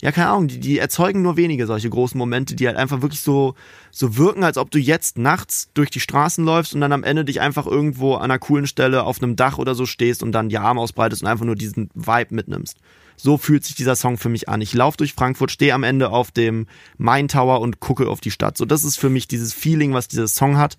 ja, 0.00 0.10
keine 0.10 0.28
Ahnung, 0.28 0.48
die, 0.48 0.58
die 0.58 0.78
erzeugen 0.78 1.20
nur 1.20 1.36
wenige 1.36 1.66
solche 1.66 1.90
großen 1.90 2.16
Momente, 2.16 2.56
die 2.56 2.66
halt 2.66 2.78
einfach 2.78 3.02
wirklich 3.02 3.20
so, 3.20 3.54
so 3.90 4.16
wirken, 4.16 4.42
als 4.42 4.56
ob 4.56 4.70
du 4.70 4.78
jetzt 4.78 5.18
nachts 5.18 5.68
durch 5.74 5.90
die 5.90 6.00
Straßen 6.00 6.46
läufst 6.46 6.74
und 6.74 6.80
dann 6.80 6.92
am 6.92 7.04
Ende 7.04 7.26
dich 7.26 7.42
einfach 7.42 7.66
irgendwo 7.66 8.14
an 8.14 8.30
einer 8.30 8.38
coolen 8.38 8.66
Stelle 8.66 9.04
auf 9.04 9.22
einem 9.22 9.36
Dach 9.36 9.58
oder 9.58 9.74
so 9.74 9.84
stehst 9.84 10.22
und 10.22 10.32
dann 10.32 10.48
die 10.48 10.56
Arme 10.56 10.80
ausbreitest 10.80 11.22
und 11.22 11.28
einfach 11.28 11.44
nur 11.44 11.56
diesen 11.56 11.90
Vibe 11.94 12.34
mitnimmst. 12.34 12.78
So 13.16 13.36
fühlt 13.36 13.62
sich 13.62 13.74
dieser 13.74 13.94
Song 13.94 14.16
für 14.16 14.30
mich 14.30 14.48
an. 14.48 14.62
Ich 14.62 14.72
laufe 14.72 14.96
durch 14.96 15.12
Frankfurt, 15.12 15.50
stehe 15.50 15.74
am 15.74 15.82
Ende 15.82 16.08
auf 16.08 16.30
dem 16.30 16.68
Main 16.96 17.28
Tower 17.28 17.60
und 17.60 17.80
gucke 17.80 18.08
auf 18.08 18.22
die 18.22 18.30
Stadt. 18.30 18.56
So, 18.56 18.64
das 18.64 18.82
ist 18.82 18.96
für 18.96 19.10
mich 19.10 19.28
dieses 19.28 19.52
Feeling, 19.52 19.92
was 19.92 20.08
dieser 20.08 20.26
Song 20.26 20.56
hat. 20.56 20.78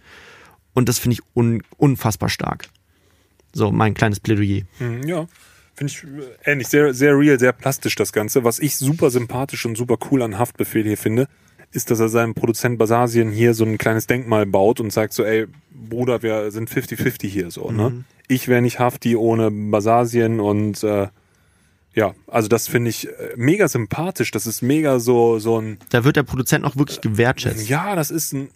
Und 0.73 0.89
das 0.89 0.97
finde 0.97 1.13
ich 1.13 1.21
un 1.35 1.61
unfassbar 1.77 2.29
stark. 2.29 2.67
So, 3.53 3.71
mein 3.71 3.93
kleines 3.93 4.19
Plädoyer. 4.19 4.63
Mhm, 4.79 5.03
Ja, 5.07 5.27
finde 5.75 5.93
ich 5.93 6.03
äh, 6.03 6.51
ähnlich. 6.51 6.67
Sehr, 6.67 6.93
sehr 6.93 7.17
real, 7.17 7.39
sehr 7.39 7.53
plastisch 7.53 7.95
das 7.95 8.11
Ganze. 8.11 8.43
Was 8.43 8.59
ich 8.59 8.75
super 8.77 9.09
sympathisch 9.09 9.65
und 9.65 9.77
super 9.77 9.97
cool 10.11 10.21
an 10.23 10.37
Haftbefehl 10.39 10.83
hier 10.83 10.97
finde, 10.97 11.27
ist, 11.71 11.89
dass 11.91 11.99
er 11.99 12.09
seinem 12.09 12.33
Produzent 12.35 12.77
Basasien 12.77 13.31
hier 13.31 13.53
so 13.53 13.63
ein 13.65 13.77
kleines 13.77 14.05
Denkmal 14.07 14.45
baut 14.45 14.79
und 14.79 14.91
sagt 14.93 15.13
so, 15.13 15.23
ey, 15.23 15.47
Bruder, 15.71 16.21
wir 16.21 16.51
sind 16.51 16.69
50-50 16.69 17.27
hier 17.27 17.49
so, 17.51 17.71
ne? 17.71 18.03
Ich 18.27 18.47
wäre 18.47 18.61
nicht 18.61 18.79
Hafti 18.79 19.15
ohne 19.15 19.51
Basasien 19.51 20.39
und 20.39 20.83
äh, 20.83 21.07
ja, 21.95 22.13
also 22.27 22.47
das 22.47 22.67
finde 22.67 22.89
ich 22.89 23.07
äh, 23.09 23.33
mega 23.35 23.67
sympathisch. 23.67 24.31
Das 24.31 24.47
ist 24.47 24.61
mega 24.61 24.99
so, 24.99 25.39
so 25.39 25.59
ein 25.59 25.77
Da 25.89 26.03
wird 26.03 26.15
der 26.15 26.23
Produzent 26.23 26.63
auch 26.65 26.75
wirklich 26.75 27.01
gewertschätzt. 27.01 27.67
ja, 27.69 27.95
das 27.95 28.09
ist 28.11 28.33
ein. 28.33 28.49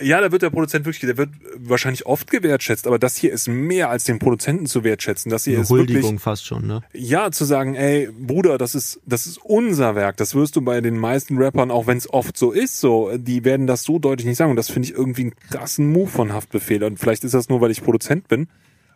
Ja, 0.00 0.22
da 0.22 0.32
wird 0.32 0.40
der 0.40 0.48
Produzent 0.48 0.86
wirklich, 0.86 1.00
der 1.00 1.18
wird 1.18 1.28
wahrscheinlich 1.56 2.06
oft 2.06 2.30
gewertschätzt, 2.30 2.86
aber 2.86 2.98
das 2.98 3.16
hier 3.16 3.30
ist 3.30 3.46
mehr 3.46 3.90
als 3.90 4.04
den 4.04 4.18
Produzenten 4.18 4.64
zu 4.66 4.84
wertschätzen. 4.84 5.30
Das 5.30 5.44
hier 5.44 5.54
Eine 5.54 5.62
ist 5.64 5.70
wirklich, 5.70 5.96
Huldigung 5.96 6.18
fast 6.18 6.46
schon, 6.46 6.66
ne? 6.66 6.82
ja, 6.94 7.30
zu 7.30 7.44
sagen, 7.44 7.74
ey, 7.74 8.08
Bruder, 8.10 8.56
das 8.56 8.74
ist, 8.74 9.00
das 9.04 9.26
ist 9.26 9.38
unser 9.44 9.94
Werk. 9.94 10.16
Das 10.16 10.34
wirst 10.34 10.56
du 10.56 10.62
bei 10.62 10.80
den 10.80 10.96
meisten 10.96 11.36
Rappern, 11.36 11.70
auch 11.70 11.86
wenn 11.86 11.98
es 11.98 12.08
oft 12.08 12.38
so 12.38 12.52
ist, 12.52 12.80
so, 12.80 13.10
die 13.18 13.44
werden 13.44 13.66
das 13.66 13.82
so 13.82 13.98
deutlich 13.98 14.26
nicht 14.26 14.38
sagen. 14.38 14.50
Und 14.50 14.56
das 14.56 14.70
finde 14.70 14.88
ich 14.88 14.94
irgendwie 14.94 15.22
einen 15.22 15.34
krassen 15.50 15.92
Move 15.92 16.08
von 16.08 16.32
Haftbefehl. 16.32 16.82
Und 16.84 16.98
vielleicht 16.98 17.24
ist 17.24 17.34
das 17.34 17.50
nur, 17.50 17.60
weil 17.60 17.70
ich 17.70 17.82
Produzent 17.82 18.28
bin. 18.28 18.48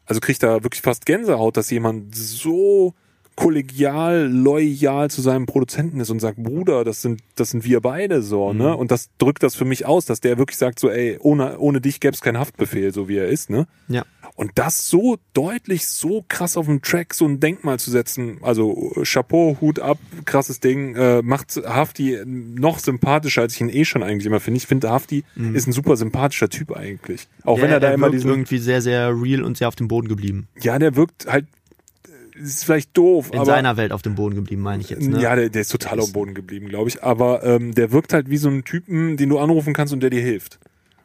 Also 0.06 0.20
kriegt 0.20 0.42
da 0.42 0.62
wirklich 0.62 0.82
fast 0.82 1.04
Gänsehaut, 1.04 1.58
dass 1.58 1.70
jemand 1.70 2.14
so 2.14 2.94
kollegial, 3.36 4.28
loyal 4.28 5.10
zu 5.10 5.20
seinem 5.20 5.46
Produzenten 5.46 6.00
ist 6.00 6.10
und 6.10 6.20
sagt, 6.20 6.42
Bruder, 6.42 6.84
das 6.84 7.02
sind, 7.02 7.20
das 7.36 7.50
sind 7.50 7.64
wir 7.64 7.80
beide 7.80 8.22
so, 8.22 8.52
ne? 8.52 8.74
Und 8.74 8.90
das 8.90 9.10
drückt 9.18 9.42
das 9.42 9.54
für 9.54 9.66
mich 9.66 9.84
aus, 9.84 10.06
dass 10.06 10.20
der 10.20 10.38
wirklich 10.38 10.56
sagt, 10.56 10.80
so, 10.80 10.90
ey, 10.90 11.18
ohne, 11.20 11.58
ohne 11.58 11.80
dich 11.82 12.00
gäbe 12.00 12.14
es 12.14 12.22
keinen 12.22 12.38
Haftbefehl, 12.38 12.92
so 12.94 13.08
wie 13.08 13.18
er 13.18 13.28
ist, 13.28 13.50
ne? 13.50 13.66
Ja. 13.88 14.04
Und 14.36 14.52
das 14.56 14.88
so 14.88 15.16
deutlich, 15.32 15.86
so 15.86 16.24
krass 16.28 16.58
auf 16.58 16.66
dem 16.66 16.82
Track, 16.82 17.14
so 17.14 17.26
ein 17.26 17.40
Denkmal 17.40 17.78
zu 17.78 17.90
setzen, 17.90 18.38
also 18.42 18.92
Chapeau, 19.02 19.56
Hut 19.60 19.80
ab, 19.80 19.98
krasses 20.26 20.60
Ding, 20.60 20.94
äh, 20.94 21.22
macht 21.22 21.56
Hafti 21.56 22.18
noch 22.26 22.78
sympathischer, 22.78 23.42
als 23.42 23.54
ich 23.54 23.62
ihn 23.62 23.70
eh 23.70 23.84
schon 23.86 24.02
eigentlich 24.02 24.26
immer 24.26 24.40
finde. 24.40 24.58
Ich 24.58 24.66
finde, 24.66 24.90
Hafti 24.90 25.24
ist 25.54 25.66
ein 25.66 25.72
super 25.72 25.96
sympathischer 25.96 26.50
Typ 26.50 26.76
eigentlich. 26.76 27.28
Auch 27.44 27.60
wenn 27.60 27.70
er 27.70 27.80
da 27.80 27.92
immer 27.92 28.10
diesen, 28.10 28.28
irgendwie 28.28 28.58
sehr, 28.58 28.82
sehr 28.82 29.10
real 29.10 29.42
und 29.42 29.56
sehr 29.56 29.68
auf 29.68 29.76
dem 29.76 29.88
Boden 29.88 30.08
geblieben. 30.08 30.48
ja, 30.60 30.78
der 30.78 30.96
wirkt 30.96 31.26
halt, 31.26 31.46
ist 32.38 32.64
vielleicht 32.64 32.96
doof, 32.96 33.30
In 33.32 33.38
aber 33.38 33.46
seiner 33.46 33.76
Welt 33.76 33.92
auf 33.92 34.02
dem 34.02 34.14
Boden 34.14 34.34
geblieben, 34.34 34.62
meine 34.62 34.82
ich 34.82 34.90
jetzt. 34.90 35.06
Ne? 35.06 35.20
ja, 35.20 35.34
der, 35.34 35.48
der 35.48 35.62
ist 35.62 35.70
total 35.70 35.98
auf 36.00 36.06
dem 36.06 36.12
Boden 36.12 36.34
geblieben, 36.34 36.68
glaube 36.68 36.88
ich. 36.88 37.02
Aber 37.02 37.42
ähm, 37.44 37.74
der 37.74 37.92
wirkt 37.92 38.12
halt 38.12 38.30
wie 38.30 38.36
so 38.36 38.48
ein 38.48 38.64
Typen, 38.64 39.16
den 39.16 39.28
du 39.28 39.38
anrufen 39.38 39.72
kannst 39.72 39.92
und 39.92 40.00
der 40.00 40.10
dir 40.10 40.20
hilft. 40.22 40.58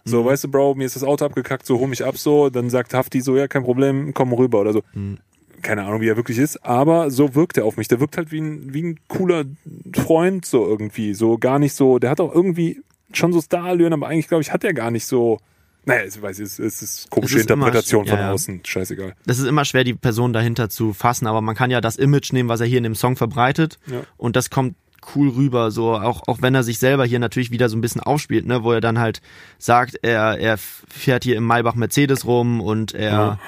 Mhm. 0.05 0.09
So, 0.09 0.25
weißt 0.25 0.45
du, 0.45 0.47
Bro, 0.49 0.75
mir 0.75 0.85
ist 0.85 0.95
das 0.95 1.03
Auto 1.03 1.25
abgekackt, 1.25 1.65
so 1.65 1.79
hol 1.79 1.87
mich 1.87 2.03
ab, 2.03 2.17
so, 2.17 2.49
dann 2.49 2.69
sagt 2.69 2.93
Hafti 2.93 3.21
so, 3.21 3.35
ja, 3.35 3.47
kein 3.47 3.63
Problem, 3.63 4.13
komm 4.13 4.33
rüber 4.33 4.61
oder 4.61 4.73
so. 4.73 4.81
Mhm. 4.93 5.17
Keine 5.61 5.83
Ahnung, 5.83 6.01
wie 6.01 6.07
er 6.07 6.17
wirklich 6.17 6.39
ist, 6.39 6.65
aber 6.65 7.11
so 7.11 7.35
wirkt 7.35 7.57
er 7.57 7.65
auf 7.65 7.77
mich. 7.77 7.87
Der 7.87 7.99
wirkt 7.99 8.17
halt 8.17 8.31
wie 8.31 8.41
ein, 8.41 8.73
wie 8.73 8.83
ein 8.83 8.99
cooler 9.07 9.45
Freund, 9.93 10.43
so 10.45 10.65
irgendwie. 10.65 11.13
So 11.13 11.37
gar 11.37 11.59
nicht 11.59 11.75
so, 11.75 11.99
der 11.99 12.09
hat 12.09 12.19
auch 12.19 12.33
irgendwie 12.33 12.81
schon 13.13 13.31
so 13.31 13.41
Starallüren, 13.41 13.93
aber 13.93 14.07
eigentlich, 14.07 14.27
glaube 14.27 14.41
ich, 14.41 14.51
hat 14.51 14.63
er 14.63 14.73
gar 14.73 14.91
nicht 14.91 15.05
so. 15.05 15.39
Naja, 15.85 16.03
ich 16.05 16.21
weiß, 16.21 16.39
es, 16.39 16.59
es 16.59 16.81
ist 16.81 17.09
komische 17.09 17.35
Es 17.37 17.41
ist 17.41 17.49
immer- 17.49 17.65
Interpretation 17.67 18.05
von 18.05 18.17
ja, 18.17 18.25
ja. 18.25 18.31
außen. 18.31 18.61
Scheißegal. 18.65 19.15
Das 19.25 19.39
ist 19.39 19.45
immer 19.47 19.65
schwer, 19.65 19.83
die 19.83 19.95
Person 19.95 20.31
dahinter 20.31 20.69
zu 20.69 20.93
fassen, 20.93 21.25
aber 21.27 21.41
man 21.41 21.55
kann 21.55 21.71
ja 21.71 21.81
das 21.81 21.95
Image 21.95 22.31
nehmen, 22.33 22.49
was 22.49 22.59
er 22.59 22.67
hier 22.67 22.77
in 22.77 22.83
dem 22.83 22.95
Song 22.95 23.15
verbreitet. 23.15 23.79
Ja. 23.87 24.01
Und 24.17 24.35
das 24.35 24.49
kommt 24.51 24.75
cool 25.15 25.29
rüber, 25.29 25.71
so 25.71 25.95
auch, 25.95 26.27
auch 26.27 26.43
wenn 26.43 26.53
er 26.53 26.61
sich 26.61 26.77
selber 26.77 27.05
hier 27.05 27.17
natürlich 27.17 27.49
wieder 27.49 27.69
so 27.69 27.75
ein 27.75 27.81
bisschen 27.81 28.01
aufspielt, 28.01 28.45
ne, 28.45 28.63
wo 28.63 28.71
er 28.71 28.81
dann 28.81 28.99
halt 28.99 29.19
sagt, 29.57 29.97
er, 30.03 30.37
er 30.37 30.59
fährt 30.59 31.23
hier 31.23 31.35
im 31.37 31.43
Maybach 31.47 31.73
Mercedes 31.73 32.25
rum 32.25 32.61
und 32.61 32.93
er, 32.93 33.39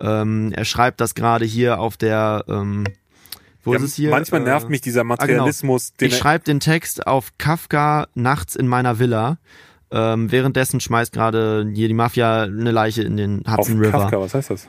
ähm, 0.00 0.50
er 0.56 0.64
schreibt 0.64 1.02
das 1.02 1.14
gerade 1.14 1.44
hier 1.44 1.78
auf 1.80 1.98
der, 1.98 2.46
ähm, 2.48 2.84
wo 3.62 3.72
Ja, 3.74 3.78
ist 3.80 3.84
es 3.84 3.94
hier? 3.96 4.08
manchmal 4.10 4.40
Äh, 4.40 4.44
nervt 4.44 4.70
mich 4.70 4.80
dieser 4.80 5.04
Materialismus, 5.04 5.92
den 5.92 6.08
ich 6.08 6.14
er- 6.14 6.18
schreibe 6.20 6.44
den 6.44 6.60
Text 6.60 7.06
auf 7.06 7.32
Kafka 7.36 8.06
nachts 8.14 8.56
in 8.56 8.66
meiner 8.66 8.98
Villa. 8.98 9.36
Ähm, 9.94 10.32
währenddessen 10.32 10.80
schmeißt 10.80 11.12
gerade 11.12 11.70
hier 11.74 11.86
die 11.88 11.94
Mafia 11.94 12.44
eine 12.44 12.70
Leiche 12.70 13.02
in 13.02 13.16
den 13.16 13.44
auf 13.46 13.58
Hudson 13.58 13.78
River. 13.78 13.90
Kafka, 14.00 14.20
was 14.20 14.34
heißt 14.34 14.50
das? 14.50 14.68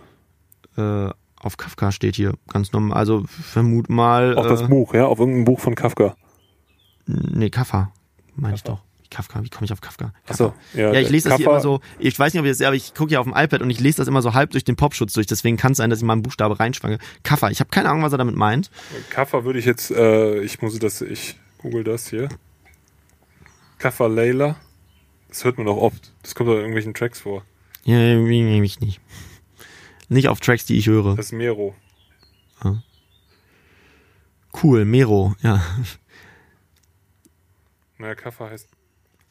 Äh, 0.77 1.09
auf 1.39 1.57
Kafka 1.57 1.91
steht 1.91 2.15
hier 2.17 2.33
ganz 2.51 2.73
normal. 2.73 2.97
Also 2.97 3.23
vermut 3.27 3.89
mal. 3.89 4.35
Auf 4.35 4.45
äh, 4.45 4.49
das 4.49 4.67
Buch, 4.67 4.93
ja, 4.93 5.05
auf 5.05 5.19
irgendein 5.19 5.45
Buch 5.45 5.59
von 5.59 5.75
Kafka. 5.75 6.15
Nee, 7.05 7.49
Kafka. 7.49 7.91
Meine 8.35 8.55
ich 8.55 8.63
doch. 8.63 8.81
Kafka, 9.09 9.43
wie 9.43 9.49
komme 9.49 9.65
ich 9.65 9.71
auf 9.71 9.79
Kafka? 9.81 10.11
Achso, 10.27 10.53
ja, 10.73 10.91
Ja, 10.91 10.99
ich 10.99 11.09
lese 11.11 11.29
das 11.29 11.37
hier 11.37 11.45
Kafka- 11.45 11.51
immer 11.51 11.59
so, 11.61 11.81
ich 11.99 12.17
weiß 12.17 12.33
nicht, 12.33 12.39
ob 12.39 12.45
ihr 12.45 12.51
das 12.51 12.57
seht, 12.57 12.65
aber 12.65 12.75
ich 12.75 12.95
gucke 12.95 13.09
hier 13.09 13.19
auf 13.21 13.27
dem 13.27 13.35
iPad 13.35 13.61
und 13.61 13.69
ich 13.69 13.79
lese 13.79 13.97
das 13.97 14.07
immer 14.07 14.23
so 14.23 14.33
halb 14.33 14.49
durch 14.49 14.63
den 14.63 14.75
Popschutz 14.75 15.13
durch, 15.13 15.27
deswegen 15.27 15.55
kann 15.55 15.73
es 15.73 15.77
sein, 15.77 15.91
dass 15.91 15.99
ich 15.99 16.05
mal 16.05 16.13
einen 16.13 16.23
Buchstabe 16.23 16.59
reinschwange. 16.59 16.97
Kaffa, 17.21 17.51
ich 17.51 17.59
habe 17.59 17.69
keine 17.69 17.89
Ahnung, 17.89 18.01
was 18.01 18.11
er 18.11 18.17
damit 18.17 18.35
meint. 18.35 18.71
Kaffa 19.11 19.43
würde 19.45 19.59
ich 19.59 19.65
jetzt, 19.65 19.91
äh, 19.91 20.39
ich 20.41 20.63
muss 20.63 20.79
das, 20.79 21.01
ich 21.01 21.37
google 21.59 21.83
das 21.83 22.07
hier. 22.07 22.27
Kaffa 23.77 24.07
Layla. 24.07 24.55
Das 25.33 25.43
hört 25.45 25.57
man 25.57 25.65
doch 25.65 25.77
oft. 25.77 26.13
Das 26.21 26.35
kommt 26.35 26.47
doch 26.47 26.53
in 26.53 26.59
irgendwelchen 26.59 26.93
Tracks 26.93 27.21
vor. 27.21 27.43
Ja, 27.85 27.97
nehme 27.97 28.63
ich 28.63 28.79
nicht. 28.79 29.01
Nicht 30.07 30.27
auf 30.27 30.39
Tracks, 30.39 30.65
die 30.65 30.77
ich 30.77 30.85
höre. 30.85 31.15
Das 31.15 31.25
ist 31.25 31.31
Mero. 31.31 31.73
Cool, 34.61 34.85
Mero, 34.85 35.33
ja. 35.41 35.63
Naja, 37.97 38.13
Kaffa 38.13 38.51
heißt. 38.51 38.67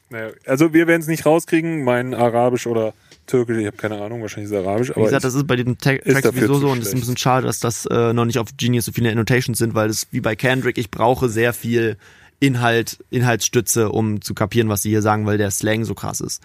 Naja, 0.09 0.31
also 0.45 0.73
wir 0.73 0.87
werden 0.87 1.01
es 1.01 1.07
nicht 1.07 1.25
rauskriegen. 1.25 1.85
Mein 1.85 2.13
Arabisch 2.13 2.67
oder 2.67 2.93
Türkisch, 3.25 3.57
ich 3.57 3.65
habe 3.65 3.77
keine 3.77 4.01
Ahnung, 4.01 4.21
wahrscheinlich 4.21 4.51
ist 4.51 4.57
es 4.57 4.65
Arabisch. 4.65 4.89
Wie 4.89 4.95
Aber 4.95 5.05
gesagt, 5.05 5.21
ich, 5.21 5.27
das 5.27 5.35
ist 5.35 5.47
bei 5.47 5.55
den 5.55 5.77
Te 5.77 5.99
Tracks 5.99 6.23
sowieso 6.23 6.55
so 6.55 6.69
und 6.69 6.79
es 6.79 6.89
ist 6.89 6.95
ein 6.95 6.99
bisschen 6.99 7.15
schade, 7.15 7.47
dass 7.47 7.61
das 7.61 7.85
äh, 7.85 8.11
noch 8.11 8.25
nicht 8.25 8.39
auf 8.39 8.49
Genius 8.57 8.83
so 8.83 8.91
viele 8.91 9.09
Annotations 9.09 9.57
sind, 9.57 9.73
weil 9.73 9.87
das 9.87 10.07
wie 10.11 10.19
bei 10.19 10.35
Kendrick, 10.35 10.77
ich 10.77 10.91
brauche 10.91 11.29
sehr 11.29 11.53
viel 11.53 11.97
Inhalt, 12.43 12.97
Inhaltsstütze, 13.09 13.89
um 13.89 14.21
zu 14.21 14.33
kapieren, 14.33 14.67
was 14.67 14.81
sie 14.81 14.89
hier 14.89 15.01
sagen, 15.01 15.25
weil 15.25 15.37
der 15.37 15.49
Slang 15.49 15.85
so 15.85 15.95
krass 15.95 16.19
ist. 16.19 16.43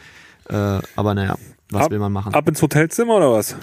Äh, 0.48 0.54
aber 0.54 1.14
naja, 1.14 1.36
was 1.70 1.86
ab, 1.86 1.90
will 1.90 1.98
man 1.98 2.12
machen? 2.12 2.34
ab 2.34 2.48
ins 2.48 2.62
Hotelzimmer 2.62 3.16
oder 3.16 3.32
was? 3.32 3.56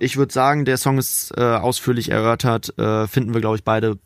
Ich 0.00 0.16
würde 0.16 0.32
sagen, 0.32 0.64
der 0.64 0.76
Song 0.76 0.98
ist 0.98 1.32
äh, 1.36 1.40
ausführlich 1.40 2.10
erörtert, 2.10 2.76
äh, 2.80 3.06
finden 3.06 3.32
wir, 3.32 3.40
glaube 3.40 3.56
ich, 3.56 3.62
beide 3.62 3.96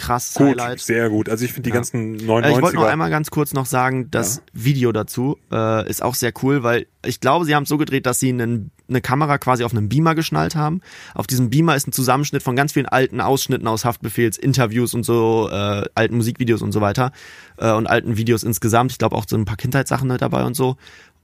krass 0.00 0.34
Gut, 0.34 0.48
Highlight. 0.60 0.80
sehr 0.80 1.08
gut. 1.10 1.28
Also 1.28 1.44
ich 1.44 1.52
finde 1.52 1.68
die 1.68 1.70
Ja. 1.70 1.76
ganzen 1.76 2.14
Äh, 2.14 2.22
ich 2.22 2.26
wollte 2.28 2.60
noch 2.76 2.82
99er. 2.84 2.86
einmal 2.88 3.10
ganz 3.10 3.30
kurz 3.30 3.52
noch 3.52 3.66
sagen, 3.66 4.10
das 4.10 4.36
Ja. 4.36 4.42
Video 4.52 4.92
dazu 4.92 5.36
äh, 5.52 5.88
ist 5.88 6.02
auch 6.02 6.14
sehr 6.14 6.32
cool, 6.42 6.62
weil 6.62 6.86
ich 7.04 7.20
glaube, 7.20 7.44
sie 7.44 7.54
haben 7.54 7.62
es 7.64 7.68
so 7.68 7.78
gedreht, 7.78 8.06
dass 8.06 8.18
sie 8.18 8.28
einen, 8.30 8.70
eine 8.88 9.00
Kamera 9.00 9.38
quasi 9.38 9.64
auf 9.64 9.72
einem 9.72 9.88
Beamer 9.88 10.14
geschnallt 10.14 10.54
haben. 10.56 10.80
Auf 11.14 11.26
diesem 11.26 11.50
Beamer 11.50 11.76
ist 11.76 11.86
ein 11.88 11.92
Zusammenschnitt 11.92 12.42
von 12.42 12.56
ganz 12.56 12.72
vielen 12.72 12.86
alten 12.86 13.20
Ausschnitten 13.20 13.66
aus 13.68 13.84
Haftbefehls, 13.84 14.36
Interviews 14.38 14.94
und 14.94 15.04
so, 15.04 15.48
äh, 15.50 15.84
alten 15.94 16.16
Musikvideos 16.16 16.62
und 16.62 16.72
so 16.72 16.80
weiter 16.80 17.12
äh, 17.58 17.70
und 17.72 17.86
alten 17.86 18.16
Videos 18.16 18.42
insgesamt. 18.42 18.92
Ich 18.92 18.98
glaube 18.98 19.16
auch 19.16 19.24
so 19.28 19.36
ein 19.36 19.44
paar 19.44 19.56
Kindheitssachen 19.56 20.08
mit 20.08 20.20
dabei 20.22 20.44
und 20.44 20.54
so. 20.54 20.76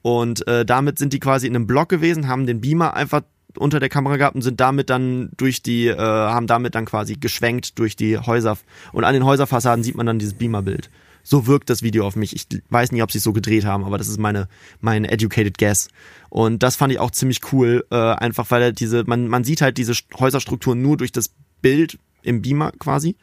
Und 0.02 0.46
äh, 0.46 0.64
damit 0.64 0.98
sind 0.98 1.12
die 1.12 1.18
quasi 1.20 1.46
in 1.48 1.56
einem 1.56 1.66
Block 1.66 1.88
gewesen, 1.88 2.28
haben 2.28 2.46
den 2.46 2.60
Beamer 2.60 2.94
einfach 2.94 3.22
unter 3.58 3.80
der 3.80 3.88
Kamera 3.88 4.16
gehabt 4.16 4.36
und 4.36 4.42
sind 4.42 4.60
damit 4.60 4.90
dann 4.90 5.30
durch 5.36 5.62
die, 5.62 5.86
äh, 5.86 5.96
haben 5.96 6.46
damit 6.46 6.74
dann 6.74 6.84
quasi 6.84 7.14
geschwenkt 7.16 7.78
durch 7.78 7.96
die 7.96 8.18
Häuser. 8.18 8.58
Und 8.92 9.04
an 9.04 9.14
den 9.14 9.24
Häuserfassaden 9.24 9.84
sieht 9.84 9.96
man 9.96 10.06
dann 10.06 10.18
dieses 10.18 10.34
Beamerbild. 10.34 10.90
So 11.22 11.46
wirkt 11.48 11.70
das 11.70 11.82
Video 11.82 12.06
auf 12.06 12.14
mich. 12.14 12.36
Ich 12.36 12.46
weiß 12.70 12.92
nicht, 12.92 13.02
ob 13.02 13.10
sie 13.10 13.18
es 13.18 13.24
so 13.24 13.32
gedreht 13.32 13.64
haben, 13.64 13.84
aber 13.84 13.98
das 13.98 14.06
ist 14.06 14.18
meine, 14.18 14.48
mein 14.80 15.04
educated 15.04 15.58
guess. 15.58 15.88
Und 16.30 16.62
das 16.62 16.76
fand 16.76 16.92
ich 16.92 17.00
auch 17.00 17.10
ziemlich 17.10 17.40
cool, 17.52 17.84
äh, 17.90 17.96
einfach 17.96 18.50
weil 18.50 18.72
diese, 18.72 19.02
man, 19.06 19.26
man 19.26 19.42
sieht 19.42 19.60
halt 19.60 19.76
diese 19.76 19.94
Häuserstruktur 20.18 20.76
nur 20.76 20.96
durch 20.96 21.10
das 21.10 21.32
Bild 21.62 21.98
im 22.22 22.42
Beamer 22.42 22.72
quasi. 22.78 23.16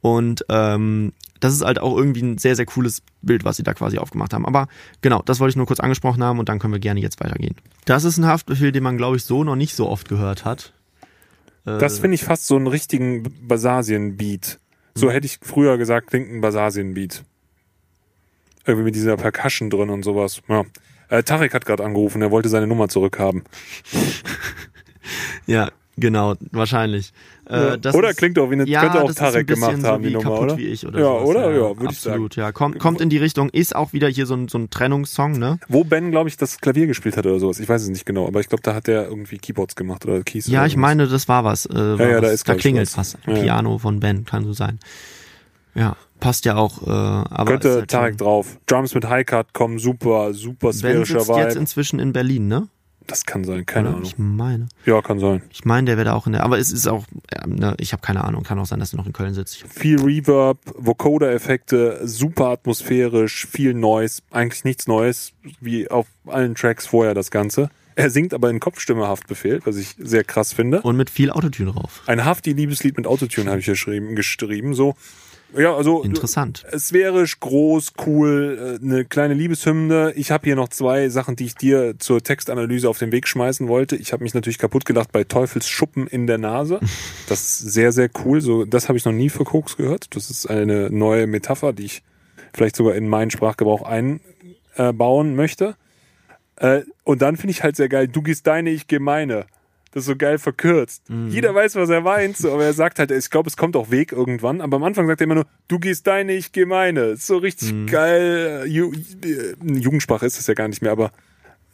Und 0.00 0.44
ähm, 0.48 1.12
das 1.40 1.54
ist 1.54 1.62
halt 1.64 1.78
auch 1.78 1.96
irgendwie 1.96 2.22
ein 2.22 2.38
sehr, 2.38 2.54
sehr 2.56 2.66
cooles 2.66 3.02
Bild, 3.22 3.44
was 3.44 3.56
sie 3.56 3.62
da 3.62 3.74
quasi 3.74 3.98
aufgemacht 3.98 4.32
haben. 4.34 4.46
Aber 4.46 4.68
genau, 5.00 5.22
das 5.24 5.40
wollte 5.40 5.50
ich 5.50 5.56
nur 5.56 5.66
kurz 5.66 5.80
angesprochen 5.80 6.22
haben 6.22 6.38
und 6.38 6.48
dann 6.48 6.58
können 6.58 6.72
wir 6.74 6.80
gerne 6.80 7.00
jetzt 7.00 7.20
weitergehen. 7.20 7.56
Das 7.86 8.04
ist 8.04 8.18
ein 8.18 8.26
Haftbefehl, 8.26 8.72
den 8.72 8.82
man, 8.82 8.96
glaube 8.96 9.16
ich, 9.16 9.24
so 9.24 9.42
noch 9.44 9.56
nicht 9.56 9.74
so 9.74 9.88
oft 9.88 10.08
gehört 10.08 10.44
hat. 10.44 10.72
Äh, 11.66 11.78
Das 11.78 11.98
finde 11.98 12.14
ich 12.14 12.24
fast 12.24 12.46
so 12.46 12.56
einen 12.56 12.66
richtigen 12.66 13.22
Basasien-Beat. 13.46 14.58
So 14.94 15.06
Mhm. 15.06 15.10
hätte 15.10 15.26
ich 15.26 15.38
früher 15.42 15.78
gesagt, 15.78 16.08
klingt 16.08 16.30
ein 16.30 16.40
Basasien-Beat. 16.40 17.24
Irgendwie 18.66 18.84
mit 18.84 18.94
dieser 18.94 19.16
Percussion 19.16 19.70
drin 19.70 19.88
und 19.90 20.02
sowas. 20.04 20.42
Ja. 20.48 20.64
Äh, 21.08 21.22
Tarek 21.22 21.54
hat 21.54 21.64
gerade 21.64 21.84
angerufen, 21.84 22.22
er 22.22 22.30
wollte 22.30 22.48
seine 22.48 22.66
Nummer 22.66 22.88
zurückhaben. 22.88 23.42
ja, 25.46 25.70
genau, 26.00 26.34
wahrscheinlich. 26.52 27.12
Ja. 27.48 27.74
Äh, 27.74 27.78
oder 27.94 28.10
ist- 28.10 28.16
klingt 28.16 28.38
auch 28.38 28.48
wie 28.50 28.54
eine, 28.54 28.66
ja, 28.66 28.80
könnte 28.80 29.02
auch 29.02 29.12
Tarek 29.12 29.46
gemacht 29.46 29.80
so 29.80 29.86
haben, 29.86 30.02
wie 30.04 30.08
die 30.08 30.14
Nummer, 30.14 30.40
oder? 30.40 30.56
wie 30.56 30.66
ich 30.66 30.86
oder 30.86 30.98
ja, 30.98 31.04
sowas, 31.04 31.28
oder? 31.28 31.40
Ja, 31.50 31.50
Ja, 31.50 31.56
würde 31.78 31.92
ich 31.92 31.98
sagen. 32.00 32.14
absolut, 32.14 32.36
ja. 32.36 32.52
Kommt, 32.52 32.78
kommt 32.78 33.00
in 33.00 33.10
die 33.10 33.18
Richtung, 33.18 33.48
ist 33.50 33.74
auch 33.76 33.92
wieder 33.92 34.08
hier 34.08 34.26
so 34.26 34.34
ein, 34.34 34.48
so 34.48 34.58
ein 34.58 34.70
Trennungssong, 34.70 35.32
ne? 35.38 35.58
Wo 35.68 35.84
Ben, 35.84 36.10
glaube 36.10 36.28
ich, 36.28 36.36
das 36.36 36.58
Klavier 36.60 36.86
gespielt 36.86 37.16
hat 37.16 37.26
oder 37.26 37.38
sowas. 37.38 37.60
Ich 37.60 37.68
weiß 37.68 37.82
es 37.82 37.88
nicht 37.88 38.06
genau, 38.06 38.26
aber 38.26 38.40
ich 38.40 38.48
glaube, 38.48 38.62
da 38.62 38.74
hat 38.74 38.88
er 38.88 39.06
irgendwie 39.08 39.38
Keyboards 39.38 39.76
gemacht 39.76 40.04
oder 40.06 40.22
Keys. 40.22 40.46
Ja, 40.46 40.60
oder 40.60 40.66
ich 40.68 40.76
meine, 40.76 41.06
das 41.06 41.28
war 41.28 41.44
was. 41.44 41.66
Äh, 41.66 41.74
war 41.74 42.08
ja, 42.08 42.14
was. 42.16 42.22
da 42.22 42.30
ist, 42.30 42.48
da 42.48 42.54
klingelt 42.54 42.88
was. 42.96 43.14
was. 43.14 43.26
Ja, 43.26 43.34
ja. 43.34 43.42
Piano 43.42 43.78
von 43.78 44.00
Ben, 44.00 44.24
kann 44.24 44.44
so 44.44 44.52
sein. 44.52 44.78
Ja, 45.74 45.96
passt 46.18 46.44
ja 46.46 46.56
auch. 46.56 46.82
Äh, 46.86 46.90
aber 46.90 47.44
Könnte 47.44 47.72
halt 47.74 47.90
Tarek 47.90 48.18
drauf. 48.18 48.58
Drums 48.66 48.94
mit 48.94 49.08
Highcut 49.08 49.52
kommen 49.54 49.78
super, 49.78 50.34
super 50.34 50.68
Ben 50.68 50.72
sphärischer 50.72 51.20
sitzt 51.20 51.36
jetzt 51.36 51.50
Vibe. 51.52 51.60
inzwischen 51.60 51.98
in 52.00 52.12
Berlin, 52.12 52.48
ne? 52.48 52.68
Das 53.06 53.26
kann 53.26 53.44
sein, 53.44 53.66
keine 53.66 53.88
Oder? 53.88 53.96
Ahnung. 53.96 54.08
Ich 54.08 54.18
meine. 54.18 54.68
Ja, 54.86 55.02
kann 55.02 55.18
sein. 55.18 55.42
Ich 55.50 55.64
meine, 55.64 55.86
der 55.86 55.96
wäre 55.96 56.06
da 56.06 56.14
auch 56.14 56.26
in 56.26 56.32
der. 56.32 56.44
Aber 56.44 56.58
es 56.58 56.70
ist 56.70 56.86
auch. 56.86 57.04
Ja, 57.32 57.46
ne, 57.46 57.74
ich 57.78 57.92
habe 57.92 58.02
keine 58.02 58.22
Ahnung. 58.24 58.44
Kann 58.44 58.58
auch 58.58 58.66
sein, 58.66 58.78
dass 58.78 58.92
er 58.92 58.98
noch 58.98 59.06
in 59.06 59.12
Köln 59.12 59.34
sitzt. 59.34 59.64
Viel 59.68 60.00
Reverb, 60.00 60.58
Vocoder-Effekte, 60.76 62.00
super 62.06 62.48
atmosphärisch, 62.48 63.46
viel 63.46 63.74
Noise, 63.74 64.22
eigentlich 64.30 64.64
nichts 64.64 64.86
Neues, 64.86 65.32
wie 65.60 65.90
auf 65.90 66.06
allen 66.26 66.54
Tracks 66.54 66.86
vorher 66.86 67.14
das 67.14 67.30
Ganze. 67.30 67.70
Er 67.96 68.10
singt 68.10 68.32
aber 68.32 68.48
in 68.48 68.60
Kopfstimme 68.60 69.06
Haftbefehl, 69.08 69.60
was 69.64 69.76
ich 69.76 69.96
sehr 69.98 70.24
krass 70.24 70.52
finde. 70.52 70.80
und 70.82 70.96
mit 70.96 71.10
viel 71.10 71.30
Autotune 71.30 71.72
drauf. 71.72 72.02
Ein 72.06 72.24
Hafti-Liebeslied 72.24 72.96
mit 72.96 73.06
Autotune 73.06 73.50
habe 73.50 73.58
ich 73.58 73.66
hier 73.66 73.74
geschrieben, 73.74 74.14
geschrieben, 74.14 74.74
so. 74.74 74.94
Ja, 75.56 75.74
also 75.74 76.02
Interessant. 76.02 76.64
sphärisch, 76.76 77.40
groß, 77.40 77.92
cool, 78.06 78.78
äh, 78.80 78.84
eine 78.84 79.04
kleine 79.04 79.34
Liebeshymne. 79.34 80.12
Ich 80.14 80.30
habe 80.30 80.44
hier 80.44 80.56
noch 80.56 80.68
zwei 80.68 81.08
Sachen, 81.08 81.36
die 81.36 81.46
ich 81.46 81.54
dir 81.54 81.98
zur 81.98 82.22
Textanalyse 82.22 82.88
auf 82.88 82.98
den 82.98 83.10
Weg 83.12 83.26
schmeißen 83.26 83.68
wollte. 83.68 83.96
Ich 83.96 84.12
habe 84.12 84.22
mich 84.22 84.34
natürlich 84.34 84.58
kaputt 84.58 84.84
gelacht 84.84 85.12
bei 85.12 85.24
Teufels 85.24 85.68
Schuppen 85.68 86.06
in 86.06 86.26
der 86.26 86.38
Nase. 86.38 86.80
Das 87.28 87.42
ist 87.42 87.58
sehr, 87.58 87.92
sehr 87.92 88.10
cool. 88.24 88.40
So, 88.40 88.64
das 88.64 88.88
habe 88.88 88.98
ich 88.98 89.04
noch 89.04 89.12
nie 89.12 89.28
für 89.28 89.44
Koks 89.44 89.76
gehört. 89.76 90.16
Das 90.16 90.30
ist 90.30 90.46
eine 90.46 90.90
neue 90.90 91.28
Metapher, 91.28 91.72
die 91.72 91.84
ich 91.84 92.02
vielleicht 92.52 92.74
sogar 92.74 92.96
in 92.96 93.08
meinen 93.08 93.30
Sprachgebrauch 93.30 93.82
einbauen 93.82 95.36
möchte. 95.36 95.76
Äh, 96.56 96.82
und 97.04 97.22
dann 97.22 97.36
finde 97.36 97.52
ich 97.52 97.62
halt 97.62 97.76
sehr 97.76 97.88
geil, 97.88 98.08
du 98.08 98.22
gehst 98.22 98.46
deine, 98.46 98.70
ich 98.70 98.86
gehe 98.86 99.00
meine. 99.00 99.46
Das 99.92 100.02
ist 100.02 100.06
so 100.06 100.16
geil 100.16 100.38
verkürzt. 100.38 101.02
Jeder 101.28 101.52
weiß, 101.54 101.74
was 101.74 101.88
er 101.90 102.00
meint, 102.00 102.36
so, 102.36 102.52
aber 102.52 102.64
er 102.64 102.72
sagt 102.72 103.00
halt, 103.00 103.10
ich 103.10 103.28
glaube, 103.28 103.48
es 103.48 103.56
kommt 103.56 103.74
auch 103.74 103.90
Weg 103.90 104.12
irgendwann, 104.12 104.60
aber 104.60 104.76
am 104.76 104.84
Anfang 104.84 105.06
sagt 105.08 105.20
er 105.20 105.24
immer 105.24 105.34
nur, 105.34 105.46
du 105.66 105.78
gehst 105.80 106.06
deine, 106.06 106.34
ich 106.34 106.52
gehe 106.52 106.66
meine. 106.66 107.16
So 107.16 107.38
richtig 107.38 107.90
geil. 107.90 108.62
äh, 108.64 108.68
Ju 108.68 108.92
äh, 109.24 109.54
Jugendsprache 109.64 110.26
ist 110.26 110.38
es 110.38 110.46
ja 110.46 110.54
gar 110.54 110.68
nicht 110.68 110.80
mehr, 110.80 110.92
aber 110.92 111.10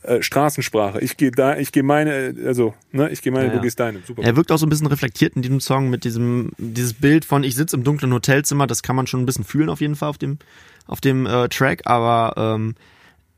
äh, 0.03 0.23
Straßensprache. 0.23 1.01
Ich 1.01 1.17
gehe 1.17 1.31
da, 1.31 1.57
ich 1.59 1.73
gehe 1.73 1.83
meine, 1.83 2.15
äh, 2.15 2.47
also, 2.47 2.75
ne, 2.93 3.11
ich 3.11 3.23
gehe 3.23 3.33
meine, 3.33 3.47
Ja, 3.47 3.51
du 3.51 3.57
ja. 3.57 3.63
gehst 3.63 3.81
deine. 3.81 4.01
Super. 4.07 4.23
Er 4.23 4.37
wirkt 4.37 4.51
auch 4.53 4.57
so 4.59 4.65
ein 4.65 4.71
bisschen 4.71 4.87
reflektiert 4.87 5.37
in 5.37 5.43
diesem 5.43 5.61
Song 5.61 5.91
mit 5.91 6.05
diesem 6.05 6.53
dieses 6.59 6.95
Bild 6.95 7.25
von 7.25 7.45
ich 7.45 7.55
sitze 7.55 7.77
im 7.77 7.85
dunklen 7.85 8.13
Hotelzimmer. 8.15 8.67
Das 8.67 8.83
kann 8.83 8.97
man 8.97 9.07
schon 9.07 9.21
ein 9.21 9.27
bisschen 9.27 9.45
fühlen 9.45 9.69
auf 9.69 9.81
jeden 9.81 9.97
Fall 9.97 10.09
auf 10.09 10.19
dem 10.19 10.39
auf 10.87 11.01
dem 11.01 11.27
äh, 11.27 11.49
Track. 11.49 11.83
Aber 11.85 12.35
ähm, 12.37 12.77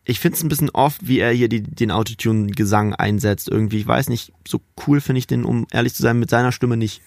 ich 0.08 0.20
finde 0.20 0.36
es 0.36 0.42
ein 0.42 0.48
bisschen 0.48 0.70
oft, 0.70 1.06
wie 1.06 1.18
er 1.18 1.32
hier 1.32 1.50
die, 1.50 1.62
den 1.62 1.90
Autotune-Gesang 1.90 2.94
einsetzt. 2.94 3.48
Irgendwie, 3.48 3.78
ich 3.78 3.86
weiß 3.86 4.08
nicht, 4.08 4.32
so 4.46 4.62
cool 4.86 5.02
finde 5.02 5.18
ich 5.18 5.26
den, 5.26 5.44
um 5.44 5.66
ehrlich 5.70 5.94
zu 5.94 6.02
sein, 6.02 6.18
mit 6.18 6.30
seiner 6.30 6.50
Stimme 6.50 6.78
nicht. 6.78 7.02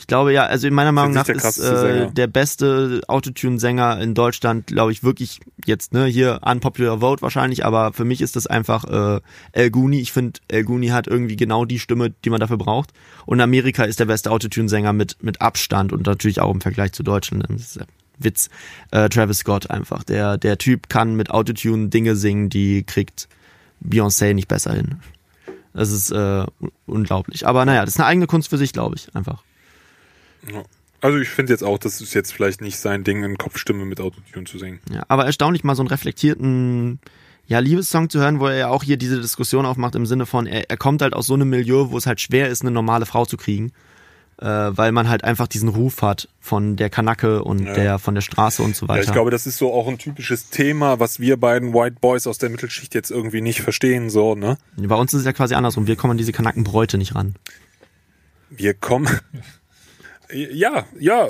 Ich 0.00 0.08
glaube 0.08 0.32
ja, 0.32 0.46
also 0.46 0.66
in 0.66 0.74
meiner 0.74 0.90
Meinung 0.90 1.12
nach 1.12 1.26
der 1.26 1.36
ist 1.36 1.58
äh, 1.60 2.10
der 2.10 2.26
beste 2.26 3.02
Autotune-Sänger 3.06 4.00
in 4.00 4.14
Deutschland, 4.14 4.66
glaube 4.66 4.90
ich, 4.90 5.04
wirklich 5.04 5.38
jetzt, 5.64 5.92
ne, 5.92 6.06
hier 6.06 6.40
unpopular 6.44 6.98
vote 6.98 7.22
wahrscheinlich, 7.22 7.64
aber 7.64 7.92
für 7.92 8.04
mich 8.04 8.20
ist 8.20 8.34
das 8.34 8.48
einfach 8.48 8.82
äh, 8.84 9.20
El 9.52 9.70
Guni. 9.70 10.00
Ich 10.00 10.10
finde, 10.10 10.40
El 10.48 10.64
Guni 10.64 10.88
hat 10.88 11.06
irgendwie 11.06 11.36
genau 11.36 11.64
die 11.64 11.78
Stimme, 11.78 12.12
die 12.24 12.30
man 12.30 12.40
dafür 12.40 12.58
braucht. 12.58 12.90
Und 13.26 13.40
Amerika 13.40 13.84
ist 13.84 14.00
der 14.00 14.06
beste 14.06 14.32
Autotune-Sänger 14.32 14.92
mit, 14.92 15.22
mit 15.22 15.40
Abstand 15.40 15.92
und 15.92 16.04
natürlich 16.04 16.40
auch 16.40 16.52
im 16.52 16.60
Vergleich 16.60 16.90
zu 16.92 17.04
Deutschland. 17.04 17.44
Das 17.48 17.60
ist 17.60 17.78
Witz. 18.20 18.48
Äh, 18.90 19.08
Travis 19.08 19.38
Scott 19.38 19.70
einfach. 19.70 20.04
Der, 20.04 20.38
der 20.38 20.58
Typ 20.58 20.88
kann 20.88 21.16
mit 21.16 21.30
Autotune 21.30 21.88
Dinge 21.88 22.16
singen, 22.16 22.48
die 22.48 22.82
kriegt 22.84 23.28
Beyoncé 23.84 24.34
nicht 24.34 24.48
besser 24.48 24.74
hin. 24.74 25.00
Das 25.72 25.90
ist 25.90 26.10
äh, 26.10 26.44
unglaublich. 26.86 27.46
Aber 27.46 27.64
naja, 27.64 27.84
das 27.84 27.94
ist 27.94 28.00
eine 28.00 28.06
eigene 28.06 28.26
Kunst 28.26 28.50
für 28.50 28.58
sich, 28.58 28.72
glaube 28.72 28.96
ich, 28.96 29.14
einfach. 29.14 29.42
Also 31.00 31.18
ich 31.18 31.28
finde 31.28 31.52
jetzt 31.52 31.62
auch, 31.62 31.78
das 31.78 32.00
ist 32.00 32.14
jetzt 32.14 32.32
vielleicht 32.32 32.60
nicht 32.60 32.78
sein 32.78 33.04
Ding, 33.04 33.24
in 33.24 33.38
Kopfstimme 33.38 33.84
mit 33.84 34.00
Autotune 34.00 34.44
zu 34.44 34.58
singen. 34.58 34.80
Ja, 34.90 35.04
aber 35.08 35.26
erstaunlich 35.26 35.64
mal 35.64 35.74
so 35.74 35.82
einen 35.82 35.88
reflektierten 35.88 36.98
ja, 37.46 37.58
Liebessong 37.58 38.10
zu 38.10 38.20
hören, 38.20 38.38
wo 38.38 38.46
er 38.46 38.56
ja 38.56 38.68
auch 38.68 38.82
hier 38.82 38.96
diese 38.96 39.20
Diskussion 39.20 39.66
aufmacht 39.66 39.94
im 39.94 40.06
Sinne 40.06 40.26
von, 40.26 40.46
er, 40.46 40.70
er 40.70 40.76
kommt 40.76 41.02
halt 41.02 41.14
aus 41.14 41.26
so 41.26 41.34
einem 41.34 41.48
Milieu, 41.50 41.90
wo 41.90 41.98
es 41.98 42.06
halt 42.06 42.20
schwer 42.20 42.48
ist, 42.48 42.62
eine 42.62 42.70
normale 42.70 43.06
Frau 43.06 43.24
zu 43.24 43.36
kriegen. 43.36 43.72
Äh, 44.40 44.46
weil 44.46 44.90
man 44.92 45.06
halt 45.10 45.22
einfach 45.22 45.46
diesen 45.48 45.68
Ruf 45.68 46.00
hat 46.00 46.26
von 46.40 46.76
der 46.76 46.88
Kanacke 46.88 47.44
und 47.44 47.66
Ja. 47.66 47.74
der 47.74 47.98
von 47.98 48.14
der 48.14 48.22
Straße 48.22 48.62
und 48.62 48.74
so 48.74 48.88
weiter. 48.88 49.00
Ja, 49.02 49.04
ich 49.06 49.12
glaube, 49.12 49.30
das 49.30 49.46
ist 49.46 49.58
so 49.58 49.70
auch 49.70 49.86
ein 49.86 49.98
typisches 49.98 50.48
Thema, 50.48 50.98
was 50.98 51.20
wir 51.20 51.36
beiden 51.36 51.74
White 51.74 51.96
Boys 52.00 52.26
aus 52.26 52.38
der 52.38 52.48
Mittelschicht 52.48 52.94
jetzt 52.94 53.10
irgendwie 53.10 53.42
nicht 53.42 53.60
verstehen, 53.60 54.08
so, 54.08 54.34
ne? 54.34 54.56
Bei 54.78 54.94
uns 54.94 55.12
ist 55.12 55.20
es 55.20 55.26
ja 55.26 55.34
quasi 55.34 55.54
andersrum. 55.54 55.86
Wir 55.86 55.96
kommen 55.96 56.12
an 56.12 56.16
diese 56.18 56.32
Kanackenbräute 56.32 56.96
nicht 56.96 57.14
ran. 57.14 57.34
Wir 58.48 58.72
kommen. 58.72 59.08
Ja, 60.32 60.86
ja, 60.98 61.26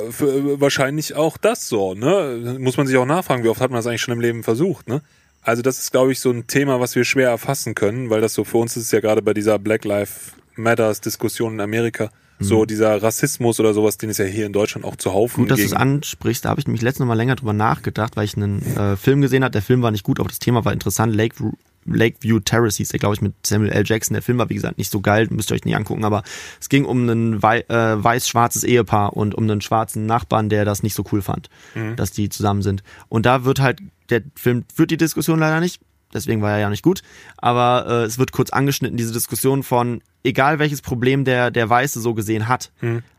wahrscheinlich 0.61 1.15
auch 1.15 1.37
das 1.39 1.69
so, 1.69 1.95
ne? 1.95 2.57
Muss 2.61 2.77
man 2.77 2.87
sich 2.87 2.97
auch 2.99 3.07
nachfragen, 3.07 3.43
wie 3.43 3.49
oft 3.49 3.61
hat 3.61 3.71
man 3.71 3.79
das 3.79 3.87
eigentlich 3.87 4.03
schon 4.03 4.13
im 4.15 4.21
Leben 4.21 4.43
versucht, 4.45 4.89
ne? 4.89 5.01
Also 5.43 5.63
das 5.63 5.79
ist, 5.79 5.91
glaube 5.91 6.13
ich, 6.13 6.21
so 6.21 6.31
ein 6.31 6.47
Thema, 6.47 6.81
was 6.81 6.95
wir 6.95 7.05
schwer 7.05 7.31
erfassen 7.31 7.75
können, 7.75 8.11
weil 8.11 8.21
das 8.21 8.35
so 8.35 8.45
für 8.45 8.59
uns 8.59 8.77
ist 8.77 8.93
ja 8.93 9.01
gerade 9.01 9.23
bei 9.23 9.33
dieser 9.33 9.59
Black 9.59 9.85
Lives 9.87 10.33
Matters 10.55 11.01
Diskussion 11.01 11.55
in 11.55 11.61
Amerika, 11.61 12.11
so 12.41 12.65
dieser 12.65 13.03
Rassismus 13.03 13.61
oder 13.61 13.75
sowas, 13.75 13.99
den 13.99 14.11
es 14.11 14.19
ja 14.19 14.25
hier 14.25 14.47
in 14.47 14.53
Deutschland 14.53 14.85
auch 14.85 14.97
zu 14.97 15.13
Haufen 15.13 15.45
Gut, 15.45 15.51
dass 15.51 15.61
du 15.61 15.67
es 15.67 15.73
ansprichst, 15.73 16.45
da 16.45 16.51
habe 16.51 16.61
ich 16.61 16.67
nämlich 16.67 16.83
letztens 16.83 17.01
noch 17.01 17.09
mal 17.09 17.15
länger 17.15 17.37
drüber 17.37 17.53
nachgedacht, 17.53 18.17
weil 18.17 18.25
ich 18.25 18.37
einen 18.37 18.63
äh, 18.77 18.97
Film 18.97 19.21
gesehen 19.21 19.45
habe. 19.45 19.53
Der 19.53 19.63
Film 19.63 19.83
war 19.83 19.91
nicht 19.91 20.05
gut, 20.05 20.21
aber 20.21 20.29
das 20.29 20.39
Thema 20.39 20.65
war 20.65 20.73
interessant. 20.73 21.15
Lake, 21.15 21.37
Lakeview 21.85 22.41
Terrace 22.41 22.77
hieß 22.77 22.89
der, 22.89 22.99
glaube 22.99 23.15
ich, 23.15 23.21
mit 23.21 23.35
Samuel 23.47 23.73
L. 23.73 23.85
Jackson. 23.87 24.15
Der 24.15 24.23
Film 24.23 24.39
war, 24.39 24.49
wie 24.49 24.55
gesagt, 24.55 24.79
nicht 24.79 24.91
so 24.91 25.01
geil, 25.01 25.29
müsst 25.31 25.51
ihr 25.51 25.55
euch 25.55 25.65
nicht 25.65 25.77
angucken, 25.77 26.05
aber 26.05 26.23
es 26.61 26.69
ging 26.69 26.85
um 26.85 27.09
ein 27.09 27.43
wei 27.43 27.61
äh, 27.69 28.03
weiß-schwarzes 28.03 28.65
Ehepaar 28.65 29.17
und 29.17 29.35
um 29.35 29.45
einen 29.45 29.61
schwarzen 29.61 30.07
Nachbarn, 30.07 30.49
der 30.49 30.65
das 30.65 30.83
nicht 30.83 30.95
so 30.95 31.05
cool 31.13 31.23
fand, 31.23 31.49
dass 31.97 32.11
die 32.13 32.29
zusammen 32.29 32.63
sind. 32.63 32.83
Und 33.09 33.27
da 33.27 33.45
wird 33.45 33.61
halt, 33.61 33.81
der 34.09 34.23
Film 34.35 34.65
führt 34.75 34.91
die 34.91 34.97
Diskussion 34.97 35.39
leider 35.39 35.61
nicht, 35.61 35.81
deswegen 36.15 36.43
war 36.43 36.53
er 36.53 36.59
ja 36.59 36.71
nicht 36.71 36.83
gut, 36.83 37.03
aber 37.37 37.87
äh, 37.89 38.05
es 38.05 38.19
wird 38.19 38.33
kurz 38.33 38.51
angeschnitten, 38.51 38.97
diese 38.97 39.13
Diskussion 39.13 39.63
von, 39.63 40.03
egal 40.25 40.59
welches 40.59 40.83
Problem 40.83 41.25
der, 41.25 41.51
der 41.51 41.69
Weiße 41.71 42.01
so 42.01 42.15
gesehen 42.15 42.49
hat, 42.49 42.73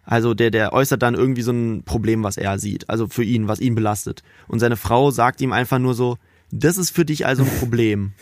also 0.05 0.33
der, 0.33 0.51
der 0.51 0.73
äußert 0.73 1.01
dann 1.01 1.15
irgendwie 1.15 1.41
so 1.41 1.51
ein 1.51 1.83
Problem, 1.83 2.23
was 2.23 2.37
er 2.37 2.59
sieht, 2.59 2.89
also 2.89 3.07
für 3.07 3.23
ihn, 3.23 3.47
was 3.47 3.59
ihn 3.59 3.75
belastet. 3.75 4.23
Und 4.47 4.59
seine 4.59 4.77
Frau 4.77 5.11
sagt 5.11 5.41
ihm 5.41 5.53
einfach 5.53 5.79
nur 5.79 5.93
so, 5.93 6.17
das 6.51 6.77
ist 6.77 6.89
für 6.91 7.05
dich 7.05 7.25
also 7.25 7.43
ein 7.43 7.49
Problem. 7.59 8.13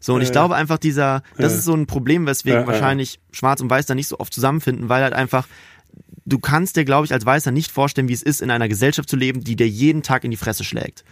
So, 0.00 0.14
und 0.14 0.22
ich 0.22 0.28
Ja. 0.28 0.32
glaube 0.32 0.54
einfach 0.56 0.78
dieser, 0.78 1.22
das 1.36 1.52
Ja. 1.52 1.58
ist 1.58 1.64
so 1.64 1.74
ein 1.74 1.86
Problem, 1.86 2.26
weswegen 2.26 2.60
ja, 2.62 2.66
wahrscheinlich 2.66 3.20
Schwarz 3.32 3.60
und 3.60 3.68
Weiß 3.70 3.86
da 3.86 3.94
nicht 3.94 4.08
so 4.08 4.18
oft 4.20 4.32
zusammenfinden, 4.32 4.88
weil 4.88 5.02
halt 5.02 5.12
einfach, 5.12 5.46
du 6.24 6.38
kannst 6.38 6.76
dir, 6.76 6.84
glaube 6.86 7.04
ich, 7.04 7.12
als 7.12 7.26
Weißer 7.26 7.50
nicht 7.50 7.70
vorstellen, 7.70 8.08
wie 8.08 8.14
es 8.14 8.22
ist, 8.22 8.40
in 8.40 8.50
einer 8.50 8.68
Gesellschaft 8.68 9.08
zu 9.10 9.16
leben, 9.16 9.44
die 9.44 9.56
dir 9.56 9.68
jeden 9.68 10.02
Tag 10.02 10.24
in 10.24 10.30
die 10.30 10.36
Fresse 10.38 10.64
schlägt. 10.64 11.04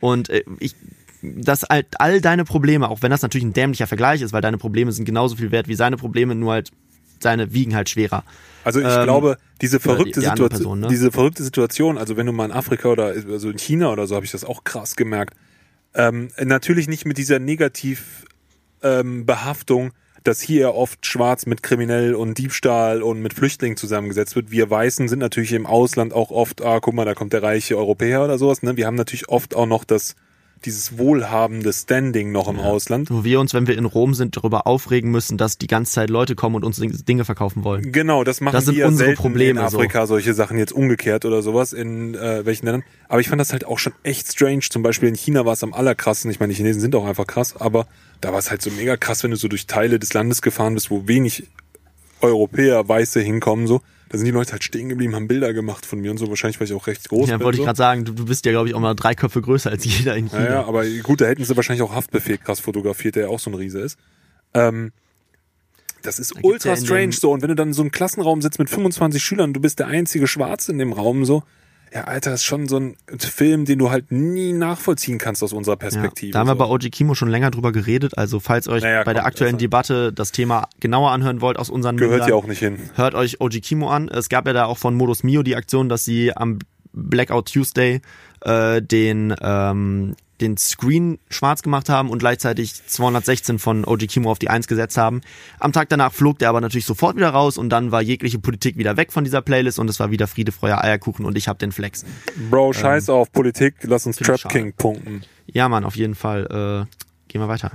Und 0.00 0.28
äh, 0.30 0.42
ich, 0.58 0.74
dass 1.22 1.62
halt 1.62 1.86
all 1.98 2.20
deine 2.20 2.44
Probleme, 2.44 2.88
auch 2.88 3.02
wenn 3.02 3.10
das 3.10 3.22
natürlich 3.22 3.44
ein 3.44 3.52
dämlicher 3.52 3.86
Vergleich 3.86 4.22
ist, 4.22 4.32
weil 4.32 4.42
deine 4.42 4.58
Probleme 4.58 4.92
sind 4.92 5.04
genauso 5.04 5.36
viel 5.36 5.50
wert 5.50 5.68
wie 5.68 5.74
seine 5.74 5.96
Probleme, 5.96 6.34
nur 6.34 6.52
halt 6.52 6.70
seine 7.20 7.52
wiegen 7.52 7.74
halt 7.74 7.88
schwerer. 7.88 8.24
Also 8.64 8.80
ich 8.80 8.86
Ähm, 8.86 9.04
glaube, 9.04 9.38
diese 9.60 9.80
verrückte, 9.80 10.20
die 10.20 10.26
andere 10.26 10.44
Situation, 10.46 10.80
Person, 10.80 10.80
ne? 10.80 10.88
diese 10.88 11.12
verrückte 11.12 11.42
Situation, 11.42 11.98
also 11.98 12.16
wenn 12.16 12.26
du 12.26 12.32
mal 12.32 12.46
in 12.46 12.52
Afrika 12.52 12.88
oder 12.88 13.06
also 13.06 13.50
in 13.50 13.58
China 13.58 13.90
oder 13.92 14.06
so, 14.06 14.14
habe 14.14 14.26
ich 14.26 14.32
das 14.32 14.44
auch 14.44 14.64
krass 14.64 14.96
gemerkt. 14.96 15.34
Ähm, 15.94 16.28
natürlich 16.42 16.88
nicht 16.88 17.06
mit 17.06 17.16
dieser 17.16 17.38
Negativ 17.38 18.26
ähm, 18.82 19.24
Behaftung, 19.24 19.92
dass 20.24 20.40
hier 20.40 20.74
oft 20.74 21.06
schwarz 21.06 21.46
mit 21.46 21.62
kriminell 21.62 22.14
und 22.14 22.36
Diebstahl 22.36 23.02
und 23.02 23.22
mit 23.22 23.32
Flüchtlingen 23.32 23.76
zusammengesetzt 23.76 24.34
wird. 24.34 24.50
Wir 24.50 24.68
Weißen 24.68 25.08
sind 25.08 25.20
natürlich 25.20 25.52
im 25.52 25.66
Ausland 25.66 26.12
auch 26.12 26.30
oft, 26.30 26.62
ah, 26.62 26.80
guck 26.80 26.94
mal, 26.94 27.04
da 27.04 27.14
kommt 27.14 27.32
der 27.32 27.42
reiche 27.42 27.78
Europäer 27.78 28.24
oder 28.24 28.36
sowas. 28.36 28.62
Ne? 28.62 28.76
Wir 28.76 28.86
haben 28.86 28.96
natürlich 28.96 29.28
oft 29.28 29.54
auch 29.54 29.66
noch 29.66 29.84
das 29.84 30.16
dieses 30.66 30.98
wohlhabende 30.98 31.72
Standing 31.72 32.32
noch 32.32 32.48
im 32.48 32.58
Ausland. 32.58 33.10
Wo 33.10 33.24
wir 33.24 33.40
uns, 33.40 33.54
wenn 33.54 33.66
wir 33.66 33.78
in 33.78 33.84
Rom 33.84 34.12
sind, 34.14 34.36
darüber 34.36 34.66
aufregen 34.66 35.10
müssen, 35.10 35.38
dass 35.38 35.56
die 35.56 35.68
ganze 35.68 35.92
Zeit 35.92 36.10
Leute 36.10 36.34
kommen 36.34 36.56
und 36.56 36.64
uns 36.64 36.76
Ding- 36.78 36.92
Dinge 37.06 37.24
verkaufen 37.24 37.64
wollen. 37.64 37.92
Genau, 37.92 38.24
das 38.24 38.40
machen 38.40 38.54
Das 38.54 38.66
sind 38.66 38.74
wir 38.74 38.80
ja 38.82 38.88
unsere 38.88 39.12
Probleme, 39.14 39.60
in 39.60 39.66
Afrika, 39.66 40.06
solche 40.06 40.34
Sachen 40.34 40.58
jetzt 40.58 40.72
umgekehrt 40.72 41.24
oder 41.24 41.40
sowas, 41.40 41.72
in 41.72 42.14
äh, 42.14 42.44
welchen 42.44 42.66
Ländern. 42.66 42.82
Aber 43.08 43.20
ich 43.20 43.28
fand 43.28 43.40
das 43.40 43.52
halt 43.52 43.64
auch 43.64 43.78
schon 43.78 43.92
echt 44.02 44.30
strange. 44.30 44.60
Zum 44.68 44.82
Beispiel 44.82 45.08
in 45.08 45.14
China 45.14 45.44
war 45.46 45.54
es 45.54 45.62
am 45.62 45.72
allerkrassen. 45.72 46.30
Ich 46.30 46.40
meine, 46.40 46.52
die 46.52 46.56
Chinesen 46.56 46.80
sind 46.80 46.94
auch 46.94 47.06
einfach 47.06 47.26
krass, 47.26 47.56
aber 47.56 47.86
da 48.20 48.32
war 48.32 48.38
es 48.38 48.50
halt 48.50 48.60
so 48.60 48.70
mega 48.70 48.96
krass, 48.96 49.22
wenn 49.22 49.30
du 49.30 49.36
so 49.36 49.48
durch 49.48 49.66
Teile 49.66 49.98
des 49.98 50.12
Landes 50.12 50.42
gefahren 50.42 50.74
bist, 50.74 50.90
wo 50.90 51.06
wenig 51.06 51.44
Europäer, 52.20 52.88
Weiße 52.88 53.20
hinkommen, 53.20 53.66
so. 53.66 53.80
Da 54.08 54.18
sind 54.18 54.24
die 54.24 54.30
Leute 54.30 54.52
halt 54.52 54.62
stehen 54.62 54.88
geblieben, 54.88 55.14
haben 55.16 55.26
Bilder 55.26 55.52
gemacht 55.52 55.84
von 55.84 56.00
mir 56.00 56.12
und 56.12 56.18
so. 56.18 56.28
Wahrscheinlich, 56.28 56.60
weil 56.60 56.66
ich 56.66 56.72
auch 56.74 56.86
recht 56.86 57.08
groß 57.08 57.28
Ja, 57.28 57.38
bin. 57.38 57.44
wollte 57.44 57.56
ich 57.56 57.60
so. 57.62 57.64
gerade 57.64 57.76
sagen, 57.76 58.04
du, 58.04 58.12
du 58.12 58.24
bist 58.26 58.46
ja, 58.46 58.52
glaube 58.52 58.68
ich, 58.68 58.74
auch 58.74 58.80
mal 58.80 58.94
drei 58.94 59.14
Köpfe 59.14 59.42
größer 59.42 59.70
als 59.70 59.84
jeder 59.84 60.16
in 60.16 60.28
China. 60.28 60.44
Ja, 60.44 60.50
ja, 60.52 60.64
aber 60.66 60.86
gut, 61.02 61.20
da 61.20 61.26
hätten 61.26 61.44
sie 61.44 61.56
wahrscheinlich 61.56 61.82
auch 61.82 61.92
Haftbefehl 61.92 62.38
krass 62.38 62.60
fotografiert, 62.60 63.16
der 63.16 63.24
ja 63.24 63.28
auch 63.28 63.40
so 63.40 63.50
ein 63.50 63.54
Riese 63.54 63.80
ist. 63.80 63.98
Ähm, 64.54 64.92
das 66.02 66.20
ist 66.20 66.36
Da 66.36 66.40
ultra 66.42 66.70
ja 66.70 66.76
strange 66.76 67.12
so. 67.12 67.32
Und 67.32 67.42
wenn 67.42 67.48
du 67.48 67.56
dann 67.56 67.68
in 67.68 67.74
so 67.74 67.82
einem 67.82 67.90
Klassenraum 67.90 68.42
sitzt 68.42 68.58
mit 68.60 68.70
25 68.70 69.20
Schülern, 69.22 69.52
du 69.52 69.60
bist 69.60 69.80
der 69.80 69.88
einzige 69.88 70.28
Schwarze 70.28 70.70
in 70.70 70.78
dem 70.78 70.92
Raum 70.92 71.24
so. 71.24 71.42
Ja, 71.94 72.04
Alter, 72.04 72.30
das 72.32 72.40
ist 72.40 72.44
schon 72.46 72.68
so 72.68 72.78
ein 72.78 72.96
Film, 73.18 73.64
den 73.64 73.78
du 73.78 73.90
halt 73.90 74.10
nie 74.12 74.52
nachvollziehen 74.52 75.18
kannst 75.18 75.42
aus 75.42 75.52
unserer 75.52 75.74
Ja, 75.74 75.78
Perspektive. 75.78 76.32
da 76.32 76.40
haben 76.40 76.48
wir 76.48 76.54
bei 76.56 76.66
OG 76.66 76.90
Kimo 76.90 77.14
schon 77.14 77.28
länger 77.28 77.50
drüber 77.50 77.72
geredet. 77.72 78.18
Also 78.18 78.40
falls 78.40 78.68
euch 78.68 78.82
Naja, 78.82 79.02
bei 79.04 79.14
der 79.14 79.24
aktuellen 79.24 79.54
das- 79.54 79.60
Debatte 79.60 80.12
das 80.12 80.32
Thema 80.32 80.68
genauer 80.80 81.12
anhören 81.12 81.40
wollt 81.40 81.58
aus 81.58 81.70
unseren 81.70 81.96
Gehört 81.96 82.12
Mündern, 82.12 82.28
ja 82.28 82.34
auch 82.34 82.46
nicht 82.46 82.58
hin. 82.58 82.78
hört 82.94 83.14
euch 83.14 83.40
OG 83.40 83.60
Kimo 83.60 83.88
an. 83.88 84.08
Es 84.08 84.28
gab 84.28 84.46
ja 84.46 84.52
da 84.52 84.66
auch 84.66 84.78
von 84.78 84.94
Modus 84.94 85.22
Mio 85.22 85.42
die 85.42 85.56
Aktion, 85.56 85.88
dass 85.88 86.04
sie 86.04 86.36
am 86.36 86.58
Blackout 86.92 87.52
Tuesday 87.52 88.00
äh, 88.42 88.82
den 88.82 89.34
ähm, 89.40 90.16
den 90.40 90.56
Screen 90.56 91.18
schwarz 91.28 91.62
gemacht 91.62 91.88
haben 91.88 92.10
und 92.10 92.18
gleichzeitig 92.18 92.74
216 92.86 93.58
von 93.58 93.84
OG 93.84 94.06
Kimo 94.08 94.30
auf 94.30 94.38
die 94.38 94.50
1 94.50 94.66
gesetzt 94.66 94.96
haben. 94.96 95.20
Am 95.58 95.72
Tag 95.72 95.88
danach 95.88 96.12
flog 96.12 96.38
der 96.38 96.48
aber 96.48 96.60
natürlich 96.60 96.86
sofort 96.86 97.16
wieder 97.16 97.30
raus 97.30 97.58
und 97.58 97.70
dann 97.70 97.92
war 97.92 98.02
jegliche 98.02 98.38
Politik 98.38 98.76
wieder 98.76 98.96
weg 98.96 99.12
von 99.12 99.24
dieser 99.24 99.42
Playlist 99.42 99.78
und 99.78 99.88
es 99.88 100.00
war 100.00 100.10
wieder 100.10 100.26
Friede, 100.26 100.52
Feuer, 100.52 100.82
Eierkuchen 100.82 101.24
und 101.24 101.36
ich 101.36 101.48
hab 101.48 101.58
den 101.58 101.72
Flex. 101.72 102.04
Bro, 102.50 102.72
scheiß 102.72 103.08
auf 103.08 103.32
Politik, 103.32 103.74
lass 103.82 104.06
uns 104.06 104.16
Trap. 104.16 104.48
King 104.48 104.72
punkten. 104.72 105.22
Ja, 105.46 105.68
Mann, 105.68 105.84
auf 105.84 105.96
jeden 105.96 106.14
Fall. 106.14 106.86
Äh, 106.88 107.28
gehen 107.28 107.40
wir 107.40 107.48
weiter. 107.48 107.72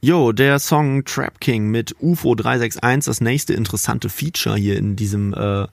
Jo, 0.00 0.30
der 0.30 0.60
Song 0.60 1.04
Trap 1.04 1.40
King 1.40 1.70
mit 1.70 1.96
UFO 2.00 2.36
361, 2.36 3.04
das 3.04 3.20
nächste 3.20 3.54
interessante 3.54 4.08
Feature 4.08 4.56
hier 4.56 4.76
in 4.76 4.94
diesem 4.94 5.34
äh, 5.34 5.66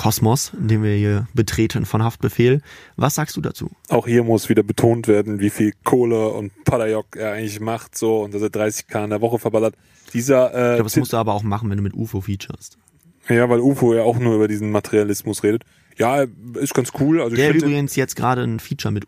Kosmos, 0.00 0.52
in 0.58 0.68
dem 0.68 0.82
wir 0.82 0.94
hier 0.96 1.28
betreten 1.34 1.84
von 1.84 2.02
Haftbefehl. 2.02 2.62
Was 2.96 3.16
sagst 3.16 3.36
du 3.36 3.42
dazu? 3.42 3.70
Auch 3.90 4.06
hier 4.06 4.24
muss 4.24 4.48
wieder 4.48 4.62
betont 4.62 5.08
werden, 5.08 5.40
wie 5.40 5.50
viel 5.50 5.74
Kohle 5.84 6.28
und 6.28 6.52
Padayok 6.64 7.16
er 7.16 7.32
eigentlich 7.32 7.60
macht, 7.60 7.98
so, 7.98 8.22
und 8.22 8.32
dass 8.32 8.40
er 8.40 8.48
30k 8.48 9.04
in 9.04 9.10
der 9.10 9.20
Woche 9.20 9.38
verballert. 9.38 9.74
Dieser, 10.14 10.54
äh, 10.54 10.70
Ich 10.70 10.76
glaube, 10.76 10.82
das 10.84 10.96
musst 10.96 11.12
du 11.12 11.18
aber 11.18 11.34
auch 11.34 11.42
machen, 11.42 11.68
wenn 11.68 11.76
du 11.76 11.82
mit 11.82 11.92
UFO 11.92 12.22
featurest. 12.22 12.78
Ja, 13.28 13.46
weil 13.50 13.60
UFO 13.60 13.92
ja 13.92 14.02
auch 14.02 14.18
nur 14.18 14.36
über 14.36 14.48
diesen 14.48 14.70
Materialismus 14.70 15.42
redet. 15.42 15.64
Ja, 15.98 16.24
ist 16.54 16.72
ganz 16.72 16.92
cool. 16.98 17.20
Also 17.20 17.36
Der 17.36 17.54
übrigens 17.54 17.94
jetzt 17.94 18.16
gerade 18.16 18.42
ein 18.42 18.58
Feature 18.58 18.92
mit 18.92 19.04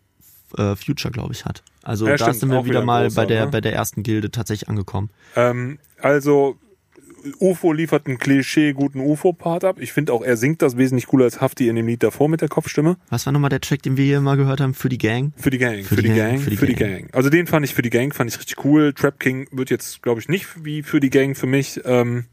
äh, 0.59 0.75
Future, 0.75 1.11
glaube 1.11 1.33
ich, 1.33 1.45
hat. 1.45 1.63
Also 1.81 2.05
Ja, 2.05 2.17
da 2.17 2.25
stimmt, 2.25 2.39
sind 2.39 2.49
wir 2.49 2.65
wieder 2.65 2.81
wieder 2.81 2.85
mal 2.85 3.05
großer, 3.05 3.15
bei 3.21 3.25
der 3.25 3.45
ne? 3.45 3.51
bei 3.51 3.61
der 3.61 3.73
ersten 3.73 4.03
Gilde 4.03 4.29
tatsächlich 4.29 4.69
angekommen. 4.69 5.09
ähm, 5.35 5.79
also 5.99 6.57
UFO 7.39 7.71
liefert 7.71 8.07
einen 8.07 8.17
Klischee 8.17 8.73
guten 8.73 8.99
UFO-Part 8.99 9.63
ab. 9.63 9.77
Ich 9.79 9.93
finde 9.93 10.13
auch, 10.13 10.21
er 10.21 10.37
singt 10.37 10.61
das 10.61 10.77
wesentlich 10.77 11.07
cooler 11.07 11.25
als 11.25 11.41
Hafti 11.41 11.67
in 11.67 11.75
dem 11.75 11.87
Lied 11.87 12.03
davor 12.03 12.29
mit 12.29 12.41
der 12.41 12.49
Kopfstimme. 12.49 12.97
Was 13.09 13.25
war 13.25 13.33
nochmal 13.33 13.49
der 13.49 13.61
Track, 13.61 13.83
den 13.83 13.97
wir 13.97 14.05
hier 14.05 14.21
mal 14.21 14.37
gehört 14.37 14.61
haben 14.61 14.73
für 14.73 14.89
die 14.89 14.97
Gang? 14.97 15.33
Für 15.37 15.49
die 15.49 15.57
Gang, 15.57 15.83
für, 15.83 15.95
die, 15.95 16.09
Gang, 16.09 16.39
für 16.39 16.65
die, 16.65 16.75
Gang. 16.75 17.09
Also 17.13 17.29
den 17.29 17.47
fand 17.47 17.65
ich 17.65 17.73
für 17.73 17.81
die 17.81 17.89
Gang, 17.89 18.13
fand 18.13 18.29
ich 18.29 18.37
richtig 18.37 18.63
cool. 18.65 18.93
Trap 18.93 19.19
King 19.19 19.47
wird 19.51 19.69
jetzt, 19.69 20.01
glaube 20.01 20.19
ich, 20.19 20.29
nicht 20.29 20.65
wie 20.65 20.83
für 20.83 20.99
die 20.99 21.09
Gang 21.09 21.35
für 21.35 21.47
mich. 21.47 21.81
Ähm, 21.85 22.25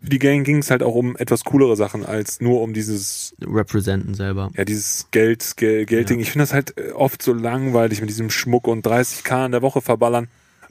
für 0.00 0.10
die 0.10 0.18
Gang 0.20 0.44
ging 0.44 0.58
es 0.58 0.70
halt 0.70 0.82
auch 0.82 0.94
um 0.94 1.16
etwas 1.16 1.44
coolere 1.44 1.76
Sachen 1.76 2.06
als 2.06 2.40
nur 2.40 2.62
um 2.62 2.72
dieses 2.72 3.34
Representen 3.42 4.14
selber. 4.14 4.50
ja, 4.56 4.64
dieses 4.64 5.08
Geld, 5.10 5.56
Gel 5.56 5.86
Geldding. 5.86 6.18
Ja. 6.18 6.22
Ich 6.22 6.30
finde 6.30 6.44
das 6.44 6.52
halt 6.52 6.78
äh, 6.78 6.92
oft 6.92 7.20
so 7.20 7.32
langweilig 7.32 8.00
mit 8.00 8.08
diesem 8.08 8.30
Schmuck 8.30 8.68
und 8.68 8.86
30k 8.86 9.46
in 9.46 9.52
der 9.52 9.62
Woche 9.62 9.80
verballern. 9.80 10.28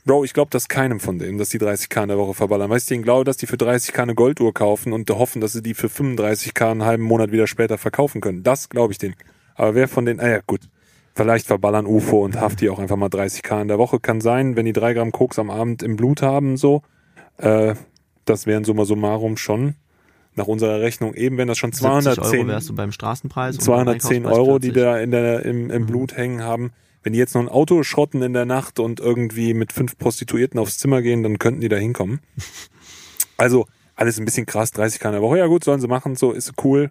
Bro, 0.07 0.23
ich 0.23 0.33
glaube 0.33 0.49
das 0.51 0.69
keinem 0.69 1.01
von 1.01 1.19
denen, 1.19 1.37
dass 1.37 1.49
die 1.49 1.59
30k 1.59 2.03
in 2.03 2.07
der 2.07 2.17
Woche 2.17 2.33
verballern. 2.33 2.69
Weißt 2.69 2.89
du, 2.89 2.95
ich 2.95 3.03
glaube, 3.03 3.25
dass 3.25 3.35
die 3.35 3.45
für 3.45 3.57
30k 3.57 4.01
eine 4.01 4.15
Golduhr 4.15 4.53
kaufen 4.53 4.93
und 4.93 5.09
hoffen, 5.09 5.41
dass 5.41 5.51
sie 5.51 5.61
die 5.61 5.73
für 5.73 5.87
35k 5.87 6.71
einen 6.71 6.85
halben 6.85 7.03
Monat 7.03 7.33
wieder 7.33 7.45
später 7.45 7.77
verkaufen 7.77 8.21
können. 8.21 8.41
Das 8.41 8.69
glaube 8.69 8.93
ich 8.93 8.99
denen. 8.99 9.15
Aber 9.55 9.75
wer 9.75 9.89
von 9.89 10.05
denen, 10.05 10.21
ah 10.21 10.29
ja, 10.29 10.39
gut. 10.47 10.61
Vielleicht 11.13 11.45
verballern 11.47 11.85
UFO 11.85 12.23
und 12.23 12.39
Hafti 12.39 12.69
auch 12.69 12.79
einfach 12.79 12.95
mal 12.95 13.09
30k 13.09 13.61
in 13.63 13.67
der 13.67 13.79
Woche. 13.79 13.99
Kann 13.99 14.21
sein, 14.21 14.55
wenn 14.55 14.65
die 14.65 14.73
drei 14.73 14.93
Gramm 14.93 15.11
Koks 15.11 15.39
am 15.39 15.49
Abend 15.49 15.83
im 15.83 15.97
Blut 15.97 16.21
haben, 16.21 16.55
so. 16.55 16.83
Äh, 17.37 17.75
das 18.23 18.47
wären 18.47 18.63
summa 18.63 18.85
summarum 18.85 19.35
schon 19.35 19.75
nach 20.35 20.47
unserer 20.47 20.79
Rechnung 20.79 21.15
eben, 21.15 21.37
wenn 21.37 21.47
das 21.47 21.57
schon 21.57 21.71
70 21.71 22.13
210 22.13 22.39
Euro 22.39 22.47
wärst 22.47 22.69
du 22.69 22.75
beim 22.75 22.91
Straßenpreis. 22.91 23.57
und 23.57 23.65
beim 23.65 23.65
210 23.65 24.17
Einkaufspreis 24.17 24.37
Euro, 24.37 24.59
die 24.59 24.71
40. 24.71 24.83
da 24.83 24.99
in 24.99 25.11
der, 25.11 25.43
im, 25.43 25.69
im 25.69 25.85
Blut 25.85 26.15
hängen 26.15 26.43
haben. 26.43 26.71
Wenn 27.03 27.13
die 27.13 27.19
jetzt 27.19 27.35
noch 27.35 27.41
ein 27.41 27.49
Auto 27.49 27.83
schrotten 27.83 28.21
in 28.21 28.33
der 28.33 28.45
Nacht 28.45 28.79
und 28.79 28.99
irgendwie 28.99 29.53
mit 29.53 29.71
fünf 29.71 29.97
Prostituierten 29.97 30.59
aufs 30.59 30.77
Zimmer 30.77 31.01
gehen, 31.01 31.23
dann 31.23 31.39
könnten 31.39 31.61
die 31.61 31.69
da 31.69 31.77
hinkommen. 31.77 32.19
Also 33.37 33.67
alles 33.95 34.17
ein 34.19 34.25
bisschen 34.25 34.45
krass, 34.47 34.71
30 34.71 34.99
K 34.99 35.09
in 35.09 35.13
der 35.13 35.21
Woche. 35.21 35.37
Ja 35.37 35.45
gut, 35.47 35.63
sollen 35.63 35.79
sie 35.79 35.87
machen, 35.87 36.15
so 36.15 36.31
ist 36.31 36.53
cool. 36.63 36.89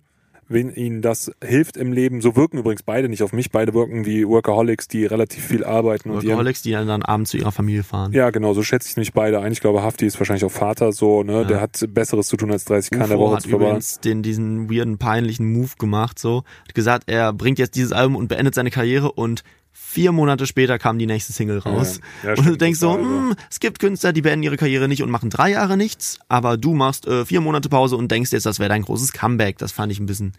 wenn 0.48 0.72
ihnen 0.72 1.02
das 1.02 1.32
hilft 1.42 1.76
im 1.76 1.90
Leben. 1.92 2.20
So 2.20 2.36
wirken 2.36 2.58
übrigens 2.58 2.84
beide 2.84 3.08
nicht 3.08 3.24
auf 3.24 3.32
mich. 3.32 3.50
Beide 3.50 3.74
wirken 3.74 4.06
wie 4.06 4.26
Workaholics, 4.28 4.86
die 4.86 5.04
relativ 5.04 5.44
viel 5.44 5.64
arbeiten. 5.64 6.12
Workaholics, 6.12 6.62
die 6.62 6.70
dann, 6.70 6.86
dann 6.86 7.02
abends 7.02 7.32
zu 7.32 7.36
ihrer 7.38 7.50
Familie 7.50 7.82
fahren. 7.82 8.12
Ja, 8.12 8.30
genau, 8.30 8.54
so 8.54 8.62
schätze 8.62 8.88
ich 8.88 8.96
nämlich 8.96 9.12
beide 9.12 9.40
ein. 9.40 9.50
Ich 9.50 9.60
glaube, 9.60 9.82
Hafti 9.82 10.06
ist 10.06 10.20
wahrscheinlich 10.20 10.44
auch 10.44 10.52
Vater, 10.52 10.92
so, 10.92 11.24
ne? 11.24 11.44
Der 11.46 11.60
hat 11.60 11.84
Besseres 11.88 12.28
zu 12.28 12.36
tun, 12.36 12.52
als 12.52 12.64
30 12.64 12.92
K 12.92 13.02
in 13.02 13.10
der 13.10 13.18
Woche 13.18 13.34
hat 13.36 13.42
zu 13.42 13.48
verballern. 13.48 13.72
übrigens 13.72 13.98
den, 13.98 14.22
diesen 14.22 14.70
weirden, 14.70 14.98
peinlichen 14.98 15.52
Move 15.52 15.70
gemacht, 15.80 16.20
so. 16.20 16.44
Hat 16.68 16.74
gesagt, 16.76 17.10
er 17.10 17.32
bringt 17.32 17.58
jetzt 17.58 17.74
dieses 17.74 17.90
Album 17.90 18.14
und 18.14 18.28
beendet 18.28 18.54
seine 18.54 18.70
Karriere 18.70 19.10
und 19.10 19.42
vier 19.78 20.12
Monate 20.12 20.46
später 20.46 20.78
kam 20.78 20.98
die 20.98 21.06
nächste 21.06 21.32
Single 21.32 21.58
raus. 21.58 22.00
Ja, 22.22 22.34
und 22.34 22.46
du 22.46 22.56
denkst 22.56 22.80
so, 22.80 22.96
ja. 22.96 22.98
hm, 22.98 23.34
es 23.50 23.60
gibt 23.60 23.78
Künstler, 23.78 24.12
die 24.12 24.22
beenden 24.22 24.42
ihre 24.42 24.56
Karriere 24.56 24.88
nicht 24.88 25.02
und 25.02 25.10
machen 25.10 25.28
drei 25.30 25.50
Jahre 25.50 25.76
nichts, 25.76 26.18
aber 26.28 26.56
du 26.56 26.74
machst 26.74 27.06
äh, 27.06 27.26
vier 27.26 27.40
Monate 27.40 27.68
Pause 27.68 27.96
und 27.96 28.10
denkst 28.10 28.32
jetzt, 28.32 28.46
das 28.46 28.58
wäre 28.58 28.70
dein 28.70 28.82
großes 28.82 29.12
Comeback. 29.12 29.58
Das 29.58 29.72
fand 29.72 29.92
ich 29.92 30.00
ein 30.00 30.06
bisschen 30.06 30.32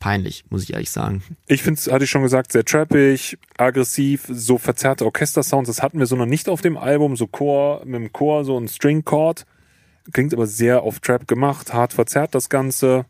peinlich, 0.00 0.44
muss 0.50 0.64
ich 0.64 0.72
ehrlich 0.72 0.90
sagen. 0.90 1.22
Ich 1.46 1.62
finde 1.62 1.78
es, 1.78 1.90
hatte 1.90 2.04
ich 2.04 2.10
schon 2.10 2.22
gesagt, 2.22 2.52
sehr 2.52 2.64
trappig, 2.64 3.38
aggressiv, 3.56 4.24
so 4.28 4.58
verzerrte 4.58 5.04
Orchestersounds. 5.04 5.68
Das 5.68 5.82
hatten 5.82 5.98
wir 5.98 6.06
so 6.06 6.16
noch 6.16 6.26
nicht 6.26 6.48
auf 6.48 6.60
dem 6.60 6.76
Album. 6.76 7.16
So 7.16 7.26
Chor, 7.26 7.82
mit 7.84 8.00
dem 8.00 8.12
Chor, 8.12 8.44
so 8.44 8.58
ein 8.58 8.66
String 8.68 9.04
Chord. 9.04 9.44
Klingt 10.12 10.34
aber 10.34 10.46
sehr 10.46 10.82
auf 10.82 10.98
Trap 11.00 11.28
gemacht, 11.28 11.72
hart 11.72 11.92
verzerrt 11.92 12.34
das 12.34 12.48
Ganze. 12.48 13.06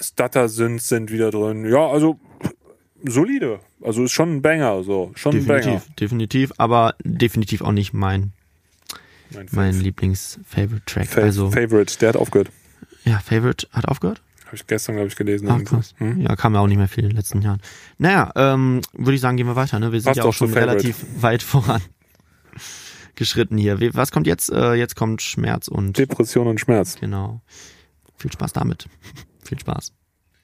Stutter-Synths 0.00 0.88
sind 0.88 1.10
wieder 1.10 1.30
drin. 1.30 1.68
Ja, 1.68 1.86
also 1.88 2.18
solide. 3.04 3.60
Also 3.82 4.04
ist 4.04 4.12
schon 4.12 4.36
ein 4.36 4.42
Banger, 4.42 4.82
so. 4.82 5.12
Schon 5.14 5.36
ein 5.36 5.46
Banger. 5.46 5.60
Definitiv, 5.60 5.94
definitiv, 5.96 6.52
aber 6.58 6.94
definitiv 7.04 7.62
auch 7.62 7.72
nicht 7.72 7.92
mein, 7.92 8.32
Mein, 9.34 9.46
mein 9.52 9.80
Lieblings-Favorite-Track. 9.80 11.08
Fa 11.08 11.20
Also, 11.22 11.50
Favorite, 11.50 11.98
der 11.98 12.10
hat 12.10 12.16
aufgehört. 12.16 12.50
ja, 13.04 13.18
Favorite 13.18 13.66
hat 13.72 13.86
aufgehört? 13.86 14.22
Habe 14.46 14.56
ich 14.56 14.66
gestern, 14.66 14.96
glaube 14.96 15.08
ich, 15.08 15.16
gelesen. 15.16 15.48
Ach, 15.50 15.64
krass. 15.64 15.94
Hm? 15.96 16.20
Ja, 16.20 16.36
kam 16.36 16.52
ja 16.54 16.60
auch 16.60 16.66
nicht 16.66 16.76
mehr 16.76 16.88
viel 16.88 17.04
in 17.04 17.10
den 17.10 17.16
letzten 17.16 17.40
Jahren. 17.40 17.60
Naja, 17.98 18.30
ähm, 18.36 18.82
würde 18.92 19.14
ich 19.14 19.20
sagen, 19.22 19.36
gehen 19.38 19.46
wir 19.46 19.56
weiter. 19.56 19.78
Ne? 19.78 19.92
Wir 19.92 20.00
sind 20.00 20.10
Passt 20.10 20.18
ja 20.18 20.24
auch 20.24 20.34
schon 20.34 20.52
relativ 20.52 21.04
weit 21.22 21.42
voran 21.42 21.80
geschritten 23.14 23.56
hier. 23.56 23.78
Was 23.94 24.10
kommt 24.12 24.26
jetzt? 24.26 24.50
Äh, 24.52 24.74
jetzt 24.74 24.94
kommt 24.96 25.22
Schmerz 25.22 25.68
und 25.68 25.96
Depression 25.98 26.46
und 26.48 26.60
Schmerz. 26.60 26.96
genau. 27.00 27.40
Viel 28.16 28.30
Spaß 28.32 28.52
damit. 28.52 28.88
viel 29.42 29.58
Spaß. 29.58 29.92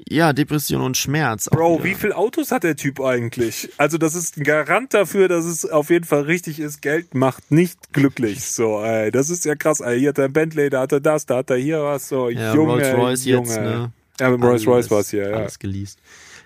Ja, 0.07 0.33
Depression 0.33 0.81
und 0.81 0.97
Schmerz. 0.97 1.49
Bro, 1.51 1.83
wie 1.83 1.95
viele 1.95 2.17
Autos 2.17 2.53
hat 2.53 2.63
der 2.63 2.77
Typ 2.77 3.01
eigentlich? 3.01 3.69
Also 3.79 3.99
das 3.99 4.15
ist 4.15 4.37
ein 4.37 4.45
Garant 4.45 4.95
dafür, 4.95 5.29
dass 5.29 5.45
es 5.45 5.69
auf 5.69 5.91
jeden 5.91 6.05
Fall 6.05 6.23
richtig 6.23 6.61
ist. 6.61 6.81
Geld 6.83 7.15
macht 7.15 7.51
nicht 7.51 7.93
glücklich. 7.93 8.45
So, 8.45 8.81
ey, 8.81 9.11
das 9.11 9.29
ist 9.29 9.45
ja 9.45 9.57
krass. 9.57 9.81
Ey, 9.81 9.99
hier 9.99 10.11
hat 10.11 10.19
er 10.19 10.27
ein 10.27 10.33
Bentley, 10.33 10.71
da 10.71 10.83
hat 10.83 10.93
er 10.93 11.01
das, 11.01 11.27
da 11.27 11.39
hat 11.39 11.51
er 11.51 11.57
hier 11.57 11.83
was. 11.83 12.09
So, 12.09 12.29
ja, 12.29 12.55
Junge, 12.55 12.73
Rolls 12.73 12.95
Royce 12.97 13.25
Junge. 13.25 13.49
jetzt, 13.49 13.61
ne? 13.61 13.93
Ja, 14.21 14.31
mit 14.31 14.43
Rolls 14.43 14.67
Royce 14.67 14.91
war 14.91 15.01
es 15.01 15.11
hier, 15.11 15.31
ja. 15.31 15.37
Alles 15.37 15.59
geleast. 15.59 15.99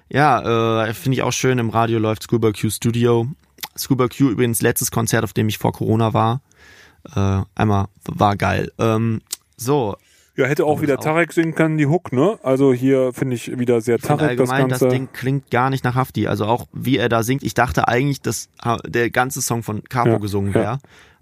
Ja, 0.09 0.85
äh, 0.87 0.95
finde 0.95 1.17
ich 1.17 1.23
auch 1.23 1.33
schön. 1.33 1.59
Im 1.59 1.71
Radio 1.71 1.99
läuft 1.99 2.23
Scuba 2.25 2.53
Q 2.53 2.71
Studio. 2.71 3.29
Scuba 3.77 4.09
Q 4.09 4.31
übrigens 4.31 4.61
letztes 4.63 4.91
Konzert, 4.91 5.25
auf 5.25 5.33
dem 5.33 5.49
ich 5.49 5.59
vor 5.59 5.73
Corona 5.73 6.13
war. 6.15 6.43
Äh, 7.15 7.43
einmal 7.55 7.87
war 8.05 8.37
geil. 8.37 8.73
Ähm, 8.79 9.23
so, 9.57 9.97
Ja, 10.35 10.47
hätte 10.47 10.65
auch 10.65 10.81
wieder 10.81 10.99
auch. 10.99 11.05
Tarek 11.05 11.33
singen 11.33 11.55
können, 11.55 11.77
die 11.77 11.87
Hook, 11.87 12.11
ne? 12.13 12.39
Also 12.43 12.73
hier 12.73 13.13
finde 13.13 13.37
ich 13.37 13.59
wieder 13.59 13.81
sehr 13.83 13.97
Und 13.97 14.05
Tarek 14.05 14.39
das 14.39 14.49
allgemein, 14.51 14.69
das, 14.71 14.81
Ganze. 14.81 14.97
Ding 14.97 15.09
klingt 15.13 15.51
gar 15.51 15.69
nicht 15.69 15.85
nach 15.85 15.95
Hafti. 15.95 16.27
Also 16.27 16.47
auch 16.47 16.67
wie 16.73 16.97
er 16.97 17.11
da 17.11 17.23
singt. 17.23 17.43
Ich 17.43 17.53
dachte 17.55 17.87
eigentlich, 17.87 18.23
dass 18.23 18.49
der 18.87 19.11
ganze 19.11 19.43
Song 19.43 19.63
von 19.63 19.85
Capo 19.85 20.11
Ja, 20.11 20.19
gesungen 20.19 20.53
ja. 20.55 20.61
wäre. 20.61 20.79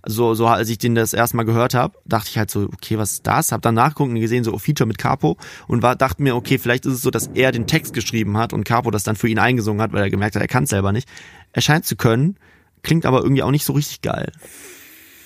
So, 0.07 0.32
so 0.35 0.47
als 0.47 0.70
ich 0.70 0.78
den 0.78 0.95
das 0.95 1.12
erste 1.12 1.37
Mal 1.37 1.43
gehört 1.43 1.74
habe, 1.74 1.99
dachte 2.07 2.28
ich 2.31 2.39
halt 2.39 2.51
so, 2.51 2.62
okay, 2.73 2.97
was 2.97 3.12
ist 3.15 3.27
das? 3.27 3.53
Hab 3.53 3.61
dann 3.62 3.74
nachgeguckt 3.74 4.11
und 4.11 4.20
gesehen, 4.20 4.45
so 4.45 4.57
Feature 4.57 4.87
mit 4.87 4.97
Capo 4.97 5.37
und 5.66 5.82
war, 5.82 5.95
dachte 5.95 6.23
mir, 6.23 6.37
okay, 6.37 6.57
vielleicht 6.59 6.87
ist 6.87 6.95
es 6.95 7.03
so, 7.03 7.11
dass 7.11 7.27
er 7.35 7.53
den 7.53 7.66
Text 7.66 7.93
geschrieben 7.93 8.39
hat 8.39 8.55
und 8.55 8.65
Capo 8.65 8.91
das 8.91 9.03
dann 9.03 9.16
für 9.16 9.28
ihn 9.28 9.39
eingesungen 9.39 9.82
hat, 9.82 9.93
weil 9.93 10.03
er 10.03 10.09
gemerkt 10.11 10.37
hat, 10.37 10.43
er 10.43 10.49
kann 10.49 10.65
es 10.65 10.70
selber 10.70 10.93
nicht. 10.93 11.07
Er 11.53 11.61
scheint 11.61 11.85
zu 11.85 11.97
können, 11.97 12.37
klingt 12.82 13.05
aber 13.05 13.23
irgendwie 13.23 13.43
auch 13.43 13.51
nicht 13.51 13.65
so 13.66 13.74
richtig 13.74 14.01
geil. 14.01 14.32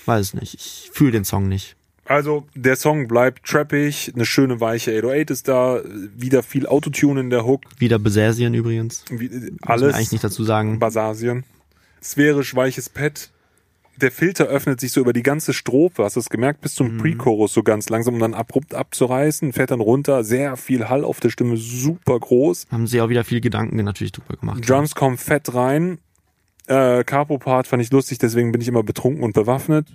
Weiß 0.06 0.34
nicht. 0.34 0.54
Ich 0.54 0.90
fühle 0.92 1.12
den 1.12 1.24
Song 1.24 1.48
nicht. 1.48 1.76
Also 2.06 2.46
der 2.54 2.76
Song 2.76 3.08
bleibt 3.08 3.46
trappig, 3.46 4.12
eine 4.14 4.26
schöne 4.26 4.60
weiche 4.60 4.90
808 4.92 5.30
ist 5.30 5.48
da, 5.48 5.80
wieder 6.16 6.42
viel 6.42 6.66
Autotune 6.66 7.20
in 7.20 7.30
der 7.30 7.46
Hook, 7.46 7.62
Wieder 7.78 7.98
Besasien 7.98 8.52
übrigens. 8.54 9.04
wie, 9.10 9.28
Muss 9.30 9.40
man 9.40 9.58
alles. 9.62 9.94
eigentlich 9.94 10.12
nicht 10.12 10.24
dazu 10.24 10.44
sagen. 10.44 10.78
Basasien. 10.78 11.44
Sphärisch 12.02 12.54
weiches 12.54 12.88
Pad. 12.90 13.30
Der 13.96 14.10
Filter 14.10 14.46
öffnet 14.46 14.80
sich 14.80 14.90
so 14.90 15.00
über 15.00 15.12
die 15.12 15.22
ganze 15.22 15.54
Strophe, 15.54 16.02
hast 16.02 16.16
du 16.16 16.20
es 16.20 16.28
gemerkt, 16.28 16.60
bis 16.60 16.72
Mhm. 16.72 16.76
zum 16.76 16.98
Pre-Chorus 16.98 17.54
so 17.54 17.62
ganz 17.62 17.88
langsam, 17.88 18.14
um 18.14 18.20
dann 18.20 18.34
abrupt 18.34 18.74
abzureißen, 18.74 19.52
fährt 19.52 19.70
dann 19.70 19.80
runter, 19.80 20.24
sehr 20.24 20.56
viel 20.56 20.88
Hall 20.88 21.04
auf 21.04 21.20
der 21.20 21.30
Stimme, 21.30 21.56
super 21.56 22.18
groß. 22.18 22.66
Haben 22.72 22.86
sie 22.88 23.00
auch 23.00 23.08
wieder 23.08 23.22
viel 23.24 23.40
Gedanken 23.40 23.76
natürlich 23.76 24.10
drüber 24.12 24.36
gemacht. 24.36 24.68
Drums 24.68 24.94
kommen 24.96 25.16
fett 25.16 25.54
rein. 25.54 25.98
Äh, 26.66 27.04
Capo-Part 27.04 27.66
fand 27.68 27.82
ich 27.82 27.90
lustig, 27.92 28.18
deswegen 28.18 28.50
bin 28.50 28.60
ich 28.60 28.68
immer 28.68 28.82
betrunken 28.82 29.22
und 29.22 29.32
bewaffnet. 29.32 29.86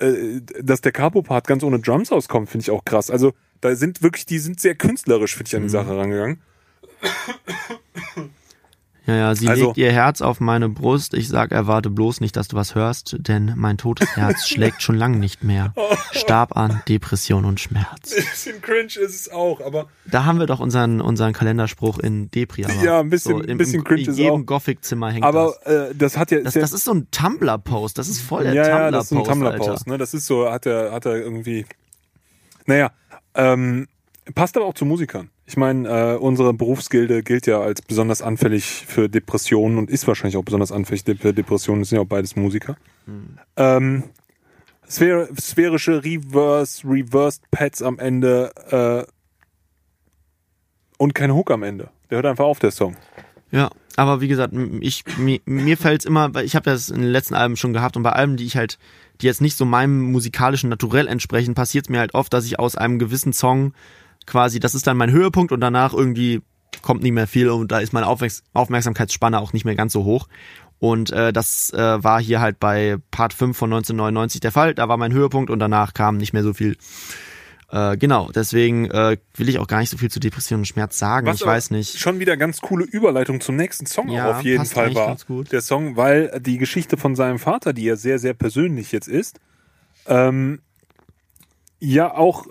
Äh, 0.00 0.40
dass 0.62 0.80
der 0.80 0.92
Capo-Part 0.92 1.46
ganz 1.46 1.62
ohne 1.62 1.78
Drums 1.80 2.12
auskommt, 2.12 2.50
finde 2.50 2.62
ich 2.62 2.70
auch 2.70 2.84
krass. 2.84 3.10
Also 3.10 3.32
da 3.60 3.74
sind 3.74 4.02
wirklich, 4.02 4.26
die 4.26 4.38
sind 4.38 4.60
sehr 4.60 4.74
künstlerisch, 4.74 5.34
finde 5.36 5.48
ich, 5.48 5.52
Mhm. 5.54 5.56
an 5.58 5.62
die 5.64 5.68
Sache 5.70 5.96
rangegangen. 5.96 6.40
Ja, 9.08 9.16
ja, 9.16 9.34
sie 9.34 9.48
Also- 9.48 9.66
legt 9.68 9.78
ihr 9.78 9.90
Herz 9.90 10.20
auf 10.20 10.38
meine 10.38 10.68
Brust. 10.68 11.14
Ich 11.14 11.28
sag, 11.28 11.50
erwarte 11.50 11.88
bloß 11.88 12.20
nicht, 12.20 12.36
dass 12.36 12.46
du 12.48 12.56
was 12.56 12.74
hörst, 12.74 13.16
denn 13.18 13.54
mein 13.56 13.78
totes 13.78 14.14
Herz 14.16 14.46
schlägt 14.48 14.82
schon 14.82 14.96
lang 14.96 15.18
nicht 15.18 15.42
mehr. 15.42 15.72
Starb 16.12 16.56
an 16.58 16.82
Depression 16.88 17.44
und 17.46 17.58
Schmerz. 17.58 18.12
Ein 18.12 18.24
bisschen 18.24 18.60
cringe 18.60 18.84
ist 18.86 18.98
es 19.20 19.30
auch, 19.32 19.60
aber 19.62 19.86
Da 20.06 20.24
haben 20.26 20.38
wir 20.38 20.46
doch 20.46 20.60
unseren, 20.60 21.00
unseren 21.00 21.32
Kalenderspruch 21.32 21.98
in 21.98 22.30
Depri. 22.30 22.64
aber 22.66 22.74
Ja, 22.74 23.00
ein 23.00 23.08
bisschen- 23.10 23.40
im, 23.44 23.56
bisschen 23.58 23.82
cringe 23.82 24.02
In 24.02 24.10
ist 24.10 24.18
jedem 24.18 24.42
auch. 24.42 24.46
Gothic-Zimmer 24.46 25.10
hängt 25.10 25.24
aber 25.24 25.54
das. 25.64 25.72
äh, 25.90 25.94
das 25.94 26.16
hat 26.18 26.30
ja 26.30 26.40
Das, 26.42 26.54
das 26.54 26.72
ist 26.74 26.84
so 26.84 26.92
ein 26.92 27.08
Tumblr-Post. 27.10 27.96
Das 27.96 28.08
ist 28.08 28.20
voll 28.20 28.44
der 28.44 28.52
ja, 28.52 28.68
ja, 28.68 28.90
das 28.90 29.06
ist 29.06 29.12
ein 29.12 29.24
Tumblr-Post. 29.24 29.58
Tumblr-Post, 29.58 29.86
ne? 29.86 29.96
Das 29.96 30.12
ist 30.12 30.26
so, 30.26 30.50
hat 30.50 30.66
er, 30.66 30.92
hat 30.92 31.06
er 31.06 31.16
irgendwie. 31.16 31.64
Naja, 32.66 32.90
ähm, 33.34 33.86
passt 34.34 34.56
aber 34.58 34.66
auch 34.66 34.74
zu 34.74 34.84
Musikern. 34.84 35.30
Ich 35.48 35.56
meine, 35.56 35.88
äh, 35.88 36.16
unsere 36.16 36.52
Berufsgilde 36.52 37.22
gilt 37.22 37.46
ja 37.46 37.58
als 37.62 37.80
besonders 37.80 38.20
anfällig 38.20 38.84
für 38.86 39.08
Depressionen 39.08 39.78
und 39.78 39.88
ist 39.88 40.06
wahrscheinlich 40.06 40.36
auch 40.36 40.44
besonders 40.44 40.72
anfällig 40.72 41.04
für 41.18 41.32
Depressionen. 41.32 41.80
Das 41.80 41.88
sind 41.88 41.96
ja 41.96 42.02
auch 42.02 42.06
beides 42.06 42.36
Musiker. 42.36 42.76
Ähm, 43.56 44.02
Spher 44.86 45.26
sphärische 45.40 46.04
Reverse, 46.04 46.86
Reversed 46.86 47.50
Pads 47.50 47.80
am 47.80 47.98
Ende 47.98 48.52
äh, 48.70 49.10
und 50.98 51.14
kein 51.14 51.32
Hook 51.32 51.50
am 51.50 51.62
Ende. 51.62 51.88
Der 52.10 52.16
hört 52.16 52.26
einfach 52.26 52.44
auf, 52.44 52.58
der 52.58 52.70
Song. 52.70 52.94
Ja, 53.50 53.70
aber 53.96 54.20
wie 54.20 54.28
gesagt, 54.28 54.52
ich, 54.80 55.04
mir, 55.16 55.40
mir 55.46 55.78
fällt's 55.78 56.04
immer, 56.04 56.34
weil 56.34 56.44
ich 56.44 56.56
habe 56.56 56.70
das 56.70 56.90
in 56.90 57.00
den 57.00 57.10
letzten 57.10 57.34
Alben 57.34 57.56
schon 57.56 57.72
gehabt 57.72 57.96
und 57.96 58.02
bei 58.02 58.12
Alben, 58.12 58.36
die 58.36 58.44
ich 58.44 58.58
halt, 58.58 58.78
die 59.22 59.26
jetzt 59.26 59.40
nicht 59.40 59.56
so 59.56 59.64
meinem 59.64 60.12
musikalischen 60.12 60.68
Naturell 60.68 61.08
entsprechen, 61.08 61.54
passiert's 61.54 61.88
mir 61.88 62.00
halt 62.00 62.12
oft, 62.12 62.34
dass 62.34 62.44
ich 62.44 62.58
aus 62.58 62.76
einem 62.76 62.98
gewissen 62.98 63.32
Song 63.32 63.72
quasi, 64.28 64.60
das 64.60 64.74
ist 64.74 64.86
dann 64.86 64.96
mein 64.96 65.10
Höhepunkt 65.10 65.52
und 65.52 65.60
danach 65.60 65.92
irgendwie 65.92 66.42
kommt 66.82 67.02
nicht 67.02 67.12
mehr 67.12 67.26
viel 67.26 67.48
und 67.48 67.72
da 67.72 67.80
ist 67.80 67.92
meine 67.92 68.06
Aufmerks 68.06 68.44
Aufmerksamkeitsspanne 68.52 69.40
auch 69.40 69.52
nicht 69.52 69.64
mehr 69.64 69.74
ganz 69.74 69.92
so 69.92 70.04
hoch. 70.04 70.28
Und 70.78 71.10
äh, 71.10 71.32
das 71.32 71.72
äh, 71.72 72.04
war 72.04 72.20
hier 72.20 72.40
halt 72.40 72.60
bei 72.60 72.98
Part 73.10 73.32
5 73.32 73.56
von 73.56 73.72
1999 73.72 74.40
der 74.40 74.52
Fall. 74.52 74.74
Da 74.74 74.88
war 74.88 74.96
mein 74.96 75.12
Höhepunkt 75.12 75.50
und 75.50 75.58
danach 75.58 75.92
kam 75.92 76.18
nicht 76.18 76.32
mehr 76.32 76.44
so 76.44 76.54
viel. 76.54 76.76
Äh, 77.70 77.96
genau, 77.96 78.30
deswegen 78.32 78.86
äh, 78.90 79.18
will 79.34 79.48
ich 79.48 79.58
auch 79.58 79.66
gar 79.66 79.80
nicht 79.80 79.90
so 79.90 79.98
viel 79.98 80.10
zu 80.10 80.20
Depression 80.20 80.60
und 80.60 80.66
Schmerz 80.66 80.98
sagen. 80.98 81.26
ich 81.28 81.42
aber 81.42 81.52
weiß 81.52 81.70
nicht. 81.72 81.98
Schon 81.98 82.18
wieder 82.18 82.36
ganz 82.36 82.60
coole 82.60 82.84
Überleitung 82.84 83.40
zum 83.40 83.56
nächsten 83.56 83.86
Song 83.86 84.08
Ja, 84.08 84.30
auch 84.30 84.36
auf 84.36 84.42
jeden 84.42 84.64
Fall 84.64 84.94
war. 84.94 85.16
Der 85.50 85.60
Song, 85.60 85.96
weil 85.96 86.40
die 86.40 86.58
Geschichte 86.58 86.96
von 86.96 87.16
seinem 87.16 87.38
Vater, 87.38 87.72
die 87.72 87.84
ja 87.84 87.96
sehr, 87.96 88.18
sehr 88.18 88.34
persönlich 88.34 88.92
jetzt 88.92 89.08
ist, 89.08 89.40
ähm, 90.06 90.60
ja 91.80 92.14
auch 92.14 92.46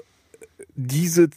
diese, 0.79 1.27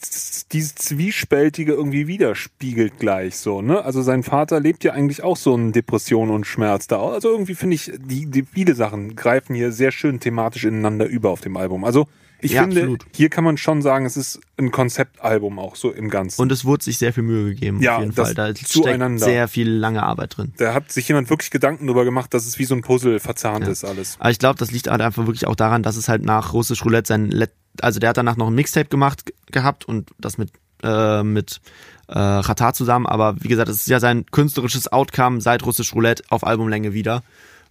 diese 0.53 0.75
zwiespältige 0.75 1.73
irgendwie 1.73 2.07
widerspiegelt 2.07 2.99
gleich 2.99 3.39
so, 3.39 3.62
ne? 3.62 3.83
Also 3.83 4.03
sein 4.03 4.23
Vater 4.23 4.61
lebt 4.61 4.85
ja 4.85 4.93
eigentlich 4.93 5.23
auch 5.23 5.39
so 5.39 5.55
eine 5.55 5.73
Depression 5.73 6.29
und 6.29 6.47
Schmerz 6.47 6.89
da. 6.89 7.01
Also 7.01 7.31
irgendwie 7.31 7.55
finde 7.55 7.77
ich, 7.77 7.91
die, 7.99 8.27
die 8.27 8.43
viele 8.45 8.75
Sachen 8.75 9.17
greifen 9.17 9.55
hier 9.57 9.73
sehr 9.73 9.93
schön 9.93 10.21
thematisch 10.21 10.65
ineinander 10.65 11.07
über 11.07 11.31
auf 11.31 11.41
dem 11.41 11.57
Album. 11.57 11.87
Also 11.87 12.07
ich 12.43 12.53
Ja, 12.53 12.62
finde, 12.62 12.81
absolut. 12.81 13.05
hier 13.15 13.29
kann 13.29 13.45
man 13.45 13.57
schon 13.57 13.83
sagen, 13.83 14.07
es 14.07 14.17
ist 14.17 14.41
ein 14.57 14.71
Konzeptalbum 14.71 15.59
auch 15.59 15.77
so 15.77 15.91
im 15.91 16.11
Ganzen. 16.11 16.41
Und 16.41 16.53
es 16.53 16.65
wurde 16.65 16.85
sich 16.85 16.99
sehr 16.99 17.12
viel 17.12 17.23
Mühe 17.23 17.45
gegeben, 17.51 17.81
Ja, 17.81 17.97
auf 17.97 18.03
jeden 18.03 18.15
das 18.15 18.29
Fall. 18.29 18.35
Da 18.35 18.57
steckt 18.57 19.19
sehr 19.21 19.49
viel 19.49 19.71
lange 19.71 20.03
Arbeit 20.03 20.37
drin. 20.37 20.53
Da 20.57 20.75
hat 20.75 20.91
sich 20.93 21.09
jemand 21.09 21.31
wirklich 21.31 21.51
Gedanken 21.51 21.87
drüber 21.87 22.05
gemacht, 22.05 22.33
dass 22.35 22.47
es 22.47 22.59
wie 22.59 22.65
so 22.65 22.75
ein 22.75 22.83
Puzzle 22.83 23.21
verzahnt 23.21 23.65
Ja. 23.67 23.71
ist 23.73 23.85
alles. 23.85 24.17
Aber 24.19 24.31
ich 24.31 24.39
glaube, 24.39 24.59
das 24.59 24.71
liegt 24.71 24.89
halt 24.89 25.01
einfach 25.01 25.27
wirklich 25.27 25.47
auch 25.47 25.57
daran, 25.57 25.83
dass 25.83 25.97
es 25.97 26.09
halt 26.09 26.25
nach 26.25 26.53
Russisch 26.53 26.85
Roulette 26.85 27.09
sein, 27.09 27.31
Let 27.31 27.53
also 27.81 28.01
der 28.01 28.11
hat 28.11 28.17
danach 28.17 28.37
noch 28.37 28.49
ein 28.49 28.55
Mixtape 28.55 28.89
gemacht 28.89 29.33
gehabt 29.53 29.85
und 29.85 30.11
das 30.19 30.39
mit 30.39 30.51
äh, 30.83 31.23
mit 31.23 31.61
äh, 32.09 32.19
Ratar 32.19 32.75
zusammen. 32.75 33.07
Aber 33.07 33.37
wie 33.43 33.49
gesagt, 33.49 33.69
es 33.69 33.77
ist 33.77 33.89
ja 33.89 34.01
sein 34.01 34.27
künstlerisches 34.31 34.91
Outcome 34.93 35.41
seit 35.41 35.65
Russisch 35.65 35.95
Roulette 35.95 36.25
auf 36.31 36.45
Albumlänge 36.45 36.93
wieder. 36.95 37.23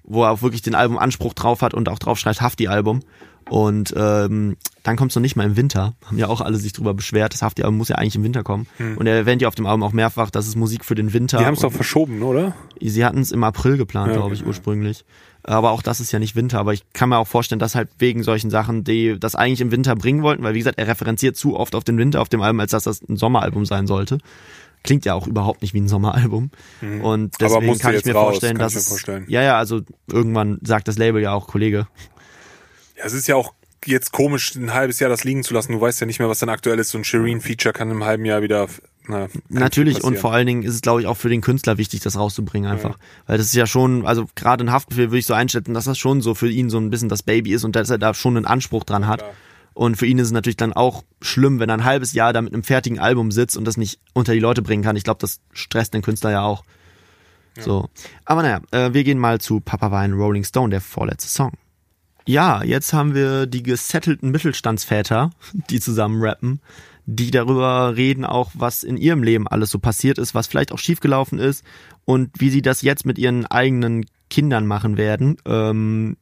Wo 0.04 0.24
er 0.24 0.32
auch 0.32 0.42
wirklich 0.42 0.62
den 0.62 0.76
Albumanspruch 0.76 1.34
drauf 1.34 1.62
hat 1.62 1.74
und 1.74 1.90
auch 1.90 2.00
drauf 2.00 2.20
schreibt 2.20 2.42
Hafti-Album. 2.42 3.02
Und 3.50 3.96
ähm, 3.98 4.58
dann 4.84 4.96
kommt 4.96 5.12
es 5.12 5.16
noch 5.16 5.22
nicht 5.22 5.36
mal 5.36 5.46
im 5.46 5.58
Winter. 5.58 5.96
Haben 6.06 6.20
ja 6.20 6.28
auch 6.28 6.40
alle 6.40 6.58
sich 6.58 6.72
drüber 6.72 6.94
beschwert. 6.94 7.34
Das 7.34 7.42
Hafti-Album 7.42 7.78
muss 7.78 7.90
ja 7.90 7.96
eigentlich 7.96 8.16
im 8.16 8.24
Winter 8.24 8.44
kommen. 8.44 8.68
Hm. 8.78 8.98
Und 8.98 9.08
er 9.08 9.16
erwähnt 9.16 9.42
ja 9.42 9.48
auf 9.48 9.56
dem 9.56 9.66
Album 9.66 9.82
auch 9.84 9.92
mehrfach, 9.92 10.30
das 10.30 10.48
ist 10.48 10.56
Musik 10.56 10.86
für 10.86 10.94
den 10.94 11.14
Winter. 11.14 11.40
Die 11.40 11.46
haben 11.46 11.56
es 11.56 11.62
doch 11.62 11.72
verschoben, 11.72 12.22
oder? 12.22 12.56
Sie 12.80 13.04
hatten 13.04 13.20
es 13.20 13.32
im 13.32 13.44
April 13.44 13.78
geplant, 13.78 14.10
Ja, 14.12 14.18
glaube 14.18 14.36
ich, 14.36 14.42
ja. 14.42 14.48
ursprünglich. 14.48 15.04
Aber 15.42 15.72
auch 15.72 15.82
das 15.82 16.00
ist 16.00 16.12
ja 16.12 16.20
nicht 16.20 16.36
Winter. 16.36 16.60
Aber 16.60 16.74
ich 16.74 16.84
kann 16.94 17.10
mir 17.10 17.18
auch 17.18 17.28
vorstellen, 17.28 17.60
dass 17.60 17.74
halt 17.74 17.90
wegen 17.98 18.22
solchen 18.22 18.52
Sachen, 18.52 18.84
die 18.84 19.20
das 19.20 19.36
eigentlich 19.36 19.62
im 19.62 19.72
Winter 19.72 19.96
bringen 19.96 20.22
wollten, 20.22 20.44
weil 20.44 20.54
wie 20.54 20.60
gesagt, 20.60 20.78
er 20.78 20.88
referenziert 20.88 21.36
zu 21.36 21.58
oft 21.58 21.74
auf 21.74 21.84
den 21.84 21.98
Winter 21.98 22.22
auf 22.22 22.30
dem 22.30 22.42
Album, 22.42 22.60
als 22.60 22.72
dass 22.72 22.84
das 22.84 23.02
ein 23.02 23.18
Sommeralbum 23.18 23.66
sein 23.66 23.88
sollte. 23.88 24.20
Klingt 24.84 25.06
ja 25.06 25.14
auch 25.14 25.28
überhaupt 25.28 25.62
nicht 25.62 25.74
wie 25.74 25.82
ein 25.82 25.88
Sommeralbum. 25.88 26.52
Und 26.82 27.36
Aber 27.42 27.60
deswegen 27.60 27.78
kann 27.80 27.96
ich 27.96 28.06
mir 28.06 28.16
raus, 28.16 28.30
vorstellen, 28.30 28.58
dass 28.58 28.74
mir 28.74 28.80
es, 28.80 28.88
vorstellen. 28.88 29.26
ja, 29.28 29.42
ja, 29.42 29.58
also 29.58 29.82
irgendwann 30.08 30.60
sagt 30.64 30.88
das 30.88 30.98
Label 30.98 31.22
ja 31.22 31.34
auch, 31.34 31.48
Kollege, 31.48 31.88
Ja, 32.98 33.06
es 33.06 33.14
ist 33.14 33.28
ja 33.28 33.36
auch 33.36 33.54
jetzt 33.86 34.12
komisch, 34.12 34.56
ein 34.56 34.74
halbes 34.74 35.00
Jahr 35.00 35.10
das 35.10 35.24
liegen 35.24 35.44
zu 35.44 35.54
lassen. 35.54 35.72
Du 35.74 35.82
weißt 35.82 36.00
ja 36.02 36.08
nicht 36.08 36.20
mehr, 36.20 36.30
was 36.30 36.40
dann 36.40 36.50
aktuell 36.50 36.80
ist. 36.80 36.90
So 36.90 36.98
ein 36.98 37.04
Shireen-Feature 37.04 37.74
kann 37.74 37.92
im 37.92 38.04
halben 38.04 38.26
Jahr 38.26 38.42
wieder. 38.42 38.68
Na, 39.08 39.28
Natürlich 39.50 40.04
und 40.04 40.20
vor 40.20 40.34
allen 40.34 40.46
Dingen 40.46 40.64
ist 40.64 40.76
es, 40.76 40.82
glaube 40.82 41.02
ich, 41.02 41.08
auch 41.08 41.18
für 41.18 41.30
den 41.30 41.42
Künstler 41.42 41.78
wichtig, 41.78 42.02
das 42.02 42.16
rauszubringen 42.16 42.70
einfach. 42.70 42.98
Weil 43.26 43.38
das 43.38 43.48
ist 43.48 43.56
ja 43.56 43.66
schon, 43.66 44.06
also 44.06 44.28
gerade 44.36 44.64
in 44.64 44.72
Haftbefehl 44.72 45.10
würde 45.10 45.18
ich 45.18 45.26
so 45.26 45.34
einschätzen, 45.34 45.74
dass 45.74 45.86
das 45.86 45.98
schon 45.98 46.22
so 46.22 46.36
für 46.36 46.50
ihn 46.50 46.70
so 46.70 46.78
ein 46.78 46.90
bisschen 46.92 47.10
das 47.10 47.24
Baby 47.24 47.54
ist 47.54 47.64
und 47.64 47.76
dass 47.76 47.90
er 47.90 47.98
da 47.98 48.14
schon 48.14 48.38
einen 48.38 48.46
Anspruch 48.46 48.84
dran 48.84 49.08
hat. 49.08 49.22
Klar. 49.22 49.34
Und 49.80 49.96
für 49.96 50.08
ihn 50.08 50.20
ist 50.20 50.28
es 50.28 50.34
natürlich 50.34 50.58
dann 50.58 50.74
auch 50.74 51.06
schlimm, 51.22 51.62
wenn 51.62 51.70
er 51.70 51.78
ein 51.78 51.86
halbes 51.86 52.12
Jahr 52.12 52.34
da 52.34 52.42
mit 52.42 52.54
einem 52.54 52.64
fertigen 52.64 53.00
Album 53.00 53.32
sitzt 53.32 53.56
und 53.56 53.64
das 53.64 53.78
nicht 53.78 53.98
unter 54.12 54.34
die 54.34 54.42
Leute 54.42 54.62
bringen 54.62 54.84
kann. 54.84 54.98
Ich 54.98 55.06
glaube, 55.06 55.22
das 55.22 55.40
stresst 55.54 55.94
den 55.94 56.02
Künstler 56.02 56.32
ja 56.32 56.42
auch. 56.42 56.66
So. 57.58 57.88
Aber 58.26 58.42
naja, 58.42 58.60
äh, 58.72 58.94
wir 58.94 59.06
gehen 59.06 59.18
mal 59.18 59.40
zu 59.40 59.62
Papa 59.62 59.90
war 59.90 60.02
ein 60.02 60.12
Rolling 60.12 60.44
Stone, 60.44 60.72
der 60.72 60.82
vorletzte 60.82 61.30
Song. 61.30 61.54
Ja, 62.26 62.62
jetzt 62.62 62.92
haben 62.92 63.16
wir 63.16 63.46
die 63.46 63.64
gesettelten 63.64 64.32
Mittelstandsväter, 64.32 65.30
die 65.70 65.80
zusammen 65.80 66.22
rappen, 66.22 66.60
die 67.06 67.32
darüber 67.32 67.96
reden 67.96 68.26
auch, 68.26 68.52
was 68.56 68.84
in 68.84 68.98
ihrem 68.98 69.24
Leben 69.24 69.48
alles 69.48 69.70
so 69.70 69.80
passiert 69.80 70.18
ist, 70.18 70.36
was 70.36 70.48
vielleicht 70.48 70.74
auch 70.74 70.80
schiefgelaufen 70.80 71.40
ist 71.40 71.64
und 72.04 72.32
wie 72.38 72.50
sie 72.50 72.62
das 72.62 72.82
jetzt 72.82 73.06
mit 73.06 73.18
ihren 73.18 73.46
eigenen 73.46 74.08
Kindern 74.30 74.68
machen 74.68 74.98
werden. 74.98 75.38
Ähm, 75.46 76.18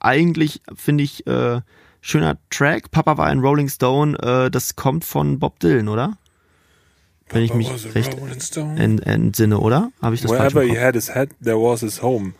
eigentlich 0.00 0.62
finde 0.74 1.04
ich 1.04 1.26
äh, 1.26 1.60
schöner 2.06 2.38
Track. 2.50 2.90
Papa 2.90 3.18
war 3.18 3.26
ein 3.26 3.40
Rolling 3.40 3.68
Stone. 3.68 4.18
Äh, 4.18 4.50
das 4.50 4.76
kommt 4.76 5.04
von 5.04 5.38
Bob 5.38 5.58
Dylan, 5.60 5.88
oder? 5.88 6.16
Wenn 7.28 7.42
ich 7.42 7.54
mich 7.54 7.68
recht 7.94 8.14
entsinne, 8.14 9.58
oder? 9.58 9.90
Habe 10.00 10.14
ich 10.14 10.20
das 10.20 10.30
falsch 10.30 10.54
Wherever 10.54 10.72
he 10.72 10.78
had 10.78 10.94
his 10.94 11.12
head, 11.12 11.30
there 11.42 11.56
was 11.56 11.80
his 11.80 12.00
home. 12.00 12.34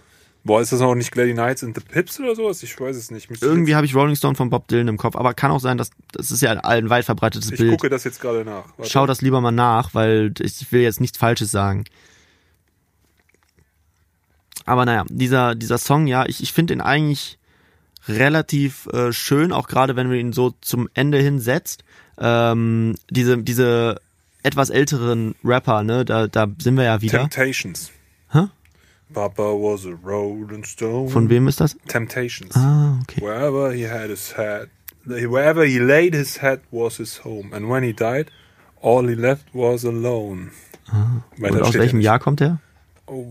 Boah, 0.44 0.60
ist 0.60 0.70
das 0.70 0.80
auch 0.80 0.94
nicht 0.94 1.10
Glady 1.10 1.32
Knights 1.32 1.64
and 1.64 1.76
the 1.76 1.82
Pips 1.82 2.20
oder 2.20 2.36
sowas? 2.36 2.62
Ich 2.62 2.78
weiß 2.78 2.96
es 2.96 3.10
nicht. 3.10 3.28
Müsste 3.28 3.46
ich 3.46 3.50
Irgendwie 3.50 3.74
habe 3.74 3.84
ich 3.84 3.96
Rolling 3.96 4.14
Stone 4.14 4.36
von 4.36 4.48
Bob 4.48 4.68
Dylan 4.68 4.86
im 4.86 4.96
Kopf, 4.96 5.16
aber 5.16 5.34
kann 5.34 5.50
auch 5.50 5.58
sein, 5.58 5.76
dass 5.76 5.90
das 6.12 6.30
ist 6.30 6.40
ja 6.40 6.52
ein, 6.52 6.88
weit 6.88 7.04
verbreitetes 7.04 7.50
ich 7.50 7.58
Bild. 7.58 7.72
gucke 7.72 7.90
das 7.90 8.04
jetzt 8.04 8.20
gerade 8.20 8.44
nach. 8.44 8.66
Warte. 8.76 8.88
Schau 8.88 9.06
das 9.06 9.22
lieber 9.22 9.40
mal 9.40 9.50
nach, 9.50 9.92
weil 9.92 10.32
ich 10.38 10.70
will 10.70 10.82
jetzt 10.82 11.00
nichts 11.00 11.18
Falsches 11.18 11.50
sagen. 11.50 11.82
Aber 14.66 14.84
naja, 14.84 15.04
dieser, 15.08 15.56
dieser 15.56 15.78
Song, 15.78 16.06
ja, 16.06 16.26
ich, 16.26 16.40
ich 16.40 16.52
finde 16.52 16.74
ihn 16.74 16.80
eigentlich 16.80 17.38
relativ 18.08 18.86
äh, 18.92 19.12
schön, 19.12 19.52
auch 19.52 19.68
gerade 19.68 19.96
wenn 19.96 20.08
man 20.08 20.16
ihn 20.16 20.32
so 20.32 20.54
zum 20.60 20.88
Ende 20.94 21.18
hin 21.18 21.38
setzt. 21.38 21.84
Ähm, 22.18 22.94
diese, 23.10 23.38
diese 23.38 24.00
etwas 24.42 24.70
älteren 24.70 25.34
Rapper, 25.44 25.82
ne, 25.82 26.04
da, 26.04 26.26
da 26.28 26.46
sind 26.58 26.76
wir 26.76 26.84
ja 26.84 27.02
wieder. 27.02 27.20
Temptations. 27.20 27.90
Hä? 28.30 28.48
Papa 29.12 29.42
was 29.42 29.86
a 29.86 29.90
Rolling 30.04 30.64
Stone. 30.64 31.10
Von 31.10 31.28
wem 31.28 31.46
ist 31.48 31.60
das? 31.60 31.76
Temptations. 31.86 32.56
Ah, 32.56 32.98
okay. 33.02 33.20
Wherever 33.20 33.72
he 33.72 33.88
had 33.88 34.10
his 34.10 34.36
head, 34.36 34.68
wherever 35.04 35.64
he 35.64 35.78
laid 35.78 36.14
his 36.14 36.42
head 36.42 36.60
was 36.70 36.96
his 36.96 37.24
home. 37.24 37.54
And 37.54 37.68
when 37.68 37.84
he 37.84 37.92
died, 37.92 38.30
all 38.80 39.06
he 39.08 39.14
left 39.14 39.46
was 39.52 39.84
alone. 39.84 40.50
Weiter 41.38 41.54
Und 41.54 41.62
aus 41.62 41.74
welchem 41.74 42.00
ja 42.00 42.12
Jahr 42.12 42.18
kommt 42.18 42.40
nicht. 42.40 42.52
Oh, 43.06 43.30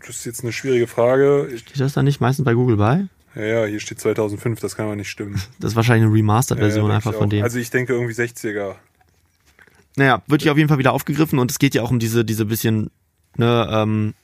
das 0.00 0.16
ist 0.16 0.24
jetzt 0.24 0.42
eine 0.42 0.52
schwierige 0.52 0.88
Frage. 0.88 1.48
Steht 1.56 1.80
das 1.80 1.92
da 1.92 2.02
nicht 2.02 2.20
meistens 2.20 2.44
bei 2.44 2.54
Google 2.54 2.76
bei? 2.76 3.06
Ja, 3.34 3.42
ja, 3.42 3.64
hier 3.66 3.80
steht 3.80 4.00
2005, 4.00 4.60
das 4.60 4.76
kann 4.76 4.86
aber 4.86 4.96
nicht 4.96 5.10
stimmen. 5.10 5.40
Das 5.60 5.72
ist 5.72 5.76
wahrscheinlich 5.76 6.06
eine 6.06 6.14
Remastered-Version 6.14 6.84
Ja, 6.84 6.90
ja, 6.90 6.96
einfach 6.96 7.14
von 7.14 7.30
dem. 7.30 7.42
Also 7.42 7.58
ich 7.58 7.70
denke 7.70 7.92
irgendwie 7.92 8.14
60er. 8.14 8.76
Naja, 9.96 10.22
wird 10.26 10.42
hier 10.42 10.52
auf 10.52 10.58
jeden 10.58 10.68
Fall 10.68 10.78
wieder 10.78 10.92
aufgegriffen 10.92 11.38
und 11.38 11.50
es 11.50 11.58
geht 11.58 11.74
ja 11.74 11.82
auch 11.82 11.90
um 11.90 11.98
diese, 11.98 12.24
diese 12.24 12.44
bisschen, 12.44 12.90
ne, 13.36 13.68
ähm, 13.70 14.14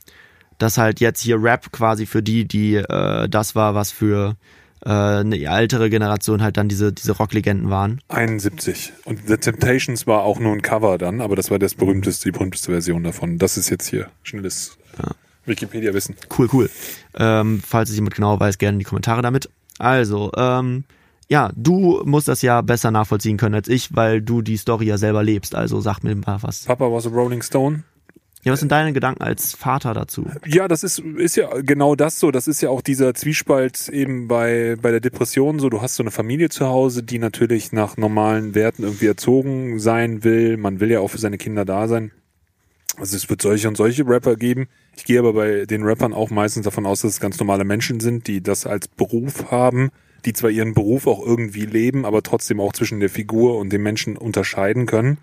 dass 0.59 0.79
halt 0.79 1.01
jetzt 1.01 1.21
hier 1.21 1.43
Rap 1.43 1.71
quasi 1.73 2.07
für 2.07 2.23
die, 2.23 2.47
die 2.47 2.77
äh, 2.77 3.29
das 3.29 3.55
war, 3.55 3.75
was 3.75 3.93
für 3.93 4.37
äh, 4.85 4.91
eine 4.91 5.39
ältere 5.39 5.91
Generation 5.91 6.43
halt 6.43 6.57
dann 6.57 6.69
diese, 6.69 6.93
diese 6.93 7.13
Rocklegenden 7.13 7.71
waren. 7.71 8.01
71. 8.09 8.93
Und 9.05 9.21
The 9.27 9.37
Temptations 9.37 10.07
war 10.07 10.23
auch 10.23 10.39
nur 10.39 10.53
ein 10.53 10.63
Cover 10.63 10.99
dann, 10.99 11.21
aber 11.21 11.37
das 11.37 11.51
war 11.51 11.59
das 11.59 11.75
berühmteste, 11.75 12.25
die 12.25 12.33
berühmteste 12.33 12.73
Version 12.73 13.05
davon. 13.05 13.39
Das 13.39 13.57
ist 13.57 13.71
jetzt 13.71 13.89
hier 13.89 14.11
schnelles 14.23 14.79
Wikipedia-Wissen. 15.49 16.17
Cool, 16.37 16.49
cool. 16.53 16.71
Ähm, 17.17 17.63
falls 17.67 17.91
es 17.91 17.97
jemand 17.97 18.15
genauer 18.15 18.39
weiß, 18.41 18.59
gerne 18.59 18.77
in 18.77 18.79
die 18.81 18.85
Kommentare 18.85 19.23
damit. 19.23 19.49
Also, 19.79 20.31
ähm, 20.37 20.85
ja, 21.29 21.51
du 21.55 22.03
musst 22.05 22.29
das 22.29 22.43
ja 22.43 22.63
besser 22.63 22.91
nachvollziehen 22.91 23.37
können 23.37 23.55
als 23.55 23.69
ich, 23.69 23.95
weil 23.95 24.23
du 24.23 24.43
die 24.43 24.57
Story 24.57 24.87
ja 24.87 24.99
selber 24.99 25.23
lebst. 25.23 25.55
Also 25.55 25.81
sag 25.81 26.03
mir 26.03 26.15
mal 26.15 26.43
was. 26.43 26.65
Papa 26.65 26.91
was 26.91 27.07
a 27.07 27.11
Rolling 27.11 27.43
Stone. 27.43 27.85
Ja, 28.45 28.53
was 28.53 28.61
sind 28.61 28.71
deine 28.71 28.93
Gedanken 28.93 29.23
als 29.23 29.55
Vater 29.55 29.95
dazu? 29.95 30.25
Ja, 30.47 30.69
das 30.69 30.85
ist, 30.85 31.01
ist 31.01 31.37
ja 31.37 31.49
genau 31.61 31.97
das 31.97 32.21
so. 32.21 32.31
Das 32.31 32.47
ist 32.47 32.63
ja 32.63 32.71
auch 32.71 32.81
dieser 32.81 33.13
Zwiespalt 33.13 33.89
eben 33.89 34.29
bei, 34.29 34.77
bei 34.81 34.91
der 34.91 35.01
Depression 35.01 35.59
so. 35.59 35.69
Du 35.69 35.83
hast 35.83 35.97
so 35.97 36.03
eine 36.03 36.13
Familie 36.13 36.49
zu 36.49 36.67
Hause, 36.67 37.03
die 37.03 37.19
natürlich 37.19 37.73
nach 37.73 37.97
normalen 37.97 38.55
Werten 38.55 38.85
irgendwie 38.85 39.07
erzogen 39.07 39.81
sein 39.81 40.23
will. 40.25 40.57
Man 40.57 40.79
will 40.81 40.91
ja 40.91 41.01
auch 41.01 41.09
für 41.09 41.19
seine 41.19 41.37
Kinder 41.37 41.65
da 41.65 41.89
sein. 41.89 42.13
Also 42.99 43.17
es 43.17 43.29
wird 43.31 43.43
solche 43.43 43.69
und 43.69 43.77
solche 43.77 44.07
Rapper 44.07 44.37
geben. 44.37 44.69
Ich 44.97 45.05
gehe 45.05 45.19
aber 45.19 45.33
bei 45.33 45.67
den 45.67 45.85
Rappern 45.85 46.13
auch 46.13 46.31
meistens 46.31 46.65
davon 46.65 46.87
aus, 46.87 47.03
dass 47.03 47.13
es 47.13 47.21
ganz 47.21 47.39
normale 47.39 47.65
Menschen 47.65 48.01
sind, 48.01 48.27
die 48.27 48.43
das 48.43 48.67
als 48.67 48.89
Beruf 48.89 49.51
haben, 49.51 49.91
die 50.25 50.33
zwar 50.33 50.51
ihren 50.51 50.75
Beruf 50.75 51.07
auch 51.07 51.25
irgendwie 51.25 51.67
leben, 51.67 52.05
aber 52.05 52.23
trotzdem 52.23 52.61
auch 52.61 52.73
zwischen 52.73 53.01
der 53.01 53.11
Figur 53.11 53.59
und 53.59 53.73
dem 53.73 53.83
Menschen 53.83 54.17
unterscheiden 54.17 54.87
können. 54.87 55.19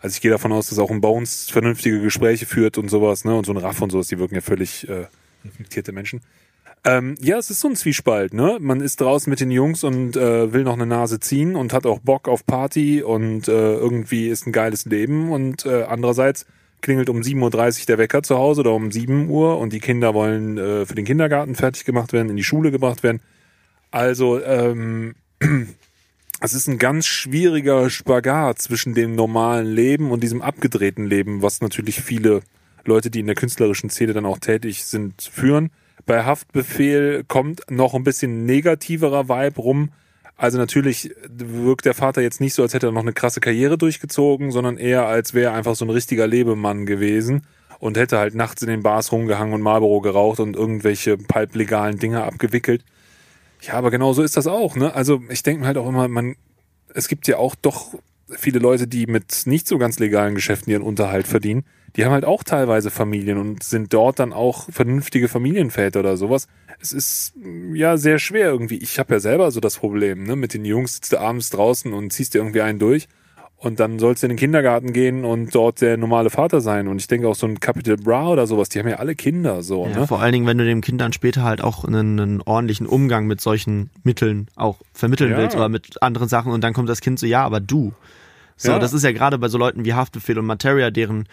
Also 0.00 0.14
ich 0.14 0.20
gehe 0.20 0.30
davon 0.30 0.52
aus, 0.52 0.68
dass 0.68 0.78
auch 0.78 0.90
ein 0.90 1.00
Bones 1.00 1.50
vernünftige 1.50 2.00
Gespräche 2.00 2.46
führt 2.46 2.78
und 2.78 2.88
sowas, 2.88 3.24
ne? 3.24 3.36
Und 3.36 3.46
so 3.46 3.52
ein 3.52 3.58
Raff 3.58 3.82
und 3.82 3.90
sowas, 3.90 4.06
die 4.06 4.18
wirken 4.18 4.36
ja 4.36 4.40
völlig 4.40 4.88
äh, 4.88 5.06
reflektierte 5.44 5.92
Menschen. 5.92 6.20
Ähm, 6.84 7.16
ja, 7.20 7.36
es 7.36 7.50
ist 7.50 7.60
so 7.60 7.68
ein 7.68 7.74
Zwiespalt, 7.74 8.32
ne? 8.32 8.58
Man 8.60 8.80
ist 8.80 9.00
draußen 9.00 9.28
mit 9.28 9.40
den 9.40 9.50
Jungs 9.50 9.82
und 9.82 10.16
äh, 10.16 10.52
will 10.52 10.62
noch 10.62 10.74
eine 10.74 10.86
Nase 10.86 11.18
ziehen 11.18 11.56
und 11.56 11.72
hat 11.72 11.84
auch 11.84 11.98
Bock 11.98 12.28
auf 12.28 12.46
Party 12.46 13.02
und 13.02 13.48
äh, 13.48 13.74
irgendwie 13.74 14.28
ist 14.28 14.46
ein 14.46 14.52
geiles 14.52 14.84
Leben 14.84 15.32
und 15.32 15.66
äh, 15.66 15.82
andererseits 15.82 16.46
klingelt 16.80 17.08
um 17.08 17.20
7.30 17.20 17.80
Uhr 17.80 17.86
der 17.86 17.98
Wecker 17.98 18.22
zu 18.22 18.36
Hause 18.36 18.60
oder 18.62 18.72
um 18.72 18.90
7 18.90 19.28
Uhr 19.28 19.58
und 19.58 19.72
die 19.72 19.80
Kinder 19.80 20.14
wollen 20.14 20.58
äh, 20.58 20.86
für 20.86 20.94
den 20.94 21.04
Kindergarten 21.04 21.54
fertig 21.54 21.84
gemacht 21.84 22.12
werden, 22.12 22.30
in 22.30 22.36
die 22.36 22.44
Schule 22.44 22.70
gebracht 22.70 23.02
werden. 23.02 23.20
Also, 23.90 24.42
ähm, 24.42 25.14
es 26.40 26.54
ist 26.54 26.68
ein 26.68 26.78
ganz 26.78 27.06
schwieriger 27.06 27.90
Spagat 27.90 28.60
zwischen 28.60 28.94
dem 28.94 29.14
normalen 29.14 29.66
Leben 29.66 30.10
und 30.10 30.22
diesem 30.22 30.42
abgedrehten 30.42 31.06
Leben, 31.06 31.42
was 31.42 31.60
natürlich 31.60 32.00
viele 32.00 32.42
Leute, 32.84 33.10
die 33.10 33.20
in 33.20 33.26
der 33.26 33.34
künstlerischen 33.34 33.90
Szene 33.90 34.12
dann 34.12 34.26
auch 34.26 34.38
tätig 34.38 34.84
sind, 34.84 35.22
führen. 35.22 35.70
Bei 36.06 36.24
Haftbefehl 36.24 37.24
kommt 37.28 37.70
noch 37.70 37.94
ein 37.94 38.04
bisschen 38.04 38.46
negativerer 38.46 39.28
Vibe 39.28 39.60
rum. 39.60 39.90
Also 40.38 40.56
natürlich 40.56 41.10
wirkt 41.28 41.84
der 41.84 41.94
Vater 41.94 42.22
jetzt 42.22 42.40
nicht 42.40 42.54
so, 42.54 42.62
als 42.62 42.72
hätte 42.72 42.86
er 42.86 42.92
noch 42.92 43.02
eine 43.02 43.12
krasse 43.12 43.40
Karriere 43.40 43.76
durchgezogen, 43.76 44.52
sondern 44.52 44.78
eher, 44.78 45.06
als 45.06 45.34
wäre 45.34 45.50
er 45.50 45.56
einfach 45.56 45.74
so 45.74 45.84
ein 45.84 45.90
richtiger 45.90 46.28
Lebemann 46.28 46.86
gewesen 46.86 47.42
und 47.80 47.96
hätte 47.96 48.18
halt 48.18 48.36
nachts 48.36 48.62
in 48.62 48.68
den 48.68 48.84
Bars 48.84 49.10
rumgehangen 49.10 49.52
und 49.52 49.62
Marlboro 49.62 50.00
geraucht 50.00 50.38
und 50.38 50.54
irgendwelche 50.54 51.18
palplegalen 51.18 51.98
Dinge 51.98 52.22
abgewickelt. 52.22 52.84
Ja, 53.62 53.74
aber 53.74 53.90
genau 53.90 54.12
so 54.12 54.22
ist 54.22 54.36
das 54.36 54.46
auch, 54.46 54.76
ne? 54.76 54.94
Also 54.94 55.20
ich 55.28 55.42
denke 55.42 55.62
mir 55.62 55.66
halt 55.66 55.76
auch 55.76 55.88
immer, 55.88 56.06
man, 56.06 56.36
es 56.94 57.08
gibt 57.08 57.26
ja 57.26 57.38
auch 57.38 57.56
doch 57.56 57.94
viele 58.28 58.60
Leute, 58.60 58.86
die 58.86 59.06
mit 59.06 59.42
nicht 59.46 59.66
so 59.66 59.76
ganz 59.76 59.98
legalen 59.98 60.36
Geschäften 60.36 60.70
ihren 60.70 60.82
Unterhalt 60.82 61.26
verdienen. 61.26 61.64
Die 61.96 62.04
haben 62.04 62.12
halt 62.12 62.24
auch 62.24 62.44
teilweise 62.44 62.90
Familien 62.90 63.38
und 63.38 63.62
sind 63.62 63.92
dort 63.92 64.18
dann 64.18 64.32
auch 64.32 64.68
vernünftige 64.70 65.28
Familienväter 65.28 66.00
oder 66.00 66.16
sowas. 66.16 66.46
Es 66.80 66.92
ist 66.92 67.32
mm, 67.36 67.74
ja 67.74 67.96
sehr 67.96 68.18
schwer 68.18 68.48
irgendwie. 68.50 68.76
Ich 68.78 68.98
habe 68.98 69.14
ja 69.14 69.20
selber 69.20 69.50
so 69.50 69.60
das 69.60 69.76
Problem, 69.78 70.24
ne? 70.24 70.36
Mit 70.36 70.54
den 70.54 70.64
Jungs 70.64 70.94
sitzt 70.96 71.12
du 71.12 71.18
abends 71.18 71.50
draußen 71.50 71.92
und 71.92 72.12
ziehst 72.12 72.34
dir 72.34 72.38
irgendwie 72.38 72.60
einen 72.62 72.78
durch. 72.78 73.08
Und 73.60 73.80
dann 73.80 73.98
sollst 73.98 74.22
du 74.22 74.26
in 74.26 74.30
den 74.30 74.36
Kindergarten 74.38 74.92
gehen 74.92 75.24
und 75.24 75.52
dort 75.52 75.80
der 75.80 75.96
normale 75.96 76.30
Vater 76.30 76.60
sein. 76.60 76.86
Und 76.86 77.00
ich 77.00 77.08
denke 77.08 77.26
auch 77.26 77.34
so 77.34 77.44
ein 77.44 77.58
Capital 77.58 77.96
Bra 77.96 78.28
oder 78.28 78.46
sowas, 78.46 78.68
die 78.68 78.78
haben 78.78 78.86
ja 78.88 78.98
alle 78.98 79.16
Kinder 79.16 79.64
so, 79.64 79.84
Ja, 79.84 80.00
ne? 80.00 80.06
vor 80.06 80.20
allen 80.20 80.30
Dingen, 80.32 80.46
wenn 80.46 80.58
du 80.58 80.64
dem 80.64 80.80
Kind 80.80 81.00
dann 81.00 81.12
später 81.12 81.42
halt 81.42 81.60
auch 81.60 81.84
einen, 81.84 82.20
einen 82.20 82.40
ordentlichen 82.42 82.86
Umgang 82.86 83.26
mit 83.26 83.40
solchen 83.40 83.90
Mitteln 84.04 84.46
auch 84.54 84.76
vermitteln 84.92 85.32
Ja. 85.32 85.38
willst 85.38 85.56
oder 85.56 85.68
mit 85.68 86.00
anderen 86.04 86.28
Sachen 86.28 86.52
und 86.52 86.62
dann 86.62 86.72
kommt 86.72 86.88
das 86.88 87.00
Kind 87.00 87.18
so, 87.18 87.26
ja, 87.26 87.42
aber 87.44 87.58
du. 87.58 87.92
So, 88.56 88.70
Ja. 88.72 88.78
das 88.78 88.92
ist 88.92 89.02
ja 89.02 89.10
gerade 89.10 89.38
bei 89.38 89.48
so 89.48 89.58
Leuten 89.58 89.84
wie 89.84 89.94
Haftbefehl 89.94 90.38
und 90.38 90.46
Materia, 90.46 90.92
deren 90.92 91.26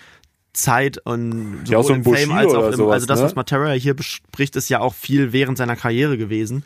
Zeit 0.55 0.97
und 1.05 1.63
Ja, 1.67 1.77
auch 1.77 1.83
so 1.83 1.93
im 1.93 2.03
Fame 2.03 2.31
als 2.31 2.53
auch 2.53 2.67
im, 2.67 2.73
sowas, 2.73 2.93
also 2.95 3.05
das, 3.05 3.19
ne? 3.19 3.25
was 3.25 3.35
Materia 3.35 3.73
hier 3.73 3.93
bespricht, 3.93 4.55
ist 4.55 4.69
ja 4.69 4.79
auch 4.79 4.93
viel 4.93 5.31
während 5.33 5.57
seiner 5.57 5.75
Karriere 5.75 6.17
gewesen. 6.17 6.63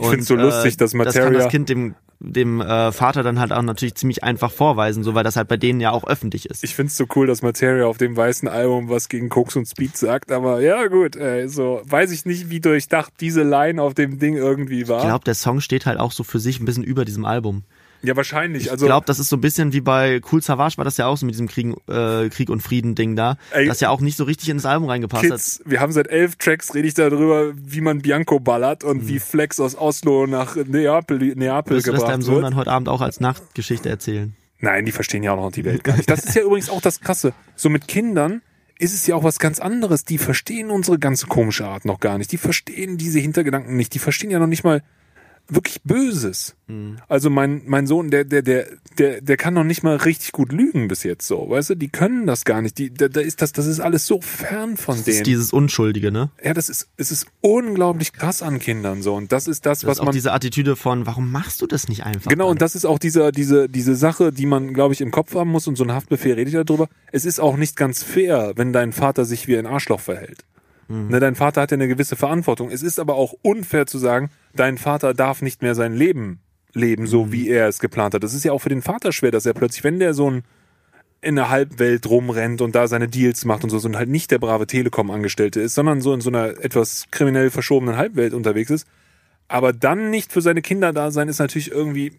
Ich 0.00 0.06
find's 0.06 0.28
so 0.28 0.36
lustig, 0.36 0.76
dass 0.76 0.92
Das 0.92 1.14
kann 1.14 1.24
Materia- 1.24 1.38
das 1.44 1.48
Kind 1.48 1.68
dem 1.68 1.94
dem 2.20 2.60
äh, 2.60 2.90
Vater 2.90 3.22
dann 3.22 3.38
halt 3.38 3.52
auch 3.52 3.62
natürlich 3.62 3.94
ziemlich 3.94 4.24
einfach 4.24 4.50
vorweisen, 4.50 5.04
so 5.04 5.14
weil 5.14 5.22
das 5.22 5.36
halt 5.36 5.46
bei 5.46 5.56
denen 5.56 5.78
ja 5.78 5.92
auch 5.92 6.04
öffentlich 6.04 6.46
ist. 6.50 6.64
Ich 6.64 6.74
find's 6.74 6.96
so 6.96 7.06
cool, 7.14 7.28
dass 7.28 7.42
Materia 7.42 7.86
auf 7.86 7.96
dem 7.96 8.16
weißen 8.16 8.48
Album 8.48 8.88
was 8.88 9.08
gegen 9.08 9.28
Koks 9.28 9.54
und 9.54 9.66
Speed 9.68 9.96
sagt, 9.96 10.32
aber 10.32 10.60
ja 10.60 10.88
gut, 10.88 11.14
ey, 11.14 11.48
so 11.48 11.80
weiß 11.84 12.10
ich 12.10 12.26
nicht, 12.26 12.50
wie 12.50 12.58
durchdacht 12.58 13.12
diese 13.20 13.44
Line 13.44 13.80
auf 13.80 13.94
dem 13.94 14.18
Ding 14.18 14.34
irgendwie 14.34 14.88
war. 14.88 14.98
Ich 14.98 15.06
glaube, 15.06 15.24
der 15.24 15.34
Song 15.36 15.60
steht 15.60 15.86
halt 15.86 16.00
auch 16.00 16.10
so 16.10 16.24
für 16.24 16.40
sich 16.40 16.58
ein 16.58 16.64
bisschen 16.64 16.82
über 16.82 17.04
diesem 17.04 17.24
Album. 17.24 17.62
Ja, 18.02 18.14
wahrscheinlich. 18.16 18.64
Ich 18.66 18.70
Also 18.70 18.86
glaube, 18.86 19.06
das 19.06 19.18
ist 19.18 19.28
so 19.28 19.36
ein 19.36 19.40
bisschen 19.40 19.72
wie 19.72 19.80
bei 19.80 20.20
Cool 20.30 20.40
Savage 20.42 20.76
war 20.78 20.84
das 20.84 20.96
ja 20.96 21.06
auch 21.06 21.16
so 21.16 21.26
mit 21.26 21.34
diesem 21.34 21.48
Krieg, 21.48 21.74
äh, 21.88 22.28
Krieg 22.28 22.48
und 22.50 22.62
Frieden 22.62 22.94
Ding 22.94 23.16
da, 23.16 23.36
Ey. 23.52 23.66
das 23.66 23.80
ja 23.80 23.90
auch 23.90 24.00
nicht 24.00 24.16
so 24.16 24.24
richtig 24.24 24.48
ins 24.50 24.64
Album 24.66 24.88
reingepasst 24.88 25.24
hat. 25.24 25.30
Kids, 25.30 25.60
wir 25.64 25.80
haben 25.80 25.92
seit 25.92 26.08
elf 26.08 26.36
Tracks, 26.36 26.74
rede 26.74 26.86
ich 26.88 26.94
darüber, 26.94 27.52
wie 27.56 27.80
man 27.80 28.00
Bianco 28.00 28.38
ballert 28.40 28.84
und 28.84 29.02
Mhm. 29.04 29.08
wie 29.08 29.18
Flex 29.18 29.58
aus 29.60 29.76
Oslo 29.76 30.26
nach 30.26 30.56
Neapel, 30.56 31.18
Neapel 31.34 31.74
Willst 31.74 31.86
du 31.88 31.92
das 31.92 32.00
gebracht 32.00 32.12
deinem 32.14 32.22
Sohn 32.22 32.34
wird. 32.36 32.44
dann 32.44 32.56
heute 32.56 32.70
Abend 32.70 32.88
auch 32.88 33.00
als 33.00 33.20
Nachtgeschichte 33.20 33.88
erzählen? 33.88 34.34
Nein, 34.60 34.84
die 34.86 34.92
verstehen 34.92 35.22
ja 35.22 35.32
auch 35.32 35.36
noch 35.36 35.52
die 35.52 35.64
Welt 35.64 35.84
gar 35.84 35.96
nicht. 35.96 36.10
Das 36.10 36.24
ist 36.24 36.34
ja 36.34 36.42
übrigens 36.42 36.70
auch 36.70 36.80
das 36.80 37.00
Krasse. 37.00 37.32
So 37.56 37.68
mit 37.68 37.86
Kindern 37.88 38.42
ist 38.80 38.94
es 38.94 39.06
ja 39.08 39.16
auch 39.16 39.24
was 39.24 39.38
ganz 39.40 39.58
anderes. 39.58 40.04
Die 40.04 40.18
verstehen 40.18 40.70
unsere 40.70 40.98
ganze 41.00 41.26
komische 41.26 41.66
Art 41.66 41.84
noch 41.84 41.98
gar 42.00 42.16
nicht. 42.18 42.30
Die 42.30 42.36
verstehen 42.38 42.96
diese 42.96 43.18
Hintergedanken 43.18 43.76
nicht. 43.76 43.92
Die 43.94 43.98
verstehen 43.98 44.30
ja 44.30 44.38
noch 44.38 44.46
nicht 44.46 44.62
mal 44.64 44.82
wirklich 45.48 45.80
Böses. 45.82 46.54
Also 47.08 47.30
mein, 47.30 47.62
mein 47.64 47.86
Sohn, 47.86 48.10
der, 48.10 48.24
der, 48.24 48.42
der, 48.42 48.66
der, 48.98 49.22
der 49.22 49.36
kann 49.38 49.54
noch 49.54 49.64
nicht 49.64 49.82
mal 49.82 49.96
richtig 49.96 50.32
gut 50.32 50.52
lügen 50.52 50.86
bis 50.86 51.02
jetzt 51.02 51.26
so. 51.26 51.48
Weißt 51.48 51.70
du, 51.70 51.74
die 51.76 51.88
können 51.88 52.26
das 52.26 52.44
gar 52.44 52.60
nicht. 52.60 52.76
Die, 52.76 52.92
da, 52.92 53.08
da 53.08 53.20
ist 53.22 53.40
das, 53.40 53.52
das 53.52 53.64
ist 53.66 53.80
alles 53.80 54.04
so 54.06 54.20
fern 54.20 54.76
von 54.76 54.96
Das 54.96 55.04
denen. 55.06 55.16
ist 55.16 55.26
dieses 55.26 55.52
Unschuldige, 55.54 56.12
ne? 56.12 56.30
ja, 56.44 56.52
das 56.52 56.68
ist, 56.68 56.88
es 56.98 57.10
ist 57.10 57.26
unglaublich 57.40 58.12
krass 58.12 58.42
an 58.42 58.58
Kindern 58.58 59.00
so. 59.00 59.14
Und 59.14 59.32
das 59.32 59.48
ist 59.48 59.64
das, 59.64 59.80
Das 59.80 59.88
was 59.88 59.96
ist 59.96 60.00
auch 60.00 60.04
man. 60.06 60.12
diese 60.14 60.32
Attitüde 60.32 60.76
von, 60.76 61.06
warum 61.06 61.32
machst 61.32 61.62
du 61.62 61.66
das 61.66 61.88
nicht 61.88 62.04
einfach? 62.04 62.30
Genau, 62.30 62.44
dann? 62.44 62.52
und 62.52 62.62
das 62.62 62.74
ist 62.74 62.84
auch 62.84 62.98
diese, 62.98 63.32
diese, 63.32 63.68
diese 63.70 63.94
Sache, 63.96 64.30
die 64.30 64.44
man, 64.44 64.74
glaube 64.74 64.92
ich, 64.92 65.00
im 65.00 65.10
Kopf 65.10 65.34
haben 65.34 65.50
muss 65.50 65.66
und 65.66 65.76
so 65.76 65.84
ein 65.84 65.92
Haftbefehl 65.92 66.34
rede 66.34 66.50
ich 66.50 66.66
darüber. 66.66 66.88
Es 67.12 67.24
ist 67.24 67.40
auch 67.40 67.56
nicht 67.56 67.76
ganz 67.76 68.02
fair, 68.02 68.52
wenn 68.56 68.74
dein 68.74 68.92
Vater 68.92 69.24
sich 69.24 69.48
wie 69.48 69.56
ein 69.56 69.66
Arschloch 69.66 70.00
verhält. 70.00 70.44
Ne, 70.88 71.20
dein 71.20 71.34
Vater 71.34 71.60
hat 71.60 71.70
ja 71.70 71.76
eine 71.76 71.88
gewisse 71.88 72.16
Verantwortung. 72.16 72.70
Es 72.70 72.82
ist 72.82 72.98
aber 72.98 73.14
auch 73.14 73.34
unfair 73.42 73.86
zu 73.86 73.98
sagen, 73.98 74.30
dein 74.54 74.78
Vater 74.78 75.12
darf 75.12 75.42
nicht 75.42 75.60
mehr 75.60 75.74
sein 75.74 75.92
Leben 75.92 76.40
leben, 76.72 77.06
so 77.06 77.32
wie 77.32 77.48
er 77.48 77.68
es 77.68 77.78
geplant 77.78 78.14
hat. 78.14 78.22
Das 78.22 78.34
ist 78.34 78.44
ja 78.44 78.52
auch 78.52 78.60
für 78.60 78.68
den 78.68 78.82
Vater 78.82 79.12
schwer, 79.12 79.30
dass 79.30 79.46
er 79.46 79.54
plötzlich, 79.54 79.84
wenn 79.84 79.98
der 79.98 80.14
so 80.14 80.30
ein 80.30 80.42
in 81.20 81.34
der 81.34 81.50
Halbwelt 81.50 82.08
rumrennt 82.08 82.60
und 82.60 82.74
da 82.74 82.86
seine 82.86 83.08
Deals 83.08 83.44
macht 83.44 83.64
und 83.64 83.70
so, 83.70 83.78
und 83.86 83.96
halt 83.96 84.08
nicht 84.08 84.30
der 84.30 84.38
brave 84.38 84.68
Telekom-Angestellte 84.68 85.60
ist, 85.60 85.74
sondern 85.74 86.00
so 86.00 86.14
in 86.14 86.20
so 86.20 86.30
einer 86.30 86.62
etwas 86.62 87.06
kriminell 87.10 87.50
verschobenen 87.50 87.96
Halbwelt 87.96 88.34
unterwegs 88.34 88.70
ist, 88.70 88.86
aber 89.48 89.72
dann 89.72 90.10
nicht 90.10 90.32
für 90.32 90.42
seine 90.42 90.62
Kinder 90.62 90.92
da 90.92 91.10
sein, 91.10 91.28
ist 91.28 91.40
natürlich 91.40 91.70
irgendwie. 91.72 92.12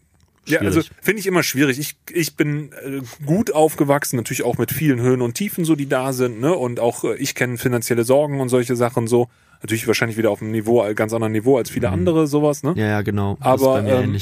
Ja, 0.49 0.61
also 0.61 0.81
Schwierig. 0.81 0.97
finde 1.01 1.19
ich 1.19 1.27
immer 1.27 1.43
schwierig. 1.43 1.79
Ich, 1.79 1.95
ich 2.11 2.35
bin 2.35 2.71
äh, 2.71 3.01
gut 3.25 3.53
aufgewachsen, 3.53 4.17
natürlich 4.17 4.43
auch 4.43 4.57
mit 4.57 4.71
vielen 4.71 4.99
Höhen 4.99 5.21
und 5.21 5.35
Tiefen, 5.35 5.65
so 5.65 5.75
die 5.75 5.87
da 5.87 6.11
sind, 6.11 6.41
ne? 6.41 6.53
Und 6.53 6.79
auch 6.79 7.03
äh, 7.03 7.15
ich 7.15 7.35
kenne 7.35 7.57
finanzielle 7.57 8.03
Sorgen 8.03 8.39
und 8.41 8.49
solche 8.49 8.75
Sachen 8.75 9.07
so. 9.07 9.29
Natürlich 9.61 9.87
wahrscheinlich 9.87 10.17
wieder 10.17 10.31
auf 10.31 10.41
einem 10.41 10.51
Niveau, 10.51 10.83
äh, 10.85 10.93
ganz 10.93 11.13
anderen 11.13 11.33
Niveau 11.33 11.57
als 11.57 11.69
viele 11.69 11.89
andere, 11.89 12.27
sowas, 12.27 12.63
ne? 12.63 12.73
Ja, 12.75 12.87
ja, 12.87 13.01
genau. 13.01 13.37
Aber, 13.41 13.83
ähm, 13.85 14.17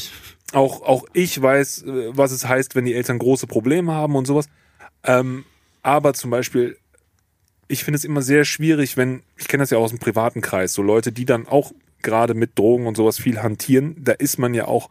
auch, 0.53 0.81
auch 0.81 1.05
ich 1.13 1.41
weiß, 1.41 1.83
äh, 1.83 2.17
was 2.17 2.31
es 2.31 2.47
heißt, 2.47 2.75
wenn 2.75 2.85
die 2.85 2.93
Eltern 2.93 3.19
große 3.19 3.47
Probleme 3.47 3.93
haben 3.93 4.15
und 4.15 4.25
sowas. 4.25 4.49
Ähm, 5.03 5.45
aber 5.83 6.13
zum 6.13 6.31
Beispiel, 6.31 6.77
ich 7.67 7.83
finde 7.83 7.97
es 7.97 8.03
immer 8.03 8.21
sehr 8.21 8.45
schwierig, 8.45 8.97
wenn, 8.97 9.23
ich 9.37 9.47
kenne 9.47 9.63
das 9.63 9.69
ja 9.69 9.77
aus 9.77 9.91
dem 9.91 9.99
privaten 9.99 10.41
Kreis, 10.41 10.73
so 10.73 10.81
Leute, 10.81 11.11
die 11.11 11.25
dann 11.25 11.47
auch 11.47 11.71
gerade 12.01 12.33
mit 12.33 12.57
Drogen 12.57 12.87
und 12.87 12.97
sowas 12.97 13.19
viel 13.19 13.41
hantieren, 13.41 13.95
da 13.99 14.13
ist 14.13 14.37
man 14.37 14.53
ja 14.53 14.65
auch 14.65 14.89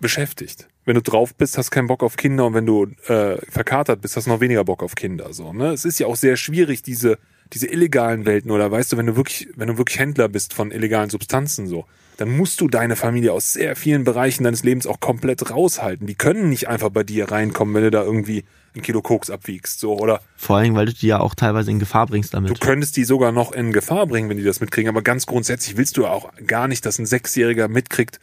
beschäftigt. 0.00 0.68
Wenn 0.84 0.94
du 0.94 1.02
drauf 1.02 1.34
bist, 1.34 1.56
hast 1.58 1.70
keinen 1.70 1.86
Bock 1.86 2.02
auf 2.02 2.16
Kinder 2.16 2.46
und 2.46 2.54
wenn 2.54 2.66
du 2.66 2.86
äh, 3.06 3.36
verkatert 3.50 4.00
bist, 4.00 4.16
hast 4.16 4.26
du 4.26 4.30
noch 4.30 4.40
weniger 4.40 4.64
Bock 4.64 4.82
auf 4.82 4.94
Kinder. 4.94 5.32
So, 5.32 5.52
ne? 5.52 5.68
Es 5.72 5.84
ist 5.84 6.00
ja 6.00 6.06
auch 6.06 6.16
sehr 6.16 6.36
schwierig, 6.36 6.82
diese, 6.82 7.18
diese 7.52 7.66
illegalen 7.68 8.24
Welten 8.26 8.50
oder 8.50 8.70
weißt 8.70 8.92
du, 8.92 8.96
wenn 8.96 9.06
du 9.06 9.16
wirklich, 9.16 9.48
wenn 9.56 9.68
du 9.68 9.78
wirklich 9.78 9.98
Händler 9.98 10.28
bist 10.28 10.54
von 10.54 10.70
illegalen 10.72 11.10
Substanzen 11.10 11.66
so, 11.66 11.84
dann 12.16 12.36
musst 12.36 12.60
du 12.60 12.68
deine 12.68 12.96
Familie 12.96 13.32
aus 13.32 13.52
sehr 13.52 13.76
vielen 13.76 14.04
Bereichen 14.04 14.44
deines 14.44 14.62
Lebens 14.62 14.86
auch 14.86 15.00
komplett 15.00 15.50
raushalten. 15.50 16.06
Die 16.06 16.14
können 16.14 16.50
nicht 16.50 16.68
einfach 16.68 16.90
bei 16.90 17.02
dir 17.02 17.30
reinkommen, 17.30 17.74
wenn 17.74 17.84
du 17.84 17.90
da 17.90 18.02
irgendwie 18.02 18.44
ein 18.74 18.82
Kilo 18.82 19.00
Koks 19.02 19.30
abwiegst, 19.30 19.80
so 19.80 19.96
oder 19.98 20.20
Vor 20.36 20.58
allem, 20.58 20.74
weil 20.74 20.86
du 20.86 20.92
die 20.92 21.06
ja 21.08 21.18
auch 21.20 21.34
teilweise 21.34 21.70
in 21.70 21.78
Gefahr 21.78 22.06
bringst 22.06 22.32
Du 22.34 22.36
damit. 22.36 22.60
könntest 22.60 22.96
die 22.96 23.04
sogar 23.04 23.32
noch 23.32 23.52
in 23.52 23.72
Gefahr 23.72 24.06
bringen, 24.06 24.28
wenn 24.28 24.36
die 24.36 24.44
das 24.44 24.60
mitkriegen. 24.60 24.88
Aber 24.88 25.02
ganz 25.02 25.26
grundsätzlich 25.26 25.76
willst 25.76 25.96
du 25.96 26.02
ja 26.02 26.10
auch 26.10 26.30
gar 26.46 26.68
nicht, 26.68 26.84
dass 26.86 26.98
ein 26.98 27.06
Sechsjähriger 27.06 27.68
mitkriegt, 27.68 28.20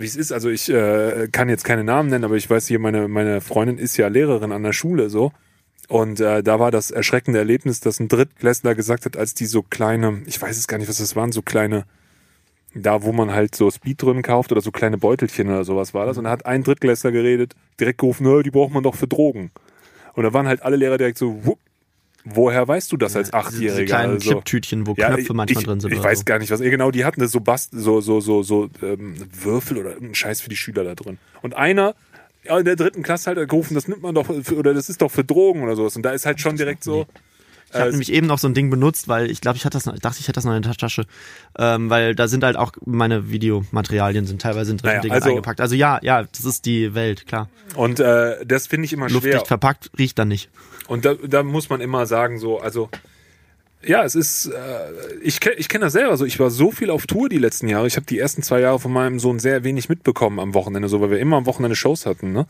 wie 0.00 0.06
es 0.06 0.16
ist. 0.16 0.32
Also 0.32 0.48
ich 0.48 0.68
äh, 0.68 1.28
kann 1.30 1.48
jetzt 1.48 1.64
keine 1.64 1.84
Namen 1.84 2.08
nennen, 2.10 2.24
aber 2.24 2.36
ich 2.36 2.48
weiß 2.48 2.66
hier, 2.66 2.78
meine, 2.78 3.08
meine 3.08 3.40
Freundin 3.40 3.78
ist 3.78 3.96
ja 3.96 4.08
Lehrerin 4.08 4.52
an 4.52 4.62
der 4.62 4.72
Schule 4.72 5.10
so. 5.10 5.32
Und 5.88 6.20
äh, 6.20 6.42
da 6.42 6.60
war 6.60 6.70
das 6.70 6.90
erschreckende 6.90 7.38
Erlebnis, 7.38 7.80
dass 7.80 7.98
ein 7.98 8.08
Drittklässler 8.08 8.74
gesagt 8.74 9.06
hat, 9.06 9.16
als 9.16 9.34
die 9.34 9.46
so 9.46 9.62
kleine, 9.62 10.22
ich 10.26 10.40
weiß 10.40 10.56
es 10.56 10.68
gar 10.68 10.76
nicht, 10.78 10.88
was 10.88 10.98
das 10.98 11.16
waren, 11.16 11.32
so 11.32 11.40
kleine, 11.40 11.84
da 12.74 13.02
wo 13.02 13.12
man 13.12 13.32
halt 13.32 13.54
so 13.54 13.70
Speed 13.70 14.02
drin 14.02 14.22
kauft 14.22 14.52
oder 14.52 14.60
so 14.60 14.70
kleine 14.70 14.98
Beutelchen 14.98 15.48
oder 15.48 15.64
sowas 15.64 15.94
war 15.94 16.04
das. 16.04 16.18
Und 16.18 16.24
da 16.24 16.30
hat 16.30 16.44
ein 16.44 16.62
Drittklässler 16.62 17.10
geredet, 17.10 17.54
direkt 17.80 17.98
gerufen, 18.00 18.24
"Nö, 18.24 18.42
die 18.42 18.50
braucht 18.50 18.72
man 18.72 18.82
doch 18.82 18.94
für 18.94 19.08
Drogen. 19.08 19.50
Und 20.12 20.24
da 20.24 20.32
waren 20.34 20.46
halt 20.46 20.62
alle 20.62 20.76
Lehrer 20.76 20.98
direkt 20.98 21.16
so, 21.16 21.46
wupp, 21.46 21.58
woher 22.24 22.66
weißt 22.68 22.90
du 22.92 22.96
das 22.96 23.16
als 23.16 23.28
Diese 23.30 23.36
Achtjähriger? 23.38 23.84
kleinen 23.86 24.12
Also- 24.14 24.30
Chiptütchen, 24.34 24.86
wo 24.86 24.94
ja, 24.96 25.08
Knöpfe 25.14 25.34
manchmal 25.34 25.60
ich, 25.62 25.66
drin 25.66 25.80
sind. 25.80 25.92
Ich 25.92 26.02
weiß 26.02 26.18
so. 26.18 26.24
gar 26.24 26.38
nicht, 26.38 26.50
was. 26.50 26.60
eh, 26.60 26.70
Genau, 26.70 26.90
die 26.90 27.04
hatten 27.04 27.20
das 27.20 27.32
so 27.32 27.40
Bast, 27.40 27.70
so, 27.72 28.00
so, 28.00 28.20
so, 28.20 28.42
so 28.42 28.68
ähm, 28.82 29.14
Würfel 29.32 29.78
oder 29.78 29.90
irgendeinen 29.90 30.14
Scheiß 30.14 30.40
für 30.40 30.48
die 30.50 30.56
Schüler 30.56 30.84
da 30.84 30.94
drin. 30.94 31.18
Und 31.42 31.54
einer 31.56 31.94
in 32.44 32.64
der 32.64 32.76
dritten 32.76 33.02
Klasse 33.02 33.30
hat 33.30 33.36
er 33.36 33.46
gerufen, 33.46 33.74
das 33.74 33.88
nimmt 33.88 34.02
man 34.02 34.14
doch 34.14 34.26
für, 34.42 34.56
oder 34.56 34.72
das 34.72 34.88
ist 34.88 35.02
doch 35.02 35.10
für 35.10 35.24
Drogen 35.24 35.62
oder 35.62 35.76
sowas. 35.76 35.96
Und 35.96 36.02
da 36.02 36.10
ist 36.12 36.24
halt 36.24 36.40
schon 36.40 36.56
direkt 36.56 36.82
so. 36.84 37.06
Ich 37.70 37.74
habe 37.74 37.88
äh, 37.88 37.90
nämlich 37.90 38.10
eben 38.10 38.26
noch 38.26 38.38
so 38.38 38.48
ein 38.48 38.54
Ding 38.54 38.70
benutzt, 38.70 39.08
weil 39.08 39.30
ich 39.30 39.42
glaube, 39.42 39.58
ich 39.58 39.66
hatte 39.66 39.76
das 39.76 39.84
noch, 39.84 39.92
ich 39.94 40.00
dachte, 40.00 40.16
ich 40.20 40.24
hätte 40.28 40.32
das 40.36 40.44
noch 40.46 40.54
in 40.56 40.62
der 40.62 40.72
Tasche, 40.72 41.04
ähm, 41.58 41.90
weil 41.90 42.14
da 42.14 42.26
sind 42.26 42.42
halt 42.44 42.56
auch 42.56 42.72
meine 42.86 43.30
Videomaterialien 43.30 44.24
sind 44.24 44.40
teilweise 44.40 44.70
in 44.70 44.78
drin 44.78 44.88
Naja, 44.90 45.00
Dinge 45.02 45.14
also- 45.14 45.28
eingepackt. 45.28 45.60
Also 45.60 45.74
ja, 45.74 45.98
ja, 46.02 46.22
das 46.22 46.44
ist 46.46 46.64
die 46.64 46.94
Welt, 46.94 47.26
klar. 47.26 47.50
Und 47.74 48.00
äh, 48.00 48.46
das 48.46 48.66
finde 48.68 48.86
ich 48.86 48.94
immer 48.94 49.10
schwer. 49.10 49.14
Luftdicht 49.20 49.46
verpackt 49.48 49.90
riecht 49.98 50.18
dann 50.18 50.28
nicht. 50.28 50.48
Und 50.88 51.04
da, 51.04 51.14
da 51.14 51.42
muss 51.42 51.68
man 51.68 51.80
immer 51.80 52.06
sagen, 52.06 52.38
so, 52.38 52.58
also, 52.58 52.88
ja, 53.84 54.02
es 54.02 54.14
ist, 54.16 54.46
äh, 54.46 55.14
ich, 55.22 55.44
ich 55.46 55.68
kenne 55.68 55.84
das 55.84 55.92
selber 55.92 56.16
so. 56.16 56.24
Ich 56.24 56.40
war 56.40 56.50
so 56.50 56.72
viel 56.72 56.90
auf 56.90 57.06
Tour 57.06 57.28
die 57.28 57.38
letzten 57.38 57.68
Jahre. 57.68 57.86
Ich 57.86 57.96
habe 57.96 58.06
die 58.06 58.18
ersten 58.18 58.42
zwei 58.42 58.60
Jahre 58.60 58.80
von 58.80 58.92
meinem 58.92 59.20
Sohn 59.20 59.38
sehr 59.38 59.62
wenig 59.62 59.88
mitbekommen 59.88 60.40
am 60.40 60.54
Wochenende, 60.54 60.88
so, 60.88 61.00
weil 61.00 61.10
wir 61.10 61.20
immer 61.20 61.36
am 61.36 61.46
Wochenende 61.46 61.76
Shows 61.76 62.06
hatten, 62.06 62.32
ne? 62.32 62.46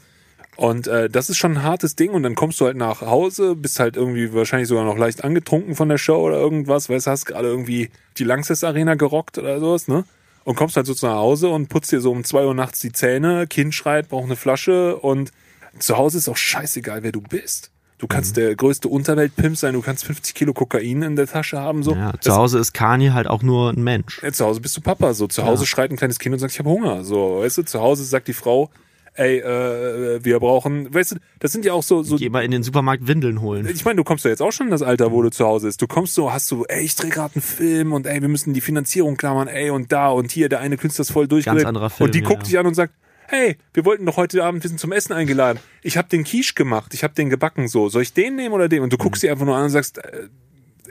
Und 0.56 0.88
äh, 0.88 1.08
das 1.08 1.30
ist 1.30 1.36
schon 1.36 1.52
ein 1.52 1.62
hartes 1.62 1.94
Ding 1.94 2.10
und 2.10 2.24
dann 2.24 2.34
kommst 2.34 2.60
du 2.60 2.64
halt 2.64 2.76
nach 2.76 3.00
Hause, 3.00 3.54
bist 3.54 3.78
halt 3.78 3.96
irgendwie 3.96 4.34
wahrscheinlich 4.34 4.66
sogar 4.66 4.84
noch 4.84 4.98
leicht 4.98 5.22
angetrunken 5.22 5.76
von 5.76 5.88
der 5.88 5.98
Show 5.98 6.16
oder 6.16 6.36
irgendwas, 6.36 6.88
weißt 6.88 7.06
du, 7.06 7.10
hast 7.12 7.26
gerade 7.26 7.46
irgendwie 7.46 7.90
die 8.16 8.24
Lanxess 8.24 8.64
Arena 8.64 8.96
gerockt 8.96 9.38
oder 9.38 9.60
sowas, 9.60 9.86
ne? 9.86 10.04
Und 10.42 10.56
kommst 10.56 10.76
halt 10.76 10.86
so 10.86 10.94
zu 10.94 11.08
Hause 11.10 11.48
und 11.50 11.68
putzt 11.68 11.92
dir 11.92 12.00
so 12.00 12.10
um 12.10 12.24
zwei 12.24 12.44
Uhr 12.44 12.54
nachts 12.54 12.80
die 12.80 12.90
Zähne, 12.90 13.46
Kind 13.46 13.72
schreit, 13.72 14.08
braucht 14.08 14.24
eine 14.24 14.34
Flasche 14.34 14.96
und 14.96 15.30
zu 15.78 15.96
Hause 15.96 16.18
ist 16.18 16.28
auch 16.28 16.36
scheißegal, 16.36 17.04
wer 17.04 17.12
du 17.12 17.20
bist. 17.20 17.70
Du 17.98 18.06
kannst 18.06 18.36
Mhm. 18.36 18.40
der 18.40 18.54
größte 18.56 18.88
Unterweltpimp 18.88 19.56
sein, 19.56 19.74
du 19.74 19.80
kannst 19.82 20.04
50 20.04 20.34
Kilo 20.34 20.52
Kokain 20.52 21.02
in 21.02 21.16
der 21.16 21.26
Tasche 21.26 21.58
haben, 21.58 21.82
so. 21.82 21.94
Ja, 21.94 22.12
Das- 22.12 22.20
zu 22.22 22.34
Hause 22.36 22.58
ist 22.60 22.72
Kanye 22.72 23.12
halt 23.12 23.26
auch 23.26 23.42
nur 23.42 23.70
ein 23.70 23.82
Mensch. 23.82 24.22
ja, 24.22 24.32
zu 24.32 24.44
Hause 24.46 24.60
bist 24.60 24.76
du 24.76 24.80
Papa, 24.80 25.14
so. 25.14 25.26
Zu 25.26 25.44
Hause 25.44 25.62
Ja. 25.62 25.66
schreit 25.66 25.90
ein 25.90 25.96
kleines 25.96 26.18
Kind 26.18 26.32
und 26.32 26.38
sagt, 26.38 26.52
ich 26.52 26.58
habe 26.60 26.70
Hunger, 26.70 27.02
so. 27.04 27.40
Weißt 27.40 27.58
du, 27.58 27.62
zu 27.64 27.80
Hause 27.80 28.04
sagt 28.04 28.28
die 28.28 28.32
Frau, 28.34 28.70
ey, 29.14 29.38
äh, 29.40 30.24
wir 30.24 30.38
brauchen, 30.38 30.94
weißt 30.94 31.12
du, 31.12 31.16
das 31.40 31.50
sind 31.50 31.64
ja 31.64 31.72
auch 31.72 31.82
so, 31.82 32.04
so 32.04 32.14
Geh 32.16 32.28
mal 32.28 32.44
in 32.44 32.52
den 32.52 32.62
Supermarkt 32.62 33.08
Windeln 33.08 33.40
holen. 33.40 33.66
ich 33.68 33.84
meine, 33.84 33.96
du 33.96 34.04
kommst 34.04 34.24
ja 34.24 34.30
jetzt 34.30 34.42
auch 34.42 34.52
schon 34.52 34.66
in 34.68 34.70
das 34.70 34.82
Alter, 34.82 35.10
wo 35.10 35.20
du 35.22 35.30
zu 35.30 35.44
Hause 35.44 35.66
bist. 35.66 35.82
Du 35.82 35.88
kommst 35.88 36.14
so, 36.14 36.32
hast 36.32 36.46
so, 36.46 36.64
ey, 36.66 36.84
ich 36.84 36.94
drehe 36.94 37.10
gerade 37.10 37.34
einen 37.34 37.42
Film 37.42 37.92
und 37.92 38.06
ey, 38.06 38.20
wir 38.22 38.28
müssen 38.28 38.54
die 38.54 38.60
Finanzierung 38.60 39.16
klammern, 39.16 39.48
ey, 39.48 39.70
und 39.70 39.90
da 39.90 40.10
und 40.10 40.30
hier, 40.30 40.48
der 40.48 40.60
eine 40.60 40.76
Künstler 40.76 41.02
ist 41.02 41.10
voll 41.10 41.26
durchgedreht. 41.26 41.64
anderer 41.64 41.90
Film, 41.90 42.06
Und 42.06 42.14
die 42.14 42.20
ja, 42.20 42.26
guckt 42.28 42.46
dich 42.46 42.56
an 42.60 42.66
und 42.66 42.74
sagt, 42.74 42.94
hey, 43.28 43.56
wir 43.74 43.84
wollten 43.84 44.06
doch 44.06 44.16
heute 44.16 44.42
Abend, 44.42 44.64
wir 44.64 44.68
sind 44.68 44.80
zum 44.80 44.90
Essen 44.90 45.12
eingeladen. 45.12 45.60
Ich 45.82 45.96
habe 45.96 46.08
den 46.08 46.24
Quiche 46.24 46.54
gemacht, 46.54 46.94
ich 46.94 47.04
habe 47.04 47.14
den 47.14 47.30
gebacken, 47.30 47.68
so. 47.68 47.88
Soll 47.88 48.02
ich 48.02 48.14
den 48.14 48.36
nehmen 48.36 48.54
oder 48.54 48.68
den? 48.68 48.82
Und 48.82 48.92
du 48.92 48.96
guckst 48.96 49.20
sie 49.20 49.30
einfach 49.30 49.44
nur 49.44 49.56
an 49.56 49.64
und 49.64 49.70
sagst, 49.70 49.98
äh, 49.98 50.28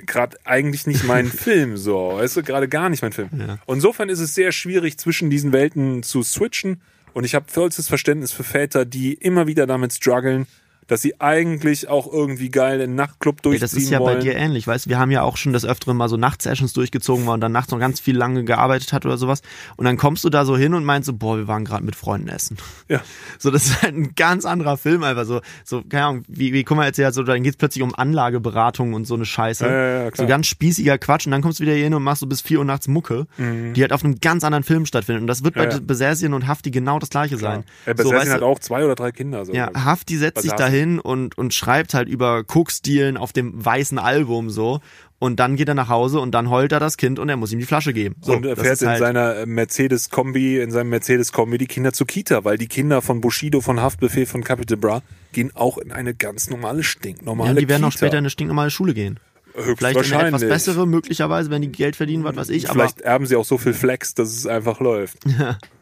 gerade 0.06 0.38
eigentlich 0.46 0.86
nicht 0.88 1.04
mein 1.04 1.28
Film, 1.28 1.78
so. 1.78 2.14
Weißt 2.14 2.38
du, 2.38 2.44
gerade 2.44 2.68
gar 2.68 2.90
nicht 2.90 3.02
mein 3.02 3.12
Film. 3.12 3.30
Ja. 3.34 3.58
Und 3.66 3.78
insofern 3.78 4.10
ist 4.10 4.20
es 4.20 4.36
sehr 4.36 4.52
schwierig, 4.52 4.98
zwischen 4.98 5.30
diesen 5.30 5.52
Welten 5.52 6.04
zu 6.04 6.22
switchen. 6.24 6.82
Und 7.14 7.24
ich 7.24 7.34
habe 7.34 7.46
vollstes 7.50 7.88
Verständnis 7.88 8.32
für 8.32 8.44
Väter, 8.44 8.86
die 8.86 9.16
immer 9.16 9.48
wieder 9.48 9.66
damit 9.66 9.92
strugglen, 9.94 10.46
dass 10.88 11.02
sie 11.02 11.20
eigentlich 11.20 11.90
auch 11.90 12.12
irgendwie 12.12 12.50
geil 12.50 12.80
den 12.80 12.96
Nachtclub 12.96 13.42
durchziehen 13.42 13.62
das 13.62 13.74
ist 13.74 13.90
ja 13.90 14.00
wollen. 14.00 14.18
bei 14.18 14.24
dir 14.24 14.36
ähnlich, 14.36 14.68
weißt 14.68 14.86
du? 14.86 14.90
Wir 14.90 15.00
haben 15.00 15.12
ja 15.12 15.24
auch 15.24 15.36
schon 15.36 15.52
das 15.52 15.66
Öfteren 15.66 15.98
mal 15.98 16.08
so 16.08 16.18
Nachtsessions 16.18 16.74
durchgezogen, 16.74 17.26
wo 17.26 17.32
man 17.32 17.42
dann 17.42 17.52
nachts 17.52 17.72
noch 17.72 17.80
ganz 17.80 18.00
viel 18.00 18.16
lange 18.16 18.46
gearbeitet 18.46 18.94
hat 18.94 19.06
oder 19.06 19.18
sowas. 19.18 19.42
Und 19.76 19.86
dann 19.86 19.98
kommst 19.98 20.24
du 20.24 20.30
da 20.30 20.46
so 20.46 20.56
hin 20.58 20.74
und 20.74 20.86
meinst 20.86 21.08
so, 21.08 21.14
boah, 21.14 21.38
wir 21.38 21.48
waren 21.48 21.66
gerade 21.66 21.84
mit 21.84 21.96
Freunden 21.96 22.30
essen. 22.30 22.58
Ja. 22.88 23.02
So, 23.38 23.52
das 23.52 23.66
ist 23.66 23.82
halt 23.82 23.96
ein 23.96 24.16
ganz 24.16 24.46
anderer 24.46 24.78
Film 24.78 25.04
einfach 25.04 25.26
so. 25.26 25.42
So, 25.66 25.82
keine 25.82 26.06
Ahnung, 26.06 26.24
wie, 26.30 26.54
wie 26.54 26.64
guck 26.64 26.78
mal 26.78 26.86
jetzt 26.86 26.98
ja 26.98 27.12
so, 27.12 27.24
dann 27.24 27.44
geht's 27.44 27.58
plötzlich 27.58 27.84
um 27.84 27.94
Anlageberatung 27.94 28.94
und 28.94 29.06
so 29.06 29.16
eine 29.16 29.26
Scheiße. 29.26 29.66
Ja, 29.66 30.04
ja, 30.06 30.12
so 30.16 30.26
ganz 30.26 30.48
spießiger 30.48 30.98
Quatsch 30.98 31.26
und 31.26 31.34
dann 31.34 31.42
kommst 31.42 31.60
du 31.60 31.64
wieder 31.64 31.74
hier 31.74 31.84
hin 31.84 31.94
und 31.94 32.04
machst 32.04 32.22
so 32.22 32.28
bis 32.28 32.40
vier 32.40 32.60
Uhr 32.60 32.66
nachts 32.66 32.88
Mucke, 32.88 33.28
die 33.38 33.82
halt 33.82 33.92
auf 33.92 34.06
einem 34.06 34.20
ganz 34.22 34.46
anderen 34.46 34.64
Film 34.64 34.86
stattfindet. 34.86 35.22
Und 35.22 35.28
das 35.28 35.44
wird 35.44 35.58
Mhm. 35.58 35.70
Bei 35.70 35.70
ja. 35.70 35.80
Besersien 35.80 36.34
und 36.34 36.48
Hafti 36.48 36.72
genau 36.72 37.00
das 37.00 37.10
gleiche 37.10 37.38
sein. 37.38 37.64
Ja, 37.86 37.94
bei 37.94 38.04
so, 38.04 38.12
weißt 38.12 38.32
hat 38.32 38.42
auch 38.42 38.60
zwei 38.60 38.84
oder 38.86 38.96
drei 38.96 39.12
Kinder. 39.12 39.46
So. 39.46 39.54
ja, 39.54 39.72
Hafti 39.74 40.18
setzt 40.18 40.42
sich 40.42 40.52
Was 40.52 40.58
da 40.58 40.66
hast 40.66 40.74
du? 40.74 40.77
Hin 40.78 41.00
und, 41.00 41.38
und 41.38 41.54
schreibt 41.54 41.94
halt 41.94 42.08
über 42.08 42.44
Cook-Stilen 42.48 43.18
auf 43.18 43.34
dem 43.34 43.54
weißen 43.64 44.00
Album 44.00 44.50
so. 44.50 44.80
Und 45.20 45.40
dann 45.40 45.56
geht 45.56 45.68
er 45.68 45.74
nach 45.74 45.90
Hause 45.90 46.20
und 46.20 46.32
dann 46.32 46.52
heult 46.52 46.72
er 46.72 46.80
das 46.80 46.96
Kind 46.96 47.18
und 47.18 47.28
er 47.28 47.38
muss 47.38 47.52
ihm 47.52 47.58
die 47.58 47.66
Flasche 47.66 47.92
geben. 47.92 48.16
So, 48.22 48.34
und 48.34 48.46
er 48.46 48.56
fährt 48.56 48.82
in 48.84 48.90
halt, 48.90 49.00
seiner 49.00 49.36
äh, 49.38 49.46
Mercedes-Kombi, 49.48 50.60
in 50.60 50.70
seinem 50.70 50.90
Mercedes-Kombi 50.90 51.58
die 51.58 51.66
Kinder 51.66 51.92
zur 51.92 52.06
Kita, 52.06 52.46
weil 52.46 52.60
die 52.60 52.68
Kinder 52.68 53.02
von 53.02 53.20
Bushido, 53.20 53.62
von 53.62 53.82
Haftbefehl, 53.82 54.28
von 54.28 54.44
Capital 54.44 54.78
Bra 54.78 55.02
gehen 55.32 55.52
auch 55.56 55.80
in 55.80 55.92
eine 55.92 56.14
ganz 56.14 56.52
normale, 56.52 56.84
stinknormale 56.84 57.50
ja, 57.50 57.56
die 57.56 57.68
werden 57.68 57.82
Kita. 57.82 57.88
auch 57.88 57.92
später 57.92 58.14
in 58.14 58.20
eine 58.20 58.30
stinknormale 58.30 58.70
Schule 58.70 58.94
gehen. 58.94 59.20
Vielleicht 59.56 60.00
in 60.06 60.14
eine 60.14 60.28
etwas 60.28 60.42
bessere, 60.42 60.86
möglicherweise, 60.86 61.50
wenn 61.50 61.64
die 61.64 61.72
Geld 61.72 61.96
verdienen, 61.96 62.24
was 62.24 62.36
weiß 62.36 62.50
ich. 62.50 62.70
Aber 62.70 62.82
Vielleicht 62.82 63.02
erben 63.02 63.26
sie 63.26 63.36
auch 63.36 63.46
so 63.46 63.58
viel 63.58 63.74
Flex, 63.74 64.14
dass 64.14 64.30
es 64.30 64.46
einfach 64.46 64.80
läuft. 64.80 65.18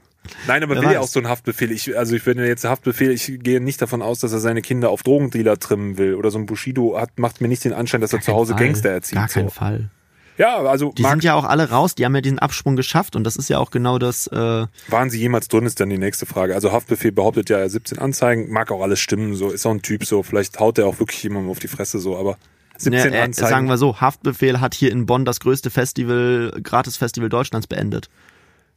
Nein, 0.47 0.63
aber 0.63 0.75
Wer 0.75 0.83
will 0.83 0.91
ja 0.93 0.99
auch 0.99 1.07
so 1.07 1.19
ein 1.19 1.27
Haftbefehl. 1.27 1.71
Ich, 1.71 1.97
also 1.97 2.15
ich 2.15 2.25
wenn 2.25 2.37
jetzt 2.39 2.65
Haftbefehl, 2.65 3.11
ich 3.11 3.39
gehe 3.41 3.61
nicht 3.61 3.81
davon 3.81 4.01
aus, 4.01 4.19
dass 4.19 4.31
er 4.33 4.39
seine 4.39 4.61
Kinder 4.61 4.89
auf 4.89 5.03
Drogendealer 5.03 5.59
trimmen 5.59 5.97
will. 5.97 6.15
Oder 6.15 6.31
so 6.31 6.37
ein 6.37 6.45
Bushido 6.45 6.99
hat, 6.99 7.19
macht 7.19 7.41
mir 7.41 7.47
nicht 7.47 7.63
den 7.63 7.73
Anschein, 7.73 8.01
dass 8.01 8.13
er 8.13 8.21
zu 8.21 8.33
Hause 8.33 8.53
Fall. 8.53 8.65
Gangster 8.65 8.89
erzieht. 8.89 9.15
Gar 9.15 9.27
keinen 9.27 9.49
so. 9.49 9.55
Fall. 9.55 9.89
Ja, 10.37 10.57
also 10.63 10.91
Die 10.91 11.03
sind 11.03 11.23
ja 11.23 11.33
auch 11.35 11.45
alle 11.45 11.69
raus, 11.69 11.95
die 11.95 12.03
haben 12.03 12.13
ja 12.13 12.21
diesen 12.21 12.39
Absprung 12.39 12.75
geschafft 12.75 13.15
und 13.15 13.23
das 13.23 13.37
ist 13.37 13.49
ja 13.49 13.57
auch 13.57 13.71
genau 13.71 13.99
das, 13.99 14.27
äh, 14.27 14.65
waren 14.89 15.09
sie 15.09 15.19
jemals 15.19 15.47
drin, 15.47 15.65
ist 15.65 15.79
dann 15.79 15.89
die 15.89 15.97
nächste 15.97 16.25
Frage. 16.25 16.55
Also 16.55 16.71
Haftbefehl 16.73 17.13
behauptet 17.13 17.49
ja 17.49 17.67
17 17.67 17.99
Anzeigen, 17.99 18.51
mag 18.51 18.71
auch 18.71 18.81
alles 18.81 18.99
stimmen, 18.99 19.35
so 19.35 19.49
ist 19.49 19.65
auch 19.65 19.71
ein 19.71 19.81
Typ 19.81 20.05
so, 20.05 20.23
vielleicht 20.23 20.59
haut 20.59 20.77
er 20.77 20.87
auch 20.87 20.99
wirklich 20.99 21.23
jemandem 21.23 21.51
auf 21.51 21.59
die 21.59 21.69
Fresse 21.69 21.99
so, 21.99 22.17
aber 22.17 22.37
17 22.77 23.11
ne, 23.11 23.17
äh, 23.17 23.21
Anzeigen. 23.21 23.49
sagen 23.49 23.67
wir 23.69 23.77
so, 23.77 24.01
Haftbefehl 24.01 24.59
hat 24.59 24.73
hier 24.73 24.91
in 24.91 25.05
Bonn 25.05 25.23
das 25.23 25.39
größte 25.39 25.69
Festival, 25.69 26.51
Gratis-Festival 26.61 27.29
Deutschlands 27.29 27.67
beendet. 27.67 28.09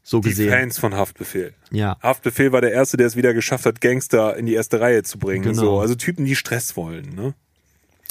So 0.09 0.20
die 0.20 0.30
gesehen. 0.30 0.51
Fans 0.51 0.78
von 0.78 0.94
Haftbefehl. 0.94 1.52
Ja. 1.70 1.98
Haftbefehl 2.02 2.51
war 2.51 2.62
der 2.62 2.72
Erste, 2.72 2.97
der 2.97 3.06
es 3.06 3.14
wieder 3.14 3.35
geschafft 3.35 3.66
hat, 3.66 3.82
Gangster 3.82 4.39
in 4.39 4.47
die 4.47 4.55
erste 4.55 4.80
Reihe 4.80 5.02
zu 5.02 5.18
bringen. 5.18 5.44
Genau. 5.44 5.60
So, 5.60 5.80
also 5.80 5.97
Typen, 5.97 6.24
die 6.24 6.35
Stress 6.35 6.78
wollen. 6.78 7.14
Ne? 7.14 7.35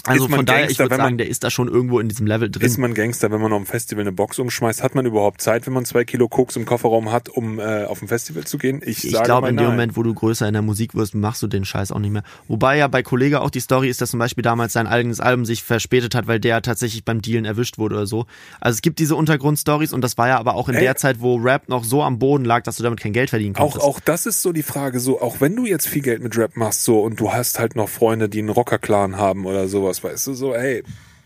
Also 0.06 0.28
von 0.30 0.46
daher, 0.46 0.62
ich 0.70 0.78
Gangster, 0.78 0.84
würde 0.86 0.92
wenn 0.92 0.98
man- 1.00 1.06
sagen, 1.08 1.18
der 1.18 1.28
ist 1.28 1.44
da 1.44 1.50
schon 1.50 1.68
irgendwo 1.68 2.00
in 2.00 2.08
diesem 2.08 2.28
Level 2.28 2.50
drin. 2.50 2.62
Ist 2.66 2.78
man 2.78 2.94
Gangster, 2.94 3.30
wenn 3.32 3.42
man 3.42 3.52
auf 3.52 3.62
dem 3.62 3.66
Festival 3.66 4.02
eine 4.04 4.12
Box 4.14 4.40
umschmeißt? 4.40 4.82
Hat 4.82 4.96
man 4.96 5.06
überhaupt 5.06 5.42
Zeit, 5.42 5.66
wenn 5.68 5.74
man 5.74 5.84
zwei 5.86 6.06
Kilo 6.06 6.30
Koks 6.30 6.56
im 6.56 6.66
Kofferraum 6.66 7.12
hat, 7.12 7.28
um 7.30 7.60
äh, 7.60 7.84
auf 7.86 8.02
ein 8.02 8.08
Festival 8.08 8.46
zu 8.46 8.58
gehen? 8.58 8.82
Ich, 8.86 9.06
Ich 9.06 9.22
glaube, 9.24 9.50
in 9.50 9.58
dem. 9.58 9.66
Moment, 9.68 9.98
wo 9.98 10.04
du 10.04 10.14
größer 10.14 10.48
in 10.48 10.54
der 10.54 10.62
Musik 10.62 10.96
wirst, 10.96 11.14
machst 11.14 11.42
du 11.44 11.48
den 11.48 11.66
Scheiß 11.66 11.92
auch 11.92 12.00
nicht 12.00 12.12
mehr. 12.12 12.24
Wobei 12.48 12.78
ja 12.78 12.88
bei 12.88 13.04
Kollege 13.04 13.42
auch 13.42 13.50
die 13.50 13.60
Story 13.60 13.90
ist, 13.90 14.00
dass 14.00 14.12
zum 14.12 14.20
Beispiel 14.20 14.44
damals 14.44 14.72
sein 14.74 14.88
eigenes 14.88 15.20
Album 15.20 15.46
sich 15.46 15.62
verspätet 15.64 16.16
hat, 16.16 16.26
weil 16.28 16.40
der 16.40 16.62
tatsächlich 16.62 17.04
beim 17.04 17.22
Dealen 17.22 17.44
erwischt 17.46 17.78
wurde 17.78 17.96
oder 17.96 18.08
so. 18.08 18.28
Also 18.62 18.76
es 18.78 18.82
gibt 18.82 19.00
diese 19.00 19.16
Untergrundstories 19.16 19.92
und 19.92 20.02
das 20.02 20.18
war 20.18 20.30
ja 20.30 20.38
aber 20.40 20.56
auch 20.56 20.70
in 20.70 20.76
Ey. 20.76 20.82
der 20.82 20.96
Zeit, 20.96 21.20
wo 21.20 21.36
Rap 21.36 21.68
noch 21.68 21.84
so 21.84 22.02
am 22.04 22.18
Boden 22.18 22.46
lag, 22.46 22.64
dass 22.64 22.78
du 22.78 22.84
damit 22.84 23.02
kein 23.02 23.12
Geld 23.14 23.30
verdienen 23.30 23.56
Auch, 23.58 23.72
konntest. 23.74 23.84
auch 23.84 24.00
das 24.00 24.26
ist 24.26 24.42
so 24.42 24.54
die 24.54 24.64
Frage, 24.64 25.00
so, 25.02 25.20
auch 25.22 25.42
wenn 25.42 25.56
du 25.56 25.66
jetzt 25.66 25.88
viel 25.88 26.02
Geld 26.02 26.22
mit 26.24 26.38
Rap 26.38 26.56
machst, 26.56 26.84
so, 26.84 27.02
und 27.02 27.20
du 27.20 27.34
hast 27.34 27.60
halt 27.60 27.76
noch 27.76 27.90
Freunde, 27.90 28.30
die 28.30 28.40
einen 28.40 28.50
Rocker-Clan 28.50 29.18
haben 29.18 29.46
oder 29.46 29.68
sowas, 29.68 29.87
weißt 29.88 30.28
du, 30.28 30.34
so, 30.34 30.54
ey, 30.54 30.84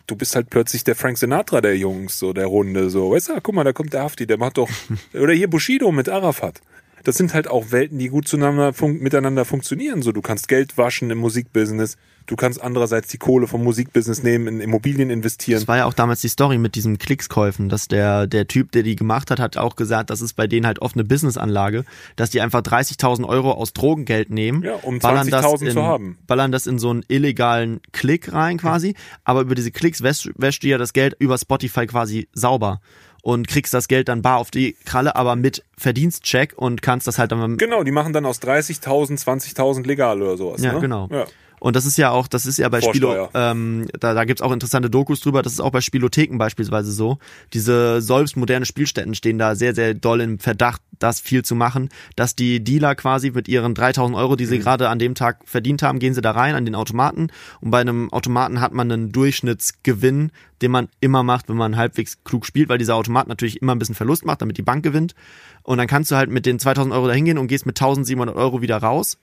du 0.08 0.16
bist 0.16 0.36
halt 0.36 0.50
plötzlich 0.50 0.84
der 0.84 0.96
Frank 0.96 1.18
Sinatra 1.18 1.62
der 1.62 1.78
Jungs, 1.78 2.20
so, 2.20 2.34
der 2.34 2.46
Runde, 2.46 2.90
so, 2.90 3.12
weißt 3.12 3.30
du, 3.30 3.42
guck 3.42 3.56
mal, 3.56 3.64
da 3.64 3.74
kommt 3.74 3.94
der 3.94 4.04
Hafti, 4.04 4.28
der 4.28 4.38
macht 4.38 4.58
doch, 4.58 4.70
oder 5.14 5.34
hier 5.34 5.50
Bushido 5.50 5.92
mit 5.92 6.10
Arafat. 6.10 6.62
Das 7.04 7.16
sind 7.16 7.34
halt 7.34 7.48
auch 7.48 7.72
Welten, 7.72 7.98
die 7.98 8.10
gut 8.10 8.28
zueinander 8.28 8.74
fun 8.74 9.00
miteinander 9.00 9.46
funktionieren. 9.46 10.02
So, 10.02 10.12
du 10.12 10.22
kannst 10.22 10.48
Geld 10.48 10.78
waschen 10.78 11.10
im 11.10 11.18
Musikbusiness, 11.20 11.98
du 12.28 12.36
kannst 12.36 12.62
andererseits 12.62 13.08
die 13.08 13.18
Kohle 13.18 13.48
vom 13.48 13.64
Musikbusiness 13.64 14.24
nehmen, 14.24 14.48
in 14.48 14.62
Immobilien 14.62 15.10
investieren. 15.10 15.60
Das 15.60 15.68
war 15.68 15.78
ja 15.78 15.86
auch 15.86 15.94
damals 15.94 16.22
die 16.22 16.28
Story 16.30 16.58
mit 16.58 16.76
diesen 16.76 16.98
Klickskäufen, 16.98 17.70
dass 17.70 17.88
der, 17.88 18.28
der 18.28 18.48
Typ, 18.48 18.72
der 18.72 18.84
die 18.84 18.96
gemacht 18.96 19.32
hat, 19.32 19.40
hat 19.40 19.58
auch 19.58 19.76
gesagt, 19.76 20.10
das 20.10 20.22
ist 20.22 20.34
bei 20.34 20.48
denen 20.48 20.66
halt 20.66 20.80
oft 20.80 20.96
eine 20.96 21.04
Businessanlage, 21.04 21.84
dass 22.16 22.30
die 22.30 22.42
einfach 22.42 22.62
30.000 22.62 23.28
Euro 23.28 23.52
aus 23.52 23.74
Drogengeld 23.74 24.30
nehmen, 24.30 24.64
Ja, 24.64 24.76
um 24.76 25.00
ballern 25.00 25.30
das 25.30 25.46
20.000 25.46 25.66
in, 25.66 25.72
zu 25.72 25.84
haben. 25.84 26.18
ballern 26.28 26.52
das 26.52 26.68
in 26.68 26.80
so 26.80 26.90
einen 26.90 27.04
illegalen 27.08 27.82
Klick 27.92 28.32
rein 28.34 28.58
quasi, 28.58 28.96
aber 29.24 29.42
über 29.42 29.56
diese 29.56 29.72
Klicks 29.72 30.02
wäscht, 30.02 30.30
wäscht 30.38 30.64
du 30.64 30.68
ja 30.68 30.78
das 30.78 30.94
Geld 30.94 31.16
über 31.20 31.38
Spotify 31.38 31.88
quasi 31.88 32.28
sauber 32.34 32.82
und 33.22 33.48
kriegst 33.48 33.74
das 33.74 33.88
Geld 33.88 34.08
dann 34.08 34.22
bar 34.22 34.38
auf 34.38 34.52
die 34.52 34.74
Kralle, 34.86 35.16
aber 35.16 35.36
mit 35.36 35.64
Verdienstcheck 35.78 36.54
und 36.56 36.82
kannst 36.82 37.08
das 37.08 37.20
halt 37.20 37.32
dann 37.32 37.58
Genau, 37.58 37.84
die 37.84 37.92
machen 37.92 38.14
dann 38.14 38.26
aus 38.26 38.42
30.000, 38.42 39.24
20.000 39.24 39.86
legal 39.86 40.22
oder 40.22 40.38
sowas. 40.38 40.62
Ja, 40.62 40.74
ne? 40.74 40.80
genau. 40.80 41.08
Ja. 41.12 41.26
Und 41.64 41.76
das 41.76 41.86
ist 41.86 41.96
ja 41.96 42.10
auch, 42.10 42.28
das 42.28 42.48
ist 42.48 42.58
ja 42.58 42.68
bei. 42.70 42.82
Spilo, 42.82 43.30
ähm, 43.36 43.86
da, 44.00 44.16
da 44.16 44.26
gibt's 44.26 44.42
auch 44.42 44.52
interessante 44.52 44.90
Dokus 44.90 45.20
drüber, 45.20 45.44
das 45.44 45.54
ist 45.54 45.60
auch 45.60 45.70
bei 45.70 45.80
Spielotheken 45.82 46.40
beispielsweise 46.40 46.92
so. 46.92 47.20
Diese 47.54 48.02
selbst 48.02 48.36
moderne 48.36 48.66
Spielstätten 48.66 49.14
stehen 49.14 49.38
da 49.38 49.54
sehr, 49.54 49.76
sehr 49.76 49.94
doll 49.94 50.22
im 50.22 50.40
Verdacht, 50.40 50.82
das 50.98 51.20
viel 51.20 51.46
zu 51.46 51.54
machen, 51.54 51.90
dass 52.16 52.36
die 52.36 52.64
Dealer 52.64 52.96
quasi 52.96 53.30
mit 53.30 53.48
ihren 53.48 53.76
3000 53.76 54.18
Euro, 54.18 54.36
die 54.36 54.48
sie 54.48 54.58
Mhm. 54.58 54.62
gerade 54.62 54.90
an 54.90 54.98
dem 54.98 55.14
Tag 55.14 55.42
verdient 55.46 55.84
haben, 55.84 56.00
gehen 56.00 56.16
sie 56.16 56.22
da 56.22 56.32
rein 56.32 56.56
an 56.56 56.66
den 56.66 56.74
Automaten 56.74 57.28
und 57.60 57.70
bei 57.70 57.80
einem 57.80 58.12
Automaten 58.12 58.60
hat 58.60 58.74
man 58.74 58.92
einen 58.92 59.12
Durchschnittsgewinn, 59.12 60.32
den 60.64 60.72
man 60.72 60.90
immer 61.00 61.22
macht, 61.22 61.48
wenn 61.48 61.58
man 61.58 61.78
halbwegs 61.78 62.24
klug 62.24 62.48
spielt, 62.48 62.70
weil 62.70 62.80
dieser 62.80 62.96
Automat 62.96 63.28
natürlich 63.28 63.62
immer 63.62 63.76
ein 63.76 63.80
bisschen 63.80 63.96
Verlust 63.96 64.26
macht, 64.26 64.42
damit 64.42 64.58
die 64.58 64.64
Bank 64.64 64.84
gewinnt. 64.84 65.14
Und 65.62 65.78
dann 65.78 65.88
kannst 65.88 66.10
du 66.10 66.16
halt 66.16 66.32
mit 66.32 66.48
den 66.48 66.58
2000 66.58 66.94
Euro 66.94 67.08
da 67.08 67.14
hingehen 67.14 67.38
und 67.38 67.48
gehst 67.48 67.68
mit 67.68 67.80
1700 67.80 68.36
Euro 68.36 68.62
wieder 68.64 68.78
raus 68.78 69.18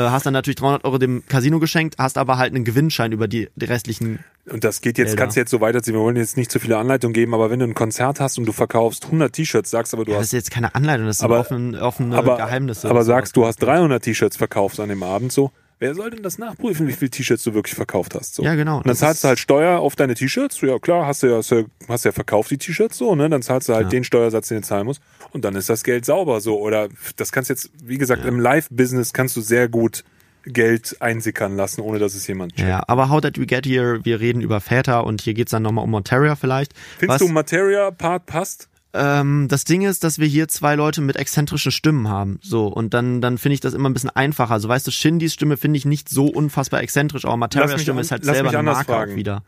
hast 0.00 0.24
dann 0.26 0.32
natürlich 0.32 0.56
300 0.56 0.84
Euro 0.84 0.98
dem 0.98 1.22
Casino 1.26 1.58
geschenkt, 1.60 1.96
hast 1.98 2.16
aber 2.18 2.38
halt 2.38 2.54
einen 2.54 2.64
Gewinnschein 2.64 3.12
über 3.12 3.28
die, 3.28 3.48
die 3.56 3.66
restlichen. 3.66 4.20
Und 4.50 4.64
das 4.64 4.80
geht 4.80 4.98
jetzt, 4.98 5.08
Gelder. 5.10 5.22
kannst 5.22 5.36
du 5.36 5.40
jetzt 5.40 5.50
so 5.50 5.60
weiterziehen. 5.60 5.94
Wir 5.94 6.00
wollen 6.00 6.16
jetzt 6.16 6.36
nicht 6.36 6.50
zu 6.50 6.58
viele 6.58 6.76
Anleitungen 6.78 7.12
geben, 7.12 7.34
aber 7.34 7.50
wenn 7.50 7.58
du 7.60 7.66
ein 7.66 7.74
Konzert 7.74 8.18
hast 8.20 8.38
und 8.38 8.46
du 8.46 8.52
verkaufst 8.52 9.04
100 9.04 9.32
T-Shirts, 9.32 9.70
sagst 9.70 9.94
aber 9.94 10.04
du 10.04 10.10
Das 10.12 10.18
hast 10.20 10.26
ist 10.28 10.32
jetzt 10.32 10.50
keine 10.50 10.74
Anleitung, 10.74 11.06
das 11.06 11.18
sind 11.18 11.26
Aber- 11.26 11.40
offene, 11.40 11.80
offene 11.80 12.16
aber, 12.16 12.36
Geheimnisse. 12.38 12.88
aber 12.90 13.04
sagst, 13.04 13.36
du 13.36 13.46
hast 13.46 13.58
300 13.62 14.02
T-Shirts 14.02 14.36
verkauft 14.36 14.80
an 14.80 14.88
dem 14.88 15.02
Abend 15.02 15.30
so. 15.32 15.50
Wer 15.82 15.96
soll 15.96 16.10
denn 16.10 16.22
das 16.22 16.38
nachprüfen, 16.38 16.86
wie 16.86 16.92
viele 16.92 17.10
T-Shirts 17.10 17.42
du 17.42 17.54
wirklich 17.54 17.74
verkauft 17.74 18.14
hast? 18.14 18.36
So. 18.36 18.44
Ja, 18.44 18.54
genau. 18.54 18.76
Und 18.76 18.86
dann 18.86 18.92
Das 18.92 19.00
zahlst 19.00 19.24
du 19.24 19.28
halt 19.28 19.40
Steuer 19.40 19.80
auf 19.80 19.96
deine 19.96 20.14
T-Shirts. 20.14 20.60
Ja, 20.60 20.78
klar, 20.78 21.06
hast 21.06 21.24
du 21.24 21.26
ja, 21.26 21.40
hast 21.88 22.04
ja 22.04 22.12
verkauft 22.12 22.52
die 22.52 22.58
T-Shirts 22.58 22.96
so, 22.98 23.16
ne? 23.16 23.28
Dann 23.28 23.42
zahlst 23.42 23.68
du 23.68 23.74
halt 23.74 23.86
Ja. 23.86 23.88
den 23.90 24.04
Steuersatz, 24.04 24.46
den 24.46 24.58
du 24.58 24.62
zahlen 24.62 24.86
musst. 24.86 25.02
Und 25.32 25.44
dann 25.44 25.56
ist 25.56 25.68
das 25.68 25.82
Geld 25.82 26.04
sauber 26.04 26.40
so. 26.40 26.60
Oder 26.60 26.88
das 27.16 27.32
kannst 27.32 27.50
jetzt, 27.50 27.70
wie 27.82 27.98
gesagt, 27.98 28.24
im 28.24 28.38
Live-Business 28.38 29.12
kannst 29.12 29.36
du 29.36 29.40
sehr 29.40 29.68
gut 29.68 30.04
Geld 30.44 30.96
einsickern 31.00 31.56
lassen, 31.56 31.80
ohne 31.80 31.98
dass 31.98 32.14
es 32.14 32.26
jemand 32.26 32.54
checkt. 32.54 32.68
Ja, 32.68 32.82
aber 32.86 33.08
How 33.10 33.20
Did 33.20 33.38
We 33.40 33.46
Get 33.46 33.66
Here, 33.66 34.04
wir 34.04 34.20
reden 34.20 34.40
über 34.40 34.60
Väter 34.60 35.04
und 35.04 35.20
hier 35.20 35.34
geht's 35.34 35.50
dann 35.50 35.62
nochmal 35.62 35.84
um 35.84 35.90
Monteria 35.90 36.36
vielleicht. 36.36 36.74
Findest 36.98 37.20
Was, 37.20 37.26
du 37.28 37.32
Materia-Part 37.32 38.26
passt? 38.26 38.68
Ähm, 38.94 39.48
das 39.48 39.64
Ding 39.64 39.82
ist, 39.82 40.04
dass 40.04 40.18
wir 40.18 40.26
hier 40.26 40.48
zwei 40.48 40.74
Leute 40.74 41.00
mit 41.00 41.16
exzentrischen 41.16 41.72
Stimmen 41.72 42.08
haben. 42.08 42.38
So, 42.42 42.66
und 42.66 42.94
dann, 42.94 43.20
dann 43.20 43.38
finde 43.38 43.54
ich 43.54 43.60
das 43.60 43.74
immer 43.74 43.88
ein 43.88 43.94
bisschen 43.94 44.10
einfacher. 44.10 44.60
So, 44.60 44.68
weißt 44.68 44.86
du, 44.86 44.90
Shindys 44.90 45.32
Stimme 45.34 45.56
finde 45.56 45.78
ich 45.78 45.84
nicht 45.84 46.08
so 46.08 46.26
unfassbar 46.26 46.82
exzentrisch, 46.82 47.24
aber 47.24 47.36
Materias 47.36 47.80
Stimme 47.80 47.98
an- 47.98 48.02
ist 48.04 48.10
halt 48.10 48.24
lass 48.24 48.34
selber 48.36 48.50
mich 48.50 48.58
eine 48.58 48.70
anders 48.70 48.86
Marke 48.86 48.92
fragen. 48.92 49.12
auch 49.12 49.16
wieder. 49.16 49.42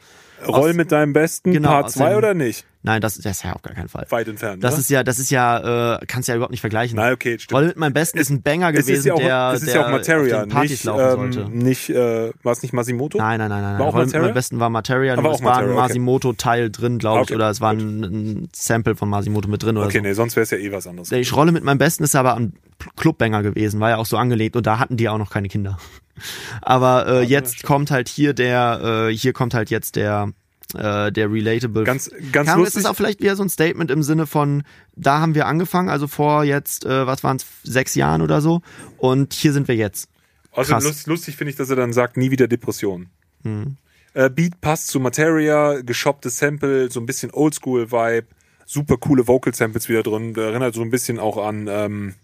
Roll 0.46 0.74
mit 0.74 0.92
deinem 0.92 1.12
Besten, 1.12 1.52
genau, 1.52 1.68
Part 1.70 1.86
aus 1.86 1.92
2 1.94 2.08
dem- 2.10 2.18
oder 2.18 2.34
nicht? 2.34 2.64
Nein, 2.86 3.00
das, 3.00 3.16
das 3.16 3.38
ist 3.38 3.44
ja 3.44 3.54
auf 3.54 3.62
gar 3.62 3.72
keinen 3.72 3.88
Fall. 3.88 4.04
Weit 4.10 4.28
entfernt. 4.28 4.62
Das 4.62 4.74
ne? 4.74 4.80
ist 4.80 4.90
ja, 4.90 5.02
das 5.02 5.18
ist 5.18 5.30
ja, 5.30 5.94
äh, 5.94 6.06
kannst 6.06 6.28
ja 6.28 6.34
überhaupt 6.34 6.50
nicht 6.50 6.60
vergleichen. 6.60 6.96
Nein, 6.96 7.14
okay, 7.14 7.38
stimmt. 7.38 7.58
Roll 7.58 7.66
mit 7.68 7.78
meinem 7.78 7.94
Besten 7.94 8.18
ist 8.18 8.28
ein 8.28 8.42
Banger 8.42 8.74
es 8.74 8.84
gewesen, 8.84 8.98
ist 8.98 9.04
ja 9.06 9.14
auch, 9.14 9.18
der, 9.18 9.52
es 9.54 9.62
ist 9.62 9.68
der 9.68 9.80
ja 9.80 9.86
auch 9.86 9.90
Materia, 9.90 10.44
Partys 10.44 10.70
nicht, 10.70 10.84
laufen 10.84 11.32
sollte. 11.32 11.50
ähm, 11.50 11.58
nicht 11.58 11.88
äh, 11.88 12.30
war 12.42 12.52
es 12.52 12.62
nicht 12.62 12.74
Masimoto? 12.74 13.16
Nein, 13.16 13.38
nein, 13.38 13.48
nein, 13.48 13.62
nein. 13.62 13.78
War 13.78 13.86
auch 13.86 13.94
Roll 13.94 14.04
mit 14.04 14.14
meinem 14.14 14.34
Besten 14.34 14.60
war 14.60 14.68
Materia, 14.68 15.14
Aber 15.14 15.22
nur 15.22 15.30
auch 15.32 15.36
es 15.36 15.42
war 15.42 15.58
ein 15.60 15.64
okay. 15.64 15.74
Masimoto-Teil 15.76 16.70
drin, 16.70 16.98
glaube 16.98 17.20
ich, 17.20 17.28
Okay, 17.28 17.36
oder 17.36 17.48
es 17.48 17.62
war 17.62 17.72
ein, 17.72 18.04
ein 18.04 18.48
Sample 18.54 18.96
von 18.96 19.08
Masimoto 19.08 19.48
mit 19.48 19.62
drin 19.62 19.78
oder 19.78 19.86
Okay, 19.86 19.98
so. 19.98 20.02
nee, 20.02 20.12
sonst 20.12 20.36
wäre 20.36 20.42
es 20.42 20.50
ja 20.50 20.58
eh 20.58 20.70
was 20.70 20.86
anderes. 20.86 21.10
Ich 21.10 21.34
rolle 21.34 21.52
mit 21.52 21.64
meinem 21.64 21.78
Besten 21.78 22.04
ist 22.04 22.14
aber 22.14 22.34
ein 22.34 22.52
Clubbanger 22.96 23.42
gewesen, 23.42 23.80
war 23.80 23.88
ja 23.88 23.96
auch 23.96 24.04
so 24.04 24.18
angelegt 24.18 24.56
und 24.56 24.66
da 24.66 24.78
hatten 24.78 24.98
die 24.98 25.08
auch 25.08 25.16
noch 25.16 25.30
keine 25.30 25.48
Kinder. 25.48 25.78
Aber 26.62 27.06
äh, 27.08 27.22
jetzt 27.22 27.64
kommt 27.64 27.90
halt 27.90 28.08
hier 28.08 28.34
der, 28.34 29.08
äh, 29.08 29.16
hier 29.16 29.32
kommt 29.32 29.54
halt 29.54 29.70
jetzt 29.70 29.96
der, 29.96 30.28
äh, 30.74 31.12
der 31.12 31.30
relatable. 31.30 31.84
Ganz, 31.84 32.10
ganz 32.32 32.48
Ahnung, 32.48 32.64
lustig. 32.64 32.78
ist 32.78 32.84
es 32.84 32.90
auch 32.90 32.96
vielleicht 32.96 33.20
wieder 33.20 33.36
so 33.36 33.42
ein 33.42 33.48
Statement 33.48 33.90
im 33.90 34.02
Sinne 34.02 34.26
von, 34.26 34.62
da 34.96 35.20
haben 35.20 35.34
wir 35.34 35.46
angefangen, 35.46 35.88
also 35.88 36.06
vor 36.06 36.44
jetzt, 36.44 36.84
äh, 36.84 37.06
was 37.06 37.22
waren 37.22 37.36
es, 37.36 37.46
sechs 37.62 37.94
Jahren 37.94 38.22
oder 38.22 38.40
so, 38.40 38.62
und 38.96 39.32
hier 39.32 39.52
sind 39.52 39.68
wir 39.68 39.76
jetzt. 39.76 40.08
Also 40.52 40.72
krass. 40.72 40.84
lust, 40.84 41.06
lustig 41.06 41.36
finde 41.36 41.50
ich, 41.50 41.56
dass 41.56 41.70
er 41.70 41.76
dann 41.76 41.92
sagt, 41.92 42.16
nie 42.16 42.30
wieder 42.30 42.48
Depression. 42.48 43.08
Mhm. 43.42 43.76
Äh, 44.14 44.30
Beat 44.30 44.60
passt 44.60 44.88
zu 44.88 45.00
Materia, 45.00 45.80
geshopptes 45.82 46.38
Sample, 46.38 46.90
so 46.90 47.00
ein 47.00 47.06
bisschen 47.06 47.32
Oldschool-Vibe, 47.32 48.26
super 48.64 48.96
coole 48.96 49.26
Vocal-Samples 49.26 49.88
wieder 49.88 50.04
drin. 50.04 50.34
Erinnert 50.36 50.74
so 50.74 50.82
ein 50.82 50.90
bisschen 50.90 51.18
auch 51.18 51.44
an 51.44 51.66
ähm, 51.68 52.14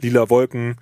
Lila 0.00 0.28
Wolken. 0.28 0.76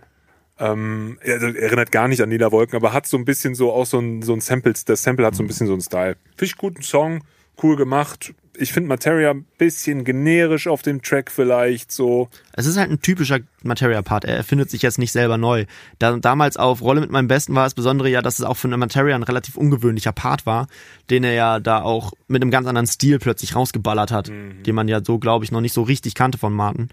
Ähm, 0.60 1.18
er 1.22 1.40
erinnert 1.40 1.90
gar 1.90 2.06
nicht 2.06 2.20
an 2.20 2.30
Lila-Wolken, 2.30 2.76
aber 2.76 2.92
hat 2.92 3.06
so 3.06 3.16
ein 3.16 3.24
bisschen 3.24 3.54
so 3.54 3.72
auch 3.72 3.86
so 3.86 3.98
ein, 3.98 4.20
so 4.20 4.34
ein 4.34 4.42
Sample, 4.42 4.74
das 4.84 5.02
Sample 5.02 5.24
hat 5.24 5.34
so 5.34 5.42
ein 5.42 5.46
bisschen 5.46 5.66
so 5.66 5.72
einen 5.72 5.80
Style. 5.80 6.16
Finde 6.36 6.44
ich 6.44 6.56
guten 6.58 6.82
Song, 6.82 7.24
cool 7.62 7.76
gemacht. 7.76 8.34
Ich 8.58 8.74
finde 8.74 8.88
Materia 8.88 9.30
ein 9.30 9.46
bisschen 9.56 10.04
generisch 10.04 10.66
auf 10.66 10.82
dem 10.82 11.00
Track 11.00 11.30
vielleicht 11.30 11.90
so. 11.90 12.28
Es 12.52 12.66
ist 12.66 12.76
halt 12.76 12.90
ein 12.90 13.00
typischer 13.00 13.38
Materia-Part. 13.62 14.26
Er 14.26 14.36
erfindet 14.36 14.68
sich 14.70 14.82
jetzt 14.82 14.98
nicht 14.98 15.12
selber 15.12 15.38
neu. 15.38 15.64
Da, 15.98 16.18
damals 16.18 16.58
auf 16.58 16.82
Rolle 16.82 17.00
mit 17.00 17.10
meinem 17.10 17.28
Besten 17.28 17.54
war 17.54 17.64
es 17.64 17.72
Besondere 17.72 18.10
ja, 18.10 18.20
dass 18.20 18.38
es 18.38 18.44
auch 18.44 18.58
für 18.58 18.68
Materia 18.68 19.14
ein 19.14 19.22
relativ 19.22 19.56
ungewöhnlicher 19.56 20.12
Part 20.12 20.44
war, 20.44 20.66
den 21.08 21.24
er 21.24 21.32
ja 21.32 21.58
da 21.58 21.80
auch 21.80 22.12
mit 22.28 22.42
einem 22.42 22.50
ganz 22.50 22.66
anderen 22.66 22.86
Stil 22.86 23.18
plötzlich 23.18 23.56
rausgeballert 23.56 24.10
hat, 24.10 24.28
mhm. 24.28 24.62
den 24.62 24.74
man 24.74 24.88
ja 24.88 25.02
so, 25.02 25.18
glaube 25.18 25.46
ich, 25.46 25.52
noch 25.52 25.62
nicht 25.62 25.72
so 25.72 25.82
richtig 25.82 26.14
kannte 26.14 26.36
von 26.36 26.52
Martin. 26.52 26.88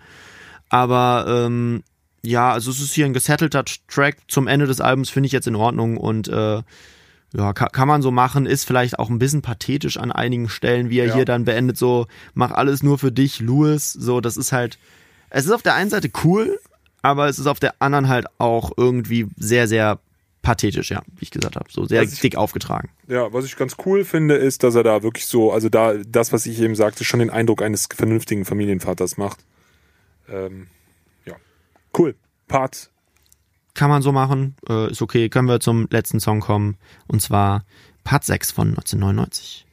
Aber 0.69 1.25
ähm, 1.27 1.83
ja, 2.21 2.51
also 2.51 2.71
es 2.71 2.81
ist 2.81 2.93
hier 2.93 3.05
ein 3.05 3.13
gesettelter 3.13 3.63
Track 3.87 4.17
zum 4.27 4.47
Ende 4.47 4.67
des 4.67 4.81
Albums, 4.81 5.09
finde 5.09 5.27
ich 5.27 5.33
jetzt 5.33 5.47
in 5.47 5.55
Ordnung 5.55 5.97
und 5.97 6.27
äh, 6.27 6.61
ja, 7.33 7.53
kann, 7.53 7.69
kann 7.71 7.87
man 7.87 8.01
so 8.01 8.11
machen, 8.11 8.45
ist 8.45 8.65
vielleicht 8.65 8.99
auch 8.99 9.09
ein 9.09 9.19
bisschen 9.19 9.41
pathetisch 9.41 9.97
an 9.97 10.11
einigen 10.11 10.49
Stellen, 10.49 10.89
wie 10.89 10.99
er 10.99 11.07
ja. 11.07 11.15
hier 11.15 11.25
dann 11.25 11.45
beendet, 11.45 11.77
so, 11.77 12.07
mach 12.33 12.51
alles 12.51 12.83
nur 12.83 12.97
für 12.97 13.11
dich, 13.11 13.39
Louis, 13.39 13.93
so, 13.93 14.21
das 14.21 14.37
ist 14.37 14.51
halt, 14.51 14.77
es 15.29 15.45
ist 15.45 15.51
auf 15.51 15.61
der 15.61 15.75
einen 15.75 15.89
Seite 15.89 16.09
cool, 16.23 16.59
aber 17.01 17.27
es 17.27 17.39
ist 17.39 17.47
auf 17.47 17.59
der 17.59 17.75
anderen 17.79 18.07
halt 18.07 18.27
auch 18.37 18.71
irgendwie 18.75 19.27
sehr, 19.37 19.67
sehr 19.67 19.99
pathetisch, 20.41 20.91
ja, 20.91 21.01
wie 21.17 21.23
ich 21.23 21.31
gesagt 21.31 21.57
habe, 21.57 21.65
so 21.69 21.85
sehr 21.85 22.03
ich, 22.03 22.19
dick 22.21 22.37
aufgetragen. 22.37 22.89
Ja, 23.07 23.33
was 23.33 23.43
ich 23.43 23.57
ganz 23.57 23.75
cool 23.85 24.05
finde, 24.05 24.35
ist, 24.35 24.63
dass 24.63 24.75
er 24.75 24.83
da 24.83 25.03
wirklich 25.03 25.25
so, 25.25 25.51
also 25.51 25.67
da, 25.67 25.95
das, 26.07 26.31
was 26.31 26.45
ich 26.45 26.61
eben 26.61 26.75
sagte, 26.75 27.03
schon 27.03 27.19
den 27.19 27.29
Eindruck 27.29 27.61
eines 27.61 27.89
vernünftigen 27.93 28.45
Familienvaters 28.45 29.17
macht. 29.17 29.39
Ähm, 30.29 30.67
cool. 31.97 32.15
Part 32.47 32.91
kann 33.77 33.89
man 33.89 34.01
so 34.01 34.11
machen, 34.11 34.55
äh, 34.67 34.91
ist 34.91 35.01
okay. 35.01 35.29
Können 35.29 35.47
wir 35.47 35.61
zum 35.61 35.87
letzten 35.89 36.19
Song 36.19 36.41
kommen 36.41 36.77
und 37.07 37.21
zwar 37.21 37.63
Part 38.03 38.25
6 38.25 38.51
von 38.51 38.69
1999. 38.69 39.65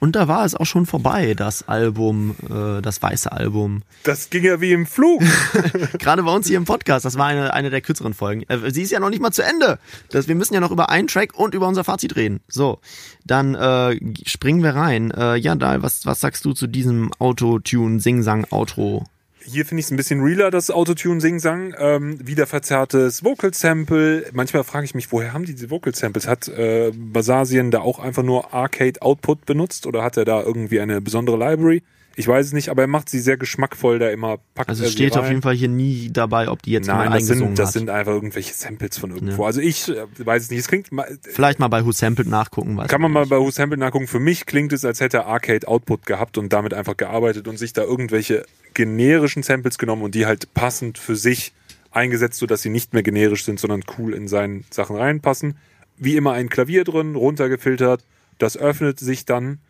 Und 0.00 0.14
da 0.14 0.28
war 0.28 0.44
es 0.44 0.54
auch 0.54 0.64
schon 0.64 0.86
vorbei, 0.86 1.34
das 1.34 1.66
Album, 1.66 2.36
äh, 2.48 2.80
das 2.80 3.02
weiße 3.02 3.32
Album. 3.32 3.82
Das 4.04 4.30
ging 4.30 4.44
ja 4.44 4.60
wie 4.60 4.72
im 4.72 4.86
Flug. 4.86 5.22
Gerade 5.98 6.22
bei 6.22 6.32
uns 6.32 6.46
hier 6.46 6.56
im 6.56 6.66
Podcast, 6.66 7.04
das 7.04 7.18
war 7.18 7.26
eine, 7.26 7.52
eine 7.52 7.70
der 7.70 7.80
kürzeren 7.80 8.14
Folgen. 8.14 8.42
Äh, 8.48 8.70
sie 8.70 8.82
ist 8.82 8.92
ja 8.92 9.00
noch 9.00 9.10
nicht 9.10 9.20
mal 9.20 9.32
zu 9.32 9.42
Ende. 9.42 9.80
Das, 10.10 10.28
wir 10.28 10.36
müssen 10.36 10.54
ja 10.54 10.60
noch 10.60 10.70
über 10.70 10.88
einen 10.88 11.08
Track 11.08 11.36
und 11.36 11.54
über 11.54 11.66
unser 11.66 11.82
Fazit 11.82 12.14
reden. 12.14 12.40
So, 12.46 12.78
dann 13.24 13.56
äh, 13.56 13.98
springen 14.24 14.62
wir 14.62 14.76
rein. 14.76 15.10
Äh, 15.10 15.36
ja, 15.36 15.56
Dal, 15.56 15.82
was, 15.82 16.06
was 16.06 16.20
sagst 16.20 16.44
du 16.44 16.52
zu 16.52 16.68
diesem 16.68 17.10
Autotune-Sing-Sang-Outro? 17.18 19.04
Hier 19.44 19.64
finde 19.64 19.80
ich 19.80 19.86
es 19.86 19.90
ein 19.90 19.96
bisschen 19.96 20.20
realer, 20.20 20.50
das 20.50 20.70
Autotune 20.70 21.20
Sing-Sang. 21.20 21.74
Ähm, 21.78 22.26
wieder 22.26 22.46
verzerrtes 22.46 23.24
Vocal 23.24 23.54
Sample. 23.54 24.26
Manchmal 24.32 24.64
frage 24.64 24.84
ich 24.84 24.94
mich, 24.94 25.10
woher 25.10 25.32
haben 25.32 25.44
die 25.44 25.54
diese 25.54 25.70
Vocal 25.70 25.94
Samples? 25.94 26.26
Hat 26.26 26.48
äh, 26.48 26.92
Basasien 26.94 27.70
da 27.70 27.80
auch 27.80 27.98
einfach 27.98 28.22
nur 28.22 28.52
Arcade 28.52 29.00
Output 29.00 29.46
benutzt 29.46 29.86
oder 29.86 30.02
hat 30.02 30.16
er 30.16 30.24
da 30.24 30.42
irgendwie 30.42 30.80
eine 30.80 31.00
besondere 31.00 31.38
Library? 31.38 31.82
Ich 32.18 32.26
weiß 32.26 32.46
es 32.46 32.52
nicht, 32.52 32.68
aber 32.68 32.82
er 32.82 32.88
macht 32.88 33.08
sie 33.08 33.20
sehr 33.20 33.36
geschmackvoll 33.36 34.00
da 34.00 34.10
immer. 34.10 34.38
Packt 34.56 34.68
also 34.68 34.84
es 34.84 34.90
steht 34.90 35.16
auf 35.16 35.28
jeden 35.28 35.40
Fall 35.40 35.54
hier 35.54 35.68
nie 35.68 36.10
dabei, 36.12 36.48
ob 36.50 36.60
die 36.62 36.72
jetzt 36.72 36.88
Nein, 36.88 37.10
mal 37.10 37.18
das 37.18 37.28
sind, 37.28 37.56
das 37.56 37.68
hat. 37.68 37.72
sind 37.74 37.90
einfach 37.90 38.10
irgendwelche 38.10 38.54
Samples 38.54 38.98
von 38.98 39.12
irgendwo. 39.12 39.42
Ja. 39.42 39.46
Also 39.46 39.60
ich 39.60 39.88
äh, 39.88 40.04
weiß 40.18 40.42
es 40.42 40.50
nicht. 40.50 40.58
Es 40.58 40.66
klingt 40.66 40.90
Vielleicht 41.22 41.60
mal 41.60 41.68
bei 41.68 41.86
Who 41.86 41.92
Sampled 41.92 42.26
nachgucken. 42.26 42.76
Weiß 42.76 42.88
kann 42.88 43.00
man 43.00 43.12
mal 43.12 43.26
bei 43.26 43.38
Who 43.38 43.52
Sampled 43.52 43.78
nachgucken. 43.78 44.08
Für 44.08 44.18
mich 44.18 44.46
klingt 44.46 44.72
es, 44.72 44.84
als 44.84 44.98
hätte 44.98 45.18
er 45.18 45.26
Arcade 45.26 45.68
Output 45.68 46.06
gehabt 46.06 46.38
und 46.38 46.52
damit 46.52 46.74
einfach 46.74 46.96
gearbeitet 46.96 47.46
und 47.46 47.56
sich 47.56 47.72
da 47.72 47.84
irgendwelche 47.84 48.44
generischen 48.74 49.44
Samples 49.44 49.78
genommen 49.78 50.02
und 50.02 50.16
die 50.16 50.26
halt 50.26 50.52
passend 50.54 50.98
für 50.98 51.14
sich 51.14 51.52
eingesetzt, 51.92 52.40
sodass 52.40 52.62
sie 52.62 52.70
nicht 52.70 52.94
mehr 52.94 53.04
generisch 53.04 53.44
sind, 53.44 53.60
sondern 53.60 53.84
cool 53.96 54.12
in 54.12 54.26
seinen 54.26 54.64
Sachen 54.70 54.96
reinpassen. 54.96 55.56
Wie 55.96 56.16
immer 56.16 56.32
ein 56.32 56.48
Klavier 56.48 56.82
drin, 56.82 57.14
runtergefiltert. 57.14 58.02
Das 58.38 58.56
öffnet 58.56 58.98
sich 58.98 59.24
dann 59.24 59.60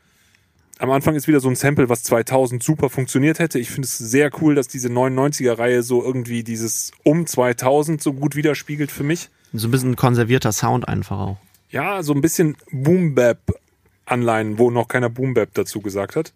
am 0.79 0.91
Anfang 0.91 1.15
ist 1.17 1.29
wieder 1.29 1.41
so 1.41 1.49
ein 1.49 1.57
Sample, 1.57 1.89
was 1.89 2.03
2000 2.05 2.63
super 2.63 2.89
funktioniert 2.89 3.39
hätte. 3.39 3.59
Ich 3.59 3.71
finde 3.71 3.87
es 3.87 3.99
sehr 3.99 4.31
cool, 4.41 4.55
dass 4.55 4.69
diese 4.69 4.89
99er-Reihe 4.89 5.83
so 5.83 6.03
irgendwie 6.03 6.45
dieses 6.45 6.93
um 7.05 7.27
2000 7.27 8.03
so 8.03 8.13
gut 8.13 8.37
widerspiegelt 8.37 8.91
für 8.91 9.03
mich. 9.03 9.29
So 9.53 9.69
ein 9.69 9.71
bisschen 9.71 9.97
konservierter 9.97 10.53
Sound 10.53 10.89
einfach 10.89 11.19
auch. 11.19 11.37
Ja, 11.71 12.03
so 12.03 12.15
ein 12.15 12.21
bisschen 12.21 12.57
Boom-Bap-Anleihen, 12.71 14.59
wo 14.59 14.71
noch 14.71 14.89
keiner 14.89 15.11
Boom-Bap 15.11 15.51
dazu 15.55 15.81
gesagt 15.81 16.17
hat. 16.17 16.33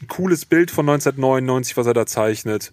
Ein 0.00 0.08
cooles 0.08 0.46
Bild 0.46 0.70
von 0.70 0.88
1999, 0.88 1.76
was 1.76 1.86
er 1.86 1.94
da 1.94 2.06
zeichnet 2.06 2.72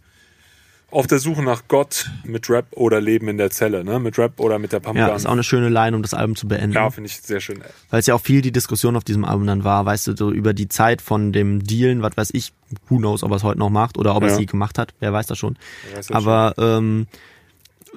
auf 0.91 1.07
der 1.07 1.19
Suche 1.19 1.41
nach 1.41 1.63
Gott 1.67 2.09
mit 2.23 2.49
Rap 2.49 2.67
oder 2.71 3.01
Leben 3.01 3.27
in 3.27 3.37
der 3.37 3.49
Zelle, 3.49 3.83
ne? 3.83 3.99
Mit 3.99 4.17
Rap 4.17 4.39
oder 4.39 4.59
mit 4.59 4.71
der 4.71 4.79
Pumpgun. 4.79 5.07
Ja, 5.07 5.15
ist 5.15 5.25
auch 5.25 5.31
eine 5.31 5.43
schöne 5.43 5.69
Line, 5.69 5.95
um 5.95 6.01
das 6.01 6.13
Album 6.13 6.35
zu 6.35 6.47
beenden. 6.47 6.73
Ja, 6.73 6.89
finde 6.89 7.09
ich 7.09 7.21
sehr 7.21 7.39
schön. 7.39 7.61
Weil 7.89 7.99
es 7.99 8.05
ja 8.05 8.15
auch 8.15 8.21
viel 8.21 8.41
die 8.41 8.51
Diskussion 8.51 8.95
auf 8.95 9.03
diesem 9.03 9.25
Album 9.25 9.47
dann 9.47 9.63
war, 9.63 9.85
weißt 9.85 10.07
du, 10.07 10.15
so 10.15 10.31
über 10.31 10.53
die 10.53 10.67
Zeit 10.67 11.01
von 11.01 11.31
dem 11.31 11.63
Dealen, 11.63 12.01
was 12.01 12.17
weiß 12.17 12.31
ich, 12.33 12.53
who 12.89 12.97
knows, 12.97 13.23
ob 13.23 13.31
er 13.31 13.37
es 13.37 13.43
heute 13.43 13.59
noch 13.59 13.69
macht 13.69 13.97
oder 13.97 14.15
ob 14.15 14.23
ja. 14.23 14.29
er 14.29 14.33
es 14.33 14.39
nie 14.39 14.45
gemacht 14.45 14.77
hat, 14.77 14.93
wer 14.99 15.13
weiß 15.13 15.27
das 15.27 15.37
schon. 15.37 15.57
Weiß 15.95 16.07
das 16.07 16.15
Aber 16.15 16.53
schon. 16.57 16.77
ähm, 16.77 17.07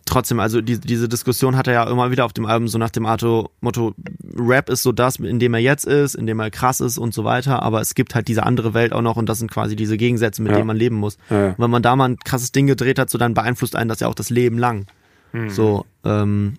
trotzdem, 0.04 0.40
also 0.40 0.60
die, 0.60 0.78
diese 0.78 1.08
Diskussion 1.08 1.56
hat 1.56 1.66
er 1.66 1.74
ja 1.74 1.90
immer 1.90 2.10
wieder 2.10 2.24
auf 2.24 2.32
dem 2.32 2.46
Album 2.46 2.68
so 2.68 2.78
nach 2.78 2.90
dem 2.90 3.04
Motto, 3.04 3.50
Motto, 3.60 3.94
Rap 4.36 4.68
ist 4.68 4.82
so 4.82 4.92
das, 4.92 5.16
in 5.16 5.38
dem 5.38 5.54
er 5.54 5.60
jetzt 5.60 5.86
ist, 5.86 6.14
in 6.14 6.26
dem 6.26 6.40
er 6.40 6.50
krass 6.50 6.80
ist 6.80 6.98
und 6.98 7.14
so 7.14 7.24
weiter, 7.24 7.62
aber 7.62 7.80
es 7.80 7.94
gibt 7.94 8.14
halt 8.14 8.28
diese 8.28 8.44
andere 8.44 8.74
Welt 8.74 8.92
auch 8.92 9.02
noch 9.02 9.16
und 9.16 9.28
das 9.28 9.38
sind 9.38 9.50
quasi 9.50 9.76
diese 9.76 9.96
Gegensätze, 9.96 10.42
mit 10.42 10.50
ja. 10.50 10.58
denen 10.58 10.66
man 10.66 10.76
leben 10.76 10.96
muss. 10.96 11.16
Ja, 11.30 11.48
ja. 11.48 11.54
wenn 11.56 11.70
man 11.70 11.82
da 11.82 11.96
mal 11.96 12.10
ein 12.10 12.18
krasses 12.18 12.52
Ding 12.52 12.66
gedreht 12.66 12.98
hat, 12.98 13.10
so 13.10 13.18
dann 13.18 13.34
beeinflusst 13.34 13.76
einen 13.76 13.88
das 13.88 14.00
ja 14.00 14.08
auch 14.08 14.14
das 14.14 14.30
Leben 14.30 14.58
lang. 14.58 14.86
Mhm. 15.32 15.50
So, 15.50 15.86
ähm, 16.04 16.54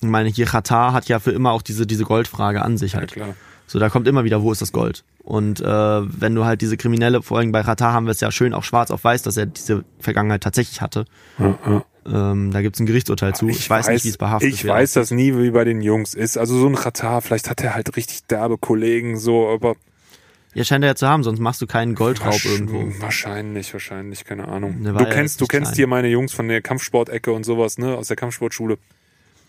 ich 0.00 0.08
meine, 0.08 0.28
hier 0.28 0.46
Qatar 0.46 0.92
hat 0.92 1.08
ja 1.08 1.18
für 1.18 1.32
immer 1.32 1.52
auch 1.52 1.62
diese, 1.62 1.86
diese 1.86 2.04
Goldfrage 2.04 2.62
an 2.62 2.78
sich 2.78 2.94
halt. 2.94 3.12
klar. 3.12 3.34
So, 3.66 3.78
da 3.78 3.90
kommt 3.90 4.08
immer 4.08 4.24
wieder, 4.24 4.42
wo 4.42 4.50
ist 4.50 4.62
das 4.62 4.72
Gold? 4.72 5.04
Und 5.22 5.60
äh, 5.60 5.66
wenn 5.66 6.34
du 6.34 6.46
halt 6.46 6.62
diese 6.62 6.78
Kriminelle, 6.78 7.20
vor 7.22 7.38
allem 7.38 7.52
bei 7.52 7.62
Qatar 7.62 7.92
haben 7.92 8.06
wir 8.06 8.12
es 8.12 8.20
ja 8.20 8.32
schön 8.32 8.54
auch 8.54 8.64
schwarz 8.64 8.90
auf 8.90 9.04
weiß, 9.04 9.22
dass 9.22 9.36
er 9.36 9.44
diese 9.44 9.84
Vergangenheit 9.98 10.42
tatsächlich 10.42 10.80
hatte. 10.80 11.04
Ja, 11.38 11.58
ja. 11.66 11.84
Ähm, 12.12 12.50
da 12.50 12.62
gibt's 12.62 12.80
ein 12.80 12.86
Gerichtsurteil 12.86 13.34
zu. 13.34 13.48
Ich, 13.48 13.58
ich 13.58 13.70
weiß, 13.70 13.86
weiß, 13.86 13.94
nicht, 13.94 14.04
wie 14.04 14.08
es 14.08 14.18
behaftet 14.18 14.52
Ich 14.52 14.66
weiß 14.66 14.92
das 14.94 15.10
nie, 15.10 15.36
wie 15.36 15.50
bei 15.50 15.64
den 15.64 15.82
Jungs 15.82 16.14
ist. 16.14 16.38
Also 16.38 16.58
so 16.58 16.66
ein 16.66 16.74
Katar, 16.74 17.20
vielleicht 17.22 17.50
hat 17.50 17.62
er 17.62 17.74
halt 17.74 17.96
richtig 17.96 18.24
derbe 18.26 18.58
Kollegen, 18.58 19.18
so, 19.18 19.48
aber. 19.48 19.76
Ja, 20.54 20.64
scheint 20.64 20.82
er 20.82 20.88
ja 20.88 20.94
zu 20.94 21.06
haben, 21.06 21.22
sonst 21.22 21.40
machst 21.40 21.60
du 21.60 21.66
keinen 21.66 21.94
Goldraub 21.94 22.44
irgendwo. 22.44 22.84
Wahrscheinlich, 23.00 23.72
wahrscheinlich, 23.72 24.24
keine 24.24 24.48
Ahnung. 24.48 24.82
Du 24.82 25.04
kennst, 25.04 25.40
du 25.40 25.46
kennst 25.46 25.76
hier 25.76 25.86
meine 25.86 26.08
Jungs 26.08 26.32
von 26.32 26.48
der 26.48 26.62
Kampfsportecke 26.62 27.30
und 27.32 27.44
sowas, 27.44 27.78
ne, 27.78 27.96
aus 27.96 28.08
der 28.08 28.16
Kampfsportschule. 28.16 28.78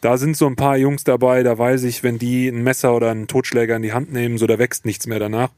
Da 0.02 0.18
sind 0.18 0.38
so 0.38 0.46
ein 0.46 0.56
paar 0.56 0.78
Jungs 0.78 1.04
dabei, 1.04 1.44
da 1.44 1.58
weiß 1.58 1.84
ich, 1.84 2.04
wenn 2.04 2.20
die 2.20 2.48
ein 2.48 2.64
Messer 2.64 2.96
oder 2.96 3.12
einen 3.12 3.28
Totschläger 3.28 3.76
in 3.76 3.82
die 3.82 3.94
Hand 3.94 4.14
nehmen, 4.14 4.38
so 4.38 4.48
da 4.48 4.60
wächst 4.60 4.86
nichts 4.86 5.08
mehr 5.08 5.20
danach 5.20 5.50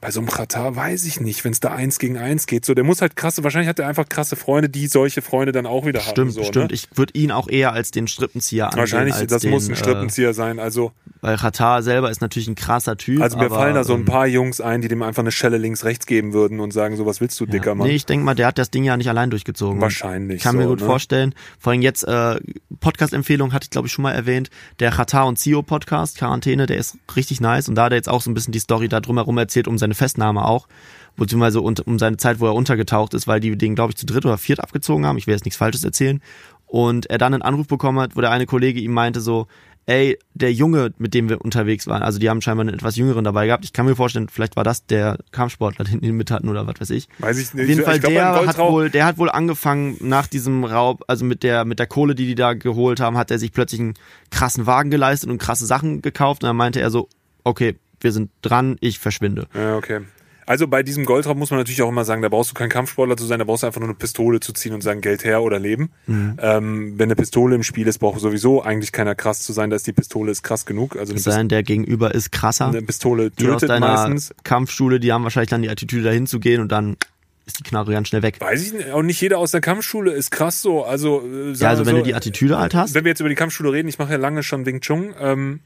bei 0.00 0.10
so 0.10 0.20
einem 0.20 0.28
Katar 0.28 0.76
weiß 0.76 1.04
ich 1.04 1.20
nicht, 1.20 1.44
wenn 1.44 1.52
es 1.52 1.60
da 1.60 1.72
eins 1.72 1.98
gegen 1.98 2.18
eins 2.18 2.46
geht. 2.46 2.64
So, 2.64 2.74
der 2.74 2.84
muss 2.84 3.00
halt 3.00 3.16
krasse, 3.16 3.44
wahrscheinlich 3.44 3.68
hat 3.68 3.78
er 3.78 3.88
einfach 3.88 4.08
krasse 4.08 4.36
Freunde, 4.36 4.68
die 4.68 4.86
solche 4.86 5.22
Freunde 5.22 5.52
dann 5.52 5.66
auch 5.66 5.86
wieder 5.86 6.00
stimmt, 6.00 6.18
haben. 6.18 6.30
Stimmt, 6.30 6.44
so, 6.44 6.44
stimmt. 6.44 6.70
Ne? 6.70 6.74
Ich 6.74 6.88
würde 6.94 7.18
ihn 7.18 7.30
auch 7.30 7.48
eher 7.48 7.72
als 7.72 7.90
den 7.90 8.08
Strippenzieher 8.08 8.66
ansehen. 8.66 8.80
Wahrscheinlich, 8.80 9.26
das 9.26 9.42
den, 9.42 9.50
muss 9.50 9.68
ein 9.68 9.72
äh, 9.72 9.76
Strippenzieher 9.76 10.30
äh, 10.30 10.34
sein. 10.34 10.58
Also 10.58 10.92
weil 11.26 11.38
Katar 11.38 11.82
selber 11.82 12.10
ist 12.10 12.20
natürlich 12.20 12.46
ein 12.46 12.54
krasser 12.54 12.96
Typ. 12.96 13.20
Also 13.20 13.36
mir 13.36 13.46
aber, 13.46 13.56
fallen 13.56 13.74
da 13.74 13.84
so 13.84 13.94
ein 13.94 14.00
ähm, 14.00 14.04
paar 14.04 14.26
Jungs 14.28 14.60
ein, 14.60 14.80
die 14.80 14.88
dem 14.88 15.02
einfach 15.02 15.22
eine 15.22 15.32
Schelle 15.32 15.58
links 15.58 15.84
rechts 15.84 16.06
geben 16.06 16.32
würden 16.32 16.60
und 16.60 16.72
sagen, 16.72 16.96
so 16.96 17.04
was 17.04 17.20
willst 17.20 17.40
du, 17.40 17.46
ja, 17.46 17.50
dicker 17.50 17.74
Mann? 17.74 17.88
Nee, 17.88 17.94
ich 17.94 18.06
denke 18.06 18.24
mal, 18.24 18.34
der 18.34 18.46
hat 18.46 18.58
das 18.58 18.70
Ding 18.70 18.84
ja 18.84 18.96
nicht 18.96 19.08
allein 19.08 19.30
durchgezogen. 19.30 19.80
Wahrscheinlich. 19.80 20.36
Ich 20.36 20.42
kann 20.44 20.54
so, 20.54 20.62
mir 20.62 20.68
gut 20.68 20.80
ne? 20.80 20.86
vorstellen. 20.86 21.34
Vor 21.58 21.72
allem 21.72 21.82
jetzt 21.82 22.04
äh, 22.04 22.38
Podcast-Empfehlung 22.80 23.52
hatte 23.52 23.64
ich 23.64 23.70
glaube 23.70 23.88
ich 23.88 23.92
schon 23.92 24.02
mal 24.02 24.12
erwähnt. 24.12 24.50
Der 24.78 24.90
Katar 24.90 25.26
und 25.26 25.36
Zio 25.36 25.62
Podcast 25.62 26.18
Quarantäne, 26.18 26.66
der 26.66 26.76
ist 26.76 26.96
richtig 27.16 27.40
nice 27.40 27.68
und 27.68 27.74
da 27.74 27.84
hat 27.84 27.92
er 27.92 27.96
jetzt 27.96 28.08
auch 28.08 28.22
so 28.22 28.30
ein 28.30 28.34
bisschen 28.34 28.52
die 28.52 28.60
Story 28.60 28.88
da 28.88 29.00
drumherum 29.00 29.38
erzählt 29.38 29.68
um 29.68 29.78
seine 29.86 29.94
Festnahme 29.94 30.44
auch 30.44 30.68
beziehungsweise 31.16 31.60
um 31.60 31.98
seine 31.98 32.16
Zeit, 32.18 32.40
wo 32.40 32.46
er 32.46 32.54
untergetaucht 32.54 33.14
ist, 33.14 33.26
weil 33.26 33.40
die 33.40 33.56
den, 33.56 33.74
glaube 33.74 33.92
ich, 33.92 33.96
zu 33.96 34.06
dritt 34.06 34.24
oder 34.24 34.38
viert 34.38 34.60
abgezogen 34.60 35.06
haben. 35.06 35.18
Ich 35.18 35.26
will 35.26 35.34
jetzt 35.34 35.44
nichts 35.44 35.58
Falsches 35.58 35.82
erzählen. 35.82 36.20
Und 36.66 37.06
er 37.06 37.18
dann 37.18 37.32
einen 37.32 37.42
Anruf 37.42 37.68
bekommen 37.68 38.00
hat, 38.00 38.16
wo 38.16 38.20
der 38.20 38.30
eine 38.30 38.46
Kollege 38.46 38.80
ihm 38.80 38.92
meinte 38.92 39.20
so, 39.20 39.46
ey, 39.86 40.18
der 40.34 40.52
Junge, 40.52 40.92
mit 40.98 41.14
dem 41.14 41.28
wir 41.28 41.40
unterwegs 41.40 41.86
waren, 41.86 42.02
also 42.02 42.18
die 42.18 42.28
haben 42.28 42.42
scheinbar 42.42 42.66
einen 42.66 42.74
etwas 42.74 42.96
jüngeren 42.96 43.22
dabei 43.22 43.46
gehabt. 43.46 43.64
Ich 43.64 43.72
kann 43.72 43.86
mir 43.86 43.94
vorstellen, 43.94 44.28
vielleicht 44.28 44.56
war 44.56 44.64
das 44.64 44.84
der 44.84 45.16
Kampfsportler, 45.30 45.84
den 45.84 46.00
die 46.00 46.10
mit 46.10 46.32
hatten 46.32 46.48
oder 46.48 46.66
was 46.66 46.80
weiß 46.80 46.90
ich. 46.90 47.08
Weiß 47.20 47.38
ich 47.38 47.54
nicht. 47.54 47.62
Auf 47.62 47.68
jeden 47.68 47.84
Fall, 47.84 48.00
glaub, 48.00 48.12
der 48.12 48.46
hat 48.46 48.58
wohl, 48.58 48.90
der 48.90 49.06
hat 49.06 49.16
wohl 49.16 49.30
angefangen 49.30 49.96
nach 50.00 50.26
diesem 50.26 50.64
Raub, 50.64 51.04
also 51.06 51.24
mit 51.24 51.44
der, 51.44 51.64
mit 51.64 51.78
der 51.78 51.86
Kohle, 51.86 52.16
die 52.16 52.26
die 52.26 52.34
da 52.34 52.54
geholt 52.54 52.98
haben, 52.98 53.16
hat 53.16 53.30
er 53.30 53.38
sich 53.38 53.52
plötzlich 53.52 53.80
einen 53.80 53.94
krassen 54.32 54.66
Wagen 54.66 54.90
geleistet 54.90 55.30
und 55.30 55.38
krasse 55.38 55.66
Sachen 55.66 56.02
gekauft 56.02 56.42
und 56.42 56.48
dann 56.48 56.56
meinte 56.56 56.80
er 56.80 56.90
so, 56.90 57.08
okay, 57.44 57.76
wir 58.00 58.12
sind 58.12 58.30
dran, 58.42 58.76
ich 58.80 58.98
verschwinde. 58.98 59.46
Ja, 59.54 59.76
okay. 59.76 60.00
Also 60.48 60.68
bei 60.68 60.84
diesem 60.84 61.04
Goldraub 61.04 61.36
muss 61.36 61.50
man 61.50 61.58
natürlich 61.58 61.82
auch 61.82 61.88
immer 61.88 62.04
sagen, 62.04 62.22
da 62.22 62.28
brauchst 62.28 62.50
du 62.50 62.54
kein 62.54 62.68
Kampfsportler 62.68 63.16
zu 63.16 63.26
sein, 63.26 63.40
da 63.40 63.44
brauchst 63.44 63.64
du 63.64 63.66
einfach 63.66 63.80
nur 63.80 63.88
eine 63.88 63.96
Pistole 63.96 64.38
zu 64.38 64.52
ziehen 64.52 64.72
und 64.74 64.80
sagen, 64.80 65.00
Geld 65.00 65.24
her 65.24 65.42
oder 65.42 65.58
leben. 65.58 65.90
Mhm. 66.06 66.36
Ähm, 66.40 66.92
wenn 66.96 67.08
eine 67.08 67.16
Pistole 67.16 67.56
im 67.56 67.64
Spiel 67.64 67.88
ist, 67.88 67.98
braucht 67.98 68.20
sowieso 68.20 68.62
eigentlich 68.62 68.92
keiner 68.92 69.16
krass 69.16 69.42
zu 69.42 69.52
sein, 69.52 69.70
dass 69.70 69.82
die 69.82 69.92
Pistole 69.92 70.30
ist 70.30 70.44
krass 70.44 70.64
genug. 70.64 70.96
Also 70.96 71.16
sein, 71.16 71.48
der 71.48 71.64
Gegenüber 71.64 72.14
ist 72.14 72.30
krasser. 72.30 72.68
Eine 72.68 72.82
Pistole 72.82 73.32
tötet 73.32 73.40
die 73.40 73.48
aus 73.50 73.60
deiner 73.62 73.88
meistens. 73.88 74.34
Kampfschule, 74.44 75.00
die 75.00 75.12
haben 75.12 75.24
wahrscheinlich 75.24 75.50
dann 75.50 75.62
die 75.62 75.68
Attitüde 75.68 76.04
dahin 76.04 76.28
zu 76.28 76.38
gehen 76.38 76.60
und 76.60 76.70
dann 76.70 76.96
ist 77.44 77.58
die 77.58 77.64
Knarre 77.64 77.92
ganz 77.92 78.08
schnell 78.08 78.22
weg. 78.22 78.40
Weiß 78.40 78.62
ich 78.62 78.72
nicht. 78.72 78.90
Auch 78.90 79.02
nicht 79.02 79.20
jeder 79.20 79.38
aus 79.38 79.50
der 79.50 79.60
Kampfschule 79.60 80.12
ist 80.12 80.30
krass 80.30 80.62
so. 80.62 80.84
Also, 80.84 81.22
äh, 81.26 81.52
Ja, 81.52 81.70
also 81.70 81.86
wenn 81.86 81.92
so, 81.92 81.98
du 81.98 82.04
die 82.04 82.14
Attitüde 82.14 82.58
halt 82.58 82.74
hast. 82.74 82.94
Wenn 82.94 83.04
wir 83.04 83.10
jetzt 83.10 83.20
über 83.20 83.28
die 83.28 83.34
Kampfschule 83.34 83.72
reden, 83.72 83.88
ich 83.88 83.98
mache 83.98 84.12
ja 84.12 84.18
lange 84.18 84.44
schon 84.44 84.64
Wing 84.66 84.80
Chun, 84.80 85.14
ähm, 85.18 85.60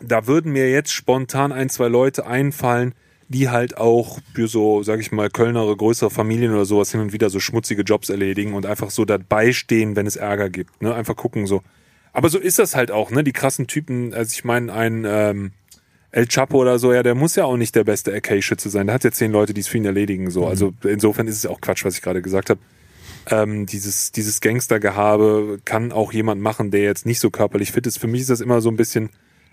da 0.00 0.26
würden 0.26 0.52
mir 0.52 0.70
jetzt 0.70 0.92
spontan 0.92 1.52
ein, 1.52 1.68
zwei 1.68 1.88
Leute 1.88 2.26
einfallen, 2.26 2.94
die 3.28 3.48
halt 3.48 3.76
auch 3.76 4.18
für 4.34 4.46
so, 4.46 4.82
sag 4.82 5.00
ich 5.00 5.10
mal, 5.10 5.30
Kölnere, 5.30 5.76
größere 5.76 6.10
Familien 6.10 6.52
oder 6.52 6.64
sowas 6.64 6.92
hin 6.92 7.00
und 7.00 7.12
wieder 7.12 7.30
so 7.30 7.40
schmutzige 7.40 7.82
Jobs 7.82 8.08
erledigen 8.08 8.54
und 8.54 8.66
einfach 8.66 8.90
so 8.90 9.04
dabei 9.04 9.52
stehen, 9.52 9.96
wenn 9.96 10.06
es 10.06 10.16
Ärger 10.16 10.48
gibt. 10.48 10.80
Ne? 10.80 10.94
Einfach 10.94 11.16
gucken 11.16 11.46
so. 11.46 11.62
Aber 12.12 12.28
so 12.28 12.38
ist 12.38 12.58
das 12.58 12.76
halt 12.76 12.90
auch, 12.90 13.10
ne? 13.10 13.24
Die 13.24 13.32
krassen 13.32 13.66
Typen, 13.66 14.14
also 14.14 14.32
ich 14.32 14.44
meine, 14.44 14.72
ein 14.72 15.04
ähm, 15.06 15.52
El 16.12 16.26
Chapo 16.28 16.56
oder 16.56 16.78
so, 16.78 16.92
ja, 16.94 17.02
der 17.02 17.14
muss 17.14 17.36
ja 17.36 17.44
auch 17.44 17.58
nicht 17.58 17.74
der 17.74 17.84
beste 17.84 18.14
AK-Schütze 18.14 18.70
sein. 18.70 18.86
Der 18.86 18.94
hat 18.94 19.04
ja 19.04 19.10
zehn 19.10 19.32
Leute, 19.32 19.52
die 19.52 19.60
es 19.60 19.68
für 19.68 19.76
ihn 19.76 19.84
erledigen. 19.84 20.30
So. 20.30 20.46
Also 20.46 20.72
insofern 20.84 21.28
ist 21.28 21.36
es 21.36 21.44
auch 21.44 21.60
Quatsch, 21.60 21.84
was 21.84 21.96
ich 21.96 22.02
gerade 22.02 22.22
gesagt 22.22 22.48
habe. 22.48 22.60
Ähm, 23.28 23.66
dieses, 23.66 24.12
dieses 24.12 24.40
Gangstergehabe 24.40 25.58
kann 25.64 25.92
auch 25.92 26.12
jemand 26.12 26.40
machen, 26.40 26.70
der 26.70 26.82
jetzt 26.84 27.04
nicht 27.04 27.20
so 27.20 27.28
körperlich 27.28 27.72
fit 27.72 27.86
ist. 27.86 27.98
Für 27.98 28.06
mich 28.06 28.22
ist 28.22 28.30
das 28.30 28.40
immer 28.40 28.62
so 28.62 28.70
ein 28.70 28.76
bisschen, 28.76 29.10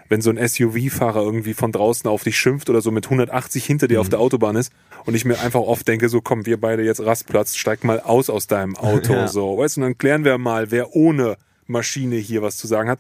wenn 0.10 0.22
so 0.22 0.30
ein 0.30 0.38
SUV-Fahrer 0.48 1.22
irgendwie 1.24 1.54
von 1.54 1.72
draußen 1.72 2.10
auf 2.10 2.24
dich 2.24 2.38
schimpft 2.38 2.70
oder 2.70 2.82
so 2.82 2.92
mit 2.92 3.06
180 3.06 3.66
hinter 3.66 3.88
dir 3.88 4.02
auf 4.02 4.10
der 4.10 4.20
Autobahn 4.20 4.56
ist 4.56 4.72
und 5.06 5.16
ich 5.16 5.26
mir 5.26 5.40
einfach 5.40 5.62
oft 5.62 5.88
denke, 5.88 6.10
so 6.10 6.22
komm, 6.22 6.46
wir 6.46 6.60
beide 6.60 6.84
jetzt 6.84 7.04
Rastplatz, 7.04 7.56
steig 7.56 7.84
mal 7.84 8.00
aus 8.00 8.30
aus 8.30 8.48
deinem 8.48 8.76
Auto, 8.76 9.14
Ja. 9.14 9.28
so, 9.28 9.58
weißt 9.58 9.78
du, 9.78 9.82
und 9.82 9.88
dann 9.88 9.98
klären 9.98 10.24
wir 10.26 10.38
mal, 10.38 10.72
wer 10.72 10.96
ohne 10.96 11.38
Maschine 11.68 12.16
hier 12.18 12.42
was 12.42 12.58
zu 12.58 12.68
sagen 12.68 12.90
hat. 12.90 13.00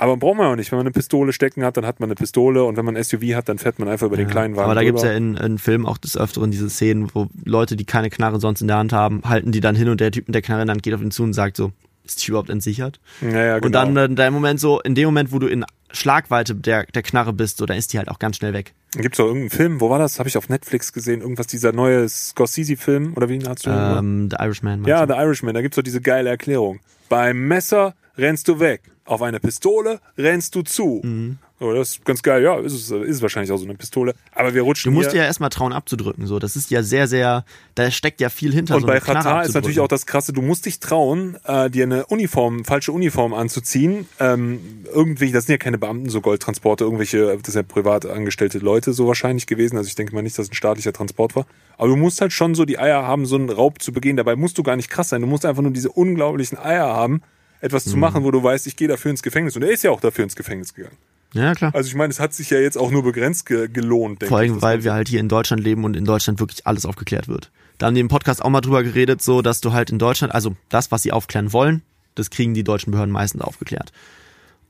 Aber 0.00 0.16
braucht 0.16 0.36
man 0.36 0.46
auch 0.46 0.54
nicht. 0.54 0.70
Wenn 0.70 0.78
man 0.78 0.86
eine 0.86 0.92
Pistole 0.92 1.32
stecken 1.32 1.64
hat, 1.64 1.76
dann 1.76 1.84
hat 1.84 1.98
man 1.98 2.06
eine 2.08 2.14
Pistole 2.14 2.62
und 2.62 2.76
wenn 2.76 2.84
man 2.84 2.96
ein 2.96 3.02
SUV 3.02 3.34
hat, 3.34 3.48
dann 3.48 3.58
fährt 3.58 3.80
man 3.80 3.88
einfach 3.88 4.06
über 4.06 4.16
den 4.16 4.28
kleinen 4.28 4.54
Wagen 4.54 4.66
Aber 4.66 4.76
da 4.76 4.84
gibt's 4.84 5.02
drüber. 5.02 5.12
ja 5.12 5.18
in, 5.18 5.36
in 5.36 5.58
Filmen 5.58 5.86
auch 5.86 5.98
des 5.98 6.16
Öfteren 6.16 6.52
diese 6.52 6.70
Szenen, 6.70 7.10
wo 7.14 7.26
Leute, 7.44 7.74
die 7.74 7.84
keine 7.84 8.08
Knarre 8.08 8.38
sonst 8.38 8.60
in 8.60 8.68
der 8.68 8.76
Hand 8.76 8.92
haben, 8.92 9.22
halten 9.24 9.50
die 9.50 9.60
dann 9.60 9.74
hin 9.74 9.88
und 9.88 10.00
der 10.00 10.12
Typ 10.12 10.28
mit 10.28 10.36
der 10.36 10.42
Knarre 10.42 10.60
in 10.62 10.68
der 10.68 10.74
Hand 10.74 10.84
geht 10.84 10.94
auf 10.94 11.02
ihn 11.02 11.10
zu 11.10 11.24
und 11.24 11.32
sagt 11.32 11.56
so, 11.56 11.72
ist 12.04 12.24
die 12.24 12.30
überhaupt 12.30 12.48
entsichert? 12.48 13.00
ja, 13.20 13.28
ja, 13.30 13.54
genau. 13.58 13.66
Und 13.66 13.72
dann 13.72 13.96
äh, 13.96 14.04
in 14.04 14.14
dem 14.14 14.32
Moment 14.32 14.60
so, 14.60 14.80
in 14.80 14.94
dem 14.94 15.06
Moment, 15.06 15.32
wo 15.32 15.40
du 15.40 15.48
in 15.48 15.64
Schlagweite 15.90 16.54
der, 16.54 16.84
der 16.84 17.02
Knarre 17.02 17.32
bist, 17.32 17.58
so, 17.58 17.66
dann 17.66 17.76
ist 17.76 17.92
die 17.92 17.98
halt 17.98 18.08
auch 18.08 18.18
ganz 18.18 18.36
schnell 18.36 18.52
weg. 18.52 18.74
Gibt's 18.92 19.18
doch 19.18 19.26
irgendeinen 19.26 19.50
Film, 19.50 19.80
wo 19.80 19.90
war 19.90 19.98
das? 19.98 20.18
Habe 20.18 20.28
ich 20.28 20.36
auf 20.36 20.48
Netflix 20.48 20.92
gesehen, 20.92 21.20
irgendwas, 21.20 21.46
dieser 21.46 21.72
neue 21.72 22.08
Scorsese-Film 22.08 23.14
oder 23.16 23.28
wie 23.28 23.38
hast 23.46 23.66
du? 23.66 23.70
Ähm, 23.70 24.28
The 24.30 24.36
Irishman. 24.38 24.84
Ja? 24.84 25.06
The 25.06 25.14
Irishman, 25.14 25.54
da 25.54 25.62
gibt's 25.62 25.76
doch 25.76 25.82
diese 25.82 26.00
geile 26.00 26.30
Erklärung. 26.30 26.80
Beim 27.08 27.48
Messer 27.48 27.94
rennst 28.16 28.48
du 28.48 28.60
weg. 28.60 28.82
Auf 29.04 29.22
eine 29.22 29.40
Pistole 29.40 30.00
rennst 30.16 30.54
du 30.54 30.62
zu. 30.62 31.00
Mhm. 31.02 31.38
So, 31.60 31.72
das 31.72 31.90
ist 31.90 32.04
ganz 32.04 32.22
geil. 32.22 32.42
Ja, 32.42 32.56
ist, 32.60 32.72
es, 32.72 32.90
ist 32.90 33.20
wahrscheinlich 33.20 33.50
auch 33.50 33.56
so 33.56 33.64
eine 33.64 33.74
Pistole. 33.74 34.14
Aber 34.32 34.54
wir 34.54 34.62
rutschen 34.62 34.92
Du 34.92 34.96
musst 34.96 35.12
dir 35.12 35.18
ja 35.18 35.24
erstmal 35.24 35.50
trauen 35.50 35.72
abzudrücken, 35.72 36.26
so. 36.28 36.38
Das 36.38 36.54
ist 36.54 36.70
ja 36.70 36.84
sehr, 36.84 37.08
sehr, 37.08 37.44
da 37.74 37.90
steckt 37.90 38.20
ja 38.20 38.28
viel 38.28 38.52
hinter 38.52 38.76
und 38.76 38.82
so 38.82 38.86
bei 38.86 39.00
Katar 39.00 39.44
ist 39.44 39.54
natürlich 39.54 39.80
auch 39.80 39.88
das 39.88 40.06
Krasse, 40.06 40.32
du 40.32 40.40
musst 40.40 40.66
dich 40.66 40.78
trauen, 40.78 41.36
äh, 41.44 41.68
dir 41.68 41.82
eine 41.82 42.06
Uniform, 42.06 42.64
falsche 42.64 42.92
Uniform 42.92 43.34
anzuziehen. 43.34 44.06
Ähm, 44.20 44.60
irgendwie, 44.94 45.32
das 45.32 45.46
sind 45.46 45.54
ja 45.54 45.58
keine 45.58 45.78
Beamten, 45.78 46.08
so 46.10 46.20
Goldtransporte, 46.20 46.84
irgendwelche, 46.84 47.36
das 47.42 47.54
sind 47.54 47.56
ja 47.56 47.62
privat 47.62 48.06
angestellte 48.06 48.58
Leute 48.58 48.92
so 48.92 49.08
wahrscheinlich 49.08 49.46
gewesen. 49.48 49.76
Also 49.76 49.88
ich 49.88 49.96
denke 49.96 50.14
mal 50.14 50.22
nicht, 50.22 50.38
dass 50.38 50.46
es 50.46 50.52
ein 50.52 50.54
staatlicher 50.54 50.92
Transport 50.92 51.34
war. 51.34 51.44
Aber 51.76 51.88
du 51.88 51.96
musst 51.96 52.20
halt 52.20 52.32
schon 52.32 52.54
so 52.54 52.64
die 52.66 52.78
Eier 52.78 53.02
haben, 53.02 53.26
so 53.26 53.34
einen 53.34 53.50
Raub 53.50 53.82
zu 53.82 53.92
begehen. 53.92 54.16
Dabei 54.16 54.36
musst 54.36 54.58
du 54.58 54.62
gar 54.62 54.76
nicht 54.76 54.90
krass 54.90 55.08
sein. 55.08 55.22
Du 55.22 55.26
musst 55.26 55.44
einfach 55.44 55.62
nur 55.62 55.72
diese 55.72 55.90
unglaublichen 55.90 56.56
Eier 56.56 56.86
haben, 56.86 57.20
etwas 57.60 57.86
Mhm. 57.86 57.90
zu 57.90 57.96
machen, 57.96 58.22
wo 58.24 58.30
du 58.30 58.40
weißt, 58.42 58.68
ich 58.68 58.76
gehe 58.76 58.86
dafür 58.86 59.10
ins 59.10 59.22
Gefängnis. 59.22 59.56
Und 59.56 59.62
er 59.64 59.70
ist 59.70 59.82
ja 59.82 59.90
auch 59.90 60.00
dafür 60.00 60.22
ins 60.22 60.36
Gefängnis 60.36 60.72
gegangen. 60.74 60.96
Ja, 61.34 61.54
klar. 61.54 61.74
Also 61.74 61.88
ich 61.88 61.94
meine, 61.94 62.10
es 62.10 62.20
hat 62.20 62.32
sich 62.32 62.50
ja 62.50 62.58
jetzt 62.58 62.78
auch 62.78 62.90
nur 62.90 63.02
begrenzt 63.02 63.46
ge 63.46 63.68
gelohnt, 63.68 64.22
denke 64.22 64.28
Vor 64.28 64.42
ich. 64.42 64.48
allem, 64.48 64.54
das 64.54 64.62
weil 64.62 64.84
wir 64.84 64.94
halt 64.94 65.08
hier 65.08 65.20
in 65.20 65.28
Deutschland 65.28 65.62
leben 65.62 65.84
und 65.84 65.96
in 65.96 66.04
Deutschland 66.04 66.40
wirklich 66.40 66.66
alles 66.66 66.86
aufgeklärt 66.86 67.28
wird. 67.28 67.50
Da 67.76 67.86
haben 67.86 67.94
die 67.94 68.00
im 68.00 68.08
Podcast 68.08 68.42
auch 68.42 68.50
mal 68.50 68.60
drüber 68.60 68.82
geredet, 68.82 69.22
so, 69.22 69.42
dass 69.42 69.60
du 69.60 69.72
halt 69.72 69.90
in 69.90 69.98
Deutschland, 69.98 70.34
also 70.34 70.56
das, 70.68 70.90
was 70.90 71.02
sie 71.02 71.12
aufklären 71.12 71.52
wollen, 71.52 71.82
das 72.14 72.30
kriegen 72.30 72.54
die 72.54 72.64
deutschen 72.64 72.90
Behörden 72.90 73.12
meistens 73.12 73.42
aufgeklärt. 73.42 73.92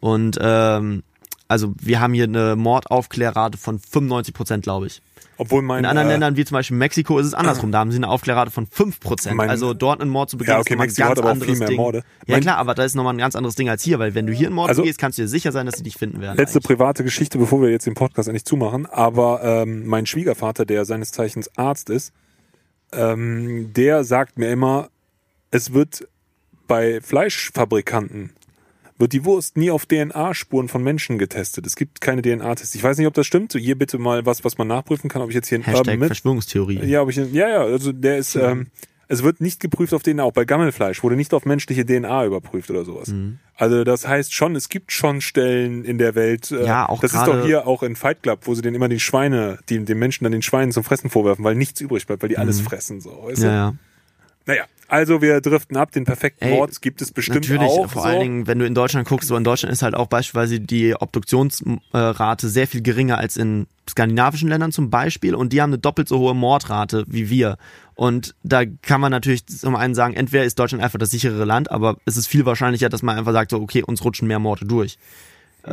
Und 0.01 0.39
ähm, 0.41 1.03
also 1.49 1.75
wir 1.81 2.01
haben 2.01 2.13
hier 2.13 2.25
eine 2.25 2.57
Mordaufklärrate 2.57 3.57
von 3.57 3.79
95 3.79 4.35
Prozent, 4.35 4.63
glaube 4.63 4.87
ich. 4.89 5.01
Obwohl 5.41 5.63
mein, 5.63 5.79
In 5.81 5.87
anderen 5.87 6.09
äh, 6.09 6.13
Ländern, 6.13 6.37
wie 6.37 6.45
zum 6.45 6.57
Beispiel 6.57 6.77
Mexiko, 6.77 7.19
ist 7.19 7.27
es 7.27 7.35
andersrum. 7.35 7.71
Da 7.73 7.79
haben 7.79 7.91
sie 7.93 7.97
eine 7.97 8.09
Aufklärrate 8.09 8.51
von 8.51 8.67
5 8.67 8.99
Prozent. 9.01 9.37
Mein- 9.37 9.49
Also 9.49 9.73
dort 9.73 10.01
einen 10.01 10.11
Mord 10.11 10.29
zu 10.31 10.37
begehen, 10.37 10.55
Ja, 10.55 10.59
ist 10.59 10.67
okay, 10.67 10.75
ein 10.75 10.79
Mexiko 10.81 11.07
ganz 11.09 11.11
hat 11.19 11.25
aber 11.25 11.31
anderes 11.31 11.59
Ding. 11.61 11.77
Morde. 11.77 11.99
Ja 12.27 12.35
Mein- 12.35 12.41
klar, 12.43 12.59
aber 12.59 12.75
da 12.75 12.85
ist 12.85 12.95
nochmal 12.97 13.15
ein 13.15 13.19
ganz 13.19 13.37
anderes 13.37 13.55
Ding 13.55 13.69
als 13.69 13.83
hier, 13.83 13.99
weil 14.01 14.15
wenn 14.15 14.27
du 14.27 14.33
hier 14.33 14.49
einen 14.49 14.57
Mord 14.57 14.69
Also- 14.69 14.83
begehst, 14.83 14.99
kannst 14.99 15.17
du 15.19 15.23
dir 15.23 15.29
sicher 15.29 15.53
sein, 15.53 15.65
dass 15.67 15.77
sie 15.77 15.85
dich 15.85 15.97
finden 15.97 16.21
werden. 16.21 16.37
Letzte 16.37 16.59
eigentlich. 16.59 16.67
private 16.79 17.05
Geschichte, 17.05 17.39
bevor 17.39 17.63
wir 17.63 17.71
jetzt 17.71 17.87
den 17.87 17.95
Podcast 17.95 18.29
endlich 18.29 18.45
zumachen. 18.45 18.87
Aber 18.87 19.41
ähm, 19.45 19.87
mein 19.87 20.07
Schwiegervater, 20.07 20.67
der 20.67 20.85
seines 20.85 21.13
Zeichens 21.13 21.51
Arzt 21.57 21.89
ist, 21.89 22.13
ähm, 22.93 23.73
der 23.75 24.03
sagt 24.05 24.39
mir 24.39 24.51
immer, 24.51 24.89
es 25.51 25.73
wird 25.73 26.09
bei 26.67 27.01
Fleischfabrikanten 27.01 28.31
wird 28.99 29.13
die 29.13 29.25
Wurst 29.25 29.57
nie 29.57 29.71
auf 29.71 29.87
DNA-Spuren 29.87 30.69
von 30.69 30.83
Menschen 30.83 31.19
getestet. 31.19 31.67
Es 31.67 31.77
gibt 31.77 32.01
keine 32.01 32.23
DNA-Tests. 32.23 32.75
Ich 32.75 32.83
weiß 32.83 32.99
nicht, 32.99 33.07
ob 33.07 33.15
das 33.15 33.27
stimmt. 33.27 33.53
Hier 33.53 33.79
bitte 33.79 33.99
mal 33.99 34.27
was, 34.27 34.45
was 34.45 34.59
man 34.59 34.67
nachprüfen 34.69 35.09
kann, 35.09 35.23
ob 35.23 35.29
ich 35.29 35.35
jetzt 35.35 35.49
hier 35.49 35.59
ein 35.59 35.63
Hashtag 35.63 35.95
Urban 35.95 36.07
Verschwörungstheorie. 36.09 36.85
ja, 36.85 37.03
ob 37.03 37.11
ich, 37.11 37.17
ja, 37.17 37.49
ja, 37.49 37.63
also 37.63 37.93
der 37.93 38.19
ist, 38.19 38.35
ähm, 38.35 38.67
es 39.11 39.23
wird 39.23 39.41
nicht 39.41 39.61
geprüft 39.61 39.95
auf 39.95 40.03
DNA, 40.03 40.23
auch 40.23 40.33
bei 40.33 40.45
Gammelfleisch 40.45 41.03
wurde 41.03 41.17
nicht 41.17 41.33
auf 41.33 41.47
menschliche 41.47 41.87
DNA 41.87 42.27
überprüft 42.27 42.71
oder 42.71 42.85
sowas. 42.85 43.09
Mhm. 43.09 43.39
Also 43.55 43.83
das 43.85 44.07
heißt 44.07 44.35
schon, 44.35 44.55
es 44.55 44.69
gibt 44.69 44.93
schon 44.93 45.21
Stellen 45.21 45.85
in 45.85 45.97
der 45.99 46.15
Welt, 46.15 46.51
äh, 46.51 46.67
Ja, 46.67 46.89
auch 46.89 47.01
das 47.01 47.15
ist 47.15 47.27
doch 47.27 47.45
hier 47.45 47.67
auch 47.67 47.83
in 47.83 47.97
Fight 47.97 48.23
Club, 48.23 48.41
wo 48.43 48.55
sie 48.55 48.63
den 48.63 48.75
immer 48.75 48.89
die 48.89 49.01
Schweine, 49.01 49.59
die, 49.69 49.83
den 49.85 49.99
Menschen 49.99 50.25
dann 50.25 50.33
den 50.33 50.43
Schweinen 50.43 50.73
zum 50.73 50.85
Fressen 50.85 51.09
vorwerfen, 51.09 51.45
weil 51.45 51.55
nichts 51.55 51.81
übrig 51.81 52.07
bleibt, 52.07 52.23
weil 52.23 52.29
die 52.29 52.37
alles 52.39 52.61
fressen, 52.61 53.01
so, 53.01 53.11
weißt 53.25 53.39
Mhm. 53.41 53.47
Ja, 53.47 53.53
ja. 53.55 53.75
Naja, 54.47 54.65
also 54.89 55.23
wir 55.23 55.41
driften 55.41 55.77
ab, 55.77 55.93
den 55.93 56.05
perfekten 56.05 56.45
Ey, 56.45 56.55
Mord 56.55 56.81
gibt 56.81 57.03
es 57.03 57.13
bestimmt 57.13 57.49
Natürlich, 57.49 57.69
auch. 57.69 57.91
vor 57.91 58.03
so. 58.03 58.09
allen 58.09 58.21
Dingen, 58.21 58.47
wenn 58.47 58.59
du 58.59 58.67
in 58.67 58.75
Deutschland 58.75 59.07
guckst, 59.07 59.29
so 59.29 59.37
in 59.37 59.45
Deutschland 59.45 59.73
ist 59.73 59.83
halt 59.83 59.95
auch 59.95 60.07
beispielsweise 60.07 60.61
die 60.61 60.95
Obduktionsrate 60.95 62.49
sehr 62.49 62.67
viel 62.67 62.83
geringer 62.83 63.19
als 63.19 63.37
in 63.37 63.67
skandinavischen 63.89 64.49
Ländern 64.49 64.73
zum 64.73 64.91
Beispiel 64.91 65.35
und 65.35 65.53
die 65.53 65.63
haben 65.63 65.71
eine 65.71 65.79
doppelt 65.79 66.09
so 66.09 66.19
hohe 66.19 66.35
Mordrate 66.35 67.05
wie 67.07 67.31
wir. 67.31 67.59
Und 67.95 68.35
da 68.43 68.65
kann 68.65 69.01
man 69.01 69.11
natürlich 69.11 69.47
zum 69.47 69.77
einen 69.77 69.95
sagen, 69.95 70.15
entweder 70.15 70.45
ist 70.45 70.59
Deutschland 70.59 70.83
einfach 70.83 70.99
das 70.99 71.11
sichere 71.11 71.45
Land, 71.45 71.71
aber 71.71 71.97
es 72.05 72.17
ist 72.17 72.27
viel 72.27 72.47
wahrscheinlicher, 72.47 72.89
dass 72.89 73.03
man 73.03 73.19
einfach 73.19 73.33
sagt, 73.33 73.51
so, 73.51 73.61
okay, 73.61 73.83
uns 73.83 74.05
rutschen 74.05 74.29
mehr 74.29 74.39
Morde 74.39 74.67
durch. 74.67 74.99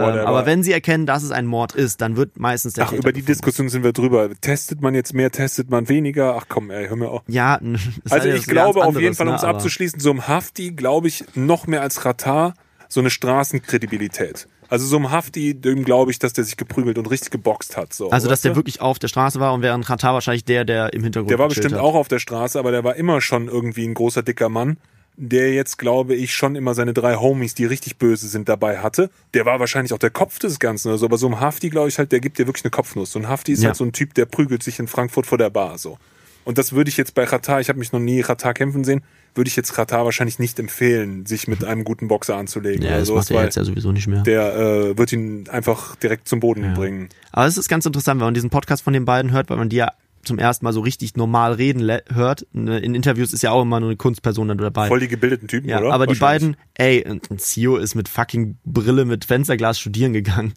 Whatever. 0.03 0.27
aber 0.27 0.45
wenn 0.45 0.64
sie 0.64 0.72
erkennen, 0.74 1.06
dass 1.06 1.24
es 1.24 1.32
ein 1.32 1.45
Mord 1.45 1.74
ist, 1.74 2.01
dann 2.01 2.15
wird 2.17 2.40
meistens 2.40 2.74
der 2.74 2.85
Ach, 2.85 2.90
Täter 2.90 2.99
über 3.01 3.11
die. 3.11 3.22
Diskussion 3.22 3.69
sind 3.69 3.83
wir 3.83 3.93
drüber. 3.93 4.30
Testet 4.41 4.82
man 4.82 4.93
jetzt 4.95 5.14
mehr, 5.14 5.32
testet 5.32 5.69
man 5.69 5.90
weniger? 5.90 6.35
Ach 6.35 6.45
komm, 6.49 6.69
ey, 6.72 6.88
hör 6.88 6.95
mir 6.95 7.09
auf. 7.09 7.22
Ja, 7.27 7.59
Also 8.09 8.30
ich 8.30 8.45
glaube 8.48 8.83
auf 8.83 8.99
jeden 8.99 9.15
Fall, 9.15 9.27
um 9.27 9.33
ne, 9.33 9.38
es 9.38 9.43
aber- 9.43 9.56
abzuschließen, 9.57 9.99
so 9.99 10.11
im 10.11 10.27
Hafti 10.27 10.72
glaube 10.72 11.07
ich 11.07 11.24
noch 11.35 11.67
mehr 11.67 11.82
als 11.82 12.06
Ratar 12.06 12.53
so 12.88 12.99
eine 12.99 13.09
Straßenkredibilität. 13.09 14.48
Also 14.67 14.85
so 14.88 14.98
im 14.98 15.11
Hafti, 15.11 15.53
dem 15.53 15.83
glaube 15.83 16.11
ich, 16.11 16.19
dass 16.19 16.33
der 16.33 16.43
sich 16.43 16.57
geprügelt 16.57 16.98
und 16.98 17.09
richtig 17.09 17.30
geboxt 17.32 17.77
hat. 17.77 17.93
So, 17.93 18.09
Also, 18.09 18.27
dass 18.27 18.41
der 18.41 18.51
du? 18.51 18.57
wirklich 18.57 18.82
auf 18.82 18.98
der 18.99 19.07
Straße 19.07 19.40
war 19.40 19.53
und 19.53 19.61
während 19.61 19.85
Katar 19.85 20.14
wahrscheinlich 20.15 20.43
der, 20.45 20.65
der 20.65 20.93
im 20.93 21.03
Hintergrund 21.03 21.30
Der 21.30 21.38
war 21.40 21.48
bestimmt 21.49 21.74
hat. 21.75 21.82
auch 21.82 21.93
auf 21.95 22.07
der 22.07 22.19
Straße, 22.19 22.57
aber 22.57 22.72
der 22.72 22.83
war 22.83 22.95
immer 22.95 23.22
schon 23.22 23.48
irgendwie 23.48 23.85
ein 23.88 23.93
großer, 23.93 24.24
dicker 24.24 24.49
Mann, 24.49 24.77
der 25.18 25.53
jetzt, 25.53 25.77
glaube 25.77 26.14
ich, 26.16 26.34
schon 26.34 26.56
immer 26.56 26.74
seine 26.74 26.94
drei 26.94 27.16
Homies, 27.16 27.56
die 27.56 27.66
richtig 27.66 27.98
böse 27.98 28.27
sind, 28.27 28.50
dabei 28.50 28.80
hatte. 28.80 29.10
Der 29.34 29.45
war 29.45 29.60
wahrscheinlich 29.60 29.94
auch 29.94 29.98
der 30.00 30.10
Kopf 30.10 30.40
des 30.40 30.60
Ganzen 30.60 30.90
oder 30.90 30.98
so, 30.98 31.06
aber 31.06 31.18
so 31.18 31.27
ein 31.27 31.40
Hafti, 31.40 31.69
glaube 31.69 31.88
ich 31.90 31.98
halt, 31.98 32.11
der 32.11 32.19
gibt 32.19 32.38
dir 32.38 32.48
wirklich 32.48 32.66
eine 32.66 32.72
Kopfnuss. 32.72 33.11
So 33.11 33.19
ein 33.19 33.27
Hafti 33.27 33.53
ist 33.53 33.61
Ja. 33.64 33.69
halt 33.69 33.77
so 33.77 33.85
ein 33.85 33.94
Typ, 33.94 34.14
der 34.14 34.26
prügelt 34.26 34.64
sich 34.64 34.80
in 34.80 34.88
Frankfurt 34.88 35.26
vor 35.26 35.38
der 35.38 35.50
Bar, 35.50 35.77
so. 35.77 35.98
Und 36.44 36.58
das 36.60 36.74
würde 36.74 36.90
ich 36.90 36.98
jetzt 36.98 37.16
bei 37.16 37.26
Qatar, 37.26 37.60
ich 37.60 37.69
habe 37.69 37.80
mich 37.80 37.92
noch 37.92 38.00
nie 38.00 38.22
Qatar 38.22 38.53
kämpfen 38.53 38.84
sehen, 38.84 39.02
würde 39.34 39.48
ich 39.48 39.56
jetzt 39.56 39.74
Qatar 39.74 40.06
wahrscheinlich 40.06 40.38
nicht 40.38 40.60
empfehlen, 40.60 41.26
sich 41.26 41.48
mit 41.48 41.64
einem 41.64 41.84
guten 41.84 42.08
Boxer 42.08 42.35
anzulegen 42.38 42.84
Ja, 42.85 43.00
das 43.00 43.08
sowas, 43.08 43.30
macht 43.32 43.40
er 43.40 43.44
jetzt 43.45 43.56
ja 43.58 43.64
sowieso 43.64 43.92
nicht 43.92 44.08
mehr. 44.08 44.22
der 44.22 44.56
äh, 44.56 44.98
wird 44.98 45.11
ihn 45.11 45.45
einfach 45.50 45.95
direkt 45.95 46.27
zum 46.27 46.40
Boden 46.42 46.74
bringen. 46.76 47.10
Aber 47.32 47.48
es 47.48 47.58
ist 47.58 47.68
ganz 47.68 47.85
interessant, 47.88 48.19
wenn 48.22 48.27
man 48.27 48.34
diesen 48.35 48.50
Podcast 48.52 48.84
von 48.84 48.94
den 48.94 49.06
beiden 49.06 49.32
hört, 49.32 49.50
weil 49.50 49.58
man 49.58 49.69
die 49.69 49.77
ja 49.77 49.92
zum 50.26 50.40
ersten 50.40 50.66
Mal 50.66 50.74
so 50.74 50.82
richtig 50.82 51.16
normal 51.16 51.54
reden 51.54 52.00
hört. 52.12 52.48
Ne, 52.52 52.80
In 52.80 52.95
Interviews 52.95 53.34
ist 53.34 53.44
ja 53.44 53.52
auch 53.52 53.62
immer 53.62 53.80
nur 53.80 53.90
eine 53.90 53.98
Kunstperson 53.98 54.48
dann 54.48 54.58
dabei. 54.58 54.88
Voll 54.88 55.00
die 55.00 55.08
gebildeten 55.08 55.48
Typen, 55.48 55.70
ja, 55.70 55.80
oder? 55.80 55.94
aber 55.94 56.08
die 56.08 56.16
beiden, 56.16 56.58
ey, 56.74 57.06
und 57.08 57.30
ein 57.32 57.40
Zio 57.40 57.78
ist 57.78 57.95
mit 57.95 58.10
fucking 58.10 58.58
Brille 58.66 59.06
mit 59.06 59.26
Fensterglas 59.26 59.80
studieren 59.80 60.14
gegangen. 60.14 60.54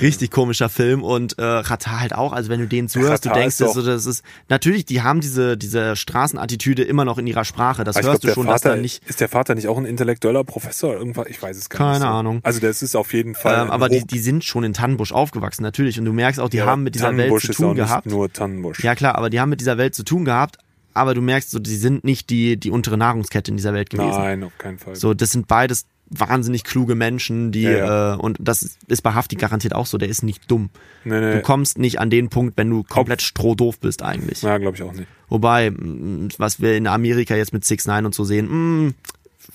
Richtig 0.00 0.30
komischer 0.30 0.68
Film 0.68 1.02
und 1.02 1.38
äh, 1.38 1.42
Rata 1.42 2.00
halt 2.00 2.14
auch. 2.14 2.32
Also 2.32 2.50
wenn 2.50 2.60
du 2.60 2.66
denen 2.66 2.88
zuhörst, 2.88 3.24
du 3.24 3.28
Rata 3.30 3.40
denkst, 3.40 3.60
ist 3.60 3.76
das, 3.76 3.84
das 3.84 4.06
ist 4.06 4.24
natürlich, 4.48 4.84
die 4.84 5.02
haben 5.02 5.20
diese 5.20 5.56
diese 5.56 5.96
Straßenattitüde 5.96 6.82
immer 6.82 7.04
noch 7.04 7.18
in 7.18 7.26
ihrer 7.26 7.44
Sprache. 7.44 7.84
Das 7.84 7.96
hörst 7.96 8.20
glaub, 8.20 8.20
du 8.20 8.28
schon, 8.32 8.46
der 8.46 8.54
dass 8.54 8.62
da 8.62 8.70
Vater, 8.70 8.82
nicht. 8.82 9.02
Ist 9.08 9.20
der 9.20 9.28
Vater 9.28 9.54
nicht 9.54 9.68
auch 9.68 9.78
ein 9.78 9.84
intellektueller 9.84 10.44
Professor? 10.44 10.94
Irgendwas? 10.94 11.26
Ich 11.28 11.42
weiß 11.42 11.56
es 11.56 11.68
gar 11.68 11.78
Keine 11.78 11.92
nicht. 11.92 12.00
so. 12.00 12.06
Ahnung. 12.06 12.40
Also 12.42 12.60
das 12.60 12.82
ist 12.82 12.94
auf 12.96 13.12
jeden 13.12 13.34
Fall. 13.34 13.66
Ähm, 13.66 13.70
aber 13.70 13.88
die, 13.88 14.06
die 14.06 14.18
sind 14.18 14.44
schon 14.44 14.64
in 14.64 14.72
Tannenbusch 14.72 15.12
aufgewachsen, 15.12 15.62
natürlich. 15.62 15.98
Und 15.98 16.04
du 16.04 16.12
merkst 16.12 16.40
auch, 16.40 16.48
die 16.48 16.58
Ja, 16.58 16.66
haben 16.66 16.82
mit 16.82 16.94
dieser 16.94 17.16
Welt 17.16 17.40
zu 17.40 17.52
tun 17.52 17.68
nicht 17.68 17.76
gehabt. 17.76 18.06
Nur 18.06 18.32
Tannenbusch. 18.32 18.82
Ja 18.82 18.94
klar, 18.94 19.14
aber 19.16 19.30
die 19.30 19.40
haben 19.40 19.50
mit 19.50 19.60
dieser 19.60 19.78
Welt 19.78 19.94
zu 19.94 20.04
tun 20.04 20.24
gehabt, 20.24 20.58
aber 20.94 21.14
du 21.14 21.20
merkst 21.20 21.50
so, 21.50 21.58
die 21.58 21.76
sind 21.76 22.04
nicht 22.04 22.30
die, 22.30 22.56
die 22.56 22.70
untere 22.70 22.96
Nahrungskette 22.96 23.50
in 23.50 23.56
dieser 23.56 23.72
Welt 23.72 23.90
gewesen. 23.90 24.18
Nein, 24.18 24.44
auf 24.44 24.56
keinen 24.58 24.78
Fall. 24.78 24.96
So, 24.96 25.14
das 25.14 25.30
sind 25.30 25.46
beides 25.48 25.86
wahnsinnig 26.10 26.64
kluge 26.64 26.94
Menschen, 26.94 27.52
die 27.52 27.62
Ja, 27.62 27.70
ja. 27.70 28.14
Äh, 28.14 28.16
und 28.18 28.38
das 28.40 28.76
ist 28.86 29.02
bei 29.02 29.12
Hafti 29.12 29.36
garantiert 29.36 29.74
auch 29.74 29.86
so, 29.86 29.98
der 29.98 30.08
ist 30.08 30.22
nicht 30.22 30.50
dumm. 30.50 30.70
Nee, 31.04 31.20
nee. 31.20 31.32
Du 31.34 31.42
kommst 31.42 31.78
nicht 31.78 32.00
an 32.00 32.10
den 32.10 32.28
Punkt, 32.28 32.56
wenn 32.56 32.70
du 32.70 32.82
komplett 32.82 33.22
strohdoof 33.22 33.78
bist 33.78 34.02
eigentlich. 34.02 34.42
Ja, 34.42 34.58
glaube 34.58 34.76
ich 34.76 34.82
auch 34.82 34.92
nicht. 34.92 35.08
Wobei, 35.28 35.70
mh, 35.70 36.30
was 36.38 36.60
wir 36.60 36.76
in 36.76 36.86
Amerika 36.86 37.36
jetzt 37.36 37.52
mit 37.52 37.64
6 37.64 37.86
9 37.86 38.06
und 38.06 38.14
so 38.14 38.24
sehen, 38.24 38.86
mh, 38.86 38.92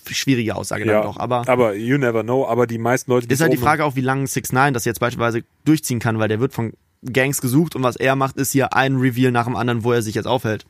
schwierige 0.09 0.55
Aussage 0.55 0.85
dann 0.85 0.95
Ja, 0.95 1.01
doch, 1.03 1.17
aber 1.17 1.47
aber 1.47 1.75
you 1.75 1.97
never 1.97 2.23
know. 2.23 2.45
Aber 2.47 2.67
die 2.67 2.77
meisten 2.77 3.11
Leute, 3.11 3.27
ist 3.27 3.41
halt 3.41 3.53
die 3.53 3.57
Frage 3.57 3.85
auch, 3.85 3.95
wie 3.95 4.01
lange 4.01 4.27
6 4.27 4.51
9 4.51 4.73
das 4.73 4.85
jetzt 4.85 4.99
beispielsweise 4.99 5.43
durchziehen 5.65 5.99
kann, 5.99 6.19
weil 6.19 6.27
der 6.27 6.39
wird 6.39 6.53
von 6.53 6.73
Gangs 7.11 7.41
gesucht 7.41 7.75
und 7.75 7.83
was 7.83 7.95
er 7.95 8.15
macht, 8.15 8.37
ist 8.37 8.51
hier 8.51 8.73
ein 8.73 8.95
Reveal 8.97 9.31
nach 9.31 9.45
dem 9.45 9.55
anderen, 9.55 9.83
wo 9.83 9.91
er 9.91 10.01
sich 10.01 10.15
jetzt 10.15 10.25
aufhält. 10.27 10.65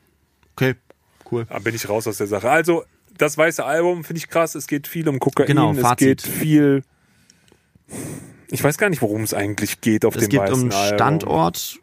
Okay, 0.55 0.75
cool. 1.31 1.45
Da 1.49 1.59
bin 1.59 1.75
ich 1.75 1.87
raus 1.89 2.07
aus 2.07 2.17
der 2.17 2.27
Sache. 2.27 2.49
Also, 2.49 2.83
das 3.17 3.38
weiße 3.38 3.64
Album 3.66 4.03
finde 4.03 4.17
ich 4.19 4.30
krass. 4.30 4.56
Es 4.56 4.67
geht 4.67 4.88
viel 4.88 5.08
um 5.09 5.19
Kokain. 5.19 5.48
Genau, 5.48 5.72
es 5.72 5.80
Fazit. 5.80 5.98
geht 6.00 6.22
viel. 6.24 6.83
Ich 8.50 8.64
weiß 8.64 8.77
gar 8.77 8.90
nicht, 8.90 9.01
worum 9.01 9.22
es 9.24 9.33
eigentlich 9.33 9.82
geht 9.82 10.06
auf 10.06 10.16
Es 10.16 10.22
dem 10.22 10.30
geht 10.30 10.40
weißen 10.42 10.64
um 10.64 10.72
Album. 10.72 10.95
Standort, 10.95 11.80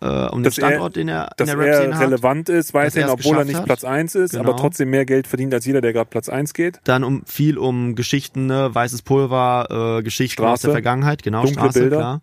äh, 0.00 0.06
um 0.06 0.38
den 0.40 0.44
Dass 0.44 0.58
er- 0.58 0.68
Standort, 0.68 0.96
den 0.96 1.08
er 1.08 1.30
in 1.38 1.46
der 1.46 1.54
er 1.54 1.58
Rap-Szene 1.60 1.94
hat. 1.96 2.02
relevant 2.02 2.48
ist, 2.48 2.74
weiterhin, 2.74 3.02
er 3.08 3.08
es 3.08 3.12
obwohl 3.14 3.38
er 3.38 3.44
nicht 3.44 3.56
hat. 3.56 3.64
Platz 3.64 3.84
1 3.84 4.14
ist, 4.14 4.32
Genau. 4.32 4.44
aber 4.44 4.56
trotzdem 4.56 4.90
mehr 4.90 5.04
Geld 5.06 5.26
verdient 5.26 5.54
als 5.54 5.64
jeder, 5.64 5.80
der 5.80 5.92
gerade 5.92 6.10
Platz 6.10 6.28
1 6.28 6.52
geht. 6.54 6.80
Dann 6.84 7.04
um 7.04 7.24
viel 7.26 7.56
um 7.58 7.94
Geschichten, 7.94 8.46
ne? 8.46 8.68
weißes 8.74 9.02
Pulver, 9.02 9.98
äh, 9.98 10.02
Geschichten 10.02 10.42
aus 10.42 10.60
Straße. 10.60 10.66
der 10.68 10.72
Vergangenheit, 10.74 11.22
genau, 11.22 11.42
Dunkle 11.42 11.60
Straße, 11.62 11.80
Bilder. 11.80 11.96
klar. 11.96 12.22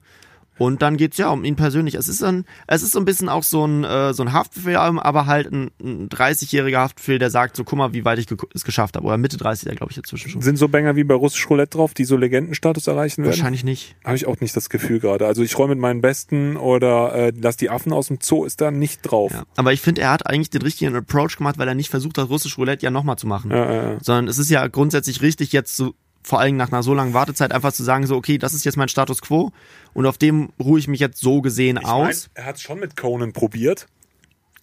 Und 0.57 0.81
dann 0.81 0.97
geht's 0.97 1.17
ja 1.17 1.29
um 1.29 1.43
ihn 1.43 1.55
persönlich. 1.55 1.95
Es 1.95 2.07
ist 2.07 2.23
ein, 2.23 2.45
es 2.67 2.83
ist 2.83 2.91
so 2.91 2.99
ein 2.99 3.05
bisschen 3.05 3.29
auch 3.29 3.43
so 3.43 3.65
ein, 3.65 3.83
äh, 3.83 4.13
so 4.13 4.23
ein 4.23 4.33
Haftbefehl, 4.33 4.75
aber 4.75 5.25
halt 5.25 5.51
ein, 5.51 5.71
ein 5.81 6.09
30-jähriger 6.09 6.77
Haftbefehl, 6.77 7.19
der 7.19 7.29
sagt 7.29 7.55
so, 7.55 7.63
guck 7.63 7.77
mal, 7.77 7.93
wie 7.93 8.05
weit 8.05 8.19
ich 8.19 8.27
es 8.53 8.63
geschafft 8.63 8.95
habe. 8.95 9.05
Oder 9.05 9.17
Mitte 9.17 9.37
30, 9.37 9.65
der 9.65 9.75
glaube 9.75 9.91
ich 9.91 9.97
inzwischen 9.97 10.29
schon. 10.29 10.41
Sind 10.41 10.57
so 10.57 10.67
Banger 10.67 10.95
wie 10.95 11.03
bei 11.03 11.13
Russisch 11.15 11.49
Roulette 11.49 11.77
drauf, 11.77 11.93
die 11.93 12.05
so 12.05 12.17
Legendenstatus 12.17 12.87
erreichen 12.87 13.23
werden? 13.23 13.31
Wahrscheinlich 13.31 13.63
nicht. 13.63 13.95
Habe 14.03 14.15
ich 14.15 14.27
auch 14.27 14.39
nicht 14.39 14.55
das 14.55 14.69
Gefühl 14.69 14.99
gerade. 14.99 15.27
Also 15.27 15.43
ich 15.43 15.57
räume 15.57 15.75
mit 15.75 15.81
meinen 15.81 16.01
Besten 16.01 16.57
oder 16.57 17.13
äh, 17.13 17.33
lass 17.39 17.57
die 17.57 17.69
Affen 17.69 17.93
aus 17.93 18.07
dem 18.07 18.19
Zoo 18.21 18.45
ist 18.45 18.61
da 18.61 18.71
nicht 18.71 19.01
drauf. 19.03 19.31
Ja. 19.31 19.43
Aber 19.55 19.73
ich 19.73 19.81
finde, 19.81 20.01
er 20.01 20.11
hat 20.11 20.25
eigentlich 20.27 20.49
den 20.49 20.61
richtigen 20.61 20.95
Approach 20.95 21.37
gemacht, 21.37 21.57
weil 21.57 21.67
er 21.67 21.75
nicht 21.75 21.89
versucht 21.89 22.17
hat, 22.17 22.29
russisch 22.29 22.57
Roulette 22.57 22.83
ja 22.83 22.91
nochmal 22.91 23.17
zu 23.17 23.27
machen. 23.27 23.51
Ja, 23.51 23.71
ja, 23.71 23.91
ja. 23.91 23.97
Sondern 24.01 24.27
es 24.27 24.37
ist 24.37 24.49
ja 24.49 24.65
grundsätzlich 24.67 25.21
richtig, 25.21 25.51
jetzt 25.51 25.75
so, 25.75 25.93
vor 26.27 26.39
allem 26.39 26.57
nach 26.57 26.71
einer 26.71 26.83
so 26.83 26.93
langen 26.93 27.13
Wartezeit 27.13 27.51
einfach 27.53 27.71
zu 27.71 27.83
sagen, 27.83 28.05
so, 28.05 28.15
okay, 28.15 28.37
das 28.37 28.53
ist 28.53 28.65
jetzt 28.65 28.75
mein 28.77 28.89
Status 28.89 29.21
quo 29.21 29.51
und 29.93 30.05
auf 30.05 30.17
dem 30.17 30.49
ruhe 30.59 30.77
ich 30.79 30.87
mich 30.87 30.99
jetzt 30.99 31.19
so 31.21 31.41
gesehen 31.41 31.77
Ich 31.77 31.83
mein, 31.83 32.09
aus. 32.09 32.29
er 32.33 32.45
hat 32.45 32.55
es 32.57 32.61
schon 32.61 32.79
mit 32.79 32.97
Conan 32.97 33.33
probiert, 33.33 33.87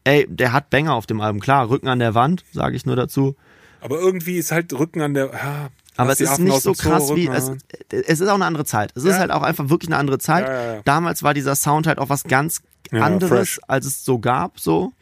Ey, 0.07 0.26
der 0.28 0.52
hat 0.52 0.68
Banger 0.68 0.93
auf 0.94 1.07
dem 1.07 1.23
Album, 1.23 1.41
klar, 1.41 1.70
Rücken 1.70 1.89
an 1.89 1.99
der 1.99 2.15
Wand, 2.15 2.44
sage 2.52 2.76
ich 2.76 2.84
nur 2.84 2.94
dazu. 2.97 3.34
aber 3.81 3.99
irgendwie 3.99 4.36
ist 4.36 4.52
halt 4.52 4.73
Rücken 4.75 5.01
an 5.01 5.15
der. 5.15 5.31
Ja, 5.33 5.68
Aber 5.97 6.12
es 6.12 6.20
ist 6.20 6.28
Affen 6.28 6.44
nicht 6.44 6.60
so 6.60 6.75
Zoo, 6.75 6.83
krass 6.91 7.15
wie, 7.17 7.26
es, 7.28 7.51
es 7.89 8.20
ist 8.20 8.28
auch 8.28 8.34
eine 8.34 8.44
andere 8.44 8.67
Zeit. 8.67 8.93
Es 8.97 9.05
ist 9.05 9.12
Ja. 9.15 9.18
halt 9.20 9.31
auch 9.31 9.41
einfach 9.43 9.70
wirklich 9.70 9.89
eine 9.89 9.97
andere 9.97 10.18
Zeit. 10.18 10.47
Ja. 10.47 10.83
Damals 10.84 11.23
war 11.23 11.33
dieser 11.33 11.55
Sound 11.55 11.86
halt 11.86 11.99
auch 11.99 12.10
was 12.10 12.25
ganz 12.25 12.60
anderes, 12.91 13.31
fresh. 13.31 13.60
als 13.67 13.86
es 13.86 14.05
so 14.05 14.18
gab, 14.18 14.60
so. 14.60 14.93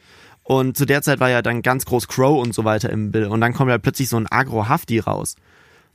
Und 0.43 0.77
zu 0.77 0.85
der 0.85 1.01
Zeit 1.01 1.19
war 1.19 1.29
ja 1.29 1.41
dann 1.41 1.61
ganz 1.63 1.83
groß 1.85 2.07
Crow 2.07 2.41
und 2.41 2.53
so 2.53 2.63
weiter 2.63 2.89
im 2.89 3.11
Bild. 3.11 3.27
Und 3.29 3.41
dann 3.41 3.53
kommt 3.53 3.71
ja 3.71 3.77
plötzlich 3.79 4.07
so 4.07 4.15
ein 4.17 4.27
Agro-Hafti 4.29 4.99
raus. 4.99 5.35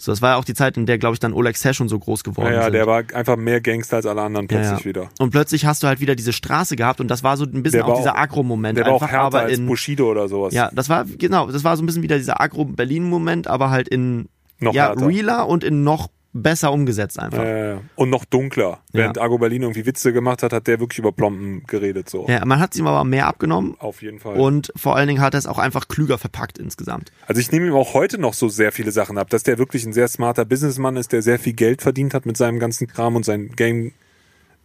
So, 0.01 0.13
das 0.13 0.23
war 0.23 0.31
ja 0.31 0.37
auch 0.37 0.45
die 0.45 0.55
Zeit, 0.55 0.77
in 0.77 0.87
der, 0.87 0.97
glaube 0.97 1.15
ich, 1.15 1.21
dann 1.21 1.33
Oleg 1.33 1.57
und 1.81 1.89
so 1.89 1.99
groß 1.99 2.23
geworden 2.23 2.47
Ja, 2.53 2.55
ja, 2.55 2.63
sind. 2.65 2.73
der 2.75 2.87
war 2.87 3.03
einfach 3.15 3.37
mehr 3.37 3.61
Gangster 3.61 3.97
als 3.97 4.07
alle 4.07 4.23
anderen 4.23 4.47
Ja, 4.49 4.57
plötzlich 4.61 4.81
ja. 4.81 4.85
wieder. 4.85 5.09
Und 5.19 5.31
plötzlich 5.31 5.67
hast 5.67 5.83
du 5.83 5.89
halt 5.89 5.99
wieder 5.99 6.15
diese 6.15 6.33
Straße 6.33 6.77
gehabt 6.77 7.01
und 7.01 7.09
das 7.09 7.25
war 7.25 7.37
so 7.37 7.45
ein 7.45 7.65
bisschen 7.65 7.83
auch 7.83 7.89
war 7.89 7.97
dieser 7.97 8.13
auch- 8.15 8.19
Agro-Moment 8.19 8.79
Der 8.79 8.85
war 8.87 8.93
auch 8.93 9.03
einfach, 9.03 9.13
härter 9.13 9.25
aber 9.27 9.41
als 9.41 9.59
in, 9.59 9.67
Bushido 9.67 10.09
oder 10.09 10.29
sowas. 10.29 10.55
ja, 10.55 10.71
das 10.73 10.89
war, 10.89 11.05
genau, 11.05 11.51
das 11.51 11.65
war 11.65 11.77
so 11.77 11.83
ein 11.83 11.87
bisschen 11.87 12.03
wieder 12.03 12.17
dieser 12.17 12.41
Agro-Berlin-Moment, 12.41 13.49
aber 13.49 13.71
halt 13.71 13.89
in, 13.89 14.29
Noch 14.61 14.73
ja, 14.73 14.89
härter. 14.89 15.07
realer 15.09 15.49
und 15.49 15.65
in 15.65 15.83
noch 15.83 16.09
besser 16.43 16.73
umgesetzt 16.73 17.19
einfach. 17.19 17.43
Äh, 17.45 17.77
und 17.97 18.11
noch 18.11 18.25
dunkler. 18.25 18.81
Während 18.93 19.17
Ja. 19.17 19.23
Argo 19.23 19.39
Berlin 19.39 19.63
irgendwie 19.63 19.87
Witze 19.87 20.13
gemacht 20.13 20.43
hat, 20.43 20.53
hat 20.53 20.67
der 20.67 20.81
wirklich 20.81 20.99
über 20.99 21.13
Plomben 21.13 21.65
geredet. 21.67 22.09
So. 22.09 22.27
Ja, 22.29 22.45
man 22.45 22.61
hat 22.61 22.75
ihm 22.77 22.87
aber 22.87 23.05
mehr 23.05 23.27
abgenommen 23.27 23.77
Auf 23.79 24.03
jeden 24.03 24.19
Fall. 24.21 24.37
und 24.37 24.73
vor 24.77 24.97
allen 24.97 25.09
Dingen 25.09 25.21
hat 25.21 25.35
er 25.35 25.39
es 25.39 25.47
auch 25.47 25.59
einfach 25.59 25.89
klüger 25.89 26.19
verpackt 26.19 26.59
insgesamt. 26.59 27.13
Also 27.27 27.41
ich 27.41 27.53
nehme 27.53 27.67
ihm 27.67 27.75
auch 27.75 27.95
heute 27.95 28.19
noch 28.19 28.35
so 28.35 28.49
sehr 28.49 28.73
viele 28.73 28.91
Sachen 28.91 29.19
ab, 29.19 29.31
dass 29.31 29.43
der 29.43 29.59
wirklich 29.59 29.85
ein 29.85 29.93
sehr 29.93 30.09
smarter 30.09 30.45
Businessmann 30.45 30.97
ist, 30.97 31.13
der 31.13 31.23
sehr 31.23 31.39
viel 31.39 31.53
Geld 31.53 31.83
verdient 31.83 32.15
hat 32.15 32.27
mit 32.27 32.37
seinem 32.37 32.59
ganzen 32.59 32.87
Kram 32.87 33.17
und 33.17 33.25
sein 33.25 33.51
Game 33.57 33.93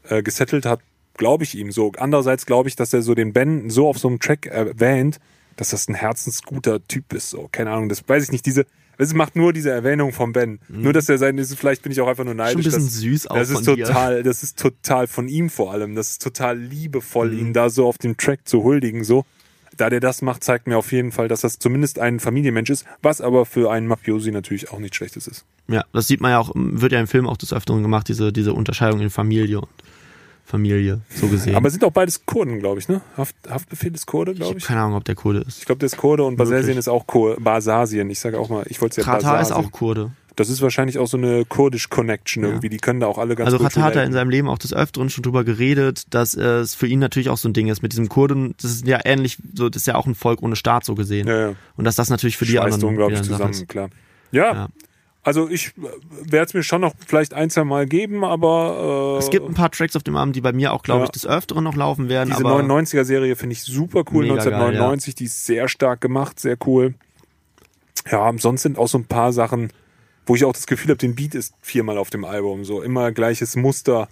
äh, 0.10 0.22
gesettelt 0.24 0.66
hat, 0.66 0.80
glaube 1.16 1.44
ich 1.44 1.56
ihm 1.56 1.72
so. 1.72 1.92
Andererseits 1.98 2.46
glaube 2.46 2.70
ich, 2.70 2.76
dass 2.76 2.94
er 2.94 3.02
so 3.02 3.14
den 3.16 3.34
Ben 3.34 3.70
so 3.70 3.88
auf 3.88 3.98
so 4.00 4.08
einem 4.08 4.20
Track 4.20 4.46
erwähnt, 4.48 5.20
dass 5.56 5.70
das 5.70 5.88
ein 5.88 5.94
herzensguter 5.94 6.86
Typ 6.88 7.14
ist. 7.14 7.30
So, 7.30 7.48
keine 7.52 7.70
Ahnung, 7.72 7.88
das 7.90 8.04
weiß 8.08 8.24
ich 8.24 8.32
nicht. 8.32 8.46
Diese, 8.46 8.66
es 8.98 9.14
macht 9.14 9.36
nur 9.36 9.54
diese 9.54 9.72
Erwähnung 9.72 10.12
vom 10.14 10.34
Ben. 10.34 10.60
Nur, 10.70 10.94
dass 10.94 11.10
er 11.10 11.18
sein, 11.18 11.38
ist, 11.38 11.54
vielleicht 11.56 11.82
bin 11.84 11.92
ich 11.92 12.00
auch 12.02 12.08
einfach 12.08 12.24
nur 12.24 12.34
Mhm. 12.34 12.40
Schon 12.40 12.46
ein 12.48 12.54
neidisch. 12.56 12.66
bisschen 12.66 12.86
dass, 12.86 12.94
süß 12.96 13.28
auch 13.28 13.36
das 13.36 13.50
ist 13.50 13.66
von 13.66 13.76
dir. 13.76 13.86
total, 13.86 14.24
das 14.24 14.44
ist 14.44 14.60
total 14.60 15.08
von 15.08 15.28
ihm 15.28 15.50
vor 15.50 15.72
allem. 15.72 15.96
Das 15.96 16.12
ist 16.12 16.22
total 16.22 16.58
liebevoll, 16.60 17.30
Mhm. 17.32 17.40
ihn 17.40 17.54
da 17.54 17.70
so 17.70 17.88
auf 17.88 17.98
dem 17.98 18.18
Track 18.18 18.42
zu 18.48 18.64
huldigen. 18.64 19.04
So, 19.04 19.26
da 19.76 19.90
der 19.90 20.00
das 20.00 20.22
macht, 20.22 20.44
zeigt 20.44 20.68
mir 20.68 20.78
auf 20.78 20.92
jeden 20.92 21.12
Fall, 21.12 21.28
dass 21.28 21.42
das 21.42 21.58
zumindest 21.60 21.98
ein 22.00 22.20
Familienmensch 22.20 22.70
ist, 22.70 22.86
was 23.02 23.22
aber 23.22 23.46
für 23.46 23.72
einen 23.72 23.88
Mafiosi 23.88 24.32
natürlich 24.32 24.72
auch 24.72 24.80
nicht 24.80 24.96
schlechtes 24.96 25.28
ist. 25.28 25.46
Ja, 25.68 25.84
das 25.94 26.08
sieht 26.08 26.22
man 26.22 26.32
ja 26.32 26.40
auch, 26.40 26.52
wird 26.54 26.92
ja 26.92 27.00
im 27.00 27.08
Film 27.08 27.28
auch 27.28 27.38
des 27.38 27.54
Öfteren 27.54 27.82
gemacht, 27.82 28.08
diese, 28.08 28.32
diese 28.32 28.54
Unterscheidung 28.54 29.00
in 29.02 29.10
Familie 29.10 29.62
und 29.62 29.70
Familie, 30.46 31.02
so 31.10 31.28
gesehen. 31.28 31.56
Aber 31.56 31.70
sind 31.70 31.84
auch 31.84 31.92
beides 31.92 32.26
Kurden, 32.26 32.60
glaube 32.60 32.80
ich, 32.80 32.88
ne? 32.90 33.02
Haft, 33.18 33.36
Haftbefehl 33.50 33.94
ist 33.94 34.06
Kurde, 34.06 34.32
ich 34.34 34.38
glaube 34.38 34.50
habe 34.52 34.60
ich. 34.60 34.66
keine 34.66 34.82
Ahnung, 34.82 34.98
ob 34.98 35.06
der 35.06 35.16
Kurde 35.16 35.40
ist. 35.40 35.60
Ich 35.60 35.66
glaube, 35.66 35.80
der 35.80 35.88
ist 35.88 35.98
Kurde 35.98 36.24
und 36.24 36.36
Basasien 36.36 36.78
ist 36.78 36.88
auch 36.90 37.08
Kur 37.08 37.38
Basasien. 37.40 38.10
Ich 38.10 38.20
sage 38.20 38.38
auch 38.40 38.50
mal, 38.50 38.66
ich 38.68 38.82
wollte 38.82 39.00
es 39.02 39.06
ja 39.06 39.12
Katar 39.14 39.42
ist 39.42 39.50
Basasien. 39.50 39.66
auch 39.66 39.72
Kurde. 39.72 40.12
Das 40.36 40.50
ist 40.50 40.64
wahrscheinlich 40.64 40.98
auch 40.98 41.06
so 41.08 41.16
eine 41.16 41.46
kurdisch 41.46 41.90
Connection 41.90 42.44
irgendwie. 42.44 42.68
Die 42.70 42.78
können 42.78 43.00
da 43.00 43.06
auch 43.06 43.20
alle 43.20 43.36
ganz 43.36 43.46
Also 43.54 43.64
Katar 43.64 43.84
hat 43.84 43.96
er 43.96 44.04
in 44.04 44.14
seinem 44.14 44.32
Leben 44.32 44.50
auch 44.50 44.58
des 44.58 44.74
Öfteren 44.74 45.12
schon 45.12 45.22
drüber 45.22 45.44
geredet, 45.44 46.06
dass 46.10 46.34
es 46.34 46.74
für 46.74 46.88
ihn 46.88 46.98
natürlich 46.98 47.30
auch 47.30 47.38
so 47.38 47.48
ein 47.48 47.54
Ding 47.54 47.68
ist 47.68 47.84
mit 47.84 47.92
diesem 47.92 48.10
Kurden. 48.10 48.56
Das 48.60 48.72
ist 48.72 48.88
ja 48.88 49.00
ähnlich, 49.06 49.38
so 49.54 49.70
das 49.70 49.84
ist 49.84 49.86
ja 49.86 49.94
auch 49.96 50.08
ein 50.08 50.16
Volk 50.16 50.42
ohne 50.42 50.56
Staat 50.56 50.86
so 50.86 50.96
gesehen. 50.96 51.28
Ja, 51.28 51.50
ja. 51.50 51.56
Und 51.78 51.86
dass 51.86 51.96
das 51.96 52.10
natürlich 52.10 52.38
für 52.38 52.46
die 52.46 52.54
Schweißt 52.54 52.74
anderen 52.74 52.90
unglaublich 52.90 53.20
wieder 53.20 53.28
eine 53.36 53.38
Sache 53.38 53.52
zusammen, 53.52 53.64
ist. 53.64 53.70
klar. 53.70 53.90
Ja, 54.32 54.54
Ja. 54.54 54.68
Also 55.24 55.50
ich 55.50 55.74
werde 55.78 56.46
es 56.48 56.54
mir 56.54 56.64
schon 56.64 56.82
noch 56.82 56.94
vielleicht 57.08 57.34
ein, 57.34 57.50
zwei 57.50 57.64
Mal 57.64 57.86
geben, 57.86 58.24
aber 58.26 59.16
äh, 59.16 59.20
Es 59.20 59.30
gibt 59.30 59.48
ein 59.48 59.54
paar 59.54 59.72
Tracks 59.72 59.96
auf 59.96 60.04
dem 60.04 60.16
Abend, 60.16 60.36
die 60.36 60.42
bei 60.42 60.52
mir 60.54 60.74
auch, 60.74 60.84
glaube 60.84 61.00
Ja. 61.02 61.06
ich, 61.06 61.12
des 61.12 61.26
Öfteren 61.26 61.64
noch 61.64 61.76
laufen 61.76 62.10
werden. 62.10 62.30
diese 62.30 62.46
aber 62.46 62.60
99er-Serie 62.62 63.36
finde 63.36 63.54
ich 63.54 63.64
super 63.64 64.04
cool. 64.12 64.24
Mega 64.24 64.36
geil, 64.36 64.54
1999, 64.54 65.16
die 65.16 65.26
ist 65.26 65.46
sehr 65.46 65.68
stark 65.68 66.02
gemacht, 66.02 66.40
sehr 66.40 66.58
cool. 66.66 66.94
Ja, 68.12 68.32
sonst 68.38 68.64
sind 68.64 68.78
auch 68.78 68.88
so 68.88 68.98
ein 68.98 69.06
paar 69.06 69.32
Sachen, 69.32 69.72
wo 70.26 70.36
ich 70.36 70.44
auch 70.46 70.54
das 70.54 70.68
Gefühl 70.68 70.90
habe, 70.90 70.98
den 70.98 71.16
Beat 71.16 71.36
ist 71.36 71.54
viermal 71.62 71.98
auf 71.98 72.10
dem 72.10 72.26
Album, 72.26 72.66
so 72.66 72.82
immer 72.82 73.12
gleiches 73.12 73.56
Muster. 73.56 74.10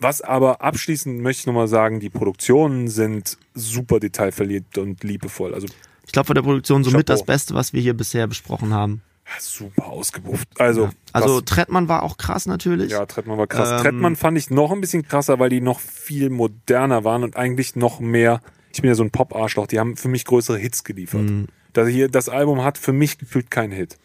Was 0.00 0.22
aber 0.22 0.60
abschließend 0.62 1.20
möchte 1.20 1.40
ich 1.40 1.46
nochmal 1.46 1.68
sagen, 1.68 2.00
die 2.00 2.10
Produktionen 2.10 2.88
sind 2.88 3.38
super 3.54 4.00
detailverliebt 4.00 4.78
und 4.78 5.04
liebevoll. 5.04 5.54
Also 5.54 5.68
ich 6.06 6.12
glaube, 6.12 6.26
von 6.26 6.34
der 6.34 6.42
Produktion 6.42 6.84
somit 6.84 7.06
Chapeau. 7.06 7.12
das 7.18 7.24
Beste, 7.26 7.54
was 7.54 7.72
wir 7.72 7.80
hier 7.80 7.94
bisher 7.94 8.26
besprochen 8.26 8.72
haben. 8.74 9.02
Super 9.40 9.86
ausgebufft. 9.86 10.48
Also, 10.58 10.90
Also 11.12 11.36
was- 11.38 11.44
Trettmann 11.44 11.88
war 11.88 12.02
auch 12.02 12.16
krass 12.16 12.46
natürlich. 12.46 12.92
Ja, 12.92 13.06
Trettmann 13.06 13.38
war 13.38 13.46
krass. 13.46 13.70
Ähm, 13.70 13.78
Trettmann 13.78 14.16
fand 14.16 14.38
ich 14.38 14.50
noch 14.50 14.70
ein 14.72 14.80
bisschen 14.80 15.06
krasser, 15.06 15.38
weil 15.38 15.48
die 15.50 15.60
noch 15.60 15.80
viel 15.80 16.30
moderner 16.30 17.04
waren 17.04 17.24
und 17.24 17.36
eigentlich 17.36 17.76
noch 17.76 18.00
mehr. 18.00 18.40
Ich 18.72 18.80
bin 18.82 18.88
ja 18.88 18.94
so 18.94 19.02
ein 19.04 19.10
Pop-Arschloch, 19.10 19.66
die 19.66 19.78
haben 19.78 19.96
für 19.96 20.08
mich 20.08 20.24
größere 20.24 20.58
Hits 20.58 20.84
geliefert. 20.84 21.22
Mhm. 21.22 21.46
Das, 21.72 21.88
hier, 21.88 22.08
das 22.08 22.28
Album 22.28 22.62
hat 22.62 22.78
für 22.78 22.92
mich 22.92 23.18
gefühlt 23.18 23.50
keinen 23.50 23.72
Hit. 23.72 23.98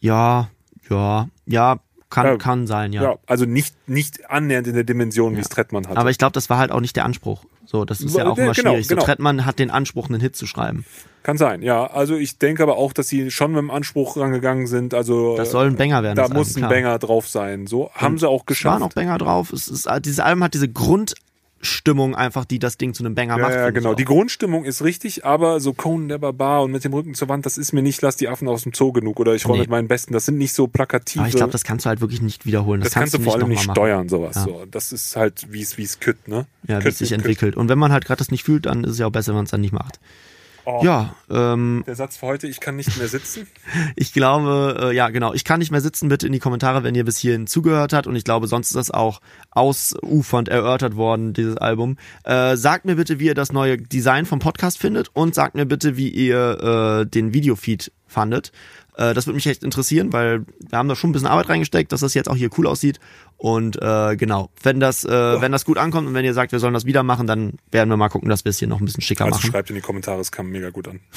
Ja, 0.00 0.50
ja, 0.90 1.28
ja, 1.46 1.78
kann, 2.10 2.26
Ja. 2.26 2.36
kann 2.36 2.66
sein, 2.66 2.92
ja. 2.92 3.02
Ja, 3.02 3.14
also 3.26 3.44
nicht, 3.44 3.74
nicht 3.88 4.30
annähernd 4.30 4.66
in 4.68 4.74
der 4.74 4.84
Dimension, 4.84 5.36
wie 5.36 5.40
es 5.40 5.48
Trettmann 5.48 5.88
hat. 5.88 5.96
Aber 5.96 6.10
ich 6.10 6.18
glaube, 6.18 6.32
das 6.32 6.48
war 6.50 6.58
halt 6.58 6.70
auch 6.70 6.80
nicht 6.80 6.94
der 6.96 7.04
Anspruch. 7.04 7.44
So, 7.66 7.84
das 7.84 8.00
ist 8.00 8.16
ja 8.16 8.26
auch 8.26 8.38
immer 8.38 8.52
genau, 8.52 8.70
schwierig. 8.70 8.86
So, 8.86 8.94
genau. 8.94 9.04
Trettmann 9.04 9.44
hat 9.44 9.58
den 9.58 9.70
Anspruch, 9.70 10.08
einen 10.08 10.20
Hit 10.20 10.36
zu 10.36 10.46
schreiben. 10.46 10.84
Kann 11.22 11.36
sein, 11.38 11.60
ja. 11.62 11.86
Also 11.88 12.14
ich 12.14 12.38
denke 12.38 12.62
aber 12.62 12.76
auch, 12.76 12.92
dass 12.92 13.08
sie 13.08 13.30
schon 13.32 13.50
mit 13.50 13.58
dem 13.58 13.70
Anspruch 13.72 14.16
rangegangen 14.16 14.68
sind. 14.68 14.94
Also 14.94 15.36
Das 15.36 15.50
soll 15.50 15.66
ein 15.66 15.76
Banger 15.76 16.02
werden. 16.04 16.16
da 16.16 16.28
muss 16.28 16.56
ein. 16.56 16.68
Banger 16.68 16.98
drauf 17.00 17.28
sein. 17.28 17.66
So 17.66 17.90
haben 17.94 18.18
sie 18.18 18.28
auch 18.28 18.44
Es 18.46 18.64
waren 18.64 18.78
geschafft. 18.78 18.82
auch 18.82 18.92
Banger 18.94 19.18
drauf. 19.18 19.52
Es 19.52 19.66
ist, 19.66 19.88
dieses 20.04 20.20
Album 20.20 20.44
hat 20.44 20.54
diese 20.54 20.68
Grundstimmung 21.66 22.14
einfach, 22.14 22.44
die 22.44 22.58
das 22.58 22.78
Ding 22.78 22.94
zu 22.94 23.04
einem 23.04 23.14
Banger 23.14 23.38
macht. 23.38 23.50
Ja, 23.50 23.56
ja, 23.58 23.64
finde 23.66 23.78
ich 23.80 23.84
genau. 23.84 23.94
Die 23.94 24.04
Grundstimmung 24.04 24.64
ist 24.64 24.84
richtig, 24.84 25.24
aber 25.24 25.58
so 25.60 25.72
Conan 25.72 26.08
der 26.08 26.18
Barbar 26.18 26.62
und 26.62 26.70
mit 26.70 26.84
dem 26.84 26.92
Rücken 26.94 27.14
zur 27.14 27.28
Wand, 27.28 27.44
das 27.44 27.58
ist 27.58 27.72
mir 27.72 27.82
nicht, 27.82 28.00
lass 28.02 28.16
die 28.16 28.28
Affen 28.28 28.46
aus 28.48 28.62
dem 28.62 28.72
Zoo 28.72 28.92
genug 28.92 29.18
oder 29.18 29.34
ich 29.34 29.46
roll 29.46 29.56
Nee. 29.56 29.62
mit 29.62 29.70
meinen 29.70 29.88
Besten. 29.88 30.12
Das 30.12 30.26
sind 30.26 30.38
nicht 30.38 30.52
so 30.52 30.68
plakative. 30.68 31.20
Aber 31.20 31.28
ich 31.28 31.34
glaube, 31.34 31.52
das 31.52 31.64
kannst 31.64 31.84
du 31.84 31.88
halt 31.88 32.00
wirklich 32.00 32.22
nicht 32.22 32.46
wiederholen. 32.46 32.80
Das, 32.80 32.90
das 32.90 32.94
kannst 33.00 33.14
du 33.14 33.20
vor 33.20 33.34
allem 33.34 33.48
nicht 33.48 33.62
steuern, 33.62 34.08
sowas. 34.08 34.36
Ja. 34.36 34.44
So. 34.44 34.64
Das 34.70 34.92
ist 34.92 35.16
halt, 35.16 35.46
wie 35.50 35.62
es 35.62 35.76
wie 35.76 35.82
es 35.82 35.98
kütt, 35.98 36.28
ne? 36.28 36.46
Ja, 36.68 36.82
wie 36.84 36.88
es 36.88 36.98
sich 36.98 37.12
entwickelt. 37.12 37.56
Und 37.56 37.68
wenn 37.68 37.78
man 37.78 37.90
halt 37.92 38.04
gerade 38.04 38.18
das 38.18 38.30
nicht 38.30 38.44
fühlt, 38.44 38.66
dann 38.66 38.84
ist 38.84 38.92
es 38.92 38.98
ja 38.98 39.06
auch 39.06 39.12
besser, 39.12 39.28
wenn 39.28 39.36
man 39.36 39.44
es 39.46 39.50
dann 39.50 39.60
nicht 39.60 39.72
macht. 39.72 39.98
Oh, 40.68 40.80
Ja, 40.82 41.14
ähm, 41.30 41.84
Der 41.86 41.94
Satz 41.94 42.16
für 42.16 42.26
heute, 42.26 42.48
ich 42.48 42.58
kann 42.58 42.74
nicht 42.74 42.98
mehr 42.98 43.06
sitzen. 43.06 43.46
ich 43.96 44.12
glaube, 44.12 44.76
äh, 44.90 44.94
ja, 44.96 45.08
genau. 45.10 45.32
Ich 45.32 45.44
kann 45.44 45.60
nicht 45.60 45.70
mehr 45.70 45.80
sitzen. 45.80 46.08
Bitte 46.08 46.26
in 46.26 46.32
die 46.32 46.40
Kommentare, 46.40 46.82
wenn 46.82 46.96
ihr 46.96 47.04
bis 47.04 47.18
hierhin 47.18 47.46
zugehört 47.46 47.92
habt. 47.92 48.08
Und 48.08 48.16
ich 48.16 48.24
glaube, 48.24 48.48
sonst 48.48 48.68
ist 48.68 48.76
das 48.76 48.90
auch 48.90 49.20
ausufernd 49.52 50.48
erörtert 50.48 50.96
worden, 50.96 51.32
dieses 51.32 51.56
Album. 51.56 51.98
Äh, 52.24 52.56
sagt 52.56 52.84
mir 52.84 52.96
bitte, 52.96 53.20
wie 53.20 53.26
ihr 53.26 53.34
das 53.34 53.52
neue 53.52 53.78
Design 53.78 54.26
vom 54.26 54.40
Podcast 54.40 54.78
findet 54.78 55.08
und 55.14 55.36
sagt 55.36 55.54
mir 55.54 55.66
bitte, 55.66 55.96
wie 55.96 56.08
ihr 56.08 57.04
äh, 57.04 57.06
den 57.06 57.32
Videofeed 57.32 57.92
fandet. 58.08 58.50
Äh, 58.96 59.14
das 59.14 59.26
würde 59.26 59.36
mich 59.36 59.46
echt 59.46 59.62
interessieren, 59.62 60.12
weil 60.12 60.44
wir 60.68 60.78
haben 60.78 60.88
da 60.88 60.96
schon 60.96 61.10
ein 61.10 61.12
bisschen 61.12 61.28
Arbeit 61.28 61.48
reingesteckt, 61.48 61.92
dass 61.92 62.00
das 62.00 62.14
jetzt 62.14 62.28
auch 62.28 62.36
hier 62.36 62.50
cool 62.58 62.66
aussieht. 62.66 62.98
Und 63.38 63.80
äh, 63.82 64.16
genau, 64.16 64.50
wenn 64.62 64.80
das, 64.80 65.04
äh, 65.04 65.40
wenn 65.40 65.52
das 65.52 65.64
gut 65.66 65.76
ankommt 65.78 66.08
und 66.08 66.14
wenn 66.14 66.24
ihr 66.24 66.32
sagt, 66.34 66.52
wir 66.52 66.58
sollen 66.58 66.72
das 66.74 66.86
wieder 66.86 67.02
machen, 67.02 67.26
dann 67.26 67.54
werden 67.70 67.90
wir 67.90 67.96
mal 67.98 68.08
gucken, 68.08 68.28
dass 68.30 68.44
wir 68.44 68.50
es 68.50 68.58
hier 68.58 68.68
noch 68.68 68.80
ein 68.80 68.84
bisschen 68.86 69.02
schicker 69.02 69.24
Also 69.26 69.36
machen. 69.36 69.50
schreibt 69.50 69.68
in 69.70 69.76
die 69.76 69.82
Kommentare, 69.82 70.20
es 70.20 70.32
kam 70.32 70.48
mega 70.50 70.70
gut 70.70 70.88
an. 70.88 71.00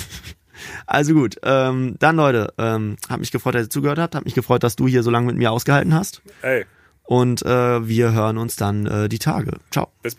Also 0.86 1.14
gut, 1.14 1.38
ähm, 1.44 1.96
dann 2.00 2.18
Leute, 2.18 2.54
ähm, 2.58 2.98
hat 3.08 3.22
mich 3.22 3.32
gefreut, 3.32 3.56
dass 3.56 3.68
ihr 3.68 3.70
zugehört 3.70 3.98
habt, 3.98 4.14
hat 4.14 4.26
mich 4.26 4.34
gefreut, 4.34 4.62
dass 4.62 4.76
du 4.76 4.88
hier 4.90 5.04
so 5.04 5.10
lange 5.10 5.28
mit 5.28 5.38
mir 5.38 5.52
ausgehalten 5.54 5.94
hast. 5.94 6.22
Ey, 6.42 6.66
Und 7.04 7.42
äh, 7.44 7.88
wir 7.88 8.12
hören 8.12 8.38
uns 8.38 8.58
dann 8.58 8.86
äh, 8.86 9.08
die 9.08 9.20
Tage. 9.20 9.54
Ciao. 9.72 9.88
bis 10.04 10.16
bald. 10.16 10.18